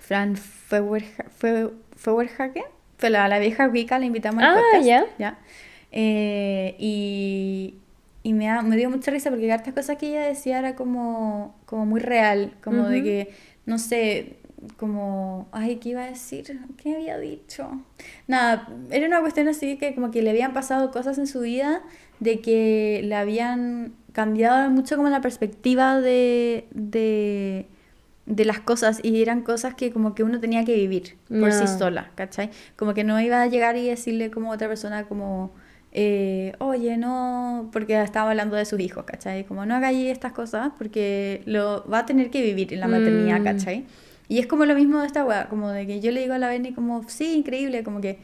Fran 0.00 0.36
Feuerha- 0.36 1.24
Feu- 1.40 1.72
Feuerhage, 1.96 2.62
fue 2.98 3.10
la, 3.10 3.26
la 3.28 3.38
vieja 3.38 3.66
Wicca, 3.66 3.98
la 3.98 4.04
invitamos 4.06 4.42
al 4.44 4.50
Ah, 4.50 4.60
podcast. 4.72 5.08
ya. 5.18 5.38
Eh, 5.90 6.76
y 6.78 7.74
y 8.24 8.32
me, 8.34 8.46
da- 8.46 8.62
me 8.62 8.76
dio 8.76 8.90
mucha 8.90 9.10
risa 9.10 9.30
porque 9.30 9.50
hartas 9.50 9.72
cosas 9.72 9.96
que 9.96 10.08
ella 10.10 10.22
decía 10.22 10.58
era 10.58 10.74
como, 10.74 11.56
como 11.64 11.86
muy 11.86 12.00
real, 12.00 12.52
como 12.62 12.86
de 12.88 13.02
que, 13.02 13.34
no 13.68 13.78
sé, 13.78 14.36
como, 14.76 15.48
ay, 15.52 15.76
¿qué 15.76 15.90
iba 15.90 16.02
a 16.02 16.10
decir? 16.10 16.60
¿Qué 16.82 16.94
había 16.96 17.18
dicho? 17.18 17.70
Nada, 18.26 18.68
era 18.90 19.06
una 19.06 19.20
cuestión 19.20 19.48
así 19.48 19.76
que 19.78 19.94
como 19.94 20.10
que 20.10 20.22
le 20.22 20.30
habían 20.30 20.52
pasado 20.52 20.90
cosas 20.90 21.18
en 21.18 21.26
su 21.26 21.40
vida 21.40 21.82
de 22.20 22.40
que 22.40 23.00
le 23.04 23.14
habían 23.14 23.92
cambiado 24.12 24.70
mucho 24.70 24.96
como 24.96 25.08
la 25.08 25.20
perspectiva 25.20 26.00
de, 26.00 26.66
de, 26.72 27.66
de 28.26 28.44
las 28.44 28.60
cosas 28.60 29.00
y 29.02 29.22
eran 29.22 29.42
cosas 29.42 29.74
que 29.74 29.92
como 29.92 30.14
que 30.14 30.24
uno 30.24 30.40
tenía 30.40 30.64
que 30.64 30.74
vivir 30.74 31.16
por 31.38 31.52
sí 31.52 31.66
Ya. 31.66 31.78
sola, 31.78 32.10
¿cachai? 32.16 32.50
Como 32.76 32.94
que 32.94 33.04
no 33.04 33.20
iba 33.20 33.42
a 33.42 33.46
llegar 33.46 33.76
y 33.76 33.86
decirle 33.86 34.30
como 34.30 34.50
a 34.52 34.54
otra 34.56 34.68
persona 34.68 35.04
como, 35.06 35.52
eh, 36.00 36.52
oye, 36.60 36.96
no, 36.96 37.70
porque 37.72 38.00
estaba 38.00 38.30
hablando 38.30 38.54
de 38.54 38.64
sus 38.64 38.78
hijos, 38.78 39.02
¿cachai? 39.04 39.42
Como 39.44 39.66
no 39.66 39.74
hagáis 39.74 40.12
estas 40.12 40.30
cosas 40.32 40.70
porque 40.78 41.42
lo 41.44 41.84
va 41.92 41.98
a 42.00 42.06
tener 42.06 42.30
que 42.30 42.40
vivir 42.40 42.72
en 42.72 42.78
la 42.78 42.86
maternidad, 42.86 43.40
Mm. 43.40 43.44
¿cachai? 43.44 43.84
Y 44.28 44.38
es 44.38 44.46
como 44.46 44.64
lo 44.64 44.76
mismo 44.76 45.00
de 45.00 45.06
esta 45.08 45.24
weá, 45.24 45.48
como 45.48 45.70
de 45.70 45.88
que 45.88 46.00
yo 46.00 46.12
le 46.12 46.20
digo 46.20 46.34
a 46.34 46.38
la 46.38 46.48
Benny 46.48 46.72
como, 46.72 47.02
sí, 47.08 47.32
increíble, 47.34 47.82
como 47.82 48.00
que 48.00 48.20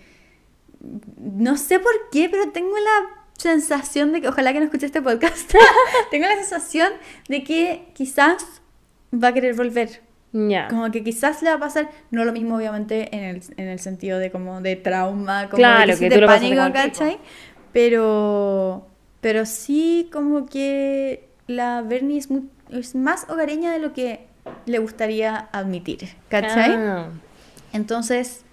no 1.18 1.56
sé 1.56 1.80
por 1.80 1.92
qué, 2.12 2.28
pero 2.28 2.52
tengo 2.52 2.76
la 2.76 3.24
sensación 3.36 4.12
de 4.12 4.20
que, 4.20 4.28
ojalá 4.28 4.52
que 4.52 4.60
no 4.60 4.66
escuche 4.66 4.86
este 4.86 5.02
podcast, 5.02 5.52
tengo 6.12 6.26
la 6.26 6.36
sensación 6.36 6.92
de 7.28 7.42
que 7.42 7.86
quizás 7.94 8.62
va 9.12 9.28
a 9.28 9.32
querer 9.34 9.54
volver. 9.56 10.00
Ya. 10.32 10.66
Como 10.68 10.90
que 10.90 11.02
quizás 11.04 11.42
le 11.42 11.50
va 11.50 11.56
a 11.56 11.60
pasar, 11.60 11.88
no 12.10 12.24
lo 12.24 12.32
mismo 12.32 12.56
obviamente 12.56 13.14
en 13.16 13.22
el, 13.24 13.42
en 13.56 13.68
el 13.68 13.78
sentido 13.78 14.18
de 14.18 14.30
como 14.32 14.60
de 14.60 14.74
trauma, 14.76 15.44
como 15.48 15.58
Claro, 15.58 15.92
de 15.92 15.98
que 15.98 16.08
crisis 16.08 16.14
tú 16.14 16.20
de 16.20 16.26
pánico, 16.26 16.62
el 16.62 16.72
tipo. 16.92 17.18
Pero, 17.74 18.86
pero 19.20 19.44
sí 19.44 20.08
como 20.10 20.46
que 20.46 21.28
la 21.46 21.82
Bernie 21.82 22.18
es, 22.18 22.28
es 22.70 22.94
más 22.94 23.28
hogareña 23.28 23.72
de 23.72 23.80
lo 23.80 23.92
que 23.92 24.26
le 24.64 24.78
gustaría 24.78 25.50
admitir, 25.52 26.08
¿cachai? 26.28 26.72
Ah. 26.72 27.08
Entonces, 27.72 28.44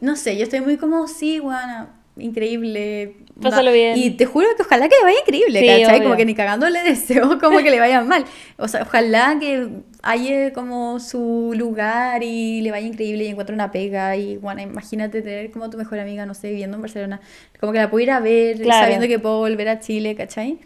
no 0.00 0.16
sé, 0.16 0.36
yo 0.36 0.44
estoy 0.44 0.60
muy 0.60 0.78
como, 0.78 1.08
sí, 1.08 1.40
bueno, 1.40 1.88
increíble. 2.16 3.16
Pásalo 3.42 3.70
va- 3.70 3.74
bien. 3.74 3.96
Y 3.98 4.10
te 4.10 4.24
juro 4.26 4.46
que 4.56 4.62
ojalá 4.62 4.88
que 4.88 4.96
le 4.96 5.02
vaya 5.04 5.18
increíble, 5.20 5.60
Sí, 5.60 5.66
¿cachai? 5.66 5.98
Como 5.98 6.08
obvio. 6.10 6.16
que 6.16 6.24
ni 6.26 6.34
cagando 6.34 6.68
le 6.68 6.82
deseo 6.84 7.38
como 7.38 7.58
que 7.58 7.70
le 7.70 7.78
vaya 7.80 8.02
mal. 8.02 8.24
O 8.56 8.68
sea, 8.68 8.82
ojalá 8.82 9.36
que 9.40 9.68
haya 10.02 10.52
como 10.52 10.98
su 11.00 11.52
lugar 11.56 12.22
y 12.22 12.60
le 12.62 12.70
vaya 12.70 12.86
increíble 12.86 13.24
y 13.24 13.28
encuentre 13.28 13.54
una 13.54 13.70
pega. 13.70 14.16
Y 14.16 14.36
bueno, 14.36 14.62
imagínate 14.62 15.22
tener 15.22 15.50
como 15.50 15.70
tu 15.70 15.78
mejor 15.78 15.98
amiga, 15.98 16.26
no 16.26 16.34
sé, 16.34 16.50
viviendo 16.50 16.76
en 16.76 16.82
Barcelona. 16.82 17.20
Como 17.60 17.72
que 17.72 17.78
la 17.78 17.90
puedo 17.90 18.02
ir 18.02 18.10
a 18.10 18.20
ver, 18.20 18.60
Claro. 18.60 18.84
sabiendo 18.84 19.06
que 19.06 19.18
puedo 19.18 19.38
volver 19.38 19.68
a 19.68 19.78
Chile, 19.80 20.14
¿cachai? 20.16 20.58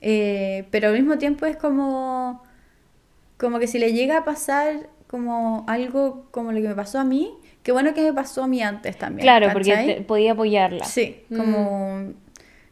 Eh, 0.00 0.64
pero 0.70 0.88
al 0.88 0.94
mismo 0.94 1.18
tiempo 1.18 1.46
es 1.46 1.56
como 1.56 2.42
como 3.36 3.58
que 3.58 3.66
si 3.66 3.78
le 3.78 3.92
llega 3.92 4.18
a 4.18 4.24
pasar 4.24 4.88
como 5.06 5.64
algo 5.66 6.26
como 6.30 6.52
lo 6.52 6.60
que 6.60 6.68
me 6.68 6.74
pasó 6.74 6.98
a 6.98 7.04
mí, 7.04 7.30
qué 7.62 7.72
bueno 7.72 7.92
que 7.94 8.02
me 8.02 8.12
pasó 8.12 8.42
a 8.44 8.46
mí 8.46 8.62
antes 8.62 8.96
también. 8.98 9.22
Claro, 9.22 9.48
porque 9.52 10.04
podía 10.06 10.32
apoyarla. 10.32 10.84
Sí, 10.84 11.22
Mm. 11.28 11.36
como 11.36 12.02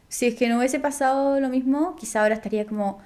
si 0.07 0.27
es 0.27 0.35
que 0.35 0.47
no 0.47 0.57
hubiese 0.57 0.79
pasado 0.79 1.39
lo 1.39 1.49
mismo, 1.49 1.95
quizá 1.95 2.21
ahora 2.23 2.33
estaría 2.35 2.65
como, 2.65 2.99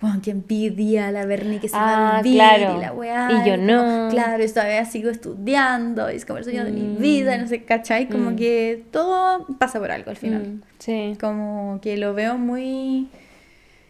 bueno, 0.00 0.20
qué 0.22 0.32
envidia 0.32 1.10
la 1.12 1.24
Berni 1.24 1.58
que 1.60 1.68
se 1.68 1.76
va 1.76 1.90
a 2.16 2.18
Ah, 2.18 2.22
vivir 2.22 2.38
claro. 2.38 2.76
y 2.76 2.80
la 2.82 2.92
weá. 2.92 3.28
Y 3.30 3.48
yo 3.48 3.54
como, 3.54 3.66
no. 3.66 4.08
Claro, 4.10 4.42
esta 4.42 4.64
vez 4.64 4.88
sigo 4.88 5.08
estudiando, 5.10 6.08
es 6.08 6.26
como 6.26 6.38
el 6.38 6.44
sueño 6.44 6.64
de 6.64 6.72
mi 6.72 6.82
Mm. 6.82 6.98
vida, 7.00 7.38
no 7.38 7.46
sé, 7.46 7.62
¿cachai? 7.64 8.08
Como 8.08 8.32
Mm. 8.32 8.36
que 8.36 8.82
todo 8.90 9.46
pasa 9.58 9.78
por 9.78 9.90
algo 9.92 10.10
al 10.10 10.16
final. 10.16 10.42
Mm, 10.42 10.62
Sí. 10.78 11.16
Como 11.20 11.78
que 11.80 11.96
lo 11.96 12.12
veo 12.14 12.36
muy. 12.36 13.08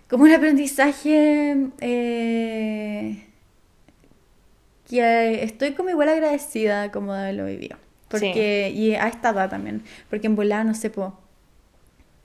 como 0.09 0.25
un 0.25 0.33
aprendizaje. 0.33 1.57
eh, 1.81 3.23
que 4.97 5.45
estoy 5.45 5.73
como 5.73 5.91
igual 5.91 6.09
agradecida 6.09 6.91
como 6.91 7.13
de 7.15 7.21
haberlo 7.21 7.47
vivido. 7.47 7.77
Porque, 8.09 8.71
y 8.75 8.95
a 8.95 9.09
esta 9.09 9.31
edad 9.31 9.49
también. 9.49 9.83
Porque 10.11 10.27
en 10.27 10.37
volada, 10.37 10.65
no 10.65 10.75
sé, 10.75 10.91
po, 10.91 11.19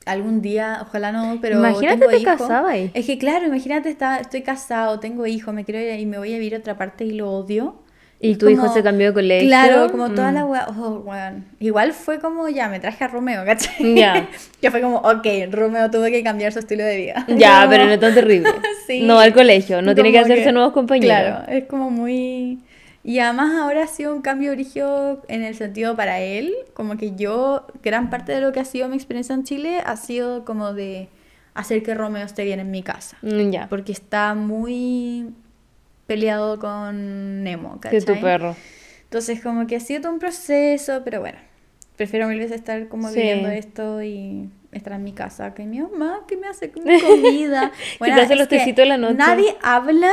algún 0.06 0.42
día, 0.42 0.80
ojalá 0.82 1.12
no, 1.12 1.40
pero. 1.42 1.60
Imagínate 1.60 2.00
tengo 2.00 2.12
te 2.12 2.18
hijo. 2.18 2.38
casaba 2.38 2.72
ahí. 2.72 2.92
Es 2.94 3.06
que 3.06 3.18
claro, 3.18 3.46
imagínate, 3.46 3.90
está, 3.90 4.18
estoy 4.18 4.42
casado, 4.42 5.00
tengo 5.00 5.26
hijo, 5.26 5.54
me 5.54 5.66
quiero 5.66 5.80
ir 5.80 6.00
y 6.00 6.06
me 6.06 6.18
voy 6.18 6.34
a 6.34 6.38
vivir 6.38 6.56
a 6.56 6.60
otra 6.60 6.78
parte 6.78 7.06
y 7.06 7.12
lo 7.12 7.32
odio. 7.32 7.82
Y 8.20 8.36
tu 8.36 8.50
hijo 8.50 8.68
se 8.74 8.82
cambió 8.82 9.08
de 9.08 9.14
colegio. 9.14 9.48
Claro, 9.48 9.92
como 9.92 10.10
toda 10.10 10.32
Mm. 10.32 10.34
la 10.34 10.46
weá. 10.46 10.68
Oh, 10.70 11.04
weón. 11.06 11.46
Igual 11.60 11.94
fue 11.94 12.20
como 12.20 12.50
ya, 12.50 12.68
me 12.68 12.80
traje 12.80 13.04
a 13.04 13.08
Romeo, 13.08 13.46
¿cachai? 13.46 13.94
Ya. 13.96 14.28
que 14.62 14.72
fue 14.72 14.82
como, 14.82 14.98
ok, 14.98 15.26
Romeo 15.52 15.92
tuvo 15.92 16.06
que 16.06 16.24
cambiar 16.24 16.52
su 16.52 16.60
estilo 16.60 16.84
de 16.84 16.98
vida. 16.98 17.26
Ya, 17.28 17.60
Como- 17.60 17.70
pero 17.72 17.86
no 17.86 17.92
es 17.92 18.00
tan 18.00 18.14
terrible. 18.14 18.50
Sí. 18.88 19.02
No 19.04 19.20
al 19.20 19.34
colegio, 19.34 19.82
no 19.82 19.94
tiene 19.94 20.12
que 20.14 20.20
hacerse 20.20 20.52
nuevos 20.54 20.72
compañeros. 20.74 21.10
Claro, 21.18 21.52
es 21.52 21.66
como 21.66 21.90
muy... 21.92 22.60
Y 23.04 23.20
además 23.20 23.52
ahora 23.62 23.84
ha 23.84 23.88
sido 23.88 24.14
un 24.16 24.22
cambio 24.22 24.52
origio 24.52 25.22
en 25.28 25.44
el 25.44 25.56
sentido 25.56 25.96
para 25.96 26.20
él, 26.22 26.54
como 26.74 26.96
que 26.98 27.14
yo, 27.16 27.68
gran 27.84 28.10
parte 28.10 28.32
de 28.34 28.40
lo 28.42 28.52
que 28.54 28.60
ha 28.62 28.66
sido 28.66 28.88
mi 28.90 28.96
experiencia 28.96 29.36
en 29.36 29.44
Chile 29.44 29.82
ha 29.86 29.96
sido 29.98 30.44
como 30.46 30.74
de 30.74 31.10
hacer 31.54 31.84
que 31.84 31.94
Romeo 31.96 32.26
esté 32.26 32.44
bien 32.46 32.60
en 32.62 32.72
mi 32.72 32.82
casa. 32.82 33.18
Mm, 33.22 33.52
Ya. 33.52 33.68
Porque 33.70 33.92
está 33.92 34.34
muy 34.34 35.34
peleado 36.08 36.58
con 36.60 37.44
Nemo, 37.44 37.80
Que 37.82 38.00
tu 38.00 38.06
¿cachai? 38.08 38.22
perro. 38.22 38.56
Entonces 39.04 39.42
como 39.42 39.68
que 39.68 39.76
ha 39.76 39.80
sido 39.80 40.02
todo 40.02 40.14
un 40.14 40.20
proceso, 40.20 41.02
pero 41.06 41.20
bueno, 41.20 41.38
prefiero 41.96 42.28
mil 42.28 42.40
veces 42.40 42.58
estar 42.58 42.88
como 42.88 43.10
Sí. 43.10 43.16
viviendo 43.20 43.50
esto 43.50 44.02
y 44.02 44.50
estar 44.72 44.94
en 44.94 45.04
mi 45.04 45.14
casa 45.14 45.54
que 45.54 45.64
mi 45.66 45.80
mamá 45.80 46.22
que 46.28 46.38
me 46.38 46.48
hace 46.48 46.72
comida. 46.72 47.72
Que 48.00 48.06
te 48.06 48.22
hace 48.22 48.36
los 48.36 48.48
tecitos 48.48 48.84
en 48.84 48.90
la 48.90 48.98
noche. 48.98 49.16
Nadie 49.16 49.56
habla 49.62 50.12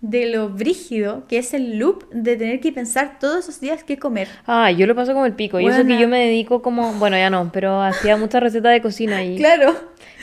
de 0.00 0.26
lo 0.26 0.50
brígido 0.50 1.26
que 1.28 1.38
es 1.38 1.54
el 1.54 1.78
loop 1.78 2.10
de 2.10 2.36
tener 2.36 2.60
que 2.60 2.70
pensar 2.72 3.18
todos 3.18 3.46
los 3.46 3.58
días 3.60 3.84
qué 3.84 3.98
comer. 3.98 4.28
Ah, 4.46 4.70
yo 4.70 4.86
lo 4.86 4.94
paso 4.94 5.14
como 5.14 5.24
el 5.24 5.32
pico. 5.32 5.60
Y 5.60 5.66
eso 5.66 5.86
que 5.86 5.96
yo 5.98 6.08
me 6.08 6.18
dedico 6.26 6.60
como, 6.60 6.92
bueno, 6.94 7.16
ya 7.16 7.30
no, 7.30 7.50
pero 7.52 7.80
hacía 7.80 8.16
muchas 8.18 8.42
recetas 8.42 8.72
de 8.72 8.82
cocina 8.82 9.24
y 9.24 9.36
Claro. 9.36 9.74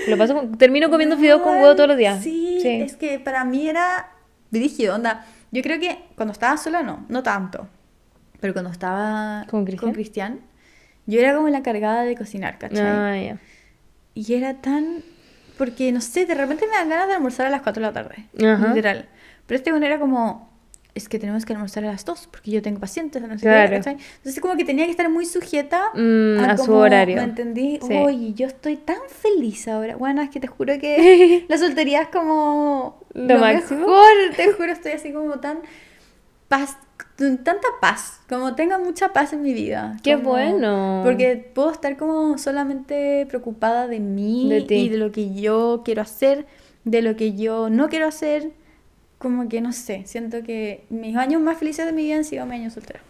lo 0.08 0.18
paso 0.18 0.40
termino 0.60 0.90
comiendo 0.92 1.18
fideos 1.18 1.42
con 1.42 1.56
huevo 1.56 1.76
todos 1.76 1.88
los 1.90 1.98
días. 1.98 2.22
Sí, 2.22 2.60
es 2.64 2.96
que 2.96 3.20
para 3.20 3.44
mí 3.44 3.68
era 3.68 4.12
brígido, 4.52 4.96
onda. 4.96 5.26
Yo 5.52 5.62
creo 5.62 5.80
que 5.80 5.98
cuando 6.16 6.32
estaba 6.34 6.58
sola 6.58 6.84
no, 6.84 7.06
no 7.10 7.24
tanto. 7.24 7.68
Pero 8.40 8.54
cuando 8.54 8.72
estaba 8.72 9.46
¿Con 9.50 9.66
Cristian? 9.66 9.94
Cristian, 9.94 10.40
yo 11.06 11.20
era 11.20 11.36
como 11.36 11.50
la 11.50 11.60
encargada 11.60 12.04
de 12.04 12.16
cocinar, 12.16 12.58
¿cachai? 12.58 12.80
Ah, 12.86 13.18
ya. 13.18 13.38
Y 14.14 14.34
era 14.34 14.62
tan... 14.62 15.04
Porque, 15.58 15.92
no 15.92 16.02
sé, 16.02 16.26
de 16.26 16.34
repente 16.36 16.66
me 16.68 16.74
dan 16.76 16.90
ganas 16.90 17.08
de 17.08 17.14
almorzar 17.16 17.46
a 17.48 17.50
las 17.50 17.62
4 17.62 17.82
de 17.82 17.88
la 17.88 17.94
tarde. 17.94 18.26
Ajá. 18.44 18.68
Literal. 18.74 19.08
Pero 19.46 19.58
este 19.58 19.72
bueno 19.72 19.86
era 19.86 20.00
como... 20.00 20.50
es 20.96 21.08
que 21.08 21.20
tenemos 21.20 21.46
que 21.46 21.54
almorzar 21.54 21.84
a 21.84 21.88
las 21.92 22.04
dos 22.06 22.28
porque 22.32 22.50
yo 22.52 22.62
tengo 22.62 22.80
pacientes, 22.80 23.22
no 23.22 23.30
sé 23.38 23.42
Claro. 23.42 23.70
qué, 23.70 23.76
¿cachai? 23.78 23.98
Entonces 24.18 24.42
como 24.42 24.56
que 24.56 24.66
tenía 24.66 24.86
que 24.86 24.92
estar 24.92 25.10
muy 25.10 25.26
sujeta 25.26 25.92
Mm, 25.94 26.40
a 26.40 26.58
su 26.58 26.66
como, 26.66 26.78
horario. 26.80 27.18
¿Me 27.18 27.24
entendí? 27.24 27.80
Sí. 27.86 27.94
Oye, 27.94 28.34
yo 28.34 28.48
estoy 28.48 28.78
tan 28.78 28.98
feliz 29.10 29.68
ahora. 29.68 29.96
Bueno, 29.98 30.22
es 30.24 30.30
que 30.30 30.40
te 30.40 30.48
juro 30.48 30.74
que 30.80 31.46
la 31.50 31.58
soltería 31.58 32.02
es 32.04 32.08
como 32.08 33.01
Lo 33.14 33.38
máximo. 33.40 33.80
mejor, 33.82 34.08
te 34.36 34.54
juro, 34.54 34.72
estoy 34.72 34.94
así 34.94 35.12
como 35.12 35.40
tan 35.40 35.60
paz, 36.48 36.78
tanta 37.18 37.68
paz, 37.80 38.22
como 38.30 38.56
tengo 38.56 38.78
mucha 38.80 39.14
paz 39.14 39.34
en 39.34 39.42
mi 39.42 39.54
vida. 39.54 39.98
Qué 40.04 40.16
como- 40.16 40.30
bueno. 40.32 41.02
Porque 41.04 41.52
puedo 41.54 41.72
estar 41.72 41.98
como 41.98 42.38
solamente 42.38 43.26
preocupada 43.28 43.88
de 43.88 44.00
mí 44.00 44.48
De 44.50 44.62
ti. 44.62 44.76
y 44.76 44.90
de 44.90 44.98
lo 44.98 45.12
que 45.12 45.34
yo 45.34 45.82
quiero 45.86 46.02
hacer, 46.02 46.46
de 46.84 47.02
lo 47.02 47.16
que 47.16 47.36
yo 47.36 47.70
no 47.70 47.90
quiero 47.90 48.08
hacer. 48.08 48.52
Como 49.18 49.48
que 49.50 49.62
no 49.62 49.72
sé, 49.72 50.02
siento 50.08 50.42
que 50.44 50.86
mis 50.90 51.16
años 51.16 51.42
más 51.42 51.58
felices 51.58 51.86
de 51.86 51.92
mi 51.94 52.04
vida 52.04 52.16
han 52.16 52.24
sido 52.24 52.44
mis 52.46 52.56
años 52.56 52.74
solteros. 52.74 53.04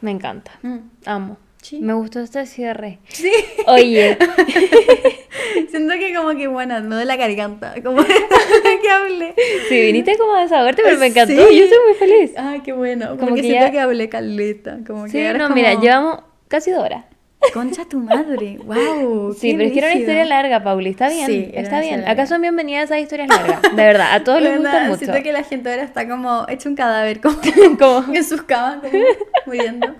Me 0.00 0.10
encanta. 0.10 0.50
Mm. 0.62 0.78
Amo. 1.04 1.36
Sí. 1.62 1.80
Me 1.80 1.94
gustó 1.94 2.20
este 2.20 2.46
cierre. 2.46 2.98
Sí. 3.08 3.32
Oye, 3.66 4.16
Siento 5.70 5.94
que 5.94 6.14
como 6.14 6.36
que, 6.36 6.46
bueno, 6.46 6.80
me 6.82 6.88
duele 6.94 7.04
la 7.06 7.16
garganta, 7.16 7.74
como 7.82 8.02
que 8.82 8.90
hablé. 8.90 9.34
si 9.68 9.80
viniste 9.80 10.16
como 10.16 10.34
a 10.34 10.42
desahogarte, 10.42 10.82
pero 10.82 10.98
me 10.98 11.06
encantó. 11.06 11.32
Sí. 11.48 11.56
Yo 11.58 11.64
estoy 11.64 11.78
muy 11.86 11.94
feliz. 11.98 12.32
Ay, 12.36 12.60
qué 12.60 12.72
bueno. 12.72 13.08
Como, 13.10 13.20
Como 13.20 13.34
que, 13.36 13.42
que 13.42 13.48
siento 13.48 13.70
que 13.72 13.80
hablé 13.80 14.08
caleta. 14.08 14.78
Como 14.86 15.06
Sí, 15.06 15.12
que 15.14 15.26
ahora 15.26 15.38
no, 15.40 15.48
es 15.48 15.54
mira, 15.54 15.70
como, 15.72 15.82
llevamos 15.82 16.20
casi 16.48 16.70
dos 16.70 16.82
horas. 16.84 17.04
Concha 17.52 17.84
tu 17.84 17.98
madre. 17.98 18.58
Wow. 18.64 19.34
Sí, 19.34 19.52
pero 19.54 19.64
es 19.68 19.72
que 19.72 19.78
era 19.78 19.88
una 19.88 19.96
historia 20.00 20.24
larga, 20.24 20.62
Pauli. 20.62 20.90
Está 20.90 21.08
bien, 21.08 21.26
Sí, 21.26 21.50
está 21.54 21.80
bien. 21.80 21.94
historia 21.94 21.98
Acá 22.04 22.06
larga. 22.08 22.26
son 22.26 22.42
bienvenidas 22.42 22.84
esas 22.84 22.98
historias 23.00 23.28
largas. 23.28 23.62
De 23.62 23.82
verdad, 23.82 24.14
a 24.14 24.24
todos 24.24 24.40
les 24.42 24.50
Bueno, 24.56 24.62
gustan 24.70 24.88
mucho. 24.88 24.98
Siento 24.98 25.22
que 25.22 25.32
la 25.32 25.42
gente 25.42 25.70
ahora 25.70 25.82
está 25.84 26.08
como 26.08 26.46
hecho 26.48 26.68
un 26.68 26.74
cadáver, 26.76 27.20
como, 27.20 27.36
Como- 27.78 28.14
en 28.14 28.24
sus 28.24 28.42
camas, 28.42 28.78
como 28.90 29.04
muriendo. 29.46 29.94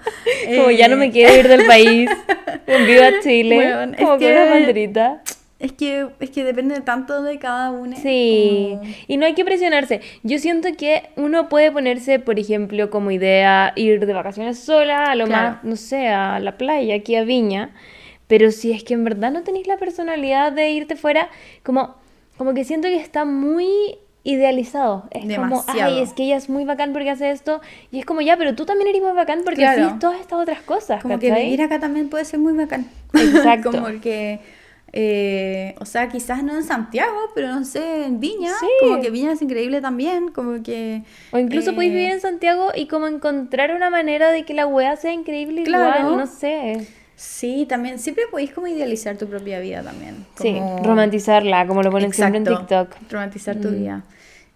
Como 0.56 0.70
ya 0.70 0.88
no 0.88 0.96
me 0.96 1.06
Eh, 1.06 1.10
quiero 1.10 1.34
ir 1.36 1.48
del 1.48 1.66
país. 1.66 2.10
Viva 2.66 3.08
Chile. 3.22 3.58
Es 3.92 3.96
como 3.96 4.08
con 4.10 4.18
que- 4.18 4.32
una 4.32 4.44
banderita. 4.46 5.22
Es 5.58 5.72
que, 5.72 6.06
es 6.20 6.30
que 6.30 6.44
depende 6.44 6.80
tanto 6.82 7.22
de 7.22 7.38
cada 7.38 7.70
uno. 7.70 7.96
Sí, 7.96 8.72
como- 8.78 8.90
y 9.08 9.16
no 9.16 9.24
hay 9.24 9.32
que 9.34 9.44
presionarse. 9.44 10.02
Yo 10.22 10.38
siento 10.38 10.68
que 10.76 11.04
uno 11.16 11.48
puede 11.48 11.72
ponerse, 11.72 12.18
por 12.18 12.38
ejemplo, 12.38 12.90
como 12.90 13.10
idea 13.10 13.72
ir 13.74 14.04
de 14.04 14.12
vacaciones 14.12 14.58
sola, 14.58 15.04
a 15.10 15.14
lo 15.14 15.24
Claro. 15.24 15.48
más, 15.54 15.64
no 15.64 15.76
sé, 15.76 16.08
a 16.08 16.38
la 16.40 16.58
playa, 16.58 16.94
aquí 16.96 17.16
a 17.16 17.24
Viña. 17.24 17.70
Pero 18.26 18.50
si 18.50 18.72
es 18.72 18.84
que 18.84 18.92
en 18.94 19.04
verdad 19.04 19.30
no 19.32 19.44
tenéis 19.44 19.66
la 19.66 19.78
personalidad 19.78 20.52
de 20.52 20.70
irte 20.72 20.94
fuera, 20.96 21.30
como, 21.62 21.94
como 22.36 22.52
que 22.52 22.64
siento 22.64 22.88
que 22.88 22.96
está 22.96 23.24
muy 23.24 23.66
idealizado. 24.24 25.04
Es 25.10 25.20
como, 25.22 25.30
Demasiado. 25.62 25.94
ay, 25.96 26.02
es 26.02 26.12
que 26.12 26.24
ella 26.24 26.36
es 26.36 26.50
muy 26.50 26.64
bacán 26.64 26.92
porque 26.92 27.08
hace 27.10 27.30
esto. 27.30 27.60
Y 27.92 28.00
es 28.00 28.04
como, 28.04 28.20
ya, 28.20 28.36
pero 28.36 28.54
tú 28.54 28.66
también 28.66 28.88
eres 28.88 29.00
muy 29.00 29.12
bacán 29.12 29.40
porque 29.44 29.60
Claro. 29.62 29.86
haces 29.86 29.98
todas 30.00 30.20
estas 30.20 30.38
otras 30.40 30.60
cosas. 30.62 31.00
Como 31.00 31.18
que 31.18 31.28
¿cachai? 31.28 31.44
vivir 31.44 31.62
acá 31.62 31.78
también 31.78 32.08
puede 32.10 32.24
ser 32.26 32.40
muy 32.40 32.52
bacán. 32.52 32.86
Exacto. 33.14 33.70
como 33.70 33.86
que, 34.02 34.40
eh, 34.98 35.74
o 35.78 35.84
sea, 35.84 36.08
quizás 36.08 36.42
no 36.42 36.56
en 36.56 36.64
Santiago, 36.64 37.16
pero 37.34 37.48
no 37.48 37.64
sé, 37.66 38.06
en 38.06 38.18
Viña. 38.18 38.50
Sí. 38.58 38.66
Como 38.80 39.02
que 39.02 39.10
Viña 39.10 39.32
es 39.32 39.42
increíble 39.42 39.82
también. 39.82 40.28
Como 40.28 40.62
que. 40.62 41.02
O 41.32 41.38
incluso 41.38 41.74
podéis 41.74 41.92
eh, 41.92 41.96
vivir 41.96 42.12
en 42.12 42.20
Santiago 42.22 42.70
y 42.74 42.86
como 42.86 43.06
encontrar 43.06 43.74
una 43.74 43.90
manera 43.90 44.30
de 44.32 44.44
que 44.44 44.54
la 44.54 44.66
weá 44.66 44.96
sea 44.96 45.12
increíble 45.12 45.64
Claro. 45.64 46.00
igual, 46.00 46.16
no 46.16 46.26
sé. 46.26 46.86
Sí, 47.14 47.66
también. 47.68 47.98
Siempre 47.98 48.24
podéis 48.30 48.52
como 48.52 48.68
idealizar 48.68 49.18
tu 49.18 49.26
propia 49.26 49.60
vida 49.60 49.82
también. 49.82 50.24
Sí, 50.40 50.56
romantizarla, 50.82 51.66
como 51.66 51.82
lo 51.82 51.90
ponen 51.90 52.12
siempre 52.14 52.38
en 52.38 52.44
TikTok. 52.44 52.96
Romantizar 53.10 53.56
tu 53.56 53.68
Mm. 53.68 53.74
vida. 53.78 54.04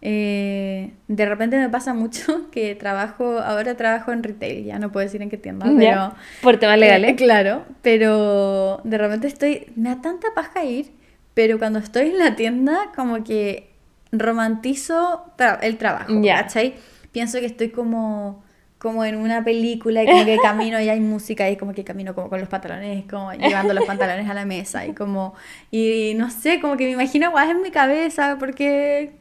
Eh, 0.03 0.93
de 1.09 1.27
repente 1.27 1.59
me 1.59 1.69
pasa 1.69 1.93
mucho 1.95 2.49
que 2.51 2.75
trabajo, 2.75 3.39
ahora 3.39 3.77
trabajo 3.77 4.13
en 4.13 4.23
retail, 4.23 4.65
ya 4.65 4.79
no 4.79 4.91
puedo 4.93 5.05
decir 5.05 5.21
en 5.23 5.29
qué 5.31 5.37
tienda, 5.37 5.67
pero... 5.67 5.81
Ya, 5.81 6.15
Por 6.43 6.57
temas 6.59 6.79
legales. 6.79 7.13
Eh, 7.13 7.17
claro, 7.17 7.65
pero 7.83 8.81
de 8.85 8.99
repente 8.99 9.27
estoy, 9.27 9.67
me 9.77 9.91
da 9.91 10.01
tanta 10.01 10.29
paja 10.35 10.65
ir, 10.65 10.91
pero 11.35 11.59
cuando 11.59 11.79
estoy 11.79 12.09
en 12.09 12.19
la 12.19 12.35
tienda 12.37 12.91
como 12.97 13.23
que 13.25 13.71
romantizo 14.13 15.25
tra- 15.37 15.59
el 15.63 15.77
trabajo, 15.77 16.13
Ya. 16.23 16.43
¿cachai? 16.43 16.75
Pienso 17.13 17.39
que 17.41 17.47
estoy 17.47 17.71
como, 17.71 18.43
como 18.79 19.05
en 19.05 19.17
una 19.17 19.45
película 19.45 20.03
y 20.03 20.07
como 20.07 20.25
que 20.25 20.39
camino 20.43 20.81
y 20.81 20.89
hay 20.89 21.01
música 21.01 21.49
y 21.51 21.57
como 21.57 21.73
que 21.75 21.85
camino 21.85 22.15
como 22.15 22.29
con 22.31 22.41
los 22.41 22.49
pantalones, 22.49 23.05
como 23.11 23.33
llevando 23.33 23.75
los 23.75 23.85
pantalones 23.85 24.29
a 24.29 24.35
la 24.35 24.47
mesa 24.47 24.87
y 24.87 24.95
como, 24.95 25.35
y 25.71 26.15
no 26.17 26.31
sé, 26.31 26.61
como 26.61 26.77
que 26.77 26.85
me 26.87 26.93
imagino 26.93 27.31
guay 27.31 27.51
en 27.51 27.63
mi 27.63 27.71
cabeza 27.71 28.37
porque 28.39 29.13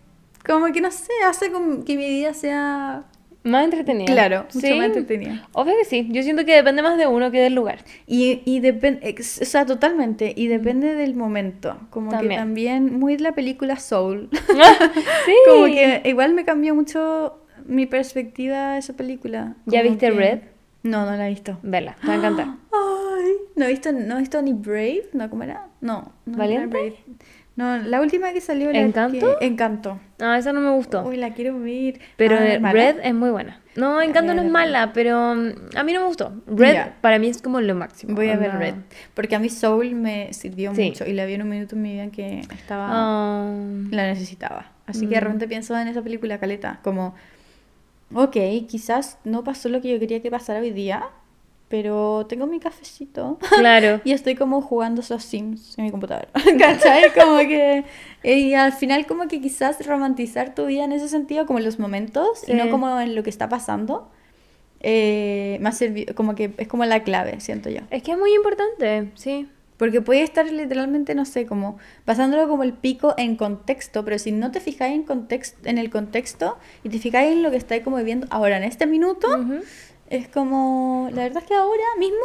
como 0.49 0.71
que 0.73 0.81
no 0.81 0.91
sé, 0.91 1.11
hace 1.27 1.51
como 1.51 1.83
que 1.85 1.95
mi 1.95 2.07
vida 2.07 2.33
sea... 2.33 3.03
Más 3.41 3.63
entretenida. 3.63 4.05
Claro, 4.11 4.45
mucho 4.53 4.67
Sí, 4.67 4.73
más 4.73 4.87
entretenida. 4.87 5.47
Obvio 5.53 5.73
que 5.77 5.85
sí. 5.85 6.09
Yo 6.11 6.21
siento 6.23 6.43
que 6.45 6.53
depende 6.53 6.81
más 6.81 6.97
de 6.97 7.07
uno 7.07 7.31
que 7.31 7.39
del 7.39 7.55
lugar. 7.55 7.85
Y, 8.05 8.41
y 8.43 8.59
depende, 8.59 9.15
o 9.17 9.23
sea, 9.23 9.65
totalmente, 9.65 10.33
y 10.35 10.47
depende 10.47 10.93
del 10.93 11.15
momento, 11.15 11.77
como 11.89 12.11
que 12.19 12.27
También. 12.27 12.99
muy 12.99 13.15
de 13.15 13.23
la 13.23 13.31
película 13.31 13.77
Soul, 13.79 14.29
sí. 15.25 15.33
como 15.47 15.65
que 15.67 16.01
igual 16.03 16.33
me 16.33 16.43
cambió 16.43 16.75
mucho 16.75 17.39
mi 17.65 17.85
perspectiva 17.85 18.73
de 18.73 18.79
esa 18.79 18.93
película. 18.93 19.55
¿Ya 19.65 19.83
viste 19.83 20.09
que- 20.09 20.11
Red? 20.11 20.39
No, 20.83 21.05
no 21.05 21.15
la 21.15 21.27
he 21.27 21.29
visto. 21.29 21.57
Vela, 21.63 21.95
te 22.01 22.07
va 22.07 22.13
a 22.13 22.17
encantar. 22.17 22.45
Ay, 22.73 23.31
no 23.55 23.65
he 23.65 23.67
visto, 23.69 23.91
no 23.93 24.15
he 24.17 24.19
visto 24.19 24.41
ni 24.41 24.51
Brave, 24.53 25.09
¿no? 25.13 25.29
¿Cómo 25.29 25.43
era? 25.43 25.67
No, 25.81 26.11
no 26.25 26.37
¿Valiente? 26.37 26.67
Brave. 26.67 26.95
No, 27.59 27.77
la 27.77 27.99
última 27.99 28.31
que 28.31 28.39
salió 28.39 28.71
la 28.71 28.79
¿Encanto? 28.79 29.37
que- 29.39 29.45
Encanto. 29.45 29.99
No, 30.17 30.33
esa 30.33 30.53
no 30.53 30.61
me 30.61 30.69
gustó. 30.71 31.03
Uy, 31.03 31.17
la 31.17 31.33
quiero 31.33 31.59
ver. 31.59 31.99
Pero 32.15 32.37
Ah. 32.37 32.71
Red 32.71 32.97
es 33.03 33.13
muy 33.13 33.29
buena. 33.31 33.59
No, 33.75 34.01
Encanto 34.01 34.33
no 34.33 34.41
es 34.43 34.49
mala, 34.49 34.93
pero 34.93 35.35
mm, 35.35 35.75
a 35.75 35.83
mí 35.83 35.91
no 35.93 35.99
me 36.01 36.07
gustó. 36.07 36.31
Red 36.47 36.73
Ya. 36.73 36.95
para 37.01 37.19
mí 37.19 37.27
es 37.27 37.41
como 37.41 37.59
lo 37.59 37.75
máximo. 37.75 38.15
Voy 38.15 38.29
a 38.29 38.37
ver 38.37 38.51
Red, 38.53 38.75
porque 39.13 39.35
a 39.35 39.39
mí 39.39 39.49
Soul 39.49 39.93
me 39.95 40.31
sirvió 40.31 40.73
Sí. 40.73 40.85
mucho 40.89 41.05
y 41.05 41.11
la 41.13 41.25
vi 41.25 41.33
en 41.33 41.41
un 41.41 41.49
minuto 41.49 41.75
en 41.75 41.81
mi 41.81 41.93
vida 41.93 42.07
que 42.11 42.39
estaba... 42.53 42.87
Ah, 42.91 43.53
la 43.91 44.07
necesitaba. 44.07 44.71
Así 44.87 45.01
que 45.07 45.15
de 45.15 45.21
Mm. 45.21 45.23
repente 45.25 45.47
pienso 45.49 45.77
en 45.77 45.87
esa 45.89 46.01
película, 46.01 46.39
Caleta, 46.39 46.79
como, 46.83 47.13
ok, 48.13 48.37
quizás 48.67 49.17
no 49.23 49.43
pasó 49.43 49.69
lo 49.69 49.81
que 49.81 49.91
yo 49.91 49.99
quería 49.99 50.21
que 50.21 50.31
pasara 50.31 50.59
hoy 50.61 50.71
día, 50.71 51.03
pero 51.69 52.25
tengo 52.27 52.47
mi 52.47 52.59
cafecito 52.59 53.37
claro. 53.57 54.01
y 54.03 54.11
estoy 54.11 54.35
como 54.35 54.61
jugando 54.61 55.01
esos 55.01 55.23
Sims 55.23 55.77
en 55.77 55.85
mi 55.85 55.91
computadora. 55.91 56.27
¿Cachai? 56.59 57.13
Como 57.13 57.37
que, 57.39 57.85
y 58.23 58.53
al 58.55 58.73
final 58.73 59.05
como 59.05 59.27
que 59.27 59.39
quizás 59.39 59.85
romantizar 59.85 60.55
tu 60.55 60.65
vida 60.65 60.83
en 60.83 60.91
ese 60.91 61.07
sentido, 61.07 61.45
como 61.45 61.59
en 61.59 61.65
los 61.65 61.79
momentos 61.79 62.43
y 62.47 62.53
no 62.53 62.65
Sí. 62.65 62.69
como 62.69 62.99
en 62.99 63.15
lo 63.15 63.23
que 63.23 63.29
está 63.29 63.47
pasando, 63.49 64.09
eh, 64.81 65.57
me 65.61 65.69
ha 65.69 65.71
servido, 65.71 66.15
como 66.15 66.35
que 66.35 66.53
es 66.57 66.67
como 66.67 66.85
la 66.85 67.03
clave, 67.03 67.39
siento 67.39 67.69
yo. 67.69 67.81
Es 67.91 68.01
que 68.03 68.11
es 68.13 68.17
muy 68.17 68.33
importante, 68.33 69.11
sí. 69.15 69.47
Porque 69.77 70.01
puede 70.01 70.23
estar 70.23 70.45
literalmente, 70.51 71.15
no 71.15 71.23
sé, 71.23 71.45
como 71.45 71.77
pasándolo 72.03 72.49
como 72.49 72.63
el 72.63 72.73
pico 72.73 73.13
en 73.17 73.37
contexto, 73.37 74.03
pero 74.03 74.19
si 74.19 74.33
no 74.33 74.51
te 74.51 74.59
fijáis 74.59 74.93
en, 74.93 75.03
context 75.03 75.65
en 75.65 75.77
el 75.77 75.89
contexto 75.89 76.57
y 76.83 76.89
te 76.89 76.99
fijáis 76.99 77.31
en 77.31 77.43
lo 77.43 77.51
que 77.51 77.55
estáis 77.55 77.81
como 77.83 77.95
viviendo 77.95 78.27
ahora, 78.29 78.57
en 78.57 78.63
este 78.63 78.87
minuto, 78.87 79.27
Ujú. 79.29 79.61
Es 80.09 80.27
como, 80.27 81.09
la 81.13 81.23
verdad 81.23 81.43
es 81.43 81.47
que 81.47 81.55
ahora 81.55 81.83
mismo 81.99 82.17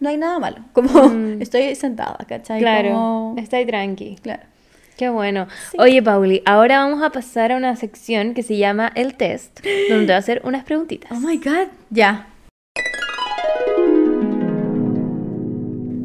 no 0.00 0.08
hay 0.08 0.16
nada 0.16 0.38
malo. 0.38 0.58
Como 0.72 0.88
Mm. 1.08 1.40
estoy 1.42 1.74
sentada, 1.74 2.18
¿cachai? 2.28 2.60
Claro, 2.60 2.90
Como- 2.90 3.36
ahí 3.52 3.66
tranqui. 3.66 4.16
Claro. 4.22 4.42
Qué 4.96 5.08
bueno. 5.08 5.48
Sí. 5.70 5.76
Oye, 5.80 6.02
Pauli, 6.02 6.42
ahora 6.44 6.78
vamos 6.84 7.02
a 7.02 7.10
pasar 7.10 7.50
a 7.52 7.56
una 7.56 7.74
sección 7.76 8.34
que 8.34 8.42
se 8.42 8.56
llama 8.58 8.92
El 8.94 9.14
Test, 9.14 9.60
donde 9.64 9.86
te 9.88 10.04
voy 10.04 10.10
a 10.12 10.16
hacer 10.18 10.42
unas 10.44 10.64
preguntitas. 10.64 11.10
Oh 11.12 11.16
my 11.20 11.38
god. 11.38 11.68
Ya. 11.90 12.26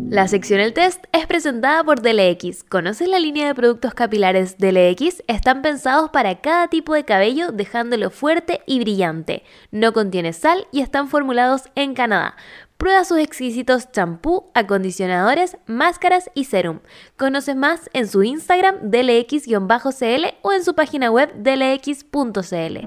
La 0.10 0.30
sección 0.30 0.62
El 0.62 0.72
Test 0.72 1.04
es 1.12 1.28
presentada 1.28 1.84
por 1.84 2.02
DLX. 2.02 2.64
¿Conoces 2.64 3.10
la 3.10 3.20
línea 3.20 3.46
de 3.46 3.54
productos 3.54 3.94
capilares 3.94 4.58
DLX? 4.58 5.22
Están 5.28 5.62
pensados 5.62 6.12
para 6.12 6.40
cada 6.40 6.70
tipo 6.70 6.94
de 6.94 7.04
cabello, 7.04 7.52
dejándolo 7.52 8.10
fuerte 8.10 8.62
y 8.66 8.80
brillante. 8.80 9.44
No 9.72 9.92
contiene 9.92 10.32
sal 10.32 10.66
y 10.72 10.80
están 10.80 11.10
formulados 11.10 11.64
en 11.76 11.94
Canadá. 11.94 12.38
Prueba 12.78 13.04
sus 13.04 13.18
exquisitos 13.18 13.92
champú, 13.92 14.50
acondicionadores, 14.54 15.58
máscaras 15.66 16.32
y 16.34 16.46
serum. 16.46 16.80
Conoce 17.18 17.54
más 17.54 17.90
en 17.92 18.08
su 18.08 18.24
Instagram 18.24 18.90
DLX-CL 18.90 20.36
o 20.42 20.54
en 20.54 20.64
su 20.64 20.74
página 20.74 21.12
web 21.12 21.34
DLX.cl. 21.36 22.78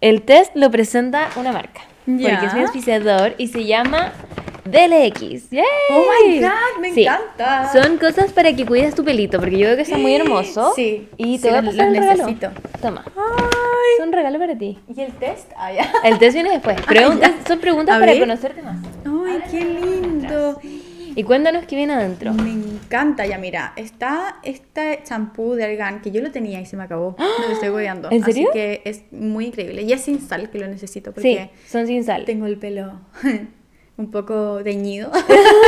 El 0.00 0.22
test 0.22 0.54
lo 0.54 0.70
presenta 0.70 1.30
una 1.34 1.50
marca. 1.50 1.89
Porque 2.18 2.46
es 2.46 2.54
mi 2.54 2.60
auspiciador 2.62 3.34
y 3.38 3.48
se 3.48 3.64
llama 3.64 4.12
DLX. 4.64 5.50
¡Yay! 5.50 5.64
Oh 5.90 6.04
my 6.26 6.40
god, 6.40 6.80
me 6.80 6.92
Sí. 6.92 7.02
encanta. 7.04 7.70
Son 7.72 7.96
cosas 7.98 8.32
para 8.32 8.52
que 8.54 8.64
cuides 8.66 8.94
tu 8.94 9.04
pelito, 9.04 9.38
porque 9.38 9.58
yo 9.58 9.66
creo 9.66 9.76
que 9.76 9.82
está 9.82 9.96
muy 9.98 10.14
hermoso. 10.14 10.72
Sí, 10.76 11.08
Y 11.16 11.36
sí, 11.38 11.42
te 11.42 11.48
voy 11.50 11.58
a 11.58 11.62
pasar 11.62 11.88
el 11.88 11.94
regalo. 11.96 12.26
necesito. 12.26 12.50
Toma. 12.80 13.04
Ay. 13.06 13.98
Es 13.98 14.04
un 14.06 14.12
regalo 14.12 14.38
para 14.38 14.56
ti. 14.56 14.78
¿Y 14.94 15.00
el 15.00 15.12
test? 15.14 15.50
Ah, 15.56 15.72
ya. 15.72 15.90
El 16.04 16.18
test 16.18 16.34
viene 16.34 16.50
después. 16.50 16.80
Preguntas, 16.86 17.32
son 17.46 17.58
preguntas 17.58 17.98
para 17.98 18.18
conocerte 18.18 18.62
más. 18.62 18.76
Ay, 19.04 19.42
qué 19.50 19.64
lindo. 19.64 20.60
Y 21.16 21.24
cuéntanos 21.24 21.64
qué 21.66 21.76
viene 21.76 21.92
adentro. 21.94 22.32
Me 22.34 22.50
encanta, 22.52 23.26
ya 23.26 23.38
mira, 23.38 23.72
está 23.76 24.36
este 24.42 25.00
champú 25.04 25.54
de 25.54 25.64
argán 25.64 26.00
que 26.02 26.10
yo 26.10 26.22
lo 26.22 26.30
tenía 26.30 26.60
y 26.60 26.66
se 26.66 26.76
me 26.76 26.84
acabó. 26.84 27.16
Me 27.18 27.46
lo 27.46 27.52
estoy 27.52 27.68
goleando. 27.70 28.08
¿En 28.10 28.24
serio? 28.24 28.48
Así 28.50 28.58
que 28.58 28.82
es 28.84 29.02
muy 29.12 29.46
increíble. 29.46 29.82
Y 29.82 29.92
es 29.92 30.02
sin 30.02 30.20
sal 30.20 30.50
que 30.50 30.58
lo 30.58 30.66
necesito 30.68 31.10
Sí, 31.10 31.14
porque 31.14 31.50
son 31.68 31.86
sin 31.86 32.04
sal. 32.04 32.24
tengo 32.24 32.46
el 32.46 32.58
pelo 32.58 33.00
un 33.96 34.10
poco 34.10 34.62
deñido. 34.62 35.10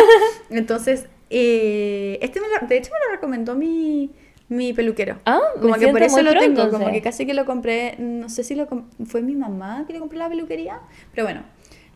Entonces, 0.51 1.07
eh, 1.31 2.19
este 2.23 2.41
me 2.41 2.47
lo- 2.49 2.67
de 2.67 2.77
hecho 2.77 2.91
me 2.93 2.99
lo 3.07 3.15
recomendó 3.15 3.55
mi, 3.55 4.11
mi 4.49 4.73
peluquero. 4.73 5.19
Ah, 5.27 5.41
como 5.61 5.75
que 5.75 5.89
por 5.89 6.03
eso 6.03 6.23
lo 6.23 6.33
tengo, 6.33 6.57
como 6.57 6.65
entonces. 6.77 6.93
que 6.93 7.03
casi 7.03 7.27
que 7.27 7.35
lo 7.35 7.45
compré, 7.47 7.97
no 7.99 8.29
sé 8.29 8.45
si 8.45 8.55
lo 8.55 8.67
fue 9.07 9.23
mi 9.23 9.35
mamá 9.35 9.85
que 9.87 9.93
le 9.95 9.99
compró 9.99 10.19
la 10.19 10.29
peluquería, 10.29 10.81
pero 11.15 11.27
bueno, 11.27 11.43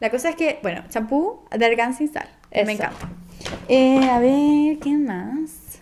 la 0.00 0.10
cosa 0.10 0.30
es 0.30 0.36
que, 0.36 0.58
bueno, 0.62 0.82
champú 0.88 1.40
de 1.56 1.64
argán 1.64 1.94
sin 1.94 2.12
sal, 2.12 2.28
me 2.52 2.72
encanta. 2.72 3.08
Eh, 3.68 4.08
a 4.08 4.18
ver, 4.20 4.78
¿qué 4.78 4.96
más? 4.96 5.80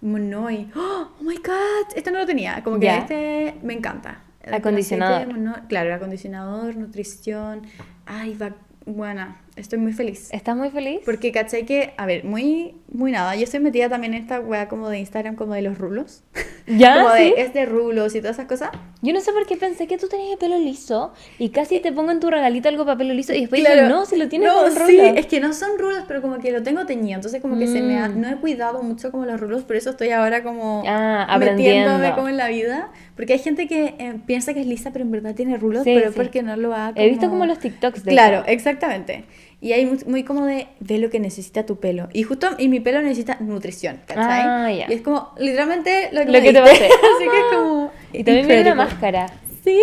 Monoi. 0.00 0.70
Oh, 0.76 1.08
oh 1.18 1.22
my 1.22 1.36
god, 1.36 1.96
este 1.96 2.10
no 2.10 2.18
lo 2.18 2.26
tenía, 2.26 2.62
como 2.62 2.78
que 2.78 2.86
Ya. 2.86 2.98
este 2.98 3.54
me 3.62 3.74
encanta. 3.74 4.20
El 4.42 4.54
Acondicionador. 4.54 5.16
aceite 5.22 5.32
de 5.34 5.40
Monoi- 5.40 5.66
claro, 5.68 5.88
el 5.88 5.94
acondicionador, 5.94 6.76
nutrición. 6.76 7.62
Ay, 8.04 8.34
va, 8.36 8.52
buena, 8.84 9.40
estoy 9.56 9.78
muy 9.78 9.92
feliz. 9.92 10.28
¿Estás 10.32 10.56
muy 10.56 10.70
feliz? 10.70 11.00
Porque 11.04 11.32
caché 11.32 11.64
que, 11.64 11.92
a 11.96 12.06
ver, 12.06 12.24
muy, 12.24 12.74
muy 12.92 13.10
nada. 13.12 13.34
Yo 13.36 13.44
estoy 13.44 13.60
metida 13.60 13.88
también 13.88 14.14
en 14.14 14.22
esta 14.22 14.38
wea 14.40 14.68
como 14.68 14.88
de 14.88 14.98
Instagram, 14.98 15.34
como 15.34 15.54
de 15.54 15.62
los 15.62 15.78
rulos. 15.78 16.22
¿Ya? 16.66 16.96
como 17.02 17.10
de, 17.14 17.18
¿Sí? 17.28 17.34
es 17.36 17.54
de 17.54 17.64
rulos 17.66 18.14
y 18.14 18.20
todas 18.20 18.36
esas 18.36 18.46
cosas. 18.46 18.70
Yo 19.02 19.12
no 19.12 19.20
sé 19.20 19.32
por 19.32 19.46
qué 19.46 19.56
pensé 19.56 19.86
que 19.86 19.98
tú 19.98 20.08
tenías 20.08 20.32
el 20.32 20.38
pelo 20.38 20.58
liso 20.58 21.12
y 21.38 21.50
casi 21.50 21.80
te 21.80 21.92
pongo 21.92 22.10
en 22.10 22.20
tu 22.20 22.30
regalito 22.30 22.68
algo 22.68 22.84
para 22.84 22.96
pelo 22.98 23.14
liso 23.14 23.32
y 23.34 23.40
después 23.40 23.62
dije, 23.62 23.82
no, 23.82 24.04
si 24.06 24.16
lo 24.16 24.28
tienes 24.28 24.48
no, 24.48 24.62
con 24.62 24.72
sí, 24.72 24.78
rulo. 24.78 25.04
es 25.16 25.26
que 25.26 25.40
no 25.40 25.52
son 25.52 25.78
rulos, 25.78 26.04
pero 26.08 26.20
como 26.22 26.38
que 26.38 26.50
lo 26.52 26.62
tengo 26.62 26.84
teñido. 26.86 27.16
Entonces, 27.16 27.40
como 27.40 27.58
que 27.58 27.66
se 27.66 27.82
me 27.82 27.98
ha- 27.98 28.08
Mm. 28.08 28.20
no 28.20 28.28
he 28.28 28.36
cuidado 28.36 28.82
mucho 28.82 29.10
como 29.10 29.24
los 29.26 29.40
rulos, 29.40 29.62
por 29.64 29.76
eso 29.76 29.90
estoy 29.90 30.10
ahora 30.10 30.42
como 30.42 30.82
Ah, 30.86 31.36
metiéndome 31.38 32.12
como 32.14 32.28
en 32.28 32.36
la 32.36 32.48
vida. 32.48 32.90
Porque 33.16 33.32
hay 33.32 33.38
gente 33.38 33.66
que 33.66 33.94
eh, 33.98 34.14
piensa 34.26 34.52
que 34.54 34.60
es 34.60 34.66
lisa, 34.66 34.92
pero 34.92 35.04
en 35.04 35.10
verdad 35.10 35.34
tiene 35.34 35.56
rulos, 35.56 35.84
Sí, 35.84 35.92
pero 35.94 36.08
es 36.08 36.14
sí. 36.14 36.20
porque 36.20 36.42
no 36.42 36.54
lo 36.56 36.74
ha 36.74 36.92
He 36.94 37.08
visto 37.08 37.28
como 37.30 37.46
los 37.46 37.58
TikToks 37.58 38.04
de 38.04 38.10
Claro, 38.12 38.38
eso. 38.40 38.48
exactamente. 38.48 39.24
Y 39.62 39.72
hay 39.72 39.86
muy, 39.86 39.98
muy 40.06 40.22
como 40.22 40.44
de, 40.44 40.66
ve 40.80 40.98
lo 40.98 41.08
que 41.08 41.18
necesita 41.18 41.64
tu 41.64 41.80
pelo. 41.80 42.08
Y 42.12 42.24
justo, 42.24 42.48
y 42.58 42.68
mi 42.68 42.78
pelo 42.80 43.00
necesita 43.00 43.38
nutrición, 43.40 44.00
¿cachai? 44.06 44.42
Ah. 44.44 44.86
Y 44.88 44.92
es 44.92 45.00
como, 45.00 45.30
literalmente, 45.38 46.10
lo 46.12 46.20
que, 46.20 46.26
Lo 46.26 46.32
me 46.32 46.42
que 46.42 46.52
te 46.52 46.60
diste. 46.60 46.70
pasé. 46.70 46.84
Así 47.16 47.28
que 47.30 47.38
es 47.38 47.44
como... 47.54 47.90
Y 48.12 48.22
también 48.24 48.46
viene 48.48 48.62
una 48.62 48.74
máscara. 48.74 49.26
Sí, 49.66 49.80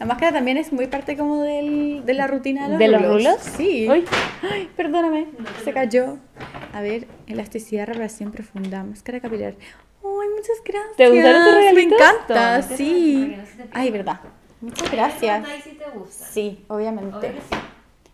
la 0.00 0.06
máscara 0.06 0.32
también 0.32 0.56
es 0.56 0.72
muy 0.72 0.88
parte 0.88 1.16
como 1.16 1.42
del, 1.42 2.02
de 2.04 2.14
la 2.14 2.26
rutina 2.26 2.64
de 2.64 2.70
los 2.70 2.78
¿De 2.80 2.88
los 2.88 3.02
rulos. 3.02 3.36
Sí. 3.56 3.88
Uy. 3.88 4.04
Ay, 4.42 4.68
perdóname, 4.76 5.26
se 5.64 5.72
cayó. 5.72 6.18
A 6.72 6.80
ver, 6.80 7.06
elasticidad, 7.28 7.86
reparación 7.86 8.32
profunda, 8.32 8.82
máscara 8.82 9.20
capilar. 9.20 9.54
Ay, 10.02 10.28
muchas 10.34 10.56
gracias. 10.64 10.96
¿Te 10.96 11.08
gustaron 11.10 11.44
tus 11.44 11.52
Me 11.52 11.58
regalitos? 11.60 12.00
encanta, 12.00 12.60
Toma. 12.62 12.76
sí. 12.76 13.36
Ay, 13.72 13.90
verdad. 13.92 14.20
Muchas 14.60 14.90
gracias. 14.90 15.44
Sí, 16.10 16.64
obviamente. 16.68 17.32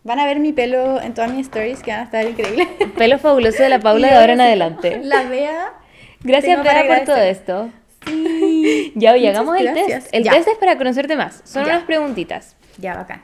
Van 0.03 0.19
a 0.19 0.25
ver 0.25 0.39
mi 0.39 0.53
pelo 0.53 1.01
en 1.01 1.13
todas 1.15 1.33
mis 1.33 1.47
stories 1.47 1.81
que 1.81 1.91
van 1.91 2.01
a 2.01 2.03
estar 2.03 2.25
increíbles. 2.27 2.67
Pelo 2.97 3.17
fabuloso 3.17 3.63
de 3.63 3.69
la 3.69 3.79
Paula 3.81 4.07
Y 4.07 4.09
de 4.11 4.15
ahora 4.17 4.33
en 4.33 4.41
adelante. 4.41 5.01
La 5.03 5.23
vea. 5.23 5.73
Gracias, 6.21 6.57
por 6.59 7.05
todo 7.05 7.17
esto. 7.17 7.69
Sí. 8.05 8.46
Ya, 8.95 9.13
Muchas 9.13 9.29
hagamos 9.29 9.57
el 9.59 9.73
test. 9.73 10.09
El 10.13 10.23
Ya. 10.23 10.31
test 10.33 10.47
es 10.49 10.57
para 10.57 10.77
conocerte 10.77 11.15
más. 11.15 11.41
Son 11.45 11.63
Ya. 11.65 11.73
unas 11.73 11.83
preguntitas. 11.83 12.55
Ya, 12.77 12.95
bacán. 12.95 13.21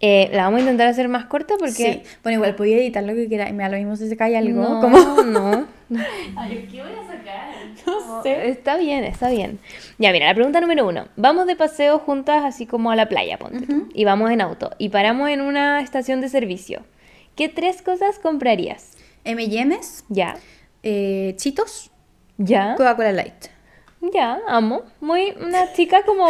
Eh, 0.00 0.28
la 0.34 0.44
vamos 0.44 0.58
a 0.58 0.60
intentar 0.62 0.88
hacer 0.88 1.08
más 1.08 1.24
corta 1.26 1.54
porque... 1.58 1.72
Sí. 1.72 2.02
Bueno, 2.22 2.36
igual 2.36 2.54
podía 2.56 2.76
editar 2.76 3.02
lo 3.04 3.14
que 3.14 3.26
quiera 3.26 3.48
y 3.48 3.52
me 3.54 3.62
da 3.62 3.70
lo 3.70 3.76
mismo 3.78 3.96
si 3.96 4.06
se 4.08 4.16
cae 4.16 4.36
algo. 4.36 4.60
No, 4.60 4.80
como... 4.80 4.98
no. 5.22 5.66
¿Qué 5.88 6.82
voy 6.82 6.92
a 6.92 7.06
sacar? 7.06 7.54
No 7.86 8.22
sé. 8.22 8.48
Está 8.50 8.76
bien, 8.76 9.04
está 9.04 9.28
bien. 9.30 9.58
Ya, 9.98 10.12
mira, 10.12 10.26
la 10.26 10.34
pregunta 10.34 10.60
número 10.60 10.86
uno. 10.86 11.08
Vamos 11.16 11.46
de 11.46 11.56
paseo 11.56 11.98
juntas 11.98 12.42
así 12.44 12.66
como 12.66 12.90
a 12.90 12.96
la 12.96 13.08
playa, 13.08 13.38
ponte. 13.38 13.66
tú, 13.66 13.88
Y 13.94 14.04
vamos 14.04 14.30
en 14.30 14.40
auto. 14.40 14.70
Y 14.78 14.88
paramos 14.90 15.28
en 15.30 15.40
una 15.40 15.80
estación 15.80 16.20
de 16.20 16.28
servicio. 16.28 16.82
¿Qué 17.36 17.48
tres 17.48 17.80
cosas 17.82 18.18
comprarías? 18.18 18.92
M&M's, 19.24 20.04
Ya. 20.08 20.36
eh, 20.82 21.34
Chitos, 21.36 21.90
Ya. 22.38 22.74
Coca-Cola 22.76 23.12
Light. 23.12 23.46
Ya, 24.12 24.38
amo. 24.46 24.82
Muy 25.00 25.32
una 25.40 25.72
chica 25.72 26.02
como 26.04 26.26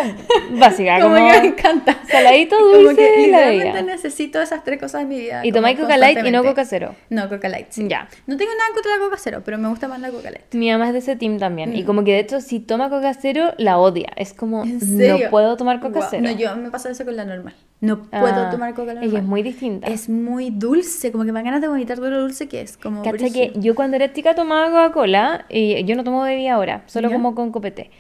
básica, 0.53 0.99
Como 1.01 1.15
como, 1.17 1.31
que 1.33 1.41
me 1.41 1.47
encanta. 1.49 1.99
saladito, 2.09 2.57
Como 2.57 2.71
dulce 2.71 2.95
que 2.97 3.21
y 3.23 3.31
la 3.31 3.51
literalmente 3.51 3.83
necesito 3.93 4.41
esas 4.41 4.63
tres 4.65 4.79
cosas 4.79 5.03
en 5.03 5.09
mi 5.09 5.19
vida. 5.19 5.41
Y 5.45 5.51
como 5.51 5.61
tomáis 5.61 5.79
Coca 5.81 5.97
Light 5.97 6.19
y 6.25 6.31
no. 6.31 6.43
Coca 6.45 6.65
Cero. 6.65 6.95
No, 7.11 7.29
Coca 7.29 7.49
Light, 7.49 7.67
sí. 7.71 7.87
Ya. 7.89 8.09
No 8.27 8.37
tengo 8.37 8.53
nada 8.53 8.69
en 8.69 8.75
contra 8.75 8.93
de 8.93 8.99
la 8.99 9.05
Coca 9.07 9.17
Cero, 9.19 9.43
pero 9.45 9.59
me 9.59 9.69
gusta 9.69 9.89
más 9.89 10.01
la 10.01 10.11
Coca 10.11 10.31
Light. 10.31 10.53
Mi 10.55 10.71
mamá 10.71 10.87
es 10.89 10.93
de 10.93 10.99
ese 11.01 11.17
team 11.17 11.39
también. 11.39 11.75
Y 11.77 11.83
Mm. 11.83 11.87
como 11.87 12.05
que 12.05 12.13
de 12.13 12.21
hecho, 12.21 12.41
si 12.41 12.61
toma 12.61 12.91
Coca 12.91 13.13
Cero, 13.15 13.53
la 13.59 13.79
odia. 13.79 14.13
Es 14.17 14.33
como, 14.35 14.65
¿En 14.65 14.79
no 14.99 15.31
puedo 15.31 15.57
tomar 15.57 15.81
Coca 15.81 16.07
Cero. 16.11 16.23
No, 16.25 16.31
yo 16.33 16.55
me 16.57 16.71
pasa 16.71 16.91
eso 16.91 17.05
con 17.05 17.17
la 17.17 17.25
normal. 17.25 17.55
No 17.85 18.03
puedo 18.03 18.47
Ah, 18.47 18.51
tomar 18.51 18.73
Coca 18.75 18.95
normal. 18.95 19.05
Ella 19.05 19.19
es 19.19 19.25
muy 19.25 19.43
distinta. 19.43 19.87
Es 19.89 20.09
muy 20.09 20.51
dulce, 20.51 21.13
como 21.13 21.25
que 21.25 21.33
me 21.33 21.39
dan 21.39 21.45
ganas 21.45 21.61
de 21.61 21.69
vomitar 21.69 21.99
todo 21.99 22.11
lo 22.11 22.21
dulce 22.23 22.49
que 22.49 22.63
es. 22.63 22.77
Como 22.77 23.03
Cacha 23.03 23.29
que 23.31 23.53
yo 23.57 23.75
cuando 23.75 23.97
era 23.97 24.13
chica 24.13 24.35
tomaba 24.35 24.69
Coca-Cola 24.71 25.45
y 25.51 25.85
yo 25.85 25.95
no 25.95 26.03
tomo 26.05 26.23
bebida 26.23 26.55
ahora, 26.55 26.83
solo 26.87 27.09
¿Ya? 27.11 27.15
como 27.17 27.35
con 27.35 27.53
copete. 27.53 27.91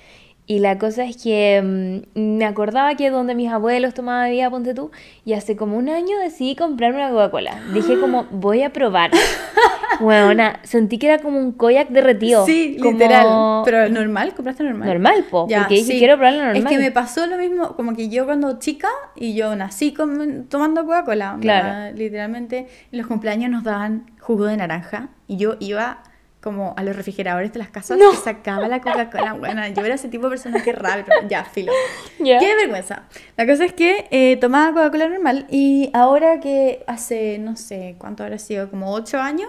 Y 0.46 0.58
la 0.58 0.76
cosa 0.78 1.04
es 1.04 1.16
que 1.22 2.02
mm, 2.14 2.18
me 2.36 2.44
acordaba 2.44 2.94
que 2.96 3.08
donde 3.10 3.34
mis 3.34 3.50
abuelos 3.50 3.94
tomaban 3.94 4.26
bebida, 4.28 4.50
ponte 4.50 4.74
tú, 4.74 4.90
y 5.24 5.32
hace 5.32 5.56
como 5.56 5.76
un 5.78 5.88
año 5.88 6.18
decidí 6.18 6.54
comprarme 6.54 6.98
una 6.98 7.10
Coca-Cola. 7.10 7.62
Dije 7.72 7.98
como, 8.00 8.24
voy 8.30 8.62
a 8.62 8.70
probar. 8.72 9.10
Bueno, 10.00 10.42
sentí 10.64 10.98
que 10.98 11.06
era 11.06 11.22
como 11.22 11.38
un 11.38 11.52
koyak 11.52 11.88
derretido. 11.88 12.44
Sí, 12.44 12.76
como 12.78 12.92
literal. 12.92 13.62
Pero 13.64 13.88
normal, 13.88 14.34
compraste 14.34 14.64
normal. 14.64 14.88
Normal, 14.88 15.24
po, 15.30 15.46
Ya, 15.48 15.60
porque 15.60 15.74
dije, 15.76 15.92
sí. 15.92 15.98
quiero 15.98 16.16
probarla 16.16 16.46
normal. 16.46 16.62
Es 16.62 16.68
que 16.68 16.78
me 16.78 16.90
pasó 16.90 17.26
lo 17.26 17.38
mismo, 17.38 17.74
como 17.76 17.94
que 17.94 18.08
yo 18.08 18.24
cuando 18.26 18.58
chica 18.58 18.88
y 19.14 19.34
yo 19.34 19.54
nací 19.56 19.94
con- 19.94 20.46
tomando 20.48 20.84
Coca-Cola. 20.84 21.38
Claro. 21.40 21.96
Literalmente 21.96 22.66
en 22.90 22.98
los 22.98 23.06
cumpleaños 23.06 23.50
nos 23.50 23.62
daban 23.64 24.10
jugo 24.20 24.46
de 24.46 24.56
naranja 24.56 25.08
y 25.28 25.36
yo 25.36 25.56
iba 25.60 26.02
como 26.44 26.74
a 26.76 26.82
los 26.84 26.94
refrigeradores 26.94 27.52
de 27.54 27.58
las 27.58 27.70
casas 27.70 27.96
No. 27.98 28.12
sacaba 28.12 28.68
la 28.68 28.82
Coca-Cola. 28.82 29.32
Bueno, 29.32 29.66
yo 29.66 29.82
era 29.84 29.94
ese 29.94 30.08
tipo 30.08 30.24
de 30.24 30.30
persona 30.30 30.62
que 30.62 30.72
raro, 30.72 31.02
pero 31.06 31.26
ya, 31.26 31.44
filo. 31.44 31.72
Ya. 32.20 32.38
Qué 32.38 32.54
vergüenza. 32.54 33.04
La 33.38 33.46
cosa 33.46 33.64
es 33.64 33.72
que 33.72 34.06
eh, 34.10 34.36
tomaba 34.36 34.72
Coca-Cola 34.74 35.08
normal 35.08 35.46
y 35.50 35.88
ahora 35.94 36.38
que 36.40 36.84
hace, 36.86 37.38
no 37.38 37.56
sé, 37.56 37.96
¿cuánto 37.98 38.22
habrá 38.22 38.38
sido? 38.38 38.70
Como 38.70 38.92
8 38.92 39.18
años, 39.18 39.48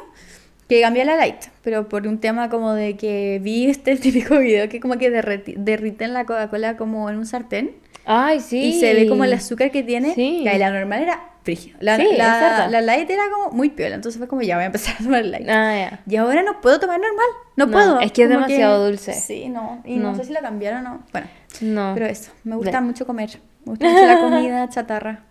que 0.69 0.81
cambié 0.81 1.03
a 1.03 1.05
la 1.05 1.15
light, 1.17 1.43
pero 1.61 1.87
por 1.89 2.07
un 2.07 2.19
tema 2.19 2.49
como 2.49 2.73
de 2.73 2.95
que 2.97 3.39
vi 3.43 3.69
este 3.69 3.95
típico 3.97 4.39
video 4.39 4.67
que 4.69 4.79
como 4.79 4.97
que 4.97 5.11
derriten 5.11 6.13
la 6.13 6.25
Coca-Cola 6.25 6.77
como 6.77 7.09
en 7.09 7.17
un 7.17 7.25
sartén 7.25 7.75
Ay, 8.05 8.39
sí. 8.39 8.57
y 8.63 8.79
se 8.79 8.93
ve 8.93 9.07
como 9.09 9.25
el 9.25 9.33
azúcar 9.33 9.69
que 9.69 9.83
tiene. 9.83 10.13
Sí. 10.15 10.41
Y 10.43 10.57
la 10.57 10.71
normal 10.71 11.01
era 11.03 11.19
frígida. 11.45 11.77
La, 11.79 11.95
Sí, 11.95 12.07
la, 12.17 12.67
la 12.69 12.81
light 12.81 13.09
era 13.09 13.23
como 13.31 13.51
muy 13.55 13.69
piola, 13.69 13.95
entonces 13.95 14.19
fue 14.19 14.27
como 14.27 14.41
ya 14.41 14.55
voy 14.55 14.63
a 14.63 14.65
empezar 14.65 14.95
a 14.99 15.03
tomar 15.03 15.23
light. 15.23 15.47
Ah. 15.49 15.99
Y 16.05 16.15
ahora 16.17 16.43
no 16.43 16.59
puedo 16.59 16.79
tomar 16.79 16.99
normal, 16.99 17.25
no, 17.55 17.67
No, 17.67 17.71
puedo. 17.71 17.99
es 18.01 18.11
que 18.11 18.23
es 18.23 18.29
demasiado 18.29 18.85
dulce. 18.85 19.13
Sí, 19.13 19.47
no, 19.47 19.81
y 19.85 19.95
no. 19.95 20.11
No. 20.11 20.15
sé 20.17 20.25
si 20.25 20.33
lo 20.33 20.41
cambiaron 20.41 20.85
o 20.85 20.89
no. 20.89 21.03
Bueno, 21.13 21.27
No. 21.61 21.91
pero 21.93 22.07
eso, 22.07 22.31
me 22.43 22.57
gusta 22.57 22.81
mucho 22.81 23.05
comer. 23.07 23.39
Me 23.63 23.71
gusta 23.71 23.87
mucho 23.87 24.05
la 24.05 24.19
comida 24.19 24.69
chatarra 24.69 25.23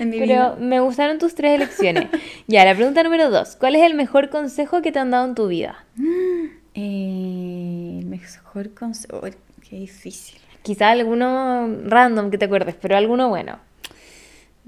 en 0.00 0.10
mi 0.10 0.18
Pero 0.18 0.26
vida. 0.26 0.56
me 0.58 0.80
gustaron 0.80 1.18
tus 1.18 1.34
tres 1.34 1.56
elecciones. 1.56 2.06
ya, 2.48 2.64
la 2.64 2.74
pregunta 2.74 3.02
número 3.02 3.28
dos. 3.30 3.54
¿Cuál 3.56 3.76
es 3.76 3.82
el 3.82 3.94
mejor 3.94 4.30
consejo 4.30 4.80
que 4.82 4.90
te 4.92 4.98
han 4.98 5.10
dado 5.10 5.26
en 5.26 5.34
tu 5.34 5.46
vida? 5.48 5.84
Eh, 6.74 7.98
el 8.00 8.06
mejor 8.06 8.74
consejo. 8.74 9.20
Uy, 9.22 9.34
Qué 9.68 9.76
difícil. 9.76 10.40
Quizá 10.62 10.90
alguno 10.90 11.68
random 11.84 12.30
que 12.30 12.38
te 12.38 12.46
acuerdes, 12.46 12.74
pero 12.80 12.96
alguno 12.96 13.28
bueno. 13.28 13.58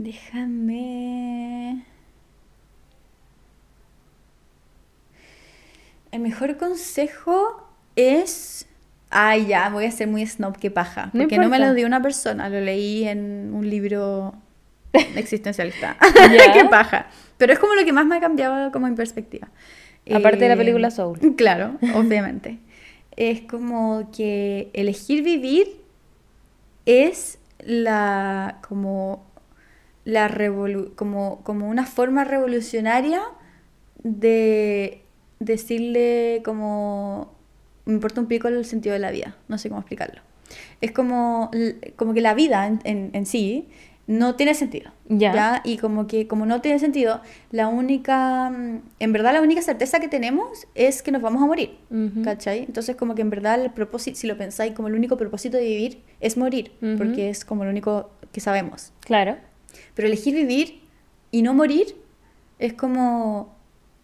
Déjame. 0.01 1.85
El 6.11 6.21
mejor 6.21 6.57
consejo 6.57 7.69
es. 7.97 8.67
Ay, 9.11 9.47
ya, 9.47 9.69
voy 9.69 9.85
a 9.85 9.91
ser 9.91 10.09
muy 10.09 10.25
snob, 10.27 10.57
qué 10.57 10.71
paja. 10.71 11.11
No 11.13 11.23
Porque 11.23 11.37
no, 11.39 11.49
me 11.49 11.59
lo 11.59 11.75
dio 11.75 11.87
una 11.87 12.01
persona, 12.01 12.49
lo 12.49 12.61
leí 12.61 13.07
en 13.07 13.51
un 13.53 13.69
libro 13.69 14.35
existencialista. 15.17 15.97
Qué 16.55 16.65
paja. 16.71 17.07
Pero 17.37 17.53
es 17.53 17.59
como 17.59 17.75
lo 17.75 17.85
que 17.85 17.93
más 17.93 18.07
me 18.07 18.17
ha 18.17 18.21
cambiado 18.21 18.71
como 18.73 18.87
en 18.87 18.95
perspectiva. 18.95 19.49
Aparte 20.13 20.39
de 20.39 20.49
la 20.49 20.55
Eh, 20.55 20.59
película 20.59 20.91
Soul. 20.91 21.19
Claro, 21.37 21.77
obviamente. 21.95 22.59
es 23.17 23.43
como 23.43 24.11
que 24.17 24.71
elegir 24.73 25.23
vivir 25.23 25.67
es 26.87 27.39
la 27.59 28.59
como 28.67 29.27
la 30.05 30.29
revolu- 30.29 30.95
como, 30.95 31.41
como 31.43 31.69
una 31.69 31.87
forma 31.87 32.25
revolucionaria 32.25 33.21
de 34.03 35.03
decirle 35.39 36.43
como 36.45 37.33
me 37.87 37.95
importa 37.95 38.21
un 38.21 38.27
pico 38.27 38.49
el 38.49 38.65
sentido 38.65 38.93
de 38.93 38.99
la 38.99 39.11
vida, 39.11 39.37
no 39.49 39.59
sé 39.59 39.69
cómo 39.69 39.81
explicarlo. 39.81 40.21
Es 40.81 40.93
como, 40.93 41.51
como 41.97 42.15
que 42.15 42.21
la 42.21 42.35
vida 42.35 42.67
en, 42.67 42.81
en- 42.85 43.11
en 43.13 43.27
sí 43.27 43.69
no 44.07 44.35
tiene 44.35 44.55
sentido. 44.55 44.91
Ya. 45.09 45.61
Y 45.65 45.77
como 45.79 46.07
que 46.07 46.27
como 46.27 46.45
no 46.45 46.61
tiene 46.61 46.79
sentido, 46.79 47.21
la 47.53 47.69
única, 47.69 48.51
mm, 48.51 48.81
en 48.99 49.13
verdad 49.13 49.33
la 49.33 49.41
única 49.43 49.63
certeza 49.63 50.01
que 50.01 50.09
tenemos 50.09 50.67
es 50.75 51.03
que 51.03 51.13
nos 51.13 51.23
vamos 51.23 51.43
a 51.43 51.47
morir. 51.47 51.79
¿cachai? 52.25 52.61
Entonces 52.61 52.97
como 52.97 53.15
que 53.15 53.23
en 53.23 53.31
verdad 53.31 53.61
el 53.63 53.71
propósito, 53.71 54.17
si 54.19 54.27
lo 54.27 54.37
pensáis, 54.37 54.73
como 54.75 54.89
el 54.89 54.95
único 54.95 55.17
propósito 55.17 55.57
de 55.57 55.65
vivir 55.65 56.03
es 56.21 56.37
morir, 56.37 56.73
porque 56.99 57.31
es 57.31 57.45
como 57.45 57.65
lo 57.65 57.71
único 57.71 58.11
que 58.33 58.41
sabemos. 58.41 58.93
Claro. 59.01 59.37
Pero 60.01 60.09
elegir 60.09 60.35
vivir 60.35 60.81
y 61.31 61.43
no 61.43 61.53
morir 61.53 61.95
es 62.59 62.73
como 62.73 63.55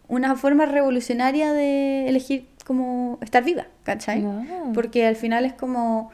una 0.07 0.35
forma 0.35 0.67
revolucionaria 0.67 1.53
de 1.53 2.07
elegir 2.07 2.45
como 2.67 3.17
estar 3.23 3.43
viva, 3.43 3.65
¿cachai? 3.81 4.23
Ah. 4.23 4.69
Porque 4.75 5.07
al 5.07 5.15
final 5.15 5.43
es 5.43 5.53
como, 5.53 6.11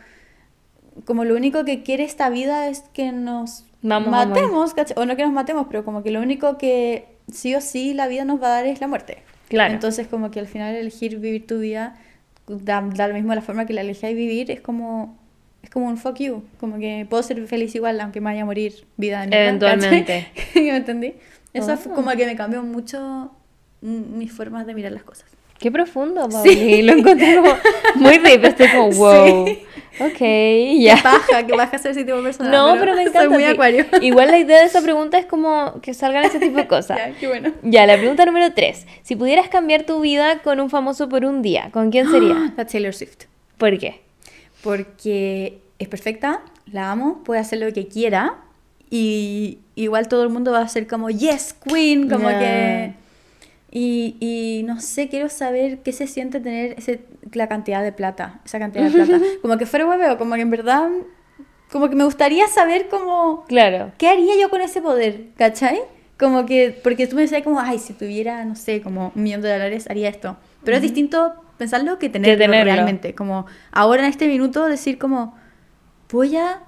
como 1.03 1.25
lo 1.25 1.35
único 1.35 1.65
que 1.65 1.83
quiere 1.83 2.05
esta 2.05 2.29
vida 2.29 2.69
es 2.69 2.85
que 2.93 3.11
nos 3.11 3.65
Vamos 3.81 4.07
matemos, 4.07 4.73
¿cachai? 4.73 4.95
O 4.97 5.05
no 5.05 5.17
que 5.17 5.23
nos 5.23 5.33
matemos, 5.33 5.67
pero 5.69 5.83
como 5.83 6.01
que 6.01 6.11
lo 6.11 6.21
único 6.21 6.57
que 6.57 7.17
sí 7.29 7.53
o 7.53 7.59
sí 7.59 7.93
la 7.93 8.07
vida 8.07 8.23
nos 8.23 8.41
va 8.41 8.47
a 8.47 8.51
dar 8.51 8.65
es 8.65 8.79
la 8.79 8.87
muerte. 8.87 9.17
Claro. 9.49 9.73
Entonces 9.73 10.07
como 10.07 10.31
que 10.31 10.39
al 10.39 10.47
final 10.47 10.75
elegir 10.75 11.19
vivir 11.19 11.45
tu 11.45 11.59
vida 11.59 11.99
da, 12.47 12.79
da 12.95 13.09
lo 13.09 13.15
mismo 13.15 13.35
la 13.35 13.41
forma 13.41 13.65
que 13.65 13.73
la 13.73 13.81
elegí 13.81 14.13
vivir, 14.13 14.49
es 14.49 14.61
como... 14.61 15.21
Es 15.63 15.69
como 15.69 15.87
un 15.87 15.97
fuck 15.97 16.17
you, 16.19 16.43
como 16.59 16.77
que 16.77 17.07
puedo 17.09 17.23
ser 17.23 17.45
feliz 17.47 17.73
igual 17.73 17.99
aunque 18.01 18.19
me 18.21 18.25
vaya 18.25 18.43
a 18.43 18.45
morir 18.45 18.85
vida 18.97 19.21
de 19.21 19.27
mierda, 19.27 19.43
Eventualmente. 19.47 20.27
¿Me 20.55 20.75
entendí? 20.75 21.13
Eso 21.53 21.77
fue 21.77 21.91
Ah. 21.93 21.95
como 21.95 22.11
que 22.11 22.25
me 22.25 22.35
cambió 22.35 22.61
mucho 22.63 23.31
mis 23.81 24.31
formas 24.31 24.65
de 24.67 24.73
mirar 24.75 24.91
las 24.91 25.03
cosas. 25.03 25.25
Qué 25.59 25.71
profundo, 25.71 26.27
Pauli. 26.27 26.81
Lo 26.81 26.93
encontré 26.93 27.35
como 27.37 27.53
muy 27.95 28.17
deep. 28.17 28.43
Estoy 28.43 28.67
como, 28.69 28.89
wow. 28.91 29.47
Ok, 29.99 30.19
ya. 30.79 30.95
Qué 30.97 31.01
baja, 31.03 31.45
qué 31.47 31.53
baja 31.55 31.77
ser 31.77 31.91
ese 31.91 32.03
tipo 32.03 32.17
de 32.17 32.23
persona. 32.23 32.49
No, 32.51 32.75
pero 32.79 32.95
me 32.95 33.03
encanta. 33.03 33.19
Soy 33.21 33.29
muy 33.29 33.43
sí. 33.43 33.49
acuario. 33.49 33.85
Igual 34.01 34.31
la 34.31 34.39
idea 34.39 34.59
de 34.59 34.65
esa 34.65 34.81
pregunta 34.81 35.17
es 35.17 35.25
como 35.25 35.79
que 35.81 35.93
salgan 35.93 36.25
ese 36.25 36.39
tipo 36.39 36.57
de 36.57 36.67
cosas. 36.67 36.97
Ya, 36.97 37.11
qué 37.17 37.27
bueno. 37.27 37.51
Ya, 37.61 37.85
la 37.85 37.95
pregunta 37.97 38.25
número 38.25 38.53
3. 38.53 38.85
Si 39.03 39.15
pudieras 39.15 39.47
cambiar 39.47 39.83
tu 39.83 40.01
vida 40.01 40.39
con 40.39 40.59
un 40.59 40.69
famoso 40.69 41.07
por 41.07 41.23
un 41.23 41.41
día, 41.41 41.69
¿con 41.71 41.91
quién 41.91 42.09
sería? 42.09 42.51
La 42.57 42.65
Taylor 42.67 42.93
Swift. 42.93 43.25
¿Por 43.57 43.77
qué? 43.77 44.01
Porque 44.63 45.59
es 45.79 45.87
perfecta, 45.87 46.41
la 46.71 46.91
amo, 46.91 47.23
puede 47.23 47.41
hacer 47.41 47.59
lo 47.59 47.71
que 47.73 47.87
quiera 47.87 48.35
y 48.89 49.59
igual 49.75 50.07
todo 50.07 50.23
el 50.23 50.29
mundo 50.29 50.51
va 50.51 50.59
a 50.61 50.67
ser 50.67 50.87
como, 50.87 51.09
yes, 51.09 51.53
queen, 51.53 52.09
como 52.09 52.29
Ya. 52.29 52.39
que... 52.39 52.93
Y, 53.75 54.17
y 54.19 54.63
no 54.65 54.79
sé, 54.79 55.09
quiero 55.09 55.29
saber 55.29 55.79
qué 55.79 55.93
se 55.93 56.05
siente 56.05 56.39
tener 56.39 56.75
ese, 56.77 57.01
la 57.33 57.47
cantidad 57.47 57.81
de 57.81 57.91
plata, 57.91 58.39
esa 58.45 58.59
cantidad 58.59 58.83
de 58.83 58.91
plata. 58.91 59.19
Como 59.41 59.57
que 59.57 59.65
fuera 59.65 59.87
hueveo, 59.87 60.15
como 60.19 60.35
que 60.35 60.41
en 60.41 60.51
verdad, 60.51 60.91
como 61.71 61.89
que 61.89 61.95
me 61.95 62.03
gustaría 62.03 62.47
saber 62.47 62.87
cómo, 62.87 63.45
Claro. 63.47 63.91
¿qué 63.97 64.07
haría 64.09 64.39
yo 64.39 64.51
con 64.51 64.61
ese 64.61 64.79
poder? 64.79 65.25
¿Cachai? 65.37 65.79
Como 66.19 66.45
que, 66.45 66.79
porque 66.83 67.07
tú 67.07 67.15
me 67.15 67.23
decías 67.23 67.41
como, 67.41 67.59
ay, 67.59 67.79
si 67.79 67.93
tuviera, 67.93 68.45
no 68.45 68.55
sé, 68.55 68.79
como 68.83 69.11
un 69.15 69.23
millón 69.23 69.41
de 69.41 69.51
dólares, 69.51 69.87
haría 69.89 70.07
esto. 70.09 70.37
Pero 70.63 70.77
es 70.77 70.83
distinto 70.83 71.33
pensarlo 71.63 71.97
que 71.99 72.09
tenerlo, 72.09 72.37
tenerlo. 72.37 72.65
realmente. 72.73 73.15
Como 73.15 73.45
ahora 73.71 74.03
en 74.03 74.09
este 74.09 74.27
minuto 74.27 74.65
decir 74.65 74.97
como, 74.97 75.35
voy 76.11 76.35
a, 76.35 76.59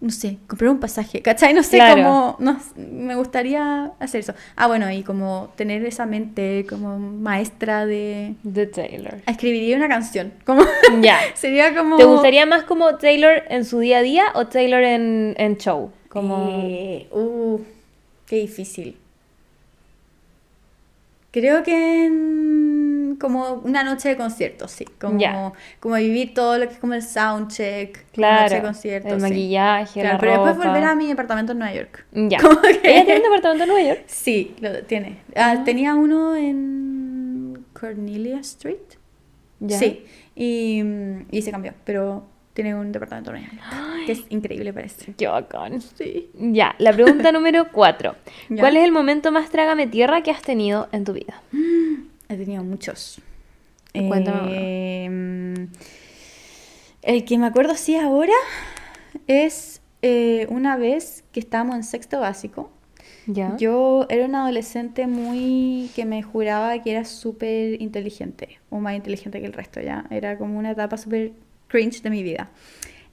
no 0.00 0.10
sé, 0.10 0.38
comprar 0.46 0.70
un 0.70 0.78
pasaje, 0.78 1.22
¿cachai? 1.22 1.52
No 1.54 1.62
sé, 1.62 1.76
Claro. 1.76 2.02
como, 2.02 2.36
no, 2.38 2.60
me 2.76 3.14
gustaría 3.16 3.92
hacer 3.98 4.20
eso. 4.20 4.34
Ah, 4.56 4.66
bueno, 4.68 4.90
y 4.90 5.02
como 5.02 5.52
tener 5.56 5.84
esa 5.84 6.06
mente 6.06 6.64
como 6.68 6.98
maestra 6.98 7.84
de... 7.86 8.34
De 8.44 8.66
Taylor. 8.66 9.16
Escribiría 9.26 9.76
una 9.76 9.88
canción, 9.88 10.32
como... 10.44 10.62
Ya. 11.00 11.18
Sería 11.34 11.74
como... 11.74 11.96
¿Te 11.96 12.04
gustaría 12.04 12.46
más 12.46 12.62
como 12.62 12.96
Taylor 12.96 13.42
en 13.48 13.64
su 13.64 13.80
día 13.80 13.98
a 13.98 14.02
día 14.02 14.24
o 14.34 14.46
Taylor 14.46 14.82
en, 14.82 15.34
en 15.36 15.56
show? 15.58 15.90
Como... 16.08 16.48
Eh, 16.48 17.08
uh, 17.10 17.60
qué 18.26 18.36
difícil. 18.36 18.96
Creo 21.32 21.62
que 21.64 22.04
en- 22.06 23.16
como 23.20 23.54
una 23.64 23.82
noche 23.84 24.08
de 24.10 24.16
conciertos, 24.16 24.70
sí. 24.70 24.84
Como, 25.00 25.52
como 25.80 25.94
vivir 25.96 26.34
todo 26.34 26.58
lo 26.58 26.66
que 26.66 26.74
es 26.74 26.78
como 26.80 26.94
el 26.94 27.02
soundcheck, 27.02 28.04
Claro. 28.12 28.42
noche 28.44 28.54
de 28.56 28.62
conciertos. 28.62 29.12
el 29.12 29.18
sí. 29.20 29.22
maquillaje, 29.28 30.00
Claro, 30.00 30.14
la 30.14 30.18
pero 30.20 30.32
después 30.46 30.56
volver 30.56 30.84
a 30.84 30.94
mi 30.94 31.06
departamento 31.08 31.52
en 31.52 31.58
Nueva 31.58 31.74
York. 31.74 32.06
Ya. 32.12 32.38
Que- 32.82 32.90
¿Ella 32.90 33.04
tiene 33.04 33.16
un 33.16 33.22
departamento 33.24 33.64
en 33.64 33.68
Nueva 33.70 33.88
York? 33.88 34.02
Sí, 34.06 34.54
lo 34.60 34.82
tiene. 34.84 35.18
Ah, 35.36 35.62
Tenía 35.64 35.94
uno 35.94 36.34
en 36.36 37.64
Cornelia 37.72 38.38
Street. 38.40 38.78
Ya. 39.60 39.78
Sí, 39.78 40.04
y, 40.34 40.82
mm, 40.82 41.26
y 41.30 41.42
se 41.42 41.50
cambió, 41.52 41.72
pero 41.84 42.24
tiene 42.52 42.74
un 42.74 42.92
departamento 42.92 43.34
en 43.34 43.44
Nueva 43.44 43.92
que 44.06 44.12
es 44.12 44.24
increíble, 44.30 44.72
parece. 44.72 45.14
Qué 45.14 45.26
bacán. 45.26 45.80
Sí. 45.80 46.30
Ya, 46.34 46.74
la 46.78 46.92
pregunta 46.92 47.32
número 47.32 47.68
4. 47.70 48.14
Ya. 48.50 48.56
¿Cuál 48.62 48.76
es 48.76 48.84
el 48.84 48.92
momento 48.92 49.32
más 49.32 49.50
trágame 49.50 49.86
tierra 49.86 50.22
que 50.22 50.30
has 50.30 50.42
tenido 50.42 50.88
en 50.92 51.04
tu 51.04 51.12
vida? 51.12 51.40
He 52.28 52.36
tenido 52.36 52.64
muchos. 52.64 53.20
Cuéntame 53.92 54.48
Eh, 54.50 55.68
el 57.02 57.24
que 57.24 57.38
me 57.38 57.46
acuerdo 57.46 57.74
sí 57.74 57.96
ahora 57.96 58.32
es 59.26 59.82
eh, 60.02 60.46
una 60.48 60.76
vez 60.76 61.24
que 61.32 61.40
estábamos 61.40 61.76
en 61.76 61.84
sexto 61.84 62.20
básico. 62.20 62.70
Ya. 63.26 63.56
Yo 63.56 64.06
era 64.08 64.24
una 64.24 64.42
adolescente 64.42 65.06
muy 65.06 65.90
que 65.94 66.04
me 66.04 66.22
juraba 66.22 66.80
que 66.82 66.90
era 66.90 67.04
súper 67.04 67.80
inteligente, 67.80 68.58
o 68.70 68.78
más 68.78 68.94
inteligente 68.94 69.40
que 69.40 69.46
el 69.46 69.52
resto 69.52 69.80
ya. 69.80 70.06
Era 70.10 70.38
como 70.38 70.58
una 70.58 70.72
etapa 70.72 70.96
súper 70.96 71.32
cringe 71.72 72.02
de 72.02 72.10
mi 72.10 72.22
vida. 72.22 72.50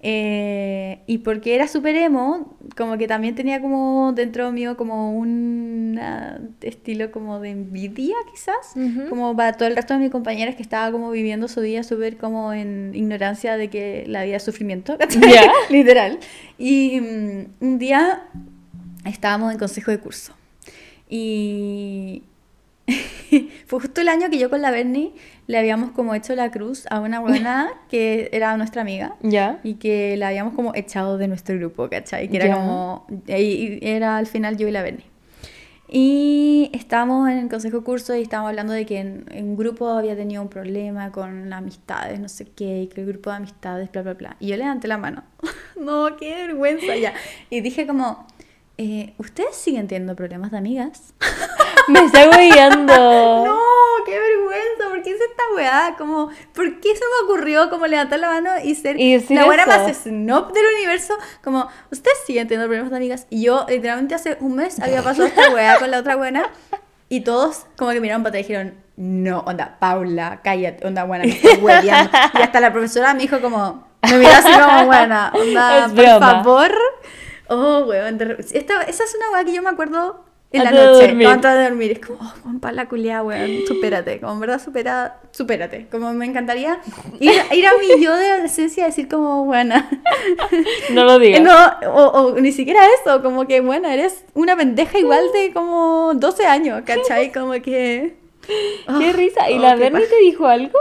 Eh, 0.01 0.99
y 1.07 1.17
porque 1.19 1.55
era 1.55 1.67
súper 1.67 1.95
emo, 1.97 2.57
como 2.77 2.97
que 2.97 3.05
también 3.05 3.35
tenía 3.35 3.59
como 3.59 4.13
dentro 4.15 4.49
mío 4.51 4.77
como 4.77 5.11
un 5.13 5.99
ah, 6.01 6.39
estilo 6.61 7.11
como 7.11 7.41
de 7.41 7.49
envidia 7.49 8.15
quizás, 8.31 8.75
Ujú. 8.77 9.09
como 9.09 9.35
para 9.35 9.53
todo 9.53 9.67
el 9.67 9.75
resto 9.75 9.93
de 9.95 9.99
mis 9.99 10.09
compañeras 10.09 10.55
que 10.55 10.61
estaba 10.61 10.89
como 10.93 11.11
viviendo 11.11 11.49
su 11.49 11.59
día 11.59 11.83
súper 11.83 12.15
como 12.15 12.53
en 12.53 12.91
ignorancia 12.95 13.57
de 13.57 13.69
que 13.69 14.05
la 14.07 14.23
vida 14.23 14.37
es 14.37 14.43
sufrimiento. 14.43 14.97
Ya. 15.33 15.51
literal. 15.69 16.19
Y 16.57 17.01
mm, 17.01 17.65
un 17.65 17.77
día 17.77 18.23
estábamos 19.05 19.51
en 19.51 19.59
consejo 19.59 19.91
de 19.91 19.99
curso 19.99 20.33
y 21.09 22.23
fue 23.67 23.79
justo 23.79 24.01
el 24.01 24.07
año 24.09 24.29
que 24.29 24.37
yo 24.37 24.49
con 24.49 24.61
la 24.61 24.71
Bernie 24.71 25.13
le 25.47 25.57
habíamos 25.57 25.91
como 25.91 26.13
hecho 26.15 26.35
la 26.35 26.51
cruz 26.51 26.85
a 26.89 26.99
una 26.99 27.19
buena 27.19 27.69
que 27.89 28.29
era 28.33 28.55
nuestra 28.57 28.81
amiga 28.81 29.15
Ya. 29.21 29.59
y 29.63 29.75
que 29.75 30.15
la 30.17 30.27
habíamos 30.29 30.53
como 30.53 30.73
echado 30.75 31.17
de 31.17 31.27
nuestro 31.27 31.55
grupo, 31.57 31.89
¿cachai? 31.89 32.27
Que 32.29 32.37
era 32.37 32.47
Ya. 32.47 32.55
como, 32.55 33.07
y- 33.27 33.79
era 33.81 34.17
al 34.17 34.27
final 34.27 34.57
yo 34.57 34.67
y 34.67 34.71
la 34.71 34.81
Bernie. 34.83 35.05
Y 35.91 36.69
estábamos 36.73 37.29
en 37.31 37.39
el 37.39 37.49
consejo 37.49 37.83
curso 37.83 38.15
y 38.15 38.21
estábamos 38.21 38.49
hablando 38.49 38.73
de 38.73 38.85
que 38.85 38.99
en, 38.99 39.25
en 39.31 39.45
un 39.49 39.57
grupo 39.57 39.87
había 39.89 40.15
tenido 40.15 40.41
un 40.43 40.47
problema 40.49 41.11
con 41.11 41.51
amistades, 41.51 42.19
no 42.19 42.29
sé 42.29 42.45
qué, 42.45 42.83
y 42.83 42.87
que 42.87 43.01
el 43.01 43.07
grupo 43.07 43.31
de 43.31 43.37
amistades, 43.37 43.91
bla, 43.91 44.03
bla, 44.03 44.13
bla. 44.13 44.37
Y 44.39 44.47
yo 44.49 44.57
levanté 44.57 44.87
la 44.87 44.99
mano. 44.99 45.23
no, 45.79 46.15
qué 46.17 46.35
vergüenza 46.47 46.95
ya. 46.95 47.13
Y 47.49 47.61
dije 47.61 47.87
como, 47.87 48.27
eh, 48.81 49.13
¿ustedes 49.17 49.57
siguen 49.57 49.89
teniendo 49.89 50.15
problemas 50.15 50.51
de 50.51 50.57
amigas? 50.57 51.13
Me 51.89 51.99
está 51.99 52.25
guiando. 52.37 52.93
No, 53.45 53.59
qué 54.05 54.17
vergüenza, 54.17 54.87
¿por 54.89 55.03
qué 55.03 55.09
hice 55.09 55.23
esta 55.25 55.43
weá? 55.53 55.95
Como, 55.97 56.29
¿por 56.55 56.79
qué 56.79 56.95
se 56.95 57.01
me 57.01 57.25
ocurrió 57.25 57.69
como 57.69 57.87
levantar 57.87 58.19
la 58.19 58.29
mano 58.29 58.51
y 58.63 58.75
ser 58.75 58.97
Y 58.97 59.19
la 59.35 59.43
buena 59.43 59.65
más 59.65 59.97
snob 59.97 60.53
del 60.53 60.63
universo? 60.77 61.13
Como, 61.43 61.67
ustedes 61.91 62.17
siguen 62.25 62.47
teniendo 62.47 62.67
problemas 62.67 62.89
de 62.91 62.95
amigas. 62.97 63.27
Y 63.29 63.43
yo, 63.43 63.65
literalmente, 63.67 64.15
hace 64.15 64.37
un 64.39 64.55
mes 64.55 64.79
había 64.79 65.03
pasado 65.03 65.27
esta 65.27 65.49
weá 65.49 65.77
con 65.79 65.91
la 65.91 65.99
otra 65.99 66.15
buena. 66.15 66.49
Y 67.09 67.21
todos, 67.21 67.65
como 67.77 67.91
que 67.91 67.99
miraron 67.99 68.23
para 68.23 68.29
atrás 68.29 68.45
y 68.45 68.47
dijeron, 68.47 68.75
no, 68.95 69.39
onda, 69.39 69.75
Paula, 69.79 70.39
cállate, 70.41 70.87
onda, 70.87 71.03
buena, 71.03 71.25
me 71.25 71.31
estás 71.31 71.57
hueveando". 71.61 72.11
Y 72.39 72.41
hasta 72.41 72.59
la 72.61 72.71
profesora 72.71 73.13
me 73.13 73.23
dijo, 73.23 73.41
como, 73.41 73.87
me 74.09 74.17
miró 74.19 74.31
así 74.31 74.51
como, 74.57 74.85
buena, 74.85 75.33
onda, 75.35 75.85
Es 75.85 75.91
por 75.91 75.95
broma. 76.05 76.19
favor. 76.19 76.71
Oh, 77.49 77.83
weón, 77.87 78.17
de 78.17 78.35
esta, 78.53 78.83
esa 78.83 79.03
es 79.03 79.15
una 79.15 79.31
weá 79.31 79.43
que 79.43 79.53
yo 79.53 79.61
me 79.61 79.69
acuerdo 79.69 80.23
en 80.51 80.63
la 80.63 80.71
de 80.71 80.83
noche, 80.85 81.07
dormir. 81.07 81.27
antes 81.27 81.51
de 81.53 81.63
dormir. 81.63 81.91
Es 81.91 81.99
como, 81.99 82.19
oh, 82.21 82.33
Juan 82.43 82.59
Pablo, 82.59 82.87
culiá, 82.89 83.21
weón, 83.23 83.65
supérate. 83.67 84.19
Como 84.19 84.33
en 84.33 84.39
verdad, 84.39 84.61
supera, 84.63 85.19
supérate. 85.31 85.87
Como 85.91 86.11
me 86.13 86.25
encantaría 86.25 86.79
ir, 87.19 87.31
ir 87.51 87.67
a 87.67 87.71
mi 87.77 88.03
yo 88.03 88.15
de 88.15 88.31
adolescencia 88.31 88.83
y 88.83 88.85
decir 88.87 89.07
como, 89.07 89.45
buena. 89.45 89.89
No 90.91 91.03
lo 91.05 91.19
digas. 91.19 91.41
No, 91.41 91.91
o, 91.93 92.07
o 92.07 92.39
ni 92.39 92.51
siquiera 92.51 92.81
eso, 93.01 93.21
como 93.21 93.45
que, 93.47 93.61
bueno, 93.61 93.87
eres 93.89 94.25
una 94.33 94.55
pendeja 94.55 94.97
igual 94.97 95.23
de 95.33 95.53
como 95.53 96.13
12 96.15 96.45
años, 96.45 96.81
¿cachai? 96.85 97.31
Como 97.31 97.51
que... 97.53 98.17
Qué 98.47 98.85
Oh, 98.87 99.13
risa. 99.13 99.49
¿Y 99.51 99.57
oh, 99.57 99.61
la 99.61 99.75
Bernie 99.75 100.07
te 100.07 100.17
dijo 100.17 100.47
algo? 100.47 100.79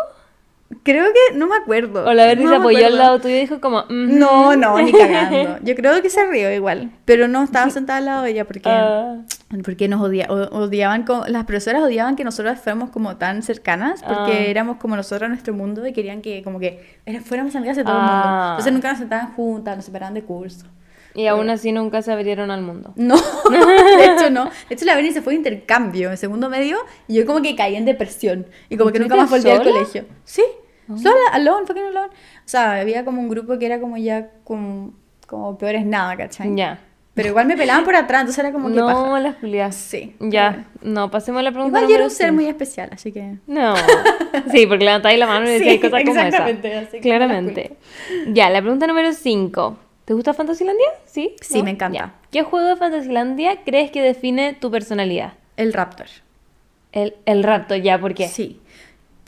Creo 0.82 1.07
que, 1.07 1.36
no 1.39 1.47
me 1.47 1.57
acuerdo. 1.57 2.05
¿O 2.07 2.12
la 2.12 2.27
Bernie 2.27 2.45
No 2.45 2.51
se 2.51 2.57
apoyó 2.57 2.86
al 2.86 2.99
lado 2.99 3.19
tuyo 3.20 3.36
y 3.36 3.40
dijo 3.40 3.59
como... 3.61 3.85
No, 3.89 4.55
no, 4.55 4.78
ni 4.78 4.93
cagando. 4.93 5.59
Yo 5.62 5.74
creo 5.74 6.03
que 6.03 6.11
se 6.11 6.24
rió 6.27 6.53
igual, 6.53 6.90
pero 7.07 7.27
no 7.27 7.43
estaba 7.43 7.70
sentada 7.70 7.99
al 7.99 8.05
lado 8.05 8.23
de 8.24 8.31
ella 8.32 8.45
porque... 8.45 8.69
Ah, 8.69 9.16
Porque 9.65 9.89
nos 9.89 10.03
odia- 10.03 10.27
odiaban, 10.31 11.05
como- 11.05 11.24
las 11.27 11.45
profesoras 11.47 11.82
odiaban 11.82 12.16
que 12.16 12.24
nosotros 12.24 12.59
fuéramos 12.59 12.90
como 12.90 13.16
tan 13.16 13.43
cercanas, 13.43 14.03
porque 14.03 14.32
Ah. 14.32 14.45
éramos 14.47 14.77
como 14.77 14.95
nosotros 14.95 15.23
en 15.23 15.31
nuestro 15.31 15.55
mundo 15.55 15.86
y 15.86 15.95
querían 15.95 16.20
que 16.20 16.43
como 16.43 16.59
que 16.61 17.01
fuéramos 17.24 17.57
amigas 17.57 17.77
de 17.78 17.85
todo 17.85 17.95
el 17.95 18.01
Ah. 18.03 18.07
mundo. 18.12 18.49
Entonces 18.51 18.73
nunca 18.74 18.90
nos 18.90 18.99
sentaban 18.99 19.32
juntas, 19.32 19.74
nos 19.77 19.85
separaban 19.86 20.12
de 20.12 20.23
curso. 20.23 20.66
Y 21.15 21.27
aún 21.27 21.51
así 21.51 21.73
nunca 21.73 22.03
se 22.03 22.13
abrieron 22.13 22.51
al 22.51 22.63
mundo. 22.63 22.93
No, 22.97 23.17
de 23.51 24.05
hecho 24.07 24.31
no. 24.31 24.45
De 24.69 24.75
hecho 24.75 24.85
la 24.85 24.95
Beni 24.95 25.11
se 25.13 25.23
fue 25.23 25.33
de 25.33 25.39
intercambio 25.39 26.11
en 26.11 26.17
segundo 26.17 26.49
medio 26.49 26.79
y 27.09 27.15
yo 27.15 27.27
como 27.27 27.43
que 27.43 27.57
caí 27.57 27.77
en 27.77 27.85
depresión. 27.85 28.47
Y 28.69 28.77
como 28.77 28.93
que 28.93 28.99
nunca 29.01 29.17
más 29.17 29.29
volví 29.31 29.51
al 29.51 29.59
¿Sola? 29.59 29.71
colegio. 29.73 30.05
Sí, 30.25 30.43
sola, 30.87 31.15
alone, 31.33 31.67
fucking 31.67 31.85
alone. 31.85 32.09
O 32.09 32.49
sea, 32.49 32.81
había 32.81 33.05
como 33.05 33.21
un 33.21 33.29
grupo 33.29 33.59
que 33.59 33.67
era 33.67 33.81
como 33.81 33.97
ya 33.97 34.31
como, 34.45 34.93
como 35.27 35.59
peor 35.59 35.75
es 35.75 35.85
nada, 35.87 36.17
¿cachai? 36.17 36.55
Ya. 36.55 36.81
Pero 37.15 37.31
igual 37.31 37.47
me 37.47 37.57
pelaban 37.57 37.85
por 37.85 37.97
atrás, 37.97 38.21
entonces 38.21 38.39
era 38.39 38.53
como 38.53 38.69
que 38.69 38.77
No, 38.77 38.87
paja. 38.87 39.19
las 39.19 39.37
Julias. 39.39 39.75
Sí. 39.75 40.15
Ya. 40.21 40.67
No, 40.83 41.11
pasemos 41.11 41.41
a 41.41 41.43
la 41.43 41.51
pregunta 41.51 41.79
Igual 41.79 41.91
yo 41.91 41.97
era 41.97 42.05
un 42.05 42.11
ser 42.13 42.33
muy 42.33 42.47
especial, 42.47 42.91
así 42.93 43.11
que... 43.11 43.39
No. 43.49 43.75
Sí, 44.53 44.69
porque 44.69 44.85
levantáis 44.85 45.19
la 45.19 45.27
mano 45.27 45.47
y 45.47 45.55
decíais 45.55 45.81
Sí, 45.81 45.81
cosas 45.81 46.05
como 46.05 46.21
esa. 46.21 46.45
así 46.47 47.01
Claramente. 47.01 47.77
Ya, 48.29 48.49
la 48.51 48.61
pregunta 48.61 48.87
número 48.87 49.13
5. 49.13 49.77
¿Te 50.09 50.15
gusta 50.15 50.33
Fantasylandia? 50.33 50.89
Sí. 51.05 51.37
Sí, 51.43 51.63
me 51.63 51.73
encanta. 51.73 51.99
Ya. 51.99 52.15
¿Qué 52.31 52.43
juego 52.43 52.67
de 52.67 52.77
Fantasylandia 52.77 53.63
crees 53.63 53.91
que 53.91 54.01
define 54.01 54.55
tu 54.55 54.71
personalidad? 54.71 55.35
El 55.59 55.75
Raptor. 55.75 56.07
El, 56.93 57.15
el 57.27 57.43
rapto, 57.43 57.77
ya, 57.77 58.01
¿por 58.01 58.15
qué? 58.15 58.27
Sí. 58.27 58.59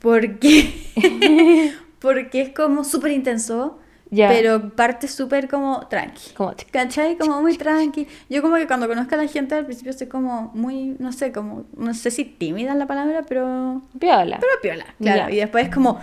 Porque... 0.01 0.73
porque 1.99 2.41
es 2.41 2.49
como 2.49 2.83
súper 2.83 3.11
intenso, 3.11 3.77
pero 4.09 4.71
parte 4.71 5.07
súper 5.07 5.47
como 5.47 5.85
tranqui. 5.87 6.33
Como, 6.33 6.55
¿Cachai? 6.71 7.15
Como 7.15 7.39
muy 7.43 7.55
tranqui. 7.57 8.07
Yo 8.27 8.41
como 8.41 8.55
que 8.55 8.65
cuando 8.65 8.87
conozco 8.87 9.13
a 9.13 9.19
la 9.19 9.27
gente 9.27 9.53
al 9.53 9.65
principio 9.65 9.93
soy 9.93 10.07
como 10.07 10.49
muy, 10.55 10.95
no 10.97 11.11
sé, 11.11 11.31
como, 11.31 11.63
no 11.77 11.93
sé 11.93 12.09
si 12.09 12.25
tímida 12.25 12.71
es 12.71 12.77
la 12.79 12.87
palabra, 12.87 13.23
pero... 13.29 13.83
piola. 13.99 14.39
Pero 14.39 14.53
piola, 14.63 14.95
claro. 14.99 15.31
Y 15.31 15.35
después 15.35 15.65
es 15.65 15.71
como, 15.71 15.99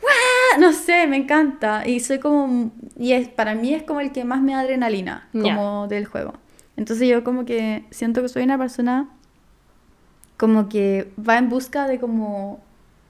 ¡guau! 0.00 0.60
No 0.60 0.72
sé, 0.72 1.06
me 1.06 1.16
encanta. 1.16 1.86
Y 1.86 2.00
soy 2.00 2.18
como, 2.18 2.70
y 2.98 3.12
es, 3.12 3.28
para 3.28 3.54
mí 3.54 3.74
es 3.74 3.82
como 3.82 4.00
el 4.00 4.12
que 4.12 4.24
más 4.24 4.40
me 4.40 4.52
da 4.52 4.60
adrenalina, 4.60 5.28
como 5.32 5.86
del 5.88 6.06
juego. 6.06 6.34
Entonces 6.76 7.08
yo 7.08 7.24
como 7.24 7.44
que 7.44 7.84
siento 7.90 8.22
que 8.22 8.28
soy 8.28 8.42
una 8.44 8.56
persona 8.58 9.08
como 10.36 10.68
que 10.68 11.12
va 11.18 11.38
en 11.38 11.48
busca 11.48 11.86
de 11.88 11.98
como 11.98 12.60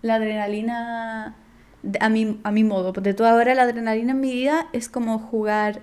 la 0.02 0.14
adrenalina 0.14 1.34
de- 1.82 1.98
a 2.00 2.08
mi, 2.08 2.40
a 2.42 2.50
mi 2.50 2.64
modo. 2.64 2.92
Porque 2.92 3.12
toda 3.14 3.32
ahora 3.32 3.54
la 3.54 3.62
adrenalina 3.64 4.12
en 4.12 4.20
mi 4.20 4.32
vida 4.32 4.66
es 4.72 4.88
como 4.88 5.18
jugar 5.18 5.82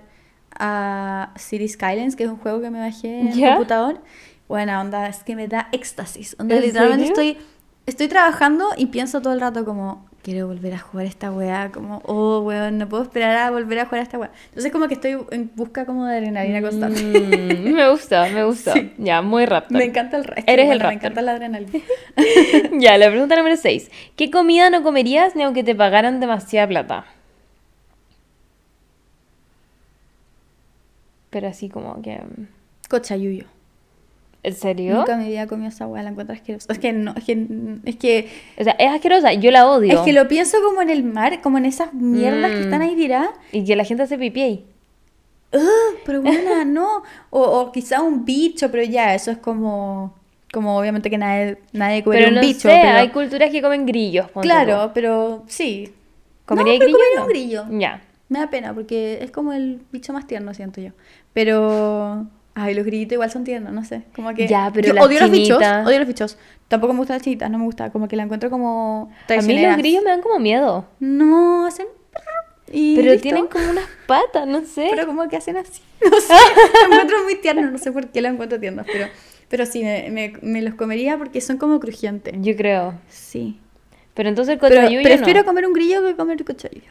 a 0.58 1.32
City 1.36 1.68
Skylines, 1.68 2.16
que 2.16 2.24
es 2.24 2.30
un 2.30 2.38
juego 2.38 2.60
que 2.60 2.70
me 2.70 2.80
bajé 2.80 3.20
en 3.20 3.28
el 3.28 3.34
computador. 3.50 4.00
Buena 4.48 4.80
onda, 4.80 5.08
es 5.08 5.22
que 5.22 5.36
me 5.36 5.48
da 5.48 5.68
éxtasis. 5.72 6.36
Onda, 6.38 6.56
¿En 6.56 6.62
literalmente 6.62 7.06
serio? 7.14 7.30
estoy, 7.32 7.46
estoy 7.86 8.08
trabajando 8.08 8.68
y 8.76 8.86
pienso 8.86 9.20
todo 9.20 9.32
el 9.32 9.40
rato 9.40 9.64
como, 9.64 10.06
quiero 10.26 10.48
volver 10.48 10.74
a 10.74 10.78
jugar 10.80 11.06
esta 11.06 11.30
weá, 11.30 11.70
como, 11.70 12.02
oh, 12.04 12.40
weón, 12.40 12.78
no 12.78 12.88
puedo 12.88 13.04
esperar 13.04 13.36
a 13.36 13.48
volver 13.52 13.78
a 13.78 13.84
jugar 13.84 14.00
a 14.00 14.02
esta 14.02 14.18
weá. 14.18 14.32
Entonces 14.48 14.72
como 14.72 14.88
que 14.88 14.94
estoy 14.94 15.16
en 15.30 15.52
busca 15.54 15.86
como 15.86 16.04
de 16.04 16.16
adrenalina 16.16 16.60
constante. 16.60 17.00
Mm, 17.00 17.72
me 17.72 17.88
gustó, 17.88 18.16
me 18.34 18.42
gustó. 18.42 18.72
Sí. 18.72 18.92
Ya, 18.98 19.22
muy 19.22 19.46
rapto. 19.46 19.72
Me 19.72 19.84
encanta 19.84 20.16
el 20.16 20.24
resto. 20.24 20.50
Eres 20.52 20.68
el 20.68 20.80
raptor. 20.80 20.88
Me 20.88 20.94
encanta 20.96 21.22
la 21.22 21.32
adrenalina. 21.32 21.70
Ya, 22.72 22.98
la 22.98 23.08
pregunta 23.08 23.36
número 23.36 23.56
6. 23.56 23.88
¿Qué 24.16 24.32
comida 24.32 24.68
no 24.68 24.82
comerías 24.82 25.36
ni 25.36 25.44
aunque 25.44 25.62
te 25.62 25.76
pagaran 25.76 26.18
demasiada 26.18 26.66
plata? 26.66 27.06
Pero 31.30 31.46
así 31.46 31.68
como 31.68 32.02
que... 32.02 32.16
mm, 32.18 32.46
Cochayuyo. 32.88 33.44
¿En 34.46 34.54
serio? 34.54 34.94
Nunca 34.98 35.14
en 35.14 35.18
mi 35.20 35.28
vida 35.28 35.42
he 35.42 35.46
comido 35.48 35.68
esa 35.70 35.86
weá, 35.88 36.02
la 36.04 36.10
encuentro 36.10 36.32
asquerosa. 36.34 36.72
Es 36.72 36.78
que 36.78 36.92
no, 36.92 37.12
es 37.16 37.24
que, 37.24 37.46
es 37.84 37.96
que, 37.96 38.28
O 38.58 38.62
sea, 38.62 38.74
es 38.78 38.90
asquerosa, 38.92 39.32
yo 39.32 39.50
la 39.50 39.66
odio. 39.68 39.92
es 39.94 40.00
que 40.00 40.12
lo 40.12 40.28
pienso 40.28 40.58
como 40.64 40.82
en 40.82 40.90
el 40.90 41.02
mar, 41.02 41.40
como 41.42 41.58
en 41.58 41.64
esas 41.64 41.92
mierdas 41.92 42.52
que 42.52 42.58
Mm. 42.58 42.62
están 42.62 42.82
ahí 42.82 42.94
tiradas. 42.94 43.30
Y 43.50 43.64
que 43.64 43.74
la 43.74 43.84
gente 43.84 44.04
hace 44.04 44.16
pipí 44.16 44.42
ahí. 44.42 44.64
Ugh, 45.52 45.98
pero 46.04 46.22
buena, 46.22 46.64
no. 46.64 47.02
O, 47.30 47.40
o 47.42 47.72
quizá 47.72 48.02
un 48.02 48.24
bicho, 48.24 48.70
pero 48.70 48.84
ya, 48.84 49.14
eso 49.16 49.30
es 49.32 49.38
como, 49.38 50.14
como 50.52 50.78
obviamente 50.78 51.10
que 51.10 51.18
nadie, 51.18 51.58
nadie 51.72 52.04
come 52.04 52.16
Pero 52.18 52.28
un 52.28 52.34
no 52.36 52.40
bicho. 52.40 52.68
sé, 52.68 52.78
pero, 52.82 52.98
hay 52.98 53.08
culturas 53.08 53.50
que 53.50 53.60
comen 53.60 53.84
grillos, 53.84 54.26
claro, 54.42 54.86
tú. 54.86 54.90
pero 54.94 55.42
sí. 55.48 55.92
¿Comería 56.44 56.74
no, 56.74 56.78
grillo? 56.78 56.96
comería 56.98 57.16
No. 57.16 57.22
un 57.22 57.28
grillo. 57.28 57.64
Ya. 57.80 58.02
Me 58.28 58.38
da 58.38 58.48
pena 58.50 58.74
porque 58.74 59.18
es 59.22 59.32
como 59.32 59.52
el 59.52 59.80
bicho 59.90 60.12
más 60.12 60.26
tierno, 60.28 60.54
siento 60.54 60.80
yo. 60.80 60.90
Pero. 61.32 62.26
Ay, 62.58 62.72
los 62.72 62.86
grillitos 62.86 63.12
igual 63.12 63.30
son 63.30 63.44
tiernos, 63.44 63.70
no 63.74 63.84
sé. 63.84 64.04
Como 64.14 64.32
que. 64.32 64.48
Ya, 64.48 64.70
pero 64.72 64.88
yo 64.88 64.94
las 64.94 65.04
odio 65.04 65.20
los 65.20 65.30
bichos. 65.30 65.58
Odio 65.58 65.98
los 65.98 66.08
bichos. 66.08 66.38
Tampoco 66.68 66.94
me 66.94 67.00
gustan 67.00 67.16
las 67.16 67.22
chinitas, 67.22 67.50
no 67.50 67.58
me 67.58 67.64
gusta. 67.64 67.90
Como 67.90 68.08
que 68.08 68.16
la 68.16 68.22
encuentro 68.22 68.48
como. 68.48 69.12
A 69.28 69.42
mí 69.42 69.62
los 69.62 69.76
grillos 69.76 70.02
me 70.02 70.08
dan 70.08 70.22
como 70.22 70.38
miedo. 70.38 70.86
No, 70.98 71.66
hacen. 71.66 71.86
Y 72.72 72.96
Pero 72.96 73.10
listo. 73.12 73.22
tienen 73.22 73.46
como 73.48 73.68
unas 73.70 73.84
patas, 74.06 74.46
no 74.48 74.62
sé. 74.64 74.88
Pero 74.90 75.06
como 75.06 75.28
que 75.28 75.36
hacen 75.36 75.58
así. 75.58 75.82
No 76.10 76.18
sé. 76.18 76.32
Lo 76.88 76.92
encuentro 76.94 77.24
muy 77.24 77.34
tierno, 77.36 77.70
no 77.70 77.76
sé 77.78 77.92
por 77.92 78.08
qué 78.08 78.22
lo 78.22 78.28
encuentro 78.28 78.58
tierno. 78.58 78.84
Pero, 78.90 79.06
pero 79.48 79.66
sí, 79.66 79.84
me, 79.84 80.08
me, 80.10 80.32
me 80.40 80.62
los 80.62 80.74
comería 80.74 81.18
porque 81.18 81.42
son 81.42 81.58
como 81.58 81.78
crujientes. 81.78 82.34
Yo 82.40 82.56
creo. 82.56 82.94
Sí. 83.10 83.60
Pero 84.14 84.30
entonces 84.30 84.54
el 84.54 84.58
Pero 84.60 84.76
cochayuyo 84.76 85.02
prefiero 85.02 85.40
no. 85.40 85.46
comer 85.46 85.66
un 85.66 85.74
grillo 85.74 86.02
que 86.02 86.16
comer 86.16 86.42
cochayuyo. 86.42 86.90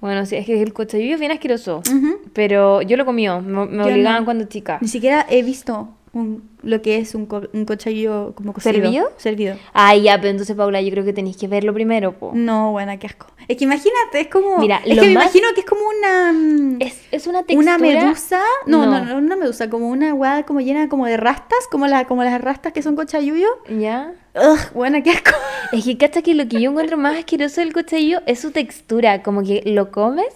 Bueno, 0.00 0.26
sí, 0.26 0.36
es 0.36 0.46
que 0.46 0.62
el 0.62 0.72
cochayuyo 0.72 1.14
es 1.14 1.20
bien 1.20 1.32
asqueroso. 1.32 1.78
Ujú. 1.78 2.20
Pero 2.32 2.82
yo 2.82 2.96
lo 2.96 3.04
comió, 3.04 3.40
me, 3.40 3.82
obligaban 3.82 4.20
no. 4.20 4.24
cuando 4.24 4.44
chica. 4.44 4.78
Ni 4.80 4.88
siquiera 4.88 5.26
he 5.28 5.42
visto 5.42 5.88
un, 6.12 6.48
lo 6.62 6.80
que 6.82 6.98
es 6.98 7.14
un, 7.14 7.26
co- 7.26 7.42
un 7.52 7.64
cochayuyo 7.64 8.34
como 8.34 8.52
cocido. 8.52 8.72
¿Servido? 8.74 9.12
Servido. 9.18 9.56
Ay, 9.72 10.02
ya, 10.02 10.16
pero 10.18 10.30
entonces, 10.30 10.56
Paula, 10.56 10.80
yo 10.80 10.90
creo 10.90 11.04
que 11.04 11.12
tenéis 11.12 11.36
que 11.36 11.48
verlo 11.48 11.72
primero, 11.74 12.12
po. 12.12 12.32
No, 12.34 12.72
buena, 12.72 12.98
qué 12.98 13.06
asco. 13.06 13.26
Es 13.46 13.56
que 13.56 13.64
imagínate, 13.64 14.20
es 14.20 14.28
como. 14.28 14.58
Mira, 14.58 14.80
es 14.84 14.96
lo 14.96 15.02
que 15.02 15.08
me 15.08 15.14
más- 15.14 15.24
imagino 15.24 15.48
que 15.54 15.60
es 15.60 15.66
como 15.66 15.82
una. 15.88 16.32
mm, 16.32 16.76
Es, 16.80 17.00
es 17.12 17.26
una 17.26 17.42
textura... 17.44 17.76
Una 17.76 17.78
medusa. 17.78 18.40
No, 18.66 18.86
no, 18.86 19.00
No. 19.00 19.04
no, 19.04 19.16
una 19.18 19.36
medusa, 19.36 19.68
como 19.70 19.88
una 19.88 20.12
hueá 20.14 20.44
como 20.44 20.60
llena 20.60 20.88
como 20.88 21.06
de 21.06 21.16
rastas, 21.16 21.58
como, 21.70 21.86
la, 21.86 22.06
como 22.06 22.24
las 22.24 22.40
rastas 22.40 22.72
que 22.72 22.82
son 22.82 22.96
cochayuyo. 22.96 23.48
¿Ya? 23.68 24.12
Ugh, 24.34 24.72
buena, 24.74 25.02
qué 25.02 25.10
asco. 25.10 25.30
Es 25.72 25.84
que, 25.84 25.98
cacha, 25.98 26.22
que 26.22 26.34
lo 26.34 26.48
que 26.48 26.60
yo 26.62 26.70
encuentro 26.70 26.96
más 26.96 27.18
asqueroso 27.18 27.60
del 27.60 27.72
cochayuyo 27.74 28.20
es 28.26 28.40
su 28.40 28.50
textura. 28.52 29.22
Como 29.22 29.42
que 29.42 29.62
lo 29.66 29.90
comes 29.90 30.34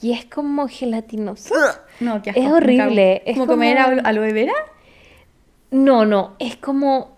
y 0.00 0.12
es 0.12 0.24
como 0.24 0.66
gelatinoso. 0.68 1.54
No, 2.00 2.20
qué 2.22 2.30
asco. 2.30 2.42
Es 2.42 2.50
horrible, 2.50 3.22
es 3.24 3.34
¿Como 3.34 3.46
comer 3.46 3.76
como- 3.76 3.88
alo- 3.88 4.02
aloe 4.04 4.32
vera? 4.32 4.52
No, 5.72 6.04
no, 6.04 6.34
es 6.38 6.56
como 6.56 7.16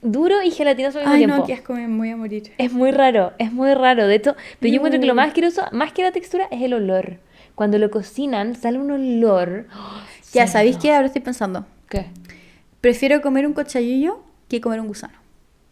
duro 0.00 0.40
y 0.42 0.50
gelatinoso 0.52 0.98
al 1.00 1.04
mismo 1.04 1.14
Ay, 1.14 1.18
tiempo. 1.20 1.36
no, 1.36 1.44
qué 1.46 1.52
asco, 1.54 1.74
me 1.74 1.86
voy 1.88 2.10
a 2.10 2.16
morir. 2.16 2.52
Es 2.56 2.72
muy 2.72 2.90
raro, 2.92 3.32
es 3.38 3.52
muy 3.52 3.74
raro. 3.74 4.06
De 4.06 4.14
hecho, 4.14 4.34
pero 4.60 4.70
yo 4.72 4.76
encuentro 4.76 5.00
que 5.00 5.06
lo 5.06 5.12
No. 5.14 5.16
más 5.16 5.28
asqueroso, 5.28 5.64
más 5.72 5.92
que 5.92 6.02
la 6.02 6.12
textura, 6.12 6.46
es 6.50 6.62
el 6.62 6.72
olor. 6.74 7.18
Cuando 7.54 7.76
lo 7.78 7.90
cocinan, 7.90 8.54
sale 8.54 8.78
un 8.78 8.90
olor. 8.90 9.66
Ya, 10.34 10.46
Sí, 10.46 10.52
¿sabéis 10.52 10.76
no. 10.76 10.82
qué? 10.82 10.92
Ahora 10.94 11.06
estoy 11.06 11.22
pensando. 11.22 11.64
¿Qué? 11.88 12.06
Prefiero 12.82 13.22
comer 13.22 13.46
un 13.46 13.54
cochayuyo 13.54 14.20
que 14.48 14.60
comer 14.60 14.78
un 14.80 14.86
gusano. 14.88 15.14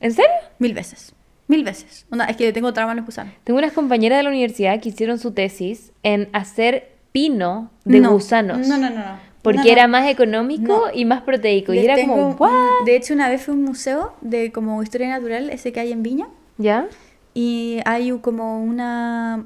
¿En 0.01 0.13
serio? 0.13 0.31
Mil 0.59 0.73
veces. 0.73 1.15
Mil 1.47 1.63
veces. 1.63 2.07
Onda, 2.11 2.25
es 2.25 2.37
que 2.39 2.45
le 2.45 2.53
tengo 2.55 2.73
trauma 2.73 2.93
a 2.93 2.95
los 2.97 3.05
gusanos. 3.05 3.35
Tengo 3.45 3.59
unas 3.59 3.73
compañeras 3.73 4.19
de 4.19 4.23
la 4.25 4.31
universidad 4.31 4.81
que 4.81 4.89
hicieron 4.89 5.19
su 5.19 5.33
tesis 5.33 5.93
en 6.03 6.29
hacer 6.33 6.97
pino 7.13 7.71
de 7.85 8.01
No. 8.01 8.13
gusanos. 8.13 8.67
No, 8.67 8.79
no, 8.79 8.89
no. 8.91 8.99
no. 8.99 9.19
Porque 9.47 9.59
No, 9.59 9.65
no. 9.65 9.71
era 9.71 9.87
más 9.87 10.09
económico 10.09 10.87
No. 10.87 10.93
y 10.93 11.05
más 11.05 11.23
proteico. 11.23 11.73
Y 11.73 11.77
Les 11.77 11.85
era 11.85 11.95
tengo 11.95 12.15
como, 12.37 12.51
un-. 12.81 12.85
De 12.85 12.97
hecho, 12.97 13.15
una 13.15 13.29
vez 13.29 13.43
fui 13.43 13.53
a 13.53 13.57
un 13.57 13.63
museo 13.65 14.13
de 14.21 14.51
como 14.51 14.83
historia 14.83 15.09
natural, 15.09 15.51
ese 15.51 15.73
que 15.73 15.79
hay 15.81 15.93
en 15.93 16.03
Viña, 16.03 16.27
¿Ya? 16.59 16.89
y 17.33 17.79
hay 17.85 18.11
como 18.21 18.61
una 18.63 19.45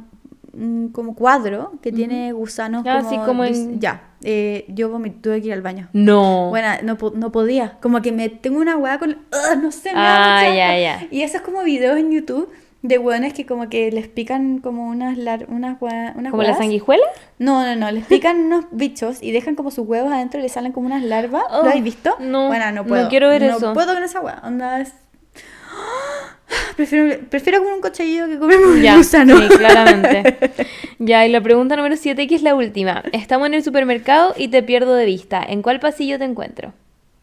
un 0.53 0.89
como 0.93 1.15
cuadro 1.15 1.73
que 1.81 1.93
tiene 1.93 2.33
gusanos 2.33 2.83
Ah, 2.87 2.99
como, 2.99 3.11
sí, 3.11 3.17
como 3.25 3.45
en- 3.45 3.79
ya 3.81 4.03
eh, 4.25 4.65
yo 4.69 4.91
tuve 5.23 5.41
que 5.41 5.47
ir 5.47 5.53
al 5.53 5.63
baño 5.63 5.89
No. 5.93 6.49
bueno 6.49 6.69
no, 6.83 6.99
no 7.15 7.31
podía 7.31 7.79
como 7.81 8.03
que 8.03 8.11
me 8.11 8.29
tengo 8.29 8.59
una 8.59 8.77
hueá 8.77 8.99
con 8.99 9.11
¡Ugh! 9.11 9.63
no 9.63 9.71
sé 9.71 9.91
me 9.93 9.99
Ah, 10.01 10.43
ya, 10.53 10.77
ya. 10.79 11.07
y 11.13 11.23
esos 11.23 11.43
como 11.43 11.63
videos 11.63 11.99
en 11.99 12.11
YouTube 12.11 12.49
de 12.83 12.97
hueones 12.99 13.35
que 13.35 13.45
como 13.45 13.69
que 13.69 13.91
les 13.93 14.09
pican 14.09 14.59
como 14.59 14.89
unas 14.89 15.19
lar- 15.19 15.45
unas, 15.49 15.77
unas 15.83 16.15
¿Como 16.31 16.43
la 16.43 16.49
hueás. 16.51 16.59
sanguijuela? 16.59 17.05
No, 17.39 17.63
no, 17.65 17.77
no, 17.77 17.91
les 17.91 18.07
pican 18.07 18.39
unos 18.47 18.65
bichos 18.71 19.23
y 19.23 19.33
dejan 19.33 19.55
como 19.55 19.71
sus 19.71 19.87
huevos 19.87 20.11
adentro 20.13 20.41
y 20.41 20.45
les 20.45 20.53
salen 20.53 20.73
como 20.73 20.87
unas 20.87 21.03
larvas. 21.03 21.43
Oh, 21.51 21.63
¿Lo 21.63 21.69
habéis 21.69 21.85
visto? 21.85 22.17
no, 22.21 22.49
Bueno, 22.49 22.67
no 22.67 22.83
no 22.83 22.85
puedo. 22.87 23.09
quiero 23.11 23.29
ver 23.29 23.43
no 23.43 23.57
eso. 23.59 23.75
puedo 23.75 23.93
con 23.95 24.03
esa 24.03 24.21
hueá. 24.21 24.41
Onda 24.45 24.81
es... 24.81 24.93
Prefiero, 26.77 27.21
prefiero 27.29 27.59
comer 27.59 27.75
un 27.75 27.81
cochillo 27.81 28.27
que 28.27 28.39
comer 28.39 28.59
un 28.59 28.81
Ya, 28.83 28.97
gusano. 28.97 29.37
sí, 29.39 29.49
claramente. 29.57 30.37
Ya, 30.99 31.25
y 31.27 31.31
la 31.31 31.41
pregunta 31.41 31.77
número 31.77 31.97
7, 31.97 32.27
que 32.27 32.35
es 32.35 32.43
la 32.43 32.55
última. 32.55 33.03
Estamos 33.13 33.47
en 33.47 33.55
el 33.55 33.63
supermercado 33.63 34.35
y 34.37 34.49
te 34.49 34.63
pierdo 34.63 34.95
de 34.95 35.07
vista. 35.07 35.43
¿En 35.47 35.63
cuál 35.63 35.81
pasillo 35.81 36.19
te 36.19 36.25
encuentro? 36.25 36.75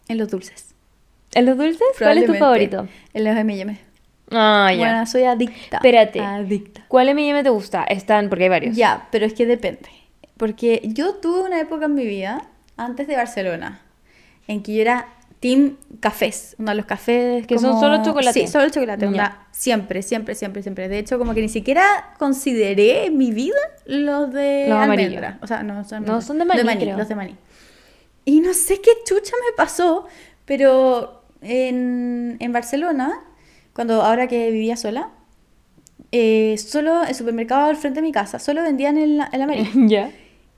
En 0.08 0.18
los 0.18 0.28
dulces. 0.30 0.74
¿En 1.34 1.46
los 1.46 1.56
dulces? 1.56 1.82
¿Cuál 1.98 2.18
es 2.18 2.26
tu 2.26 2.34
favorito? 2.34 2.88
En 3.14 3.24
los 3.24 3.36
M&M. 3.36 3.78
Ah, 4.30 4.70
ya. 4.72 4.78
Bueno, 4.78 5.06
soy 5.06 5.24
adicta. 5.24 5.76
Espérate. 5.78 6.20
Adicta. 6.20 6.84
¿Cuál 6.88 7.08
M&M 7.10 7.42
te 7.42 7.50
gusta? 7.50 7.84
Están, 7.84 8.28
porque 8.28 8.44
hay 8.44 8.50
varios. 8.50 8.76
Ya, 8.76 9.08
pero 9.10 9.24
es 9.26 9.32
que 9.34 9.46
depende. 9.46 9.88
Porque 10.36 10.82
yo 10.84 11.14
tuve 11.14 11.42
una 11.42 11.60
época 11.60 11.86
en 11.86 11.94
mi 11.94 12.06
vida, 12.06 12.42
antes 12.76 13.06
de 13.08 13.16
Barcelona, 13.16 13.80
en 14.46 14.62
que 14.62 14.74
yo 14.74 14.82
era 14.82 15.08
team 15.40 15.76
cafés, 16.00 16.56
uno 16.58 16.70
de 16.72 16.76
los 16.78 16.86
cafés 16.86 17.46
Que 17.46 17.58
son 17.60 17.78
solo 17.78 18.02
chocolate. 18.02 18.40
Sí, 18.40 18.46
solo 18.48 18.68
chocolate, 18.70 19.06
onda, 19.06 19.46
siempre, 19.52 20.02
siempre, 20.02 20.34
siempre, 20.34 20.62
siempre. 20.62 20.88
De 20.88 20.98
hecho, 20.98 21.18
como 21.18 21.32
que 21.34 21.40
ni 21.40 21.48
siquiera 21.48 22.12
consideré 22.18 23.06
en 23.06 23.16
mi 23.18 23.30
vida 23.30 23.56
los 23.86 24.32
de 24.32 24.66
Los 24.68 24.78
amarillos. 24.78 25.14
almendra. 25.16 25.38
O 25.42 25.46
sea, 25.46 25.62
no 25.62 25.84
son, 25.84 26.04
No, 26.04 26.20
son 26.20 26.38
de 26.38 26.44
maní, 26.44 26.62
creo. 26.78 26.96
los 26.98 27.08
de 27.08 27.14
maní. 27.14 27.36
Y 28.24 28.40
no 28.40 28.52
sé 28.52 28.80
qué 28.80 28.90
chucha 29.06 29.32
me 29.48 29.56
pasó, 29.56 30.06
pero 30.44 31.22
en, 31.40 32.36
en 32.40 32.52
Barcelona, 32.52 33.20
cuando 33.78 34.02
ahora 34.02 34.26
que 34.26 34.50
vivía 34.50 34.76
sola, 34.76 35.10
eh, 36.10 36.56
solo 36.58 37.04
el 37.04 37.14
supermercado 37.14 37.66
al 37.66 37.76
frente 37.76 38.00
de 38.00 38.06
mi 38.08 38.10
casa, 38.10 38.40
solo 38.40 38.60
vendían 38.62 38.98
el, 38.98 39.22
el 39.30 39.40
amarillo. 39.40 39.70
ya. 39.86 40.10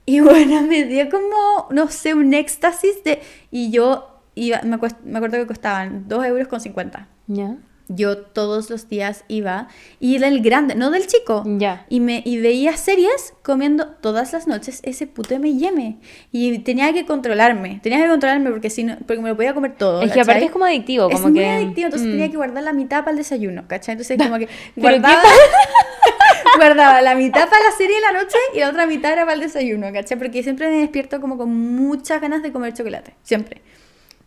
Y 0.07 0.21
bueno, 0.21 0.63
me 0.67 0.85
dio 0.85 1.11
como, 1.11 1.69
no 1.71 1.89
sé, 1.89 2.15
un 2.15 2.33
éxtasis 2.33 3.05
de... 3.05 3.21
Y 3.51 3.71
yo 3.71 4.23
iba, 4.35 4.63
me, 4.63 4.79
me 5.05 5.19
acuerdo 5.19 5.37
que 5.37 5.47
costaban 5.47 6.09
2 6.09 6.25
euros 6.25 6.49
con 6.49 6.63
50. 6.63 7.09
Ya. 7.27 7.59
Yo 7.93 8.19
todos 8.19 8.71
los 8.71 8.89
días 8.89 9.25
iba, 9.27 9.67
y 9.99 10.19
del 10.19 10.41
grande, 10.43 10.77
no 10.77 10.91
del 10.93 11.07
chico. 11.09 11.43
Ya. 11.59 11.87
Y, 11.89 11.99
me, 11.99 12.23
y 12.25 12.39
veía 12.39 12.77
series 12.77 13.35
comiendo 13.43 13.87
todas 14.01 14.33
las 14.33 14.47
noches 14.47 14.79
ese 14.85 15.09
puto 15.09 15.35
M&M. 15.35 15.99
Y 16.31 16.59
tenía 16.61 16.93
que 16.93 17.05
controlarme, 17.05 17.81
tenía 17.83 18.01
que 18.03 18.09
controlarme 18.09 18.51
porque 18.51 18.71
si 18.71 18.85
no, 18.85 18.97
porque 19.07 19.21
me 19.21 19.29
lo 19.31 19.35
podía 19.37 19.55
comer 19.55 19.75
todo. 19.77 20.03
Es 20.03 20.13
que 20.13 20.21
aparte 20.21 20.45
es 20.45 20.51
como 20.53 20.67
adictivo, 20.67 21.09
Es 21.11 21.17
como 21.17 21.31
muy 21.31 21.41
que... 21.41 21.47
adictivo, 21.49 21.87
entonces 21.87 22.07
Mm. 22.09 22.13
tenía 22.13 22.31
que 22.31 22.37
guardar 22.37 22.63
la 22.63 22.73
mitad 22.73 23.01
para 23.01 23.11
el 23.11 23.17
desayuno, 23.19 23.65
¿cachai? 23.67 23.95
Entonces 23.95 24.17
como 24.19 24.39
que 24.39 24.47
¿Pero 24.75 24.75
qué 24.75 24.81
guardaba, 25.01 25.23
guardaba 26.57 27.03
la 27.03 27.15
mitad 27.15 27.49
para 27.49 27.63
la 27.65 27.73
serie 27.77 27.97
de 27.97 28.03
la 28.03 28.13
noche 28.13 28.37
y 28.55 28.61
la 28.61 28.69
otra 28.71 28.87
mitad 28.87 29.13
era 29.13 29.23
para 29.23 29.35
el 29.35 29.41
desayuno, 29.41 29.93
¿cachai? 29.93 30.19
Porque 30.19 30.43
siempre 30.43 30.69
me 30.71 30.79
despierto 30.79 31.21
como 31.21 31.37
con 31.37 31.51
muchas 31.51 32.21
ganas 32.21 32.43
de 32.43 32.53
comer 32.53 32.73
chocolate, 32.75 33.15
siempre. 33.23 33.63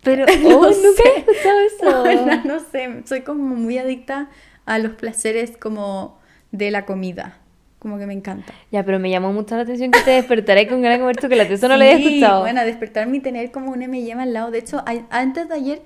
Pero, 0.03 0.25
No 0.41 0.59
oh, 0.59 0.67
nunca 0.69 1.03
he 1.15 1.19
escuchado 1.19 1.59
eso. 1.59 2.41
No 2.45 2.59
sé, 2.59 3.03
soy 3.06 3.22
como 3.22 3.56
muy 3.56 3.77
adicta 3.77 4.30
a 4.65 4.80
los 4.80 4.93
placeres 4.93 5.57
como 5.57 6.19
de 6.51 6.72
la 6.72 6.85
comida, 6.85 7.38
como 7.80 7.98
que 7.98 8.06
me 8.06 8.14
encanta. 8.14 8.53
Ya, 8.72 8.83
pero 8.85 8.99
me 8.99 9.09
llamó 9.09 9.33
mucho 9.33 9.56
la 9.56 9.64
atención 9.64 9.91
que 9.91 9.99
te 10.01 10.11
despertaré 10.11 10.67
con 10.67 10.82
ganas 10.82 10.98
de 10.99 11.01
comer 11.01 11.15
chocolate. 11.17 11.53
Eso 11.56 11.67
no 11.67 11.77
lo 11.77 11.83
había 11.83 11.98
Sí, 11.98 12.06
escuchado. 12.07 12.41
Bueno, 12.41 12.64
despertarme 12.64 13.17
y 13.17 13.19
tener 13.22 13.51
como 13.51 13.72
un 13.72 13.82
M&M 13.82 14.22
al 14.22 14.33
lado. 14.33 14.51
De 14.51 14.59
hecho, 14.59 14.80
a- 14.85 15.06
antes 15.09 15.49
de 15.49 15.56
ayer 15.56 15.82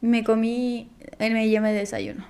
me 0.00 0.24
comí 0.24 0.90
M&M 1.18 1.72
de 1.72 1.78
desayuno. 1.78 2.24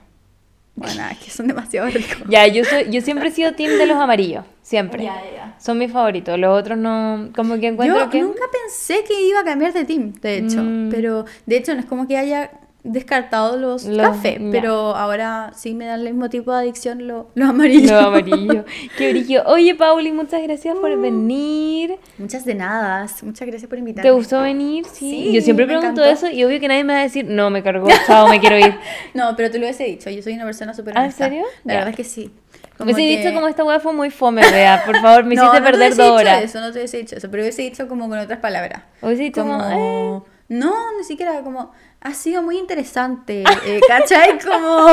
Bueno, 0.80 1.02
es 1.10 1.18
que 1.18 1.30
son 1.30 1.46
demasiado 1.46 1.88
ricos. 1.88 2.22
Ya, 2.26 2.46
yo 2.46 2.64
soy, 2.64 2.90
yo 2.90 3.02
siempre 3.02 3.28
he 3.28 3.30
sido 3.30 3.52
team 3.52 3.76
de 3.76 3.84
los 3.84 3.98
amarillos, 3.98 4.46
siempre. 4.62 5.04
Ya, 5.04 5.14
ya, 5.22 5.30
ya. 5.30 5.54
Son 5.60 5.76
mis 5.76 5.92
favoritos. 5.92 6.38
Los 6.38 6.58
otros 6.58 6.78
no, 6.78 7.28
como 7.36 7.60
que 7.60 7.66
encuentro 7.66 7.98
Yo 7.98 8.08
que 8.08 8.22
nunca 8.22 8.44
pensé 8.50 9.04
que 9.04 9.20
iba 9.28 9.40
a 9.40 9.44
cambiar 9.44 9.74
de 9.74 9.84
team, 9.84 10.14
de 10.14 10.38
hecho. 10.38 10.62
Mm. 10.62 10.88
Pero 10.90 11.26
de 11.44 11.56
hecho 11.58 11.74
no 11.74 11.80
es 11.80 11.86
como 11.86 12.08
que 12.08 12.16
haya 12.16 12.50
descartado 12.82 13.56
los, 13.56 13.84
Los- 13.84 14.06
cafés, 14.06 14.38
pero 14.50 14.96
ahora 14.96 15.52
sí 15.54 15.74
me 15.74 15.86
dan 15.86 16.00
el 16.00 16.06
mismo 16.06 16.30
tipo 16.30 16.52
de 16.52 16.58
adicción 16.60 17.06
lo- 17.06 17.28
los 17.34 17.48
amarillos. 17.50 17.90
los 17.90 18.04
amarillos. 18.04 18.64
Qué 18.96 19.10
brillo. 19.10 19.42
Oye, 19.46 19.74
Pauli, 19.74 20.12
muchas 20.12 20.42
gracias 20.42 20.76
por 20.78 20.90
Uh. 20.90 21.00
venir. 21.00 21.96
Muchas 22.18 22.44
de 22.44 22.54
nada. 22.54 23.06
Muchas 23.22 23.46
gracias 23.46 23.68
por 23.68 23.78
invitarme. 23.78 24.08
¿Te 24.08 24.14
gustó 24.14 24.40
venir? 24.42 24.84
Sí. 24.86 25.10
Sí, 25.10 25.32
yo 25.32 25.40
siempre 25.42 25.66
pregunto 25.66 25.90
encantó. 25.90 26.04
eso 26.04 26.28
y 26.30 26.42
obvio 26.44 26.58
que 26.60 26.68
nadie 26.68 26.84
me 26.84 26.94
va 26.94 27.00
a 27.00 27.02
decir, 27.02 27.24
no, 27.26 27.50
me 27.50 27.62
cargó, 27.62 27.88
chao, 28.06 28.28
me 28.28 28.40
quiero 28.40 28.58
ir. 28.58 28.74
No, 29.14 29.34
pero 29.36 29.50
te 29.50 29.58
lo 29.58 29.64
hubiese 29.64 29.84
dicho. 29.84 30.08
Yo 30.10 30.22
soy 30.22 30.34
una 30.34 30.44
persona 30.44 30.72
súper 30.74 30.94
¿Ah, 30.96 31.04
en 31.04 31.12
serio? 31.12 31.44
La 31.64 31.74
verdad 31.74 31.90
es 31.90 31.96
que 31.96 32.04
sí. 32.04 32.30
Me 32.78 32.84
hubiese 32.84 33.00
que- 33.02 33.18
dicho 33.18 33.34
como 33.34 33.46
esta 33.48 33.62
weá 33.64 33.78
fue 33.80 33.92
muy 33.92 34.08
fome, 34.10 34.40
vea. 34.50 34.82
Por 34.86 34.96
favor, 35.00 35.24
me 35.24 35.34
no, 35.36 35.42
hiciste 35.42 35.60
no 35.60 35.66
perder 35.66 35.96
dos 35.96 36.08
horas. 36.20 36.42
eso, 36.42 36.60
no 36.60 36.72
te 36.72 36.78
hubiese 36.78 36.96
dicho 36.96 37.16
eso, 37.16 37.30
pero 37.30 37.42
hubiese 37.42 37.60
dicho 37.62 37.86
como 37.88 38.08
con 38.08 38.18
otras 38.18 38.38
palabras. 38.38 38.82
Hubiese 39.02 39.24
dicho 39.24 39.42
como, 39.42 39.58
como... 39.58 40.24
No, 40.48 40.74
ni 40.98 41.04
siquiera 41.04 41.40
como... 41.42 41.72
Ha 42.02 42.14
sido 42.14 42.42
muy 42.42 42.56
interesante, 42.58 43.42
eh, 43.42 43.80
¿cachai? 43.86 44.38
Como, 44.38 44.86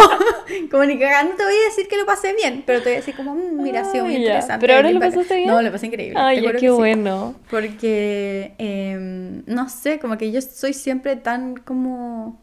como 0.70 0.84
ni 0.84 1.00
cagando 1.00 1.36
te 1.36 1.44
voy 1.44 1.54
a 1.54 1.70
decir 1.70 1.88
que 1.88 1.96
lo 1.98 2.06
pasé 2.06 2.34
bien, 2.34 2.64
pero 2.66 2.80
te 2.80 2.86
voy 2.90 2.94
a 2.94 2.96
decir 2.98 3.16
como, 3.16 3.34
"Mm, 3.34 3.62
mira, 3.64 3.82
ha 3.82 3.92
sido 3.92 4.04
muy 4.06 4.16
interesante. 4.16 4.60
¿Pero 4.60 4.76
ahora 4.76 4.92
lo 4.92 5.00
bacán". 5.00 5.14
pasaste 5.14 5.36
bien? 5.38 5.48
No, 5.48 5.62
lo 5.62 5.72
pasé 5.72 5.86
increíble. 5.88 6.20
Ay, 6.20 6.42
ya, 6.42 6.52
qué 6.52 6.58
que 6.58 6.68
sí. 6.68 6.74
bueno. 6.76 7.36
Porque, 7.50 8.54
em, 8.58 9.44
no 9.46 9.70
sé, 9.70 10.00
como 10.00 10.18
que 10.18 10.32
yo 10.34 10.42
soy 10.42 10.74
siempre 10.74 11.16
tan 11.16 11.56
como 11.56 12.42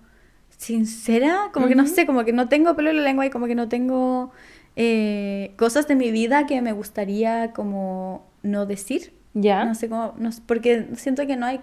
sincera, 0.56 1.50
como 1.52 1.68
que 1.68 1.74
no 1.74 1.86
sé, 1.86 2.06
como 2.06 2.24
que 2.24 2.32
no 2.32 2.48
tengo 2.48 2.74
pelo 2.74 2.90
en 2.90 2.96
la 2.96 3.02
lengua 3.02 3.26
y 3.26 3.30
como 3.30 3.46
que 3.46 3.54
no 3.54 3.68
tengo 3.68 4.30
eh, 4.76 5.52
cosas 5.56 5.86
de 5.88 5.94
mi 5.94 6.10
vida 6.10 6.46
que 6.46 6.60
me 6.62 6.72
gustaría 6.72 7.52
como 7.52 8.26
no 8.42 8.64
decir. 8.66 9.12
¿Ya? 9.34 9.64
No 9.64 9.74
sé 9.74 9.88
cómo, 9.88 10.14
no 10.16 10.30
porque 10.46 10.88
siento 10.96 11.26
que 11.26 11.36
no 11.36 11.46
hay, 11.46 11.60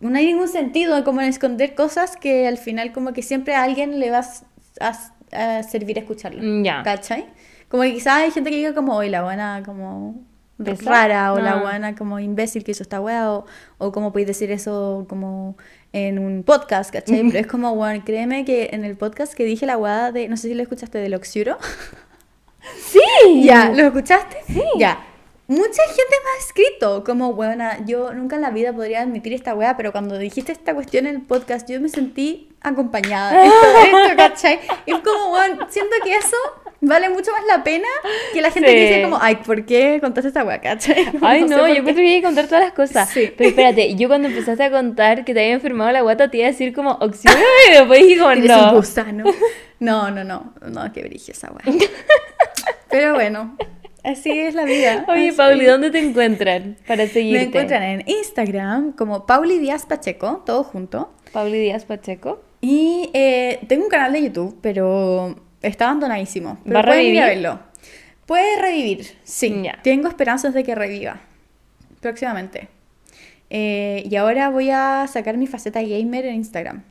no 0.00 0.16
hay 0.18 0.26
ningún 0.26 0.48
sentido 0.48 1.04
como 1.04 1.20
en 1.20 1.28
esconder 1.28 1.74
cosas 1.74 2.16
que 2.16 2.46
al 2.48 2.58
final 2.58 2.92
como 2.92 3.12
que 3.12 3.22
siempre 3.22 3.54
a 3.54 3.62
alguien 3.62 4.00
le 4.00 4.10
vas 4.10 4.44
a, 4.80 4.92
a 5.32 5.62
servir 5.62 5.98
escucharlo. 5.98 6.40
Mm, 6.42 6.64
ya. 6.64 6.82
¿Cachai? 6.82 7.26
Como 7.68 7.82
que 7.84 7.92
quizás 7.94 8.14
hay 8.18 8.30
gente 8.30 8.50
que 8.50 8.56
diga 8.56 8.74
como, 8.74 8.96
hoy 8.96 9.10
la 9.10 9.22
buena 9.22 9.62
como 9.64 10.22
rara 10.58 11.32
o 11.32 11.38
la 11.38 11.52
Ah. 11.52 11.62
buena 11.62 11.94
como 11.94 12.18
imbécil 12.18 12.64
que 12.64 12.72
hizo 12.72 12.82
esta 12.82 13.00
wea 13.00 13.30
o, 13.32 13.46
o 13.78 13.92
como 13.92 14.12
podéis 14.12 14.28
decir 14.28 14.50
eso 14.50 15.06
como 15.08 15.56
en 15.92 16.18
un 16.18 16.42
podcast, 16.42 16.90
¿cachai? 16.92 17.22
Pero 17.28 17.38
es 17.38 17.46
como, 17.46 17.74
bueno, 17.74 18.02
créeme 18.04 18.44
que 18.44 18.70
en 18.72 18.84
el 18.84 18.96
podcast 18.96 19.32
que 19.34 19.44
dije 19.44 19.64
la 19.66 19.76
wea 19.78 20.12
de, 20.12 20.28
no 20.28 20.36
sé 20.36 20.48
si 20.48 20.54
lo 20.54 20.62
escuchaste, 20.62 20.98
del 20.98 21.14
Oxiuro. 21.14 21.56
Sí. 22.90 22.98
Ya, 23.42 23.70
¿lo 23.70 23.86
escuchaste? 23.86 24.36
Ya. 24.78 24.98
Mucha 25.50 25.82
gente 25.82 26.14
me 26.24 26.30
ha 26.30 26.44
escrito 26.46 27.02
como, 27.02 27.32
buena, 27.34 27.84
yo 27.84 28.14
nunca 28.14 28.36
en 28.36 28.42
la 28.42 28.50
vida 28.50 28.72
podría 28.72 29.02
admitir 29.02 29.32
esta 29.32 29.52
wea, 29.52 29.76
pero 29.76 29.90
cuando 29.90 30.16
dijiste 30.16 30.52
esta 30.52 30.74
cuestión 30.74 31.08
en 31.08 31.16
el 31.16 31.22
podcast, 31.22 31.68
yo 31.68 31.80
me 31.80 31.88
sentí 31.88 32.50
acompañada 32.60 33.44
en 33.44 33.50
todo 33.50 33.78
esto, 33.82 34.16
¿cachai? 34.16 34.60
Y 34.86 34.92
es 34.92 34.98
como, 35.00 35.30
bueno, 35.30 35.66
siento 35.68 35.96
que 36.04 36.14
eso 36.14 36.36
vale 36.82 37.08
mucho 37.10 37.32
más 37.32 37.44
la 37.48 37.64
pena 37.64 37.88
que 38.32 38.40
la 38.40 38.52
gente 38.52 38.68
Sí. 38.68 38.74
que 38.76 38.80
dice 38.90 39.02
como, 39.02 39.18
ay, 39.20 39.36
¿por 39.44 39.66
qué 39.66 39.98
contaste 40.00 40.28
esta 40.28 40.44
wea, 40.44 40.60
cachai? 40.60 41.10
Ay, 41.20 41.40
sé 41.48 41.48
no, 41.48 41.58
por 41.62 41.68
yo 41.74 41.84
pensé 41.84 42.00
que 42.00 42.16
iba 42.16 42.28
a 42.28 42.30
contar 42.30 42.46
todas 42.46 42.62
las 42.66 42.72
cosas. 42.72 43.10
Sí. 43.10 43.34
Pero 43.36 43.50
espérate, 43.50 43.96
yo 43.96 44.06
cuando 44.06 44.28
empezaste 44.28 44.62
a 44.62 44.70
contar 44.70 45.24
que 45.24 45.34
te 45.34 45.40
había 45.40 45.54
enfermado 45.54 45.90
la 45.90 46.02
guata, 46.02 46.30
te 46.30 46.36
iba 46.36 46.46
a 46.46 46.52
decir 46.52 46.72
como 46.72 46.92
oxígeno 46.92 47.42
y 47.68 47.72
después 47.72 48.00
dije 48.06 48.18
como 48.20 48.30
Eres 48.30 48.44
un 48.44 48.48
no. 48.50 48.74
gusano. 48.76 49.24
No, 49.80 50.10
no, 50.12 50.22
no, 50.22 50.54
no, 50.64 50.92
qué 50.92 51.02
brillo 51.02 51.32
esa 51.32 51.50
wea. 51.50 51.76
Pero 52.88 53.14
bueno, 53.14 53.56
así 54.04 54.30
es 54.30 54.54
la 54.54 54.64
vida. 54.64 55.04
Oye, 55.08 55.28
así. 55.28 55.36
Pauli, 55.36 55.64
¿dónde 55.64 55.90
te 55.90 55.98
encuentran 55.98 56.76
para 56.86 57.06
seguirte? 57.06 57.38
Me 57.38 57.46
encuentran 57.48 57.82
en 57.82 58.04
Instagram 58.08 58.92
como 58.92 59.26
Pauli 59.26 59.58
Díaz 59.58 59.86
Pacheco, 59.86 60.42
todo 60.46 60.64
junto. 60.64 61.12
Pauli 61.32 61.58
Díaz 61.58 61.84
Pacheco. 61.84 62.42
Y 62.60 63.10
eh, 63.14 63.60
tengo 63.68 63.84
un 63.84 63.90
canal 63.90 64.12
de 64.12 64.22
YouTube, 64.22 64.58
pero 64.60 65.36
está 65.62 65.86
abandonadísimo. 65.86 66.58
Pero 66.64 66.74
¿Va 66.74 66.80
a 66.80 66.84
pueden 66.86 67.06
ir 67.06 67.20
a 67.20 67.26
revivir? 67.26 67.42
verlo. 67.44 67.60
Puede 68.26 68.60
revivir, 68.60 69.06
sí. 69.24 69.62
Ya. 69.64 69.80
Tengo 69.82 70.08
esperanzas 70.08 70.54
de 70.54 70.62
que 70.62 70.74
reviva 70.74 71.20
próximamente. 72.00 72.68
Eh, 73.50 74.04
y 74.08 74.14
ahora 74.16 74.48
voy 74.50 74.70
a 74.70 75.06
sacar 75.10 75.36
mi 75.36 75.46
faceta 75.46 75.82
gamer 75.82 76.26
en 76.26 76.36
Instagram. 76.36 76.84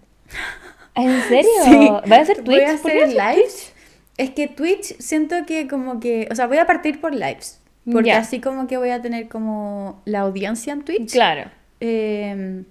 ¿En 0.95 1.21
serio? 1.23 1.49
Sí. 1.63 1.89
¿Vas 2.07 2.19
a 2.19 2.21
hacer 2.23 2.41
Voy 2.43 2.55
Twitch? 2.57 2.69
a 2.69 2.81
¿Por 2.81 2.91
qué 2.91 3.03
hacer 3.03 3.15
lives. 3.37 3.73
Es 4.19 4.31
que 4.31 4.47
Twitch 4.49 4.97
siento 4.99 5.45
que 5.47 5.67
como 5.69 5.99
que, 6.01 6.27
o 6.29 6.35
sea, 6.35 6.47
voy 6.47 6.57
a 6.57 6.65
partir 6.67 6.99
por 6.99 7.13
lives. 7.15 7.61
Porque 7.89 8.11
así 8.11 8.39
como 8.41 8.67
que 8.67 8.77
voy 8.77 8.89
a 8.89 9.01
tener 9.01 9.29
como 9.29 10.01
la 10.05 10.19
audiencia 10.19 10.73
en 10.73 10.83
Twitch. 10.83 11.13
Claro. 11.13 11.49
Eh, 11.79 12.63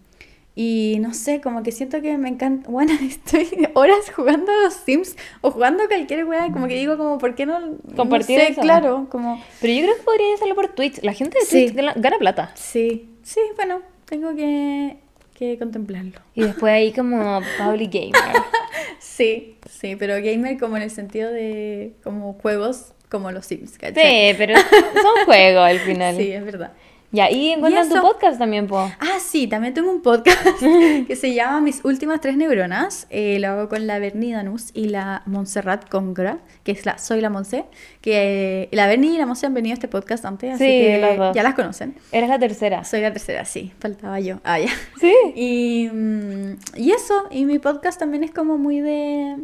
y 0.55 0.99
no 1.01 1.15
sé, 1.15 1.41
como 1.41 1.63
que 1.63 1.73
siento 1.73 2.03
que 2.03 2.19
me 2.19 2.29
encanta. 2.29 2.69
Bueno, 2.71 2.93
estoy 3.01 3.49
horas 3.75 4.11
jugando 4.15 4.53
a 4.53 4.65
los 4.65 4.75
Sims 4.75 5.17
o 5.41 5.51
jugando 5.51 5.85
a 5.85 5.87
cualquier 5.89 6.25
weá. 6.27 6.53
Como 6.53 6.69
que 6.69 6.75
digo, 6.75 6.99
como, 6.99 7.17
¿por 7.19 7.35
qué 7.35 7.47
no? 7.47 7.77
Compartir 7.97 8.39
no 8.39 8.45
sé, 8.45 8.53
eso. 8.53 8.61
claro, 8.61 9.07
como. 9.09 9.43
Pero 9.61 9.73
yo 9.73 9.83
creo 9.85 9.97
que 9.97 10.03
podría 10.03 10.35
hacerlo 10.35 10.55
por 10.55 10.69
Twitch. 10.69 11.03
La 11.03 11.15
gente 11.15 11.39
de 11.39 11.47
Sí. 11.47 11.65
Twitch 11.67 11.75
gana, 11.77 11.95
gana 11.97 12.19
plata. 12.19 12.51
Sí, 12.55 13.09
sí, 13.23 13.41
bueno, 13.57 13.81
tengo 14.05 14.35
que, 14.37 14.99
que 15.39 15.57
contemplarlo. 15.57 16.21
Y 16.35 16.43
después 16.43 16.73
ahí 16.73 16.93
como 16.93 17.41
Pauli 17.59 17.87
Gamer. 17.87 18.13
Sí, 19.01 19.57
sí, 19.69 19.97
pero 19.97 20.15
gamer 20.15 20.59
como 20.59 20.77
en 20.77 20.83
el 20.83 20.91
sentido 20.91 21.31
de 21.31 21.93
como 22.05 22.35
juegos 22.35 22.93
como 23.09 23.31
los 23.33 23.47
Sims, 23.47 23.79
¿cachai? 23.79 24.31
Sí, 24.31 24.37
pero 24.39 24.55
son 25.03 25.25
juegos 25.25 25.63
al 25.63 25.79
final. 25.81 26.17
Sí, 26.17 26.31
es 26.31 26.45
verdad. 26.45 26.73
Y 27.11 27.49
encuentran 27.53 27.89
tu 27.89 27.95
podcast 28.03 28.39
también, 28.39 28.67
po. 28.67 28.79
Ah, 28.79 29.19
sí, 29.19 29.47
también 29.47 29.73
tengo 29.73 29.91
un 29.91 30.03
podcast 30.03 30.39
que 31.07 31.17
se 31.17 31.33
llama 31.33 31.63
Mis 31.63 31.83
últimas 31.85 32.21
tres 32.21 32.37
neuronas. 32.37 33.07
Eh, 33.09 33.39
lo 33.41 33.49
hago 33.49 33.69
con 33.71 33.87
la 33.87 33.99
Berni 33.99 34.33
Danús 34.33 34.71
y 34.75 34.89
la 34.89 35.23
Montserrat 35.25 35.89
Congra, 35.89 36.39
que 36.65 36.73
es 36.73 36.85
la 36.85 36.99
Soy 36.99 37.23
la 37.23 37.31
Monse. 37.31 37.65
Que 38.03 38.65
eh, 38.65 38.69
la 38.73 38.87
Berni 38.87 39.15
y 39.15 39.19
la 39.19 39.25
Monse 39.25 39.47
han 39.47 39.55
venido 39.55 39.73
a 39.73 39.75
este 39.77 39.89
podcast 39.89 40.27
antes, 40.27 40.55
así 40.57 40.65
Sí, 40.65 40.71
que 40.71 40.99
las 41.01 41.17
dos. 41.17 41.35
ya 41.35 41.43
las 41.43 41.55
conocen. 41.55 41.95
Eres 42.13 42.29
la 42.29 42.39
tercera. 42.39 42.85
Soy 42.85 43.01
la 43.01 43.11
tercera, 43.13 43.47
sí, 43.47 43.73
faltaba 43.81 44.21
yo. 44.21 44.41
Ah, 44.45 44.59
ya. 44.59 44.69
Sí. 45.01 45.13
Y, 45.35 45.89
mm, 45.91 46.57
y 46.77 46.93
eso, 46.93 47.15
y 47.31 47.45
mi 47.47 47.59
podcast 47.59 47.99
también 47.99 48.23
es 48.25 48.33
como 48.33 48.59
muy 48.59 48.81
de 48.81 49.37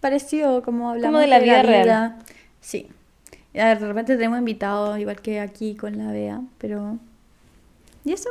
parecido, 0.00 0.62
como 0.62 0.90
hablamos 0.90 1.20
de 1.20 1.26
la 1.26 1.38
vida 1.40 1.62
real. 1.62 2.16
Sí. 2.60 2.88
De 3.52 3.74
repente 3.74 4.16
tenemos 4.16 4.38
invitados, 4.38 4.98
igual 4.98 5.20
que 5.20 5.40
aquí 5.40 5.74
con 5.74 5.98
la 5.98 6.10
Bea, 6.12 6.40
pero... 6.58 6.98
¿Y 8.04 8.12
eso? 8.12 8.30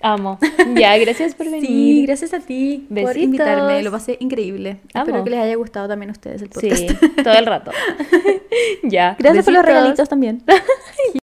Amo. 0.00 0.38
Ya, 0.76 0.96
gracias 0.98 1.34
por 1.34 1.46
venir. 1.50 1.66
Sí, 1.66 2.06
gracias 2.06 2.34
a 2.34 2.40
ti 2.40 2.86
por 2.88 3.16
invitarme. 3.16 3.82
Lo 3.82 3.90
pasé 3.90 4.16
increíble. 4.20 4.78
Amo. 4.94 5.06
Espero 5.06 5.24
que 5.24 5.30
les 5.30 5.40
haya 5.40 5.56
gustado 5.56 5.88
también 5.88 6.10
a 6.10 6.12
ustedes 6.12 6.42
el 6.42 6.52
Sí, 6.52 6.70
podcast. 6.70 7.22
todo 7.24 7.34
el 7.34 7.46
rato. 7.46 7.70
ya. 8.84 9.16
Gracias 9.18 9.44
por 9.44 9.54
los 9.54 9.64
regalitos 9.64 10.08
también. 10.08 10.42